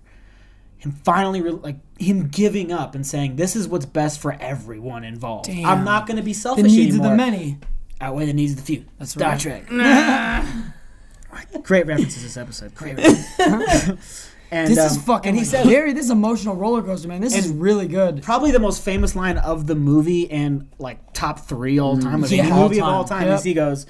Him 0.82 0.92
finally, 1.04 1.42
re- 1.42 1.52
like 1.52 1.78
him 2.00 2.28
giving 2.30 2.72
up 2.72 2.96
and 2.96 3.06
saying, 3.06 3.36
"This 3.36 3.56
is 3.56 3.68
what's 3.68 3.86
best 3.86 4.20
for 4.20 4.34
everyone 4.34 5.04
involved. 5.04 5.48
I'm 5.50 5.84
not 5.86 6.08
going 6.08 6.18
to 6.18 6.24
be 6.24 6.34
selfish 6.34 6.64
anymore. 6.66 6.76
The 6.76 6.82
needs 6.84 6.96
anymore." 6.96 7.12
of 7.14 7.18
the 7.20 7.32
many. 7.32 7.58
outweigh 8.02 8.26
the 8.26 8.34
needs 8.34 8.52
of 8.54 8.58
the 8.58 8.64
few. 8.64 8.86
That's 8.98 9.12
Star 9.12 9.30
right. 9.32 9.40
Trek. 9.40 9.68
Great 11.64 11.86
references 11.86 12.24
this 12.24 12.36
episode. 12.36 12.74
Great. 12.76 12.98
references. 13.38 14.32
and 14.50 14.68
This 14.70 14.80
um, 14.80 14.86
is 14.88 14.98
fucking. 15.04 15.30
And 15.30 15.38
he 15.38 15.46
said 15.46 15.66
Gary, 15.66 15.94
this 15.94 16.06
is 16.06 16.12
emotional 16.12 16.56
roller 16.56 16.82
coaster, 16.82 17.08
man. 17.08 17.22
This 17.22 17.36
is 17.38 17.50
really 17.50 17.88
good. 17.88 18.22
probably 18.24 18.52
the 18.52 18.60
most 18.60 18.84
famous 18.84 19.16
line 19.16 19.38
of 19.38 19.68
the 19.68 19.76
movie 19.76 20.30
and 20.32 20.68
like 20.80 21.14
top 21.14 21.40
three 21.42 21.80
all 21.80 21.98
time 21.98 22.24
of 22.24 22.32
Yeah, 22.32 22.44
any 22.44 22.52
movie 22.52 22.82
of 22.82 22.88
all 22.88 23.04
time. 23.06 23.20
time. 23.20 23.28
Yep. 23.30 23.38
Is 23.40 23.44
he 23.46 23.54
goes, 23.54 23.86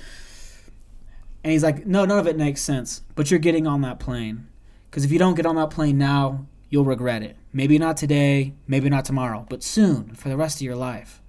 and 1.43 1.51
he's 1.53 1.63
like, 1.63 1.85
"No, 1.87 2.05
none 2.05 2.19
of 2.19 2.27
it 2.27 2.37
makes 2.37 2.61
sense. 2.61 3.01
But 3.15 3.31
you're 3.31 3.39
getting 3.39 3.65
on 3.65 3.81
that 3.81 3.99
plane 3.99 4.47
because 4.89 5.03
if 5.05 5.11
you 5.11 5.17
don't 5.17 5.35
get 5.35 5.45
on 5.45 5.55
that 5.55 5.71
plane 5.71 5.97
now, 5.97 6.45
you'll 6.71 6.85
regret 6.85 7.21
it. 7.21 7.37
Maybe 7.53 7.77
not 7.77 7.97
today, 7.97 8.55
maybe 8.67 8.89
not 8.89 9.05
tomorrow, 9.05 9.45
but 9.47 9.61
soon 9.61 10.15
for 10.15 10.29
the 10.29 10.37
rest 10.37 10.57
of 10.57 10.63
your 10.63 10.75
life." 10.75 11.21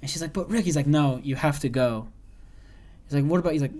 And 0.00 0.08
she's 0.08 0.22
like, 0.22 0.32
"But 0.32 0.48
Rick," 0.48 0.66
he's 0.66 0.76
like, 0.76 0.86
"No, 0.86 1.20
you 1.24 1.34
have 1.34 1.58
to 1.60 1.68
go." 1.68 2.06
He's 3.06 3.14
like, 3.14 3.24
"What 3.24 3.40
about?" 3.40 3.54
He's 3.54 3.62
like, 3.62 3.72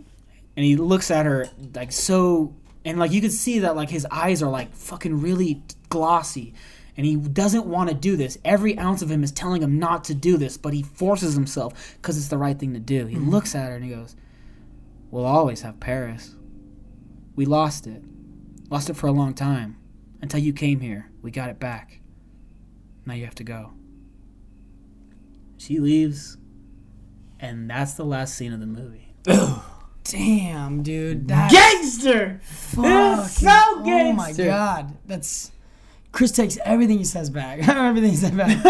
and 0.56 0.64
he 0.64 0.76
looks 0.76 1.10
at 1.10 1.26
her 1.26 1.48
like 1.74 1.92
so, 1.92 2.54
and 2.84 2.98
like 2.98 3.12
you 3.12 3.20
can 3.20 3.30
see 3.30 3.60
that 3.60 3.76
like 3.76 3.90
his 3.90 4.06
eyes 4.10 4.42
are 4.42 4.50
like 4.50 4.74
fucking 4.74 5.20
really 5.20 5.62
glossy, 5.90 6.54
and 6.96 7.04
he 7.04 7.16
doesn't 7.16 7.66
want 7.66 7.90
to 7.90 7.94
do 7.94 8.16
this. 8.16 8.38
Every 8.44 8.78
ounce 8.78 9.02
of 9.02 9.10
him 9.10 9.22
is 9.22 9.30
telling 9.30 9.62
him 9.62 9.78
not 9.78 10.04
to 10.04 10.14
do 10.14 10.38
this, 10.38 10.56
but 10.56 10.72
he 10.72 10.82
forces 10.82 11.34
himself 11.34 11.96
because 12.00 12.16
it's 12.16 12.28
the 12.28 12.38
right 12.38 12.58
thing 12.58 12.72
to 12.72 12.80
do. 12.80 13.06
He 13.06 13.16
mm-hmm. 13.16 13.30
looks 13.30 13.54
at 13.54 13.68
her 13.68 13.76
and 13.76 13.84
he 13.84 13.90
goes, 13.90 14.16
"We'll 15.10 15.26
always 15.26 15.60
have 15.60 15.78
Paris. 15.78 16.34
We 17.34 17.44
lost 17.44 17.86
it, 17.86 18.02
lost 18.70 18.88
it 18.88 18.94
for 18.96 19.08
a 19.08 19.12
long 19.12 19.34
time, 19.34 19.76
until 20.26 20.40
you 20.40 20.52
came 20.52 20.80
here. 20.80 21.08
We 21.22 21.30
got 21.30 21.50
it 21.50 21.60
back. 21.60 22.00
Now 23.04 23.14
you 23.14 23.24
have 23.24 23.36
to 23.36 23.44
go." 23.44 23.72
She 25.56 25.78
leaves, 25.78 26.36
and 27.38 27.70
that's 27.70 27.94
the 27.94 28.04
last 28.04 28.34
scene 28.34 28.52
of 28.52 28.58
the 28.58 28.66
movie. 28.66 29.14
Damn, 30.04 30.82
dude. 30.82 31.28
That 31.28 31.50
Gangster! 31.50 32.40
fucking, 32.42 33.28
so 33.28 33.48
Oh 33.48 34.12
my 34.12 34.32
god, 34.32 34.96
that's. 35.06 35.52
Chris 36.10 36.32
takes 36.32 36.58
everything 36.64 36.98
he 36.98 37.04
says 37.04 37.30
back. 37.30 37.66
everything 37.68 38.10
he 38.10 38.16
said 38.16 38.36
back. 38.36 38.58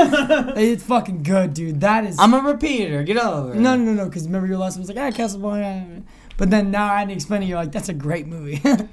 it's 0.56 0.82
fucking 0.82 1.22
good, 1.22 1.54
dude. 1.54 1.80
That 1.80 2.04
is. 2.04 2.18
I'm 2.18 2.34
a 2.34 2.40
repeater. 2.40 3.02
Get 3.02 3.16
over 3.16 3.54
it. 3.54 3.56
no, 3.56 3.76
no, 3.76 3.84
no, 3.84 3.92
no. 3.92 4.04
Because 4.06 4.26
remember 4.26 4.46
your 4.46 4.58
last 4.58 4.74
one 4.76 4.80
was 4.80 4.88
like, 4.88 4.98
ah, 4.98 5.16
Casablanca. 5.16 6.02
But 6.36 6.50
then 6.50 6.70
now 6.70 6.92
I 6.92 6.98
had 6.98 7.08
to 7.08 7.14
explain 7.14 7.42
it. 7.42 7.46
You're 7.46 7.58
like, 7.58 7.72
that's 7.72 7.88
a 7.88 7.94
great 7.94 8.26
movie. 8.26 8.60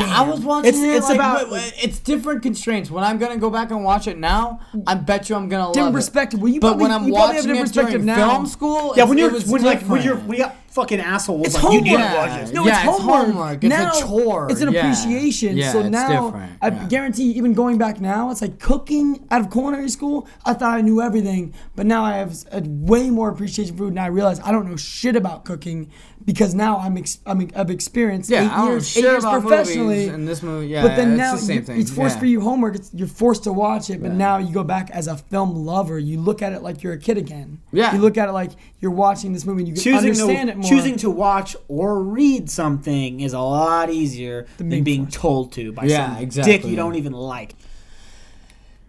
I 0.00 0.22
was 0.22 0.40
watching 0.40 0.68
It's- 0.68 0.82
it. 0.82 0.96
it's 0.96 1.08
like, 1.08 1.16
about- 1.16 1.50
wait, 1.50 1.62
wait, 1.62 1.74
it's 1.82 1.98
different 1.98 2.42
constraints. 2.42 2.90
When 2.90 3.04
I'm 3.04 3.18
gonna 3.18 3.36
go 3.38 3.50
back 3.50 3.70
and 3.70 3.84
watch 3.84 4.06
it 4.06 4.18
now, 4.18 4.60
I 4.86 4.94
bet 4.94 5.28
you 5.28 5.36
I'm 5.36 5.48
gonna 5.48 5.72
different 5.72 5.86
love 5.86 5.94
perspective. 5.94 6.40
Well, 6.40 6.48
you 6.50 6.56
it. 6.58 6.60
But 6.60 6.68
probably, 6.68 6.82
when 6.84 6.92
I'm 6.92 7.04
you 7.06 7.12
probably 7.14 7.36
have 7.36 7.44
watching 7.44 7.50
a 7.50 7.54
it 7.54 7.64
different 7.66 7.72
during 7.74 7.86
perspective 7.86 8.04
now. 8.04 8.30
film 8.34 8.46
school, 8.46 8.94
Yeah, 8.96 9.04
when 9.04 9.18
you're 9.18 9.30
was 9.30 9.46
when 9.46 9.62
like 9.62 9.82
when 9.82 10.02
you're 10.02 10.14
different. 10.14 10.28
we 10.30 10.36
got 10.38 10.56
fucking 10.70 11.00
assholes 11.00 11.46
It's 11.46 11.54
like 11.62 11.72
you 11.72 11.80
need 11.80 11.96
to 11.96 12.02
watch 12.14 12.40
this. 12.40 12.52
No, 12.52 12.64
Yeah, 12.64 12.78
it's 12.84 12.88
it's 12.88 12.98
homework. 13.02 13.26
homework. 13.26 13.64
It's 13.64 13.74
a 13.74 14.06
chore. 14.06 14.46
It's 14.50 14.60
an 14.60 14.72
Yeah. 14.72 14.80
appreciation. 14.80 15.56
Yeah, 15.56 15.72
so 15.72 15.80
it's 15.80 15.88
now, 15.90 16.26
different. 16.26 16.52
I 16.62 16.68
Yeah. 16.68 16.84
guarantee, 16.88 17.24
even 17.32 17.52
going 17.54 17.78
back 17.78 18.00
now, 18.00 18.30
it's 18.30 18.42
like 18.42 18.58
cooking 18.60 19.26
out 19.30 19.40
of 19.40 19.50
culinary 19.50 19.88
school. 19.88 20.28
I 20.44 20.52
thought 20.52 20.76
I 20.76 20.80
knew 20.82 21.00
everything, 21.02 21.52
but 21.74 21.86
now 21.86 22.04
I 22.04 22.14
have 22.18 22.36
a 22.52 22.62
way 22.64 23.10
more 23.10 23.28
appreciation 23.28 23.72
for 23.76 23.84
food, 23.84 23.88
and 23.90 24.00
I 24.00 24.06
realize 24.06 24.40
I 24.44 24.52
don't 24.52 24.68
know 24.70 24.76
shit 24.76 25.16
about 25.16 25.44
cooking 25.44 25.88
because 26.28 26.54
now 26.54 26.76
I'm 26.76 26.98
ex- 26.98 27.20
I'm 27.24 27.48
I've 27.56 27.70
experienced 27.70 28.28
yeah, 28.28 28.44
eight 28.44 28.52
I 28.52 28.68
years, 28.68 28.86
shit 28.86 29.02
eight 29.02 29.08
years 29.12 29.24
professionally. 29.24 29.96
movies 29.96 30.08
and 30.08 30.28
this 30.28 30.42
movie. 30.42 30.66
Yeah, 30.66 30.82
but 30.82 30.94
then 30.94 31.12
it's 31.12 31.18
now 31.18 31.32
the 31.36 31.40
same 31.40 31.56
you- 31.56 31.62
thing. 31.62 31.80
it's 31.80 31.90
forced 31.90 32.16
yeah. 32.16 32.20
for 32.20 32.26
you 32.26 32.40
homework. 32.42 32.74
It's, 32.74 32.90
you're 32.92 33.08
forced 33.08 33.44
to 33.44 33.52
watch 33.54 33.88
it, 33.88 34.02
but 34.02 34.08
Yeah. 34.10 34.16
now 34.18 34.36
you 34.36 34.52
go 34.52 34.62
back 34.62 34.90
as 34.90 35.06
a 35.06 35.16
film 35.16 35.54
lover. 35.64 35.98
You 35.98 36.20
look 36.20 36.42
at 36.42 36.52
it 36.52 36.60
like 36.60 36.82
you're 36.82 36.92
a 36.92 36.98
kid 36.98 37.16
again. 37.16 37.60
Yeah. 37.72 37.94
You 37.94 38.00
look 38.02 38.18
at 38.18 38.28
it 38.28 38.32
like 38.32 38.50
you're 38.80 38.90
watching 38.90 39.32
this 39.32 39.46
movie 39.46 39.60
and 39.62 39.68
you 39.68 39.72
can 39.74 39.82
choosing 39.82 40.10
understand 40.10 40.48
to 40.48 40.52
it 40.52 40.56
more. 40.58 40.68
choosing 40.70 40.96
to 40.98 41.08
watch 41.08 41.56
or 41.66 42.02
read 42.02 42.50
something 42.50 43.20
is 43.20 43.32
a 43.32 43.40
lot 43.40 43.88
easier 43.88 44.46
than 44.58 44.68
being 44.68 44.84
being 44.84 45.04
forced. 45.06 45.16
told 45.18 45.52
to 45.52 45.72
by 45.72 45.84
Yeah, 45.84 46.12
some 46.14 46.22
exactly. 46.22 46.52
dick 46.52 46.64
you 46.66 46.76
don't 46.76 46.96
even 46.96 47.14
like. 47.14 47.54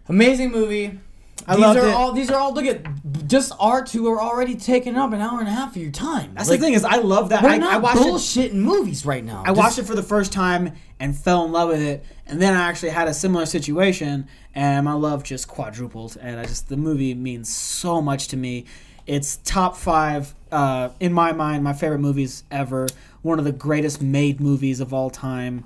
Amazing 0.10 0.52
movie. 0.52 1.00
I 1.48 1.56
these 1.56 1.66
are 1.66 1.88
it. 1.88 1.94
all 1.94 2.12
these 2.12 2.30
are 2.30 2.40
all 2.40 2.54
look 2.54 2.66
at 2.66 2.86
just 3.28 3.52
our 3.60 3.84
two 3.84 4.08
are 4.08 4.20
already 4.22 4.56
taking 4.56 4.96
up 4.96 5.14
an 5.14 5.22
hour 5.22 5.40
and 5.40 5.48
a 5.48 5.52
half 5.52 5.76
of 5.76 5.82
your 5.82 5.92
time. 5.92 6.34
That's 6.36 6.50
Like, 6.50 6.60
the 6.60 6.66
thing 6.66 6.74
is 6.74 6.84
I 6.84 6.98
love 6.98 7.30
that. 7.30 7.44
We're 7.44 7.50
I, 7.50 7.58
not 7.58 7.74
I 7.74 7.78
watched 7.78 7.98
it. 8.02 8.04
bullshitting 8.08 8.54
movies 8.54 9.06
right 9.06 9.24
now. 9.24 9.44
I 9.46 9.52
watched 9.52 9.80
it 9.80 9.84
for 9.86 9.96
the 9.96 10.04
first 10.04 10.32
time 10.32 10.74
and 11.00 11.16
fell 11.18 11.46
in 11.46 11.52
love 11.52 11.70
with 11.70 11.82
it, 11.82 12.06
and 12.28 12.42
then 12.42 12.54
I 12.54 12.68
actually 12.68 12.90
had 12.90 13.08
a 13.08 13.14
similar 13.14 13.46
situation, 13.46 14.28
and 14.54 14.86
my 14.86 14.94
love 14.94 15.24
just 15.24 15.48
quadrupled. 15.48 16.18
And 16.22 16.40
I 16.40 16.44
just 16.44 16.70
the 16.70 16.78
movie 16.78 17.14
means 17.14 17.54
so 17.56 18.02
much 18.02 18.28
to 18.30 18.38
me. 18.38 18.66
It's 19.08 19.38
top 19.38 19.76
five 19.76 20.36
uh, 20.52 20.90
in 21.00 21.14
my 21.14 21.32
mind, 21.32 21.64
my 21.64 21.74
favorite 21.74 22.00
movies 22.00 22.44
ever. 22.52 22.88
One 23.22 23.40
of 23.40 23.46
the 23.46 23.52
greatest 23.52 24.02
made 24.02 24.40
movies 24.40 24.80
of 24.80 24.94
all 24.94 25.10
time. 25.10 25.66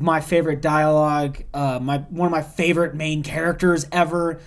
My 0.00 0.20
favorite 0.20 0.60
dialogue. 0.62 1.42
Uh, 1.52 1.78
my 1.82 1.98
one 2.10 2.26
of 2.26 2.32
my 2.32 2.42
favorite 2.42 2.94
main 2.94 3.22
characters 3.22 3.86
ever. 3.92 4.40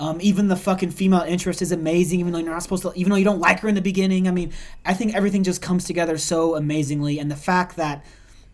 Um, 0.00 0.18
even 0.20 0.48
the 0.48 0.56
fucking 0.56 0.90
female 0.90 1.22
interest 1.22 1.62
is 1.62 1.70
amazing, 1.70 2.20
even 2.20 2.32
though 2.32 2.40
you're 2.40 2.50
not 2.50 2.62
supposed 2.62 2.82
to, 2.82 2.92
even 2.94 3.10
though 3.10 3.16
you 3.16 3.24
don't 3.24 3.38
like 3.38 3.60
her 3.60 3.68
in 3.68 3.76
the 3.76 3.80
beginning. 3.80 4.26
I 4.26 4.32
mean, 4.32 4.52
I 4.84 4.92
think 4.92 5.14
everything 5.14 5.44
just 5.44 5.62
comes 5.62 5.84
together 5.84 6.18
so 6.18 6.56
amazingly, 6.56 7.18
and 7.18 7.30
the 7.30 7.36
fact 7.36 7.76
that 7.76 8.04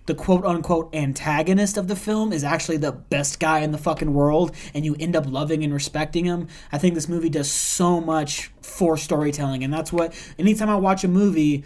the 0.06 0.14
quote 0.14 0.44
unquote 0.44 0.94
antagonist 0.94 1.76
of 1.76 1.88
the 1.88 1.96
film 1.96 2.32
is 2.32 2.44
actually 2.44 2.76
the 2.76 2.92
best 2.92 3.40
guy 3.40 3.60
in 3.60 3.70
the 3.70 3.78
fucking 3.78 4.12
world, 4.12 4.54
and 4.74 4.84
you 4.84 4.96
end 5.00 5.16
up 5.16 5.24
loving 5.26 5.64
and 5.64 5.72
respecting 5.72 6.26
him. 6.26 6.48
I 6.72 6.78
think 6.78 6.94
this 6.94 7.08
movie 7.08 7.30
does 7.30 7.50
so 7.50 8.00
much 8.00 8.50
for 8.60 8.96
storytelling, 8.96 9.64
and 9.64 9.72
that's 9.72 9.92
what. 9.92 10.14
Anytime 10.38 10.68
I 10.68 10.76
watch 10.76 11.04
a 11.04 11.08
movie, 11.08 11.64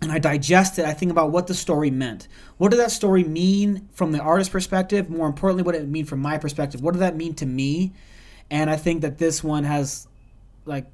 and 0.00 0.12
I 0.12 0.18
digest 0.18 0.78
it, 0.78 0.84
I 0.84 0.92
think 0.92 1.10
about 1.10 1.30
what 1.30 1.46
the 1.46 1.54
story 1.54 1.90
meant. 1.90 2.28
What 2.56 2.70
did 2.70 2.78
that 2.80 2.90
story 2.90 3.24
mean 3.24 3.88
from 3.92 4.12
the 4.12 4.20
artist's 4.20 4.52
perspective? 4.52 5.10
More 5.10 5.26
importantly, 5.26 5.62
what 5.62 5.72
did 5.72 5.82
it 5.82 5.88
mean 5.88 6.04
from 6.04 6.20
my 6.20 6.38
perspective? 6.38 6.82
What 6.82 6.92
did 6.92 7.00
that 7.00 7.16
mean 7.16 7.34
to 7.34 7.46
me? 7.46 7.92
And 8.50 8.70
I 8.70 8.76
think 8.76 9.02
that 9.02 9.18
this 9.18 9.44
one 9.44 9.64
has 9.64 10.08
like 10.64 10.86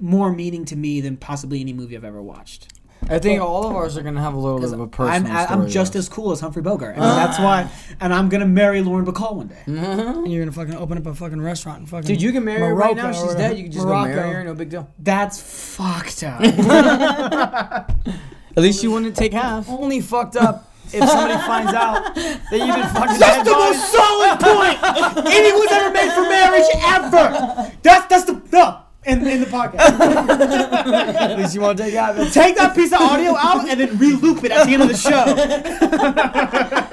more 0.00 0.32
meaning 0.32 0.64
to 0.66 0.76
me 0.76 1.00
than 1.00 1.16
possibly 1.16 1.60
any 1.60 1.72
movie 1.72 1.96
I've 1.96 2.04
ever 2.04 2.22
watched. 2.22 2.72
I 3.08 3.18
think 3.20 3.40
all 3.40 3.68
of 3.68 3.76
ours 3.76 3.96
are 3.96 4.02
gonna 4.02 4.20
have 4.20 4.34
a 4.34 4.38
little 4.38 4.58
bit 4.58 4.72
of 4.72 4.80
a 4.80 4.86
personal 4.86 5.30
I'm, 5.30 5.46
story. 5.46 5.60
I'm 5.60 5.68
just 5.68 5.92
though. 5.92 5.98
as 6.00 6.08
cool 6.08 6.32
as 6.32 6.40
Humphrey 6.40 6.62
Bogart. 6.62 6.96
And 6.96 7.04
that's 7.04 7.38
why, 7.38 7.70
and 8.00 8.12
I'm 8.12 8.28
gonna 8.28 8.46
marry 8.46 8.82
Lauren 8.82 9.06
Bacall 9.06 9.36
one 9.36 9.48
day. 9.48 9.62
and 9.66 10.30
you're 10.30 10.44
gonna 10.44 10.52
fucking 10.52 10.74
open 10.74 10.98
up 10.98 11.06
a 11.06 11.14
fucking 11.14 11.40
restaurant 11.40 11.80
and 11.80 11.88
fucking. 11.88 12.06
Dude, 12.06 12.20
you 12.22 12.32
can 12.32 12.44
marry 12.44 12.60
her 12.60 12.74
right 12.74 12.96
now. 12.96 13.10
Morocco 13.10 13.26
She's 13.26 13.34
dead. 13.36 13.56
You 13.56 13.64
can 13.64 13.72
just 13.72 13.86
Morocco. 13.86 14.14
go 14.14 14.16
marry 14.16 14.34
her. 14.34 14.44
No 14.44 14.54
big 14.54 14.70
deal. 14.70 14.90
That's 14.98 15.40
fucked 15.40 16.24
up. 16.24 16.40
At 18.56 18.62
least 18.62 18.82
you 18.82 18.90
wouldn't 18.90 19.14
take 19.14 19.32
half. 19.32 19.68
Only 19.68 20.00
fucked 20.00 20.36
up 20.36 20.72
if 20.92 21.08
somebody 21.08 21.38
finds 21.46 21.72
out 21.72 22.14
that 22.14 22.52
you've 22.52 22.76
been 22.76 22.88
fucking. 22.94 23.18
That's 23.18 23.48
the 23.48 23.54
most 23.54 23.92
solid 23.92 24.38
point 24.46 24.78
anyone's 25.26 25.72
ever 25.72 25.90
made 25.92 26.12
for 26.12 26.22
marriage 26.22 26.66
ever. 26.84 27.72
That's 27.82 28.06
that's 28.06 28.24
the 28.24 28.40
no 28.52 28.82
in, 29.06 29.26
in 29.26 29.40
the 29.40 29.46
podcast. 29.46 29.78
At 29.78 31.38
least 31.38 31.54
you 31.54 31.60
want 31.60 31.78
to 31.78 31.84
take 31.84 31.94
out. 31.94 32.16
Take 32.32 32.56
that 32.56 32.74
piece 32.74 32.92
of 32.92 33.00
audio 33.00 33.36
out 33.36 33.68
and 33.68 33.80
then 33.80 33.96
re-loop 33.98 34.42
it 34.44 34.50
at 34.50 34.66
the 34.66 34.74
end 34.74 34.82
of 34.82 34.88
the 34.88 34.96
show. 34.96 35.24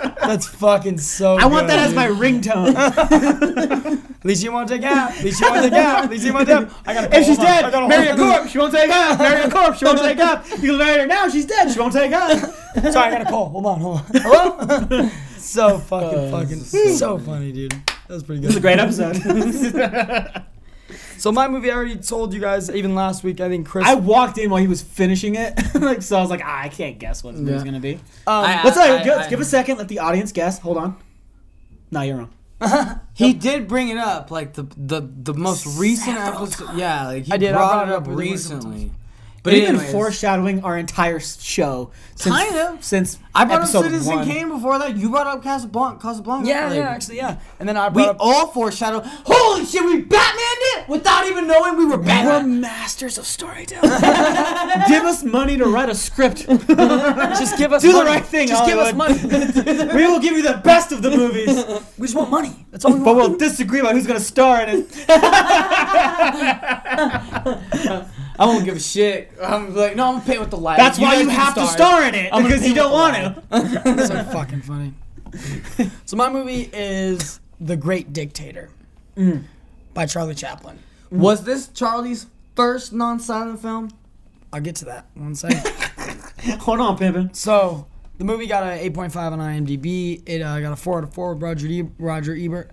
that's 0.28 0.48
fucking 0.48 0.98
so. 0.98 1.36
I 1.36 1.46
want 1.46 1.68
good, 1.68 1.72
that 1.72 1.80
as 1.80 1.94
my 1.94 2.08
ringtone. 2.08 2.76
At 4.24 4.26
least 4.26 4.44
you 4.44 4.52
want 4.52 4.70
to 4.70 4.76
take 4.76 4.84
out. 4.84 5.12
At 5.12 5.24
least 5.24 5.42
you 5.42 5.50
want 5.50 5.64
to 5.64 5.70
take 5.70 5.80
out. 5.80 6.04
At 6.06 6.10
least 6.10 6.26
you 6.26 6.34
want 6.34 6.48
to 6.48 6.56
take 6.56 6.68
out. 6.68 7.14
I. 7.14 7.18
If 7.18 7.26
she's 7.26 7.38
dead, 7.38 7.72
marry 7.90 8.08
a 8.08 8.16
corpse. 8.16 8.52
She 8.52 8.58
won't 8.58 8.74
take 8.74 8.90
up. 8.90 9.20
Marry 9.20 9.42
a 9.42 9.50
corpse. 9.50 9.80
She 9.80 9.86
won't 9.86 10.00
take 10.00 10.20
up. 10.20 10.50
You 10.50 10.70
can 10.70 10.78
marry 10.78 11.02
her 11.02 11.08
now. 11.08 11.28
She's 11.28 11.46
dead. 11.46 11.72
She 11.72 11.80
won't 11.80 11.94
take 11.94 12.14
up. 12.14 12.40
Sorry, 12.92 12.96
I 12.96 13.12
got 13.12 13.22
a 13.22 13.26
call. 13.26 13.50
Hold 13.50 13.66
on, 13.66 13.80
hold 13.82 13.98
on. 13.98 14.06
Hello. 14.14 15.10
so 15.38 15.78
fucking 15.78 16.20
uh, 16.20 16.32
fucking 16.32 16.60
so 16.60 17.18
funny, 17.18 17.52
dude. 17.52 17.72
That 17.72 18.10
was 18.10 18.24
pretty 18.24 18.42
good. 18.42 18.48
It's 18.48 18.58
a 18.58 18.62
great 18.62 18.80
episode. 18.80 20.44
So 21.24 21.32
my 21.32 21.48
movie, 21.48 21.72
I 21.72 21.76
already 21.76 21.96
told 21.96 22.34
you 22.34 22.42
guys 22.42 22.70
even 22.70 22.96
last 22.96 23.24
week. 23.24 23.40
I 23.40 23.48
think 23.48 23.66
Chris. 23.66 23.88
I 23.88 23.96
walked 23.96 24.38
in 24.38 24.50
while 24.50 24.60
he 24.60 24.68
was 24.68 24.82
finishing 24.82 25.36
it, 25.36 25.58
like 25.76 26.02
so. 26.02 26.18
I 26.18 26.20
was 26.22 26.30
like, 26.30 26.42
ah, 26.44 26.64
I 26.64 26.68
can't 26.68 27.00
guess 27.00 27.24
what 27.24 27.32
this 27.36 27.40
movie's 27.40 27.62
Yeah. 27.62 27.66
gonna 27.66 27.80
be. 27.80 27.94
um, 27.94 28.02
I- 28.44 28.62
Let's 28.62 28.76
I- 28.76 29.02
give, 29.06 29.18
I- 29.18 29.30
give 29.30 29.40
a 29.40 29.46
second. 29.46 29.78
Let 29.78 29.88
the 29.88 30.00
audience 30.00 30.34
guess. 30.34 30.60
Hold 30.60 30.76
on. 30.76 30.98
No, 31.92 32.02
you're 32.02 32.18
wrong. 32.60 33.00
He 33.14 33.32
did 33.32 33.70
bring 33.70 33.88
it 33.88 33.98
up, 33.98 34.32
like 34.32 34.52
the 34.52 34.64
the 34.76 35.00
the 35.00 35.34
most 35.34 35.66
recent 35.80 36.18
episode. 36.18 36.76
Yeah, 36.76 37.06
like 37.08 37.24
he 37.24 37.32
I 37.32 37.38
did, 37.38 37.52
I 37.52 37.54
brought, 37.54 37.72
brought 37.72 37.88
it 37.88 37.92
it 37.92 37.96
up 37.96 38.08
up 38.10 38.18
recently. 38.18 38.92
But 39.44 39.56
even 39.56 39.78
foreshadowing 39.78 40.64
our 40.64 40.78
entire 40.78 41.20
show. 41.20 41.92
Since, 42.16 42.36
Kind 42.36 42.56
of. 42.56 42.84
Since 42.84 43.20
I 43.36 43.44
brought 43.44 43.64
up 43.64 43.68
Citizen 43.68 44.16
one. 44.16 44.26
Kane 44.26 44.48
before 44.48 44.80
that. 44.80 44.96
You 44.96 45.10
brought 45.10 45.28
up 45.28 45.44
Casablanca. 45.44 46.00
Casablanca. 46.02 46.48
yeah, 46.48 46.68
like, 46.68 46.78
yeah, 46.78 46.90
actually, 46.90 47.18
yeah. 47.18 47.40
And 47.60 47.68
then 47.68 47.76
I 47.76 47.90
We 47.90 47.96
brought 47.96 48.10
up. 48.10 48.18
all 48.22 48.48
foreshadow. 48.48 49.02
Holy 49.26 49.66
shit, 49.66 49.84
we 49.84 50.02
Batmaned 50.02 50.64
it 50.78 50.88
without 50.88 51.26
even 51.28 51.48
knowing 51.48 51.76
we 51.76 51.86
were 51.86 51.98
Batman. 51.98 52.26
We're 52.26 52.62
masters 52.62 53.18
of 53.18 53.26
storytelling. 53.26 53.90
Give 54.88 55.04
us 55.04 55.24
money 55.24 55.58
to 55.58 55.66
write 55.66 55.90
a 55.90 55.96
script. 55.96 56.48
just 56.48 57.58
give 57.58 57.74
us 57.74 57.82
Do 57.82 57.92
the 57.92 58.04
right 58.06 58.24
thing, 58.26 58.48
Just 58.48 58.66
give 58.66 58.78
us 58.78 58.94
money. 58.94 59.16
we 59.94 60.06
will 60.08 60.20
give 60.20 60.38
you 60.38 60.44
the 60.44 60.62
best 60.64 60.92
of 60.94 61.02
the 61.02 61.10
movies, 61.12 61.64
we 61.98 62.08
just 62.08 62.16
want 62.16 62.30
money. 62.30 62.66
That's 62.72 62.86
all 62.86 62.94
we 62.94 63.04
but 63.04 63.16
we'll 63.16 63.36
disagree 63.38 63.80
about 63.82 63.94
who's 63.94 64.08
gonna 64.08 64.20
star 64.20 64.62
in 64.62 64.88
it. 64.88 64.88
I 68.40 68.46
won't 68.46 68.66
give 68.66 68.76
a 68.76 68.80
shit. 68.80 69.32
I'm 69.42 69.76
like, 69.76 69.96
no, 69.96 70.08
I'm 70.08 70.14
gonna 70.16 70.26
pay 70.26 70.40
with 70.40 70.50
the 70.50 70.58
light. 70.58 70.78
That's 70.78 70.98
why 70.98 71.12
guys 71.16 71.22
you 71.22 71.28
can 71.28 71.36
have 71.36 71.56
to 71.56 71.68
star. 71.68 72.04
in 72.04 72.16
it 72.16 72.34
I'm 72.34 72.42
gonna 72.44 72.56
because 72.56 72.68
you 72.68 72.74
don't 72.74 72.92
want 72.92 73.14
light. 73.52 73.96
to. 73.96 74.08
so 74.08 74.24
fucking 74.26 74.62
funny. 74.62 74.94
so 76.06 76.16
my 76.18 76.30
movie 76.30 76.70
is 76.74 77.40
The 77.60 77.76
Great 77.78 78.14
Dictator 78.14 78.70
Mm. 79.16 79.44
by 79.94 80.08
Charlie 80.08 80.34
Chaplin. 80.36 80.80
Was 81.12 81.44
this 81.44 81.68
Charlie's 81.68 82.26
first 82.56 82.94
non-silent 82.94 83.60
film? 83.62 83.92
I'll 84.52 84.62
get 84.62 84.76
to 84.78 84.86
that 84.86 85.06
one 85.14 85.36
second. 85.36 85.60
Hold 86.62 86.80
on, 86.80 86.98
pimpin'. 86.98 87.36
so 87.36 87.86
the 88.18 88.24
movie 88.26 88.48
got 88.48 88.64
an 88.64 88.80
8.5 88.92 89.16
on 89.34 89.40
IMDb. 89.40 90.22
It 90.26 90.42
uh, 90.42 90.60
got 90.60 90.72
a 90.74 90.76
four 90.76 90.98
out 90.98 91.04
of 91.04 91.14
four 91.14 91.34
with 91.34 91.44
Roger 91.44 91.68
e- 91.68 91.90
Roger 92.00 92.36
Ebert. 92.36 92.72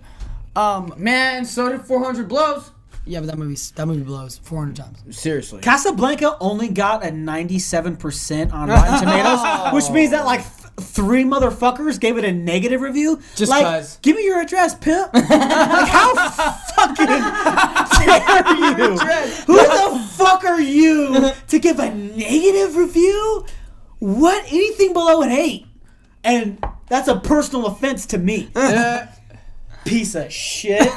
Um, 0.55 0.93
Man, 0.97 1.45
so 1.45 1.69
did 1.69 1.81
400 1.81 2.27
Blows. 2.27 2.71
Yeah, 3.05 3.19
but 3.19 3.27
that 3.27 3.37
movie 3.37 3.57
that 3.75 3.85
movie 3.87 4.03
blows 4.03 4.37
400 4.43 4.75
times. 4.75 5.17
Seriously. 5.17 5.61
Casablanca 5.61 6.37
only 6.39 6.67
got 6.69 7.03
a 7.05 7.09
97% 7.09 8.53
on 8.53 8.69
Rotten 8.69 8.99
Tomatoes, 8.99 9.73
which 9.73 9.89
means 9.93 10.11
that 10.11 10.25
like 10.25 10.41
th- 10.41 10.87
three 10.87 11.23
motherfuckers 11.23 11.99
gave 11.99 12.17
it 12.17 12.23
a 12.25 12.31
negative 12.31 12.81
review. 12.81 13.19
Just 13.35 13.49
like, 13.49 13.63
'cause. 13.63 13.97
give 14.01 14.15
me 14.15 14.23
your 14.25 14.39
address, 14.41 14.75
pimp. 14.75 15.13
like, 15.13 15.25
how 15.25 16.13
fucking 16.75 17.05
dare 17.05 18.55
you? 18.87 18.97
Who 19.45 19.55
the 19.57 20.07
fuck 20.15 20.43
are 20.45 20.61
you 20.61 21.31
to 21.47 21.59
give 21.59 21.79
a 21.79 21.93
negative 21.93 22.75
review? 22.75 23.45
What? 23.99 24.43
Anything 24.47 24.93
below 24.93 25.21
an 25.21 25.31
eight? 25.31 25.65
And 26.23 26.63
that's 26.87 27.07
a 27.07 27.19
personal 27.19 27.65
offense 27.65 28.05
to 28.07 28.17
me. 28.19 28.49
Piece 29.85 30.13
of 30.15 30.31
shit. 30.31 30.87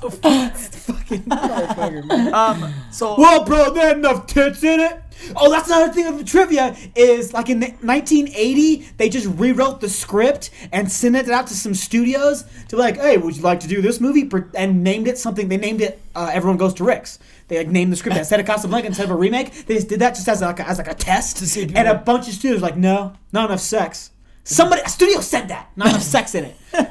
So 0.00 0.10
fucking. 0.92 1.32
Um, 1.32 2.74
so 2.90 3.16
Well, 3.18 3.44
bro, 3.44 3.72
there 3.72 3.88
ain't 3.88 3.98
enough 3.98 4.26
tits 4.26 4.62
in 4.62 4.80
it. 4.80 5.02
Oh, 5.34 5.50
that's 5.50 5.68
another 5.68 5.92
thing 5.92 6.06
of 6.06 6.18
the 6.18 6.24
trivia 6.24 6.76
is 6.94 7.32
like 7.32 7.48
in 7.48 7.60
1980, 7.60 8.76
they 8.98 9.08
just 9.08 9.26
rewrote 9.38 9.80
the 9.80 9.88
script 9.88 10.50
and 10.72 10.90
sent 10.92 11.16
it 11.16 11.30
out 11.30 11.46
to 11.46 11.54
some 11.54 11.74
studios 11.74 12.44
to 12.68 12.76
be 12.76 12.82
like, 12.82 12.96
hey, 12.96 13.16
would 13.16 13.36
you 13.36 13.42
like 13.42 13.60
to 13.60 13.68
do 13.68 13.80
this 13.80 14.00
movie? 14.00 14.30
And 14.54 14.84
named 14.84 15.08
it 15.08 15.18
something. 15.18 15.48
They 15.48 15.56
named 15.56 15.80
it 15.80 16.00
uh, 16.14 16.30
Everyone 16.32 16.58
Goes 16.58 16.74
to 16.74 16.84
Rick's. 16.84 17.18
They 17.48 17.58
like 17.58 17.68
named 17.68 17.92
the 17.92 17.96
script 17.96 18.16
instead 18.16 18.40
of 18.40 18.46
Casablanca 18.46 18.88
instead 18.88 19.04
of 19.04 19.10
a 19.10 19.16
remake. 19.16 19.66
They 19.66 19.76
just 19.76 19.88
did 19.88 20.00
that 20.00 20.14
just 20.14 20.28
as 20.28 20.42
like 20.42 20.60
a, 20.60 20.68
as 20.68 20.78
like 20.78 20.88
a 20.88 20.94
test. 20.94 21.38
To 21.38 21.46
see 21.46 21.62
and 21.62 21.88
a 21.88 21.94
bunch 21.94 22.28
of 22.28 22.34
studios 22.34 22.60
were 22.60 22.68
like, 22.68 22.76
no, 22.76 23.14
not 23.32 23.48
enough 23.48 23.60
sex. 23.60 24.10
Somebody, 24.44 24.82
a 24.82 24.88
studio 24.88 25.20
said 25.20 25.48
that, 25.48 25.70
not 25.76 25.88
enough 25.88 26.02
sex 26.02 26.34
in 26.34 26.44
it. 26.44 26.56
Can 26.72 26.88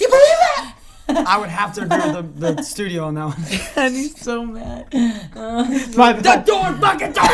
you 0.00 0.08
believe 0.08 0.36
that? 0.39 0.39
I 1.16 1.38
would 1.38 1.48
have 1.48 1.72
to 1.74 1.82
agree 1.82 2.12
with 2.12 2.40
the, 2.40 2.54
the 2.54 2.62
studio 2.62 3.04
on 3.04 3.14
that 3.14 3.26
one. 3.26 3.36
And 3.76 3.94
he's 3.94 4.20
so 4.20 4.44
mad. 4.44 4.86
My- 5.96 6.12
the 6.12 6.42
door 6.44 6.72
fucking 6.80 7.12
door! 7.12 7.26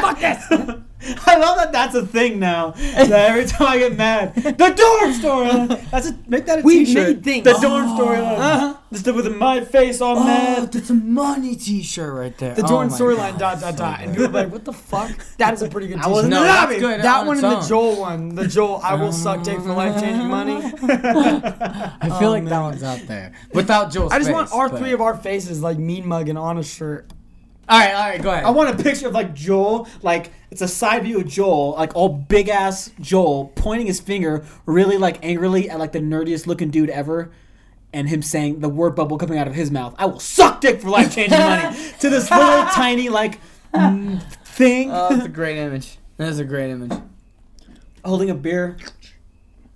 Fuck 0.00 0.20
this! 0.20 0.46
I 1.26 1.36
love 1.36 1.56
that 1.58 1.72
that's 1.72 1.94
a 1.94 2.04
thing 2.06 2.38
now. 2.38 2.70
That 2.72 3.10
every 3.10 3.44
time 3.46 3.68
I 3.68 3.78
get 3.78 3.96
mad, 3.96 4.34
the 4.34 4.52
dorm 4.52 5.12
storyline. 5.12 5.90
That's 5.90 6.08
a 6.08 6.18
make 6.26 6.46
that 6.46 6.60
a 6.60 6.62
We 6.62 6.84
t-shirt. 6.84 7.08
made 7.08 7.24
things. 7.24 7.44
The 7.44 7.52
dorm 7.54 7.86
storyline. 7.88 8.78
Just 8.92 9.06
oh. 9.06 9.10
uh-huh. 9.12 9.22
with 9.22 9.36
my 9.36 9.60
face 9.60 10.00
all 10.00 10.18
Oh, 10.18 10.24
mad. 10.24 10.72
that's 10.72 10.90
a 10.90 10.94
money 10.94 11.54
T-shirt 11.56 12.12
right 12.12 12.36
there. 12.38 12.54
The 12.54 12.64
oh 12.64 12.68
Jordan 12.68 12.92
storyline 12.92 13.38
dot 13.38 13.60
dot 13.60 13.76
dot. 13.76 14.00
And 14.00 14.12
people 14.16 14.26
are 14.36 14.44
like, 14.44 14.52
what 14.52 14.64
the 14.64 14.72
fuck? 14.72 15.10
That 15.38 15.54
is 15.54 15.62
a 15.62 15.68
pretty 15.68 15.88
good 15.88 15.98
I 15.98 16.08
wasn't. 16.08 16.30
No, 16.32 16.42
that's 16.42 16.78
good. 16.78 17.02
That 17.02 17.20
on 17.20 17.26
one 17.26 17.44
and 17.44 17.62
the. 17.62 17.68
Joel 17.68 18.00
one. 18.00 18.34
The 18.34 18.46
Joel, 18.46 18.80
I 18.82 18.94
will 18.94 19.12
suck 19.12 19.42
dick 19.42 19.58
for 19.58 19.72
life 19.72 20.00
changing 20.00 20.28
money. 20.28 20.60
I 20.62 22.16
feel 22.18 22.30
like 22.30 22.44
that 22.46 22.60
one's 22.60 22.82
out 22.82 23.00
there 23.06 23.32
without 23.52 23.92
Joel's 23.92 24.12
I 24.12 24.18
just 24.18 24.28
face, 24.28 24.34
want 24.34 24.52
our 24.52 24.68
but- 24.68 24.78
three 24.78 24.92
of 24.92 25.00
our 25.00 25.16
faces 25.16 25.62
like 25.62 25.78
mean 25.78 26.06
mugging 26.06 26.36
on 26.36 26.58
a 26.58 26.62
shirt. 26.62 27.10
All 27.68 27.78
right, 27.78 27.94
all 27.94 28.08
right, 28.08 28.22
go 28.22 28.30
ahead. 28.30 28.44
I 28.44 28.50
want 28.50 28.78
a 28.78 28.82
picture 28.82 29.08
of 29.08 29.14
like 29.14 29.34
Joel, 29.34 29.88
like 30.02 30.30
it's 30.50 30.62
a 30.62 30.68
side 30.68 31.02
view 31.02 31.18
of 31.18 31.26
Joel, 31.26 31.72
like 31.72 31.96
all 31.96 32.08
big 32.08 32.48
ass 32.48 32.90
Joel 33.00 33.46
pointing 33.56 33.88
his 33.88 33.98
finger 34.00 34.44
really 34.66 34.96
like 34.98 35.24
angrily 35.24 35.68
at 35.68 35.78
like 35.78 35.90
the 35.92 35.98
nerdiest 35.98 36.46
looking 36.46 36.70
dude 36.70 36.90
ever. 36.90 37.30
And 37.92 38.08
him 38.08 38.20
saying 38.20 38.60
the 38.60 38.68
word 38.68 38.94
bubble 38.94 39.16
coming 39.16 39.38
out 39.38 39.48
of 39.48 39.54
his 39.54 39.70
mouth, 39.70 39.94
I 39.98 40.04
will 40.06 40.20
suck 40.20 40.60
dick 40.60 40.82
for 40.82 40.90
life 40.90 41.14
changing 41.14 41.38
money 41.38 41.76
to 42.00 42.10
this 42.10 42.30
little 42.30 42.66
tiny 42.66 43.08
like 43.08 43.40
mm, 43.72 44.22
thing 44.44 44.90
Oh, 44.92 45.08
that's 45.10 45.24
a 45.24 45.28
great 45.30 45.56
image. 45.56 45.96
That's 46.18 46.38
a 46.38 46.44
great 46.44 46.70
image. 46.70 46.92
holding 48.04 48.28
a 48.28 48.34
beer, 48.34 48.76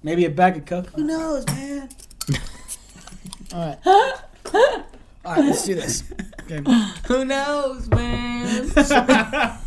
maybe 0.03 0.27
a 0.27 0.31
bag 0.31 0.57
of 0.59 0.67
coke. 0.67 0.89
Who 0.91 1.05
knows, 1.05 1.47
man? 1.47 1.89
All 3.55 3.79
right. 3.85 4.85
All 5.25 5.35
right, 5.35 5.45
let's 5.45 5.65
do 5.65 5.75
this. 5.75 6.05
Okay. 6.51 6.63
Who 7.09 7.25
knows, 7.25 7.89
man? 7.89 8.67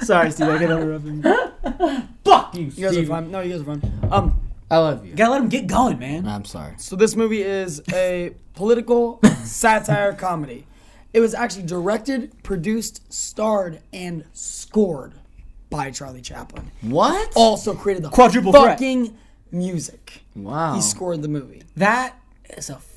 Sorry, 0.00 0.30
Steve, 0.30 0.48
I 0.48 0.58
get 0.58 0.70
interrupted. 0.70 1.24
you. 1.24 2.02
Fuck 2.24 2.54
you, 2.54 2.62
You 2.64 2.70
guys 2.70 2.84
are 2.84 2.92
Steve. 2.92 3.08
fun. 3.08 3.30
No, 3.30 3.40
you 3.40 3.52
guys 3.52 3.60
are 3.60 3.64
fun. 3.64 4.08
Um, 4.10 4.40
I 4.70 4.78
love 4.78 5.04
you. 5.04 5.10
You 5.10 5.16
gotta 5.16 5.32
let 5.32 5.42
him 5.42 5.48
get 5.48 5.66
going, 5.66 5.98
man. 5.98 6.26
I'm 6.26 6.44
sorry. 6.44 6.74
so 6.78 6.96
this 6.96 7.14
movie 7.16 7.42
is 7.42 7.82
a 7.92 8.32
political 8.54 9.20
satire 9.44 10.12
comedy. 10.14 10.66
It 11.12 11.20
was 11.20 11.34
actually 11.34 11.64
directed, 11.64 12.40
produced, 12.42 13.12
starred, 13.12 13.80
and 13.92 14.24
scored 14.32 15.14
by 15.68 15.90
Charlie 15.90 16.22
Chaplin. 16.22 16.70
What? 16.82 17.32
Also 17.34 17.74
created 17.74 18.04
the 18.04 18.10
Quadruple 18.10 18.52
threat. 18.52 18.78
fucking 18.78 19.16
music. 19.52 20.22
wow. 20.36 20.74
He 20.74 20.80
scored 20.80 21.22
the 21.22 21.28
movie. 21.28 21.62
That 21.76 22.16
is 22.56 22.70
a 22.70 22.76
fucking 22.76 22.78
artist. 22.78 22.89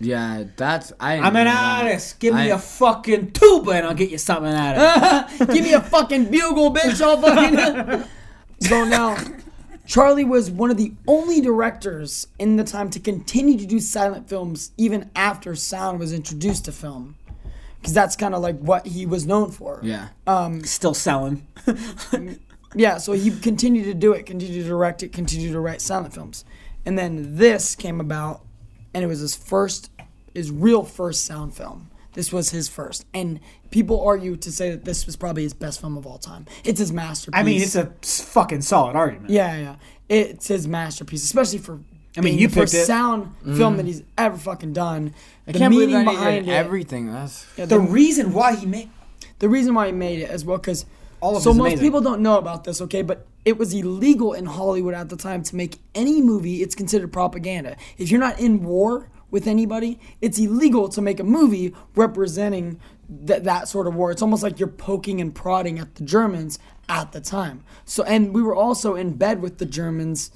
Yeah, 0.00 0.44
that's 0.56 0.92
I. 0.98 1.18
I'm 1.18 1.36
an 1.36 1.44
know 1.44 1.54
artist. 1.54 2.18
Give 2.18 2.34
me 2.34 2.50
I- 2.50 2.54
a 2.54 2.58
fucking 2.58 3.32
tuba 3.32 3.72
and 3.72 3.86
I'll 3.86 3.94
get 3.94 4.10
you 4.10 4.18
something 4.18 4.52
out 4.52 4.76
of 4.76 5.40
it. 5.40 5.50
Give 5.52 5.64
me 5.64 5.72
a 5.74 5.80
fucking 5.80 6.30
bugle, 6.30 6.72
bitch. 6.74 7.00
I'll 7.00 7.20
fucking. 7.20 8.04
so 8.60 8.84
now, 8.84 9.16
Charlie 9.86 10.24
was 10.24 10.50
one 10.50 10.70
of 10.70 10.76
the 10.76 10.92
only 11.06 11.40
directors 11.40 12.26
in 12.38 12.56
the 12.56 12.64
time 12.64 12.90
to 12.90 13.00
continue 13.00 13.58
to 13.58 13.66
do 13.66 13.78
silent 13.80 14.28
films 14.28 14.72
even 14.76 15.10
after 15.14 15.54
sound 15.54 15.98
was 15.98 16.12
introduced 16.12 16.64
to 16.64 16.72
film. 16.72 17.16
Because 17.76 17.94
that's 17.94 18.14
kind 18.16 18.34
of 18.34 18.42
like 18.42 18.58
what 18.58 18.86
he 18.86 19.06
was 19.06 19.26
known 19.26 19.50
for. 19.50 19.80
Yeah. 19.82 20.08
Um, 20.26 20.64
Still 20.64 20.92
selling. 20.94 21.46
Yeah, 22.74 22.98
so 22.98 23.12
he 23.12 23.30
continued 23.32 23.84
to 23.86 23.94
do 23.94 24.12
it, 24.12 24.26
continued 24.26 24.62
to 24.62 24.68
direct 24.68 25.02
it, 25.02 25.12
continued 25.12 25.52
to 25.52 25.60
write 25.60 25.80
silent 25.80 26.14
films. 26.14 26.44
And 26.86 26.96
then 26.96 27.36
this 27.36 27.74
came 27.74 28.00
about, 28.00 28.42
and 28.94 29.04
it 29.04 29.06
was 29.06 29.20
his 29.20 29.34
first, 29.34 29.90
his 30.34 30.50
real 30.50 30.84
first 30.84 31.24
sound 31.24 31.54
film. 31.54 31.90
This 32.14 32.32
was 32.32 32.50
his 32.50 32.68
first. 32.68 33.06
And 33.14 33.40
people 33.70 34.04
argue 34.04 34.36
to 34.36 34.50
say 34.52 34.70
that 34.70 34.84
this 34.84 35.06
was 35.06 35.16
probably 35.16 35.44
his 35.44 35.54
best 35.54 35.80
film 35.80 35.96
of 35.96 36.06
all 36.06 36.18
time. 36.18 36.46
It's 36.64 36.80
his 36.80 36.92
masterpiece. 36.92 37.38
I 37.38 37.42
mean, 37.42 37.62
it's 37.62 37.76
a 37.76 37.92
fucking 38.02 38.62
solid 38.62 38.96
argument. 38.96 39.30
Yeah, 39.30 39.56
yeah. 39.56 39.76
It's 40.08 40.48
his 40.48 40.66
masterpiece, 40.66 41.22
especially 41.24 41.58
for. 41.58 41.78
I 42.16 42.22
mean, 42.22 42.38
you 42.38 42.48
the 42.48 42.54
first 42.54 42.72
picked 42.72 42.82
it. 42.82 42.86
sound 42.86 43.26
mm-hmm. 43.26 43.56
film 43.56 43.76
that 43.76 43.86
he's 43.86 44.02
ever 44.18 44.36
fucking 44.36 44.72
done. 44.72 45.14
I 45.46 45.52
the 45.52 45.60
can't 45.60 45.70
believe 45.72 45.90
meaning 45.90 46.04
that 46.04 46.10
he 46.10 46.16
behind 46.16 46.46
did 46.46 46.52
it. 46.52 46.56
everything. 46.56 47.12
That's 47.12 47.46
yeah, 47.56 47.66
The 47.66 47.76
the, 47.76 47.80
reason 47.80 48.32
why 48.32 48.56
he 48.56 48.66
made 48.66 48.90
the 49.38 49.48
reason 49.48 49.74
why 49.74 49.86
he 49.86 49.92
made 49.92 50.18
it 50.18 50.28
as 50.28 50.44
well, 50.44 50.58
because 50.58 50.86
All 51.20 51.36
of 51.36 51.42
so 51.42 51.52
most 51.52 51.66
amazing. 51.66 51.86
people 51.86 52.00
don't 52.00 52.20
know 52.22 52.38
about 52.38 52.64
this, 52.64 52.80
okay? 52.82 53.02
But 53.02 53.26
it 53.44 53.58
was 53.58 53.72
illegal 53.72 54.32
in 54.32 54.46
Hollywood 54.46 54.94
at 54.94 55.08
the 55.08 55.16
time 55.16 55.42
to 55.44 55.56
make 55.56 55.78
any 55.94 56.20
movie. 56.20 56.62
It's 56.62 56.74
considered 56.74 57.12
propaganda. 57.12 57.76
If 57.98 58.10
you're 58.10 58.20
not 58.20 58.38
in 58.40 58.62
war 58.62 59.08
with 59.30 59.46
anybody, 59.46 59.98
it's 60.20 60.38
illegal 60.38 60.88
to 60.88 61.00
make 61.00 61.20
a 61.20 61.24
movie 61.24 61.74
representing 61.94 62.80
that 63.08 63.44
that 63.44 63.68
sort 63.68 63.86
of 63.86 63.94
war. 63.94 64.10
It's 64.10 64.22
almost 64.22 64.42
like 64.42 64.58
you're 64.58 64.68
poking 64.68 65.20
and 65.20 65.34
prodding 65.34 65.78
at 65.78 65.96
the 65.96 66.04
Germans 66.04 66.58
at 66.88 67.12
the 67.12 67.20
time. 67.20 67.64
So, 67.84 68.02
and 68.04 68.34
we 68.34 68.42
were 68.42 68.54
also 68.54 68.94
in 68.94 69.14
bed 69.14 69.42
with 69.42 69.58
the 69.58 69.66
Germans 69.66 70.30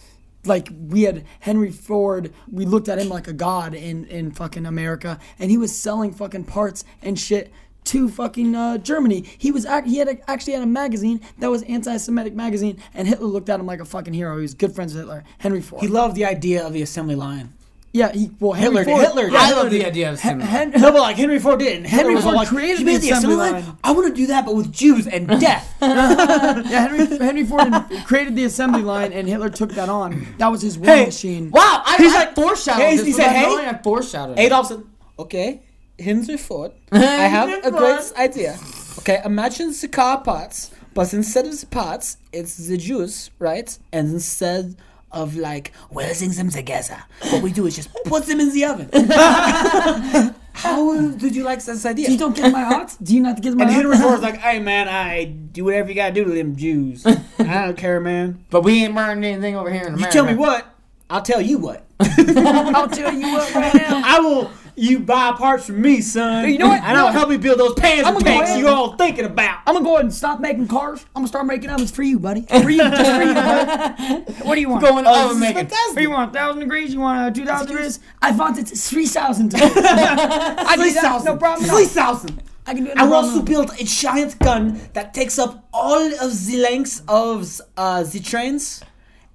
like 0.47 0.69
we 0.89 1.03
had 1.03 1.25
Henry 1.41 1.71
Ford, 1.71 2.33
we 2.51 2.67
looked 2.67 2.89
at 2.89 2.99
him 2.99 3.09
like 3.09 3.29
a 3.29 3.33
god 3.33 3.75
in 3.75 4.05
in 4.07 4.31
fucking 4.31 4.67
America, 4.67 5.19
and 5.39 5.51
he 5.51 5.59
was 5.59 5.77
selling 5.77 6.13
fucking 6.13 6.45
parts 6.45 6.85
and 7.03 7.19
shit 7.19 7.53
to 7.85 8.09
fucking 8.09 8.55
uh, 8.55 8.79
Germany. 8.79 9.25
He 9.39 9.51
was 9.53 9.67
act- 9.67 9.87
he 9.87 9.99
had 9.99 10.09
a, 10.09 10.31
actually 10.31 10.55
had 10.55 10.63
a 10.63 10.67
magazine 10.67 11.21
that 11.39 11.51
was 11.51 11.63
anti-Semitic 11.65 12.35
magazine, 12.35 12.79
and 12.95 13.07
Hitler 13.07 13.27
looked 13.27 13.49
at 13.49 13.61
him 13.61 13.67
like 13.67 13.81
a 13.81 13.85
fucking 13.85 14.15
hero. 14.15 14.37
He 14.37 14.43
was 14.43 14.55
good 14.55 14.75
friends 14.75 14.95
with 14.95 15.03
Hitler. 15.03 15.25
Henry 15.39 15.61
Ford. 15.61 15.83
He 15.83 15.89
loved 15.89 16.15
the 16.17 16.25
idea 16.25 16.67
of 16.67 16.73
the 16.73 16.83
assembly 16.83 17.15
line. 17.15 17.53
yeah, 17.93 18.11
he 18.11 18.31
well 18.41 18.53
Henry 18.53 18.79
Hitler 18.79 18.85
did. 18.85 18.91
Ford. 18.91 19.05
Hitler 19.07 19.29
yeah, 19.29 19.39
I 19.39 19.47
Hitler 19.49 19.63
love 19.63 19.71
the 19.73 19.85
idea 19.85 20.09
of 20.09 20.15
assembly 20.15 20.47
Hen- 20.47 20.71
No, 20.77 20.91
but 20.93 21.01
like 21.01 21.17
Henry 21.17 21.39
Ford 21.39 21.59
did. 21.61 21.77
And 21.77 21.87
Hitler 21.87 22.07
Henry 22.09 22.23
Ford 22.23 22.35
like, 22.35 22.49
created 22.49 22.81
"You 22.81 22.85
the 22.87 22.93
made 22.93 23.01
the 23.03 23.11
assembly 23.11 23.35
assembly 23.37 23.53
line." 23.61 23.67
line. 23.67 23.79
I 23.85 23.93
want 23.93 24.09
to 24.09 24.15
do 24.15 24.27
that, 24.29 24.45
but 24.47 24.55
with 24.57 24.73
Jews 24.73 25.07
and 25.07 25.29
death. 25.41 25.77
Yeah, 25.81 26.89
Henry, 26.89 27.19
Henry 27.19 27.45
Ford 27.45 27.73
created 28.07 28.35
the 28.35 28.45
assembly 28.45 28.83
line, 28.83 29.13
and 29.13 29.29
Hitler 29.29 29.51
took 29.51 29.71
that 29.73 29.89
on. 29.89 30.27
That 30.39 30.49
was 30.49 30.63
his 30.63 30.79
war 30.79 30.87
Hey, 30.87 31.05
machine. 31.07 31.51
Wow, 31.51 31.83
I, 31.85 31.97
He's 31.99 32.15
I 32.15 32.19
like- 32.25 32.35
foreshadowed 32.35 32.81
Hey, 32.83 32.97
this 32.97 33.07
he 33.07 33.13
said, 33.13 33.27
without 33.29 33.35
hey? 33.37 33.43
knowing 33.47 33.69
I 33.69 33.79
foreshadowed. 33.83 34.39
Adolf 34.39 34.67
said, 34.69 34.83
okay, 35.19 35.63
Henry 35.99 36.37
Ford, 36.37 36.73
I 36.93 36.99
have 36.99 37.65
a 37.65 37.71
great 37.71 38.13
idea. 38.17 38.59
Okay, 38.99 39.21
imagine 39.25 39.73
the 39.79 39.89
car 39.89 40.21
parts, 40.21 40.71
but 40.95 41.13
instead 41.13 41.47
of 41.47 41.59
the 41.61 41.67
parts, 41.67 42.17
it's 42.33 42.57
the 42.57 42.77
Jews, 42.77 43.31
right? 43.39 43.77
And 43.93 44.11
instead 44.11 44.77
of 45.13 45.37
like 45.37 45.73
welding 45.91 46.31
them 46.31 46.51
together, 46.51 47.05
what 47.31 47.43
we 47.43 47.53
do 47.53 47.67
is 47.67 47.77
just 47.77 47.91
put 48.05 48.27
them 48.27 48.41
in 48.41 48.53
the 48.53 48.65
oven. 48.65 48.89
How 50.55 51.09
did 51.11 51.35
you 51.35 51.43
like 51.43 51.63
this 51.65 51.85
idea? 51.85 52.09
You 52.11 52.17
don't 52.17 52.35
get 52.35 52.53
my 52.53 52.63
heart? 52.63 52.97
Do 53.03 53.15
you 53.15 53.21
not 53.21 53.41
get 53.43 53.55
my 53.55 53.65
and 53.65 53.73
heart? 53.73 53.85
Henry 53.85 53.99
Ford's 53.99 54.23
like, 54.23 54.39
hey 54.39 54.61
man, 54.61 54.89
I 54.89 55.25
do 55.25 55.65
whatever 55.65 55.89
you 55.89 55.95
gotta 55.97 56.15
do 56.15 56.25
to 56.25 56.31
them 56.31 56.57
Jews. 56.57 57.05
I 57.39 57.67
don't 57.67 57.77
care, 57.77 58.01
man. 58.01 58.45
But 58.51 58.63
we 58.63 58.85
ain't 58.85 58.95
burned 58.95 59.25
anything 59.25 59.57
over 59.57 59.71
here 59.71 59.83
in 59.83 59.95
America. 59.95 60.07
You 60.07 60.13
tell 60.13 60.25
me 60.25 60.35
what, 60.35 60.67
I'll 61.11 61.23
tell 61.23 61.41
you 61.41 61.59
what. 61.59 61.85
I'll 62.01 62.89
tell 62.89 63.13
you 63.13 63.33
what 63.33 63.55
right 63.55 63.75
now. 63.75 64.03
I 64.05 64.21
will. 64.21 64.51
You 64.77 64.99
buy 65.01 65.33
parts 65.33 65.67
from 65.67 65.81
me, 65.81 66.01
son. 66.01 66.51
You 66.51 66.59
know 66.59 66.69
what? 66.69 66.83
And 66.83 66.97
I'll 66.99 67.13
help 67.13 67.31
you 67.31 67.39
build 67.39 67.61
those 67.61 67.75
Panzer 67.75 68.05
I'ma 68.05 68.19
tanks 68.19 68.57
you're 68.59 68.69
all 68.69 68.97
thinking 68.97 69.25
about. 69.25 69.61
I'm 69.67 69.75
gonna 69.75 69.85
go 69.85 69.95
ahead 69.95 70.07
and 70.07 70.15
stop 70.15 70.41
making 70.41 70.67
cars. 70.67 71.05
I'm 71.15 71.21
gonna 71.21 71.29
start 71.29 71.47
making 71.47 71.71
ovens 71.71 71.93
for 71.93 72.03
you, 72.03 72.19
buddy. 72.19 72.43
For 72.43 72.69
you, 72.69 72.79
just 72.79 73.11
for 73.13 73.23
you, 73.23 73.35
buddy. 73.35 74.33
What 74.45 74.57
do 74.57 74.61
you 74.61 74.69
want? 74.69 74.83
Going 74.83 75.07
Oh, 75.07 75.27
oven 75.27 75.41
this 75.41 75.49
making. 75.49 75.69
fantastic. 75.69 75.89
What 75.91 75.97
do 75.97 76.03
you 76.03 76.11
want? 76.11 76.33
Thousand 76.33 76.61
degrees? 76.61 76.93
You 76.93 77.01
want 77.01 77.19
uh, 77.21 77.31
two 77.31 77.45
thousand 77.47 77.69
degrees? 77.69 78.01
I 78.21 78.33
want 78.33 78.59
it 78.59 78.67
three 78.69 79.07
thousand. 79.07 79.55
I 79.57 80.77
do. 80.77 81.25
No 81.25 81.37
problem. 81.37 81.69
Three 81.69 81.87
thousand. 81.87 82.43
I 82.67 82.75
can 82.75 82.85
do 82.85 82.91
it. 82.91 82.97
I 82.97 83.05
No 83.05 83.11
will 83.11 83.17
also 83.17 83.43
build 83.43 83.71
a 83.79 83.85
giant 83.85 84.39
gun 84.41 84.81
that 84.95 85.15
takes 85.15 85.39
up 85.39 85.69
all 85.73 85.99
of 86.21 86.47
the 86.47 86.57
length 86.57 87.03
of 87.09 87.61
uh, 87.77 88.03
the 88.03 88.19
trains, 88.21 88.83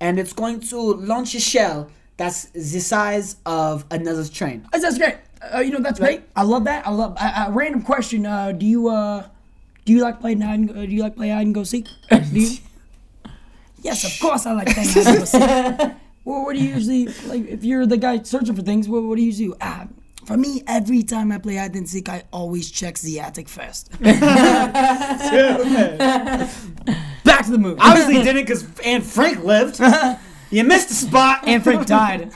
and 0.02 0.20
it's 0.20 0.34
going 0.34 0.60
to 0.62 0.78
launch 0.96 1.34
a 1.36 1.40
shell 1.40 1.90
that's 2.18 2.46
the 2.50 2.80
size 2.82 3.38
of 3.46 3.86
another 3.92 4.26
train. 4.28 4.68
That's 4.74 4.98
great. 4.98 5.16
Uh, 5.42 5.60
you 5.60 5.72
know 5.72 5.80
that's 5.80 6.00
great. 6.00 6.24
I 6.36 6.44
love 6.44 6.66
that. 6.66 6.86
I 6.86 6.92
love. 6.92 7.16
A 7.16 7.42
uh, 7.42 7.52
random 7.52 7.82
question. 7.82 8.26
Uh, 8.26 8.52
do 8.52 8.66
you 8.66 8.90
uh, 8.90 9.28
do 9.86 9.94
you 9.94 10.02
like 10.02 10.20
playing 10.20 10.42
hide? 10.42 10.60
And, 10.60 10.70
uh, 10.72 10.86
do 10.86 10.92
you 10.92 11.02
like 11.02 11.16
play 11.16 11.30
hide 11.30 11.46
and 11.46 11.56
go 11.56 11.64
seek? 11.64 11.88
Do 12.10 12.18
you? 12.34 12.58
yes, 13.82 14.04
of 14.04 14.20
course 14.22 14.46
I 14.46 14.54
like 14.54 14.68
playing 14.74 14.90
hide 14.90 15.08
and 15.08 15.18
go 15.20 15.26
seek. 15.26 15.42
well, 16.26 16.44
what 16.44 16.56
do 16.56 16.62
you 16.62 16.74
usually 16.74 17.08
like? 17.28 17.48
If 17.48 17.64
you're 17.64 17.86
the 17.86 17.98
guy 17.98 18.22
searching 18.24 18.56
for 18.56 18.62
things, 18.62 18.90
what, 18.90 19.04
what 19.04 19.16
do 19.16 19.24
you 19.24 19.34
do? 19.34 19.56
Ah, 19.62 19.88
for 20.26 20.36
me, 20.36 20.62
every 20.68 21.04
time 21.04 21.32
I 21.32 21.38
play 21.38 21.56
hide 21.56 21.74
and 21.76 21.88
seek, 21.88 22.10
I 22.10 22.24
always 22.34 22.70
check 22.70 23.00
the 23.00 23.22
attic 23.22 23.48
first. 23.48 23.92
Back 24.02 24.26
to 27.46 27.52
the 27.52 27.58
movie. 27.58 27.80
Obviously 27.80 28.16
didn't 28.16 28.44
because 28.44 28.68
Anne 28.82 29.02
Frank 29.02 29.44
lived. 29.44 29.80
You 30.52 30.64
missed 30.64 30.90
the 30.90 30.96
spot. 30.96 31.48
Anne 31.48 31.62
Frank 31.62 31.86
died. 31.86 32.32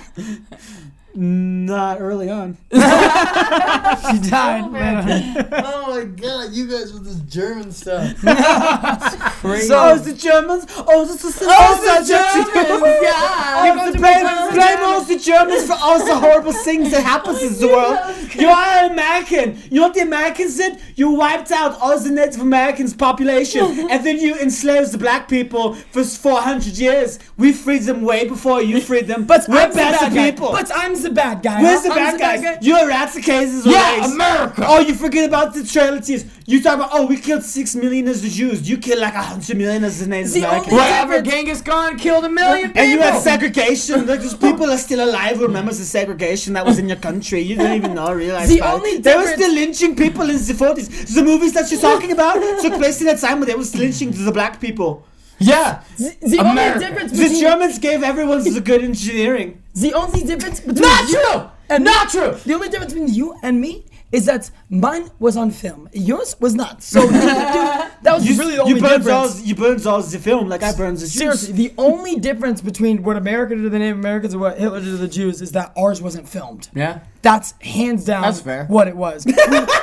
Not 1.15 2.02
early 2.02 2.30
on. 2.30 2.57
She 3.94 4.30
died. 4.30 4.64
Oh, 4.65 4.69
man. 4.69 5.48
Oh 5.52 5.95
my 5.95 6.03
god, 6.06 6.52
you 6.52 6.68
guys 6.68 6.91
with 6.94 7.06
this 7.06 7.19
German 7.31 7.72
stuff. 7.72 8.18
So- 9.44 9.77
oh, 9.77 9.95
it's 9.95 10.06
the 10.06 10.14
Germans. 10.14 10.65
Oh, 10.77 11.03
it's 11.03 11.22
the, 11.22 11.45
Oh, 11.45 11.99
the 11.99 12.07
Germans, 12.07 12.99
yeah. 13.02 13.65
You 13.65 13.76
got 13.76 13.91
to 13.91 13.99
blame, 13.99 14.53
blame 14.53 14.77
all 14.80 15.03
the 15.03 15.19
Germans 15.19 15.65
for 15.68 15.76
all 15.80 15.99
the 16.03 16.15
horrible 16.15 16.53
things 16.53 16.91
that 16.91 17.03
happens 17.03 17.44
in 17.44 17.60
the 17.60 17.69
oh, 17.69 17.76
world. 17.76 18.34
You 18.35 18.48
are 18.48 18.85
an 18.85 18.91
American. 18.91 19.61
You 19.69 19.81
know 19.81 19.88
what 19.88 19.95
the 19.95 20.02
Americans 20.02 20.56
did? 20.56 20.80
You 20.95 21.11
wiped 21.11 21.52
out 21.52 21.80
all 21.81 21.99
the 21.99 22.10
Native 22.10 22.40
Americans' 22.40 22.94
population, 22.94 23.90
and 23.91 24.06
then 24.06 24.18
you 24.18 24.35
enslaved 24.40 24.94
the 24.94 24.98
black 24.98 25.27
people 25.27 25.76
for 25.76 26.03
400 26.06 26.77
years. 26.77 27.19
We 27.38 27.52
freed 27.52 27.84
them 27.84 28.02
way 28.03 28.27
before 28.27 28.61
you 28.61 28.80
freed 28.80 29.07
them. 29.07 29.26
But 29.26 29.48
we're 29.49 29.60
I'm 29.60 29.73
better 29.73 30.10
bad 30.14 30.31
people. 30.31 30.52
But 30.53 30.72
I'm 30.73 30.95
the 31.03 31.11
bad 31.11 31.43
guy. 31.43 31.61
Where's 31.61 31.81
huh? 31.85 31.93
the 31.93 31.99
I'm 32.01 32.17
bad 32.17 32.41
guy? 32.41 32.57
You're 32.61 32.84
eradicated 32.84 33.65
Yeah, 33.65 33.97
race. 33.99 34.11
America. 34.11 34.63
Oh, 34.67 34.80
you 34.80 34.93
forget 34.95 35.27
about 35.27 35.53
the 35.53 35.63
trailers. 35.63 36.09
You 36.45 36.61
talk 36.61 36.75
about, 36.75 36.89
oh, 36.93 37.05
we 37.05 37.17
killed 37.17 37.43
six 37.43 37.75
million 37.75 38.07
as 38.07 38.21
the 38.21 38.30
Jews. 38.30 38.67
You 38.69 38.77
killed 38.77 38.99
like 38.99 39.13
a 39.13 39.21
hundred 39.21 39.57
million 39.57 39.84
as 39.84 39.99
the 39.99 40.07
Native 40.07 40.34
The 40.34 40.39
Americans. 40.39 40.73
Whatever, 40.73 41.21
Genghis 41.21 41.61
Khan 41.61 41.97
killed 41.97 42.25
a 42.25 42.30
million 42.30 42.67
people. 42.69 42.81
And 42.81 42.91
you 42.91 42.99
had 42.99 43.21
segregation. 43.21 44.05
Like 44.07 44.21
those 44.21 44.35
people 44.47 44.69
are 44.69 44.77
still 44.77 45.07
alive. 45.07 45.38
who 45.38 45.43
Remembers 45.47 45.80
the 45.80 45.85
segregation 45.85 46.53
that 46.53 46.65
was 46.65 46.80
in 46.80 46.88
your 46.89 46.97
country? 46.97 47.39
You 47.41 47.55
didn't 47.55 47.73
even 47.77 47.93
know. 47.95 48.11
Realize 48.13 48.49
The 48.49 48.59
about 48.59 48.75
only 48.75 48.97
they 48.97 49.15
were 49.15 49.21
difference- 49.21 49.41
still 49.41 49.53
lynching 49.53 49.95
people 49.95 50.30
in 50.30 50.35
the 50.38 50.53
forties. 50.53 51.13
The 51.15 51.23
movies 51.23 51.53
that 51.53 51.71
you're 51.71 51.80
talking 51.91 52.11
about 52.11 52.35
took 52.61 52.73
place 52.73 52.99
in 52.99 53.07
that 53.07 53.19
time 53.19 53.39
when 53.39 53.47
they 53.47 53.55
was 53.55 53.75
lynching 53.75 54.11
the 54.11 54.31
black 54.31 54.59
people. 54.59 55.05
yeah. 55.39 55.84
The 55.97 56.38
America. 56.39 56.85
only 56.85 56.88
difference 56.88 57.11
The 57.17 57.39
Germans 57.39 57.80
gave 57.80 58.03
everyone 58.03 58.43
the 58.43 58.61
good 58.61 58.84
engineering. 58.84 59.62
The 59.73 59.93
only 59.93 60.23
difference 60.23 60.59
between 60.59 60.81
Not 60.81 61.09
you 61.09 61.21
true. 61.31 61.41
and 61.69 61.83
Not 61.83 62.09
true. 62.09 62.31
The 62.45 62.53
only 62.53 62.69
difference 62.69 62.93
between 62.93 63.13
you 63.13 63.35
and 63.43 63.59
me 63.59 63.85
is 64.11 64.25
that 64.27 64.51
mine 64.69 65.09
was 65.17 65.35
on 65.35 65.49
film. 65.49 65.89
Yours 65.91 66.35
was 66.39 66.53
not. 66.53 66.83
So 66.83 67.01
dude, 67.09 67.11
that 67.13 67.99
was 68.05 68.27
You, 68.29 68.37
really 68.37 68.55
the 68.57 68.61
only 68.61 68.75
you 68.75 68.79
burned 68.81 69.07
all. 69.07 69.29
You 69.39 69.55
burned 69.55 69.87
all 69.87 70.01
the 70.03 70.19
film 70.19 70.49
like 70.49 70.61
I 70.61 70.71
burned 70.73 70.97
the 70.97 71.01
Jews. 71.01 71.13
Seriously, 71.13 71.53
the 71.53 71.73
only 71.79 72.17
difference 72.19 72.61
between 72.61 73.01
what 73.01 73.17
America 73.17 73.55
did 73.55 73.63
to 73.63 73.69
the 73.69 73.79
Native 73.79 73.97
Americans 73.97 74.33
and 74.33 74.41
what 74.41 74.59
Hitler 74.59 74.79
did 74.81 74.85
to 74.85 74.97
the 74.97 75.07
Jews 75.07 75.41
is 75.41 75.51
that 75.53 75.73
ours 75.75 75.99
wasn't 75.99 76.29
filmed. 76.29 76.69
Yeah. 76.75 76.99
That's 77.23 77.53
hands 77.61 78.05
down 78.05 78.21
That's 78.21 78.41
fair. 78.41 78.65
what 78.65 78.87
it 78.87 78.95
was. 78.95 79.25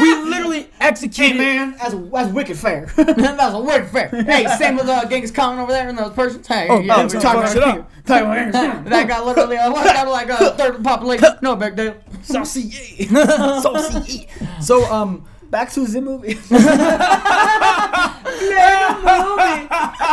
we, 0.00 0.14
literally 0.30 0.68
Hey 0.68 0.70
executed. 0.80 1.38
man, 1.38 1.76
that's 1.78 1.94
that's 1.94 2.32
wicked 2.32 2.56
fair. 2.58 2.86
that 2.96 3.36
was 3.38 3.54
a 3.54 3.60
word 3.60 3.88
fair. 3.88 4.08
Hey, 4.08 4.46
same 4.58 4.76
with 4.76 4.88
uh, 4.88 5.08
Genghis 5.08 5.30
Khan 5.30 5.58
over 5.58 5.72
there 5.72 5.88
and 5.88 5.96
those 5.98 6.12
persons. 6.12 6.46
Hey, 6.46 6.66
Oh, 6.68 6.80
yeah, 6.80 6.96
oh, 6.96 7.02
we're 7.02 7.20
talking 7.20 7.40
about 7.40 7.56
it 7.56 7.62
up. 7.62 7.90
Talking 8.04 8.26
about 8.26 8.38
Anderson. 8.38 8.84
that 8.84 9.08
got 9.08 9.26
literally 9.26 9.56
uh, 9.56 9.72
got 9.72 10.08
like 10.08 10.28
a 10.28 10.50
third 10.56 10.76
of 10.76 10.82
the 10.82 10.88
population. 10.88 11.28
No 11.42 11.56
big 11.56 11.76
deal. 11.76 11.96
Saucy. 12.22 12.70
Saucy. 13.08 14.28
So 14.60 14.84
um. 14.92 15.26
Back 15.54 15.70
to 15.74 15.86
the 15.86 16.00
movie. 16.00 16.36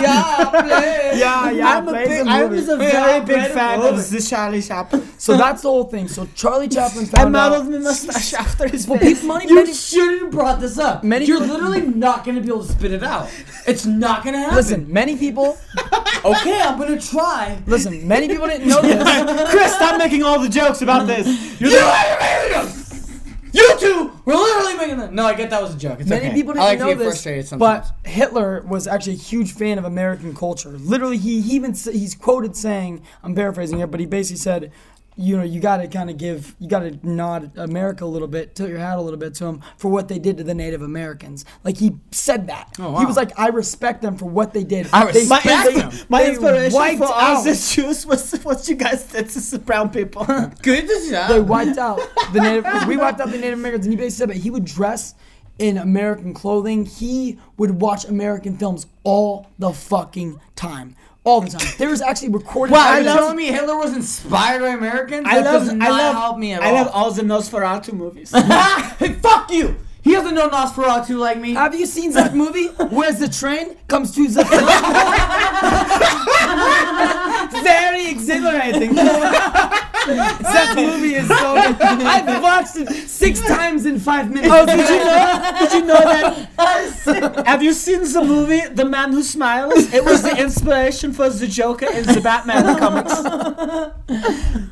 Yeah, 0.03 1.51
yeah. 1.51 1.77
I'm 1.77 1.87
a 1.87 1.91
play 1.91 2.05
big, 2.07 2.19
some 2.19 2.29
I 2.29 2.43
was 2.45 2.69
a 2.69 2.77
very 2.77 2.91
play 3.25 3.35
big 3.35 3.51
fan 3.51 3.79
movie. 3.79 3.97
of 3.99 4.09
the 4.09 4.21
Charlie 4.21 4.61
Chaplin. 4.61 5.07
So 5.17 5.35
that's 5.37 5.61
the 5.63 5.69
whole 5.69 5.85
thing. 5.85 6.07
So 6.07 6.27
Charlie 6.35 6.67
Chaplin 6.77 7.05
I 7.05 7.07
found 7.07 7.35
out. 7.35 7.51
modeled 7.51 7.69
my 7.71 7.77
mustache 7.79 8.33
after 8.33 8.67
his 8.67 8.87
Well, 8.87 8.99
face. 8.99 9.23
money, 9.23 9.47
You 9.47 9.55
many, 9.55 9.73
shouldn't 9.73 10.21
have 10.21 10.31
brought 10.31 10.59
this 10.59 10.77
up. 10.77 11.03
Many 11.03 11.25
You're 11.25 11.39
people- 11.39 11.55
literally 11.55 11.81
not 11.87 12.23
gonna 12.23 12.41
be 12.41 12.47
able 12.47 12.63
to 12.65 12.71
spit 12.71 12.91
it 12.91 13.03
out. 13.03 13.29
It's 13.67 13.85
not 13.85 14.23
gonna 14.23 14.39
happen. 14.39 14.55
listen, 14.55 14.91
many 14.91 15.17
people. 15.17 15.57
Okay, 16.23 16.61
I'm 16.61 16.77
gonna 16.77 17.01
try. 17.01 17.57
Listen, 17.65 18.07
many 18.07 18.27
people 18.27 18.45
didn't 18.45 18.67
know 18.67 18.79
this. 18.79 19.49
Chris, 19.49 19.73
stop 19.73 19.97
making 19.97 20.21
all 20.21 20.39
the 20.39 20.49
jokes 20.49 20.83
about 20.83 21.07
this. 21.07 21.25
You're 21.59 21.71
You 21.71 21.79
the, 21.79 21.83
are 21.83 22.19
making 22.19 22.51
them. 22.75 22.80
You 23.53 23.77
two 23.79 24.11
were 24.25 24.33
literally 24.33 24.75
making 24.77 24.97
them. 24.97 25.15
No, 25.15 25.25
I 25.25 25.33
get 25.33 25.49
that 25.49 25.61
was 25.61 25.75
a 25.75 25.77
joke. 25.77 25.99
It's 25.99 26.09
Many 26.09 26.27
okay. 26.27 26.33
people 26.35 26.53
didn't 26.53 26.63
I 26.63 26.67
like 26.69 26.79
know 26.79 26.85
to 26.85 26.91
get 26.91 26.99
this, 26.99 27.07
frustrated 27.07 27.47
sometimes. 27.47 27.91
but 28.03 28.09
Hitler 28.09 28.61
was 28.61 28.87
actually 28.87 29.13
a 29.13 29.17
huge 29.17 29.51
fan 29.53 29.77
of 29.77 29.85
American 29.85 30.33
culture. 30.35 30.69
Literally, 30.69 31.17
he, 31.17 31.41
he 31.41 31.55
even 31.55 31.71
s- 31.71 31.85
he's 31.85 32.15
quoted 32.15 32.55
saying, 32.55 33.01
I'm 33.23 33.35
paraphrasing 33.35 33.77
here, 33.77 33.87
but 33.87 33.99
he 33.99 34.05
basically 34.05 34.37
said, 34.37 34.71
you 35.21 35.37
know, 35.37 35.43
you 35.43 35.59
got 35.59 35.77
to 35.77 35.87
kind 35.87 36.09
of 36.09 36.17
give, 36.17 36.55
you 36.59 36.67
got 36.67 36.79
to 36.79 36.99
nod 37.07 37.51
America 37.57 38.03
a 38.03 38.05
little 38.05 38.27
bit, 38.27 38.55
tilt 38.55 38.69
your 38.69 38.79
hat 38.79 38.97
a 38.97 39.01
little 39.01 39.19
bit 39.19 39.33
to 39.35 39.45
him 39.45 39.61
for 39.77 39.89
what 39.89 40.07
they 40.07 40.19
did 40.19 40.37
to 40.37 40.43
the 40.43 40.53
Native 40.53 40.81
Americans. 40.81 41.45
Like 41.63 41.77
he 41.77 41.97
said 42.11 42.47
that. 42.47 42.73
Oh, 42.79 42.97
He 42.99 43.05
was 43.05 43.15
like, 43.17 43.37
I 43.39 43.49
respect 43.49 44.01
them 44.01 44.17
for 44.17 44.25
what 44.25 44.53
they 44.53 44.63
did. 44.63 44.87
I 44.91 45.11
They- 45.11 45.27
my, 45.27 45.37
respect 45.37 45.65
they- 45.65 45.79
them. 45.81 45.91
my 46.09 46.23
they 46.23 46.29
inspiration 46.31 46.73
wiped 46.73 46.97
for 46.99 47.05
all 47.05 47.13
out- 47.37 47.43
this 47.43 47.75
Jews 47.75 48.05
was 48.05 48.31
what 48.43 48.67
you 48.67 48.75
guys 48.75 49.03
did 49.05 49.29
to 49.29 49.39
the 49.51 49.59
brown 49.59 49.89
people. 49.89 50.25
Good 50.61 50.89
job. 51.09 51.29
they 51.29 51.39
wiped 51.39 51.77
out 51.77 51.99
the 52.33 52.41
native. 52.41 52.65
We 52.87 52.97
wiped 52.97 53.19
out 53.21 53.29
the 53.31 53.37
Native 53.37 53.59
Americans, 53.59 53.85
and 53.85 53.93
he 53.93 53.97
basically 53.97 54.09
said 54.17 54.29
that 54.29 54.37
he 54.37 54.49
would 54.49 54.65
dress 54.65 55.15
in 55.59 55.77
American 55.77 56.33
clothing. 56.33 56.85
He 56.85 57.37
would 57.57 57.81
watch 57.81 58.05
American 58.05 58.57
films 58.57 58.87
all 59.03 59.47
the 59.59 59.71
fucking 59.71 60.39
time, 60.55 60.95
all 61.23 61.41
the 61.41 61.49
time. 61.49 61.67
There 61.77 61.89
was 61.89 62.01
actually 62.01 62.29
recorded. 62.29 62.73
Evidence- 62.75 63.05
you're 63.05 63.15
telling 63.15 63.37
me 63.37 63.45
Hitler 63.47 63.77
was 63.77 63.93
inspired 63.95 64.61
by 64.61 64.69
Americans? 64.69 65.25
I 65.29 65.41
that 65.41 65.45
love, 65.53 65.61
does 65.63 65.69
I 65.69 65.75
not 65.75 65.89
love, 65.91 66.15
help 66.15 66.37
me 66.37 66.53
at 66.53 66.61
I 66.63 66.67
all. 66.69 66.73
love 66.73 66.89
all 66.93 67.11
the 67.11 67.21
Nosferatu 67.21 67.93
movies. 67.93 68.31
Hey, 68.31 69.13
fuck 69.21 69.51
you! 69.51 69.75
He 70.03 70.13
doesn't 70.13 70.33
know 70.33 70.49
Nosferatu 70.49 71.15
like 71.19 71.37
me. 71.39 71.53
Have 71.53 71.75
you 71.75 71.85
seen 71.85 72.11
that 72.13 72.33
movie? 72.33 72.67
Where's 72.89 73.19
the 73.19 73.29
train 73.29 73.75
comes 73.87 74.15
to 74.15 74.27
the? 74.27 74.43
very 77.63 78.07
exhilarating. 78.09 78.95
that 78.95 80.73
movie 80.75 81.13
is 81.15 81.27
so 81.27 81.53
good. 81.53 81.79
I've 81.81 82.41
watched 82.41 82.77
it 82.77 82.89
six 83.07 83.39
times 83.41 83.85
in 83.85 83.99
five 83.99 84.31
minutes. 84.31 84.51
Oh, 84.51 84.65
did 84.65 84.89
you 84.89 85.05
know? 85.05 85.51
Did 85.59 85.71
you 85.73 85.83
know 85.85 85.99
that? 85.99 87.43
Have 87.45 87.61
you 87.61 87.73
seen 87.73 88.01
the 88.01 88.23
movie 88.23 88.61
The 88.73 88.85
Man 88.85 89.11
Who 89.11 89.21
Smiles? 89.21 89.93
It 89.93 90.03
was 90.03 90.23
the 90.23 90.35
inspiration 90.35 91.13
for 91.13 91.29
the 91.29 91.45
Joker 91.47 91.85
in 91.85 92.05
the 92.05 92.21
Batman 92.21 92.75
comics. 92.79 93.13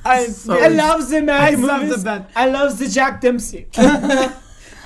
I, 0.04 0.28
I 0.50 0.68
love 0.70 1.08
the 1.10 1.22
man 1.22 1.42
I 1.42 1.52
love 1.52 1.88
the 1.88 2.00
Bat- 2.04 2.32
I 2.36 2.48
love 2.48 2.80
the 2.80 2.88
Jack 2.88 3.22
Dempsey. 3.22 3.68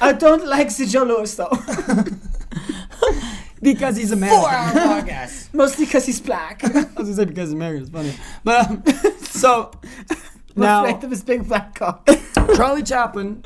I 0.04 0.14
don't 0.14 0.46
like 0.46 0.70
Lewis 0.80 1.36
though, 1.36 1.52
because 3.62 3.96
he's 3.96 4.12
American. 4.12 4.44
podcast. 4.44 5.54
mostly 5.54 5.86
because 5.86 6.06
he's 6.06 6.20
black. 6.20 6.64
I 6.66 6.68
was 6.68 6.86
gonna 6.86 7.14
say 7.14 7.26
because 7.26 7.50
he's 7.50 7.54
American. 7.54 7.84
It's 7.84 7.92
funny, 7.92 8.14
but 8.44 8.70
um, 8.70 8.84
so 9.22 9.72
now 10.56 10.86
of 10.86 11.10
his 11.10 11.24
big 11.24 11.48
black 11.48 11.76
cock. 11.76 12.08
Charlie 12.56 12.84
Chaplin 12.84 13.44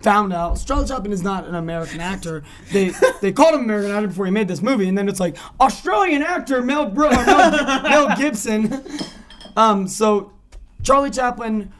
found 0.00 0.32
out 0.32 0.62
Charlie 0.66 0.86
Chaplin 0.86 1.12
is 1.12 1.22
not 1.22 1.46
an 1.46 1.54
American 1.54 2.00
actor. 2.00 2.42
They 2.72 2.92
they 3.20 3.32
called 3.32 3.54
him 3.54 3.62
American 3.62 3.92
actor 3.92 4.08
before 4.08 4.26
he 4.26 4.30
made 4.30 4.48
this 4.48 4.62
movie, 4.62 4.88
and 4.88 4.96
then 4.96 5.08
it's 5.08 5.20
like 5.20 5.36
Australian 5.60 6.22
actor 6.22 6.62
Mel 6.62 6.86
Bro- 6.90 7.10
Mel, 7.10 7.82
Mel 7.82 8.16
Gibson. 8.16 8.84
Um, 9.56 9.88
so 9.88 10.32
Charlie 10.82 11.10
Chaplin 11.10 11.72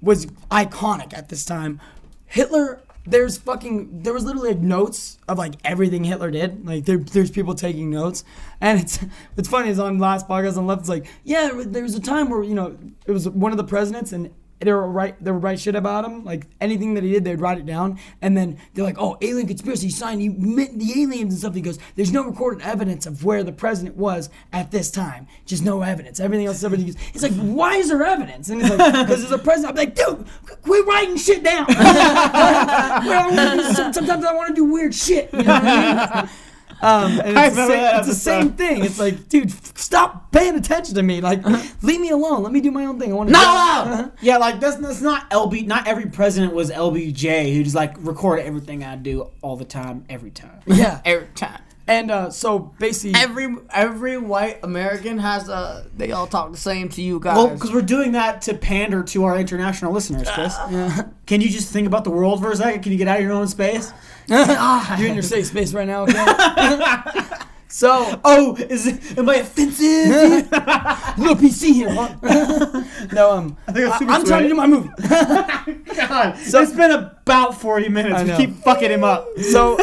was 0.00 0.26
iconic 0.50 1.12
at 1.16 1.28
this 1.28 1.44
time. 1.44 1.80
Hitler. 2.26 2.80
There's 3.04 3.38
fucking. 3.38 4.02
There 4.02 4.12
was 4.12 4.24
literally 4.24 4.50
like 4.50 4.58
notes 4.58 5.18
of 5.26 5.38
like 5.38 5.54
everything 5.64 6.04
Hitler 6.04 6.30
did. 6.30 6.66
Like 6.66 6.84
there, 6.84 6.98
there's 6.98 7.30
people 7.30 7.54
taking 7.54 7.90
notes, 7.90 8.24
and 8.60 8.78
it's 8.78 8.98
it's 9.36 9.48
funny. 9.48 9.70
It's 9.70 9.78
on 9.78 9.98
last 9.98 10.28
podcast 10.28 10.58
on 10.58 10.66
left. 10.66 10.80
It's 10.80 10.88
like 10.88 11.06
yeah, 11.24 11.50
there 11.64 11.82
was 11.82 11.94
a 11.94 12.00
time 12.00 12.28
where 12.28 12.42
you 12.42 12.54
know 12.54 12.76
it 13.06 13.12
was 13.12 13.28
one 13.28 13.52
of 13.52 13.58
the 13.58 13.64
presidents, 13.64 14.12
and 14.12 14.30
they 14.60 14.72
were 14.72 14.88
right. 14.88 15.22
They 15.22 15.30
would 15.30 15.42
write 15.42 15.58
shit 15.58 15.74
about 15.74 16.04
him. 16.04 16.24
Like 16.24 16.46
anything 16.60 16.94
that 16.94 17.02
he 17.02 17.12
did, 17.12 17.24
they'd 17.24 17.40
write 17.40 17.58
it 17.58 17.66
down, 17.66 17.98
and 18.20 18.36
then 18.36 18.58
they're 18.74 18.84
like, 18.84 18.98
"Oh, 18.98 19.16
alien 19.22 19.46
conspiracy. 19.46 19.88
He 19.88 20.28
met 20.28 20.78
the 20.78 21.02
aliens 21.02 21.32
and 21.32 21.38
stuff." 21.38 21.54
He 21.54 21.62
goes, 21.62 21.78
"There's 21.96 22.12
no 22.12 22.24
recorded 22.24 22.62
evidence 22.62 23.06
of 23.06 23.24
where 23.24 23.42
the 23.42 23.52
president 23.52 23.96
was 23.96 24.28
at 24.52 24.70
this 24.70 24.90
time. 24.90 25.26
Just 25.46 25.64
no 25.64 25.80
evidence. 25.82 26.20
Everything 26.20 26.46
else." 26.46 26.62
Everybody 26.62 26.92
goes, 26.92 27.00
"He's 27.12 27.22
like, 27.22 27.32
why 27.32 27.76
is 27.76 27.88
there 27.88 28.02
evidence?" 28.04 28.50
And 28.50 28.60
he's 28.60 28.70
like, 28.70 29.06
"Because 29.06 29.20
there's 29.20 29.32
a 29.32 29.38
president." 29.38 29.78
I'm 29.78 29.86
like, 29.86 29.94
"Dude, 29.94 30.26
quit 30.62 30.86
writing 30.86 31.16
shit 31.16 31.42
down." 31.42 31.66
Sometimes 33.74 34.24
I 34.24 34.34
want 34.34 34.48
to 34.48 34.54
do 34.54 34.64
weird 34.64 34.94
shit. 34.94 35.32
You 35.32 35.42
know? 35.42 36.28
Um, 36.82 37.20
and 37.20 37.38
I 37.38 37.46
it's, 37.46 37.56
the 37.56 37.66
same, 37.66 37.96
it's 37.98 38.08
the 38.08 38.14
same 38.14 38.52
thing. 38.52 38.84
It's 38.84 38.98
like, 38.98 39.28
dude, 39.28 39.50
stop 39.78 40.32
paying 40.32 40.56
attention 40.56 40.94
to 40.94 41.02
me. 41.02 41.20
Like, 41.20 41.44
leave 41.82 42.00
me 42.00 42.10
alone. 42.10 42.42
Let 42.42 42.52
me 42.52 42.60
do 42.60 42.70
my 42.70 42.86
own 42.86 42.98
thing. 42.98 43.12
I 43.12 43.14
want 43.14 43.28
to. 43.28 43.32
Not 43.32 43.88
allowed. 43.88 44.12
Yeah, 44.20 44.38
like 44.38 44.60
that's, 44.60 44.76
that's 44.76 45.00
not 45.00 45.28
LB. 45.30 45.66
Not 45.66 45.86
every 45.86 46.06
president 46.06 46.54
was 46.54 46.70
LBJ 46.70 47.54
who 47.54 47.62
just 47.62 47.76
like 47.76 47.94
recorded 47.98 48.46
everything 48.46 48.84
I 48.84 48.96
do 48.96 49.30
all 49.42 49.56
the 49.56 49.64
time, 49.64 50.04
every 50.08 50.30
time. 50.30 50.60
Yeah. 50.66 51.00
Every 51.04 51.28
time. 51.34 51.60
And 51.90 52.10
uh, 52.12 52.30
so 52.30 52.60
basically, 52.78 53.20
Every 53.20 53.56
every 53.68 54.16
white 54.16 54.60
American 54.62 55.18
has 55.18 55.48
a. 55.48 55.86
They 55.96 56.12
all 56.12 56.28
talk 56.28 56.52
the 56.52 56.56
same 56.56 56.88
to 56.90 57.02
you 57.02 57.18
guys. 57.18 57.36
Well, 57.36 57.48
because 57.48 57.72
we're 57.72 57.82
doing 57.82 58.12
that 58.12 58.42
to 58.42 58.54
pander 58.54 59.02
to 59.02 59.24
our 59.24 59.36
international 59.36 59.92
listeners, 59.92 60.30
Chris. 60.30 60.56
Can 61.26 61.40
you 61.40 61.48
just 61.48 61.72
think 61.72 61.88
about 61.88 62.04
the 62.04 62.10
world 62.10 62.40
for 62.40 62.52
a 62.52 62.56
second? 62.56 62.84
Can 62.84 62.92
you 62.92 62.98
get 62.98 63.08
out 63.08 63.18
of 63.18 63.24
your 63.24 63.32
own 63.32 63.48
space? 63.48 63.92
You're 64.30 65.08
in 65.08 65.14
your 65.14 65.22
safe 65.22 65.46
space 65.46 65.72
right 65.74 65.86
now. 65.86 66.02
Okay. 66.02 66.14
so, 67.68 68.20
Oh, 68.24 68.56
is 68.56 68.86
it? 68.86 69.18
Am 69.18 69.28
I 69.28 69.36
offensive? 69.36 70.50
no 70.52 71.34
PC 71.34 71.72
here. 71.72 71.90
Huh? 71.92 72.84
no, 73.12 73.32
um, 73.32 73.56
think 73.72 73.86
I'm 73.86 73.92
I, 73.92 73.98
super 73.98 74.10
I'm 74.12 74.24
trying 74.24 74.42
to 74.44 74.48
do 74.48 74.54
my 74.54 74.66
movie. 74.66 74.88
God, 75.94 76.36
it's 76.38 76.72
been 76.72 76.90
about 76.90 77.60
forty 77.60 77.88
minutes. 77.88 78.14
I 78.16 78.24
We 78.24 78.46
keep 78.46 78.56
fucking 78.62 78.90
him 78.90 79.04
up. 79.04 79.26
So 79.50 79.76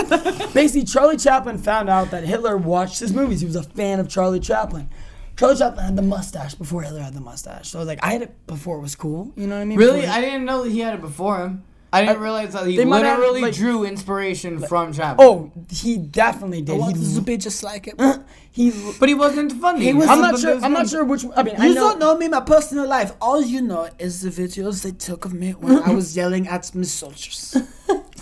basically, 0.53 0.85
Charlie 0.85 1.17
Chaplin 1.17 1.57
found 1.57 1.89
out 1.89 2.11
that 2.11 2.23
Hitler 2.23 2.57
watched 2.57 2.99
his 2.99 3.13
movies. 3.13 3.41
He 3.41 3.45
was 3.47 3.55
a 3.55 3.63
fan 3.63 3.99
of 3.99 4.07
Charlie 4.09 4.39
Chaplin. 4.39 4.89
Charlie 5.37 5.55
Chaplin 5.55 5.85
had 5.85 5.95
the 5.95 6.01
mustache 6.01 6.55
before 6.55 6.81
Hitler 6.81 7.01
had 7.01 7.13
the 7.13 7.21
mustache. 7.21 7.69
So 7.69 7.77
I 7.77 7.81
was 7.81 7.87
like, 7.87 7.99
I 8.03 8.13
had 8.13 8.23
it 8.23 8.47
before 8.47 8.79
it 8.79 8.81
was 8.81 8.95
cool. 8.95 9.31
You 9.35 9.45
know 9.45 9.55
what 9.55 9.61
I 9.61 9.65
mean? 9.65 9.77
really, 9.77 10.01
Before- 10.01 10.15
I 10.15 10.21
didn't 10.21 10.45
know 10.45 10.63
that 10.63 10.71
he 10.71 10.79
had 10.79 10.95
it 10.95 11.01
before 11.01 11.39
him. 11.45 11.63
I 11.97 12.01
didn't 12.05 12.17
uh, 12.17 12.21
realize 12.27 12.53
that 12.53 12.65
he 12.67 12.77
they 12.77 12.85
might 12.85 13.03
have, 13.05 13.19
literally 13.19 13.41
like- 13.41 13.53
drew 13.55 13.83
inspiration 13.85 14.59
from 14.59 14.93
Chaplin. 14.93 15.27
oh, 15.27 15.51
he 15.69 15.97
definitely 15.97 16.61
did. 16.61 16.73
Oh, 16.73 16.77
Want 16.77 16.95
this 16.97 17.09
He, 17.09 17.15
to 17.15 17.21
be 17.21 17.37
just 17.37 17.61
like 17.63 17.87
it. 17.87 17.95
Uh, 17.99 18.19
he. 18.51 18.71
but 18.99 19.07
he 19.09 19.15
wasn't 19.15 19.51
funny. 19.53 19.85
He 19.85 19.93
was- 19.93 20.07
I'm 20.07 20.21
not 20.21 20.39
sure. 20.39 20.59
I'm 20.63 20.73
not 20.73 20.87
sure 20.89 21.03
which. 21.03 21.25
I 21.35 21.43
mean, 21.43 21.55
I 21.57 21.67
You 21.67 21.75
know. 21.75 21.81
don't 21.89 21.99
know 21.99 22.17
me, 22.17 22.27
my 22.27 22.41
personal 22.41 22.87
life. 22.87 23.13
All 23.21 23.41
you 23.41 23.61
know 23.61 23.89
is 23.99 24.21
the 24.21 24.29
videos 24.29 24.83
they 24.83 24.91
took 24.91 25.25
of 25.25 25.33
me 25.33 25.51
when 25.51 25.77
I 25.83 25.91
was 25.93 26.15
yelling 26.15 26.47
at 26.47 26.73
my 26.75 26.83
soldiers. 26.83 27.55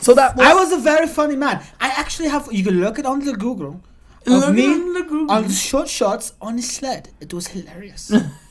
So 0.01 0.13
that 0.13 0.35
was, 0.37 0.45
I 0.45 0.53
was 0.53 0.71
a 0.71 0.77
very 0.77 1.07
funny 1.07 1.35
man. 1.35 1.63
I 1.81 1.87
actually 1.87 2.27
have. 2.29 2.47
You 2.51 2.63
can 2.63 2.79
look 2.79 2.99
it 2.99 3.07
on 3.07 3.21
the 3.25 3.33
Google 3.33 3.81
of 4.27 4.31
Look 4.33 4.49
it 4.49 4.53
me 4.53 4.67
on 4.67 4.93
the 4.93 5.01
Google. 5.01 5.31
on 5.35 5.49
short 5.49 5.89
shots 5.89 6.33
on 6.39 6.59
a 6.59 6.61
sled. 6.61 7.09
It 7.19 7.33
was 7.33 7.47
hilarious. 7.47 8.11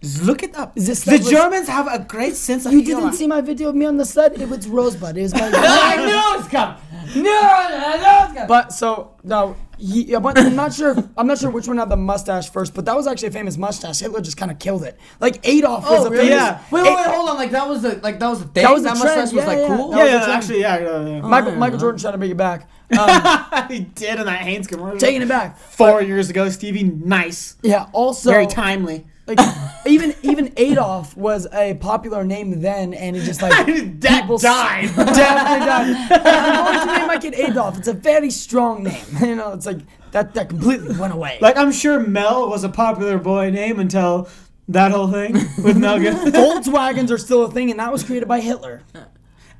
Just 0.00 0.22
look 0.22 0.42
it 0.42 0.56
up. 0.56 0.76
Is 0.78 0.86
this 0.86 1.00
the 1.04 1.10
sled 1.10 1.20
was- 1.20 1.30
Germans 1.30 1.68
have 1.68 1.86
a 1.86 1.98
great 1.98 2.34
sense 2.34 2.64
of 2.66 2.72
You 2.72 2.80
humor. 2.80 3.02
didn't 3.02 3.14
see 3.16 3.26
my 3.26 3.40
video 3.42 3.68
of 3.68 3.74
me 3.74 3.84
on 3.84 3.98
the 3.98 4.04
sled? 4.06 4.40
It 4.40 4.48
was 4.48 4.66
Rosebud. 4.66 5.16
It 5.16 5.22
was 5.22 5.34
my. 5.34 5.50
I 5.54 5.96
knew 5.96 6.40
it's 6.40 6.48
coming. 6.48 6.76
No, 7.22 7.30
I 7.30 7.96
know 8.00 8.24
it's 8.24 8.32
coming. 8.32 8.48
But 8.48 8.72
so 8.72 9.12
no, 9.24 9.56
he. 9.76 10.16
But 10.16 10.38
I'm 10.38 10.56
not 10.56 10.72
sure. 10.72 10.96
I'm 11.18 11.26
not 11.26 11.38
sure 11.38 11.50
which 11.50 11.68
one 11.68 11.76
had 11.76 11.90
the 11.90 11.96
mustache 11.98 12.48
first. 12.50 12.72
But 12.72 12.86
that 12.86 12.96
was 12.96 13.06
actually 13.06 13.28
a 13.28 13.32
famous 13.32 13.58
mustache. 13.58 13.98
Hitler 14.00 14.22
just 14.22 14.38
kind 14.38 14.50
of 14.50 14.58
killed 14.58 14.84
it. 14.84 14.98
Like 15.20 15.40
Adolf 15.46 15.84
was 15.84 16.00
Oh, 16.00 16.06
a 16.06 16.10
really? 16.10 16.28
famous. 16.28 16.40
Yeah. 16.40 16.60
Wait, 16.70 16.82
wait, 16.84 16.94
wait, 16.96 17.06
hold 17.06 17.28
on. 17.28 17.36
Like 17.36 17.50
that 17.50 17.68
was 17.68 17.82
the 17.82 17.96
like 18.02 18.18
that 18.20 18.28
was 18.28 18.38
the 18.40 18.48
thing. 18.48 18.62
That 18.62 18.72
was 18.72 18.82
the 18.84 18.88
mustache 18.90 19.12
trend, 19.14 19.32
was 19.32 19.32
yeah, 19.34 19.46
like 19.46 19.58
yeah. 19.58 19.76
cool. 19.76 19.90
That 19.90 19.96
yeah, 20.08 20.18
was 20.18 20.26
yeah, 20.28 20.34
actually, 20.34 20.60
yeah. 20.60 20.78
yeah, 20.78 21.06
yeah. 21.08 21.20
Michael, 21.20 21.52
I 21.52 21.56
Michael. 21.56 21.78
Jordan 21.78 22.00
trying 22.00 22.12
to 22.14 22.18
bring 22.18 22.30
it 22.30 22.36
back. 22.38 22.68
Um, 22.98 23.68
he 23.68 23.80
did 23.80 24.18
in 24.18 24.26
that 24.26 24.40
Hanes 24.40 24.66
commercial. 24.66 24.98
taking 24.98 25.22
it 25.22 25.28
back. 25.28 25.56
Four 25.58 26.02
years 26.02 26.28
ago, 26.28 26.48
Stevie. 26.50 26.82
Nice. 26.82 27.54
Yeah. 27.62 27.86
Also, 27.92 28.30
Very 28.30 28.48
timely. 28.48 29.06
Like 29.30 29.86
even 29.86 30.14
even 30.22 30.52
Adolf 30.56 31.16
was 31.16 31.46
a 31.52 31.74
popular 31.74 32.24
name 32.24 32.60
then, 32.60 32.92
and 32.94 33.16
it 33.16 33.22
just 33.22 33.40
like 33.42 33.52
That 34.00 34.20
people 34.22 34.36
s- 34.36 34.42
died. 34.42 34.86
Definitely 34.96 35.66
died. 35.66 36.20
I'm 36.26 36.64
going 36.74 36.86
to 36.88 36.98
name 36.98 37.06
my 37.06 37.18
kid 37.18 37.34
Adolf. 37.34 37.78
It's 37.78 37.88
a 37.88 37.92
very 37.92 38.30
strong 38.30 38.84
name. 38.84 39.04
You 39.22 39.36
know, 39.36 39.52
it's 39.52 39.66
like 39.66 39.78
that 40.12 40.34
that 40.34 40.48
completely 40.48 40.96
went 40.96 41.12
away. 41.12 41.38
Like 41.40 41.56
I'm 41.56 41.72
sure 41.72 42.00
Mel 42.00 42.48
was 42.48 42.64
a 42.64 42.68
popular 42.68 43.18
boy 43.18 43.50
name 43.50 43.78
until 43.80 44.28
that 44.68 44.90
whole 44.92 45.08
thing 45.08 45.32
with 45.64 45.76
Mel 45.76 45.98
Gibson. 45.98 46.32
Volkswagens 46.32 47.10
are 47.10 47.18
still 47.18 47.44
a 47.44 47.50
thing, 47.50 47.70
and 47.70 47.80
that 47.80 47.90
was 47.92 48.02
created 48.04 48.28
by 48.28 48.40
Hitler. 48.40 48.82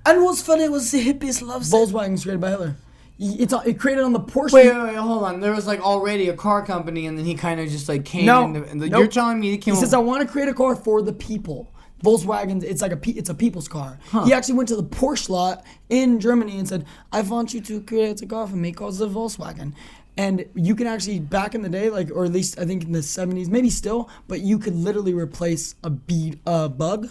and 0.06 0.22
what's 0.24 0.42
funny 0.42 0.68
was 0.68 0.90
the 0.90 1.04
hippies 1.04 1.40
loved 1.46 1.66
it. 1.66 1.70
Volkswagen's 1.70 2.22
created 2.22 2.40
by 2.40 2.50
Hitler. 2.50 2.76
It's 3.22 3.52
it 3.52 3.78
created 3.78 4.02
on 4.02 4.14
the 4.14 4.20
Porsche. 4.20 4.52
Wait, 4.52 4.74
wait, 4.74 4.82
wait, 4.82 4.96
hold 4.96 5.24
on. 5.24 5.40
There 5.40 5.52
was 5.52 5.66
like 5.66 5.80
already 5.80 6.30
a 6.30 6.34
car 6.34 6.64
company, 6.64 7.06
and 7.06 7.18
then 7.18 7.26
he 7.26 7.34
kind 7.34 7.60
of 7.60 7.68
just 7.68 7.86
like 7.86 8.06
came. 8.06 8.24
No, 8.24 8.44
in 8.44 8.54
the, 8.54 8.64
and 8.64 8.80
the, 8.80 8.88
nope. 8.88 8.98
you're 8.98 9.08
telling 9.08 9.40
me 9.40 9.50
he 9.50 9.58
came. 9.58 9.74
He 9.74 9.80
says, 9.80 9.92
"I 9.92 9.98
want 9.98 10.26
to 10.26 10.28
create 10.28 10.48
a 10.48 10.54
car 10.54 10.74
for 10.74 11.02
the 11.02 11.12
people." 11.12 11.70
Volkswagen, 12.02 12.62
it's 12.62 12.80
like 12.80 12.92
a 12.92 13.18
it's 13.18 13.28
a 13.28 13.34
people's 13.34 13.68
car. 13.68 13.98
He 14.24 14.32
actually 14.32 14.54
went 14.54 14.70
to 14.70 14.76
the 14.76 14.84
Porsche 14.84 15.28
lot 15.28 15.66
in 15.90 16.18
Germany 16.18 16.58
and 16.58 16.66
said, 16.66 16.86
"I 17.12 17.20
want 17.20 17.52
you 17.52 17.60
to 17.60 17.82
create 17.82 18.22
a 18.22 18.26
car 18.26 18.46
for 18.46 18.56
me 18.56 18.72
called 18.72 18.96
the 18.96 19.08
Volkswagen." 19.08 19.74
And 20.16 20.46
you 20.54 20.74
can 20.74 20.86
actually 20.86 21.18
back 21.18 21.54
in 21.54 21.62
the 21.62 21.68
day, 21.68 21.90
like 21.90 22.10
or 22.10 22.24
at 22.24 22.32
least 22.32 22.58
I 22.58 22.64
think 22.64 22.84
in 22.84 22.92
the 22.92 23.00
'70s, 23.00 23.48
maybe 23.48 23.68
still, 23.68 24.08
but 24.28 24.40
you 24.40 24.58
could 24.58 24.74
literally 24.74 25.12
replace 25.12 25.74
a 25.84 25.90
bead 25.90 26.40
a 26.46 26.70
bug, 26.70 27.10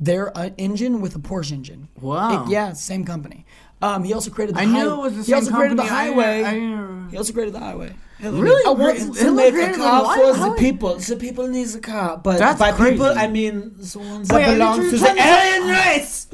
their 0.00 0.36
uh, 0.36 0.50
engine 0.56 1.02
with 1.02 1.14
a 1.14 1.18
Porsche 1.18 1.52
engine. 1.52 1.88
Wow. 2.00 2.46
It- 2.46 2.50
yeah, 2.50 2.72
same 2.72 3.04
company. 3.04 3.44
Um, 3.82 4.04
he 4.04 4.12
also 4.14 4.30
created. 4.30 4.54
The 4.56 4.60
I 4.60 4.64
knew 4.64 4.92
it 4.92 4.96
was 4.96 5.12
the 5.12 5.18
He 5.18 5.24
same 5.24 5.34
also 5.36 5.50
created 5.52 5.76
the 5.78 5.82
company. 5.82 5.98
I- 6.00 6.04
highway. 6.12 6.44
I 6.44 6.54
didn't- 6.54 7.08
he 7.10 7.16
also 7.18 7.32
created 7.32 7.54
the 7.54 7.60
highway. 7.60 7.92
Really? 8.22 8.64
I 8.64 8.68
want 8.70 8.96
Great. 8.98 9.14
to- 9.14 9.26
It 9.28 9.32
make 9.32 9.52
great 9.54 9.70
a 9.70 9.72
in 9.74 9.80
car 9.80 10.16
for 10.16 10.32
the 10.32 10.38
House. 10.38 10.58
people. 10.60 10.94
The 10.96 11.16
people 11.16 11.48
needs 11.48 11.74
a 11.74 11.80
car, 11.80 12.16
but 12.22 12.38
That's 12.38 12.58
by 12.60 12.70
crazy. 12.70 12.92
people 12.92 13.06
I 13.06 13.26
mean 13.26 13.72
the 13.76 13.98
ones 13.98 14.28
Wait, 14.30 14.38
that 14.38 14.48
are 14.48 14.52
belong 14.52 14.76
trying 14.78 14.90
to 14.90 14.96
to 14.96 14.98
the 15.00 15.06
tell 15.06 15.14
me- 15.16 15.20
alien 15.22 15.68
race. 15.68 16.26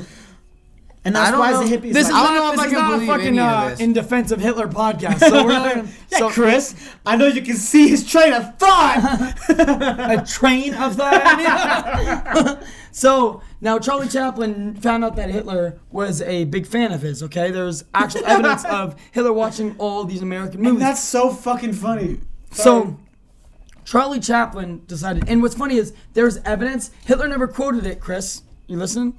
And 1.04 1.16
I 1.16 1.20
that's 1.20 1.30
don't 1.30 1.40
why 1.40 1.50
know. 1.52 1.64
the 1.66 1.76
hippies. 1.76 1.92
This 1.94 2.08
is 2.08 2.14
I 2.14 2.22
don't 2.22 2.34
not, 2.34 2.34
know 2.34 2.48
if 2.50 2.56
this 2.56 2.60
I 2.60 2.66
is 2.66 2.72
can 2.72 2.80
not 2.82 2.90
a 2.90 2.94
believe 2.96 3.08
fucking 3.08 3.26
any 3.28 3.38
of 3.38 3.44
uh, 3.46 3.68
this. 3.70 3.80
in 3.80 3.92
defense 3.94 4.30
of 4.30 4.40
Hitler 4.40 4.68
podcast. 4.68 5.20
So 5.30 5.44
we're 5.44 5.52
not 5.52 5.74
gonna, 5.76 5.88
yeah, 6.12 6.18
so 6.18 6.28
Chris. 6.28 6.74
I 7.06 7.16
know 7.16 7.26
you 7.28 7.40
can 7.40 7.56
see 7.56 7.88
his 7.88 8.04
train 8.06 8.34
of 8.34 8.58
thought. 8.58 9.34
a 9.48 10.22
train 10.28 10.74
of 10.74 10.96
thought. 10.96 12.62
so 12.98 13.42
now 13.60 13.78
Charlie 13.78 14.08
Chaplin 14.08 14.74
found 14.74 15.04
out 15.04 15.16
that 15.16 15.30
Hitler 15.30 15.78
was 15.90 16.20
a 16.22 16.44
big 16.44 16.66
fan 16.66 16.92
of 16.92 17.02
his. 17.02 17.22
Okay, 17.22 17.50
there's 17.50 17.84
actual 17.94 18.22
evidence 18.26 18.64
of 18.64 18.96
Hitler 19.12 19.32
watching 19.32 19.74
all 19.78 20.04
these 20.04 20.22
American 20.22 20.60
movies. 20.60 20.72
and 20.72 20.82
that's 20.82 21.02
so 21.02 21.30
fucking 21.30 21.72
funny. 21.74 22.18
So 22.50 22.98
Charlie 23.84 24.20
Chaplin 24.20 24.82
decided, 24.86 25.28
and 25.28 25.42
what's 25.42 25.54
funny 25.54 25.76
is 25.76 25.92
there's 26.14 26.38
evidence. 26.38 26.90
Hitler 27.04 27.28
never 27.28 27.46
quoted 27.46 27.86
it. 27.86 28.00
Chris, 28.00 28.42
you 28.66 28.76
listening? 28.76 29.18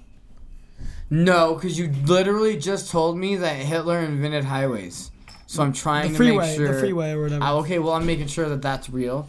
No, 1.10 1.56
because 1.56 1.80
you 1.80 1.92
literally 2.06 2.58
just 2.58 2.92
told 2.92 3.18
me 3.18 3.36
that 3.38 3.56
Hitler 3.56 4.00
invented 4.00 4.44
highways. 4.44 5.10
So 5.48 5.64
I'm 5.64 5.74
trying 5.74 6.12
The 6.12 6.18
to 6.20 6.24
make 6.24 6.30
freeway, 6.34 6.56
sure. 6.56 6.74
the 6.74 6.80
freeway 6.80 7.12
or 7.14 7.24
whatever. 7.24 7.44
Ah, 7.44 7.54
okay, 7.56 7.80
well 7.80 7.94
I'm 7.94 8.06
making 8.06 8.28
sure 8.28 8.48
that 8.50 8.62
that's 8.62 8.90
real. 8.92 9.28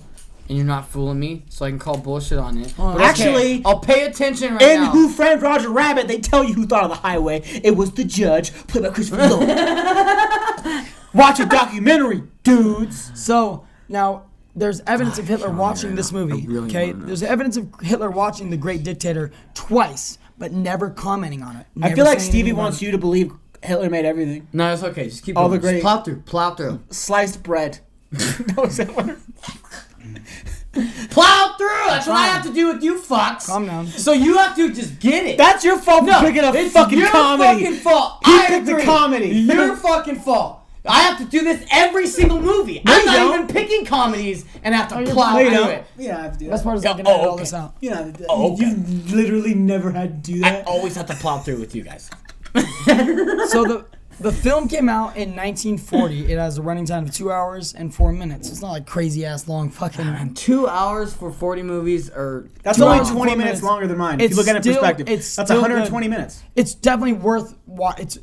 And 0.50 0.58
you're 0.58 0.66
not 0.66 0.86
fooling 0.88 1.18
me, 1.18 1.44
so 1.48 1.64
I 1.64 1.70
can 1.70 1.78
call 1.78 1.96
bullshit 1.96 2.36
on 2.38 2.58
it. 2.58 2.74
Oh, 2.78 2.92
But 2.92 2.96
okay, 2.96 3.04
actually, 3.04 3.62
I'll 3.64 3.78
pay 3.78 4.04
attention 4.04 4.54
right 4.54 4.62
In 4.62 4.80
now. 4.82 4.90
Who 4.90 5.08
Framed 5.08 5.40
Roger 5.42 5.70
Rabbit, 5.70 6.08
they 6.08 6.18
tell 6.18 6.42
you 6.44 6.52
who 6.54 6.66
thought 6.66 6.82
of 6.84 6.90
the 6.90 6.96
highway. 6.96 7.40
It 7.62 7.76
was 7.76 7.92
the 7.92 8.02
judge, 8.04 8.52
played 8.66 8.82
by 8.82 8.90
Christopher 8.90 9.28
Lloyd. 9.28 10.86
Watch 11.14 11.40
a 11.40 11.46
documentary, 11.46 12.24
dudes. 12.42 13.10
So 13.14 13.64
now 13.88 14.24
there's 14.56 14.80
evidence 14.88 15.18
of 15.18 15.26
Hitler 15.28 15.50
watching 15.50 15.94
this 15.94 16.12
movie. 16.12 16.46
really 16.46 16.68
okay, 16.68 16.92
there's 16.92 17.22
evidence 17.22 17.56
of 17.56 17.68
Hitler 17.80 18.10
watching 18.10 18.50
The 18.50 18.56
Great 18.56 18.82
Dictator 18.82 19.30
twice, 19.54 20.18
but 20.36 20.52
never 20.52 20.90
commenting 20.90 21.42
on 21.42 21.56
it. 21.56 21.66
I 21.80 21.94
feel 21.94 22.04
like 22.04 22.20
Stevie 22.20 22.52
wants 22.52 22.82
you 22.82 22.90
to 22.90 22.98
believe 22.98 23.32
Hitler 23.62 23.88
made 23.90 24.04
everything. 24.04 24.48
no, 24.52 24.72
it's 24.72 24.82
okay. 24.82 25.04
Just 25.08 25.24
keep 25.24 25.36
All 25.36 25.48
going. 25.48 25.60
the 25.60 25.66
great- 25.66 25.72
Just 25.74 25.82
plow 25.82 26.02
through. 26.02 26.20
Plow 26.22 26.54
through. 26.56 26.80
Sliced 26.90 27.42
bread. 27.44 27.78
no, 28.56 28.64
is 28.64 28.76
that 28.78 28.90
what? 28.96 29.16
Plow 31.10 31.54
through. 31.58 31.68
That's 31.86 32.06
what 32.06 32.16
I 32.16 32.26
have 32.28 32.44
to 32.46 32.52
do 32.52 32.68
with 32.72 32.82
you 32.82 33.00
fucks. 33.00 33.46
Calm 33.46 33.66
down. 33.66 33.86
So 33.88 34.12
you 34.12 34.38
have 34.38 34.54
to 34.56 34.72
just 34.72 35.00
get 35.00 35.26
it. 35.26 35.36
That's 35.36 35.64
your 35.64 35.78
fault 35.78 36.04
for 36.04 36.10
no, 36.10 36.20
picking 36.20 36.44
a 36.44 36.52
it's 36.54 36.72
fucking 36.72 36.98
your 36.98 37.08
comedy. 37.08 37.64
fucking 37.64 37.78
fault. 37.80 38.22
He 38.24 38.32
I 38.32 38.46
picked 38.46 38.66
the 38.66 38.72
agree. 38.72 38.84
comedy. 38.84 39.28
Your 39.28 39.76
fucking 39.76 40.16
fault. 40.20 40.58
I 40.86 41.00
have 41.02 41.18
to 41.18 41.24
do 41.24 41.42
this 41.44 41.66
every 41.70 42.06
single 42.06 42.40
movie. 42.40 42.80
No, 42.86 42.92
I'm 42.94 43.04
not 43.04 43.16
don't. 43.16 43.34
even 43.34 43.46
picking 43.48 43.84
comedies 43.84 44.46
and 44.62 44.74
have 44.74 44.88
to 44.88 44.96
oh, 44.96 45.00
you're- 45.00 45.12
plow 45.12 45.32
no, 45.34 45.38
you 45.40 45.48
through 45.50 45.58
don't. 45.58 45.70
it. 45.70 45.84
Yeah, 45.98 46.16
I 46.16 46.18
oh, 46.18 46.22
have 46.22 46.32
to 46.32 46.38
do 46.38 46.44
that. 46.46 46.50
That's 46.52 46.62
part 46.62 46.76
of 46.78 46.84
Yeah, 46.84 46.90
I 46.90 46.94
can 46.94 47.06
oh, 47.06 47.28
all 47.30 47.36
this 47.36 47.52
out. 47.52 47.74
You 47.80 47.90
know, 47.90 48.12
Oh, 48.28 48.52
okay. 48.54 48.64
you've 48.64 49.12
literally 49.12 49.54
never 49.54 49.90
had 49.90 50.24
to 50.24 50.32
do 50.32 50.40
that. 50.40 50.46
I 50.46 50.56
that. 50.58 50.66
always 50.66 50.94
have 50.96 51.06
to 51.06 51.14
plow 51.16 51.38
through 51.38 51.58
with 51.60 51.74
you 51.74 51.82
guys. 51.82 52.08
so 52.54 52.62
the 53.64 53.84
the 54.20 54.30
film 54.32 54.68
came 54.68 54.88
out 54.88 55.16
in 55.16 55.30
1940. 55.34 56.30
It 56.32 56.38
has 56.38 56.58
a 56.58 56.62
running 56.62 56.84
time 56.84 57.04
of 57.04 57.14
two 57.14 57.32
hours 57.32 57.72
and 57.72 57.94
four 57.94 58.12
minutes. 58.12 58.50
It's 58.50 58.60
not 58.60 58.70
like 58.72 58.86
crazy 58.86 59.24
ass 59.24 59.48
long 59.48 59.70
fucking. 59.70 60.34
Two 60.34 60.68
hours 60.68 61.14
for 61.14 61.32
40 61.32 61.62
movies 61.62 62.10
or 62.10 62.48
That's 62.62 62.80
only 62.80 62.98
20 62.98 63.14
minutes 63.14 63.38
minutes. 63.38 63.62
longer 63.62 63.86
than 63.86 63.96
mine. 63.98 64.20
If 64.20 64.30
you 64.30 64.36
look 64.36 64.48
at 64.48 64.56
it 64.56 64.66
in 64.66 64.72
perspective, 64.74 65.08
it's 65.08 65.34
that's 65.34 65.50
120 65.50 66.06
good. 66.06 66.10
minutes. 66.10 66.42
It's 66.54 66.74
definitely 66.74 67.14
worth. 67.14 67.56
Wa- 67.66 67.94
it's 67.98 68.18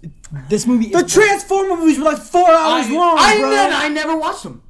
this 0.49 0.67
movie. 0.67 0.89
The 0.89 1.03
Transformer 1.03 1.75
movies 1.77 1.97
were 1.97 2.05
like 2.05 2.19
four 2.19 2.49
hours 2.49 2.85
I, 2.87 2.91
long, 2.93 3.15
I, 3.19 3.37
bro. 3.39 3.49
then 3.49 3.73
I 3.73 3.87
never 3.89 4.15
watched 4.15 4.43
them. 4.43 4.61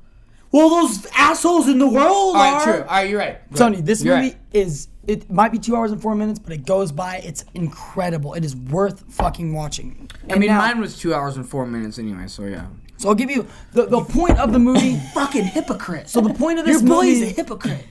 well, 0.51 0.69
those 0.69 1.05
assholes 1.15 1.67
in 1.67 1.77
the 1.79 1.87
world 1.87 2.07
All 2.07 2.37
are. 2.37 2.63
true. 2.63 2.73
All 2.81 2.85
right, 2.87 3.09
you're 3.09 3.19
right. 3.19 3.39
Tony, 3.55 3.81
this 3.81 4.03
You're 4.03 4.15
movie 4.15 4.29
right. 4.29 4.37
is 4.53 4.87
it 5.07 5.29
might 5.31 5.51
be 5.53 5.57
two 5.59 5.75
hours 5.75 5.91
and 5.91 6.01
four 6.01 6.15
minutes, 6.15 6.37
but 6.39 6.51
it 6.53 6.65
goes 6.65 6.91
by. 6.91 7.17
It's 7.17 7.43
incredible. 7.53 8.33
It 8.33 8.43
is 8.43 8.55
worth 8.55 9.03
fucking 9.13 9.53
watching. 9.53 10.06
I 10.29 10.33
And 10.33 10.39
mean, 10.39 10.49
now- 10.49 10.59
mine 10.59 10.79
was 10.79 10.97
two 10.97 11.13
hours 11.13 11.37
and 11.37 11.47
four 11.47 11.65
minutes 11.65 11.99
anyway, 11.99 12.27
so 12.27 12.43
yeah. 12.45 12.65
So 12.97 13.09
I'll 13.09 13.15
give 13.15 13.29
you 13.29 13.45
the, 13.73 13.85
the 13.85 14.01
point 14.01 14.39
of 14.39 14.51
the 14.51 14.59
movie. 14.59 14.97
Fucking 15.13 15.43
hypocrite. 15.45 16.09
So 16.09 16.19
the 16.19 16.33
point 16.33 16.57
of 16.59 16.65
this 16.65 16.81
Your 16.81 16.89
boy 16.89 16.95
movie, 17.03 17.11
is 17.11 17.21
a 17.21 17.33
hypocrite. 17.33 17.85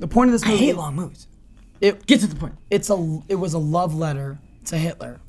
the 0.00 0.08
point 0.08 0.28
of 0.28 0.32
this 0.32 0.44
movie, 0.44 0.54
I 0.56 0.66
hate 0.66 0.76
long 0.76 0.96
movies. 0.96 1.26
it 1.80 2.04
Get 2.06 2.20
to 2.20 2.26
the 2.26 2.34
point. 2.36 2.54
it's 2.70 2.90
a 2.90 3.20
it 3.28 3.36
was 3.36 3.54
a 3.54 3.58
love 3.58 3.94
letter 3.94 4.38
to 4.66 4.76
Hitler. 4.76 5.20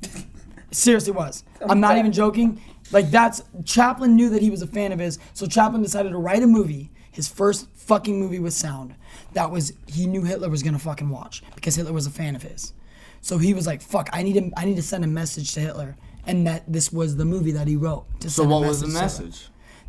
Seriously, 0.71 1.11
was. 1.11 1.43
I'm 1.69 1.79
not 1.79 1.97
even 1.97 2.11
joking. 2.11 2.59
Like 2.91 3.09
that's 3.11 3.43
Chaplin 3.63 4.15
knew 4.15 4.29
that 4.31 4.41
he 4.41 4.49
was 4.49 4.61
a 4.61 4.67
fan 4.67 4.91
of 4.91 4.99
his, 4.99 5.19
so 5.33 5.45
Chaplin 5.45 5.81
decided 5.81 6.09
to 6.09 6.17
write 6.17 6.43
a 6.43 6.47
movie, 6.47 6.91
his 7.11 7.27
first 7.27 7.67
fucking 7.75 8.19
movie 8.19 8.39
with 8.39 8.53
sound. 8.53 8.95
That 9.33 9.51
was 9.51 9.71
he 9.87 10.05
knew 10.07 10.23
Hitler 10.23 10.49
was 10.49 10.63
gonna 10.63 10.79
fucking 10.79 11.09
watch 11.09 11.43
because 11.55 11.75
Hitler 11.75 11.93
was 11.93 12.07
a 12.07 12.11
fan 12.11 12.35
of 12.35 12.41
his. 12.43 12.73
So 13.21 13.37
he 13.37 13.53
was 13.53 13.65
like, 13.67 13.81
"Fuck, 13.81 14.09
I 14.13 14.21
need 14.23 14.33
to 14.33 14.51
I 14.57 14.65
need 14.65 14.75
to 14.77 14.83
send 14.83 15.03
a 15.03 15.07
message 15.07 15.53
to 15.53 15.59
Hitler." 15.59 15.95
And 16.27 16.47
that 16.47 16.63
this 16.71 16.91
was 16.91 17.15
the 17.17 17.25
movie 17.25 17.51
that 17.51 17.67
he 17.67 17.75
wrote. 17.75 18.05
To 18.21 18.29
So 18.29 18.41
send 18.43 18.51
a 18.51 18.55
what 18.55 18.67
was 18.67 18.79
the 18.81 18.87
to 18.87 18.91
Hitler. 18.91 19.01
message? 19.03 19.47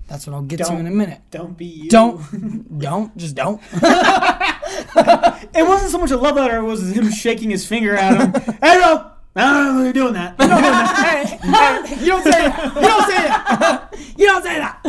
That's 0.09 0.27
what 0.27 0.35
I'll 0.35 0.43
get 0.43 0.59
to 0.59 0.65
Don't- 0.65 0.81
in 0.81 0.87
a 0.87 0.91
minute. 0.91 1.21
Don't 1.31 1.57
be 1.57 1.65
you. 1.67 1.91
Don't, 1.91 2.79
don't, 2.79 3.17
just 3.17 3.35
don't. 3.35 3.61
It 5.55 5.67
wasn't 5.67 5.91
so 5.91 5.99
much 5.99 6.11
a 6.11 6.17
love 6.17 6.37
letter; 6.37 6.59
it 6.59 6.63
was 6.63 6.91
him 6.95 7.11
shaking 7.11 7.51
his 7.51 7.67
finger 7.67 7.95
at 7.97 8.21
him. 8.21 8.43
hey, 8.63 8.77
bro. 8.79 9.11
No, 9.35 9.83
you're 9.83 9.93
doing 9.93 10.15
that. 10.15 10.35
You're 10.39 10.49
doing 10.49 10.61
that. 10.63 10.97
hey, 10.97 11.95
hey, 11.97 12.01
you 12.05 12.07
don't 12.11 12.23
say 12.25 12.31
that. 12.31 12.75
You 12.75 12.81
don't 12.83 13.07
say 13.07 13.17
that. 13.27 13.95
You 14.19 14.27
don't 14.27 14.43
say 14.43 14.59
that. 14.59 14.81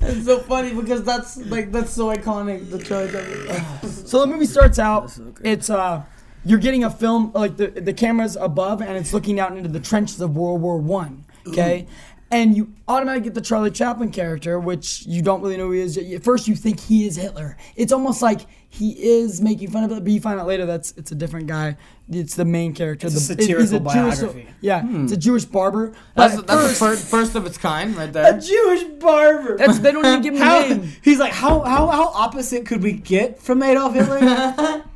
It's 0.00 0.24
so 0.26 0.38
funny 0.40 0.72
because 0.74 1.02
that's 1.04 1.36
like 1.46 1.72
that's 1.72 1.92
so 1.92 2.14
iconic. 2.14 2.70
The 2.70 2.78
choice. 2.78 3.12
of 3.12 3.84
it. 3.84 4.08
So 4.08 4.20
the 4.20 4.26
movie 4.26 4.46
starts 4.46 4.78
out. 4.78 5.12
It's 5.44 5.68
uh, 5.70 6.02
you're 6.44 6.58
getting 6.58 6.84
a 6.84 6.90
film 6.90 7.32
like 7.34 7.56
the 7.56 7.68
the 7.68 7.92
camera's 7.92 8.36
above 8.36 8.82
and 8.82 8.96
it's 8.96 9.12
looking 9.12 9.38
out 9.40 9.56
into 9.56 9.68
the 9.68 9.80
trenches 9.80 10.20
of 10.20 10.36
World 10.36 10.60
War 10.60 10.78
One. 10.78 11.24
Okay. 11.46 11.86
Mm. 11.88 11.92
And 12.30 12.56
you 12.56 12.72
automatically 12.88 13.24
get 13.24 13.34
the 13.34 13.42
Charlie 13.42 13.70
Chaplin 13.70 14.10
character, 14.10 14.58
which 14.58 15.04
you 15.04 15.20
don't 15.20 15.42
really 15.42 15.58
know 15.58 15.66
who 15.66 15.72
he 15.72 15.80
is. 15.80 15.98
At 15.98 16.24
first, 16.24 16.48
you 16.48 16.54
think 16.56 16.80
he 16.80 17.06
is 17.06 17.14
Hitler. 17.14 17.58
It's 17.76 17.92
almost 17.92 18.22
like 18.22 18.46
he 18.70 18.92
is 18.92 19.42
making 19.42 19.68
fun 19.70 19.84
of 19.84 19.92
it, 19.92 20.02
but 20.02 20.10
you 20.10 20.18
find 20.18 20.40
out 20.40 20.46
later 20.46 20.64
that's 20.64 20.92
it's 20.92 21.12
a 21.12 21.14
different 21.14 21.46
guy. 21.46 21.76
It's 22.08 22.34
the 22.34 22.46
main 22.46 22.72
character. 22.72 23.06
It's 23.08 23.28
a 23.28 23.34
the, 23.34 23.42
he's 23.42 23.48
satirical 23.48 23.80
Jewish- 23.80 23.94
biography. 24.20 24.48
yeah, 24.62 24.80
hmm. 24.80 25.04
it's 25.04 25.12
a 25.12 25.16
Jewish 25.18 25.44
barber. 25.44 25.92
That's 26.14 26.36
that's 26.36 26.46
the 26.46 26.56
first- 26.56 26.78
first, 26.78 27.06
first 27.06 27.34
of 27.34 27.44
its 27.44 27.58
kind 27.58 27.94
right 27.94 28.10
there. 28.10 28.34
A. 28.34 28.40
Jewish 28.40 28.84
barber. 28.98 29.58
That's 29.58 29.78
they 29.80 29.92
don't 29.92 30.06
even 30.06 30.22
give 30.22 30.34
him 30.34 30.42
a 30.42 30.68
name. 30.68 30.92
he's 31.02 31.18
like, 31.18 31.34
how, 31.34 31.60
how 31.60 31.88
how 31.88 32.08
opposite 32.14 32.64
could 32.64 32.82
we 32.82 32.92
get 32.94 33.40
from 33.42 33.62
Adolf 33.62 33.92
Hitler? 33.92 34.82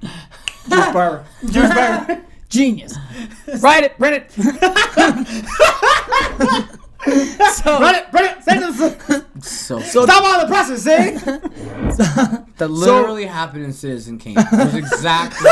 Jewish 0.68 0.92
barber. 0.92 1.24
Jewish 1.46 1.74
barber. 1.74 2.22
Genius. 2.48 2.96
Write 3.60 3.84
it, 3.84 3.98
print 3.98 4.24
it. 4.24 4.30
so, 7.54 7.80
Run 7.80 7.94
it, 7.94 8.06
run 8.12 8.24
it. 8.24 8.42
Send 8.42 8.64
it. 8.64 8.72
So, 9.42 9.80
Stop 9.80 10.22
all 10.22 10.40
the 10.40 10.46
presses, 10.46 10.82
see? 10.84 11.10
that 12.58 12.70
literally 12.70 13.26
happened 13.26 13.64
in 13.64 13.72
Citizen 13.72 14.18
Kane. 14.18 14.36
It 14.38 14.52
was 14.52 14.74
exactly. 14.74 15.50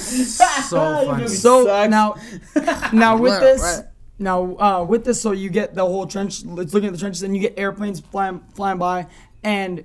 so 0.00 1.04
funny. 1.06 1.28
so 1.28 1.64
Sucks. 1.64 1.90
now, 1.90 2.16
now 2.92 3.16
with 3.16 3.32
Right, 3.32 3.40
this, 3.40 3.62
right. 3.62 3.84
now 4.18 4.56
uh, 4.58 4.84
with 4.84 5.04
this, 5.04 5.20
so 5.20 5.32
you 5.32 5.48
get 5.48 5.74
the 5.74 5.84
whole 5.84 6.06
trench. 6.06 6.42
It's 6.44 6.74
looking 6.74 6.88
at 6.88 6.92
the 6.92 6.98
trenches, 6.98 7.22
and 7.22 7.34
you 7.36 7.42
get 7.42 7.58
airplanes 7.58 8.00
flying 8.00 8.40
flying 8.54 8.78
by, 8.78 9.06
and 9.42 9.84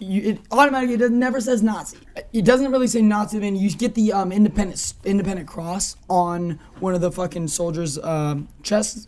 you, 0.00 0.32
it 0.32 0.40
automatically 0.50 0.94
it 0.94 1.12
never 1.12 1.40
says 1.40 1.62
Nazi. 1.62 1.98
It 2.32 2.44
doesn't 2.44 2.70
really 2.70 2.86
say 2.86 3.02
Nazi. 3.02 3.38
Then 3.38 3.56
you 3.56 3.70
get 3.70 3.94
the 3.94 4.12
um, 4.12 4.32
independent 4.32 4.94
independent 5.04 5.48
cross 5.48 5.96
on 6.08 6.58
one 6.80 6.94
of 6.94 7.00
the 7.00 7.12
fucking 7.12 7.48
soldiers' 7.48 7.98
um, 7.98 8.48
chests. 8.62 9.06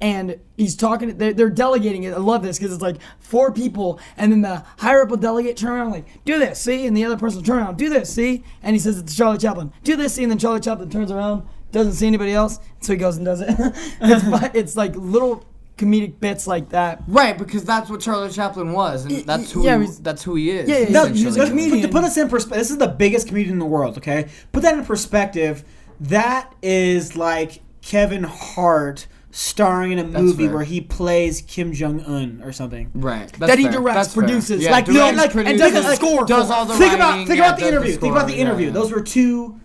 And 0.00 0.38
he's 0.56 0.76
talking. 0.76 1.16
They're, 1.16 1.32
they're 1.32 1.48
delegating 1.48 2.02
it. 2.02 2.12
I 2.12 2.18
love 2.18 2.42
this 2.42 2.58
because 2.58 2.72
it's 2.74 2.82
like 2.82 2.96
four 3.20 3.52
people, 3.52 4.00
and 4.16 4.30
then 4.30 4.42
the 4.42 4.64
higher 4.78 5.02
up 5.02 5.08
will 5.08 5.16
delegate 5.16 5.56
turn 5.56 5.72
around 5.72 5.92
like, 5.92 6.24
"Do 6.24 6.38
this, 6.38 6.60
see," 6.60 6.86
and 6.86 6.96
the 6.96 7.04
other 7.04 7.16
person 7.16 7.38
will 7.38 7.46
turn 7.46 7.58
around, 7.58 7.78
"Do 7.78 7.88
this, 7.88 8.12
see," 8.12 8.44
and 8.62 8.74
he 8.74 8.80
says 8.80 8.98
it's 8.98 9.16
Charlie 9.16 9.38
Chaplin, 9.38 9.72
"Do 9.82 9.96
this, 9.96 10.14
see," 10.14 10.24
and 10.24 10.30
then 10.30 10.38
Charlie 10.38 10.60
Chaplin 10.60 10.90
turns 10.90 11.10
around, 11.10 11.46
doesn't 11.72 11.94
see 11.94 12.06
anybody 12.06 12.32
else, 12.32 12.58
so 12.80 12.92
he 12.92 12.98
goes 12.98 13.16
and 13.16 13.24
does 13.24 13.40
it. 13.40 13.48
it's, 14.00 14.54
it's 14.54 14.76
like 14.76 14.94
little 14.96 15.46
comedic 15.76 16.20
bits 16.20 16.46
like 16.46 16.68
that. 16.70 17.02
Right, 17.08 17.36
because 17.36 17.64
that's 17.64 17.90
what 17.90 18.00
Charlie 18.00 18.30
Chaplin 18.30 18.72
was, 18.72 19.04
and 19.04 19.24
that's 19.26 19.50
who 19.50 19.64
yeah, 19.64 19.76
he, 19.78 19.84
he's- 19.84 19.98
that's 19.98 20.22
who 20.22 20.36
he 20.36 20.50
is. 20.50 20.68
Yeah, 20.68 20.78
yeah, 20.78 20.88
No, 20.90 21.00
Essentially. 21.02 21.24
just- 21.24 21.38
a 21.38 21.46
comedian. 21.48 21.82
To 21.82 21.88
put 21.88 22.04
us 22.04 22.16
in 22.16 22.28
perspective, 22.28 22.58
this 22.58 22.70
is 22.70 22.78
the 22.78 22.88
biggest 22.88 23.28
comedian 23.28 23.54
in 23.54 23.58
the 23.58 23.66
world. 23.66 23.96
Okay, 23.98 24.28
put 24.52 24.62
that 24.62 24.78
in 24.78 24.84
perspective. 24.84 25.64
That 26.00 26.52
is 26.62 27.16
like 27.16 27.60
Kevin 27.82 28.24
Hart 28.24 29.06
starring 29.30 29.90
in 29.90 29.98
a 29.98 30.04
movie 30.04 30.44
fair. 30.46 30.54
where 30.54 30.64
he 30.64 30.80
plays 30.80 31.40
Kim 31.40 31.72
Jong 31.72 32.00
Un 32.04 32.40
or 32.44 32.52
something. 32.52 32.88
Right. 32.94 33.32
That's 33.32 33.50
That 33.50 33.58
he 33.58 33.66
directs, 33.68 33.96
That's 33.96 34.14
fair. 34.14 34.22
produces, 34.22 34.62
Yeah, 34.62 34.70
like, 34.70 34.86
no, 34.86 34.94
directs, 35.12 35.16
like, 35.18 35.46
and 35.46 35.58
produces, 35.58 35.72
does 35.72 35.86
the 35.86 35.96
score 35.96 36.24
does 36.24 36.50
all 36.52 36.66
the 36.66 36.74
think 36.74 36.92
writing, 36.92 37.00
about 37.00 37.26
think 37.26 37.38
yeah, 37.38 37.46
about 37.46 37.56
the 37.56 37.60
does 37.62 37.68
interview. 37.72 37.96
think 37.96 38.12
about 38.12 38.26
the 38.26 38.32
score, 38.32 38.38
yeah, 38.38 38.44
interview. 38.46 38.66
yeah. 38.68 38.72
Those 38.72 38.92
were 38.92 39.00
two 39.00 39.58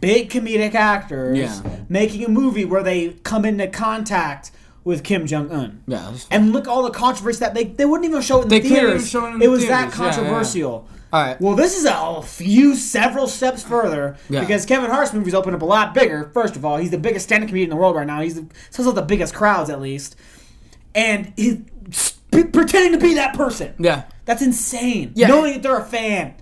big 0.00 0.30
comedic 0.30 0.74
actors 0.76 1.36
Yeah. 1.38 1.60
making 1.88 2.24
a 2.24 2.28
movie 2.28 2.64
where 2.64 2.84
they 2.84 3.16
come 3.24 3.44
into 3.44 3.66
contact 3.66 4.52
with 4.84 5.02
Kim 5.02 5.26
Jong 5.26 5.50
Un. 5.50 5.82
Yeah, 5.86 6.12
And 6.30 6.52
look 6.52 6.68
all 6.68 6.82
the 6.82 6.90
controversy 6.90 7.40
that 7.40 7.54
they 7.54 7.64
they 7.64 7.84
wouldn't 7.86 8.08
even 8.08 8.20
show 8.22 8.40
it 8.40 8.42
in 8.44 8.48
They 8.48 8.60
the 8.60 8.68
couldn't 8.68 8.76
even 8.84 8.90
theaters. 8.92 9.10
show 9.10 9.24
it 9.26 9.30
in 9.30 9.36
it 9.36 9.44
the 9.46 9.50
was 9.50 9.66
that 9.66 9.92
theaters. 9.92 9.98
Yeah, 9.98 10.04
yeah. 10.06 10.12
controversial. 10.12 10.88
All 11.12 11.22
right. 11.22 11.40
Well, 11.40 11.54
this 11.54 11.78
is 11.78 11.84
a 11.88 12.22
few, 12.22 12.74
several 12.74 13.28
steps 13.28 13.62
further 13.62 14.16
Yeah. 14.28 14.40
because 14.40 14.66
Kevin 14.66 14.90
Hart's 14.90 15.12
movies 15.12 15.32
open 15.32 15.54
up 15.54 15.62
a 15.62 15.64
lot 15.64 15.94
bigger. 15.94 16.28
First 16.34 16.56
of 16.56 16.64
all, 16.64 16.76
he's 16.76 16.90
the 16.90 16.98
biggest 16.98 17.26
stand-up 17.26 17.48
comedian 17.48 17.70
in 17.70 17.76
the 17.76 17.80
world 17.80 17.94
right 17.94 18.06
now. 18.06 18.20
He's 18.20 18.34
the, 18.34 18.46
sells 18.70 18.88
out 18.88 18.96
the 18.96 19.02
biggest 19.02 19.32
crowds 19.32 19.70
at 19.70 19.80
least, 19.80 20.16
and 20.94 21.32
he's 21.36 21.58
sp- 21.94 22.50
pretending 22.52 22.92
to 22.92 22.98
be 22.98 23.14
that 23.14 23.34
person. 23.34 23.74
yeah. 23.78 24.04
That's 24.24 24.42
insane. 24.42 25.12
Yeah. 25.14 25.28
Knowing 25.28 25.52
that 25.52 25.62
they're 25.62 25.78
a 25.78 25.84
fan. 25.84 26.34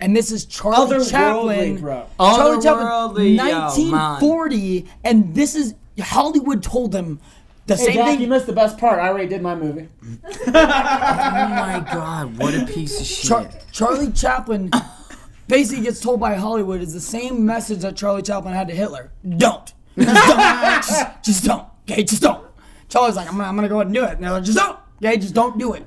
and 0.00 0.16
this 0.16 0.32
is 0.32 0.46
Charlie 0.46 0.96
Otherworldly, 0.96 1.10
Chaplin. 1.10 1.76
bro. 1.80 2.06
Charlie 2.18 2.62
Chaplin, 2.62 2.86
Otherworldly, 2.86 3.36
yo, 3.36 3.44
1940, 3.44 4.86
and 5.04 5.34
this 5.34 5.54
is 5.54 5.74
Hollywood 6.00 6.62
told 6.62 6.94
him 6.94 7.20
the 7.72 7.76
Hey, 7.76 7.84
same 7.86 7.94
Jack, 7.94 8.06
thing. 8.06 8.20
you 8.20 8.26
missed 8.28 8.46
the 8.46 8.52
best 8.52 8.78
part. 8.78 8.98
I 8.98 9.08
already 9.08 9.28
did 9.28 9.42
my 9.42 9.54
movie. 9.54 9.88
Oh 10.46 10.52
my 10.52 11.84
god, 11.92 12.36
what 12.38 12.54
a 12.54 12.64
piece 12.66 13.00
of 13.00 13.06
shit. 13.06 13.28
Char- 13.28 13.50
Charlie 13.72 14.12
Chaplin 14.12 14.70
basically 15.48 15.84
gets 15.84 16.00
told 16.00 16.20
by 16.20 16.34
Hollywood 16.34 16.80
is 16.80 16.92
the 16.92 17.00
same 17.00 17.44
message 17.46 17.80
that 17.80 17.96
Charlie 17.96 18.22
Chaplin 18.22 18.54
had 18.54 18.68
to 18.68 18.74
Hitler. 18.74 19.12
Don't. 19.36 19.72
Just 19.96 20.26
don't. 20.26 20.82
just, 20.82 21.22
just 21.24 21.44
don't. 21.44 21.66
Okay, 21.90 22.04
just 22.04 22.22
don't. 22.22 22.46
Charlie's 22.88 23.16
like, 23.16 23.28
I'm 23.28 23.36
gonna, 23.36 23.48
I'm 23.48 23.56
gonna 23.56 23.68
go 23.68 23.76
ahead 23.76 23.86
and 23.86 23.94
do 23.94 24.04
it. 24.04 24.12
And 24.12 24.24
they're 24.24 24.30
like, 24.32 24.44
just 24.44 24.58
don't. 24.58 24.78
Okay, 25.04 25.16
just 25.16 25.34
don't 25.34 25.58
do 25.58 25.72
it. 25.74 25.84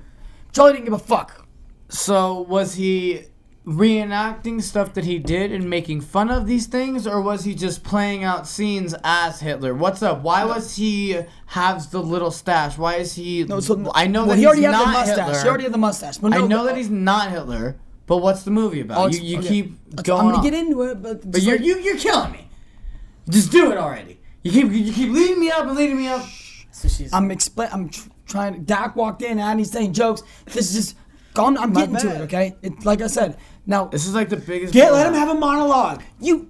Charlie 0.52 0.74
didn't 0.74 0.86
give 0.86 0.94
a 0.94 0.99
fuck. 0.99 1.48
So 1.90 2.41
was 2.41 2.76
he 2.76 3.22
reenacting 3.66 4.62
stuff 4.62 4.94
that 4.94 5.06
he 5.06 5.18
did 5.18 5.52
and 5.52 5.70
making 5.70 6.02
fun 6.02 6.30
of 6.30 6.46
these 6.46 6.68
things, 6.68 7.08
or 7.08 7.20
was 7.22 7.44
he 7.46 7.56
just 7.56 7.84
playing 7.84 8.24
out 8.24 8.48
scenes 8.48 8.94
as 9.04 9.40
Hitler? 9.40 9.74
What's 9.74 10.04
up? 10.04 10.22
Why 10.22 10.46
was 10.46 10.76
he 10.76 11.20
has 11.48 11.90
the 11.90 12.02
little 12.02 12.32
stash? 12.32 12.78
Why 12.78 12.96
is 12.96 13.16
he? 13.16 13.44
No, 13.44 13.60
so 13.60 13.92
I 13.96 14.08
know 14.08 14.22
well, 14.22 14.30
that 14.30 14.36
he 14.36 14.42
he's 14.42 14.48
already 14.48 14.62
had 14.64 14.72
not 14.72 14.86
the 14.86 14.92
mustache. 14.92 15.18
Hitler. 15.18 15.42
He 15.42 15.48
already 15.48 15.64
had 15.64 15.74
the 15.74 15.78
mustache. 15.80 16.18
But 16.18 16.30
no, 16.30 16.44
I 16.44 16.48
know 16.48 16.66
that 16.66 16.78
he's 16.78 16.90
not 16.90 17.32
Hitler, 17.32 17.78
but 18.06 18.18
what's 18.18 18.44
the 18.44 18.52
movie 18.52 18.82
about? 18.82 18.98
Oh, 18.98 19.08
you 19.08 19.20
you 19.22 19.40
okay. 19.40 19.48
keep 19.48 20.04
going. 20.04 20.20
I'm 20.20 20.26
gonna 20.28 20.38
on. 20.38 20.44
get 20.44 20.54
into 20.54 20.84
it, 20.84 21.02
but, 21.02 21.30
But 21.32 21.42
you're 21.42 21.58
like- 21.58 21.66
you, 21.66 21.80
you're 21.80 21.98
killing 21.98 22.32
me. 22.32 22.50
Just 23.30 23.52
do 23.52 23.72
it 23.72 23.78
already. 23.78 24.20
You 24.44 24.52
keep 24.52 24.72
you 24.72 24.94
keep 24.94 25.10
leading 25.10 25.40
me 25.40 25.50
up 25.50 25.66
and 25.66 25.76
leading 25.76 25.98
me 25.98 26.08
up. 26.08 26.24
So 26.72 26.88
she's. 26.88 27.12
I'm 27.12 27.32
explain. 27.32 27.70
I'm 27.72 27.90
tr- 27.90 28.10
trying. 28.28 28.64
Dak 28.64 28.96
walked 28.96 29.24
in 29.24 29.40
and 29.40 29.60
he's 29.60 29.72
saying 29.72 29.94
jokes. 29.94 30.22
This 30.46 30.70
is 30.70 30.74
just. 30.76 30.98
I'm, 31.38 31.58
I'm 31.58 31.74
My 31.74 31.82
getting 31.82 31.98
to 31.98 32.16
it. 32.16 32.22
Okay. 32.22 32.56
It, 32.62 32.86
like 32.86 33.02
I 33.02 33.08
said. 33.08 33.38
Now 33.66 33.86
This 33.86 34.06
is 34.06 34.14
like 34.14 34.30
the 34.30 34.38
biggest. 34.38 34.74
Get, 34.74 34.92
let 34.94 35.08
him 35.08 35.14
have 35.14 35.30
a 35.30 35.36
monologue. 35.36 36.04
you. 36.20 36.50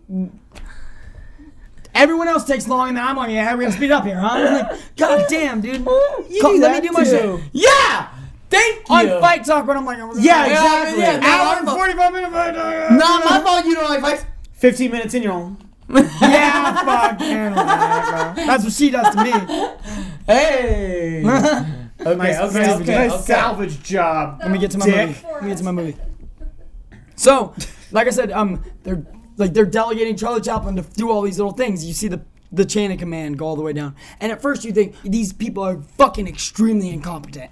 Everyone 1.94 2.28
else 2.28 2.44
takes 2.44 2.68
long, 2.68 2.90
and 2.90 2.98
then 2.98 3.06
I'm 3.06 3.16
like, 3.16 3.32
yeah, 3.32 3.54
we're 3.56 3.62
gonna 3.62 3.72
speed 3.72 3.90
up 3.92 4.04
here, 4.04 4.20
huh? 4.20 4.28
I'm 4.34 4.54
like, 4.68 4.80
God 4.98 5.26
damn, 5.30 5.62
dude. 5.62 5.76
You 5.78 6.40
Come, 6.42 6.56
do 6.58 6.62
let 6.62 6.74
that 6.74 6.82
me 6.84 6.88
do 6.90 6.94
my 6.94 7.04
too. 7.06 7.10
shit. 7.10 7.42
Yeah. 7.54 8.10
Thank 8.50 8.90
you. 8.90 8.96
On 8.96 9.22
fight 9.22 9.46
talk, 9.46 9.66
when 9.66 9.78
I'm 9.78 9.86
like, 9.86 9.98
Yeah, 10.18 10.46
Yeah, 10.46 10.52
exactly. 10.92 11.02
yeah, 11.04 11.20
hour 11.24 11.48
I'm 11.54 11.58
and 11.60 11.68
fu- 11.70 11.76
45 11.76 12.14
minute 12.14 12.32
fight 12.32 12.54
talk. 12.54 12.92
Nah, 12.92 13.30
my 13.30 13.40
fault. 13.42 13.66
You 13.66 13.76
don't 13.76 13.90
like 13.90 14.02
fights. 14.02 14.26
15 14.56 14.92
minutes 14.92 15.14
in, 15.14 15.24
you're 15.24 15.32
on. 15.32 15.58
Yeah, 15.90 16.74
fuck. 16.84 17.20
yeah, 17.22 18.34
That's 18.36 18.64
what 18.66 18.74
she 18.74 18.90
does 18.90 19.16
to 19.16 19.24
me. 19.24 19.32
Hey. 20.28 21.24
okay, 21.26 22.16
Nice 22.16 22.40
okay, 22.40 22.52
salvage, 22.66 22.90
okay. 22.90 23.08
okay. 23.10 23.18
Salvage 23.24 23.84
job. 23.84 24.40
Let 24.42 24.52
me 24.52 24.58
get 24.60 24.72
to 24.72 24.78
my 24.80 24.86
Dick. 24.86 25.08
movie. 25.08 25.20
Let 25.32 25.44
me 25.44 25.50
get 25.50 25.58
to 25.60 25.64
my 25.64 25.72
movie. 25.72 25.96
So, 27.16 27.54
like 27.92 28.08
I 28.08 28.12
said, 28.12 28.32
um, 28.32 28.64
they're 28.84 29.06
like 29.38 29.54
they're 29.54 29.66
delegating 29.66 30.16
Charlie 30.16 30.42
Chaplin 30.42 30.76
to 30.76 30.82
do 30.82 31.12
all 31.12 31.22
these 31.22 31.38
little 31.38 31.54
things. 31.54 31.86
You 31.86 31.94
see 31.94 32.08
the 32.08 32.22
the 32.52 32.66
chain 32.66 32.92
of 32.92 33.00
command 33.00 33.38
go 33.38 33.46
all 33.46 33.56
the 33.56 33.62
way 33.62 33.74
down, 33.74 33.96
and 34.20 34.32
at 34.32 34.42
first 34.42 34.64
you 34.64 34.72
think 34.72 34.96
these 35.04 35.34
people 35.34 35.64
are 35.64 35.82
fucking 35.98 36.28
extremely 36.28 36.90
incompetent. 36.90 37.52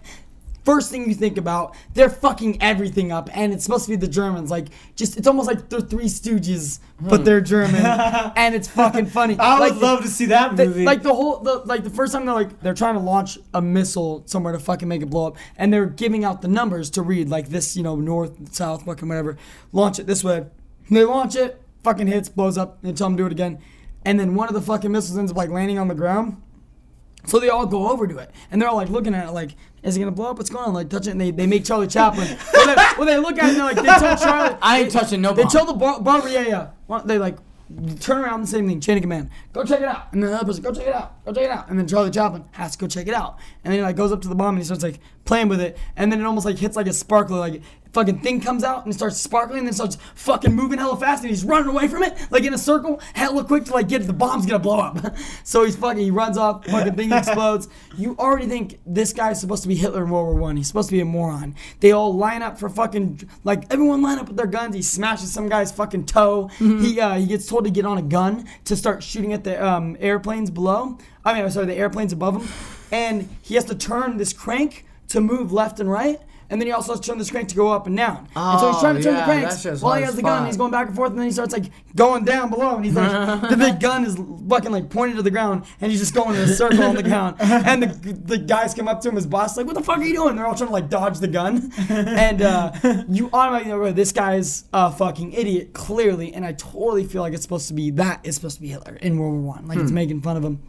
First 0.63 0.91
thing 0.91 1.09
you 1.09 1.15
think 1.15 1.37
about, 1.37 1.75
they're 1.93 2.09
fucking 2.09 2.61
everything 2.61 3.11
up, 3.11 3.29
and 3.35 3.53
it's 3.53 3.65
supposed 3.65 3.85
to 3.85 3.91
be 3.91 3.97
the 3.97 4.07
Germans. 4.07 4.49
Like, 4.49 4.67
just 4.95 5.17
it's 5.17 5.27
almost 5.27 5.47
like 5.47 5.67
they're 5.67 5.81
Three 5.81 6.05
Stooges, 6.05 6.79
but 7.01 7.19
hmm. 7.19 7.23
they're 7.25 7.41
German, 7.41 7.85
and 7.85 8.55
it's 8.55 8.69
fucking 8.69 9.07
funny. 9.07 9.37
I 9.37 9.59
would 9.59 9.77
love 9.77 10.03
to 10.03 10.07
see 10.07 10.27
that 10.27 10.55
the- 10.55 10.65
movie. 10.65 10.85
like 10.85 11.03
the 11.03 11.13
whole, 11.13 11.39
the, 11.39 11.55
like 11.65 11.83
the 11.83 11.89
first 11.89 12.13
time 12.13 12.25
they're 12.25 12.35
like 12.35 12.61
they're 12.61 12.73
trying 12.73 12.93
to 12.93 13.01
launch 13.01 13.37
a 13.53 13.61
missile 13.61 14.23
somewhere 14.25 14.53
to 14.53 14.59
fucking 14.59 14.87
make 14.87 15.01
it 15.01 15.09
blow 15.09 15.27
up, 15.27 15.37
and 15.57 15.73
they're 15.73 15.85
giving 15.85 16.23
out 16.23 16.41
the 16.41 16.47
numbers 16.47 16.89
to 16.91 17.01
read 17.01 17.27
like 17.29 17.49
this, 17.49 17.75
you 17.75 17.83
know, 17.83 17.95
north, 17.97 18.53
south, 18.53 18.85
fucking 18.85 19.07
whatever. 19.07 19.37
Launch 19.73 19.99
it 19.99 20.07
this 20.07 20.23
way. 20.23 20.37
And 20.87 20.97
they 20.97 21.03
launch 21.03 21.35
it, 21.35 21.61
fucking 21.83 22.07
hits, 22.07 22.29
blows 22.29 22.57
up. 22.57 22.81
They 22.81 22.93
tell 22.93 23.07
them 23.07 23.17
to 23.17 23.23
do 23.23 23.27
it 23.27 23.31
again, 23.31 23.59
and 24.05 24.19
then 24.19 24.35
one 24.35 24.47
of 24.47 24.53
the 24.53 24.61
fucking 24.61 24.91
missiles 24.91 25.17
ends 25.17 25.31
up 25.31 25.37
like 25.37 25.49
landing 25.49 25.77
on 25.77 25.87
the 25.87 25.95
ground. 25.95 26.41
So 27.25 27.39
they 27.39 27.49
all 27.49 27.65
go 27.65 27.89
over 27.89 28.05
to 28.07 28.17
it, 28.17 28.31
and 28.51 28.61
they're 28.61 28.67
all 28.69 28.75
like 28.75 28.89
looking 28.89 29.15
at 29.15 29.27
it, 29.27 29.31
like, 29.31 29.55
"Is 29.81 29.95
it 29.95 29.99
gonna 29.99 30.11
blow 30.11 30.31
up? 30.31 30.37
What's 30.37 30.49
going 30.49 30.65
on?" 30.65 30.73
Like, 30.73 30.89
touch 30.89 31.07
it, 31.07 31.11
and 31.11 31.21
they, 31.21 31.31
they 31.31 31.47
make 31.47 31.63
Charlie 31.65 31.87
Chaplin. 31.87 32.27
when, 32.53 32.67
they, 32.67 32.83
when 32.97 33.07
they 33.07 33.17
look 33.17 33.37
at 33.39 33.51
it, 33.51 33.55
they're 33.55 33.63
like, 33.63 33.75
they 33.77 33.83
tell 33.83 34.17
Charlie, 34.17 34.57
I 34.61 34.79
ain't 34.81 34.91
they- 34.91 34.99
touching 34.99 35.21
no 35.21 35.33
They 35.33 35.43
bomb. 35.43 35.51
tell 35.51 35.65
the 35.65 35.73
bar- 35.73 36.01
barber, 36.01 36.27
yeah, 36.29 36.41
yeah. 36.47 36.67
Well, 36.87 37.01
They 37.05 37.17
like 37.17 37.37
turn 38.01 38.17
around, 38.23 38.41
the 38.41 38.47
same 38.47 38.67
thing, 38.67 38.79
chain 38.81 38.97
of 38.97 39.01
command. 39.03 39.29
Go 39.53 39.63
check 39.63 39.79
it 39.79 39.87
out, 39.87 40.09
and 40.11 40.21
then 40.21 40.31
the 40.31 40.35
other 40.37 40.45
person, 40.45 40.61
go 40.63 40.73
check 40.73 40.85
it 40.87 40.93
out, 40.93 41.23
go 41.25 41.31
check 41.33 41.45
it 41.45 41.49
out, 41.49 41.69
and 41.69 41.79
then 41.79 41.87
Charlie 41.87 42.11
Chaplin 42.11 42.43
has 42.51 42.73
to 42.73 42.77
go 42.77 42.87
check 42.87 43.07
it 43.07 43.13
out, 43.13 43.37
and 43.63 43.71
then 43.71 43.79
he 43.79 43.83
like 43.83 43.95
goes 43.95 44.11
up 44.11 44.21
to 44.23 44.27
the 44.27 44.35
bomb 44.35 44.49
and 44.55 44.57
he 44.59 44.63
starts 44.65 44.83
like 44.83 44.99
playing 45.25 45.47
with 45.47 45.61
it, 45.61 45.77
and 45.95 46.11
then 46.11 46.19
it 46.19 46.25
almost 46.25 46.45
like 46.45 46.57
hits 46.57 46.75
like 46.75 46.87
a 46.87 46.93
sparkler, 46.93 47.39
like 47.39 47.61
fucking 47.93 48.19
thing 48.19 48.41
comes 48.41 48.63
out 48.63 48.83
and 48.83 48.93
it 48.93 48.97
starts 48.97 49.17
sparkling, 49.17 49.59
and 49.59 49.67
then 49.67 49.73
starts 49.73 49.97
fucking 50.15 50.53
moving 50.53 50.79
hella 50.79 50.97
fast, 50.97 51.23
and 51.23 51.29
he's 51.29 51.43
running 51.43 51.69
away 51.69 51.87
from 51.87 52.03
it 52.03 52.17
like 52.31 52.43
in 52.43 52.53
a 52.53 52.57
circle, 52.57 52.99
hella 53.13 53.43
quick 53.43 53.65
to 53.65 53.73
like 53.73 53.87
get. 53.87 54.05
The 54.05 54.13
bomb's 54.13 54.45
gonna 54.45 54.59
blow 54.59 54.79
up, 54.79 55.15
so 55.43 55.63
he's 55.63 55.75
fucking 55.75 56.03
he 56.03 56.11
runs 56.11 56.37
off, 56.37 56.65
fucking 56.65 56.95
thing 56.95 57.11
explodes. 57.11 57.67
You 57.97 58.15
already 58.17 58.47
think 58.47 58.79
this 58.85 59.13
guy's 59.13 59.39
supposed 59.39 59.61
to 59.63 59.69
be 59.69 59.75
Hitler 59.75 60.03
in 60.03 60.09
World 60.09 60.27
War 60.27 60.35
One. 60.35 60.57
He's 60.57 60.67
supposed 60.67 60.89
to 60.89 60.95
be 60.95 60.99
a 61.01 61.05
moron. 61.05 61.55
They 61.79 61.91
all 61.91 62.15
line 62.15 62.41
up 62.41 62.59
for 62.59 62.69
fucking 62.69 63.29
like 63.43 63.71
everyone 63.71 64.01
line 64.01 64.19
up 64.19 64.27
with 64.27 64.37
their 64.37 64.47
guns. 64.47 64.75
He 64.75 64.81
smashes 64.81 65.31
some 65.31 65.47
guy's 65.47 65.71
fucking 65.71 66.05
toe. 66.05 66.49
He 66.81 66.99
uh, 66.99 67.15
he 67.15 67.27
gets 67.27 67.47
told 67.47 67.65
to 67.65 67.71
get 67.71 67.85
on 67.85 67.97
a 67.97 68.01
gun 68.01 68.47
to 68.65 68.75
start 68.75 69.03
shooting 69.03 69.33
at 69.33 69.43
the 69.43 69.63
um, 69.63 69.95
airplanes 69.99 70.49
below. 70.49 70.97
I 71.23 71.33
mean, 71.33 71.43
I'm 71.43 71.51
sorry, 71.51 71.67
the 71.67 71.75
airplanes 71.75 72.11
above 72.11 72.41
him, 72.41 72.49
and 72.91 73.29
he 73.41 73.55
has 73.55 73.65
to 73.65 73.75
turn 73.75 74.17
this 74.17 74.33
crank 74.33 74.85
to 75.09 75.21
move 75.21 75.53
left 75.53 75.79
and 75.79 75.89
right. 75.89 76.19
And 76.53 76.61
then 76.61 76.67
he 76.67 76.71
also 76.71 76.91
has 76.93 76.99
to 76.99 77.07
turn 77.09 77.17
the 77.17 77.25
crank 77.25 77.49
to 77.49 77.55
go 77.55 77.69
up 77.71 77.87
and 77.87 77.97
down. 77.97 78.27
and 78.35 78.59
so 78.59 78.67
he's 78.67 78.75
Oh, 78.77 78.79
trying 78.79 78.95
to 78.97 79.01
turn 79.03 79.15
yeah, 79.15 79.25
the 79.25 79.25
cranks 79.25 79.81
while 79.81 79.95
he 79.95 80.03
has 80.03 80.13
the 80.13 80.19
spot. 80.19 80.37
gun. 80.41 80.45
He's 80.45 80.55
going 80.55 80.69
back 80.69 80.85
and 80.85 80.95
forth, 80.95 81.09
and 81.09 81.17
then 81.19 81.25
he 81.25 81.31
starts 81.31 81.51
like 81.51 81.65
going 81.95 82.25
down 82.25 82.51
below, 82.51 82.75
and 82.75 82.85
he's 82.85 82.93
like, 82.93 83.41
the 83.49 83.57
big 83.57 83.79
gun 83.79 84.05
is 84.05 84.15
fucking 84.47 84.71
like 84.71 84.91
pointed 84.91 85.15
to 85.15 85.23
the 85.23 85.31
ground, 85.31 85.63
and 85.81 85.89
he's 85.91 85.99
just 85.99 86.13
going 86.13 86.35
in 86.35 86.41
a 86.41 86.47
circle 86.47 86.83
on 86.83 86.93
the 86.95 87.01
ground. 87.01 87.37
And 87.41 87.81
the, 87.81 88.13
the 88.13 88.37
guys 88.37 88.75
come 88.75 88.87
up 88.87 89.01
to 89.01 89.09
him, 89.09 89.15
his 89.15 89.25
boss, 89.25 89.57
like, 89.57 89.65
what 89.65 89.73
the 89.73 89.81
fuck 89.81 89.97
are 89.97 90.03
you 90.03 90.13
doing? 90.13 90.35
They're 90.35 90.45
all 90.45 90.53
trying 90.53 90.67
to 90.67 90.73
like 90.73 90.89
dodge 90.89 91.17
the 91.17 91.27
gun, 91.27 91.71
and 91.89 92.43
uh, 92.43 92.71
you 93.09 93.31
automatically 93.33 93.71
know 93.71 93.91
this 93.91 94.11
guy's 94.11 94.65
a 94.73 94.91
fucking 94.91 95.33
idiot, 95.33 95.73
clearly. 95.73 96.33
And 96.35 96.45
I 96.45 96.51
totally 96.53 97.03
feel 97.03 97.23
like 97.23 97.33
it's 97.33 97.41
supposed 97.41 97.67
to 97.69 97.73
be 97.73 97.89
that 97.91 98.19
is 98.23 98.35
supposed 98.35 98.57
to 98.57 98.61
be 98.61 98.67
Hitler 98.67 98.95
in 98.97 99.17
World 99.17 99.41
War 99.41 99.55
One, 99.55 99.65
like 99.67 99.79
it's 99.79 99.91
making 99.91 100.21
fun 100.21 100.37
of 100.37 100.43
him. 100.43 100.61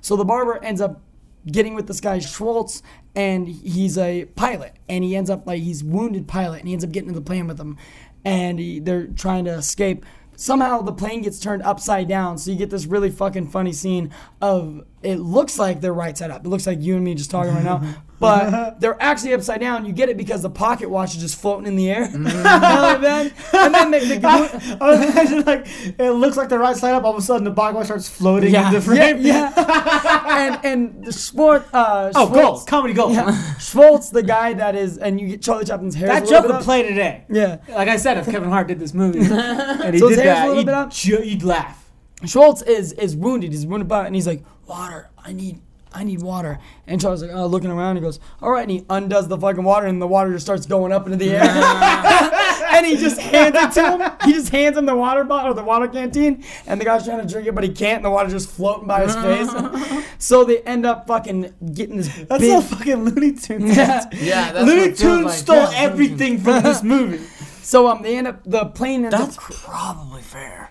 So 0.00 0.14
the 0.14 0.24
barber 0.24 0.62
ends 0.62 0.80
up 0.80 1.00
getting 1.46 1.74
with 1.74 1.86
this 1.86 2.00
guy 2.00 2.18
Schwartz, 2.18 2.82
and 3.18 3.48
he's 3.48 3.98
a 3.98 4.26
pilot, 4.36 4.76
and 4.88 5.02
he 5.02 5.16
ends 5.16 5.28
up 5.28 5.44
like 5.44 5.60
he's 5.60 5.82
wounded 5.82 6.28
pilot, 6.28 6.60
and 6.60 6.68
he 6.68 6.72
ends 6.72 6.84
up 6.84 6.92
getting 6.92 7.08
into 7.08 7.18
the 7.18 7.26
plane 7.26 7.48
with 7.48 7.58
him, 7.58 7.76
and 8.24 8.60
he, 8.60 8.78
they're 8.78 9.08
trying 9.08 9.44
to 9.46 9.50
escape. 9.50 10.06
Somehow 10.36 10.82
the 10.82 10.92
plane 10.92 11.22
gets 11.22 11.40
turned 11.40 11.62
upside 11.64 12.06
down, 12.06 12.38
so 12.38 12.52
you 12.52 12.56
get 12.56 12.70
this 12.70 12.86
really 12.86 13.10
fucking 13.10 13.48
funny 13.48 13.72
scene 13.72 14.12
of 14.40 14.84
it 15.02 15.16
looks 15.16 15.58
like 15.58 15.80
they're 15.80 15.92
right 15.94 16.16
side 16.18 16.30
up. 16.30 16.44
It 16.44 16.48
looks 16.48 16.66
like 16.66 16.80
you 16.80 16.96
and 16.96 17.04
me 17.04 17.14
just 17.14 17.30
talking 17.30 17.54
right 17.54 17.62
now, 17.64 17.82
but 18.20 18.80
they're 18.80 19.00
actually 19.00 19.32
upside 19.34 19.60
down. 19.60 19.84
You 19.86 19.92
get 19.92 20.08
it 20.08 20.16
because 20.16 20.42
the 20.42 20.50
pocket 20.50 20.90
watch 20.90 21.14
is 21.14 21.20
just 21.20 21.40
floating 21.40 21.66
in 21.66 21.76
the 21.76 21.88
air, 21.90 22.02
and 22.12 22.26
then, 22.26 23.32
and 23.52 23.74
then 23.74 23.90
they, 23.92 24.00
they, 24.16 24.20
I 24.26 24.40
was 24.80 25.02
imagining 25.10 25.44
like 25.44 25.66
it 25.98 26.10
looks 26.12 26.36
like 26.36 26.48
the 26.48 26.58
right 26.58 26.76
side 26.76 26.94
up. 26.94 27.04
All 27.04 27.12
of 27.12 27.18
a 27.18 27.22
sudden, 27.22 27.44
the 27.44 27.52
pocket 27.52 27.76
watch 27.76 27.86
starts 27.86 28.08
floating 28.08 28.52
Yeah. 28.52 28.68
in 28.68 28.74
the 28.74 28.80
frame. 28.80 29.18
yeah. 29.20 29.52
yeah. 29.56 30.38
and 30.38 30.64
and 30.64 31.04
the 31.04 31.12
sport. 31.12 31.66
uh, 31.72 32.10
Oh, 32.14 32.26
Schwartz- 32.26 32.42
gold, 32.42 32.66
comedy 32.66 32.94
gold. 32.94 33.12
Yeah, 33.12 33.54
Schwartz, 33.58 34.10
the 34.10 34.22
guy 34.22 34.52
that 34.54 34.74
is, 34.74 34.98
and 34.98 35.20
you 35.20 35.28
get 35.28 35.42
Charlie 35.42 35.64
Chaplin's 35.64 35.94
hair. 35.94 36.08
That 36.08 36.26
joke 36.28 36.46
would 36.48 36.62
play 36.62 36.82
today. 36.82 37.24
Yeah, 37.30 37.58
Like 37.68 37.88
I 37.88 37.96
said, 37.96 38.18
if 38.18 38.24
Kevin 38.26 38.48
Hart 38.50 38.66
did 38.68 38.78
this 38.80 38.94
movie 38.94 39.20
and 39.20 39.94
he 39.94 40.00
So 40.00 40.08
did 40.08 40.18
that, 40.20 40.42
little 40.48 40.56
you'd, 40.56 40.66
bit 40.66 40.74
up? 40.74 40.90
ju- 40.92 41.22
you'd 41.24 41.42
laugh. 41.42 41.84
Schwartz 42.24 42.62
is 42.62 42.92
is 42.94 43.14
wounded. 43.14 43.52
He's 43.52 43.64
wounded 43.66 43.86
by, 43.88 44.06
and 44.06 44.14
he's 44.14 44.26
like, 44.26 44.42
water. 44.68 45.08
I 45.24 45.32
need. 45.32 45.60
I 45.90 46.04
need 46.04 46.20
water. 46.20 46.58
And 46.86 47.00
Charlie's 47.00 47.22
like, 47.22 47.30
oh, 47.32 47.46
looking 47.46 47.70
around. 47.70 47.96
He 47.96 48.02
goes, 48.02 48.20
all 48.42 48.50
right. 48.50 48.60
And 48.60 48.70
he 48.70 48.84
undoes 48.90 49.26
the 49.26 49.38
fucking 49.38 49.64
water, 49.64 49.86
and 49.86 50.02
the 50.02 50.06
water 50.06 50.30
just 50.34 50.44
starts 50.44 50.66
going 50.66 50.92
up 50.92 51.06
into 51.06 51.16
the 51.16 51.30
air. 51.30 51.40
and 52.72 52.84
he 52.86 52.98
just 52.98 53.18
hands 53.18 53.56
it 53.56 53.72
to 53.72 53.96
him. 53.96 54.12
He 54.26 54.34
just 54.34 54.50
hands 54.50 54.76
him 54.76 54.84
the 54.84 54.94
water 54.94 55.24
bottle 55.24 55.52
or 55.52 55.54
the 55.54 55.64
water 55.64 55.88
canteen, 55.88 56.44
and 56.66 56.78
the 56.78 56.84
guy's 56.84 57.06
trying 57.06 57.26
to 57.26 57.32
drink 57.32 57.48
it, 57.48 57.54
but 57.54 57.64
he 57.64 57.70
can't. 57.70 57.96
And 57.96 58.04
the 58.04 58.10
water's 58.10 58.32
just 58.34 58.50
floating 58.50 58.86
by 58.86 59.06
his 59.06 59.16
face. 59.16 60.04
so 60.18 60.44
they 60.44 60.60
end 60.60 60.84
up 60.84 61.06
fucking 61.06 61.54
getting 61.72 61.96
this 61.96 62.14
That's 62.14 62.42
big. 62.42 62.50
so 62.50 62.60
fucking 62.60 63.04
Looney 63.06 63.32
Tunes. 63.32 63.74
Yeah. 63.74 64.04
Yeah, 64.12 64.52
that's 64.52 64.66
Looney 64.66 64.88
what 64.90 64.96
Tunes 64.98 65.24
like. 65.24 65.38
stole 65.38 65.56
Yeah, 65.56 65.70
everything 65.74 66.38
from 66.38 66.62
this 66.62 66.82
movie. 66.82 67.24
So 67.62 67.86
um, 67.86 68.00
they 68.02 68.16
end 68.16 68.26
up 68.26 68.40
the 68.46 68.64
plane 68.64 69.04
ends 69.04 69.14
That's 69.14 69.36
up. 69.36 69.44
probably 69.44 70.22
fair. 70.22 70.70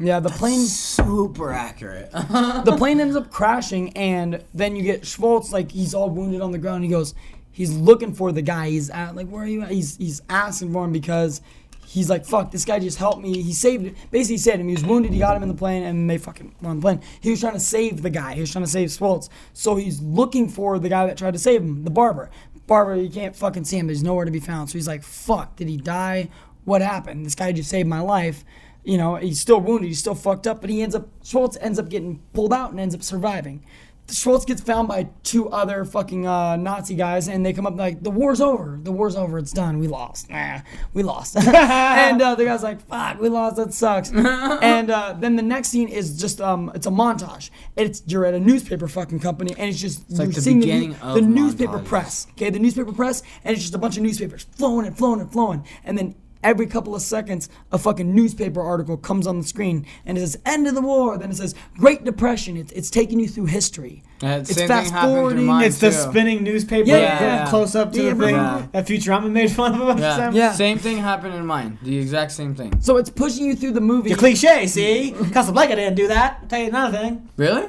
Yeah, 0.00 0.18
the 0.18 0.30
plane. 0.30 0.66
Super 0.66 1.52
accurate. 1.52 2.10
the 2.12 2.74
plane 2.76 3.00
ends 3.00 3.16
up 3.16 3.30
crashing, 3.30 3.90
and 3.96 4.42
then 4.54 4.74
you 4.74 4.82
get 4.82 5.06
Schwartz 5.06 5.52
like 5.52 5.70
he's 5.70 5.94
all 5.94 6.08
wounded 6.08 6.40
on 6.40 6.52
the 6.52 6.58
ground. 6.58 6.84
He 6.84 6.90
goes, 6.90 7.14
he's 7.52 7.76
looking 7.76 8.14
for 8.14 8.32
the 8.32 8.40
guy. 8.40 8.70
He's 8.70 8.88
at 8.88 9.14
like, 9.14 9.28
where 9.28 9.42
are 9.42 9.46
you 9.46 9.60
at? 9.60 9.70
He's 9.70 9.98
he's 9.98 10.22
asking 10.30 10.72
for 10.72 10.86
him 10.86 10.92
because 10.92 11.42
he's 11.86 12.08
like, 12.08 12.24
fuck, 12.24 12.50
this 12.50 12.64
guy 12.64 12.78
just 12.78 12.96
helped 12.96 13.20
me. 13.20 13.42
He 13.42 13.52
saved. 13.52 13.94
Basically, 14.10 14.34
he 14.34 14.38
said 14.38 14.58
him. 14.58 14.68
He 14.68 14.74
was 14.74 14.84
wounded. 14.84 15.12
He 15.12 15.18
got 15.18 15.36
him 15.36 15.42
in 15.42 15.50
the 15.50 15.54
plane, 15.54 15.82
and 15.82 16.08
they 16.08 16.16
fucking 16.16 16.54
were 16.62 16.70
on 16.70 16.76
the 16.76 16.82
plane. 16.82 17.02
He 17.20 17.30
was 17.30 17.40
trying 17.40 17.52
to 17.52 17.60
save 17.60 18.00
the 18.00 18.10
guy. 18.10 18.32
He 18.32 18.40
was 18.40 18.50
trying 18.50 18.64
to 18.64 18.70
save 18.70 18.90
Schwartz. 18.90 19.28
So 19.52 19.76
he's 19.76 20.00
looking 20.00 20.48
for 20.48 20.78
the 20.78 20.88
guy 20.88 21.04
that 21.06 21.18
tried 21.18 21.34
to 21.34 21.38
save 21.38 21.60
him, 21.60 21.84
the 21.84 21.90
barber. 21.90 22.30
Barber, 22.66 22.96
you 22.96 23.10
can't 23.10 23.36
fucking 23.36 23.64
see 23.64 23.76
him. 23.76 23.90
He's 23.90 24.02
nowhere 24.02 24.24
to 24.24 24.30
be 24.30 24.40
found. 24.40 24.70
So 24.70 24.78
he's 24.78 24.88
like, 24.88 25.02
fuck, 25.02 25.56
did 25.56 25.68
he 25.68 25.76
die? 25.76 26.30
What 26.64 26.80
happened? 26.80 27.26
This 27.26 27.34
guy 27.34 27.52
just 27.52 27.68
saved 27.68 27.88
my 27.88 28.00
life 28.00 28.44
you 28.84 28.98
know, 28.98 29.16
he's 29.16 29.40
still 29.40 29.60
wounded, 29.60 29.88
he's 29.88 29.98
still 29.98 30.14
fucked 30.14 30.46
up, 30.46 30.60
but 30.60 30.70
he 30.70 30.82
ends 30.82 30.94
up 30.94 31.08
Schwartz 31.24 31.56
ends 31.60 31.78
up 31.78 31.88
getting 31.88 32.20
pulled 32.32 32.52
out 32.52 32.70
and 32.70 32.80
ends 32.80 32.94
up 32.94 33.02
surviving. 33.02 33.64
Schultz 34.12 34.44
gets 34.44 34.60
found 34.60 34.88
by 34.88 35.08
two 35.22 35.48
other 35.50 35.84
fucking 35.84 36.26
uh, 36.26 36.56
Nazi 36.56 36.94
guys, 36.94 37.28
and 37.28 37.44
they 37.44 37.52
come 37.52 37.66
up 37.66 37.76
like, 37.76 38.02
"The 38.02 38.10
war's 38.10 38.40
over. 38.40 38.78
The 38.82 38.92
war's 38.92 39.16
over. 39.16 39.38
It's 39.38 39.52
done. 39.52 39.78
We 39.78 39.88
lost. 39.88 40.30
Nah, 40.30 40.60
we 40.92 41.02
lost." 41.02 41.36
and 41.46 42.20
uh, 42.20 42.34
the 42.34 42.44
guy's 42.44 42.62
like, 42.62 42.80
"Fuck, 42.82 43.20
we 43.20 43.28
lost. 43.28 43.56
That 43.56 43.72
sucks." 43.72 44.10
and 44.14 44.90
uh, 44.90 45.14
then 45.18 45.36
the 45.36 45.42
next 45.42 45.68
scene 45.68 45.88
is 45.88 46.18
just 46.20 46.40
um, 46.40 46.70
it's 46.74 46.86
a 46.86 46.90
montage. 46.90 47.50
It's 47.76 48.02
you're 48.06 48.26
at 48.26 48.34
a 48.34 48.40
newspaper 48.40 48.88
fucking 48.88 49.20
company, 49.20 49.54
and 49.56 49.68
it's 49.68 49.80
just 49.80 50.10
like 50.10 50.26
you're 50.26 50.32
the 50.32 50.40
seeing 50.40 50.60
beginning 50.60 50.92
the, 50.92 51.04
of 51.04 51.14
the 51.14 51.22
newspaper 51.22 51.78
montages. 51.78 51.84
press. 51.84 52.26
Okay, 52.32 52.50
the 52.50 52.58
newspaper 52.58 52.92
press, 52.92 53.22
and 53.44 53.54
it's 53.54 53.62
just 53.62 53.74
a 53.74 53.78
bunch 53.78 53.96
of 53.96 54.02
newspapers 54.02 54.46
flowing 54.56 54.86
and 54.86 54.96
flowing 54.96 55.20
and 55.20 55.30
flowing, 55.30 55.64
and 55.84 55.96
then 55.96 56.14
every 56.42 56.66
couple 56.66 56.94
of 56.94 57.02
seconds 57.02 57.48
a 57.72 57.78
fucking 57.78 58.14
newspaper 58.14 58.60
article 58.62 58.96
comes 58.96 59.26
on 59.26 59.38
the 59.38 59.44
screen 59.46 59.84
and 60.06 60.16
it 60.16 60.20
says 60.20 60.38
end 60.46 60.66
of 60.66 60.74
the 60.74 60.80
war 60.80 61.18
then 61.18 61.30
it 61.30 61.36
says 61.36 61.54
great 61.76 62.04
depression 62.04 62.56
it's, 62.56 62.72
it's 62.72 62.90
taking 62.90 63.20
you 63.20 63.28
through 63.28 63.46
history 63.46 64.02
uh, 64.22 64.26
Yeah, 64.26 64.36
it's 64.38 64.48
same 64.50 64.56
thing 64.56 64.68
fast 64.68 64.90
happened 64.92 65.10
to 65.12 65.16
forwarding 65.16 65.46
mine. 65.46 65.64
It's 65.64 65.78
the 65.78 65.92
spinning 65.92 66.42
newspaper 66.44 66.88
Yeah, 66.88 66.96
yeah, 66.98 67.22
yeah. 67.22 67.48
close 67.50 67.74
up 67.74 67.92
to 67.92 68.02
Yeah, 68.02 68.12
the 68.14 68.24
thing 68.26 68.34
yeah. 68.34 68.66
that 68.72 68.86
Futurama 68.86 69.30
made 69.30 69.50
fun 69.50 69.80
of. 69.80 69.98
Yeah. 69.98 70.16
Sam. 70.16 70.34
Yeah. 70.34 70.52
Same 70.52 70.78
thing 70.78 70.98
happened 70.98 71.34
in 71.34 71.46
mine. 71.46 71.78
The 71.82 71.98
exact 71.98 72.32
same 72.32 72.54
thing. 72.54 72.80
so 72.80 72.96
it's 72.98 73.08
pushing 73.10 73.46
you 73.46 73.56
through 73.56 73.72
the 73.72 73.80
movie 73.80 74.10
The 74.10 74.16
cliche, 74.16 74.66
see? 74.66 75.12
Casablanca 75.32 75.76
didn't 75.76 75.94
do 75.96 76.08
that. 76.08 76.38
I'll 76.42 76.48
tell 76.48 76.60
you 76.60 76.68
another 76.68 76.98
thing. 76.98 77.28
Really? 77.36 77.66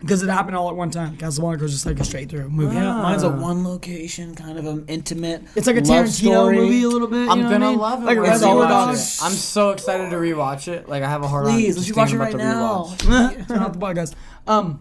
Because 0.00 0.22
it 0.22 0.28
happened 0.30 0.56
all 0.56 0.68
at 0.70 0.76
one 0.76 0.90
time 0.90 1.16
casablanca 1.16 1.62
was 1.62 1.72
just 1.72 1.86
like 1.86 2.00
a 2.00 2.04
straight 2.04 2.28
through 2.30 2.48
movie 2.48 2.74
Yeah, 2.76 2.94
mine's 3.02 3.22
a 3.22 3.30
one 3.30 3.64
location, 3.64 4.34
kind 4.34 4.58
of 4.58 4.66
an 4.66 4.84
intimate. 4.88 5.42
it's 5.54 5.66
like 5.66 5.76
a 5.76 5.80
love 5.80 6.06
Tarantino 6.06 6.10
story. 6.32 6.56
movie 6.56 6.82
a 6.82 6.88
little 6.88 7.08
bit 7.08 7.24
you 7.24 7.30
I'm 7.30 7.42
know 7.42 7.50
gonna 7.50 7.66
I 7.66 7.70
mean? 7.70 7.78
love 7.78 8.02
it. 8.02 8.06
like 8.06 8.18
when 8.18 8.30
I 8.30 8.34
It's 8.34 8.42
all 8.42 8.56
Reservoir 8.58 8.66
about 8.66 8.88
rewatch 8.88 8.98
Dogs. 8.98 9.18
it. 9.20 9.24
I'm 9.24 9.32
so 9.32 9.70
excited 9.70 10.10
to 10.10 10.16
rewatch 10.16 10.68
it. 10.68 10.88
Like 10.88 11.02
I 11.02 11.08
have 11.08 11.22
a 11.22 11.28
hard 11.28 11.46
on. 11.46 11.52
Please, 11.52 11.76
just 11.76 11.88
let's 11.88 11.96
watch 11.96 12.12
it 12.12 12.18
right 12.18 12.34
about 12.34 12.96
the 12.98 13.08
now. 13.08 13.28
rewatch. 13.28 13.48
Turn 13.48 13.58
off 13.58 13.72
the 13.72 13.78
podcast. 13.78 14.14
Um, 14.46 14.80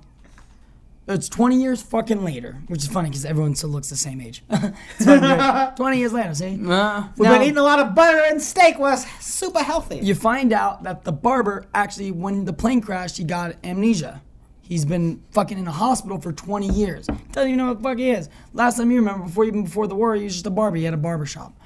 it's 1.08 1.28
20 1.28 1.60
years 1.60 1.82
fucking 1.82 2.24
later, 2.24 2.58
which 2.68 2.84
is 2.84 2.88
funny 2.88 3.10
because 3.10 3.26
everyone 3.26 3.56
still 3.56 3.72
looks 3.72 3.90
the 3.90 3.96
same 3.96 4.22
age. 4.22 4.44
it's 4.50 5.06
fucking 5.06 5.22
great. 5.28 5.76
20 5.76 5.98
years 5.98 6.14
later, 6.14 6.36
see? 6.36 6.60
Uh, 6.70 7.04
We've 7.18 7.28
Now- 7.28 7.34
been 7.34 7.42
eating 7.42 7.58
a 7.58 7.64
lot 7.64 7.80
of 7.80 7.96
butter 7.96 8.22
and 8.30 8.40
steak 8.40 8.78
was 8.78 9.08
super 9.20 9.64
healthy. 9.64 9.98
You 9.98 10.14
find 10.14 10.54
out 10.54 10.84
that 10.84 11.04
the 11.06 11.12
barber 11.12 11.66
actually, 11.74 12.12
when 12.12 12.46
the 12.46 12.54
plane 12.54 12.80
crashed, 12.80 13.18
he 13.18 13.24
got 13.24 13.56
amnesia. 13.64 14.22
He's 14.70 14.86
been 14.86 15.24
fucking 15.32 15.58
in 15.58 15.66
a 15.66 15.72
hospital 15.72 16.22
for 16.22 16.32
20 16.32 16.68
years. 16.68 17.08
Doesn't 17.08 17.50
even 17.50 17.58
know 17.58 17.70
what 17.70 17.78
the 17.80 17.84
fuck 17.84 17.98
he 17.98 18.12
is. 18.12 18.30
Last 18.54 18.78
time 18.78 18.92
you 18.92 18.98
remember, 18.98 19.26
before 19.26 19.46
even 19.46 19.64
before 19.64 19.88
the 19.88 19.96
war, 19.96 20.14
he 20.14 20.26
was 20.26 20.34
just 20.34 20.46
a 20.46 20.52
barber. 20.52 20.78
He 20.78 20.84
had 20.84 20.94
a 20.94 20.98
barber 20.98 21.26
shop. 21.26 21.60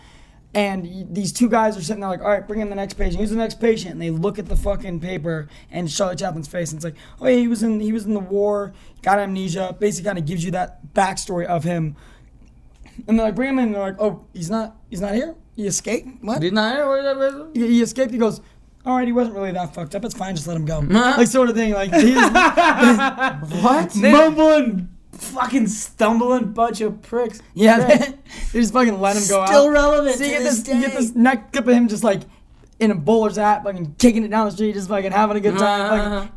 And 0.53 1.13
these 1.13 1.33
two 1.33 1.49
guys 1.49 1.75
are 1.75 1.81
sitting 1.81 1.99
there 1.99 2.09
like, 2.09 2.21
all 2.21 2.27
right, 2.27 2.47
bring 2.47 2.61
in 2.61 2.69
the 2.69 2.75
next 2.75 2.93
patient. 2.93 3.19
Who's 3.19 3.31
the 3.31 3.35
next 3.35 3.59
patient? 3.59 3.91
And 3.91 4.01
they 4.01 4.09
look 4.09 4.39
at 4.39 4.45
the 4.45 4.55
fucking 4.55 5.01
paper 5.01 5.49
and 5.69 5.89
Charlie 5.89 6.15
Chaplin's 6.15 6.47
face, 6.47 6.71
and 6.71 6.77
it's 6.77 6.85
like, 6.85 6.95
oh 7.19 7.27
yeah, 7.27 7.37
he 7.37 7.47
was 7.49 7.61
in 7.61 7.81
he 7.81 7.91
was 7.91 8.05
in 8.05 8.13
the 8.13 8.21
war, 8.21 8.71
got 9.01 9.19
amnesia. 9.19 9.75
Basically, 9.77 10.07
kind 10.07 10.17
of 10.17 10.25
gives 10.25 10.45
you 10.45 10.51
that 10.51 10.93
backstory 10.93 11.45
of 11.45 11.65
him. 11.65 11.97
And 13.07 13.19
they're 13.19 13.25
like, 13.25 13.35
bring 13.35 13.49
him 13.49 13.59
in. 13.59 13.65
And 13.65 13.75
they're 13.75 13.81
like, 13.81 13.99
oh, 13.99 14.25
he's 14.31 14.49
not 14.49 14.77
he's 14.89 15.01
not 15.01 15.13
here. 15.13 15.35
He 15.57 15.67
escaped. 15.67 16.07
What? 16.21 16.39
did 16.39 16.53
not 16.53 16.75
hear 16.75 16.87
what 16.87 17.51
he, 17.53 17.67
he 17.67 17.81
escaped. 17.81 18.11
He 18.11 18.17
goes, 18.17 18.39
all 18.85 18.97
right, 18.97 19.07
he 19.07 19.13
wasn't 19.13 19.35
really 19.35 19.51
that 19.51 19.73
fucked 19.73 19.95
up. 19.95 20.03
It's 20.03 20.15
fine. 20.15 20.35
Just 20.35 20.47
let 20.47 20.57
him 20.57 20.65
go. 20.65 20.79
like 20.81 21.27
sort 21.27 21.49
of 21.49 21.55
thing. 21.55 21.73
Like 21.73 21.93
he 21.93 22.11
is, 22.11 22.15
What? 23.63 23.95
Mumbling, 23.95 24.89
fucking 25.13 25.67
stumbling 25.67 26.51
bunch 26.51 26.81
of 26.81 27.01
pricks. 27.01 27.41
yeah. 27.53 27.87
They, 27.87 28.59
just 28.59 28.73
fucking 28.73 28.99
let 28.99 29.15
him 29.15 29.23
go 29.29 29.45
Still 29.45 29.67
out. 29.67 29.71
relevant 29.71 30.17
So 30.17 30.23
you 30.25 30.31
get 30.31 30.43
this 30.43 30.61
this, 30.63 30.75
you 30.75 30.81
get 30.81 30.97
this 30.97 31.15
neck 31.15 31.53
clip 31.53 31.67
of 31.67 31.73
him 31.73 31.87
just 31.87 32.03
like 32.03 32.21
in 32.79 32.91
a 32.91 32.95
bowler's 32.95 33.37
hat, 33.37 33.63
fucking 33.63 33.95
kicking 33.97 34.23
it 34.25 34.29
down 34.29 34.47
the 34.47 34.51
street, 34.51 34.73
just 34.73 34.89
fucking 34.89 35.11
having 35.11 35.37
a 35.37 35.39
good 35.39 35.57
time. 35.57 35.89
fucking, 35.89 36.13
uh-huh. 36.13 36.27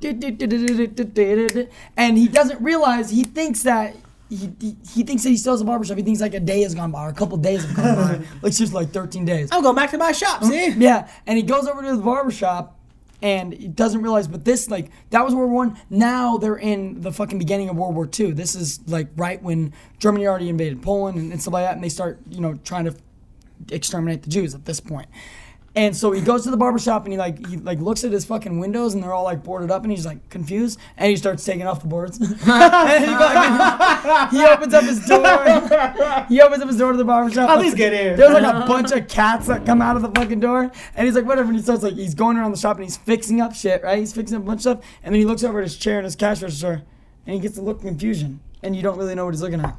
and 1.97 2.17
he 2.17 2.29
doesn't 2.29 2.61
realize 2.63 3.11
he 3.11 3.25
thinks 3.25 3.63
that. 3.65 3.97
He, 4.29 4.51
he, 4.61 4.77
he 4.93 5.03
thinks 5.05 5.23
that 5.23 5.31
he 5.31 5.37
still 5.37 5.53
has 5.53 5.61
a 5.61 5.65
barbershop. 5.65 5.97
He 5.97 6.03
thinks 6.03 6.21
like 6.21 6.35
a 6.35 6.41
day 6.41 6.63
has 6.63 6.75
gone 6.75 6.91
by 6.91 7.07
or 7.07 7.11
a 7.11 7.15
couple 7.15 7.37
days 7.37 7.65
have 7.65 7.77
gone 7.77 7.95
by. 7.95 8.27
like 8.43 8.53
just 8.55 8.73
like 8.73 8.91
13 8.91 9.25
days. 9.25 9.51
I'm 9.53 9.63
going 9.63 9.77
back 9.77 9.91
to 9.93 9.99
my 9.99 10.13
shop, 10.13 10.41
mm-hmm. 10.41 10.51
see? 10.51 10.85
Yeah, 10.85 11.09
and 11.27 11.37
he 11.37 11.45
goes 11.45 11.67
over 11.69 11.83
to 11.83 11.97
the 11.97 12.03
barber 12.03 12.33
shop 12.33 12.77
and 13.23 13.53
he 13.53 13.69
doesn't 13.69 14.03
realize, 14.03 14.29
but 14.29 14.45
this, 14.45 14.69
like, 14.71 14.91
that 15.11 15.25
was 15.25 15.35
World 15.35 15.51
War 15.51 15.67
One. 15.67 15.79
Now 15.89 16.37
they're 16.37 16.57
in 16.57 17.01
the 17.01 17.13
fucking 17.13 17.39
beginning 17.39 17.69
of 17.69 17.77
World 17.77 17.95
War 17.95 18.07
Two. 18.07 18.35
This 18.35 18.55
is, 18.55 18.81
like, 18.89 19.09
right 19.17 19.43
when 19.43 19.73
Germany 19.99 20.27
already 20.27 20.49
invaded 20.49 20.83
Poland 20.83 21.19
and, 21.19 21.33
and 21.33 21.41
stuff 21.41 21.55
like 21.55 21.65
that, 21.65 21.75
and 21.75 21.83
they 21.83 21.89
start, 21.89 22.21
you 22.29 22.41
know, 22.41 22.55
trying 22.65 22.85
to 22.85 22.95
exterminate 23.71 24.23
the 24.23 24.31
Jews 24.31 24.55
at 24.55 24.65
this 24.65 24.81
point. 24.81 25.09
And 25.77 25.95
so 25.95 26.11
he 26.11 26.23
goes 26.23 26.43
to 26.45 26.51
the 26.51 26.57
barber 26.57 26.79
shop 26.79 27.05
and 27.05 27.13
he 27.13 27.19
like 27.19 27.47
he 27.47 27.59
like 27.59 27.79
looks 27.81 28.03
at 28.03 28.11
his 28.11 28.25
fucking 28.25 28.59
windows 28.59 28.95
and 28.95 29.03
they're 29.03 29.13
all 29.13 29.25
like 29.25 29.45
boarded 29.45 29.71
up 29.71 29.83
and 29.83 29.93
he's 29.93 30.07
like 30.07 30.27
confused 30.31 30.81
and 30.97 31.11
he 31.11 31.17
starts 31.17 31.45
taking 31.45 31.67
off 31.67 31.83
the 31.83 31.87
boards. 31.87 32.17
he, 32.19 32.25
fucking- 32.35 34.39
he 34.39 34.45
opens 34.47 34.75
up 34.75 34.85
his 34.85 35.07
door. 35.07 35.23
He 36.29 36.41
opens 36.41 36.63
up 36.63 36.69
his 36.69 36.79
door 36.79 36.93
to 36.93 36.99
the 36.99 37.05
barber 37.05 37.31
shop. 37.31 37.51
At 37.51 37.59
least 37.59 37.77
get 37.77 37.93
in. 37.93 38.17
There's 38.17 38.33
like 38.33 38.43
a 38.43 38.67
bunch 38.67 38.91
of 38.91 39.07
cats 39.07 39.47
that 39.47 39.67
come 39.67 39.81
out 39.83 39.97
of 39.97 40.03
the 40.03 40.11
fucking 40.11 40.41
door, 40.41 40.71
and 40.97 41.07
he's 41.07 41.15
like, 41.15 41.25
whatever. 41.25 41.49
And 41.49 41.57
he 41.57 41.63
starts 41.63 41.83
like 41.83 41.95
he's 41.95 42.15
going 42.15 42.37
around 42.37 42.53
the 42.53 42.59
shop 42.59 42.77
and 42.77 42.85
he's 42.85 42.97
fixing 42.97 43.41
up 43.41 43.55
shit, 43.55 43.83
right? 43.83 43.99
He's 43.99 44.13
fixing 44.13 44.37
up 44.39 44.43
a 44.43 44.47
bunch 44.47 44.59
of 44.59 44.63
stuff, 44.63 44.79
and 45.03 45.15
then 45.15 45.21
he 45.21 45.27
looks 45.27 45.45
over 45.45 45.59
at 45.59 45.65
his 45.65 45.77
chair 45.77 45.99
and 45.99 46.05
his 46.05 46.17
cash 46.17 46.43
register, 46.43 46.83
and 47.27 47.35
he 47.35 47.41
gets 47.41 47.59
a 47.59 47.63
look 47.63 47.79
of 47.79 47.85
confusion, 47.85 48.41
and 48.63 48.75
you 48.75 48.83
don't 48.83 48.99
really 48.99 49.15
know 49.15 49.25
what 49.27 49.35
he's 49.35 49.43
looking 49.43 49.61
at. 49.61 49.77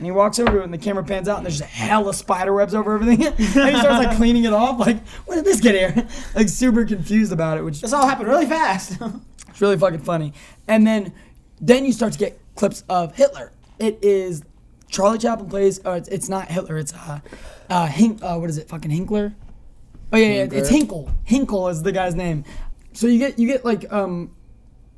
And 0.00 0.06
he 0.06 0.12
walks 0.12 0.38
over 0.38 0.52
to 0.52 0.58
it, 0.60 0.64
and 0.64 0.72
the 0.72 0.78
camera 0.78 1.04
pans 1.04 1.28
out, 1.28 1.36
and 1.36 1.44
there's 1.44 1.58
just 1.58 1.68
hella 1.68 2.14
spider 2.14 2.54
webs 2.54 2.74
over 2.74 2.94
everything. 2.94 3.26
and 3.26 3.36
he 3.36 3.46
starts 3.46 3.84
like 3.84 4.16
cleaning 4.16 4.44
it 4.44 4.52
off, 4.54 4.78
like, 4.78 5.06
when 5.26 5.36
did 5.36 5.44
this 5.44 5.60
get 5.60 5.74
here? 5.74 6.08
Like 6.34 6.48
super 6.48 6.86
confused 6.86 7.32
about 7.32 7.58
it, 7.58 7.64
which 7.64 7.82
This 7.82 7.92
all 7.92 8.06
happened 8.06 8.28
really 8.28 8.46
fast. 8.46 8.96
it's 9.48 9.60
really 9.60 9.76
fucking 9.76 10.00
funny. 10.00 10.32
And 10.66 10.86
then, 10.86 11.12
then 11.60 11.84
you 11.84 11.92
start 11.92 12.14
to 12.14 12.18
get 12.18 12.40
clips 12.54 12.82
of 12.88 13.14
Hitler. 13.14 13.52
It 13.78 13.98
is 14.02 14.42
Charlie 14.88 15.18
Chaplin 15.18 15.50
plays. 15.50 15.84
Uh, 15.84 15.90
it's, 15.90 16.08
it's 16.08 16.28
not 16.30 16.50
Hitler. 16.50 16.78
It's 16.78 16.94
uh, 16.94 17.20
uh, 17.68 17.86
Hink. 17.86 18.22
Uh, 18.22 18.38
what 18.38 18.48
is 18.48 18.56
it? 18.56 18.70
Fucking 18.70 18.90
Hinkler. 18.90 19.34
Oh 20.14 20.16
yeah, 20.16 20.44
yeah. 20.44 20.48
It's 20.50 20.70
Hynkel. 20.70 21.12
Hynkel 21.28 21.70
is 21.70 21.82
the 21.82 21.92
guy's 21.92 22.14
name. 22.14 22.44
So 22.94 23.06
you 23.06 23.18
get 23.18 23.38
you 23.38 23.46
get 23.46 23.66
like 23.66 23.92
um, 23.92 24.34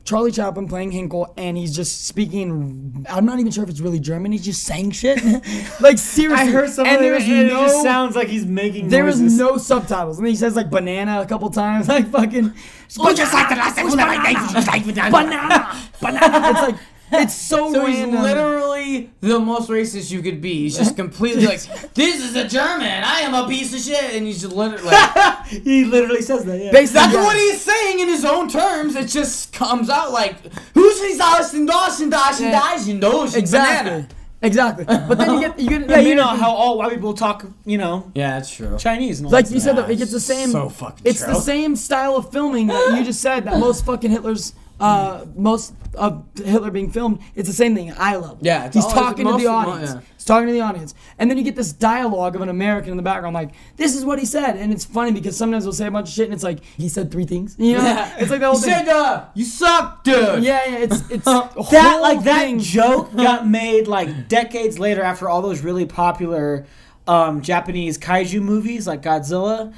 Charlie 0.05 0.33
Chaplin 0.33 0.67
playing 0.67 0.91
Hynkel, 0.91 1.33
and 1.37 1.57
he's 1.57 1.75
just 1.75 2.07
speaking. 2.07 3.07
I'm 3.09 3.25
not 3.25 3.39
even 3.39 3.53
sure 3.53 3.63
if 3.63 3.71
it's 3.71 3.81
really 3.81 4.01
German. 4.01 4.33
He's 4.33 4.45
just 4.45 4.65
saying 4.65 4.91
shit. 4.93 5.23
like 5.81 5.99
seriously. 5.99 6.49
I 6.49 6.51
heard 6.51 6.71
some 6.71 6.87
and 6.87 7.03
there's 7.03 7.23
and 7.23 7.33
it 7.33 7.47
no 7.49 7.63
just 7.67 7.83
sounds 7.83 8.17
like 8.17 8.29
he's 8.29 8.45
making 8.45 8.89
there 8.89 9.07
is 9.07 9.21
noises. 9.21 9.39
no 9.39 9.57
subtitles, 9.59 10.19
and 10.19 10.27
then 10.27 10.33
he 10.33 10.37
says 10.37 10.57
like 10.57 10.71
banana 10.71 11.21
a 11.21 11.27
couple 11.27 11.49
times, 11.51 11.89
like 11.89 12.09
fucking. 12.11 12.53
banana, 15.13 15.77
banana. 16.01 16.51
It's 16.51 16.61
like 16.61 16.77
it's 17.13 17.35
so, 17.35 17.73
So 17.73 17.87
he's 17.87 18.05
literally 18.07 19.11
the 19.21 19.39
most 19.39 19.69
racist 19.69 20.11
you 20.11 20.23
could 20.23 20.41
be. 20.41 20.55
He's 20.63 20.77
just 20.77 20.97
completely 21.03 21.47
like, 21.47 21.61
"This 21.95 22.23
is 22.25 22.35
a 22.37 22.47
German. 22.49 22.87
I 23.05 23.21
am 23.21 23.35
a 23.35 23.47
piece 23.49 23.73
of 23.75 23.81
shit," 23.81 24.15
and 24.15 24.27
he's 24.27 24.41
just 24.43 24.55
literally 24.55 24.85
like, 24.85 25.47
He 25.47 25.85
literally 25.85 26.23
says 26.23 26.45
that, 26.45 26.59
yeah. 26.59 26.73
Basically, 26.73 27.01
That's 27.01 27.15
yeah. 27.15 27.25
what 27.25 27.37
he's 27.37 27.61
saying 27.61 28.01
in 28.01 28.09
his 28.09 28.25
own 28.25 28.49
terms. 28.49 28.95
It 28.97 29.09
just 29.09 29.53
comes 29.53 29.89
out 29.91 30.13
like, 30.13 30.37
"Who's 30.75 31.01
his 31.01 31.21
ass 31.21 31.53
and 31.55 31.67
das 31.69 32.01
and 32.01 32.11
das 32.11 32.41
and 32.41 32.51
Yeah. 32.51 32.61
das 32.61 32.89
and 32.89 33.03
those 33.03 33.35
exactly, 33.37 33.91
banana." 33.91 34.09
exactly. 34.43 34.85
But 34.87 35.19
then 35.19 35.35
you 35.35 35.41
get 35.41 35.59
you 35.61 35.69
get 35.69 35.89
yeah, 35.91 36.01
you 36.01 36.15
know 36.15 36.27
how 36.27 36.51
all 36.51 36.79
white 36.79 36.91
people 36.93 37.15
talk, 37.15 37.45
you 37.65 37.79
know, 37.79 38.11
Yeah, 38.15 38.39
that's 38.39 38.51
true. 38.55 38.77
Chinese 38.79 39.19
and 39.21 39.27
all 39.27 39.33
like 39.33 39.47
that 39.47 39.55
you 39.55 39.61
stuff. 39.61 39.77
said 39.77 39.85
though, 39.85 39.91
it 39.93 39.97
gets 39.97 40.11
the 40.13 40.21
same. 40.21 40.51
So 40.51 40.69
fucking 40.69 41.03
It's 41.05 41.23
true. 41.23 41.35
the 41.35 41.41
same 41.41 41.77
style 41.77 42.17
of 42.17 42.33
filming 42.33 42.67
that 42.69 42.97
you 42.99 43.05
just 43.05 43.21
said 43.21 43.45
that 43.45 43.59
most 43.59 43.85
fucking 43.85 44.11
Hitler's. 44.11 44.55
Uh, 44.83 45.25
most 45.37 45.75
of 45.95 46.25
Hitler 46.37 46.71
being 46.73 46.91
filmed, 46.91 47.21
it's 47.37 47.49
the 47.49 47.55
same 47.55 47.75
thing. 47.75 47.93
Eye 47.97 48.17
level. 48.17 48.39
Yeah, 48.41 48.67
it's 48.67 48.75
he's 48.75 48.87
talking 48.87 49.27
to 49.27 49.37
the 49.37 49.47
audience. 49.47 49.93
yeah. 49.95 50.01
He's 50.17 50.25
talking 50.25 50.47
to 50.49 50.53
the 50.53 50.61
audience, 50.61 50.95
and 51.19 51.31
then 51.31 51.39
you 51.39 51.45
get 51.45 51.55
this 51.57 51.73
dialogue 51.73 52.35
of 52.37 52.43
an 52.43 52.49
American 52.49 52.91
in 52.91 52.97
the 52.97 53.03
background, 53.03 53.35
like 53.35 53.53
this 53.77 53.95
is 53.95 54.05
what 54.05 54.19
he 54.19 54.25
said, 54.25 54.57
and 54.57 54.73
it's 54.73 54.85
funny 54.85 55.13
because 55.13 55.37
sometimes 55.37 55.65
we'll 55.65 55.73
say 55.73 55.87
a 55.87 55.91
bunch 55.91 56.09
of 56.09 56.15
shit, 56.15 56.25
and 56.27 56.35
it's 56.35 56.43
like 56.43 56.65
he 56.65 56.89
said 56.89 57.11
three 57.13 57.25
things. 57.27 57.55
You 57.59 57.77
know, 57.79 57.85
Yeah. 57.85 58.17
it's 58.19 58.31
like 58.31 58.41
the 58.41 58.47
whole 58.47 58.57
He 58.57 58.63
thing. 58.63 58.75
said, 58.75 58.89
uh, 58.89 59.25
"You 59.35 59.45
suck, 59.45 60.03
dude." 60.05 60.43
yeah, 60.43 60.65
yeah, 60.67 60.77
it's 60.79 61.01
it's 61.11 61.25
that 61.25 61.99
like 62.01 62.25
that 62.25 62.59
joke 62.59 63.15
got 63.15 63.47
made 63.49 63.87
like 63.87 64.29
decades 64.29 64.79
later 64.81 65.03
after 65.03 65.29
all 65.29 65.43
those 65.43 65.61
really 65.63 65.87
popular 65.87 66.67
um, 67.07 67.41
Japanese 67.43 67.99
kaiju 67.99 68.41
movies 68.43 68.87
like 68.87 69.03
Godzilla, 69.03 69.73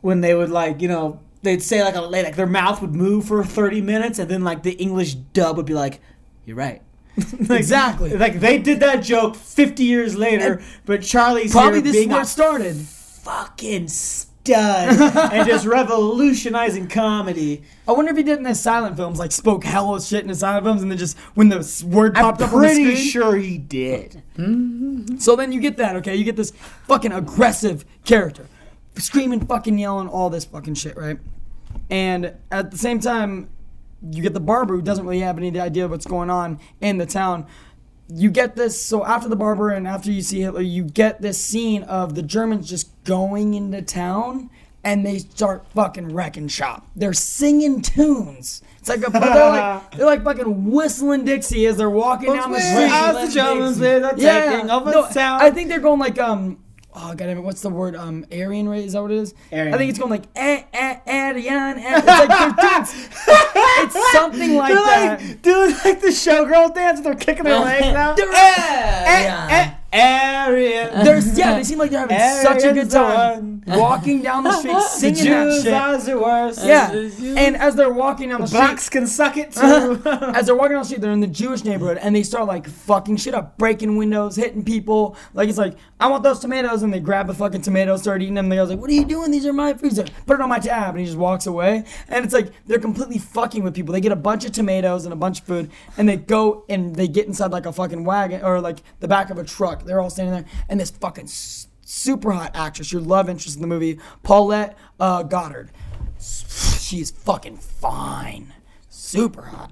when 0.00 0.20
they 0.20 0.34
would 0.34 0.50
like 0.50 0.80
you 0.82 0.88
know 0.88 1.20
they'd 1.44 1.62
say 1.62 1.84
like 1.84 1.94
a 1.94 2.00
like 2.00 2.34
their 2.36 2.46
mouth 2.46 2.80
would 2.80 2.94
move 2.94 3.26
for 3.26 3.44
thirty 3.44 3.80
minutes 3.80 4.18
and 4.18 4.28
then 4.30 4.42
like 4.42 4.62
the 4.64 4.72
English 4.72 5.14
dub 5.14 5.56
would 5.56 5.66
be 5.66 5.74
like, 5.74 6.00
"You're 6.44 6.56
right." 6.56 6.82
Like- 7.48 7.60
Exactly. 7.60 8.16
Like 8.16 8.40
they 8.40 8.58
did 8.58 8.80
that 8.80 9.02
joke 9.04 9.36
fifty 9.36 9.84
years 9.84 10.16
later, 10.16 10.60
but 10.84 11.02
Charlie's 11.02 11.52
Probably 11.52 11.80
this 11.80 11.94
is 11.96 12.06
where 12.08 12.22
it 12.22 12.26
started. 12.26 12.76
fucking 12.76 13.86
stud 13.88 14.32
and 15.32 15.48
just 15.48 15.64
revolutionizing 15.64 16.88
comedy. 16.88 17.62
I 17.88 17.92
wonder 17.92 18.10
if 18.10 18.16
he 18.16 18.22
did 18.22 18.38
in 18.40 18.44
his 18.44 18.60
silent 18.60 18.96
films, 18.96 19.18
like 19.18 19.32
spoke 19.32 19.64
hello 19.64 19.98
shit 20.00 20.22
in 20.22 20.28
his 20.28 20.40
silent 20.40 20.64
films, 20.66 20.82
and 20.82 20.90
then 20.90 20.98
just 20.98 21.16
when 21.34 21.48
the 21.50 21.84
word 21.86 22.16
I'm 22.16 22.24
popped 22.24 22.42
up 22.42 22.52
on 22.52 22.60
the 22.60 22.66
pretty 22.66 22.96
screen. 22.96 23.10
sure 23.10 23.36
he 23.36 23.58
did. 23.58 24.22
So 25.20 25.36
then 25.36 25.52
you 25.52 25.60
get 25.60 25.76
that, 25.76 25.96
okay? 25.96 26.16
You 26.16 26.24
get 26.24 26.36
this 26.36 26.52
fucking 26.88 27.12
aggressive 27.12 27.84
character, 28.04 28.46
screaming, 28.96 29.46
fucking 29.46 29.78
yelling, 29.78 30.08
all 30.08 30.30
this 30.30 30.44
fucking 30.44 30.74
shit, 30.74 30.96
right? 30.96 31.18
And 31.90 32.34
at 32.50 32.70
the 32.70 32.78
same 32.78 33.00
time, 33.00 33.48
you 34.10 34.22
get 34.22 34.34
the 34.34 34.40
barber 34.40 34.74
who 34.74 34.82
doesn't 34.82 35.04
really 35.04 35.20
have 35.20 35.38
any 35.38 35.58
idea 35.58 35.88
what's 35.88 36.06
going 36.06 36.30
on 36.30 36.60
in 36.80 36.98
the 36.98 37.06
town. 37.06 37.46
You 38.08 38.30
get 38.30 38.54
this 38.54 38.80
so 38.80 39.04
after 39.04 39.28
the 39.28 39.36
barber 39.36 39.70
and 39.70 39.88
after 39.88 40.10
you 40.10 40.20
see 40.20 40.40
Hitler, 40.40 40.60
you 40.60 40.84
get 40.84 41.22
this 41.22 41.42
scene 41.42 41.82
of 41.84 42.14
the 42.14 42.22
Germans 42.22 42.68
just 42.68 42.90
going 43.04 43.54
into 43.54 43.80
town 43.80 44.50
and 44.84 45.04
they 45.04 45.18
start 45.18 45.64
fucking 45.74 46.14
wrecking 46.14 46.48
shop. 46.48 46.86
They're 46.94 47.14
singing 47.14 47.80
tunes. 47.80 48.62
It's 48.78 48.90
like 48.90 49.06
a, 49.06 49.10
they're 49.10 49.20
like 49.20 49.90
they're 49.96 50.06
like 50.06 50.22
fucking 50.22 50.70
whistling 50.70 51.24
Dixie 51.24 51.64
as 51.66 51.78
they're 51.78 51.88
walking 51.88 52.34
down 52.34 52.52
the 52.52 52.60
street. 52.60 52.90
As 52.90 53.28
the 53.28 53.34
Germans 53.34 53.80
were 53.80 54.12
taking 54.16 54.70
over 54.70 54.90
no, 54.90 55.08
town. 55.10 55.40
I 55.40 55.50
think 55.50 55.70
they're 55.70 55.80
going 55.80 56.00
like 56.00 56.18
um. 56.18 56.58
Oh 56.96 57.08
god 57.08 57.18
damn 57.18 57.38
it! 57.38 57.40
What's 57.40 57.60
the 57.60 57.70
word? 57.70 57.96
Um, 57.96 58.24
Aryan 58.32 58.68
race? 58.68 58.86
Is 58.86 58.92
that 58.92 59.02
what 59.02 59.10
it 59.10 59.18
is? 59.18 59.34
Aryan. 59.52 59.74
I 59.74 59.78
think 59.78 59.90
it's 59.90 59.98
going 59.98 60.10
like 60.10 60.24
eh 60.36 60.62
eh 60.72 60.96
Aryan. 61.06 61.78
eh. 61.78 61.96
It's 61.98 62.06
like 62.06 62.28
doing, 62.28 62.94
it's 63.26 64.12
something 64.12 64.54
like 64.56 64.68
They're 64.74 64.84
that. 64.84 65.20
like 65.20 65.42
doing 65.42 65.70
like 65.84 66.00
the 66.00 66.08
showgirl 66.08 66.74
dance. 66.74 67.00
They're 67.00 67.14
kicking 67.16 67.44
their 67.44 67.58
legs 67.58 67.86
out. 67.96 68.16
They're- 68.16 68.30
Eh, 68.32 69.70
eh, 69.92 70.44
Aryan. 70.46 71.04
There's 71.04 71.36
yeah, 71.38 71.54
they 71.54 71.64
seem 71.64 71.78
like 71.78 71.90
they're 71.90 72.00
having 72.06 72.18
such 72.44 72.58
a 72.62 72.72
good 72.72 72.76
Aryan's 72.76 72.92
time. 72.92 73.53
walking 73.78 74.22
down 74.22 74.44
the 74.44 74.52
street 74.52 74.80
singing 74.82 75.24
that 75.30 75.44
Jews 75.50 75.62
shit. 75.62 75.72
are 75.72 75.98
the 75.98 76.18
worst. 76.18 76.64
Yeah, 76.64 76.90
and 76.92 77.56
as 77.56 77.74
they're 77.76 77.92
walking 77.92 78.28
down 78.28 78.40
the 78.40 78.46
street, 78.46 78.58
Blacks 78.60 78.88
can 78.88 79.06
suck 79.06 79.36
it 79.36 79.52
too. 79.52 80.02
as 80.34 80.46
they're 80.46 80.54
walking 80.54 80.72
down 80.72 80.82
the 80.82 80.86
street, 80.86 81.00
they're 81.00 81.12
in 81.12 81.20
the 81.20 81.26
Jewish 81.26 81.64
neighborhood, 81.64 81.98
and 81.98 82.14
they 82.14 82.22
start 82.22 82.46
like 82.46 82.66
fucking 82.68 83.16
shit 83.16 83.34
up, 83.34 83.56
breaking 83.58 83.96
windows, 83.96 84.36
hitting 84.36 84.64
people. 84.64 85.16
Like 85.32 85.48
it's 85.48 85.58
like, 85.58 85.76
I 86.00 86.08
want 86.08 86.22
those 86.22 86.40
tomatoes, 86.40 86.82
and 86.82 86.92
they 86.92 87.00
grab 87.00 87.26
the 87.26 87.34
fucking 87.34 87.62
tomatoes, 87.62 88.02
start 88.02 88.22
eating 88.22 88.34
them. 88.34 88.46
And 88.46 88.52
the 88.52 88.56
guy's 88.56 88.68
like, 88.70 88.78
"What 88.78 88.90
are 88.90 88.94
you 88.94 89.04
doing? 89.04 89.30
These 89.30 89.46
are 89.46 89.52
my 89.52 89.72
food." 89.72 89.90
He's 89.90 89.98
like, 89.98 90.26
Put 90.26 90.34
it 90.34 90.40
on 90.40 90.48
my 90.48 90.58
tab, 90.58 90.90
and 90.90 91.00
he 91.00 91.06
just 91.06 91.18
walks 91.18 91.46
away. 91.46 91.84
And 92.08 92.24
it's 92.24 92.34
like 92.34 92.52
they're 92.66 92.78
completely 92.78 93.18
fucking 93.18 93.62
with 93.62 93.74
people. 93.74 93.92
They 93.92 94.00
get 94.00 94.12
a 94.12 94.16
bunch 94.16 94.44
of 94.44 94.52
tomatoes 94.52 95.04
and 95.04 95.12
a 95.12 95.16
bunch 95.16 95.40
of 95.40 95.46
food, 95.46 95.70
and 95.96 96.08
they 96.08 96.16
go 96.16 96.64
and 96.68 96.94
they 96.96 97.08
get 97.08 97.26
inside 97.26 97.50
like 97.52 97.66
a 97.66 97.72
fucking 97.72 98.04
wagon 98.04 98.42
or 98.42 98.60
like 98.60 98.78
the 99.00 99.08
back 99.08 99.30
of 99.30 99.38
a 99.38 99.44
truck. 99.44 99.84
They're 99.84 100.00
all 100.00 100.10
standing 100.10 100.34
there, 100.34 100.44
and 100.68 100.78
this 100.80 100.90
fucking 100.90 101.24
s- 101.24 101.68
super 101.94 102.32
hot 102.32 102.52
actress, 102.54 102.92
your 102.92 103.02
love 103.02 103.28
interest 103.28 103.56
in 103.56 103.62
the 103.62 103.68
movie, 103.68 103.98
Paulette 104.22 104.76
uh, 104.98 105.22
Goddard. 105.22 105.70
She's 106.18 107.10
fucking 107.10 107.56
fine, 107.58 108.52
super 108.88 109.42
hot 109.42 109.70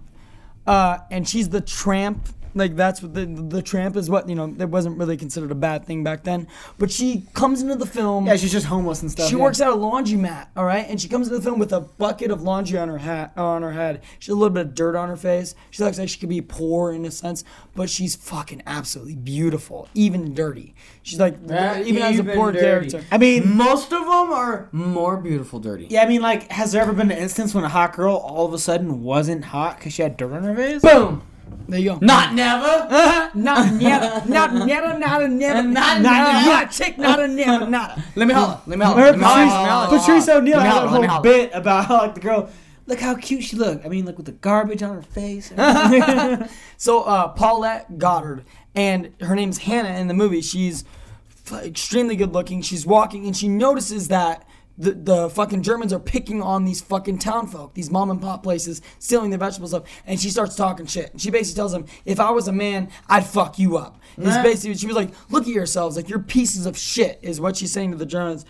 uh, 0.66 0.98
and 1.10 1.28
she's 1.28 1.48
the 1.48 1.60
tramp. 1.60 2.28
Like 2.54 2.76
that's 2.76 3.02
what 3.02 3.14
the 3.14 3.24
the 3.26 3.62
tramp 3.62 3.96
is. 3.96 4.10
What 4.10 4.28
you 4.28 4.34
know, 4.34 4.54
it 4.58 4.68
wasn't 4.68 4.98
really 4.98 5.16
considered 5.16 5.50
a 5.50 5.54
bad 5.54 5.86
thing 5.86 6.04
back 6.04 6.24
then. 6.24 6.48
But 6.78 6.90
she 6.90 7.26
comes 7.34 7.62
into 7.62 7.76
the 7.76 7.86
film. 7.86 8.26
yeah, 8.26 8.36
she's 8.36 8.52
just 8.52 8.66
homeless 8.66 9.02
and 9.02 9.10
stuff. 9.10 9.28
She 9.28 9.36
yeah. 9.36 9.42
works 9.42 9.60
at 9.60 9.68
a 9.68 9.72
laundromat, 9.76 10.48
all 10.56 10.64
right, 10.64 10.86
and 10.88 11.00
she 11.00 11.08
comes 11.08 11.28
into 11.28 11.38
the 11.38 11.44
film 11.44 11.58
with 11.58 11.72
a 11.72 11.80
bucket 11.80 12.30
of 12.30 12.42
laundry 12.42 12.78
on 12.78 12.88
her 12.88 12.98
hat, 12.98 13.32
on 13.36 13.62
her 13.62 13.72
head. 13.72 14.02
She's 14.18 14.30
a 14.30 14.34
little 14.34 14.50
bit 14.50 14.66
of 14.66 14.74
dirt 14.74 14.96
on 14.96 15.08
her 15.08 15.16
face. 15.16 15.54
She 15.70 15.82
looks 15.82 15.98
like 15.98 16.08
she 16.08 16.18
could 16.18 16.28
be 16.28 16.40
poor 16.40 16.92
in 16.92 17.04
a 17.04 17.10
sense, 17.10 17.44
but 17.74 17.88
she's 17.88 18.14
fucking 18.16 18.62
absolutely 18.66 19.16
beautiful, 19.16 19.88
even 19.94 20.34
dirty. 20.34 20.74
She's 21.02 21.18
like 21.18 21.36
uh, 21.50 21.82
even 21.84 22.02
as 22.02 22.18
a 22.18 22.24
poor 22.24 22.52
character. 22.52 23.04
I 23.10 23.18
mean, 23.18 23.56
Most 23.56 23.92
of 23.92 24.00
them 24.00 24.32
are 24.32 24.68
more 24.72 25.16
beautiful 25.16 25.58
dirty. 25.58 25.86
yeah, 25.90 26.02
I 26.02 26.06
mean, 26.06 26.20
like, 26.22 26.50
has 26.50 26.72
there 26.72 26.82
ever 26.82 26.92
been 26.92 27.10
an 27.10 27.18
instance 27.18 27.54
when 27.54 27.64
a 27.64 27.68
hot 27.68 27.94
girl 27.94 28.16
all 28.16 28.46
of 28.46 28.52
a 28.52 28.58
sudden 28.58 29.02
wasn't 29.02 29.44
hot 29.44 29.78
because 29.78 29.92
she 29.92 30.02
had 30.02 30.16
dirt 30.16 30.32
on 30.32 30.44
her 30.44 30.54
face? 30.54 30.82
Boom. 30.82 31.22
There 31.68 31.80
you 31.80 31.90
go. 31.90 31.98
Not 32.00 32.34
never. 32.34 33.30
not 33.34 33.72
never, 33.80 34.28
not 34.28 34.54
never, 34.54 34.98
not 34.98 35.22
a 35.22 35.28
never, 35.28 35.62
not 35.62 36.00
Not 36.00 36.02
not 36.02 36.44
never. 36.44 36.66
a 36.66 36.72
chick, 36.72 36.98
not 36.98 37.20
a 37.20 37.28
never, 37.28 37.66
not 37.70 37.98
a. 37.98 38.04
Let 38.16 38.28
me 38.28 38.34
holler. 38.34 38.60
Let 38.66 38.78
me 38.78 38.84
holler. 38.84 39.00
Let 39.02 39.16
me 39.18 39.22
Patrice, 39.24 39.52
holler. 39.52 39.98
Patrice 39.98 40.28
O'Neal 40.28 40.60
had 40.60 40.84
a 40.84 40.88
whole 40.88 41.22
bit 41.22 41.50
about 41.54 41.86
how 41.86 41.98
like 41.98 42.14
the 42.14 42.20
girl, 42.20 42.50
look 42.86 43.00
how 43.00 43.14
cute 43.14 43.42
she 43.44 43.56
looked. 43.56 43.84
I 43.84 43.88
mean, 43.88 44.04
like 44.04 44.16
with 44.16 44.26
the 44.26 44.32
garbage 44.32 44.82
on 44.82 44.94
her 44.94 45.02
face. 45.02 45.52
So 46.76 47.02
uh, 47.04 47.28
Paulette 47.28 47.98
Goddard, 47.98 48.44
and 48.74 49.12
her 49.20 49.36
name's 49.36 49.58
Hannah 49.58 49.98
in 50.00 50.08
the 50.08 50.14
movie. 50.14 50.40
She's 50.40 50.84
extremely 51.52 52.16
good 52.16 52.32
looking. 52.32 52.60
She's 52.62 52.84
walking, 52.84 53.26
and 53.26 53.36
she 53.36 53.46
notices 53.48 54.08
that 54.08 54.44
the, 54.78 54.92
the 54.92 55.30
fucking 55.30 55.62
Germans 55.62 55.92
are 55.92 56.00
picking 56.00 56.42
on 56.42 56.64
these 56.64 56.80
fucking 56.80 57.18
town 57.18 57.46
folk, 57.46 57.74
these 57.74 57.90
mom 57.90 58.10
and 58.10 58.20
pop 58.20 58.42
places, 58.42 58.80
stealing 58.98 59.30
their 59.30 59.38
vegetables 59.38 59.74
up. 59.74 59.86
And 60.06 60.18
she 60.18 60.30
starts 60.30 60.56
talking 60.56 60.86
shit. 60.86 61.12
And 61.12 61.20
she 61.20 61.30
basically 61.30 61.58
tells 61.58 61.72
them, 61.72 61.86
"If 62.04 62.18
I 62.18 62.30
was 62.30 62.48
a 62.48 62.52
man, 62.52 62.90
I'd 63.08 63.26
fuck 63.26 63.58
you 63.58 63.76
up." 63.76 64.00
It's 64.16 64.36
basically 64.42 64.74
she 64.76 64.86
was 64.86 64.96
like, 64.96 65.10
"Look 65.30 65.44
at 65.44 65.48
yourselves, 65.50 65.96
like 65.96 66.08
you're 66.08 66.20
pieces 66.20 66.66
of 66.66 66.76
shit," 66.76 67.18
is 67.22 67.40
what 67.40 67.56
she's 67.56 67.72
saying 67.72 67.92
to 67.92 67.96
the 67.96 68.06
Germans. 68.06 68.44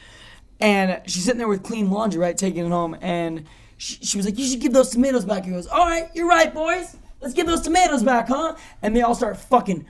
And 0.60 1.01
she's 1.07 1.25
sitting 1.25 1.39
there 1.39 1.49
with 1.49 1.62
clean 1.62 1.91
laundry, 1.91 2.20
right, 2.20 2.36
taking 2.36 2.65
it 2.65 2.70
home. 2.70 2.97
And 3.01 3.44
she, 3.76 3.97
she 3.97 4.17
was 4.17 4.25
like, 4.25 4.39
"You 4.39 4.47
should 4.47 4.60
give 4.60 4.73
those 4.73 4.91
tomatoes 4.91 5.25
back." 5.25 5.44
He 5.44 5.51
goes, 5.51 5.67
"All 5.67 5.86
right, 5.86 6.09
you're 6.15 6.28
right, 6.28 6.55
boys. 6.55 6.97
Let's 7.20 7.34
give 7.34 7.47
those 7.47 7.62
tomatoes 7.62 8.02
back, 8.02 8.28
huh?" 8.28 8.55
And 8.81 8.94
they 8.94 9.02
all 9.02 9.15
start 9.15 9.36
fucking 9.36 9.86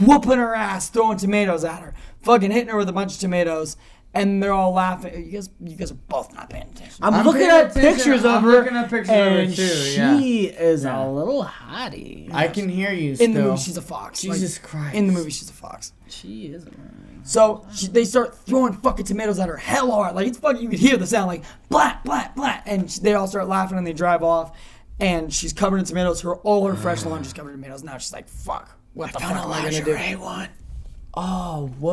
whooping 0.00 0.38
her 0.38 0.54
ass, 0.54 0.88
throwing 0.88 1.18
tomatoes 1.18 1.64
at 1.64 1.82
her, 1.82 1.94
fucking 2.22 2.50
hitting 2.50 2.68
her 2.68 2.76
with 2.76 2.88
a 2.88 2.92
bunch 2.92 3.14
of 3.14 3.20
tomatoes. 3.20 3.76
And 4.16 4.42
they're 4.42 4.52
all 4.52 4.72
laughing. 4.72 5.14
You 5.26 5.32
guys, 5.32 5.50
you 5.62 5.76
guys 5.76 5.90
are 5.90 5.94
both 6.08 6.32
not 6.34 6.48
paying 6.50 6.64
attention. 6.64 7.04
I'm, 7.04 7.14
I'm 7.14 7.24
looking 7.26 7.42
paying 7.42 7.50
at 7.50 7.70
attention. 7.70 7.94
pictures 7.96 8.20
of 8.24 8.30
I'm 8.32 8.42
her, 8.44 8.50
looking 8.50 8.76
at 8.76 8.90
pictures 8.90 9.10
of 9.10 9.14
her 9.16 9.22
and 9.40 9.54
too, 9.54 9.66
she 9.66 9.96
yeah. 9.96 10.18
is 10.18 10.84
Yeah. 10.84 11.04
a 11.04 11.10
little 11.10 11.44
hottie. 11.44 12.32
I 12.32 12.48
can 12.48 12.68
hear 12.68 12.92
you 12.92 13.14
in 13.20 13.32
the 13.34 13.42
movie, 13.42 13.58
she's 13.62 13.76
a 13.76 13.82
fox. 13.82 14.24
Like, 14.24 14.38
Jesus 14.38 14.58
Christ. 14.58 14.94
In 14.96 15.06
the 15.06 15.12
movie, 15.12 15.30
she's 15.30 15.50
a 15.50 15.52
fox. 15.52 15.92
she 16.08 16.46
is. 16.46 16.64
A 16.66 16.70
So 17.24 17.66
she, 17.74 17.88
they 17.88 18.04
start 18.04 18.36
throwing 18.38 18.72
fucking 18.72 19.04
tomatoes 19.04 19.38
at 19.38 19.48
her 19.48 19.56
hell 19.56 19.90
hard. 19.90 20.14
Like 20.14 20.26
it's 20.28 20.38
fucking, 20.38 20.62
you 20.62 20.68
could 20.68 20.78
hear 20.78 20.96
the 20.96 21.06
sound 21.06 21.26
like 21.26 21.44
blat, 21.68 22.02
blat, 22.04 22.34
blat. 22.34 22.62
And 22.66 22.90
she- 22.90 23.00
they 23.00 23.14
all 23.14 23.26
start 23.26 23.48
laughing 23.48 23.76
and 23.78 23.86
they 23.86 23.92
drive 23.92 24.22
off. 24.22 24.56
And 24.98 25.30
she's 25.32 25.52
covered 25.52 25.76
in 25.78 25.84
tomatoes. 25.84 26.22
Her 26.22 26.36
all 26.36 26.66
her 26.66 26.74
fresh 26.74 27.04
laundry's 27.04 27.34
covered 27.34 27.50
in 27.50 27.56
tomatoes. 27.60 27.84
Now 27.84 27.98
she's 27.98 28.12
like, 28.14 28.28
fuck, 28.28 28.70
what 28.94 29.12
the 29.12 29.20
fuck 29.20 29.30
am 29.32 29.52
I 29.52 29.70
gonna 29.70 29.84
do? 29.84 30.18
one. 30.18 30.48
oh 31.14 31.66
what? 31.78 31.92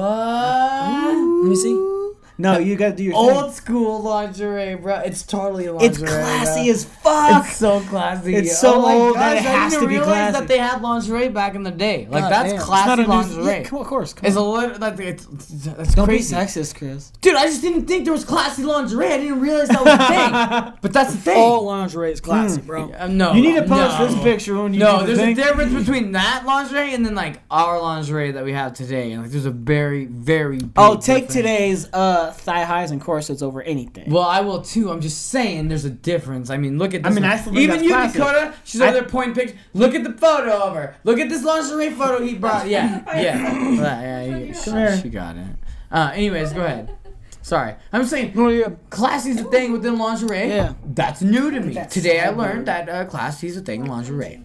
Let 1.43 1.49
me 1.49 1.55
see. 1.55 1.99
No, 2.37 2.57
you 2.57 2.75
gotta 2.75 2.95
do 2.95 3.03
your 3.03 3.15
Old 3.15 3.43
thing. 3.45 3.51
school 3.53 4.01
lingerie, 4.01 4.75
bro. 4.75 4.95
It's 5.05 5.21
totally 5.23 5.69
lingerie. 5.69 5.87
It's 5.87 5.97
classy 5.99 6.63
bro. 6.63 6.71
as 6.71 6.85
fuck. 6.85 7.45
It's 7.45 7.57
so 7.57 7.79
classy. 7.81 8.35
It's 8.35 8.57
so 8.59 8.73
oh 8.83 9.05
old 9.07 9.13
gosh, 9.15 9.21
that 9.23 9.37
it 9.37 9.45
I 9.45 9.51
has 9.51 9.71
didn't 9.73 9.83
to 9.83 9.87
be 9.89 9.93
realize 9.97 10.15
classy. 10.31 10.39
that 10.39 10.47
they 10.47 10.57
had 10.57 10.81
lingerie 10.81 11.29
back 11.29 11.53
in 11.55 11.63
the 11.63 11.69
day. 11.71 12.07
Like 12.09 12.23
God 12.23 12.31
that's 12.31 12.45
damn. 12.49 12.55
It's 12.55 12.65
classy 12.65 12.87
not 12.89 12.99
a 12.99 13.03
lingerie. 13.07 13.45
Yeah, 13.45 13.63
come 13.63 13.77
on, 13.77 13.81
of 13.83 13.87
course. 13.89 14.13
Come 14.13 14.25
It's 14.25 14.35
a 14.35 14.41
little 14.41 14.79
like 14.79 14.99
it's, 14.99 15.25
it's, 15.27 15.65
it's 15.67 15.93
Don't 15.95 16.05
crazy. 16.05 16.33
be 16.35 16.41
sexist, 16.41 16.75
Chris. 16.75 17.11
Dude, 17.21 17.35
I 17.35 17.45
just 17.45 17.61
didn't 17.61 17.85
think 17.85 18.05
there 18.05 18.13
was 18.13 18.25
classy 18.25 18.63
lingerie. 18.63 19.07
I 19.13 19.17
didn't 19.17 19.39
realize 19.39 19.67
that 19.69 19.83
was 19.83 19.93
a 19.93 20.07
thing. 20.07 20.73
but 20.81 20.91
that's 20.91 21.11
the 21.13 21.19
thing. 21.19 21.37
All 21.37 21.65
lingerie 21.65 22.11
is 22.13 22.19
classy, 22.21 22.61
bro. 22.61 22.91
Uh, 22.97 23.07
no, 23.07 23.33
You 23.33 23.41
need 23.43 23.55
to 23.55 23.67
post 23.67 23.99
no. 23.99 24.07
this 24.07 24.23
picture 24.23 24.55
when 24.61 24.73
you 24.73 24.79
No, 24.79 25.01
do 25.01 25.05
the 25.05 25.05
there's 25.07 25.19
thing. 25.19 25.31
a 25.33 25.35
difference 25.35 25.73
between 25.73 26.13
that 26.13 26.43
lingerie 26.47 26.93
and 26.95 27.05
then 27.05 27.13
like 27.15 27.41
our 27.51 27.79
lingerie 27.79 28.31
that 28.31 28.43
we 28.43 28.53
have 28.53 28.73
today. 28.73 29.11
And 29.11 29.21
like, 29.21 29.31
there's 29.31 29.45
a 29.45 29.51
very, 29.51 30.05
very. 30.05 30.59
Oh, 30.77 30.95
take 30.95 31.27
difference. 31.27 31.33
today's 31.33 31.93
uh, 31.93 32.22
thigh 32.31 32.63
highs 32.63 32.91
and 32.91 33.01
corsets 33.01 33.41
over 33.41 33.61
anything. 33.61 34.09
Well, 34.09 34.23
I 34.23 34.41
will 34.41 34.61
too. 34.61 34.91
I'm 34.91 35.01
just 35.01 35.27
saying, 35.27 35.67
there's 35.67 35.85
a 35.85 35.89
difference. 35.89 36.49
I 36.49 36.57
mean, 36.57 36.77
look 36.77 36.93
at. 36.93 37.05
I 37.05 37.09
This 37.09 37.15
mean. 37.15 37.25
I 37.25 37.37
still 37.37 37.57
even 37.59 37.83
you, 37.83 37.89
classy. 37.89 38.17
Dakota. 38.19 38.53
She's 38.63 38.81
I- 38.81 38.85
over 38.89 38.93
there 39.01 39.09
pointing 39.09 39.35
pictures. 39.35 39.57
Look 39.73 39.93
at 39.95 40.03
the 40.03 40.13
photo 40.13 40.51
of 40.57 40.75
her. 40.75 40.95
Look 41.03 41.19
at 41.19 41.29
this 41.29 41.43
lingerie 41.43 41.89
photo 41.91 42.23
he 42.23 42.35
brought. 42.35 42.67
Yeah, 42.73 43.03
yeah, 43.15 43.21
yeah. 43.21 44.01
yeah, 44.01 44.37
yeah. 44.45 44.93
She, 44.95 45.01
she 45.03 45.09
got 45.09 45.35
it. 45.37 45.47
Uh, 45.91 46.11
anyways, 46.13 46.53
go 46.53 46.63
ahead. 46.63 46.95
Sorry, 47.41 47.75
I'm 47.91 48.05
saying 48.05 48.31
No, 48.35 48.47
yeah. 48.47 48.69
classy's 48.89 49.41
a 49.41 49.43
thing 49.43 49.73
within 49.73 49.97
lingerie. 49.97 50.47
Yeah. 50.47 50.73
that's 50.85 51.21
new 51.21 51.51
to 51.51 51.59
me. 51.59 51.73
That's 51.73 51.93
Today 51.93 52.21
I 52.21 52.29
learned 52.29 52.53
weird. 52.53 52.65
that 52.67 52.89
uh, 52.89 53.05
classy's 53.05 53.57
a 53.57 53.61
thing 53.61 53.81
in 53.81 53.87
lingerie. 53.87 54.41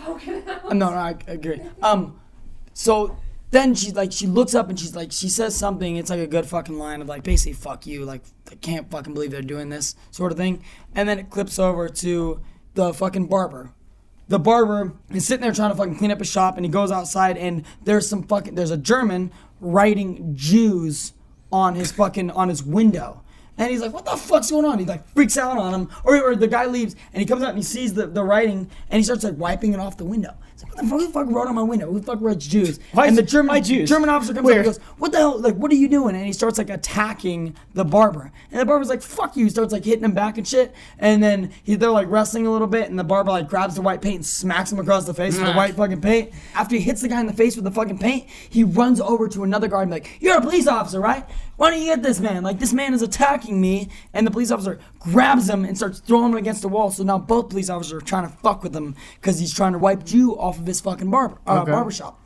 Uh, 0.00 0.72
No, 0.72 0.72
no, 0.72 0.88
I 0.90 1.14
agree. 1.26 1.60
Um, 1.82 2.18
so 2.72 3.16
then 3.50 3.74
she 3.74 3.92
like 3.92 4.12
she 4.12 4.26
looks 4.26 4.54
up 4.54 4.68
and 4.68 4.78
she's 4.78 4.96
like 4.96 5.12
she 5.12 5.28
says 5.28 5.54
something. 5.54 5.96
It's 5.96 6.10
like 6.10 6.20
a 6.20 6.26
good 6.26 6.46
fucking 6.46 6.78
line 6.78 7.00
of 7.00 7.08
like 7.08 7.22
basically 7.22 7.52
fuck 7.52 7.86
you. 7.86 8.04
Like 8.04 8.22
I 8.50 8.56
can't 8.56 8.90
fucking 8.90 9.14
believe 9.14 9.30
they're 9.30 9.42
doing 9.42 9.68
this 9.68 9.94
sort 10.10 10.32
of 10.32 10.38
thing. 10.38 10.64
And 10.94 11.08
then 11.08 11.18
it 11.18 11.30
clips 11.30 11.58
over 11.58 11.88
to 11.88 12.40
the 12.74 12.92
fucking 12.92 13.26
barber. 13.26 13.72
The 14.28 14.40
barber 14.40 14.94
is 15.10 15.26
sitting 15.26 15.42
there 15.42 15.52
trying 15.52 15.70
to 15.70 15.76
fucking 15.76 15.98
clean 15.98 16.10
up 16.10 16.18
his 16.18 16.28
shop, 16.28 16.56
and 16.56 16.66
he 16.66 16.70
goes 16.70 16.90
outside 16.90 17.36
and 17.36 17.64
there's 17.84 18.08
some 18.08 18.24
fucking 18.24 18.56
there's 18.56 18.72
a 18.72 18.76
German 18.76 19.30
writing 19.60 20.34
Jews 20.34 21.12
on 21.52 21.76
his 21.76 21.92
fucking 21.92 22.30
on 22.32 22.48
his 22.48 22.62
window. 22.62 23.22
And 23.58 23.70
he's 23.70 23.80
like, 23.80 23.92
what 23.92 24.04
the 24.04 24.16
fuck's 24.16 24.50
going 24.50 24.64
on? 24.64 24.78
He 24.78 24.84
like 24.84 25.06
freaks 25.08 25.38
out 25.38 25.56
on 25.56 25.72
him. 25.72 25.88
Or, 26.04 26.16
or 26.22 26.36
the 26.36 26.46
guy 26.46 26.66
leaves 26.66 26.94
and 27.12 27.20
he 27.20 27.26
comes 27.26 27.42
out 27.42 27.50
and 27.50 27.58
he 27.58 27.64
sees 27.64 27.94
the, 27.94 28.06
the 28.06 28.22
writing 28.22 28.70
and 28.90 28.98
he 28.98 29.02
starts 29.02 29.24
like 29.24 29.38
wiping 29.38 29.72
it 29.72 29.80
off 29.80 29.96
the 29.96 30.04
window. 30.04 30.34
He's 30.52 30.62
like, 30.62 30.74
what 30.74 30.82
the 30.82 30.88
fuck, 30.88 31.00
who 31.00 31.06
the 31.06 31.12
fuck 31.12 31.26
wrote 31.28 31.48
on 31.48 31.54
my 31.54 31.62
window? 31.62 31.90
Who 31.90 32.00
the 32.00 32.06
fuck 32.06 32.18
writes 32.20 32.46
Jews? 32.46 32.80
Why 32.92 33.06
and 33.06 33.16
the 33.16 33.22
German 33.22 33.62
Jews? 33.62 33.88
German 33.88 34.08
officer 34.08 34.32
comes 34.34 34.46
Where? 34.46 34.60
up 34.60 34.66
and 34.66 34.74
goes, 34.74 34.82
what 34.98 35.12
the 35.12 35.18
hell? 35.18 35.38
Like, 35.38 35.54
what 35.54 35.70
are 35.70 35.74
you 35.74 35.88
doing? 35.88 36.14
And 36.14 36.24
he 36.24 36.32
starts 36.32 36.58
like 36.58 36.70
attacking 36.70 37.56
the 37.74 37.84
barber. 37.84 38.32
And 38.50 38.60
the 38.60 38.64
barber's 38.64 38.88
like, 38.88 39.02
fuck 39.02 39.36
you. 39.36 39.44
He 39.44 39.50
starts 39.50 39.72
like 39.72 39.84
hitting 39.84 40.04
him 40.04 40.12
back 40.12 40.38
and 40.38 40.46
shit. 40.46 40.74
And 40.98 41.22
then 41.22 41.50
he, 41.62 41.74
they're 41.74 41.90
like 41.90 42.08
wrestling 42.10 42.46
a 42.46 42.50
little 42.50 42.66
bit. 42.66 42.88
And 42.88 42.98
the 42.98 43.04
barber 43.04 43.30
like 43.30 43.48
grabs 43.48 43.74
the 43.74 43.82
white 43.82 44.00
paint 44.00 44.16
and 44.16 44.26
smacks 44.26 44.72
him 44.72 44.78
across 44.78 45.04
the 45.04 45.14
face 45.14 45.36
with 45.36 45.46
the 45.46 45.52
white 45.52 45.74
fucking 45.74 46.00
paint. 46.00 46.32
After 46.54 46.76
he 46.76 46.80
hits 46.80 47.02
the 47.02 47.08
guy 47.08 47.20
in 47.20 47.26
the 47.26 47.32
face 47.32 47.56
with 47.56 47.64
the 47.64 47.70
fucking 47.70 47.98
paint, 47.98 48.28
he 48.48 48.64
runs 48.64 49.00
over 49.00 49.28
to 49.28 49.44
another 49.44 49.68
guard 49.68 49.88
and 49.88 49.90
be 49.90 50.00
like, 50.00 50.18
you're 50.20 50.38
a 50.38 50.40
police 50.40 50.66
officer, 50.66 51.00
right? 51.00 51.26
Why 51.56 51.70
don't 51.70 51.80
you 51.80 51.86
get 51.86 52.02
this 52.02 52.20
man? 52.20 52.42
Like, 52.42 52.58
this 52.58 52.72
man 52.72 52.92
is 52.92 53.02
attacking 53.02 53.60
me. 53.60 53.88
And 54.12 54.26
the 54.26 54.30
police 54.30 54.50
officer 54.50 54.78
grabs 54.98 55.48
him 55.48 55.64
and 55.64 55.76
starts 55.76 56.00
throwing 56.00 56.32
him 56.32 56.36
against 56.38 56.62
the 56.62 56.68
wall. 56.68 56.90
So 56.90 57.02
now 57.02 57.18
both 57.18 57.48
police 57.50 57.70
officers 57.70 57.94
are 58.02 58.04
trying 58.04 58.28
to 58.28 58.36
fuck 58.38 58.62
with 58.62 58.74
him 58.76 58.94
because 59.20 59.38
he's 59.38 59.54
trying 59.54 59.72
to 59.72 59.78
wipe 59.78 60.12
you 60.12 60.38
off 60.38 60.58
of 60.58 60.66
his 60.66 60.80
fucking 60.80 61.10
barber, 61.10 61.38
uh, 61.46 61.60
Okay. 61.62 61.72
barbershop. 61.72 62.20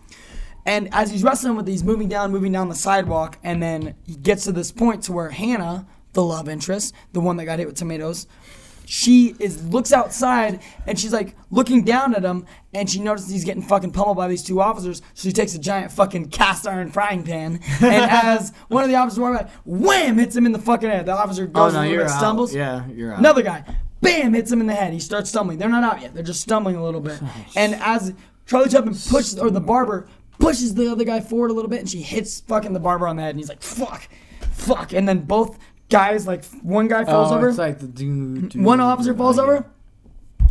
And 0.66 0.88
as 0.92 1.10
he's 1.10 1.22
wrestling 1.22 1.56
with 1.56 1.64
these, 1.66 1.82
moving 1.82 2.08
down, 2.08 2.32
moving 2.32 2.52
down 2.52 2.68
the 2.68 2.74
sidewalk, 2.74 3.38
and 3.42 3.62
then 3.62 3.94
he 4.04 4.14
gets 4.14 4.44
to 4.44 4.52
this 4.52 4.70
point 4.72 5.02
to 5.04 5.12
where 5.12 5.30
Hannah, 5.30 5.86
the 6.12 6.22
love 6.22 6.48
interest, 6.48 6.92
the 7.12 7.20
one 7.20 7.36
that 7.38 7.44
got 7.46 7.58
hit 7.58 7.66
with 7.68 7.76
tomatoes, 7.76 8.26
she 8.90 9.36
is 9.38 9.64
looks 9.66 9.92
outside 9.92 10.60
and 10.84 10.98
she's 10.98 11.12
like 11.12 11.36
looking 11.48 11.84
down 11.84 12.12
at 12.12 12.24
him, 12.24 12.44
and 12.74 12.90
she 12.90 12.98
notices 12.98 13.30
he's 13.30 13.44
getting 13.44 13.62
fucking 13.62 13.92
pummeled 13.92 14.16
by 14.16 14.26
these 14.26 14.42
two 14.42 14.60
officers. 14.60 15.00
So 15.14 15.28
she 15.28 15.32
takes 15.32 15.54
a 15.54 15.60
giant 15.60 15.92
fucking 15.92 16.30
cast 16.30 16.66
iron 16.66 16.90
frying 16.90 17.22
pan, 17.22 17.60
and 17.80 18.10
as 18.10 18.52
one 18.66 18.82
of 18.82 18.90
the 18.90 18.96
officers 18.96 19.20
walks 19.20 19.44
by, 19.44 19.50
wham, 19.64 20.18
hits 20.18 20.34
him 20.34 20.44
in 20.44 20.50
the 20.50 20.58
fucking 20.58 20.90
head. 20.90 21.06
The 21.06 21.12
officer 21.12 21.44
oh, 21.44 21.46
goes 21.46 21.74
a 21.74 21.82
little 21.82 21.98
bit, 21.98 22.10
stumbles. 22.10 22.52
Yeah, 22.52 22.88
you're 22.88 23.12
out. 23.12 23.20
Another 23.20 23.42
guy, 23.42 23.64
bam, 24.00 24.34
hits 24.34 24.50
him 24.50 24.60
in 24.60 24.66
the 24.66 24.74
head. 24.74 24.92
He 24.92 24.98
starts 24.98 25.30
stumbling. 25.30 25.58
They're 25.58 25.68
not 25.68 25.84
out 25.84 26.02
yet. 26.02 26.12
They're 26.12 26.24
just 26.24 26.40
stumbling 26.40 26.74
a 26.74 26.82
little 26.82 27.00
bit. 27.00 27.20
And 27.56 27.76
as 27.76 28.12
Charlie 28.46 28.70
Chaplin 28.70 28.94
pushes, 28.94 29.38
or 29.38 29.50
the 29.50 29.60
barber 29.60 30.08
pushes 30.40 30.74
the 30.74 30.90
other 30.90 31.04
guy 31.04 31.20
forward 31.20 31.52
a 31.52 31.54
little 31.54 31.70
bit, 31.70 31.78
and 31.78 31.88
she 31.88 32.02
hits 32.02 32.40
fucking 32.40 32.72
the 32.72 32.80
barber 32.80 33.06
on 33.06 33.14
the 33.14 33.22
head, 33.22 33.30
and 33.30 33.38
he's 33.38 33.48
like, 33.48 33.62
"Fuck, 33.62 34.08
fuck!" 34.50 34.92
And 34.92 35.08
then 35.08 35.20
both 35.20 35.60
guys, 35.90 36.26
like 36.26 36.44
one 36.62 36.88
guy 36.88 37.04
falls 37.04 37.32
oh, 37.32 37.36
over, 37.36 37.48
it's 37.48 37.58
like 37.58 37.78
the 37.78 37.86
dude. 37.86 38.54
one 38.54 38.80
officer 38.80 39.14
falls 39.14 39.38
over, 39.38 39.66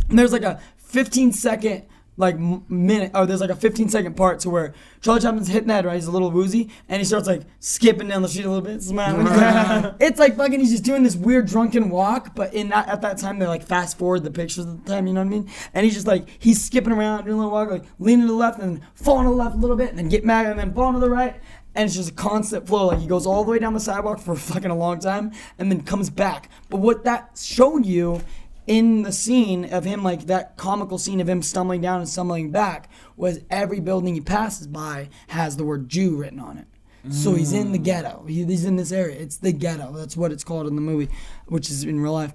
and 0.08 0.18
there's 0.18 0.32
like 0.32 0.42
a 0.42 0.60
15 0.78 1.32
second 1.32 1.84
like 2.20 2.34
m- 2.34 2.64
minute 2.68 3.10
oh 3.14 3.24
there's 3.24 3.40
like 3.40 3.50
a 3.50 3.56
15 3.56 3.88
second 3.88 4.14
part 4.14 4.40
to 4.40 4.50
where 4.50 4.74
Charlie 5.00 5.20
Chaplin's 5.20 5.48
hitting 5.48 5.68
that 5.68 5.86
right? 5.86 5.94
He's 5.94 6.06
a 6.06 6.10
little 6.10 6.30
woozy 6.30 6.68
and 6.88 6.98
he 6.98 7.04
starts 7.04 7.26
like 7.26 7.42
skipping 7.60 8.08
down 8.08 8.20
the 8.20 8.28
street 8.28 8.44
a 8.44 8.50
little 8.50 8.64
bit 8.64 8.82
smiling. 8.82 9.26
It's 10.00 10.18
like 10.18 10.36
fucking 10.36 10.60
he's 10.60 10.70
just 10.70 10.84
doing 10.84 11.02
this 11.02 11.16
weird 11.16 11.46
drunken 11.46 11.88
walk 11.88 12.34
but 12.34 12.52
in 12.52 12.68
that 12.68 12.88
at 12.88 13.00
that 13.02 13.18
time 13.18 13.38
they 13.38 13.46
like 13.46 13.62
fast 13.62 13.96
forward 13.96 14.22
the 14.22 14.30
pictures 14.30 14.66
at 14.66 14.84
the 14.84 14.92
time 14.92 15.06
you 15.06 15.14
know 15.14 15.20
what 15.20 15.28
I 15.28 15.30
mean? 15.30 15.50
And 15.72 15.84
he's 15.84 15.94
just 15.94 16.06
like 16.06 16.28
he's 16.38 16.62
skipping 16.62 16.92
around 16.92 17.24
doing 17.24 17.34
a 17.34 17.36
little 17.36 17.52
walk 17.52 17.70
like 17.70 17.84
leaning 17.98 18.26
to 18.26 18.32
the 18.32 18.38
left 18.38 18.60
and 18.60 18.82
falling 18.94 19.24
to 19.24 19.30
the 19.30 19.36
left 19.36 19.56
a 19.56 19.58
little 19.58 19.76
bit 19.76 19.88
and 19.88 19.98
then 19.98 20.08
get 20.08 20.24
mad 20.24 20.46
and 20.46 20.58
then 20.58 20.74
falling 20.74 20.94
to 20.94 21.00
the 21.00 21.10
right 21.10 21.40
and 21.80 21.86
it's 21.86 21.96
just 21.96 22.10
a 22.10 22.14
constant 22.14 22.66
flow. 22.66 22.88
Like 22.88 22.98
he 22.98 23.06
goes 23.06 23.26
all 23.26 23.42
the 23.42 23.50
way 23.50 23.58
down 23.58 23.72
the 23.72 23.80
sidewalk 23.80 24.20
for 24.20 24.36
fucking 24.36 24.70
a 24.70 24.76
long 24.76 24.98
time 25.00 25.32
and 25.58 25.72
then 25.72 25.82
comes 25.82 26.10
back. 26.10 26.50
But 26.68 26.76
what 26.76 27.04
that 27.04 27.40
showed 27.42 27.86
you 27.86 28.20
in 28.66 29.02
the 29.02 29.12
scene 29.12 29.64
of 29.64 29.86
him, 29.86 30.02
like 30.02 30.26
that 30.26 30.58
comical 30.58 30.98
scene 30.98 31.22
of 31.22 31.28
him 31.28 31.40
stumbling 31.40 31.80
down 31.80 32.00
and 32.00 32.08
stumbling 32.08 32.50
back, 32.50 32.90
was 33.16 33.40
every 33.48 33.80
building 33.80 34.14
he 34.14 34.20
passes 34.20 34.66
by 34.66 35.08
has 35.28 35.56
the 35.56 35.64
word 35.64 35.88
Jew 35.88 36.16
written 36.16 36.38
on 36.38 36.58
it. 36.58 36.66
So 37.08 37.34
he's 37.34 37.54
in 37.54 37.72
the 37.72 37.78
mm. 37.78 37.84
ghetto. 37.84 38.26
He, 38.28 38.44
he's 38.44 38.66
in 38.66 38.76
this 38.76 38.92
area. 38.92 39.18
It's 39.18 39.38
the 39.38 39.52
ghetto. 39.52 39.90
That's 39.92 40.18
what 40.18 40.32
it's 40.32 40.44
called 40.44 40.66
in 40.66 40.74
the 40.74 40.82
movie, 40.82 41.10
which 41.46 41.70
is 41.70 41.82
in 41.82 41.98
real 41.98 42.12
life. 42.12 42.34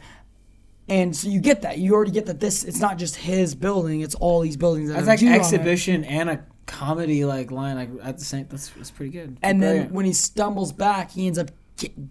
And 0.89 1.15
so 1.15 1.29
you 1.29 1.39
get 1.39 1.61
that. 1.61 1.77
You 1.77 1.93
already 1.93 2.09
get 2.09 2.25
that 2.25 2.39
this 2.39 2.63
it's 2.63 2.79
not 2.79 2.97
just 2.97 3.15
his 3.15 3.53
building, 3.53 4.01
it's 4.01 4.15
all 4.15 4.41
these 4.41 4.57
buildings 4.57 4.89
that 4.89 4.95
That's 4.95 5.07
have 5.07 5.13
like 5.13 5.19
Jew 5.19 5.27
on 5.27 5.33
it. 5.33 5.37
exhibition 5.37 6.03
and 6.03 6.31
a 6.31 6.43
comedy 6.65 7.25
like 7.25 7.51
line 7.51 7.75
like 7.75 7.89
at 8.03 8.17
the 8.17 8.23
same. 8.25 8.47
That's, 8.49 8.69
that's 8.69 8.91
pretty 8.91 9.11
good. 9.11 9.37
And 9.41 9.61
then 9.61 9.93
when 9.93 10.05
he 10.05 10.13
stumbles 10.13 10.71
back, 10.71 11.11
he 11.11 11.27
ends 11.27 11.37
up 11.39 11.51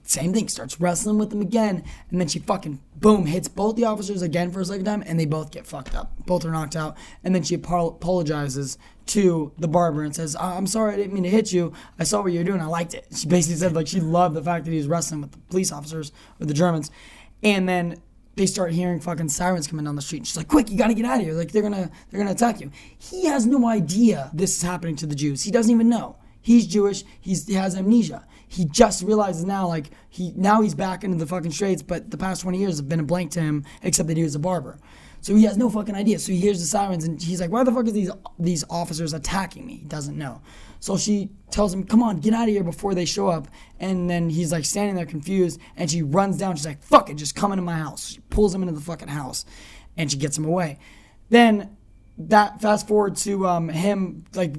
same 0.02 0.34
thing. 0.34 0.46
Starts 0.48 0.78
wrestling 0.78 1.16
with 1.18 1.32
him 1.32 1.40
again, 1.40 1.82
and 2.10 2.20
then 2.20 2.28
she 2.28 2.38
fucking 2.38 2.80
boom 2.96 3.24
hits 3.26 3.48
both 3.48 3.76
the 3.76 3.84
officers 3.84 4.20
again 4.20 4.50
for 4.50 4.60
a 4.60 4.64
second 4.64 4.84
time, 4.84 5.02
and 5.06 5.18
they 5.18 5.24
both 5.24 5.50
get 5.50 5.66
fucked 5.66 5.94
up. 5.94 6.12
Both 6.26 6.44
are 6.44 6.50
knocked 6.50 6.76
out, 6.76 6.96
and 7.24 7.34
then 7.34 7.42
she 7.42 7.54
apologizes 7.54 8.76
to 9.06 9.52
the 9.58 9.66
barber 9.68 10.02
and 10.02 10.14
says, 10.14 10.36
"I- 10.36 10.56
"I'm 10.56 10.66
sorry, 10.66 10.92
I 10.92 10.96
didn't 10.96 11.14
mean 11.14 11.22
to 11.24 11.30
hit 11.30 11.52
you. 11.52 11.72
I 11.98 12.04
saw 12.04 12.22
what 12.22 12.32
you 12.32 12.38
were 12.40 12.44
doing. 12.44 12.60
I 12.60 12.66
liked 12.66 12.92
it." 12.94 13.06
She 13.16 13.26
basically 13.26 13.56
said 13.56 13.74
like 13.74 13.86
she 13.86 14.00
loved 14.00 14.34
the 14.36 14.42
fact 14.42 14.66
that 14.66 14.70
he 14.70 14.76
was 14.76 14.86
wrestling 14.86 15.22
with 15.22 15.32
the 15.32 15.38
police 15.50 15.72
officers 15.72 16.12
with 16.38 16.48
the 16.48 16.54
Germans, 16.54 16.90
and 17.42 17.66
then 17.68 17.96
they 18.36 18.46
start 18.46 18.72
hearing 18.72 19.00
fucking 19.00 19.28
sirens 19.28 19.66
coming 19.66 19.84
down 19.84 19.96
the 19.96 20.02
street. 20.02 20.26
She's 20.26 20.36
like, 20.36 20.48
"Quick, 20.48 20.70
you 20.70 20.76
gotta 20.76 20.94
get 20.94 21.04
out 21.04 21.20
of 21.20 21.24
here! 21.24 21.34
Like 21.34 21.52
they're 21.52 21.62
gonna 21.62 21.90
they're 22.10 22.18
gonna 22.18 22.32
attack 22.32 22.60
you." 22.60 22.70
He 22.98 23.26
has 23.26 23.46
no 23.46 23.66
idea 23.68 24.30
this 24.32 24.56
is 24.56 24.62
happening 24.62 24.96
to 24.96 25.06
the 25.06 25.14
Jews. 25.14 25.42
He 25.42 25.50
doesn't 25.50 25.70
even 25.70 25.88
know. 25.88 26.16
He's 26.40 26.66
Jewish. 26.66 27.04
He's, 27.20 27.46
he 27.46 27.54
has 27.54 27.74
amnesia. 27.74 28.26
He 28.46 28.66
just 28.66 29.02
realizes 29.02 29.44
now, 29.44 29.66
like 29.66 29.90
he 30.10 30.32
now 30.36 30.60
he's 30.60 30.74
back 30.74 31.02
into 31.02 31.16
the 31.16 31.26
fucking 31.26 31.52
straits. 31.52 31.82
But 31.82 32.10
the 32.10 32.18
past 32.18 32.42
twenty 32.42 32.58
years 32.58 32.76
have 32.76 32.88
been 32.88 33.00
a 33.00 33.04
blank 33.04 33.30
to 33.32 33.40
him, 33.40 33.64
except 33.82 34.08
that 34.08 34.16
he 34.16 34.22
was 34.22 34.34
a 34.34 34.38
barber. 34.38 34.78
So 35.22 35.34
he 35.34 35.44
has 35.44 35.56
no 35.56 35.70
fucking 35.70 35.94
idea. 35.94 36.18
So 36.18 36.32
he 36.32 36.38
hears 36.38 36.60
the 36.60 36.66
sirens 36.66 37.04
and 37.04 37.20
he's 37.20 37.40
like, 37.40 37.50
"Why 37.50 37.64
the 37.64 37.72
fuck 37.72 37.86
are 37.86 37.90
these 37.90 38.10
these 38.38 38.62
officers 38.68 39.14
attacking 39.14 39.64
me?" 39.66 39.76
He 39.76 39.86
doesn't 39.86 40.18
know. 40.18 40.42
So 40.84 40.98
she 40.98 41.30
tells 41.50 41.72
him, 41.72 41.84
"Come 41.84 42.02
on, 42.02 42.20
get 42.20 42.34
out 42.34 42.42
of 42.42 42.50
here 42.50 42.62
before 42.62 42.94
they 42.94 43.06
show 43.06 43.28
up." 43.28 43.48
And 43.80 44.10
then 44.10 44.28
he's 44.28 44.52
like 44.52 44.66
standing 44.66 44.96
there 44.96 45.06
confused, 45.06 45.58
and 45.78 45.90
she 45.90 46.02
runs 46.02 46.36
down. 46.36 46.56
She's 46.56 46.66
like, 46.66 46.82
"Fuck 46.82 47.08
it, 47.08 47.14
just 47.14 47.34
come 47.34 47.52
into 47.52 47.62
my 47.62 47.78
house." 47.78 48.08
She 48.08 48.20
pulls 48.28 48.54
him 48.54 48.60
into 48.60 48.74
the 48.74 48.82
fucking 48.82 49.08
house, 49.08 49.46
and 49.96 50.10
she 50.10 50.18
gets 50.18 50.36
him 50.36 50.44
away. 50.44 50.78
Then 51.30 51.74
that 52.18 52.60
fast 52.60 52.86
forward 52.86 53.16
to 53.16 53.48
um, 53.48 53.70
him 53.70 54.24
like 54.34 54.56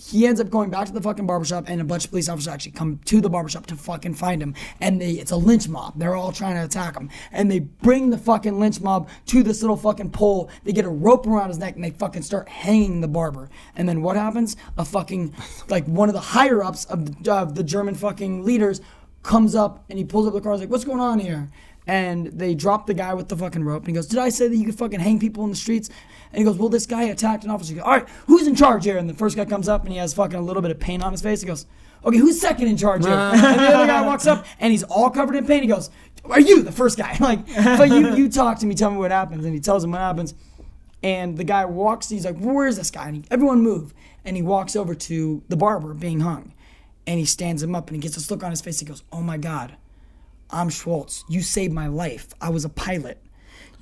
he 0.00 0.26
ends 0.26 0.40
up 0.40 0.48
going 0.48 0.70
back 0.70 0.86
to 0.86 0.92
the 0.92 1.00
fucking 1.00 1.26
barbershop 1.26 1.64
and 1.68 1.80
a 1.80 1.84
bunch 1.84 2.06
of 2.06 2.10
police 2.10 2.28
officers 2.28 2.48
actually 2.48 2.72
come 2.72 2.98
to 3.04 3.20
the 3.20 3.28
barbershop 3.28 3.66
to 3.66 3.76
fucking 3.76 4.14
find 4.14 4.42
him. 4.42 4.54
And 4.80 5.00
they 5.00 5.12
it's 5.12 5.30
a 5.30 5.36
lynch 5.36 5.68
mob. 5.68 5.98
They're 5.98 6.16
all 6.16 6.32
trying 6.32 6.54
to 6.54 6.64
attack 6.64 6.96
him. 6.96 7.10
And 7.32 7.50
they 7.50 7.58
bring 7.58 8.08
the 8.08 8.16
fucking 8.16 8.58
lynch 8.58 8.80
mob 8.80 9.10
to 9.26 9.42
this 9.42 9.60
little 9.60 9.76
fucking 9.76 10.10
pole. 10.10 10.48
They 10.64 10.72
get 10.72 10.86
a 10.86 10.90
rope 10.90 11.26
around 11.26 11.48
his 11.48 11.58
neck 11.58 11.74
and 11.74 11.84
they 11.84 11.90
fucking 11.90 12.22
start 12.22 12.48
hanging 12.48 13.02
the 13.02 13.08
barber. 13.08 13.50
And 13.76 13.86
then 13.86 14.00
what 14.00 14.16
happens? 14.16 14.56
A 14.78 14.86
fucking 14.86 15.34
like 15.68 15.84
one 15.84 16.08
of 16.08 16.14
the 16.14 16.20
higher 16.20 16.62
ups 16.62 16.86
of 16.86 17.22
the, 17.22 17.32
of 17.32 17.54
the 17.54 17.62
german 17.62 17.94
fucking 17.94 18.42
leaders 18.42 18.80
comes 19.22 19.54
up 19.54 19.84
and 19.90 19.98
he 19.98 20.04
pulls 20.04 20.26
up 20.26 20.32
the 20.32 20.40
car. 20.40 20.52
And 20.52 20.62
he's 20.62 20.66
like 20.66 20.72
what's 20.72 20.84
going 20.84 21.00
on 21.00 21.18
here 21.18 21.50
and 21.90 22.28
they 22.28 22.54
drop 22.54 22.86
the 22.86 22.94
guy 22.94 23.14
with 23.14 23.28
the 23.28 23.36
fucking 23.36 23.64
rope. 23.64 23.82
And 23.82 23.88
he 23.88 23.94
goes, 23.94 24.06
"Did 24.06 24.20
I 24.20 24.28
say 24.28 24.46
that 24.46 24.56
you 24.56 24.64
could 24.64 24.78
fucking 24.78 25.00
hang 25.00 25.18
people 25.18 25.42
in 25.42 25.50
the 25.50 25.56
streets?" 25.56 25.90
And 26.32 26.38
he 26.38 26.44
goes, 26.44 26.56
"Well, 26.56 26.68
this 26.68 26.86
guy 26.86 27.02
attacked 27.02 27.42
an 27.42 27.50
officer." 27.50 27.72
He 27.72 27.78
goes, 27.80 27.84
"All 27.84 27.94
right, 27.94 28.08
who's 28.28 28.46
in 28.46 28.54
charge 28.54 28.84
here?" 28.84 28.96
And 28.96 29.10
the 29.10 29.14
first 29.14 29.36
guy 29.36 29.44
comes 29.44 29.68
up 29.68 29.82
and 29.82 29.92
he 29.92 29.98
has 29.98 30.14
fucking 30.14 30.38
a 30.38 30.42
little 30.42 30.62
bit 30.62 30.70
of 30.70 30.78
paint 30.78 31.02
on 31.02 31.10
his 31.10 31.20
face. 31.20 31.40
He 31.40 31.48
goes, 31.48 31.66
"Okay, 32.04 32.16
who's 32.16 32.40
second 32.40 32.68
in 32.68 32.76
charge 32.76 33.04
here?" 33.04 33.12
and 33.34 33.40
the 33.40 33.74
other 33.74 33.88
guy 33.88 34.06
walks 34.06 34.28
up 34.28 34.46
and 34.60 34.70
he's 34.70 34.84
all 34.84 35.10
covered 35.10 35.34
in 35.34 35.46
paint. 35.46 35.62
He 35.62 35.68
goes, 35.68 35.90
"Are 36.26 36.38
you 36.38 36.62
the 36.62 36.70
first 36.70 36.96
guy?" 36.96 37.16
Like, 37.20 37.44
but 37.56 37.88
you 37.88 38.14
you 38.14 38.30
talk 38.30 38.60
to 38.60 38.66
me, 38.66 38.76
tell 38.76 38.92
me 38.92 38.98
what 38.98 39.10
happens, 39.10 39.44
and 39.44 39.52
he 39.52 39.58
tells 39.58 39.82
him 39.82 39.90
what 39.90 40.00
happens. 40.00 40.34
And 41.02 41.36
the 41.36 41.44
guy 41.44 41.64
walks. 41.64 42.08
He's 42.08 42.24
like, 42.24 42.38
"Where's 42.38 42.76
this 42.76 42.92
guy?" 42.92 43.08
And 43.08 43.16
he, 43.16 43.24
everyone 43.32 43.62
move. 43.62 43.92
And 44.24 44.36
he 44.36 44.42
walks 44.42 44.76
over 44.76 44.94
to 44.94 45.42
the 45.48 45.56
barber 45.56 45.92
being 45.94 46.20
hung, 46.20 46.52
and 47.04 47.18
he 47.18 47.24
stands 47.24 47.64
him 47.64 47.74
up 47.74 47.88
and 47.88 47.96
he 47.96 48.00
gets 48.00 48.14
this 48.14 48.30
look 48.30 48.44
on 48.44 48.50
his 48.50 48.60
face. 48.60 48.78
He 48.78 48.86
goes, 48.86 49.02
"Oh 49.10 49.22
my 49.22 49.38
god." 49.38 49.76
I'm 50.52 50.68
Schwartz. 50.70 51.24
You 51.28 51.42
saved 51.42 51.72
my 51.72 51.86
life. 51.86 52.28
I 52.40 52.50
was 52.50 52.64
a 52.64 52.68
pilot. 52.68 53.18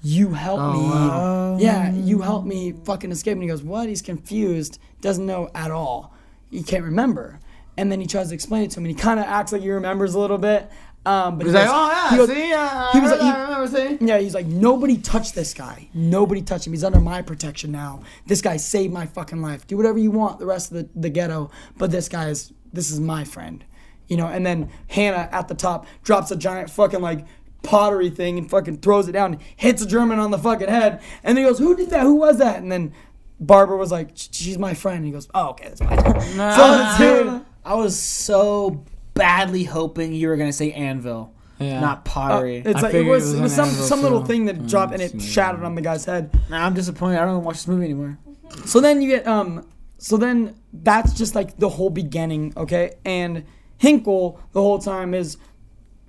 You 0.03 0.33
helped 0.35 0.77
me. 0.79 1.65
Yeah, 1.65 1.93
you 1.93 2.21
helped 2.21 2.47
me 2.47 2.73
fucking 2.85 3.11
escape. 3.11 3.33
And 3.33 3.43
he 3.43 3.49
goes, 3.49 3.63
What? 3.63 3.89
He's 3.89 4.03
confused. 4.03 4.79
Doesn't 5.01 5.27
know 5.27 5.51
at 5.55 5.71
all. 5.71 6.15
He 6.51 6.63
can't 6.63 6.85
remember. 6.85 7.41
And 7.77 7.91
then 7.93 8.01
he 8.01 8.07
tries 8.07 8.29
to 8.29 8.35
explain 8.35 8.65
it 8.65 8.71
to 8.73 8.81
him, 8.81 8.87
and 8.87 8.97
he 8.97 9.01
kind 9.01 9.21
of 9.21 9.27
acts 9.27 9.53
like 9.53 9.63
he 9.63 9.71
remembers 9.71 10.15
a 10.15 10.19
little 10.19 10.39
bit. 10.39 10.69
Um, 11.07 11.39
but 11.39 11.47
He's 11.47 11.55
he 11.55 11.59
like, 11.61 11.69
goes- 11.69 11.75
oh 11.77 11.89
yeah, 11.91 12.11
he 12.11 12.17
goes- 12.17 12.29
see, 12.29 12.53
uh, 12.53 12.93
he 12.93 13.01
was 13.01 13.11
like- 13.13 13.21
that, 13.21 13.37
I 13.37 13.43
remember, 13.61 13.99
see. 13.99 14.05
yeah, 14.05 14.19
he's 14.19 14.35
like, 14.35 14.47
nobody 14.47 14.99
touched 14.99 15.35
this 15.35 15.55
guy. 15.55 15.89
Nobody 15.95 16.43
touched 16.43 16.67
him. 16.67 16.73
He's 16.73 16.83
under 16.85 17.01
my 17.01 17.23
protection 17.23 17.71
now. 17.73 18.01
This 18.27 18.43
guy 18.43 18.57
saved 18.57 18.93
my 18.93 19.07
fucking 19.07 19.41
life. 19.41 19.67
Do 19.67 19.77
whatever 19.77 19.99
you 19.99 20.11
want, 20.11 20.39
the 20.41 20.45
rest 20.47 20.71
of 20.73 20.77
the, 20.79 20.89
the 21.01 21.09
ghetto, 21.09 21.51
but 21.79 21.91
this 21.93 22.09
guy 22.09 22.29
is, 22.31 22.53
this 22.73 22.91
is 22.91 22.99
my 23.01 23.23
friend. 23.25 23.65
You 24.09 24.17
know, 24.17 24.27
and 24.27 24.45
then 24.45 24.71
Hannah 24.89 25.29
at 25.31 25.49
the 25.49 25.55
top 25.55 25.87
drops 26.03 26.31
a 26.31 26.37
giant 26.37 26.71
fucking 26.71 27.01
like 27.01 27.25
pottery 27.63 28.09
thing 28.11 28.39
and 28.39 28.49
fucking 28.51 28.79
throws 28.79 29.09
it 29.09 29.13
down, 29.13 29.39
hits 29.57 29.83
a 29.83 29.87
German 29.87 30.19
on 30.19 30.31
the 30.31 30.39
fucking 30.39 30.69
head, 30.69 31.03
and 31.23 31.37
then 31.37 31.45
he 31.45 31.49
goes, 31.49 31.59
who 31.59 31.77
did 31.77 31.91
that? 31.91 32.03
Who 32.03 32.15
was 32.17 32.39
that? 32.39 32.63
And 32.63 32.71
then 32.73 32.93
Barbara 33.41 33.77
was 33.77 33.93
like, 33.93 34.11
she's 34.15 34.59
my 34.59 34.75
friend. 34.75 34.99
And 34.99 35.07
he 35.07 35.13
goes, 35.13 35.29
oh, 35.35 35.51
okay, 35.51 35.69
that's 35.69 35.81
fine. 35.81 35.99
so, 36.55 36.95
dude, 36.99 37.45
I 37.65 37.75
was 37.75 37.99
so 37.99 38.85
badly 39.15 39.65
hoping 39.65 40.13
you 40.15 40.29
were 40.29 40.37
gonna 40.37 40.53
say 40.53 40.73
anvil, 40.73 41.35
Yeah. 41.59 41.81
not 41.81 42.05
pottery. 42.05 42.63
it's 42.65 42.77
I 42.79 42.81
like, 42.81 42.95
it 42.95 43.03
was, 43.03 43.35
it 43.35 43.39
it 43.39 43.43
was 43.43 43.43
was 43.43 43.55
some, 43.57 43.71
some 43.89 44.03
little 44.03 44.21
too. 44.23 44.27
thing 44.29 44.45
that 44.47 44.67
dropped 44.69 44.93
and 44.95 45.03
it 45.03 45.13
Mm, 45.13 45.21
shattered 45.21 45.65
on 45.65 45.75
the 45.75 45.83
guy's 45.83 46.05
head. 46.05 46.31
nah, 46.49 46.65
I'm 46.65 46.73
disappointed. 46.75 47.19
I 47.19 47.25
don't 47.25 47.35
even 47.35 47.45
watch 47.45 47.57
this 47.57 47.69
movie 47.69 47.85
anymore. 47.85 48.17
So 48.65 48.81
then 48.81 49.03
you 49.03 49.09
get 49.09 49.27
um 49.27 49.67
so 49.99 50.17
then 50.17 50.55
that's 50.73 51.13
just 51.13 51.35
like 51.35 51.59
the 51.59 51.69
whole 51.69 51.91
beginning, 51.91 52.53
okay? 52.57 52.95
And 53.05 53.45
Hynkel 53.81 54.39
the 54.53 54.61
whole 54.63 54.79
time 54.79 55.15
is 55.15 55.37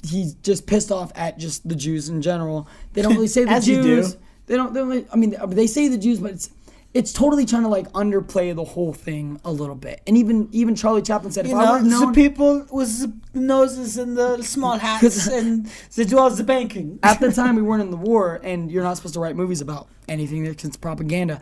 he's 0.03 0.33
just 0.35 0.65
pissed 0.65 0.91
off 0.91 1.11
at 1.15 1.38
just 1.38 1.67
the 1.67 1.75
Jews 1.75 2.09
in 2.09 2.22
general. 2.22 2.67
They 2.93 3.01
don't 3.01 3.14
really 3.14 3.27
say 3.27 3.43
the 3.45 3.51
As 3.59 3.67
you 3.67 3.81
Jews. 3.81 4.14
do. 4.15 4.19
They 4.48 4.56
don't 4.56 4.73
they 4.73 4.80
don't 4.80 4.89
really, 4.89 5.06
I 5.11 5.15
mean 5.15 5.35
they 5.49 5.67
say 5.67 5.88
the 5.88 5.98
Jews 5.98 6.19
but 6.19 6.31
it's 6.31 6.49
it's 6.91 7.14
totally 7.14 7.45
trying 7.45 7.61
to 7.61 7.67
like 7.69 7.88
underplay 7.91 8.56
the 8.56 8.64
whole 8.64 8.93
thing 8.93 9.39
a 9.45 9.51
little 9.51 9.75
bit. 9.75 10.01
And 10.07 10.17
even 10.17 10.49
even 10.51 10.73
Charlie 10.75 11.03
Chaplin 11.03 11.31
said, 11.31 11.45
if 11.45 11.51
You 11.51 11.57
I 11.57 11.73
would 11.73 11.83
know, 11.85 11.99
have 12.07 12.15
the 12.15 12.22
people 12.22 12.65
with 12.72 12.99
the 13.33 13.39
noses 13.39 13.98
and 13.98 14.17
the 14.17 14.41
small 14.41 14.77
hats 14.80 15.27
and 15.27 15.67
they 15.95 16.03
do 16.06 16.17
all 16.17 16.31
the 16.31 16.43
banking. 16.43 16.98
at 17.03 17.19
the 17.19 17.31
time 17.31 17.56
we 17.56 17.61
weren't 17.69 17.83
in 17.83 17.91
the 17.91 17.98
war, 17.98 18.39
and 18.43 18.72
you're 18.72 18.83
not 18.83 18.98
supposed 18.98 19.14
to 19.14 19.19
write 19.19 19.35
movies 19.35 19.61
about 19.61 19.88
anything 20.07 20.43
that's 20.43 20.65
it's 20.65 20.77
propaganda. 20.77 21.39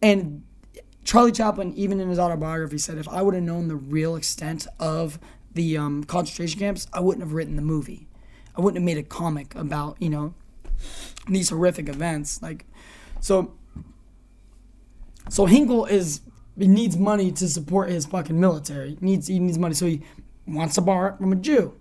And 0.00 0.42
Charlie 1.04 1.32
Chaplin, 1.32 1.74
even 1.74 2.00
in 2.00 2.08
his 2.08 2.18
autobiography, 2.18 2.78
said, 2.78 2.96
if 2.96 3.06
I 3.08 3.20
would 3.20 3.34
have 3.34 3.42
known 3.42 3.68
the 3.68 3.76
real 3.76 4.16
extent 4.16 4.66
of 4.80 5.18
the 5.56 5.76
um, 5.76 6.04
concentration 6.04 6.60
camps, 6.60 6.86
I 6.92 7.00
wouldn't 7.00 7.24
have 7.24 7.32
written 7.32 7.56
the 7.56 7.62
movie. 7.62 8.06
I 8.56 8.60
wouldn't 8.60 8.76
have 8.76 8.84
made 8.84 8.98
a 8.98 9.02
comic 9.02 9.54
about 9.54 10.00
you 10.00 10.08
know 10.08 10.34
these 11.28 11.50
horrific 11.50 11.88
events. 11.88 12.40
Like, 12.40 12.64
so 13.20 13.52
so 15.28 15.46
Hynkel 15.46 15.90
is 15.90 16.20
he 16.58 16.68
needs 16.68 16.96
money 16.96 17.32
to 17.32 17.48
support 17.48 17.90
his 17.90 18.06
fucking 18.06 18.38
military. 18.38 18.90
He 18.90 18.98
needs 19.00 19.26
he 19.26 19.38
needs 19.38 19.58
money, 19.58 19.74
so 19.74 19.86
he 19.86 20.02
wants 20.46 20.76
to 20.76 20.80
borrow 20.80 21.12
it 21.12 21.18
from 21.18 21.32
a 21.32 21.36
Jew. 21.36 21.74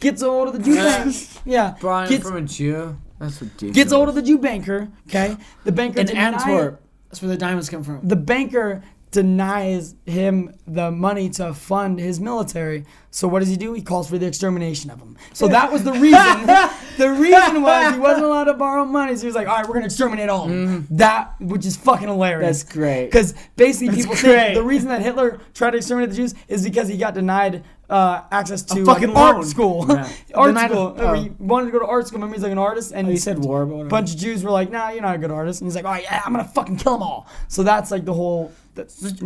Gets 0.00 0.20
a 0.22 0.26
hold 0.26 0.48
of 0.48 0.54
the 0.54 0.58
Jew 0.58 0.74
bank. 0.74 1.14
Yeah, 1.44 1.76
Brian 1.80 2.10
gets, 2.10 2.24
from 2.26 2.36
a 2.36 2.42
Jew. 2.42 2.98
That's 3.18 3.40
ridiculous. 3.40 3.76
gets 3.76 3.92
a 3.92 3.96
hold 3.96 4.08
of 4.08 4.16
the 4.16 4.22
Jew 4.22 4.38
banker. 4.38 4.88
Okay, 5.08 5.36
the 5.64 5.72
banker 5.72 6.00
In 6.00 6.10
Antwerp. 6.10 6.82
That's 7.08 7.22
where 7.22 7.28
the 7.28 7.36
diamonds 7.36 7.68
come 7.68 7.84
from. 7.84 8.00
The 8.02 8.16
banker 8.16 8.82
denies 9.12 9.94
him 10.06 10.52
the 10.66 10.90
money 10.90 11.30
to 11.30 11.54
fund 11.54 11.98
his 11.98 12.18
military. 12.18 12.84
So 13.10 13.28
what 13.28 13.40
does 13.40 13.48
he 13.48 13.56
do? 13.56 13.74
He 13.74 13.82
calls 13.82 14.08
for 14.08 14.16
the 14.18 14.26
extermination 14.26 14.90
of 14.90 14.98
him. 14.98 15.16
So 15.34 15.46
that 15.48 15.70
was 15.70 15.84
the 15.84 15.92
reason. 15.92 16.46
the 16.98 17.10
reason 17.18 17.62
was 17.62 17.94
he 17.94 18.00
wasn't 18.00 18.24
allowed 18.24 18.44
to 18.44 18.54
borrow 18.54 18.84
money. 18.86 19.14
So 19.16 19.20
he 19.22 19.26
was 19.26 19.34
like, 19.34 19.46
"All 19.48 19.56
right, 19.56 19.66
we're 19.68 19.74
gonna 19.74 19.86
exterminate 19.86 20.28
all." 20.30 20.46
them." 20.48 20.86
That, 20.90 21.34
which 21.40 21.66
is 21.66 21.76
fucking 21.76 22.08
hilarious. 22.08 22.62
That's 22.62 22.72
great. 22.72 23.06
Because 23.06 23.34
basically, 23.56 23.88
That's 23.88 24.00
people 24.06 24.14
great. 24.16 24.36
think 24.44 24.54
the 24.54 24.62
reason 24.62 24.88
that 24.88 25.02
Hitler 25.02 25.40
tried 25.54 25.72
to 25.72 25.76
exterminate 25.76 26.10
the 26.10 26.16
Jews 26.16 26.34
is 26.48 26.64
because 26.64 26.88
he 26.88 26.96
got 26.96 27.12
denied 27.12 27.64
uh, 27.90 28.22
access 28.30 28.62
to 28.62 28.82
fucking 28.86 29.12
like, 29.12 29.34
art 29.34 29.44
school. 29.44 29.84
Yeah. 29.88 30.08
art 30.34 30.48
Denied- 30.48 30.70
school. 30.70 30.94
oh. 30.96 31.12
He 31.12 31.28
wanted 31.38 31.66
to 31.66 31.72
go 31.72 31.80
to 31.80 31.86
art 31.86 32.06
school. 32.06 32.16
Remember, 32.18 32.34
he's 32.34 32.42
like 32.42 32.52
an 32.52 32.56
artist, 32.58 32.92
and 32.94 33.06
Oh, 33.08 33.10
you 33.10 33.18
said 33.18 33.38
war, 33.40 33.66
but 33.66 33.74
a 33.74 33.84
bunch 33.84 34.14
of 34.14 34.18
Jews 34.20 34.42
were 34.42 34.50
like, 34.50 34.70
"Nah, 34.70 34.88
you're 34.88 35.02
not 35.02 35.16
a 35.16 35.18
good 35.18 35.30
artist." 35.30 35.60
And 35.60 35.66
he's 35.68 35.76
like, 35.76 35.84
"Oh 35.84 36.00
yeah, 36.02 36.22
I'm 36.24 36.32
gonna 36.32 36.44
fucking 36.48 36.78
kill 36.78 36.94
them 36.94 37.02
all." 37.02 37.26
So 37.48 37.62
that's 37.62 37.90
like 37.90 38.06
the 38.06 38.14
whole. 38.14 38.52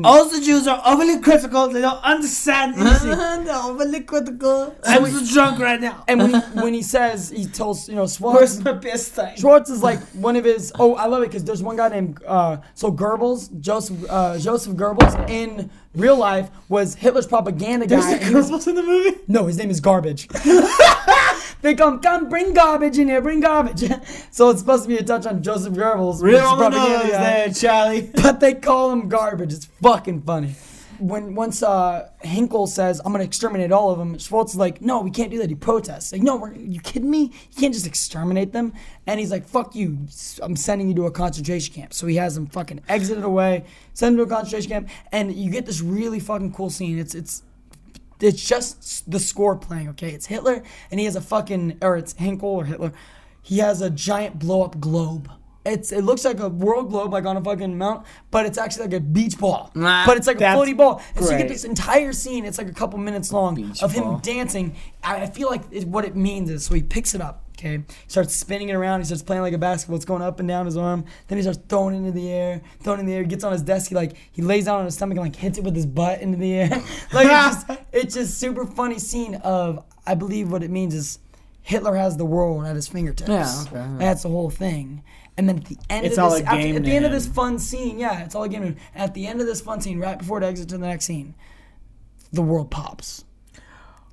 All 0.04 0.28
the 0.28 0.40
Jews 0.40 0.66
are 0.66 0.82
overly 0.84 1.20
critical. 1.20 1.68
They 1.68 1.80
don't 1.80 2.02
understand 2.02 2.74
anything. 2.78 3.44
They're 3.44 3.54
overly 3.56 4.00
critical. 4.00 4.74
I'm 4.84 5.06
so 5.06 5.34
drunk 5.34 5.60
right 5.60 5.80
now. 5.80 6.02
and 6.08 6.18
when 6.20 6.30
he, 6.34 6.40
when 6.60 6.74
he 6.74 6.82
says 6.82 7.30
he 7.30 7.46
tells 7.46 7.88
you 7.88 7.94
know 7.94 8.00
Where's 8.02 8.16
Schwartz, 8.16 8.58
my 8.64 8.72
best 8.72 9.14
time? 9.14 9.36
Schwartz 9.36 9.70
is 9.70 9.82
like 9.82 10.00
one 10.14 10.34
of 10.34 10.44
his. 10.44 10.72
Oh, 10.78 10.94
I 10.96 11.06
love 11.06 11.22
it 11.22 11.26
because 11.26 11.44
there's 11.44 11.62
one 11.62 11.76
guy 11.76 11.88
named 11.88 12.20
uh, 12.26 12.56
so 12.74 12.90
Goebbels, 12.90 13.60
Joseph 13.60 13.98
uh, 14.10 14.36
Joseph 14.38 14.74
Goebbels 14.76 15.30
in 15.30 15.70
real 15.94 16.16
life 16.16 16.50
was 16.68 16.94
Hitler's 16.96 17.26
propaganda 17.28 17.86
guy. 17.86 18.00
There's 18.00 18.06
the 18.06 18.12
and 18.14 18.24
he 18.24 18.34
was- 18.34 18.50
Goebbels 18.50 18.66
in 18.68 18.74
the 18.74 18.82
movie. 18.82 19.16
No, 19.28 19.46
his 19.46 19.58
name 19.58 19.70
is 19.70 19.80
Garbage. 19.80 20.28
they 21.62 21.74
come, 21.74 22.00
come, 22.00 22.28
bring 22.28 22.54
garbage 22.54 22.98
in 22.98 23.08
here, 23.08 23.20
bring 23.20 23.40
garbage. 23.40 23.80
so 24.30 24.50
it's 24.50 24.60
supposed 24.60 24.84
to 24.84 24.88
be 24.88 24.96
a 24.96 25.02
touch 25.02 25.26
on 25.26 25.42
Joseph 25.42 25.74
Goebbels. 25.74 26.22
Real 26.22 26.34
which 26.34 26.42
is 26.42 26.42
on 26.42 26.58
the 26.58 26.70
propaganda 26.70 27.08
there, 27.08 27.52
Charlie. 27.52 28.10
but 28.22 28.40
they 28.40 28.54
call 28.54 28.92
him 28.92 29.08
garbage. 29.08 29.52
It's 29.52 29.66
fucking 29.82 30.22
funny. 30.22 30.54
When 30.98 31.34
once 31.34 31.62
uh, 31.62 32.08
Hynkel 32.24 32.68
says, 32.68 33.02
"I'm 33.04 33.12
gonna 33.12 33.24
exterminate 33.24 33.70
all 33.70 33.90
of 33.90 33.98
them," 33.98 34.16
Schwartz 34.18 34.52
is 34.52 34.58
like, 34.58 34.80
"No, 34.80 35.02
we 35.02 35.10
can't 35.10 35.30
do 35.30 35.36
that." 35.38 35.50
He 35.50 35.54
protests, 35.54 36.10
like, 36.10 36.22
"No, 36.22 36.36
we're, 36.36 36.54
you 36.54 36.80
kidding 36.80 37.10
me? 37.10 37.24
You 37.24 37.60
can't 37.60 37.74
just 37.74 37.86
exterminate 37.86 38.52
them." 38.52 38.72
And 39.06 39.20
he's 39.20 39.30
like, 39.30 39.46
"Fuck 39.46 39.74
you! 39.74 39.98
I'm 40.40 40.56
sending 40.56 40.88
you 40.88 40.94
to 40.94 41.04
a 41.04 41.10
concentration 41.10 41.74
camp." 41.74 41.92
So 41.92 42.06
he 42.06 42.16
has 42.16 42.34
them 42.34 42.46
fucking 42.46 42.80
exited 42.88 43.24
away, 43.24 43.66
send 43.92 44.18
them 44.18 44.26
to 44.26 44.32
a 44.32 44.34
concentration 44.34 44.70
camp, 44.70 44.88
and 45.12 45.34
you 45.34 45.50
get 45.50 45.66
this 45.66 45.82
really 45.82 46.18
fucking 46.18 46.54
cool 46.54 46.70
scene. 46.70 46.98
It's 46.98 47.14
it's 47.14 47.42
it's 48.20 48.44
just 48.44 49.10
the 49.10 49.20
score 49.20 49.56
playing, 49.56 49.88
okay? 49.90 50.10
It's 50.10 50.26
Hitler, 50.26 50.62
and 50.90 51.00
he 51.00 51.06
has 51.06 51.16
a 51.16 51.20
fucking, 51.20 51.78
or 51.82 51.96
it's 51.96 52.14
Hynkel 52.14 52.42
or 52.44 52.64
Hitler. 52.64 52.92
He 53.42 53.58
has 53.58 53.80
a 53.80 53.90
giant 53.90 54.38
blow 54.38 54.62
up 54.62 54.80
globe. 54.80 55.30
It's 55.64 55.90
it 55.90 56.02
looks 56.02 56.24
like 56.24 56.38
a 56.38 56.48
world 56.48 56.90
globe, 56.90 57.12
like 57.12 57.24
on 57.24 57.36
a 57.36 57.42
fucking 57.42 57.76
mount, 57.76 58.06
but 58.30 58.46
it's 58.46 58.56
actually 58.56 58.84
like 58.84 58.94
a 58.94 59.00
beach 59.00 59.36
ball. 59.36 59.72
Nah, 59.74 60.06
but 60.06 60.16
it's 60.16 60.28
like 60.28 60.36
a 60.36 60.40
that's 60.40 60.60
floaty 60.60 60.76
ball. 60.76 61.02
And 61.16 61.24
so 61.24 61.32
you 61.32 61.38
get 61.38 61.46
great. 61.46 61.52
this 61.54 61.64
entire 61.64 62.12
scene. 62.12 62.44
It's 62.44 62.56
like 62.58 62.68
a 62.68 62.72
couple 62.72 63.00
minutes 63.00 63.32
long 63.32 63.56
Beach 63.56 63.82
of 63.82 63.90
him 63.90 64.04
ball. 64.04 64.18
dancing. 64.18 64.76
I, 65.02 65.22
I 65.22 65.26
feel 65.26 65.48
like 65.48 65.62
it, 65.72 65.88
what 65.88 66.04
it 66.04 66.14
means 66.14 66.50
is 66.50 66.64
so 66.64 66.74
he 66.74 66.82
picks 66.82 67.16
it 67.16 67.20
up. 67.20 67.45
Okay, 67.58 67.78
He 67.78 67.84
starts 68.08 68.34
spinning 68.36 68.68
it 68.68 68.74
around. 68.74 69.00
He 69.00 69.06
starts 69.06 69.22
playing 69.22 69.40
like 69.40 69.54
a 69.54 69.58
basketball. 69.58 69.96
It's 69.96 70.04
going 70.04 70.20
up 70.20 70.40
and 70.40 70.48
down 70.48 70.66
his 70.66 70.76
arm. 70.76 71.06
Then 71.28 71.38
he 71.38 71.42
starts 71.42 71.58
throwing 71.68 71.94
it 71.94 71.98
into 71.98 72.12
the 72.12 72.30
air, 72.30 72.60
throwing 72.82 72.98
it 72.98 73.02
in 73.02 73.06
the 73.06 73.14
air. 73.14 73.24
Gets 73.24 73.44
on 73.44 73.52
his 73.52 73.62
desk. 73.62 73.88
He 73.88 73.94
like 73.94 74.14
he 74.32 74.42
lays 74.42 74.66
down 74.66 74.80
on 74.80 74.84
his 74.84 74.94
stomach 74.94 75.16
and 75.16 75.24
like 75.26 75.36
hits 75.36 75.56
it 75.56 75.64
with 75.64 75.74
his 75.74 75.86
butt 75.86 76.20
into 76.20 76.36
the 76.36 76.52
air. 76.54 76.68
like 77.12 77.26
it's 77.30 77.64
just 77.64 77.70
it's 77.92 78.14
just 78.14 78.38
super 78.38 78.66
funny 78.66 78.98
scene 78.98 79.36
of 79.36 79.82
I 80.06 80.14
believe 80.14 80.52
what 80.52 80.62
it 80.62 80.70
means 80.70 80.94
is 80.94 81.18
Hitler 81.62 81.96
has 81.96 82.16
the 82.16 82.26
world 82.26 82.64
at 82.66 82.76
his 82.76 82.88
fingertips. 82.88 83.28
Yeah, 83.30 83.62
okay, 83.62 83.74
yeah. 83.74 83.96
That's 83.98 84.22
the 84.22 84.28
whole 84.28 84.50
thing. 84.50 85.02
And 85.38 85.48
then 85.48 85.58
at 85.58 85.64
the 85.66 85.76
end 85.90 86.06
It's 86.06 86.16
of 86.16 86.30
this, 86.32 86.40
after- 86.42 86.76
at 86.76 86.84
the 86.84 86.96
end 86.96 87.04
of 87.04 87.12
this 87.12 87.26
fun 87.26 87.58
scene, 87.58 87.98
yeah, 87.98 88.24
it's 88.24 88.34
all 88.34 88.44
a 88.44 88.48
game. 88.48 88.76
At 88.94 89.12
the 89.14 89.26
end 89.26 89.40
of 89.40 89.46
this 89.46 89.60
fun 89.60 89.80
scene, 89.82 89.98
right 89.98 90.16
before 90.18 90.38
it 90.40 90.44
exits 90.44 90.70
to 90.72 90.78
the 90.78 90.86
next 90.86 91.04
scene, 91.04 91.34
the 92.32 92.40
world 92.40 92.70
pops. 92.70 93.24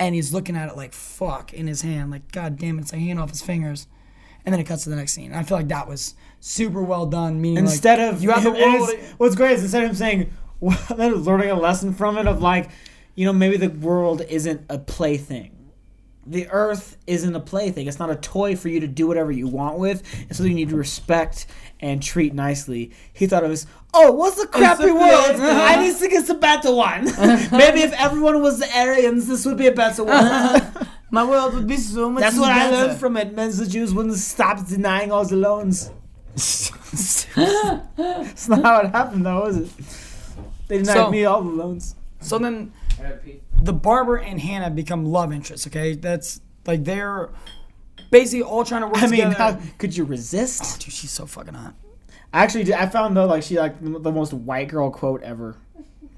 And 0.03 0.13
he's 0.15 0.33
looking 0.33 0.57
at 0.57 0.69
it 0.69 0.75
like 0.75 0.93
fuck 0.93 1.53
in 1.53 1.67
his 1.67 1.81
hand, 1.81 2.11
like 2.11 2.31
god 2.31 2.57
damn 2.57 2.77
it, 2.77 2.81
it's 2.81 2.91
like 2.91 2.99
hanging 2.99 3.19
off 3.19 3.29
his 3.29 3.41
fingers. 3.41 3.87
And 4.45 4.51
then 4.51 4.59
it 4.59 4.65
cuts 4.65 4.83
to 4.83 4.89
the 4.89 4.97
next 4.97 5.13
scene. 5.13 5.31
And 5.31 5.39
I 5.39 5.43
feel 5.43 5.57
like 5.57 5.69
that 5.69 5.87
was 5.87 6.15
super 6.41 6.83
well 6.83 7.05
done. 7.05 7.41
Meaning, 7.41 7.63
like, 7.63 7.73
Instead 7.73 7.99
of 8.01 8.21
you 8.21 8.31
have 8.31 8.43
the 8.43 8.51
world. 8.51 8.89
what's 9.17 9.35
great 9.35 9.53
is 9.53 9.63
instead 9.63 9.83
of 9.85 9.91
him 9.91 9.95
saying, 9.95 10.33
well, 10.59 10.77
then 10.97 11.15
learning 11.15 11.49
a 11.49 11.55
lesson 11.55 11.93
from 11.93 12.17
it 12.17 12.27
of 12.27 12.41
like, 12.41 12.69
you 13.15 13.25
know, 13.25 13.31
maybe 13.31 13.55
the 13.55 13.69
world 13.69 14.21
isn't 14.27 14.65
a 14.69 14.77
plaything. 14.77 15.62
The 16.25 16.47
Earth 16.49 16.97
isn't 17.05 17.35
a 17.35 17.39
plaything. 17.39 17.87
It's 17.87 17.99
not 17.99 18.09
a 18.09 18.15
toy 18.15 18.55
for 18.55 18.69
you 18.69 18.79
to 18.79 18.87
do 18.87 19.07
whatever 19.07 19.31
you 19.31 19.47
want 19.47 19.77
with. 19.77 20.03
It's 20.29 20.37
something 20.37 20.51
you 20.51 20.65
need 20.65 20.69
to 20.69 20.77
respect 20.77 21.47
and 21.81 22.01
treat 22.01 22.33
nicely. 22.33 22.91
He 23.11 23.27
thought 23.27 23.43
it 23.43 23.49
was, 23.49 23.67
oh, 23.93 24.11
what's 24.13 24.41
a 24.41 24.47
crappy 24.47 24.89
a 24.89 24.93
world? 24.93 25.35
place. 25.35 25.39
I 25.41 25.81
need 25.81 25.91
to 25.91 25.97
think 25.97 26.13
it's 26.13 26.29
a 26.29 26.35
better 26.35 26.73
one. 26.73 27.05
maybe 27.51 27.81
if 27.81 27.91
everyone 27.99 28.41
was 28.41 28.59
the 28.59 28.69
Aryans, 28.77 29.27
this 29.27 29.45
would 29.45 29.57
be 29.57 29.67
a 29.67 29.73
better 29.73 30.05
one. 30.05 30.61
My 31.11 31.25
world 31.25 31.53
would 31.55 31.67
be 31.67 31.77
so 31.77 32.09
much 32.09 32.21
better. 32.21 32.37
That's 32.37 32.41
what 32.41 32.51
I 32.51 32.69
learned 32.71 32.99
from 32.99 33.17
it. 33.17 33.35
Means 33.35 33.57
the 33.57 33.67
Jews 33.67 33.93
wouldn't 33.93 34.15
stop 34.15 34.65
denying 34.65 35.11
all 35.11 35.25
the 35.25 35.35
loans. 35.35 35.91
It's 36.33 37.27
not 38.47 38.63
how 38.63 38.79
it 38.81 38.89
happened, 38.91 39.25
though, 39.25 39.45
is 39.47 39.57
it? 39.57 39.69
They 40.67 40.77
denied 40.79 40.93
So- 40.93 41.11
me 41.11 41.25
all 41.25 41.41
the 41.43 41.49
loans. 41.51 41.95
So 42.21 42.39
then 42.39 42.71
the 43.63 43.73
barber 43.73 44.17
and 44.17 44.39
Hannah 44.39 44.69
become 44.69 45.05
love 45.05 45.31
interests, 45.31 45.65
okay? 45.67 45.95
That's 45.95 46.41
like 46.67 46.83
they're 46.83 47.29
basically 48.11 48.43
all 48.43 48.65
trying 48.65 48.81
to 48.81 48.87
work 48.87 48.97
I 48.97 49.07
mean, 49.07 49.29
together. 49.29 49.35
how 49.35 49.59
could 49.77 49.95
you 49.95 50.03
resist? 50.03 50.61
Oh, 50.63 50.77
dude, 50.79 50.93
she's 50.93 51.11
so 51.11 51.25
fucking 51.25 51.53
hot. 51.53 51.73
I 52.33 52.43
actually, 52.43 52.73
I 52.73 52.87
found 52.87 53.15
though, 53.15 53.25
like 53.25 53.43
she 53.43 53.57
like 53.57 53.75
the 53.81 54.11
most 54.11 54.33
white 54.33 54.67
girl 54.67 54.91
quote 54.91 55.23
ever. 55.23 55.55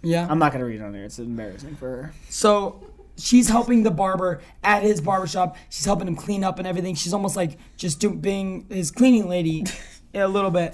Yeah. 0.01 0.27
I'm 0.29 0.39
not 0.39 0.53
gonna 0.53 0.65
read 0.65 0.81
it 0.81 0.83
on 0.83 0.91
there. 0.91 1.03
It's 1.03 1.19
embarrassing 1.19 1.75
for 1.75 1.87
her. 1.89 2.13
So 2.29 2.83
she's 3.17 3.47
helping 3.47 3.83
the 3.83 3.91
barber 3.91 4.41
at 4.63 4.81
his 4.81 4.99
barbershop. 4.99 5.55
She's 5.69 5.85
helping 5.85 6.07
him 6.07 6.15
clean 6.15 6.43
up 6.43 6.57
and 6.57 6.67
everything. 6.67 6.95
She's 6.95 7.13
almost 7.13 7.35
like 7.35 7.57
just 7.77 7.99
do, 7.99 8.09
being 8.11 8.65
his 8.69 8.89
cleaning 8.89 9.29
lady 9.29 9.65
a 10.15 10.27
little 10.27 10.51
bit. 10.51 10.73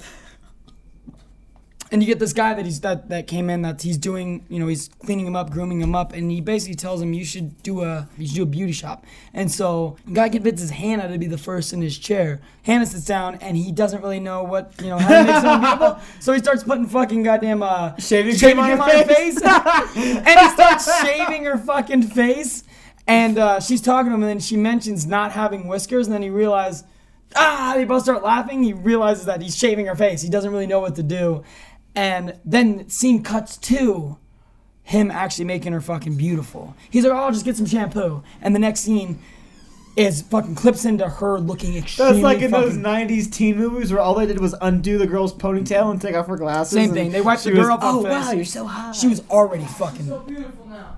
And 1.92 2.02
you 2.02 2.06
get 2.06 2.18
this 2.18 2.32
guy 2.32 2.54
that 2.54 2.64
he's 2.64 2.80
that 2.80 3.10
that 3.10 3.26
came 3.26 3.50
in 3.50 3.60
that 3.62 3.82
he's 3.82 3.98
doing, 3.98 4.46
you 4.48 4.58
know, 4.58 4.66
he's 4.66 4.88
cleaning 5.04 5.26
him 5.26 5.36
up, 5.36 5.50
grooming 5.50 5.82
him 5.82 5.94
up, 5.94 6.14
and 6.14 6.30
he 6.30 6.40
basically 6.40 6.74
tells 6.74 7.02
him 7.02 7.12
you 7.12 7.24
should 7.24 7.62
do 7.62 7.82
a 7.82 8.08
you 8.16 8.26
should 8.26 8.36
do 8.36 8.42
a 8.44 8.46
beauty 8.46 8.72
shop. 8.72 9.04
And 9.34 9.50
so 9.50 9.98
guy 10.10 10.30
convinces 10.30 10.70
Hannah 10.70 11.12
to 11.12 11.18
be 11.18 11.26
the 11.26 11.36
first 11.36 11.74
in 11.74 11.82
his 11.82 11.98
chair. 11.98 12.40
Hannah 12.62 12.86
sits 12.86 13.04
down 13.04 13.34
and 13.42 13.58
he 13.58 13.72
doesn't 13.72 14.00
really 14.00 14.20
know 14.20 14.42
what 14.42 14.72
you 14.80 14.88
know 14.88 14.96
how 14.96 15.08
to 15.08 15.24
make 15.24 15.42
someone 15.42 15.60
beautiful. 15.78 16.02
So 16.20 16.32
he 16.32 16.38
starts 16.38 16.64
putting 16.64 16.86
fucking 16.86 17.24
goddamn 17.24 17.62
uh 17.62 17.94
Shaving 17.98 18.36
shaving 18.36 18.64
cream 18.64 18.80
on 18.80 18.88
her 18.88 18.94
on 18.94 19.06
her 19.08 19.14
face. 19.14 19.42
and 20.16 20.40
he 20.40 20.48
starts 20.48 21.02
shaving 21.02 21.44
her 21.44 21.58
fucking 21.58 22.04
face. 22.04 22.64
And 23.06 23.36
uh, 23.36 23.60
she's 23.60 23.80
talking 23.80 24.10
to 24.10 24.14
him, 24.14 24.22
and 24.22 24.30
then 24.30 24.40
she 24.40 24.56
mentions 24.56 25.06
not 25.06 25.32
having 25.32 25.66
whiskers, 25.66 26.06
and 26.06 26.14
then 26.14 26.22
he 26.22 26.30
realizes, 26.30 26.84
ah, 27.34 27.72
they 27.76 27.84
both 27.84 28.04
start 28.04 28.22
laughing. 28.22 28.62
He 28.62 28.72
realizes 28.72 29.26
that 29.26 29.42
he's 29.42 29.56
shaving 29.56 29.86
her 29.86 29.96
face. 29.96 30.22
He 30.22 30.28
doesn't 30.28 30.50
really 30.50 30.66
know 30.66 30.80
what 30.80 30.94
to 30.96 31.02
do. 31.02 31.42
And 31.94 32.38
then 32.44 32.88
scene 32.88 33.22
cuts 33.22 33.56
to 33.58 34.16
him 34.82 35.10
actually 35.10 35.44
making 35.44 35.72
her 35.72 35.80
fucking 35.80 36.16
beautiful. 36.16 36.74
He's 36.90 37.04
like, 37.04 37.12
oh, 37.12 37.16
I'll 37.16 37.32
just 37.32 37.44
get 37.44 37.56
some 37.56 37.66
shampoo. 37.66 38.22
And 38.40 38.54
the 38.54 38.58
next 38.58 38.80
scene 38.80 39.18
is 39.94 40.22
fucking 40.22 40.54
clips 40.54 40.86
into 40.86 41.06
her 41.06 41.38
looking 41.38 41.76
extremely 41.76 42.14
That's 42.14 42.22
like 42.24 42.40
in 42.40 42.50
those 42.50 42.78
'90s 42.78 43.30
teen 43.30 43.58
movies 43.58 43.92
where 43.92 44.00
all 44.00 44.14
they 44.14 44.24
did 44.24 44.40
was 44.40 44.54
undo 44.62 44.96
the 44.96 45.06
girl's 45.06 45.34
ponytail 45.34 45.90
and 45.90 46.00
take 46.00 46.14
off 46.14 46.26
her 46.28 46.38
glasses. 46.38 46.72
Same 46.72 46.84
and 46.84 46.94
thing. 46.94 47.12
They 47.12 47.20
wiped 47.20 47.42
she 47.42 47.50
the 47.50 47.58
was, 47.58 47.66
girl 47.66 47.74
up 47.74 47.80
Oh 47.82 48.02
her 48.02 48.10
face. 48.10 48.26
wow, 48.26 48.32
you're 48.32 48.44
so 48.46 48.66
hot. 48.66 48.96
She 48.96 49.06
was 49.08 49.22
already 49.28 49.64
fucking. 49.66 50.06
So 50.06 50.20
beautiful 50.20 50.66
now. 50.66 50.96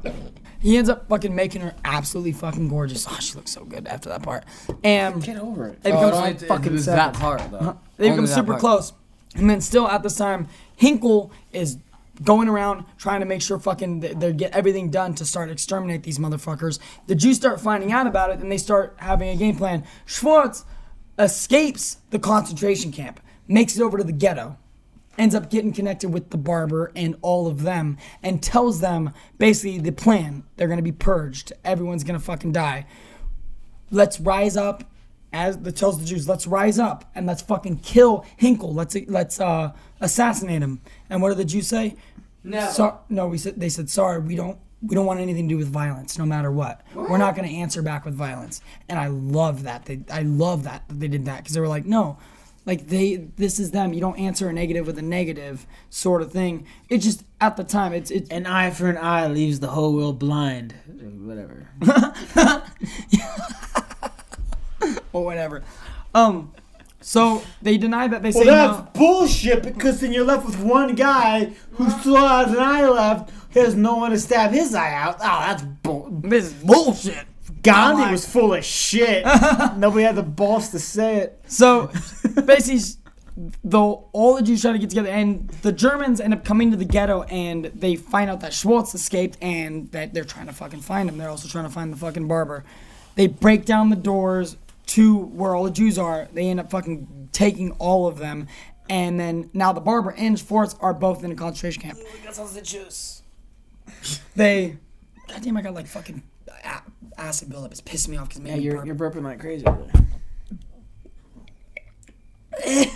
He 0.61 0.79
ends 0.79 0.89
up 0.89 1.09
fucking 1.09 1.35
making 1.35 1.61
her 1.63 1.75
absolutely 1.85 2.33
fucking 2.33 2.69
gorgeous. 2.69 3.05
Oh, 3.11 3.19
she 3.21 3.35
looks 3.35 3.51
so 3.51 3.65
good 3.65 3.87
after 3.89 4.09
that 4.11 4.23
part. 4.23 4.45
And 4.85 5.23
Get 5.23 5.39
over 5.39 5.67
it. 5.69 5.83
they 5.83 5.91
Oh, 5.93 5.97
become 5.97 6.11
no, 6.11 6.25
it, 6.27 6.43
it 6.43 6.47
fucking 6.47 6.73
was 6.73 6.85
sad. 6.85 6.97
that 6.97 7.15
part 7.21 7.43
though. 7.51 7.79
they 7.99 8.05
Only 8.11 8.11
become 8.23 8.27
that 8.27 8.35
super 8.35 8.53
part. 8.53 8.61
close. 8.61 8.93
And 9.35 9.51
then 9.51 9.61
still 9.61 9.89
at 9.89 10.03
this 10.03 10.17
time, 10.17 10.49
Hynkel 10.81 11.31
is 11.53 11.79
going 12.23 12.49
around 12.49 12.85
trying 12.97 13.21
to 13.21 13.27
make 13.27 13.43
sure 13.43 13.59
fucking 13.59 14.01
they, 14.01 14.33
get 14.33 14.53
everything 14.53 14.91
done 14.91 15.15
to 15.17 15.25
start 15.25 15.51
exterminate 15.51 16.03
these 16.05 16.19
motherfuckers. 16.19 16.79
The 17.07 17.15
Jews 17.15 17.37
start 17.37 17.61
finding 17.61 17.93
out 17.93 18.07
about 18.07 18.31
it 18.31 18.39
and 18.39 18.51
they 18.51 18.59
start 18.59 18.95
having 18.99 19.29
a 19.31 19.37
game 19.37 19.57
plan. 19.57 19.85
Schwartz 20.07 20.65
escapes 21.19 21.99
the 22.11 22.19
concentration 22.19 22.93
camp, 22.93 23.21
makes 23.49 23.77
it 23.77 23.83
over 23.83 23.99
to 23.99 24.05
the 24.05 24.13
ghetto, 24.13 24.57
ends 25.19 25.35
up 25.35 25.51
getting 25.51 25.73
connected 25.73 26.11
with 26.11 26.31
the 26.31 26.39
barber 26.39 26.93
and 26.95 27.17
all 27.21 27.47
of 27.49 27.63
them, 27.63 27.97
and 28.23 28.43
tells 28.43 28.81
them 28.81 29.13
basically 29.39 29.79
the 29.79 29.93
plan. 29.93 30.45
They're 30.57 30.69
gonna 30.69 30.83
be 30.83 30.93
purged. 30.93 31.53
Everyone's 31.65 32.05
gonna 32.05 32.21
fucking 32.21 32.53
die. 32.53 32.87
Let's 33.91 34.21
rise 34.21 34.57
up 34.57 34.85
as 35.35 35.59
the 35.59 35.73
tells 35.73 35.99
the 35.99 36.07
Jews, 36.07 36.29
let's 36.29 36.47
rise 36.47 36.79
up 36.79 37.05
and 37.15 37.27
let's 37.27 37.43
fucking 37.43 37.79
kill 37.79 38.25
Hynkel. 38.41 38.73
Let's 38.73 38.97
let's 39.09 39.41
uh, 39.41 39.73
assassinate 40.01 40.63
him. 40.63 40.81
And 41.11 41.21
what 41.21 41.31
do 41.31 41.35
the 41.35 41.45
Jews 41.45 41.67
say? 41.67 41.97
No. 42.45 42.71
So, 42.71 43.01
no, 43.09 43.27
we 43.27 43.39
said 43.39 43.59
they 43.59 43.69
said 43.69 43.91
sorry. 43.91 44.21
We 44.21 44.37
don't 44.37 44.59
we 44.81 44.95
don't 44.95 45.07
want 45.07 45.21
anything 45.21 45.49
to 45.49 45.55
do 45.55 45.59
with 45.59 45.69
violence, 45.69 46.19
no 46.19 46.25
matter 46.25 46.53
what. 46.53 46.83
We're 46.95 47.19
not 47.19 47.35
going 47.35 47.49
to 47.49 47.55
answer 47.55 47.83
back 47.83 48.05
with 48.05 48.15
violence. 48.15 48.61
And 48.89 48.99
I 48.99 49.09
love 49.09 49.65
that. 49.65 49.87
They 49.87 50.03
I 50.11 50.23
love 50.23 50.63
that, 50.65 50.87
that 50.89 51.01
they 51.01 51.09
did 51.09 51.25
that 51.25 51.39
because 51.39 51.55
they 51.55 51.61
were 51.61 51.69
like, 51.69 51.85
no, 51.85 52.19
like 52.65 52.87
they 52.87 53.17
this 53.37 53.59
is 53.59 53.73
them. 53.73 53.93
You 53.93 54.01
don't 54.01 54.19
answer 54.19 54.49
a 54.49 54.53
negative 54.53 54.87
with 54.87 54.99
a 54.99 55.03
negative 55.03 55.67
sort 55.91 56.23
of 56.23 56.31
thing. 56.31 56.67
It 56.89 56.99
just 56.99 57.25
at 57.41 57.57
the 57.57 57.65
time 57.65 57.93
it's 57.93 58.13
it's 58.13 58.31
An 58.31 58.47
eye 58.47 58.71
for 58.71 58.89
an 58.89 58.99
eye 58.99 59.27
leaves 59.27 59.59
the 59.59 59.69
whole 59.69 59.95
world 59.95 60.21
blind. 60.21 60.75
Whatever. 60.87 61.71
or 65.13 65.25
whatever. 65.25 65.63
Um, 66.15 66.53
so 67.01 67.43
they 67.61 67.77
deny 67.77 68.09
that 68.09 68.23
they 68.23 68.33
say 68.33 68.47
Well, 68.47 68.79
that's 68.79 68.95
no. 68.95 69.01
bullshit 69.01 69.63
because 69.63 70.01
then 70.01 70.13
you're 70.13 70.25
left 70.25 70.47
with 70.47 70.59
one 70.59 70.95
guy 70.95 71.53
who 71.73 71.91
still 71.91 72.17
has 72.17 72.51
an 72.51 72.59
eye 72.59 72.89
left. 72.89 73.31
He 73.53 73.61
has 73.61 73.75
no 73.75 73.97
one 73.97 74.11
to 74.11 74.19
stab 74.19 74.53
his 74.53 74.75
eye 74.75 74.95
out. 74.95 75.17
Oh, 75.21 75.21
that's 75.21 75.63
bull. 75.63 76.09
This 76.11 76.47
is 76.47 76.53
bullshit. 76.55 77.27
Gandhi 77.63 78.11
was 78.11 78.27
full 78.27 78.55
of 78.55 78.65
shit. 78.65 79.25
Nobody 79.77 80.05
had 80.05 80.17
the 80.17 80.23
balls 80.23 80.71
to 80.71 80.79
say 80.79 81.17
it. 81.17 81.41
So 81.47 81.91
basically, 82.45 83.01
though 83.63 84.09
all 84.13 84.37
the 84.37 84.43
Jews 84.43 84.63
try 84.63 84.73
to 84.73 84.79
get 84.79 84.91
together, 84.91 85.09
and 85.09 85.49
the 85.63 85.73
Germans 85.73 86.21
end 86.21 86.35
up 86.35 86.45
coming 86.45 86.71
to 86.73 86.77
the 86.77 86.85
ghetto, 86.85 87.23
and 87.25 87.67
they 87.67 87.97
find 87.97 88.29
out 88.31 88.41
that 88.41 88.53
Schwartz 88.53 88.95
escaped, 88.95 89.39
and 89.41 89.91
that 89.93 90.13
they're 90.15 90.25
trying 90.25 90.47
to 90.47 90.53
fucking 90.53 90.81
find 90.81 91.09
him. 91.09 91.17
They're 91.17 91.31
also 91.31 91.49
trying 91.49 91.65
to 91.65 91.71
find 91.71 91.93
the 91.93 91.97
fucking 91.97 92.29
barber. 92.29 92.65
They 93.15 93.29
break 93.29 93.65
down 93.65 93.91
the 93.91 93.97
doors 93.97 94.57
to 94.87 95.17
where 95.19 95.55
all 95.55 95.65
the 95.65 95.71
Jews 95.71 95.99
are. 95.99 96.29
They 96.33 96.49
end 96.49 96.61
up 96.61 96.71
fucking 96.71 97.31
taking 97.33 97.73
all 97.73 98.07
of 98.07 98.19
them, 98.19 98.47
and 98.89 99.19
then 99.19 99.51
now 99.53 99.73
the 99.73 99.81
barber 99.81 100.11
and 100.11 100.39
Schwartz 100.39 100.77
are 100.81 100.95
both 100.95 101.25
in 101.25 101.33
a 101.33 101.35
concentration 101.35 101.83
camp. 101.83 101.99
the 102.55 102.63
juice. 102.63 103.23
They, 104.37 104.79
goddamn, 105.29 105.57
I 105.57 105.63
got 105.63 105.75
like 105.75 105.87
fucking 105.87 106.23
acid 107.17 107.49
buildup. 107.51 107.71
It's 107.71 107.81
pissing 107.81 108.09
me 108.11 108.17
off 108.17 108.29
because 108.29 108.43
Yeah, 108.43 108.57
you're, 108.57 108.85
you're 108.87 108.95
burping 108.95 109.23
like 109.23 109.41
crazy. 109.41 109.65
Ew. 112.67 112.95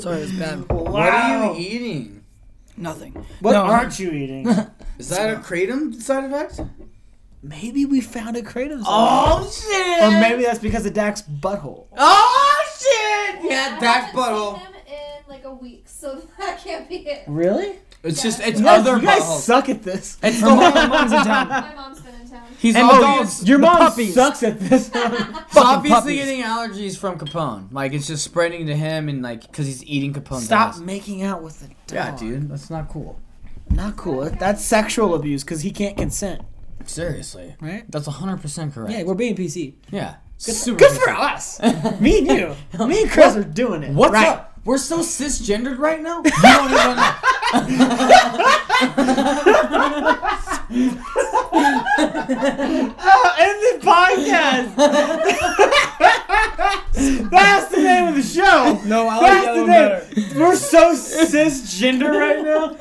sorry, 0.00 0.22
it's 0.22 0.32
bad. 0.32 0.68
What 0.70 1.08
are 1.08 1.54
you 1.54 1.60
eating? 1.60 2.24
Nothing. 2.76 3.12
What 3.40 3.52
No. 3.52 3.62
aren't 3.62 3.98
you 3.98 4.10
eating? 4.10 4.48
Is 4.98 5.08
that 5.10 5.32
a 5.34 5.38
kratom 5.38 5.94
side 6.00 6.24
effect? 6.24 6.60
Maybe 7.42 7.84
we 7.84 8.00
found 8.00 8.36
a 8.36 8.42
kratom. 8.42 8.82
Oh 8.86 9.50
shit! 9.50 10.02
Or 10.02 10.10
maybe 10.20 10.42
that's 10.44 10.58
because 10.58 10.86
of 10.86 10.92
Dak's 10.94 11.22
butthole. 11.22 11.86
Oh 11.96 12.64
shit! 12.78 13.50
Yeah, 13.50 13.76
I 13.76 13.80
Dak's 13.80 14.12
butthole. 14.14 14.56
seen 14.58 14.66
him 14.66 14.74
in 14.86 15.30
like 15.30 15.44
a 15.44 15.52
week, 15.54 15.84
so 15.88 16.20
that 16.38 16.58
can't 16.62 16.88
be 16.88 16.96
it. 17.08 17.24
Really? 17.26 17.76
It's 18.02 18.18
Yeah. 18.18 18.30
just 18.30 18.40
it's 18.40 18.58
You 18.60 18.64
guys, 18.64 18.80
other 18.86 18.96
you 18.98 19.06
guys 19.06 19.20
buttholes. 19.22 19.40
suck 19.40 19.68
at 19.68 19.82
this. 19.82 20.16
It's 20.22 20.40
Her 20.40 20.46
the 20.50 20.54
mom, 20.56 20.88
mom's 20.90 21.12
in 21.12 21.18
town. 21.24 21.48
My 21.48 21.74
mom's 21.74 22.00
been 22.00 22.14
in 22.14 22.28
town. 22.30 22.42
He's 22.58 22.74
And 22.76 22.88
the 22.88 22.92
always 22.94 23.18
dogs. 23.38 23.48
Your 23.48 23.58
The 23.58 23.62
mom 23.66 23.76
puppies. 23.78 24.14
sucks 24.14 24.42
at 24.42 24.58
this. 24.60 24.86
He's 24.92 25.02
Fucking 25.02 25.22
obviously 25.56 25.90
puppies. 26.16 26.16
getting 26.24 26.42
allergies 26.42 26.96
from 26.98 27.18
Capone. 27.18 27.72
Like 27.72 27.92
it's 27.92 28.06
just 28.06 28.24
spreading 28.24 28.66
to 28.68 28.76
him, 28.76 29.08
and 29.10 29.22
like 29.22 29.42
because 29.42 29.66
he's 29.66 29.84
eating 29.84 30.12
Capone's 30.14 30.44
Stop 30.44 30.70
ass. 30.70 30.80
making 30.80 31.22
out 31.22 31.42
with 31.42 31.60
the 31.60 31.66
dog. 31.66 31.76
Yeah, 31.94 32.16
dude, 32.16 32.48
that's 32.50 32.70
not 32.70 32.88
cool. 32.88 33.18
Not 33.70 33.96
cool. 33.96 34.28
That's 34.30 34.64
sexual 34.64 35.14
abuse 35.14 35.44
because 35.44 35.60
he 35.60 35.70
can't 35.70 35.96
consent. 35.96 36.40
Seriously, 36.86 37.54
Right? 37.60 37.84
that's 37.90 38.06
hundred 38.06 38.40
percent 38.40 38.74
correct. 38.74 38.92
Yeah, 38.92 39.02
we're 39.04 39.14
being 39.14 39.36
PC. 39.36 39.74
yeah. 39.90 40.16
Good, 40.44 40.54
Super 40.54 40.78
good 40.78 40.92
for 41.02 41.10
us. 41.10 41.60
Me 42.00 42.18
and 42.18 42.26
you. 42.26 42.56
Me 42.86 43.02
and 43.02 43.10
Chris 43.10 43.36
are 43.36 43.44
doing 43.44 43.82
it. 43.82 43.92
What's 43.92 44.14
right. 44.14 44.26
up? 44.28 44.58
We're 44.64 44.78
so 44.78 45.00
cisgendered 45.00 45.78
right 45.78 46.00
now. 46.00 46.22
You 46.24 46.30
don't 46.32 46.70
even 46.70 46.96
know. 46.96 47.14
Oh, 52.02 53.34
end 53.38 53.60
the 53.62 53.86
podcast. 53.86 54.76
That's 57.30 57.68
the 57.74 57.76
name 57.82 58.08
of 58.08 58.14
the 58.14 58.22
show. 58.22 58.80
No, 58.86 59.08
I 59.08 59.16
like 59.16 59.22
That's 59.32 59.46
the 59.46 59.52
one 59.62 59.66
better. 59.66 60.06
We're 60.38 60.56
so 60.56 60.94
cisgender 60.94 62.10
right 62.18 62.44
now. 62.44 62.76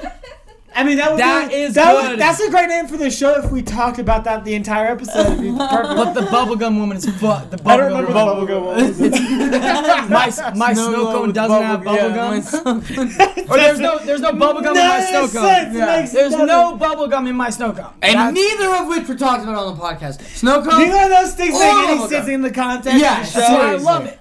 I 0.76 0.84
mean, 0.84 0.98
that 0.98 1.12
would 1.12 1.20
That 1.20 1.50
be, 1.50 1.56
is 1.56 1.74
that 1.76 1.92
good. 1.94 2.12
Would, 2.12 2.20
that's 2.20 2.40
a 2.40 2.50
great 2.50 2.70
name 2.70 2.88
for 2.88 2.96
the 2.96 3.10
show 3.10 3.34
if 3.44 3.52
we 3.52 3.62
talked 3.62 4.00
about 4.00 4.24
that 4.26 4.46
the 4.46 4.54
entire 4.54 4.88
episode. 4.88 5.26
It'd 5.34 5.42
be 5.42 5.52
perfect. 5.58 5.96
But 5.96 6.14
the 6.14 6.22
bubblegum 6.22 6.80
woman 6.80 6.98
is 6.98 7.06
fuck. 7.20 7.50
The 7.50 7.60
I 7.66 7.76
don't 7.78 7.88
remember 7.88 8.12
bubblegum 8.12 8.48
the 8.48 8.60
woman. 8.62 8.94
bubblegum 8.94 9.52
one. 9.52 10.10
My, 10.10 10.54
my 10.56 10.74
snow 10.74 11.12
cone 11.12 11.32
doesn't 11.34 11.64
have 11.64 11.82
bubblegum. 11.82 13.50
or 13.50 13.58
there's 13.58 13.80
no 13.80 14.00
there's 14.00 14.22
no 14.22 14.32
bubblegum 14.32 14.70
in 14.70 14.88
my 14.88 15.02
snow 15.02 15.22
cone. 15.28 15.30
sense. 15.32 15.74
Makes 15.76 16.12
There's 16.14 16.32
nothing- 16.32 16.48
no 16.48 16.78
bubblegum 16.78 17.28
in 17.30 17.36
my 17.36 17.50
snow 17.50 17.74
cone. 17.74 17.94
And 18.02 18.16
That's- 18.16 18.34
neither 18.34 18.76
of 18.76 18.88
which 18.88 19.08
were 19.08 19.16
talked 19.16 19.44
about 19.44 19.56
on 19.56 19.76
the 19.78 19.82
podcast. 19.84 20.22
Snow 20.36 20.64
cone. 20.64 20.80
Neither 20.82 21.04
of 21.04 21.10
those 21.10 21.34
things 21.36 21.54
make 21.60 21.62
Or 21.74 21.80
any 21.92 22.08
sense 22.08 22.28
in 22.28 22.42
the 22.42 22.52
context 22.52 23.00
Yeah, 23.00 23.22
of 23.22 23.26
the 23.26 23.32
show. 23.32 23.40
that's 23.40 23.84
I 23.84 23.92
love 23.92 24.06
it. 24.06 24.20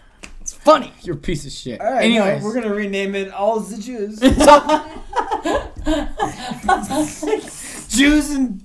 It's 0.59 0.65
funny. 0.65 0.93
You're 1.03 1.17
a 1.17 1.19
piece 1.19 1.47
of 1.47 1.53
shit. 1.53 1.81
All 1.81 1.93
right, 1.93 2.05
Anyways, 2.05 2.43
no, 2.43 2.49
we're 2.49 2.55
gonna 2.55 2.75
rename 2.75 3.15
it 3.15 3.33
All 3.33 3.61
the 3.61 3.79
Jews. 3.79 4.19
Jews 7.89 8.31
and 8.31 8.65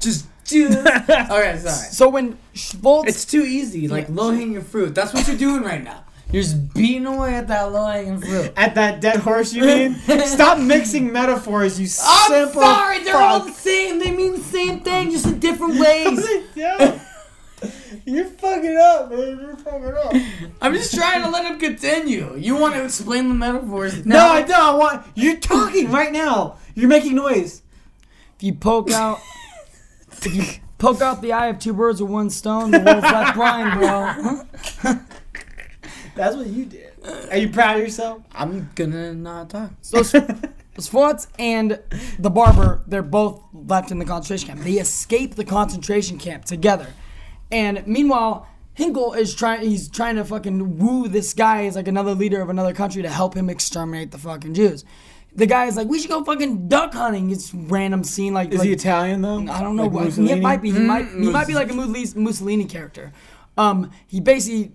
just 0.00 0.26
Jews. 0.44 0.74
okay, 0.86 1.04
sorry. 1.08 1.58
So 1.58 2.08
when 2.08 2.38
Schwartz 2.54 3.08
It's 3.08 3.24
too 3.24 3.42
easy, 3.42 3.88
like 3.88 4.08
low 4.08 4.30
hanging 4.30 4.60
fruit. 4.62 4.94
That's 4.94 5.12
what 5.12 5.26
you're 5.28 5.36
doing 5.36 5.62
right 5.62 5.82
now. 5.82 6.04
You're 6.32 6.42
just 6.42 6.74
beating 6.74 7.06
away 7.06 7.34
at 7.36 7.48
that 7.48 7.72
low 7.72 7.86
hanging 7.86 8.20
fruit. 8.20 8.52
at 8.56 8.74
that 8.74 9.00
dead 9.00 9.20
horse, 9.20 9.54
you 9.54 9.64
mean? 9.64 9.94
Stop 10.26 10.58
mixing 10.58 11.10
metaphors, 11.10 11.80
you 11.80 11.86
I'm 12.04 12.30
simple. 12.30 12.60
sorry, 12.60 13.02
they're 13.02 13.16
all 13.16 13.40
the 13.40 13.52
same. 13.52 13.98
They 13.98 14.10
mean 14.10 14.32
the 14.32 14.38
same 14.40 14.80
thing, 14.80 15.10
just 15.10 15.24
in 15.26 15.38
different 15.38 15.78
ways. 15.80 16.18
Yeah. 18.08 18.16
You're 18.16 18.24
fucking 18.26 18.76
up, 18.76 19.10
man. 19.10 19.38
You're 19.40 19.56
fucking 19.56 19.94
up. 19.94 20.50
I'm 20.62 20.74
just 20.74 20.94
trying 20.94 21.22
to 21.22 21.30
let 21.30 21.44
him 21.44 21.58
continue. 21.58 22.36
You 22.36 22.56
want 22.56 22.74
to 22.74 22.84
explain 22.84 23.28
the 23.28 23.34
metaphors? 23.34 24.04
No, 24.04 24.18
I 24.18 24.42
don't. 24.42 24.60
I 24.60 24.74
want 24.74 25.06
you're 25.14 25.36
talking 25.36 25.90
right 25.90 26.12
now. 26.12 26.56
You're 26.74 26.88
making 26.88 27.14
noise. 27.14 27.62
if 28.36 28.42
you 28.42 28.54
poke 28.54 28.90
out 28.90 29.20
if 30.24 30.34
you 30.34 30.44
poke 30.78 31.00
out 31.00 31.22
the 31.22 31.32
eye 31.32 31.48
of 31.48 31.58
two 31.58 31.72
birds 31.72 32.00
with 32.00 32.10
one 32.10 32.30
stone, 32.30 32.70
the 32.70 32.80
world's 32.80 33.02
left 33.02 33.36
blind, 33.36 33.78
bro. 33.78 34.94
That's 36.14 36.34
what 36.34 36.46
you 36.46 36.64
did. 36.64 36.92
Are 37.30 37.36
you 37.36 37.48
proud 37.48 37.76
of 37.76 37.82
yourself? 37.82 38.22
I'm 38.32 38.70
gonna 38.74 39.14
not 39.14 39.50
talk. 39.50 39.70
So 39.82 40.02
Schwartz 40.80 41.26
and 41.38 41.80
the 42.18 42.30
barber, 42.30 42.82
they're 42.86 43.02
both 43.02 43.42
left 43.52 43.90
in 43.90 43.98
the 43.98 44.04
concentration 44.04 44.48
camp. 44.48 44.60
They 44.60 44.74
escape 44.74 45.34
the 45.34 45.44
concentration 45.44 46.18
camp 46.18 46.44
together. 46.44 46.88
And 47.50 47.86
meanwhile, 47.86 48.46
Hynkel 48.76 49.16
is 49.16 49.34
trying 49.34 49.62
he's 49.68 49.88
trying 49.88 50.16
to 50.16 50.24
fucking 50.24 50.78
woo 50.78 51.08
this 51.08 51.32
guy 51.34 51.64
as 51.66 51.76
like 51.76 51.88
another 51.88 52.14
leader 52.14 52.40
of 52.40 52.48
another 52.48 52.72
country 52.74 53.02
to 53.02 53.08
help 53.08 53.34
him 53.34 53.48
exterminate 53.50 54.10
the 54.10 54.18
fucking 54.18 54.54
Jews. 54.54 54.84
The 55.34 55.46
guy 55.46 55.66
is 55.66 55.76
like, 55.76 55.88
we 55.88 55.98
should 56.00 56.10
go 56.10 56.24
fucking 56.24 56.68
duck 56.68 56.94
hunting. 56.94 57.30
It's 57.30 57.52
random 57.54 58.02
scene 58.02 58.34
like, 58.34 58.50
Is 58.52 58.58
like 58.58 58.66
he 58.66 58.72
Italian 58.72 59.20
though? 59.22 59.40
I 59.50 59.62
don't 59.62 59.76
know. 59.76 59.84
Like 59.84 59.92
what, 59.92 60.12
he 60.12 60.34
might 60.40 60.62
be. 60.62 60.70
He 60.72 60.78
might. 60.80 61.06
He 61.08 61.30
might 61.30 61.46
be 61.46 61.54
like 61.54 61.70
a 61.70 61.74
Mussolini, 61.74 62.06
Mussolini 62.16 62.64
character. 62.64 63.12
Um, 63.56 63.90
he 64.06 64.20
basically 64.20 64.72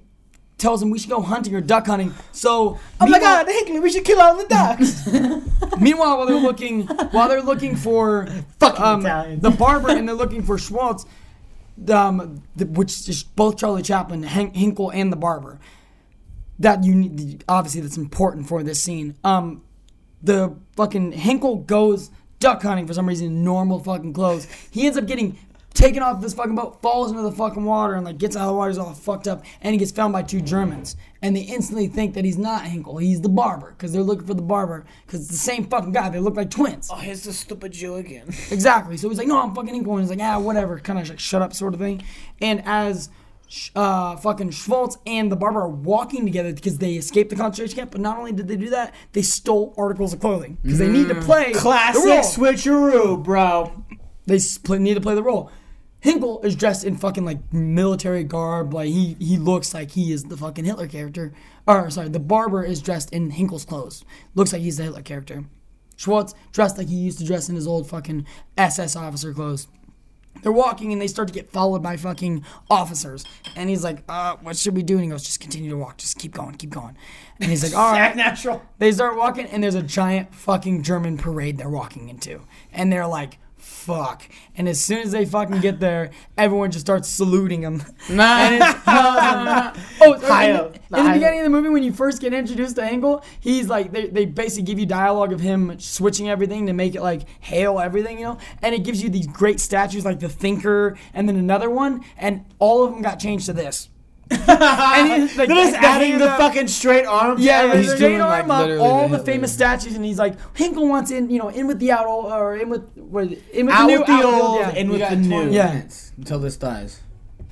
tells 0.57 0.81
him 0.81 0.89
we 0.91 0.99
should 0.99 1.09
go 1.09 1.21
hunting 1.21 1.53
or 1.55 1.61
duck 1.61 1.87
hunting. 1.87 2.13
So 2.31 2.77
Oh 2.77 2.79
my 3.01 3.05
meanwhile- 3.07 3.45
God, 3.45 3.47
Hinkley, 3.47 3.81
we 3.81 3.89
should 3.91 4.05
kill 4.05 4.21
all 4.21 4.37
the 4.37 4.45
ducks. 4.47 5.07
Meanwhile, 5.79 6.17
while 6.17 6.25
they're 6.27 6.37
looking, 6.39 6.87
while 7.11 7.27
they're 7.27 7.41
looking 7.41 7.75
for 7.75 8.27
Fucking 8.59 8.83
um, 8.83 9.01
Italians. 9.01 9.41
the 9.41 9.49
barber 9.51 9.89
and 9.89 10.07
they're 10.07 10.15
looking 10.15 10.43
for 10.43 10.57
Schwartz, 10.57 11.05
um, 11.89 12.43
the, 12.55 12.65
which 12.65 13.07
is 13.09 13.23
both 13.23 13.57
Charlie 13.57 13.81
Chaplin, 13.81 14.23
Hank, 14.23 14.53
Hynkel, 14.53 14.91
and 14.93 15.11
the 15.11 15.17
barber. 15.17 15.59
That 16.59 16.83
you 16.83 16.95
need, 16.95 17.43
obviously 17.49 17.81
that's 17.81 17.97
important 17.97 18.47
for 18.47 18.63
this 18.63 18.81
scene. 18.81 19.15
Um, 19.23 19.63
the 20.21 20.55
fucking 20.75 21.13
Hynkel 21.13 21.65
goes 21.65 22.11
duck 22.39 22.61
hunting 22.61 22.87
for 22.87 22.93
some 22.93 23.07
reason 23.07 23.27
in 23.27 23.43
normal 23.43 23.79
fucking 23.79 24.13
clothes. 24.13 24.47
He 24.69 24.85
ends 24.85 24.97
up 24.97 25.07
getting 25.07 25.37
taken 25.73 26.03
off 26.03 26.21
this 26.21 26.33
fucking 26.33 26.55
boat, 26.55 26.81
falls 26.81 27.09
into 27.09 27.23
the 27.23 27.31
fucking 27.31 27.63
water, 27.63 27.95
and 27.95 28.05
like 28.05 28.17
gets 28.17 28.35
out 28.35 28.43
of 28.43 28.47
the 28.49 28.53
water, 28.53 28.69
he's 28.69 28.77
all 28.77 28.93
fucked 28.93 29.27
up, 29.27 29.43
and 29.61 29.73
he 29.73 29.79
gets 29.79 29.91
found 29.91 30.13
by 30.13 30.21
two 30.21 30.41
Germans, 30.41 30.95
and 31.23 31.35
they 31.35 31.41
instantly 31.41 31.87
think 31.87 32.13
that 32.13 32.23
he's 32.25 32.37
not 32.37 32.63
Hynkel, 32.63 33.01
he's 33.01 33.21
the 33.21 33.29
barber, 33.29 33.71
because 33.71 33.91
they're 33.93 34.03
looking 34.03 34.27
for 34.27 34.35
the 34.35 34.41
barber, 34.43 34.85
because 35.07 35.21
it's 35.21 35.31
the 35.31 35.37
same 35.37 35.65
fucking 35.65 35.91
guy. 35.93 36.09
They 36.09 36.19
look 36.19 36.35
like 36.35 36.51
twins. 36.51 36.89
Oh, 36.91 36.95
here's 36.97 37.23
the 37.23 37.33
stupid 37.33 37.71
Jew 37.71 37.95
again. 37.95 38.27
Exactly. 38.51 38.97
So 38.97 39.09
he's 39.09 39.17
like, 39.17 39.27
no, 39.27 39.41
I'm 39.41 39.55
fucking 39.55 39.73
Hynkel. 39.73 39.91
And 39.93 40.01
he's 40.01 40.09
like, 40.11 40.19
ah, 40.21 40.37
whatever. 40.37 40.77
Kind 40.79 40.99
of 40.99 41.09
like, 41.09 41.19
shut 41.19 41.41
up, 41.41 41.53
sort 41.53 41.73
of 41.73 41.79
thing. 41.79 42.03
And 42.41 42.61
as 42.65 43.09
uh, 43.75 44.15
fucking 44.17 44.51
Schwartz 44.51 44.97
and 45.05 45.31
the 45.31 45.35
barber 45.35 45.61
are 45.61 45.69
walking 45.69 46.25
together 46.25 46.53
because 46.53 46.77
they 46.79 46.93
escaped 46.95 47.29
the 47.29 47.35
concentration 47.35 47.77
camp, 47.77 47.91
but 47.91 48.01
not 48.01 48.17
only 48.17 48.31
did 48.31 48.47
they 48.47 48.55
do 48.57 48.69
that, 48.71 48.93
they 49.13 49.21
stole 49.21 49.73
articles 49.77 50.13
of 50.13 50.19
clothing 50.19 50.57
because 50.61 50.79
they 50.79 50.87
need 50.89 51.07
to 51.07 51.15
play 51.21 51.53
the 51.53 51.59
Classic 51.59 52.03
role. 52.03 52.19
switcheroo, 52.21 53.23
bro. 53.23 53.83
They 54.25 54.35
s- 54.35 54.57
play, 54.57 54.79
need 54.79 54.95
to 54.95 55.01
play 55.01 55.15
the 55.15 55.23
role. 55.23 55.51
Hynkel 56.03 56.43
is 56.43 56.55
dressed 56.55 56.83
in 56.83 56.97
fucking 56.97 57.23
like 57.23 57.53
military 57.53 58.23
garb. 58.23 58.73
Like 58.73 58.89
he 58.89 59.15
he 59.19 59.37
looks 59.37 59.73
like 59.73 59.91
he 59.91 60.11
is 60.11 60.23
the 60.23 60.37
fucking 60.37 60.65
Hitler 60.65 60.87
character. 60.87 61.33
Or 61.65 61.89
sorry, 61.89 62.09
the 62.09 62.19
barber 62.19 62.63
is 62.63 62.81
dressed 62.81 63.13
in 63.13 63.31
Hynkel's 63.31 63.65
clothes. 63.65 64.03
Looks 64.35 64.51
like 64.51 64.61
he's 64.61 64.77
the 64.77 64.83
Hitler 64.83 65.01
character. 65.01 65.45
Schwartz 65.95 66.33
dressed 66.51 66.77
like 66.77 66.87
he 66.87 66.95
used 66.95 67.19
to 67.19 67.25
dress 67.25 67.47
in 67.47 67.55
his 67.55 67.67
old 67.67 67.87
fucking 67.87 68.25
SS 68.57 68.95
officer 68.95 69.33
clothes. 69.33 69.67
They're 70.41 70.51
walking 70.51 70.91
and 70.91 71.01
they 71.01 71.07
start 71.07 71.27
to 71.27 71.33
get 71.33 71.51
followed 71.51 71.83
by 71.83 71.95
fucking 71.95 72.43
officers. 72.69 73.23
And 73.55 73.69
he's 73.69 73.83
like, 73.83 74.03
uh, 74.09 74.35
what 74.41 74.57
should 74.57 74.75
we 74.75 74.83
do? 74.83 74.95
And 74.95 75.03
he 75.03 75.09
goes, 75.09 75.23
just 75.23 75.39
continue 75.39 75.69
to 75.69 75.77
walk. 75.77 75.99
Just 75.99 76.17
keep 76.17 76.33
going, 76.33 76.55
keep 76.55 76.71
going. 76.71 76.97
And 77.39 77.49
he's 77.49 77.63
like, 77.63 77.73
all 77.79 77.91
right. 77.93 78.15
Natural. 78.15 78.61
They 78.79 78.91
start 78.91 79.15
walking, 79.15 79.45
and 79.45 79.63
there's 79.63 79.75
a 79.75 79.83
giant 79.83 80.33
fucking 80.33 80.81
German 80.83 81.17
parade 81.17 81.57
they're 81.57 81.69
walking 81.69 82.09
into. 82.09 82.41
And 82.73 82.91
they're 82.91 83.07
like, 83.07 83.37
fuck. 83.83 84.23
And 84.55 84.69
as 84.69 84.79
soon 84.79 84.99
as 84.99 85.11
they 85.11 85.25
fucking 85.25 85.59
get 85.59 85.79
there, 85.79 86.11
everyone 86.37 86.71
just 86.71 86.85
starts 86.85 87.09
saluting 87.09 87.61
them. 87.61 87.83
and 88.09 88.55
it's 88.55 88.87
awesome. 88.87 89.81
Oh, 90.01 90.13
in, 90.13 90.55
up. 90.55 90.73
the, 90.89 90.97
in 90.97 91.05
the 91.05 91.13
beginning 91.13 91.39
of 91.39 91.43
the 91.43 91.49
movie, 91.49 91.69
when 91.69 91.83
you 91.83 91.91
first 91.91 92.21
get 92.21 92.33
introduced 92.33 92.77
to 92.77 92.83
Angle, 92.83 93.23
he's 93.41 93.67
like, 93.67 93.91
they, 93.91 94.07
they 94.07 94.25
basically 94.25 94.63
give 94.63 94.79
you 94.79 94.85
dialogue 94.85 95.33
of 95.33 95.41
him 95.41 95.77
switching 95.79 96.29
everything 96.29 96.67
to 96.67 96.73
make 96.73 96.95
it 96.95 97.01
like 97.01 97.23
hail 97.41 97.79
everything, 97.79 98.19
you 98.19 98.25
know? 98.25 98.37
And 98.61 98.73
it 98.73 98.83
gives 98.83 99.03
you 99.03 99.09
these 99.09 99.27
great 99.27 99.59
statues 99.59 100.05
like 100.05 100.19
the 100.19 100.29
Thinker 100.29 100.97
and 101.13 101.27
then 101.27 101.35
another 101.35 101.69
one, 101.69 102.05
and 102.17 102.45
all 102.59 102.85
of 102.85 102.93
them 102.93 103.01
got 103.01 103.19
changed 103.19 103.47
to 103.47 103.53
this. 103.53 103.89
and 104.31 105.21
he's 105.23 105.37
like, 105.37 105.47
They're 105.47 105.57
just 105.57 105.71
the 105.73 105.79
adding 105.87 106.17
the 106.17 106.29
up- 106.29 106.39
fucking 106.39 106.67
straight 106.67 107.05
arm. 107.05 107.37
to 107.37 107.43
yeah, 107.43 107.59
everything. 107.59 107.77
he's 107.81 107.87
He's 107.91 107.95
straight 107.97 108.09
doing, 108.09 108.21
arm 108.21 108.47
like, 108.47 108.69
up, 108.71 108.79
all 108.81 109.07
the 109.09 109.17
the 109.17 109.23
famous 109.23 109.53
statues, 109.53 109.95
and 109.95 110.03
he's 110.05 110.17
like, 110.19 110.37
Hynkel 110.53 110.87
wants 110.87 111.11
in, 111.11 111.29
you 111.29 111.39
know, 111.39 111.49
in 111.49 111.67
with 111.67 111.79
the 111.79 111.91
out 111.91 112.05
old, 112.07 112.31
or 112.31 112.55
in 112.57 112.69
with, 112.69 112.89
what, 112.97 113.25
in 113.53 113.65
with 113.67 113.75
Out 113.75 113.81
the 113.81 113.87
new 113.87 113.97
with 113.99 114.07
the 114.07 114.13
outfield, 114.13 114.33
old, 114.41 114.59
yeah. 114.59 114.71
in 114.73 114.89
with 114.89 115.09
the 115.09 115.15
new. 115.15 115.49
Yeah. 115.51 115.83
until 116.17 116.39
this 116.39 116.57
dies. 116.57 117.01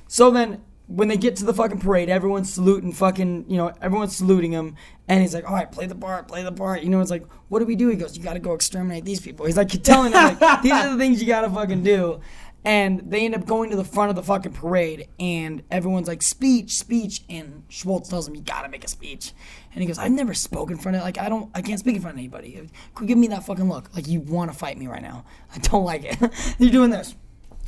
So 0.08 0.30
then, 0.30 0.62
when 0.88 1.08
they 1.08 1.16
get 1.16 1.36
to 1.36 1.44
the 1.44 1.54
fucking 1.54 1.78
parade, 1.80 2.08
everyone's 2.10 2.52
saluting 2.52 2.92
fucking, 2.92 3.46
you 3.48 3.56
know, 3.56 3.72
everyone's 3.80 4.16
saluting 4.16 4.52
him, 4.52 4.76
and 5.08 5.22
he's 5.22 5.34
like, 5.34 5.48
all 5.48 5.54
right, 5.54 5.70
play 5.70 5.86
the 5.86 5.94
part, 5.94 6.28
play 6.28 6.42
the 6.42 6.52
part. 6.52 6.82
You 6.82 6.90
know, 6.90 7.00
it's 7.00 7.10
like, 7.10 7.24
what 7.48 7.60
do 7.60 7.64
we 7.66 7.76
do? 7.76 7.88
He 7.88 7.96
goes, 7.96 8.16
you 8.16 8.22
gotta 8.22 8.40
go 8.40 8.52
exterminate 8.54 9.04
these 9.04 9.20
people. 9.20 9.46
He's 9.46 9.56
like 9.56 9.68
telling 9.82 10.12
them, 10.12 10.38
like, 10.38 10.62
these 10.62 10.72
are 10.72 10.90
the 10.90 10.98
things 10.98 11.20
you 11.20 11.26
gotta 11.28 11.48
fucking 11.50 11.82
do. 11.82 12.20
And 12.64 13.10
they 13.10 13.24
end 13.24 13.34
up 13.34 13.44
going 13.44 13.70
to 13.70 13.76
the 13.76 13.84
front 13.84 14.10
of 14.10 14.16
the 14.16 14.22
fucking 14.22 14.52
parade, 14.52 15.08
and 15.18 15.64
everyone's 15.68 16.06
like, 16.06 16.22
speech, 16.22 16.76
speech. 16.76 17.22
And 17.28 17.64
Schwartz 17.68 18.08
tells 18.08 18.28
him, 18.28 18.36
you 18.36 18.42
gotta 18.42 18.68
make 18.68 18.84
a 18.84 18.88
speech. 18.88 19.32
And 19.72 19.80
he 19.80 19.86
goes, 19.86 19.98
I've 19.98 20.12
never 20.12 20.32
spoken 20.32 20.76
in 20.76 20.82
front 20.82 20.96
of, 20.96 21.02
like, 21.02 21.18
I 21.18 21.28
don't, 21.28 21.50
I 21.56 21.62
can't 21.62 21.80
speak 21.80 21.96
in 21.96 22.02
front 22.02 22.14
of 22.14 22.18
anybody. 22.18 22.68
Could 22.94 23.08
give 23.08 23.18
me 23.18 23.26
that 23.28 23.44
fucking 23.44 23.68
look. 23.68 23.92
Like, 23.96 24.06
you 24.06 24.20
wanna 24.20 24.52
fight 24.52 24.78
me 24.78 24.86
right 24.86 25.02
now. 25.02 25.24
I 25.52 25.58
don't 25.58 25.84
like 25.84 26.04
it. 26.04 26.16
You're 26.58 26.70
doing 26.70 26.90
this. 26.90 27.16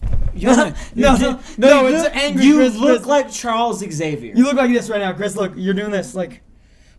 no, 0.34 0.74
no, 0.94 1.14
no, 1.16 1.40
no, 1.56 1.88
you 1.88 1.94
it's 1.94 2.02
look- 2.04 2.16
angry 2.16 2.44
You 2.44 2.68
look 2.68 3.06
like 3.06 3.30
Charles 3.30 3.78
Xavier. 3.78 4.34
You 4.34 4.44
look 4.44 4.56
like 4.56 4.70
this 4.70 4.90
right 4.90 5.00
now, 5.00 5.12
Chris. 5.12 5.36
Look, 5.36 5.52
you're 5.56 5.74
doing 5.74 5.92
this 5.92 6.14
like 6.14 6.42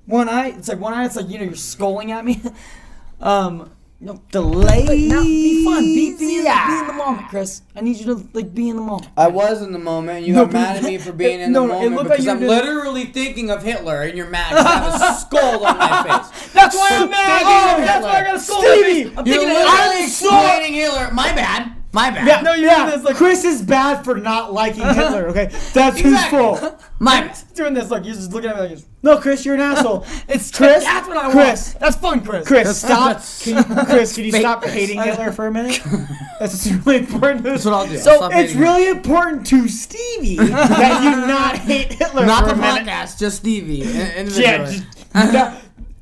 one 0.06 0.30
eye. 0.30 0.54
It's 0.58 0.68
like 0.70 0.80
one 0.80 0.94
eye. 0.94 1.06
It's 1.06 1.16
like 1.16 1.30
you 1.30 1.38
know 1.38 1.46
you're 1.46 1.56
scolding 1.56 2.12
at 2.12 2.24
me. 2.24 2.42
um, 3.22 3.72
no, 4.02 4.22
the 4.32 4.42
like, 4.42 4.88
lazy. 4.88 5.08
now, 5.08 5.24
be 5.24 5.64
fun. 5.64 5.84
Be, 5.84 6.16
be, 6.18 6.36
in, 6.38 6.44
be 6.44 6.80
in 6.80 6.88
the 6.88 6.94
moment, 6.94 7.28
Chris. 7.30 7.62
I 7.76 7.82
need 7.82 7.98
you 7.98 8.06
to 8.06 8.28
like 8.34 8.54
be 8.54 8.70
in 8.70 8.76
the 8.76 8.82
moment. 8.82 9.08
I 9.18 9.28
was 9.28 9.62
in 9.62 9.72
the 9.72 9.80
moment. 9.80 10.26
You 10.28 10.34
No, 10.34 10.44
got 10.46 10.52
but- 10.52 10.60
mad 10.60 10.76
at 10.78 10.84
me 10.84 10.98
for 10.98 11.12
being 11.24 11.40
in 11.40 11.52
No, 11.54 11.62
the 11.62 11.68
no, 11.68 11.74
it 11.74 11.76
moment 11.76 11.96
looked 11.96 12.10
like 12.10 12.18
because 12.20 12.26
you 12.26 12.32
I'm 12.32 12.40
did- 12.40 12.50
literally 12.50 13.06
thinking 13.06 13.50
of 13.50 13.64
Hitler, 13.64 14.02
and 14.04 14.18
you're 14.18 14.30
mad 14.30 14.52
'cause 14.52 14.66
I 14.66 14.78
have 14.78 15.02
a 15.02 15.14
skull 15.20 15.66
on 15.66 15.78
my 15.78 16.04
face. 16.04 16.52
That's 16.54 16.76
why 16.76 16.90
I'm 16.92 17.10
mad. 17.10 17.42
Oh, 17.46 17.86
that's 17.86 18.04
why 18.04 18.12
I 18.12 18.16
Hitler. 18.16 18.26
got 18.26 18.36
a 18.36 18.40
scold. 18.40 18.64
Stevie, 18.66 19.02
I'm 19.18 19.26
You're 19.26 19.38
thinking 19.38 19.50
of 19.50 19.56
literally 19.56 19.98
I'm 19.98 20.04
explaining 20.04 20.74
Hitler. 20.74 21.12
My 21.14 21.32
bad. 21.34 21.72
My 21.96 22.10
bad. 22.12 22.28
Yeah, 22.28 22.42
No, 22.42 22.54
you're 22.54 22.70
yeah. 22.70 22.90
this 22.92 23.04
like- 23.04 23.16
Chris 23.16 23.44
is 23.46 23.62
bad 23.62 24.04
for 24.04 24.16
not 24.16 24.52
liking 24.54 24.84
uh-huh. 24.84 24.94
Hitler. 25.02 25.28
Okay, 25.30 25.46
that's 25.74 25.98
his 25.98 26.12
Exactly. 26.14 26.38
fault. 26.40 26.84
My 27.00 27.22
bad. 27.22 27.38
doing 27.56 27.74
this 27.74 27.90
like 27.90 28.06
you're 28.06 28.14
just 28.16 28.32
looking 28.34 28.50
at 28.50 28.56
me 28.58 28.62
like 28.64 28.72
this. 28.72 28.86
No, 29.02 29.18
Chris, 29.18 29.46
you're 29.46 29.56
an 29.56 29.62
asshole. 29.62 30.06
It's 30.28 30.52
Chris, 30.52 30.84
That's 30.84 31.08
what 31.08 31.18
I 31.18 31.32
Chris. 31.32 31.74
want. 31.74 31.80
That's 31.80 31.96
fun, 31.96 32.22
Chris. 32.26 32.48
Chris, 32.48 32.78
stop. 32.78 33.08
that's- 33.08 33.44
Can 33.44 33.58
you, 33.58 33.86
Chris, 33.86 34.14
can 34.16 34.26
you 34.26 34.32
stop 34.34 34.62
Chris. 34.62 34.74
hating 34.74 35.02
Hitler 35.02 35.32
for 35.32 35.48
a 35.48 35.52
minute? 35.52 35.80
That's 36.40 36.68
really 36.68 36.98
important. 37.00 37.44
That's 37.44 37.64
what 37.64 37.74
I'll 37.74 37.88
do. 37.88 37.98
So 37.98 38.12
I'll 38.24 38.26
It's 38.26 38.34
hating 38.36 38.56
him. 38.58 38.62
really 38.64 38.90
important 38.90 39.46
to 39.48 39.68
Stevie 39.70 40.36
that 40.38 41.04
you 41.04 41.12
not 41.28 41.58
hate 41.60 41.94
Hitler 41.94 42.26
not 42.26 42.42
for 42.42 42.48
the 42.50 42.54
a 42.54 42.58
minute. 42.58 42.88
podcast, 42.88 43.18
just 43.20 43.38
Stevie. 43.38 43.84
in- 43.84 44.28
Yeah, 44.34 44.58
just, 44.66 44.84
the, 45.14 45.58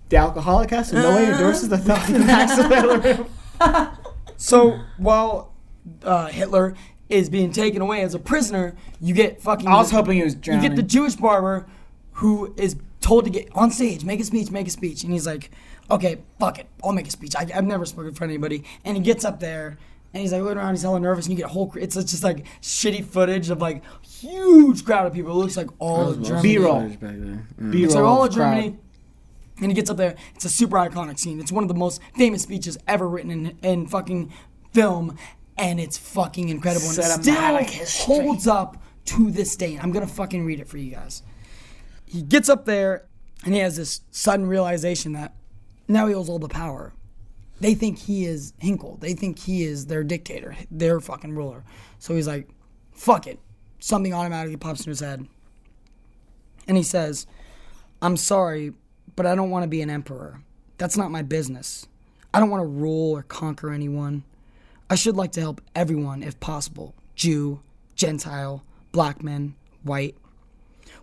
the 0.10 0.16
alcoholic 0.18 0.72
has 0.72 0.92
in 0.92 1.02
no 1.04 1.16
way 1.16 1.32
endorses 1.32 1.70
the 1.70 1.78
thought 1.78 2.10
and 2.10 2.24
acts 2.32 2.58
of 2.58 2.68
Hitler. 2.72 3.28
So 4.38 4.80
while 4.98 5.53
uh, 6.04 6.28
Hitler 6.28 6.76
is 7.10 7.30
being 7.30 7.52
taken 7.52 7.82
away 7.82 8.02
as 8.02 8.14
a 8.14 8.20
prisoner, 8.20 8.76
you 9.00 9.14
get 9.14 9.42
fucking. 9.42 9.68
I 9.68 9.76
was 9.76 9.92
hoping 9.92 10.18
he 10.18 10.24
was 10.24 10.36
You 10.36 10.62
get 10.62 10.76
the 10.76 10.84
Jewish 10.84 11.16
barber 11.16 11.66
who 12.14 12.54
is 12.58 12.76
told 13.02 13.26
to 13.26 13.30
get 13.30 13.50
on 13.56 13.72
stage, 13.72 14.06
make 14.06 14.20
a 14.20 14.24
speech, 14.24 14.52
make 14.52 14.68
a 14.68 14.72
speech, 14.72 15.04
and 15.04 15.12
he's 15.12 15.28
like, 15.28 15.52
"Okay, 15.92 16.20
fuck 16.40 16.60
it, 16.60 16.68
I'll 16.84 16.94
make 16.94 17.08
a 17.08 17.12
speech. 17.12 17.36
I, 17.36 17.48
I've 17.54 17.66
never 17.66 17.86
spoken 17.86 18.10
in 18.10 18.16
front 18.16 18.32
of 18.32 18.36
anybody." 18.36 18.64
And 18.86 18.96
he 18.98 19.04
gets 19.04 19.26
up 19.26 19.40
there. 19.40 19.78
And 20.16 20.22
he's 20.22 20.32
like 20.32 20.44
looking 20.44 20.60
around, 20.60 20.76
he's 20.76 20.84
hella 20.84 21.00
nervous, 21.00 21.26
and 21.26 21.32
you 21.32 21.38
get 21.38 21.48
a 21.48 21.54
whole. 21.54 21.74
It's 21.76 21.96
just 21.96 22.24
like 22.24 22.46
shitty 22.62 23.04
footage 23.04 23.50
of 23.50 23.60
like 23.60 23.82
huge 24.06 24.86
crowd 24.86 25.08
of 25.08 25.14
people. 25.14 25.32
It 25.32 25.36
looks 25.36 25.58
like 25.58 25.70
all 25.80 26.10
of 26.10 26.22
Germany. 26.22 26.44
B-roll. 26.44 26.88
B-roll. 26.88 27.40
B-roll 27.72 27.84
It's 27.84 27.96
like 27.96 28.04
all 28.04 28.24
of 28.24 28.30
of 28.30 28.36
crowd. 28.36 28.54
Germany. 28.54 28.78
And 29.58 29.72
he 29.72 29.74
gets 29.74 29.90
up 29.90 29.98
there. 29.98 30.16
It's 30.36 30.46
a 30.46 30.50
super 30.50 30.78
iconic 30.78 31.18
scene. 31.18 31.40
It's 31.40 31.52
one 31.52 31.64
of 31.64 31.68
the 31.68 31.74
most 31.74 32.00
famous 32.16 32.44
speeches 32.44 32.78
ever 32.88 33.10
written 33.10 33.32
in, 33.32 33.58
in 33.64 33.88
fucking 33.88 34.32
film. 34.72 35.18
And 35.58 35.80
it's 35.80 35.98
fucking 35.98 36.50
incredible. 36.50 36.88
And 36.90 36.98
it 36.98 37.04
still 37.04 37.58
history. 37.58 38.16
holds 38.16 38.48
up 38.48 38.82
to 39.06 39.32
this 39.32 39.56
day. 39.56 39.78
I'm 39.82 39.92
to 39.94 40.14
fucking 40.14 40.46
read 40.46 40.60
it 40.60 40.68
for 40.68 40.78
you 40.78 40.92
guys. 40.92 41.24
He 42.06 42.22
gets 42.22 42.50
up 42.50 42.66
there 42.66 43.06
and 43.46 43.54
he 43.54 43.60
has 43.60 43.78
this 43.78 44.02
sudden 44.12 44.48
realization 44.48 45.14
that 45.14 45.36
now 45.88 46.08
he 46.08 46.14
holds 46.14 46.30
all 46.30 46.40
the 46.40 46.48
power. 46.48 46.94
They 47.60 47.76
think 47.76 48.00
he 48.00 48.26
is 48.26 48.54
Hynkel. 48.62 49.00
They 49.00 49.14
think 49.14 49.40
he 49.40 49.64
is 49.64 49.86
their 49.86 50.04
dictator, 50.04 50.56
their 50.72 51.00
fucking 51.00 51.36
ruler. 51.36 51.64
So 52.00 52.16
he's 52.16 52.28
like, 52.28 52.50
fuck 52.92 53.28
it. 53.28 53.40
Something 53.80 54.14
automatically 54.14 54.58
pops 54.58 54.86
in 54.86 54.90
his 54.90 55.00
head. 55.00 55.28
And 56.68 56.78
he 56.78 56.84
says, 56.84 57.28
I'm 58.02 58.18
sorry, 58.18 58.74
but 59.16 59.26
I 59.26 59.36
don't 59.36 59.50
want 59.50 59.64
to 59.64 59.68
be 59.68 59.82
an 59.82 59.90
emperor. 59.90 60.42
That's 60.78 60.98
not 60.98 61.12
my 61.12 61.22
business. 61.22 61.88
I 62.34 62.40
don't 62.40 62.50
want 62.50 62.62
to 62.62 62.68
rule 62.68 63.12
or 63.12 63.24
conquer 63.24 63.72
anyone. 63.72 64.24
I 64.94 64.96
should 64.96 65.18
like 65.18 65.32
to 65.32 65.40
help 65.40 65.60
everyone 65.74 66.22
if 66.22 66.40
possible 66.40 66.94
Jew, 67.16 67.62
Gentile, 67.96 68.64
black 68.92 69.24
men, 69.24 69.56
white. 69.82 70.16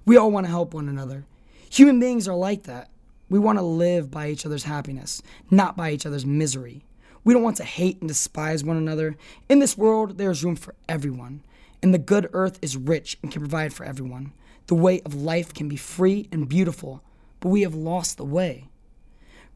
We 0.05 0.17
all 0.17 0.31
want 0.31 0.47
to 0.47 0.51
help 0.51 0.75
one 0.75 0.89
another. 0.89 1.25
Human 1.71 1.99
beings 1.99 2.29
are 2.29 2.37
like 2.37 2.63
that. 2.63 2.89
We 3.29 3.41
want 3.41 3.59
to 3.59 3.65
live 3.65 4.09
by 4.09 4.29
each 4.29 4.47
other's 4.47 4.63
happiness, 4.63 5.23
not 5.51 5.77
by 5.77 5.91
each 5.91 6.07
other's 6.07 6.25
misery. 6.25 6.85
We 7.25 7.35
don't 7.35 7.43
want 7.43 7.57
to 7.57 7.65
hate 7.65 7.99
and 7.99 8.07
despise 8.07 8.63
one 8.63 8.77
another. 8.77 9.17
In 9.49 9.59
this 9.59 9.77
world, 9.77 10.19
there 10.19 10.31
is 10.31 10.45
room 10.45 10.55
for 10.55 10.77
everyone, 10.89 11.43
and 11.83 11.93
the 11.93 11.99
good 11.99 12.31
earth 12.33 12.61
is 12.63 12.77
rich 12.77 13.19
and 13.25 13.33
can 13.33 13.43
provide 13.43 13.73
for 13.73 13.83
everyone. 13.83 14.31
The 14.69 14.77
way 14.77 15.01
of 15.01 15.17
life 15.17 15.53
can 15.53 15.69
be 15.69 15.75
free 15.75 16.29
and 16.31 16.49
beautiful, 16.49 17.03
but 17.41 17.49
we 17.49 17.63
have 17.63 17.75
lost 17.75 18.19
the 18.19 18.25
way. 18.25 18.69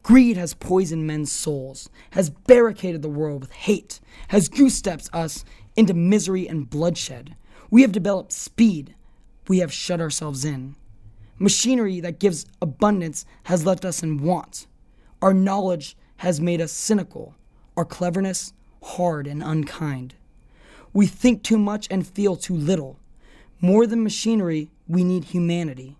Greed 0.05 0.37
has 0.37 0.53
poisoned 0.53 1.07
men's 1.07 1.31
souls, 1.31 1.89
has 2.11 2.29
barricaded 2.29 3.01
the 3.01 3.09
world 3.09 3.41
with 3.41 3.51
hate, 3.51 3.99
has 4.27 4.49
goose 4.49 4.75
stepped 4.75 5.09
us 5.11 5.43
into 5.75 5.95
misery 5.95 6.47
and 6.47 6.69
bloodshed. 6.69 7.35
We 7.71 7.81
have 7.81 7.91
developed 7.91 8.31
speed, 8.31 8.93
we 9.47 9.57
have 9.61 9.73
shut 9.73 9.99
ourselves 9.99 10.45
in. 10.45 10.75
Machinery 11.39 12.01
that 12.01 12.19
gives 12.19 12.45
abundance 12.61 13.25
has 13.45 13.65
left 13.65 13.83
us 13.83 14.03
in 14.03 14.21
want. 14.21 14.67
Our 15.23 15.33
knowledge 15.33 15.97
has 16.17 16.39
made 16.39 16.61
us 16.61 16.71
cynical, 16.71 17.33
our 17.75 17.83
cleverness 17.83 18.53
hard 18.83 19.25
and 19.25 19.41
unkind. 19.41 20.13
We 20.93 21.07
think 21.07 21.41
too 21.41 21.57
much 21.57 21.87
and 21.89 22.05
feel 22.05 22.35
too 22.35 22.55
little. 22.55 22.99
More 23.59 23.87
than 23.87 24.03
machinery, 24.03 24.69
we 24.87 25.03
need 25.03 25.23
humanity. 25.23 25.97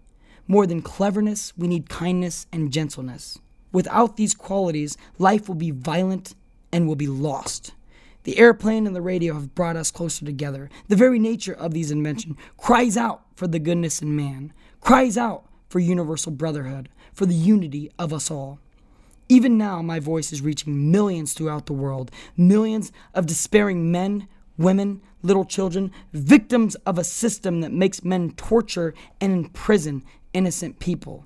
More 0.48 0.68
than 0.68 0.84
cleverness, 0.84 1.54
we 1.58 1.68
need 1.68 1.90
kindness 1.90 2.46
and 2.52 2.72
gentleness. 2.72 3.40
Without 3.76 4.16
these 4.16 4.34
qualities, 4.34 4.98
life 5.20 5.50
will 5.50 5.56
be 5.56 5.70
violent 5.70 6.34
and 6.72 6.88
will 6.88 6.96
be 6.96 7.08
lost. 7.08 7.74
The 8.24 8.38
airplane 8.38 8.88
and 8.88 8.96
the 8.96 9.02
radio 9.02 9.34
have 9.34 9.54
brought 9.54 9.76
us 9.76 9.92
closer 9.92 10.24
together. 10.24 10.70
The 10.88 10.96
very 10.96 11.20
nature 11.20 11.52
of 11.52 11.74
these 11.74 11.92
inventions 11.92 12.38
cries 12.56 12.96
out 12.96 13.24
for 13.36 13.48
the 13.48 13.60
goodness 13.60 14.02
in 14.02 14.16
man, 14.16 14.54
cries 14.80 15.18
out 15.18 15.50
for 15.68 15.80
universal 15.80 16.32
brotherhood, 16.32 16.88
for 17.12 17.26
the 17.26 17.36
unity 17.36 17.92
of 18.00 18.14
us 18.14 18.32
all. 18.32 18.60
Even 19.28 19.58
now, 19.58 19.82
my 19.82 20.00
voice 20.00 20.32
is 20.32 20.40
reaching 20.40 20.90
millions 20.90 21.34
throughout 21.34 21.66
the 21.66 21.74
world, 21.74 22.12
millions 22.38 22.94
of 23.14 23.26
despairing 23.26 23.92
men, 23.92 24.30
women, 24.58 25.02
little 25.22 25.44
children, 25.44 25.92
victims 26.14 26.76
of 26.86 26.98
a 26.98 27.04
system 27.04 27.60
that 27.60 27.74
makes 27.74 28.06
men 28.06 28.32
torture 28.38 28.94
and 29.20 29.34
imprison 29.34 30.02
innocent 30.32 30.80
people. 30.80 31.26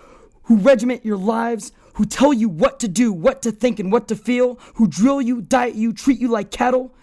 who 0.43 0.57
regiment 0.57 1.05
your 1.05 1.17
lives, 1.17 1.71
who 1.93 2.05
tell 2.05 2.33
you 2.33 2.49
what 2.49 2.79
to 2.79 2.87
do, 2.87 3.11
what 3.11 3.41
to 3.41 3.51
think, 3.51 3.79
and 3.79 3.91
what 3.91 4.07
to 4.07 4.15
feel, 4.15 4.59
who 4.75 4.87
drill 4.87 5.21
you, 5.21 5.41
diet 5.41 5.75
you, 5.75 5.93
treat 5.93 6.19
you 6.19 6.27
like 6.27 6.51
cattle, 6.51 6.93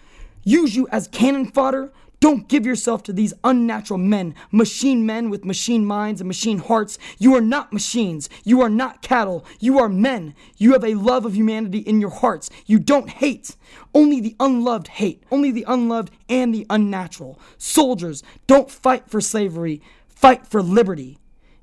use 0.43 0.75
you 0.75 0.87
as 0.91 1.07
cannon 1.07 1.45
fodder. 1.45 1.91
Don't 2.19 2.49
give 2.49 2.65
yourself 2.65 3.03
to 3.03 3.13
these 3.13 3.33
unnatural 3.45 3.97
men, 3.97 4.35
machine 4.51 5.05
men 5.05 5.29
with 5.29 5.45
machine 5.45 5.85
minds 5.85 6.19
and 6.19 6.27
machine 6.27 6.57
hearts. 6.57 6.99
You 7.17 7.33
are 7.35 7.41
not 7.41 7.71
machines. 7.71 8.29
You 8.43 8.61
are 8.61 8.69
not 8.69 9.01
cattle. 9.01 9.45
You 9.59 9.79
are 9.79 9.87
men. 9.87 10.35
You 10.57 10.73
have 10.73 10.83
a 10.83 10.95
love 10.95 11.25
of 11.25 11.37
humanity 11.37 11.77
in 11.77 12.01
your 12.01 12.09
hearts. 12.09 12.49
You 12.65 12.77
don't 12.77 13.09
hate. 13.09 13.55
Only 13.93 14.19
the 14.19 14.35
unloved 14.37 14.89
hate. 14.89 15.23
Only 15.31 15.51
the 15.51 15.63
unloved 15.65 16.11
and 16.27 16.53
the 16.53 16.65
unnatural. 16.69 17.39
Soldiers, 17.57 18.21
don't 18.47 18.69
fight 18.69 19.09
for 19.09 19.21
slavery. 19.21 19.81
Fight 20.09 20.45
for 20.45 20.61
liberty. 20.61 21.18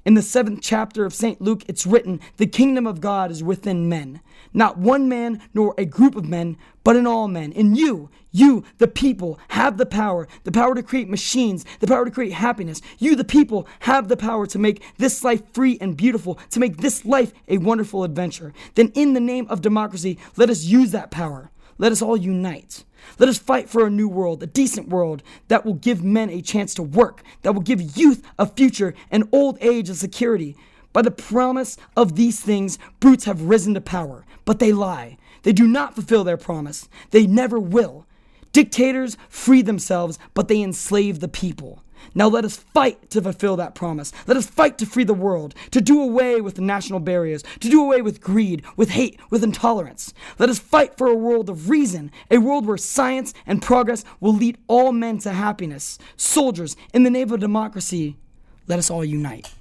In 0.07 0.15
the 0.15 0.23
seventh 0.23 0.61
chapter 0.63 1.05
of 1.05 1.13
St. 1.13 1.41
Luke, 1.41 1.65
it's 1.67 1.85
written, 1.85 2.21
The 2.37 2.47
kingdom 2.47 2.87
of 2.87 3.01
God 3.01 3.33
is 3.33 3.43
within 3.43 3.89
men. 3.89 4.21
Not 4.55 4.79
one 4.79 5.09
man 5.09 5.43
nor 5.53 5.75
a 5.77 5.85
group 5.85 6.15
of 6.15 6.25
men, 6.25 6.57
but 6.85 6.95
in 6.95 7.09
all 7.09 7.27
men. 7.27 7.51
In 7.51 7.75
you, 7.75 8.09
you, 8.31 8.63
the 8.79 8.87
people, 8.87 9.41
have 9.49 9.79
the 9.79 9.85
power, 9.85 10.29
the 10.45 10.53
power 10.53 10.77
to 10.77 10.83
create 10.85 11.09
machines, 11.09 11.65
the 11.81 11.89
power 11.89 12.05
to 12.05 12.13
create 12.13 12.35
happiness. 12.35 12.81
You, 13.01 13.17
the 13.17 13.25
people, 13.25 13.67
have 13.81 14.07
the 14.07 14.17
power 14.17 14.47
to 14.47 14.61
make 14.61 14.81
this 14.97 15.25
life 15.25 15.43
free 15.53 15.77
and 15.81 15.97
beautiful, 15.97 16.39
to 16.51 16.61
make 16.61 16.77
this 16.77 17.05
life 17.05 17.33
a 17.49 17.59
wonderful 17.59 18.05
adventure. 18.05 18.53
Then, 18.77 18.93
in 18.95 19.13
the 19.13 19.19
name 19.19 19.49
of 19.49 19.61
democracy, 19.61 20.21
let 20.37 20.51
us 20.51 20.63
use 20.63 20.93
that 20.93 21.11
power. 21.11 21.51
Let 21.79 21.93
us 21.93 22.03
all 22.03 22.17
unite. 22.17 22.85
Let 23.19 23.29
us 23.29 23.39
fight 23.39 23.69
for 23.69 23.87
a 23.87 23.91
new 23.91 24.09
world, 24.09 24.43
a 24.43 24.47
decent 24.47 24.89
world 24.89 25.23
that 25.49 25.65
will 25.65 25.75
give 25.75 26.03
men 26.03 26.31
a 26.31 26.43
chance 26.43 26.75
to 26.75 26.83
work, 26.83 27.23
that 27.43 27.55
will 27.55 27.63
give 27.63 27.97
youth 27.97 28.23
a 28.39 28.47
future 28.47 28.95
and 29.11 29.29
old 29.33 29.59
age 29.61 29.89
a 29.89 29.95
security. 29.95 30.57
By 30.93 31.03
the 31.03 31.11
promise 31.11 31.77
of 31.97 32.17
these 32.17 32.41
things, 32.41 32.79
brutes 33.01 33.27
have 33.27 33.43
risen 33.43 33.75
to 33.75 33.81
power, 33.81 34.25
but 34.45 34.59
they 34.59 34.73
lie. 34.73 35.19
They 35.43 35.53
do 35.53 35.67
not 35.69 35.95
fulfill 35.95 36.25
their 36.25 36.39
promise. 36.39 36.89
They 37.11 37.27
never 37.27 37.61
will. 37.61 38.07
Dictators 38.53 39.19
free 39.29 39.63
themselves, 39.63 40.19
but 40.33 40.49
they 40.49 40.63
enslave 40.63 41.21
the 41.21 41.29
people. 41.29 41.83
Now 42.15 42.29
let 42.29 42.45
us 42.45 42.57
fight 42.57 43.11
to 43.11 43.21
fulfill 43.23 43.57
that 43.57 43.75
promise. 43.75 44.13
Let 44.27 44.37
us 44.37 44.47
fight 44.47 44.79
to 44.79 44.87
free 44.87 45.05
the 45.05 45.15
world, 45.15 45.55
to 45.71 45.81
do 45.81 46.01
away 46.01 46.41
with 46.41 46.55
the 46.57 46.63
national 46.63 47.01
barriers, 47.01 47.43
to 47.61 47.69
do 47.69 47.83
away 47.83 48.03
with 48.03 48.21
greed, 48.21 48.63
with 48.77 48.91
hate, 48.91 49.19
with 49.31 49.43
intolerance. 49.45 50.13
Let 50.39 50.49
us 50.49 50.59
fight 50.59 50.97
for 50.97 51.07
a 51.07 51.15
world 51.15 51.49
of 51.49 51.69
reason, 51.71 52.11
a 52.31 52.39
world 52.39 52.67
where 52.67 52.77
science 52.77 53.35
and 53.47 53.63
progress 53.63 54.05
will 54.21 54.35
lead 54.35 54.59
all 54.67 54.93
men 54.93 55.19
to 55.19 55.33
happiness. 55.33 55.99
Soldiers, 56.17 56.77
in 56.93 57.03
the 57.03 57.11
name 57.11 57.31
of 57.33 57.41
democracy, 57.41 58.17
let 58.67 58.79
us 58.79 58.91
all 58.91 59.05
unite. 59.05 59.53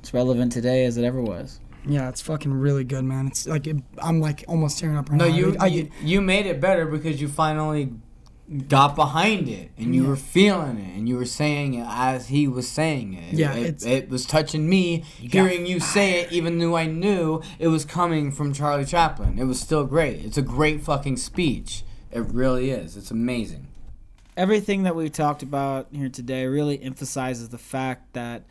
It's 0.00 0.12
relevant 0.12 0.52
today 0.52 0.84
as 0.84 0.96
it 0.96 1.04
ever 1.04 1.20
was. 1.20 1.60
Yeah, 1.86 2.08
it's 2.08 2.20
fucking 2.20 2.52
really 2.52 2.84
good, 2.84 3.04
man. 3.04 3.26
It's 3.26 3.46
like 3.46 3.66
it, 3.66 3.76
I'm 3.98 4.20
like 4.20 4.44
almost 4.48 4.78
tearing 4.78 4.96
up 4.96 5.10
right 5.10 5.18
No, 5.18 5.28
now. 5.28 5.34
you, 5.34 5.56
I, 5.60 5.66
you 5.66 5.90
you 6.02 6.20
made 6.22 6.46
it 6.46 6.60
better 6.60 6.86
because 6.86 7.20
you 7.20 7.28
finally 7.28 7.92
got 8.68 8.94
behind 8.94 9.48
it 9.48 9.70
and 9.78 9.94
you 9.94 10.04
were 10.04 10.16
feeling 10.16 10.78
it 10.78 10.96
and 10.96 11.08
you 11.08 11.16
were 11.16 11.24
saying 11.24 11.74
it 11.74 11.86
as 11.88 12.28
he 12.28 12.46
was 12.46 12.68
saying 12.68 13.14
it. 13.14 13.34
Yeah, 13.34 13.54
it, 13.54 13.84
it 13.86 14.08
was 14.10 14.26
touching 14.26 14.68
me 14.68 14.98
hearing 15.18 15.64
you 15.66 15.80
say 15.80 16.20
it, 16.20 16.32
even 16.32 16.58
though 16.58 16.76
I 16.76 16.86
knew 16.86 17.40
it 17.58 17.68
was 17.68 17.84
coming 17.86 18.30
from 18.30 18.52
Charlie 18.52 18.84
Chaplin. 18.84 19.38
It 19.38 19.44
was 19.44 19.58
still 19.60 19.84
great. 19.84 20.24
It's 20.24 20.36
a 20.36 20.42
great 20.42 20.82
fucking 20.82 21.16
speech. 21.16 21.84
It 22.12 22.20
really 22.20 22.70
is. 22.70 22.96
It's 22.96 23.10
amazing. 23.10 23.66
everything 24.36 24.82
that 24.82 24.94
we've 24.96 25.12
talked 25.12 25.42
about 25.42 25.86
here 25.92 26.08
today 26.08 26.46
really 26.46 26.82
emphasizes 26.82 27.48
the 27.50 27.58
fact 27.58 28.12
that 28.12 28.42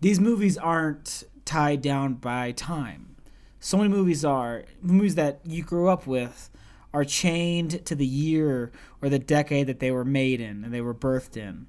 these 0.00 0.20
movies 0.20 0.58
aren't 0.58 1.24
tied 1.44 1.80
down 1.82 2.14
by 2.14 2.52
time. 2.52 3.16
So 3.60 3.76
many 3.78 3.88
movies 3.88 4.24
are 4.24 4.64
movies 4.82 5.14
that 5.16 5.40
you 5.44 5.62
grew 5.62 5.88
up 5.88 6.06
with 6.06 6.50
are 6.96 7.04
chained 7.04 7.84
to 7.84 7.94
the 7.94 8.06
year 8.06 8.72
or 9.02 9.10
the 9.10 9.18
decade 9.18 9.66
that 9.66 9.80
they 9.80 9.90
were 9.90 10.02
made 10.02 10.40
in 10.40 10.64
and 10.64 10.72
they 10.72 10.80
were 10.80 10.94
birthed 10.94 11.36
in. 11.36 11.66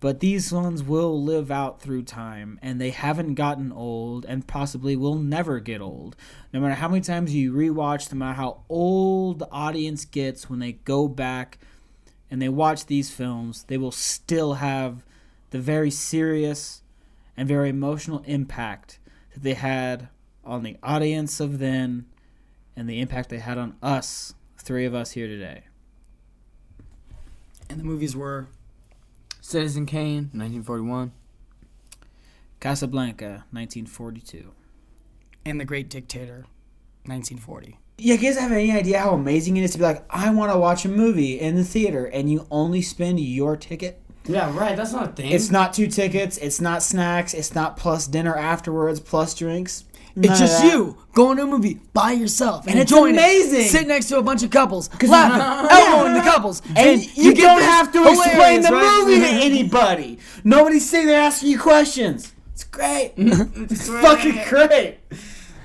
But 0.00 0.18
these 0.18 0.52
ones 0.52 0.82
will 0.82 1.22
live 1.22 1.48
out 1.48 1.80
through 1.80 2.02
time 2.02 2.58
and 2.60 2.80
they 2.80 2.90
haven't 2.90 3.34
gotten 3.34 3.70
old 3.70 4.26
and 4.26 4.48
possibly 4.48 4.96
will 4.96 5.14
never 5.14 5.60
get 5.60 5.80
old. 5.80 6.16
No 6.52 6.58
matter 6.58 6.74
how 6.74 6.88
many 6.88 7.02
times 7.02 7.32
you 7.32 7.52
rewatch, 7.52 8.12
no 8.12 8.18
matter 8.18 8.34
how 8.34 8.64
old 8.68 9.38
the 9.38 9.48
audience 9.52 10.04
gets 10.04 10.50
when 10.50 10.58
they 10.58 10.72
go 10.72 11.06
back 11.06 11.58
and 12.28 12.42
they 12.42 12.48
watch 12.48 12.86
these 12.86 13.12
films, 13.12 13.62
they 13.68 13.78
will 13.78 13.92
still 13.92 14.54
have 14.54 15.04
the 15.50 15.60
very 15.60 15.92
serious 15.92 16.82
and 17.36 17.46
very 17.46 17.68
emotional 17.68 18.24
impact 18.26 18.98
that 19.34 19.44
they 19.44 19.54
had 19.54 20.08
on 20.44 20.64
the 20.64 20.76
audience 20.82 21.38
of 21.38 21.60
then 21.60 22.06
and 22.74 22.88
the 22.88 23.00
impact 23.00 23.28
they 23.28 23.38
had 23.38 23.56
on 23.56 23.76
us, 23.80 24.34
three 24.64 24.86
of 24.86 24.94
us 24.94 25.12
here 25.12 25.26
today. 25.28 25.64
and 27.70 27.78
the 27.80 27.84
movies 27.84 28.14
were 28.16 28.46
Citizen 29.40 29.86
Kane, 29.86 30.30
1941. 30.32 31.12
Casablanca, 32.60 33.44
1942. 33.50 34.52
and 35.44 35.60
The 35.60 35.64
Great 35.66 35.90
Dictator, 35.90 36.46
1940. 37.04 37.78
Yeah, 37.98 38.14
you 38.14 38.20
guys 38.20 38.38
have 38.38 38.52
any 38.52 38.72
idea 38.72 38.98
how 38.98 39.10
amazing 39.10 39.56
it 39.56 39.64
is 39.64 39.72
to 39.72 39.78
be 39.78 39.84
like, 39.84 40.04
I 40.10 40.30
want 40.32 40.50
to 40.52 40.58
watch 40.58 40.84
a 40.84 40.88
movie 40.88 41.38
in 41.38 41.56
the 41.56 41.64
theater 41.64 42.06
and 42.06 42.30
you 42.30 42.46
only 42.50 42.80
spend 42.82 43.20
your 43.20 43.56
ticket? 43.56 44.00
Yeah, 44.26 44.56
right. 44.56 44.74
That's 44.76 44.92
not 44.92 45.10
a 45.10 45.12
thing. 45.12 45.30
It's 45.30 45.50
not 45.50 45.74
two 45.74 45.86
tickets, 45.86 46.38
it's 46.38 46.60
not 46.60 46.82
snacks, 46.82 47.34
it's 47.34 47.54
not 47.54 47.76
plus 47.76 48.06
dinner 48.06 48.34
afterwards, 48.34 48.98
plus 49.00 49.34
drinks. 49.34 49.84
None 50.16 50.30
It's 50.30 50.40
just 50.40 50.64
you 50.64 50.96
going 51.12 51.36
to 51.38 51.42
a 51.42 51.46
movie 51.46 51.80
by 51.92 52.12
yourself 52.12 52.66
and, 52.66 52.72
And 52.74 52.80
it's 52.80 52.92
enjoying 52.92 53.14
it. 53.14 53.18
amazing. 53.18 53.68
Sit 53.68 53.86
next 53.88 54.06
to 54.06 54.18
a 54.18 54.22
bunch 54.22 54.42
of 54.42 54.50
couples, 54.50 54.88
laughing, 55.02 55.68
elbowing 55.70 56.14
the 56.14 56.20
couples, 56.20 56.62
And, 56.76 57.04
you, 57.16 57.34
get 57.34 57.42
don't 57.42 57.62
have 57.62 57.92
to 57.92 58.08
explain 58.08 58.62
the 58.62 58.68
right? 58.70 59.04
movie 59.06 59.20
to 59.20 59.26
anybody. 59.26 60.18
Nobody's 60.44 60.88
sitting 60.88 61.08
there 61.08 61.20
asking 61.20 61.50
you 61.50 61.58
questions. 61.58 62.32
It's 62.52 62.64
great. 62.64 63.14
it's 63.16 63.88
fucking 63.88 64.40
great. 64.48 64.98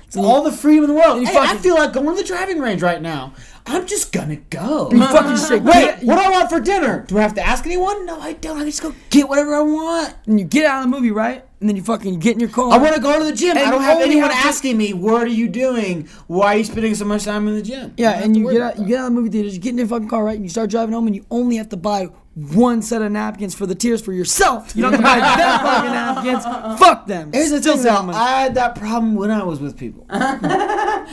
It's 0.06 0.16
all 0.16 0.42
the 0.42 0.50
freedom 0.50 0.84
in 0.84 0.90
the 0.90 0.96
world. 0.96 1.20
you 1.20 1.26
Hey, 1.28 1.36
I 1.38 1.56
feel 1.56 1.76
like 1.76 1.92
going 1.92 2.08
to 2.08 2.14
the 2.20 2.26
driving 2.26 2.58
range 2.58 2.82
right 2.82 3.00
now. 3.00 3.32
I'm 3.66 3.86
just 3.86 4.10
gonna 4.12 4.36
go. 4.36 4.90
You 4.90 4.98
fucking 4.98 5.36
shit. 5.48 5.62
Wait, 5.62 6.02
what 6.02 6.16
do 6.16 6.20
I 6.20 6.30
want 6.30 6.50
for 6.50 6.58
dinner? 6.58 7.04
Do 7.06 7.18
I 7.18 7.22
have 7.22 7.34
to 7.34 7.46
ask 7.46 7.64
anyone? 7.64 8.06
No, 8.06 8.18
I 8.20 8.32
don't. 8.32 8.56
I 8.56 8.60
can 8.60 8.68
just 8.70 8.82
go 8.82 8.92
get 9.10 9.28
whatever 9.28 9.54
I 9.54 9.60
want. 9.60 10.16
And 10.26 10.40
you 10.40 10.46
get 10.46 10.66
out 10.66 10.82
of 10.84 10.90
the 10.90 10.96
movie, 10.96 11.12
right? 11.12 11.44
And 11.60 11.68
then 11.68 11.76
you 11.76 11.82
fucking 11.82 12.20
get 12.20 12.32
in 12.32 12.40
your 12.40 12.48
car. 12.48 12.72
I 12.72 12.78
want 12.78 12.94
to 12.94 13.00
go 13.02 13.18
to 13.18 13.24
the 13.24 13.32
gym. 13.34 13.50
And 13.54 13.58
I 13.58 13.70
don't 13.70 13.82
have 13.82 14.00
anyone 14.00 14.30
have 14.30 14.42
to- 14.42 14.48
asking 14.48 14.78
me, 14.78 14.94
"What 14.94 15.22
are 15.24 15.26
you 15.26 15.46
doing? 15.46 16.08
Why 16.26 16.54
are 16.54 16.58
you 16.58 16.64
spending 16.64 16.94
so 16.94 17.04
much 17.04 17.24
time 17.24 17.46
in 17.48 17.54
the 17.54 17.60
gym?" 17.60 17.92
Yeah, 17.98 18.12
and 18.12 18.34
you 18.34 18.50
get 18.50 18.62
out, 18.62 18.78
you 18.78 18.86
get 18.86 18.98
out 19.00 19.08
of 19.08 19.14
the 19.14 19.20
movie 19.20 19.28
theaters, 19.28 19.52
you 19.54 19.60
get 19.60 19.70
in 19.72 19.78
your 19.78 19.86
fucking 19.86 20.08
car, 20.08 20.24
right? 20.24 20.36
And 20.36 20.44
you 20.44 20.48
start 20.48 20.70
driving 20.70 20.94
home, 20.94 21.06
and 21.06 21.14
you 21.14 21.24
only 21.30 21.56
have 21.56 21.68
to 21.68 21.76
buy 21.76 22.08
one 22.34 22.80
set 22.80 23.02
of 23.02 23.12
napkins 23.12 23.54
for 23.54 23.66
the 23.66 23.74
tears 23.74 24.00
for 24.00 24.14
yourself. 24.14 24.74
You 24.74 24.82
don't 24.84 24.92
have 24.92 25.00
to 25.00 25.04
buy 25.04 25.20
them 25.36 25.60
fucking 25.60 25.92
napkins. 25.92 26.78
Fuck 26.80 27.06
them. 27.06 27.30
Here's 27.34 27.50
the 27.50 27.58
Still 27.60 27.74
thing, 27.76 27.82
though. 28.06 28.12
I 28.14 28.40
had 28.40 28.54
that 28.54 28.74
problem 28.74 29.14
when 29.16 29.30
I 29.30 29.42
was 29.44 29.60
with 29.60 29.76
people. 29.76 30.06
I 30.10 31.04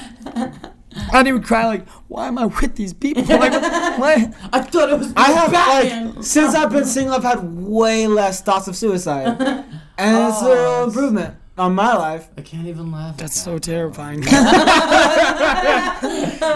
didn't 1.11 1.27
even 1.27 1.43
cry 1.43 1.66
like, 1.67 1.88
why 2.08 2.27
am 2.27 2.38
I 2.38 2.45
with 2.45 2.76
these 2.76 2.93
people? 2.93 3.24
Like, 3.24 3.51
what? 4.00 4.34
I 4.53 4.61
thought 4.61 4.90
it 4.92 4.98
was. 4.98 5.14
I 5.16 5.32
have 5.32 5.51
Batman. 5.51 6.16
like 6.16 6.24
since 6.24 6.56
I've 6.56 6.72
been 6.72 6.85
single, 6.85 7.14
I've 7.16 7.24
had 7.24 7.43
way 7.43 8.08
less 8.08 8.42
thoughts 8.42 8.67
of 8.67 8.76
suicide, 8.76 9.64
and 9.98 10.27
it's 10.30 10.38
Oh, 10.42 10.84
an 10.84 10.90
improvement. 10.90 11.35
on 11.58 11.74
my 11.76 11.93
life. 11.95 12.27
I 12.38 12.42
can't 12.42 12.67
even 12.67 12.92
laugh. 12.92 13.14
at 13.14 13.17
That's 13.17 13.35
that. 13.35 13.51
so 13.51 13.58
terrifying. 13.59 14.24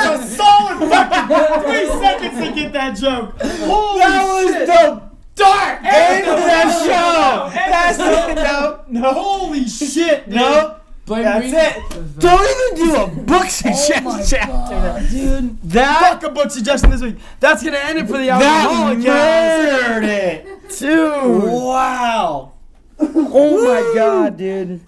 us 0.00 0.32
a 0.32 0.36
solid 0.36 0.78
fucking 0.90 1.62
three 1.62 1.86
seconds 2.00 2.36
to 2.48 2.52
get 2.54 2.72
that 2.72 2.96
joke. 2.96 3.40
Holy 3.40 3.98
that 4.00 4.24
was 4.26 4.52
the 4.66 5.11
dark 5.34 5.80
end 5.84 6.26
of 6.28 6.38
that 6.38 6.70
show. 6.84 7.50
That's 7.54 7.98
it. 7.98 8.34
No, 8.36 8.80
no. 8.88 9.12
Holy 9.12 9.66
shit, 9.66 10.28
no. 10.28 10.78
Blame 11.04 11.24
That's 11.24 11.44
me. 11.44 11.58
it. 11.58 12.18
Don't 12.20 12.76
even 12.76 12.86
do 12.86 12.94
a 12.96 13.06
book 13.24 13.46
suggestion 13.48 14.04
chapter. 14.24 15.04
Dude, 15.10 15.60
That 15.62 16.20
fuck 16.20 16.30
a 16.30 16.32
book 16.32 16.50
suggestion 16.52 16.90
this 16.90 17.02
week. 17.02 17.16
That's 17.40 17.62
gonna 17.64 17.78
end 17.78 17.98
it 17.98 18.06
for 18.06 18.18
the 18.18 18.26
that 18.26 18.40
alcoholic 18.40 19.02
cast. 19.04 19.88
murdered 19.90 20.04
it. 20.08 20.46
Dude. 20.78 21.42
Wow. 21.72 22.52
Oh 23.00 23.64
my 23.64 23.92
god, 23.96 24.36
dude. 24.36 24.80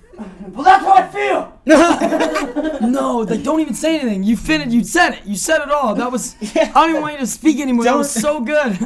Well, 0.52 0.62
that's 0.62 0.84
how 0.84 0.92
I 0.94 1.08
feel. 1.08 1.50
No, 2.88 3.18
like 3.28 3.42
don't 3.42 3.58
even 3.60 3.74
say 3.74 3.98
anything. 3.98 4.22
You 4.22 4.36
finished. 4.36 4.70
You 4.70 4.84
said 4.84 5.14
it. 5.14 5.24
You 5.26 5.34
said 5.36 5.62
it 5.62 5.70
all. 5.70 5.96
That 5.96 6.12
was. 6.12 6.36
I 6.54 6.70
don't 6.74 6.90
even 6.90 7.02
want 7.02 7.14
you 7.14 7.20
to 7.20 7.26
speak 7.26 7.58
anymore. 7.58 7.84
That 7.84 7.96
was 7.96 8.10
so 8.10 8.40
good. 8.40 8.78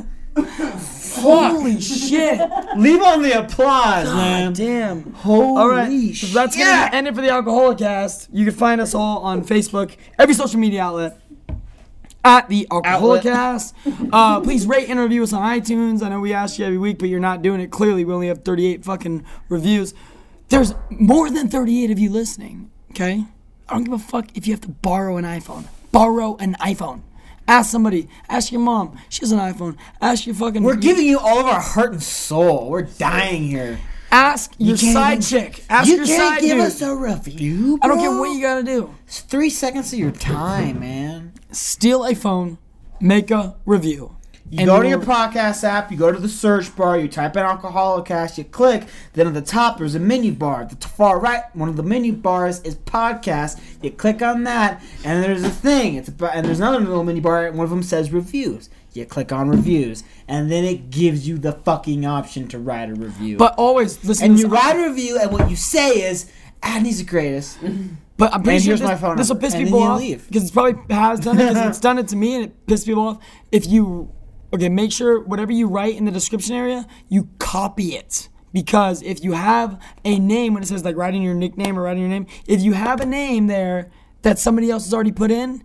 Holy 1.21 1.81
shit! 1.81 2.41
Leave 2.77 3.03
on 3.03 3.23
the 3.23 3.39
applause, 3.39 4.07
man. 4.07 4.53
Damn. 4.53 5.13
Holy 5.15 5.61
All 5.61 5.69
right, 5.69 6.15
so 6.15 6.27
that's 6.29 6.57
gonna 6.57 6.91
end 6.93 7.09
it 7.09 7.15
for 7.15 7.21
the 7.21 7.31
Alcoholic 7.31 7.79
Cast. 7.79 8.29
You 8.33 8.45
can 8.45 8.55
find 8.55 8.81
us 8.81 8.95
all 8.95 9.19
on 9.19 9.45
Facebook, 9.45 9.97
every 10.19 10.35
social 10.35 10.61
media 10.61 10.83
outlet. 10.83 11.21
At 12.25 12.49
the 12.49 12.67
Alcoholic 12.71 13.23
Cast. 13.23 13.75
Uh, 14.13 14.41
please 14.41 14.67
rate 14.67 14.89
and 14.91 14.99
review 15.01 15.23
us 15.23 15.33
on 15.33 15.41
iTunes. 15.43 16.03
I 16.03 16.09
know 16.11 16.21
we 16.21 16.35
ask 16.35 16.59
you 16.59 16.67
every 16.67 16.77
week, 16.77 16.99
but 16.99 17.09
you're 17.09 17.21
not 17.21 17.43
doing 17.43 17.61
it. 17.61 17.71
Clearly, 17.71 18.05
we 18.05 18.13
only 18.13 18.29
have 18.29 18.45
38 18.45 18.85
fucking 18.85 19.25
reviews. 19.49 19.95
There's 20.49 20.75
more 20.91 21.31
than 21.31 21.49
38 21.49 21.91
of 21.91 21.99
you 21.99 22.11
listening. 22.11 22.71
Okay, 22.91 23.25
I 23.69 23.75
don't 23.75 23.85
give 23.85 23.93
a 23.93 23.99
fuck 23.99 24.37
if 24.37 24.47
you 24.47 24.53
have 24.53 24.61
to 24.63 24.69
borrow 24.69 25.17
an 25.17 25.25
iPhone. 25.25 25.67
Borrow 25.91 26.37
an 26.37 26.55
iPhone. 26.61 27.03
Ask 27.49 27.71
somebody. 27.71 28.09
Ask 28.29 28.53
your 28.53 28.61
mom. 28.61 28.99
She 29.09 29.21
has 29.21 29.33
an 29.33 29.39
iPhone. 29.39 29.77
Ask 30.03 30.27
your 30.27 30.35
fucking. 30.35 30.63
We're 30.63 30.77
giving 30.77 31.07
you 31.07 31.19
all 31.19 31.41
of 31.41 31.47
our 31.47 31.61
heart 31.61 31.93
and 31.93 32.03
soul. 32.03 32.69
We're 32.69 32.83
dying 32.83 33.45
here. 33.45 33.81
Ask 34.13 34.53
your 34.59 34.77
can't 34.77 34.93
side 34.93 35.23
chick. 35.23 35.65
Ask 35.69 35.89
you 35.89 35.97
your 35.97 36.07
can't 36.07 36.35
side 36.35 36.41
give 36.43 36.59
dude. 36.59 36.67
us 36.67 36.83
a 36.83 36.95
review. 36.95 37.79
I 37.83 37.89
don't 37.89 37.99
care 37.99 38.11
what 38.11 38.31
you 38.33 38.41
gotta 38.43 38.63
do. 38.63 38.95
It's 39.07 39.21
three 39.21 39.51
seconds 39.51 39.93
of 39.93 39.99
your 39.99 40.11
time, 40.11 40.81
man. 40.81 41.33
Steal 41.51 42.05
a 42.05 42.15
phone, 42.15 42.59
make 43.01 43.31
a 43.31 43.57
review. 43.65 44.18
You 44.51 44.61
And 44.61 44.67
go 44.69 44.83
to 44.83 44.89
your 44.89 45.01
podcast 45.01 45.63
app, 45.63 45.91
you 45.91 45.99
go 45.99 46.11
to 46.11 46.19
the 46.19 46.29
search 46.29 46.75
bar, 46.75 46.99
you 46.99 47.07
type 47.07 47.37
in 47.37 47.43
Alcoholicast, 47.45 48.39
you 48.39 48.45
click, 48.45 48.85
then 49.13 49.27
at 49.27 49.35
the 49.35 49.43
top 49.43 49.77
there's 49.79 49.95
a 49.95 50.01
menu 50.01 50.33
bar. 50.33 50.63
At 50.63 50.81
the 50.81 50.89
far 50.89 51.21
right, 51.21 51.43
one 51.55 51.69
of 51.69 51.77
the 51.77 51.83
menu 51.83 52.15
bars 52.15 52.61
is 52.63 52.75
podcast. 52.77 53.61
You 53.83 53.91
click 53.91 54.23
on 54.23 54.45
that, 54.45 54.83
and 55.05 55.23
there's 55.23 55.45
a 55.45 55.51
thing. 55.51 55.97
It's 55.97 56.09
about, 56.09 56.35
and 56.35 56.47
there's 56.47 56.61
another 56.61 56.81
little 56.81 57.05
menu 57.05 57.21
bar, 57.21 57.47
and 57.47 57.59
one 57.59 57.65
of 57.65 57.71
them 57.71 57.83
says 57.83 58.11
reviews. 58.11 58.71
You 58.95 59.05
click 59.05 59.33
on 59.33 59.51
reviews, 59.51 60.03
and 60.27 60.51
then 60.51 60.65
it 60.65 60.91
gives 60.91 61.29
you 61.29 61.37
the 61.37 61.53
fucking 61.53 62.07
option 62.07 62.49
to 62.49 62.59
write 62.59 62.89
a 62.89 62.95
review. 62.95 63.37
But 63.37 63.55
always 63.59 64.03
listen. 64.05 64.31
and 64.31 64.39
you 64.39 64.49
write 64.49 64.77
a 64.77 64.89
review, 64.89 65.19
and 65.21 65.31
what 65.31 65.51
you 65.51 65.57
say 65.57 65.91
is, 66.09 66.31
ah, 66.63 66.79
"Adney's 66.79 66.99
the 66.99 67.05
greatest." 67.05 67.59
But 68.19 68.35
I'm 68.35 68.43
pretty 68.43 68.57
And 68.69 68.81
sure 68.81 68.89
this, 68.89 69.01
this 69.17 69.29
will 69.29 69.37
piss 69.37 69.55
And 69.55 69.65
people 69.65 69.81
off 69.81 70.01
because 70.01 70.43
it's 70.43 70.51
probably 70.51 70.75
has 70.93 71.21
done 71.21 71.39
it. 71.41 71.57
it's 71.57 71.79
done 71.79 71.99
it 71.99 72.09
to 72.09 72.17
me 72.17 72.35
and 72.35 72.45
it 72.47 72.67
pissed 72.67 72.85
people 72.85 73.07
off. 73.07 73.19
If 73.53 73.69
you 73.69 74.11
okay, 74.53 74.69
make 74.69 74.93
sure 74.93 75.21
whatever 75.21 75.53
you 75.53 75.69
write 75.69 75.97
in 75.97 76.05
the 76.05 76.11
description 76.11 76.55
area, 76.55 76.87
you 77.09 77.29
copy 77.39 77.95
it. 77.95 78.29
Because 78.53 79.03
if 79.03 79.23
you 79.23 79.33
have 79.33 79.81
a 80.05 80.19
name 80.19 80.55
when 80.55 80.63
it 80.63 80.67
says 80.67 80.85
like 80.85 80.97
writing 80.97 81.23
your 81.23 81.35
nickname 81.35 81.79
or 81.79 81.83
writing 81.83 82.03
your 82.03 82.11
name, 82.11 82.27
if 82.47 82.63
you 82.63 82.73
have 82.73 83.01
a 83.01 83.07
name 83.07 83.47
there 83.47 83.91
that 84.23 84.39
somebody 84.39 84.71
else 84.71 84.85
has 84.85 84.95
already 84.95 85.13
put 85.13 85.31
in, 85.31 85.63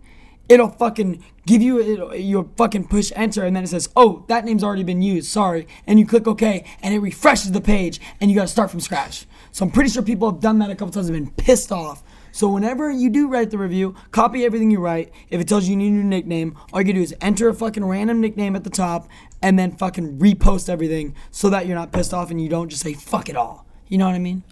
it'll 0.48 0.68
fucking 0.68 1.24
give 1.46 1.62
you 1.62 1.80
it'll, 1.80 2.14
you'll 2.14 2.50
fucking 2.56 2.86
push 2.86 3.12
enter 3.16 3.44
and 3.44 3.54
then 3.56 3.64
it 3.64 3.68
says 3.68 3.88
oh 3.96 4.24
that 4.28 4.44
name's 4.44 4.62
already 4.62 4.82
been 4.82 5.02
used 5.02 5.30
sorry 5.30 5.66
and 5.86 5.98
you 5.98 6.06
click 6.06 6.26
ok 6.26 6.64
and 6.82 6.94
it 6.94 6.98
refreshes 6.98 7.52
the 7.52 7.60
page 7.60 8.00
and 8.20 8.30
you 8.30 8.36
gotta 8.36 8.48
start 8.48 8.70
from 8.70 8.80
scratch 8.80 9.26
so 9.52 9.64
i'm 9.64 9.70
pretty 9.70 9.88
sure 9.88 10.02
people 10.02 10.30
have 10.30 10.40
done 10.40 10.58
that 10.58 10.70
a 10.70 10.74
couple 10.74 10.92
times 10.92 11.08
and 11.08 11.16
been 11.16 11.44
pissed 11.44 11.72
off 11.72 12.02
so 12.34 12.48
whenever 12.48 12.90
you 12.90 13.08
do 13.08 13.28
write 13.28 13.50
the 13.50 13.58
review 13.58 13.94
copy 14.10 14.44
everything 14.44 14.68
you 14.68 14.80
write 14.80 15.12
if 15.30 15.40
it 15.40 15.46
tells 15.46 15.64
you 15.64 15.70
you 15.70 15.76
need 15.76 15.88
a 15.88 15.90
new 15.90 16.02
nickname 16.02 16.56
all 16.72 16.80
you 16.80 16.84
gotta 16.84 16.94
do 16.94 17.02
is 17.02 17.14
enter 17.20 17.48
a 17.48 17.54
fucking 17.54 17.84
random 17.84 18.20
nickname 18.20 18.56
at 18.56 18.64
the 18.64 18.70
top 18.70 19.08
and 19.40 19.56
then 19.56 19.70
fucking 19.70 20.18
repost 20.18 20.68
everything 20.68 21.14
so 21.30 21.48
that 21.48 21.66
you're 21.66 21.76
not 21.76 21.92
pissed 21.92 22.12
off 22.12 22.32
and 22.32 22.40
you 22.40 22.48
don't 22.48 22.70
just 22.70 22.82
say 22.82 22.92
fuck 22.92 23.28
it 23.28 23.36
all 23.36 23.64
you 23.86 23.96
know 23.96 24.06
what 24.06 24.16
i 24.16 24.18
mean 24.18 24.42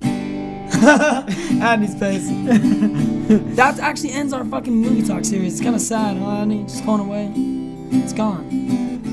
Andy's 0.80 1.98
face. 1.98 2.28
that 3.56 3.80
actually 3.80 4.12
ends 4.12 4.32
our 4.32 4.44
fucking 4.44 4.72
movie 4.72 5.02
talk 5.02 5.24
series. 5.24 5.54
It's 5.54 5.62
kind 5.62 5.74
of 5.74 5.80
sad, 5.80 6.18
huh, 6.18 6.42
Andy? 6.42 6.62
Just 6.62 6.86
going 6.86 7.00
away. 7.00 7.67
It's 7.90 8.12
gone. 8.12 8.48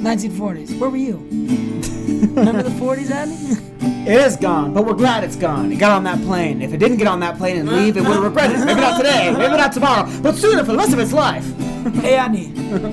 1940s. 0.03 0.77
Where 0.79 0.89
were 0.89 0.97
you? 0.97 1.17
Remember 2.35 2.63
the 2.63 2.69
40s, 2.69 3.11
Andy? 3.11 3.61
It 4.05 4.19
is 4.19 4.35
gone, 4.37 4.71
but 4.71 4.85
we're 4.85 4.93
glad 4.93 5.23
it's 5.23 5.35
gone. 5.35 5.71
It 5.71 5.77
got 5.77 5.91
on 5.91 6.03
that 6.03 6.21
plane. 6.21 6.61
If 6.61 6.73
it 6.73 6.77
didn't 6.77 6.97
get 6.97 7.07
on 7.07 7.19
that 7.21 7.37
plane 7.37 7.57
and 7.57 7.67
leave, 7.67 7.97
it 7.97 8.01
would 8.01 8.13
have 8.13 8.23
regretted 8.23 8.59
it. 8.59 8.65
Maybe 8.65 8.79
not 8.79 8.97
today, 8.97 9.31
maybe 9.31 9.57
not 9.57 9.71
tomorrow, 9.73 10.07
but 10.21 10.35
sooner 10.35 10.63
for 10.63 10.73
the 10.73 10.77
rest 10.77 10.93
of 10.93 10.99
its 10.99 11.11
life. 11.11 11.43
hey, 12.01 12.15
Andy. 12.15 12.51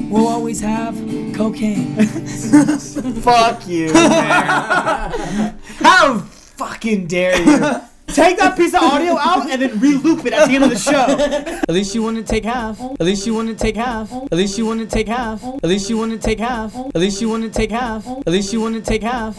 We'll 0.09 0.27
always 0.27 0.59
have 0.61 0.95
cocaine. 1.35 1.97
Fuck 3.21 3.69
you. 3.69 3.93
man. 3.93 5.59
How 5.81 6.19
fucking 6.21 7.09
dare 7.09 7.37
you? 7.43 7.81
Take 8.09 8.37
that 8.39 8.57
piece 8.57 8.75
of 8.75 8.83
audio 8.83 9.17
out 9.19 9.51
and 9.51 9.63
then 9.63 9.81
re-loop 9.81 10.27
it 10.27 10.33
at 10.33 10.49
the 10.49 10.55
end 10.55 10.65
of 10.65 10.71
the 10.71 10.79
show. 10.79 11.07
At 11.69 11.71
least 11.71 11.95
you 11.95 12.03
wouldn't 12.03 12.27
take 12.27 12.45
half. 12.45 12.81
At 12.81 13.01
least 13.01 13.27
you 13.27 13.35
wouldn't 13.35 13.59
take 13.59 13.77
half. 13.77 14.13
At 14.13 14.33
least 14.33 14.59
you 14.59 14.67
wouldn't 14.67 14.91
take 14.91 15.07
half. 15.09 15.43
At 15.43 15.69
least 15.69 15.89
you 15.89 15.99
wouldn't 15.99 16.23
take 16.23 16.39
half. 16.41 16.75
At 16.77 17.01
least 17.01 17.21
you 17.21 17.29
wouldn't 17.31 17.55
take 17.55 17.71
half. 17.71 18.07
At 18.07 18.29
least 18.29 18.53
you 18.53 18.61
wouldn't 18.61 18.85
take 18.85 19.03
half. 19.03 19.37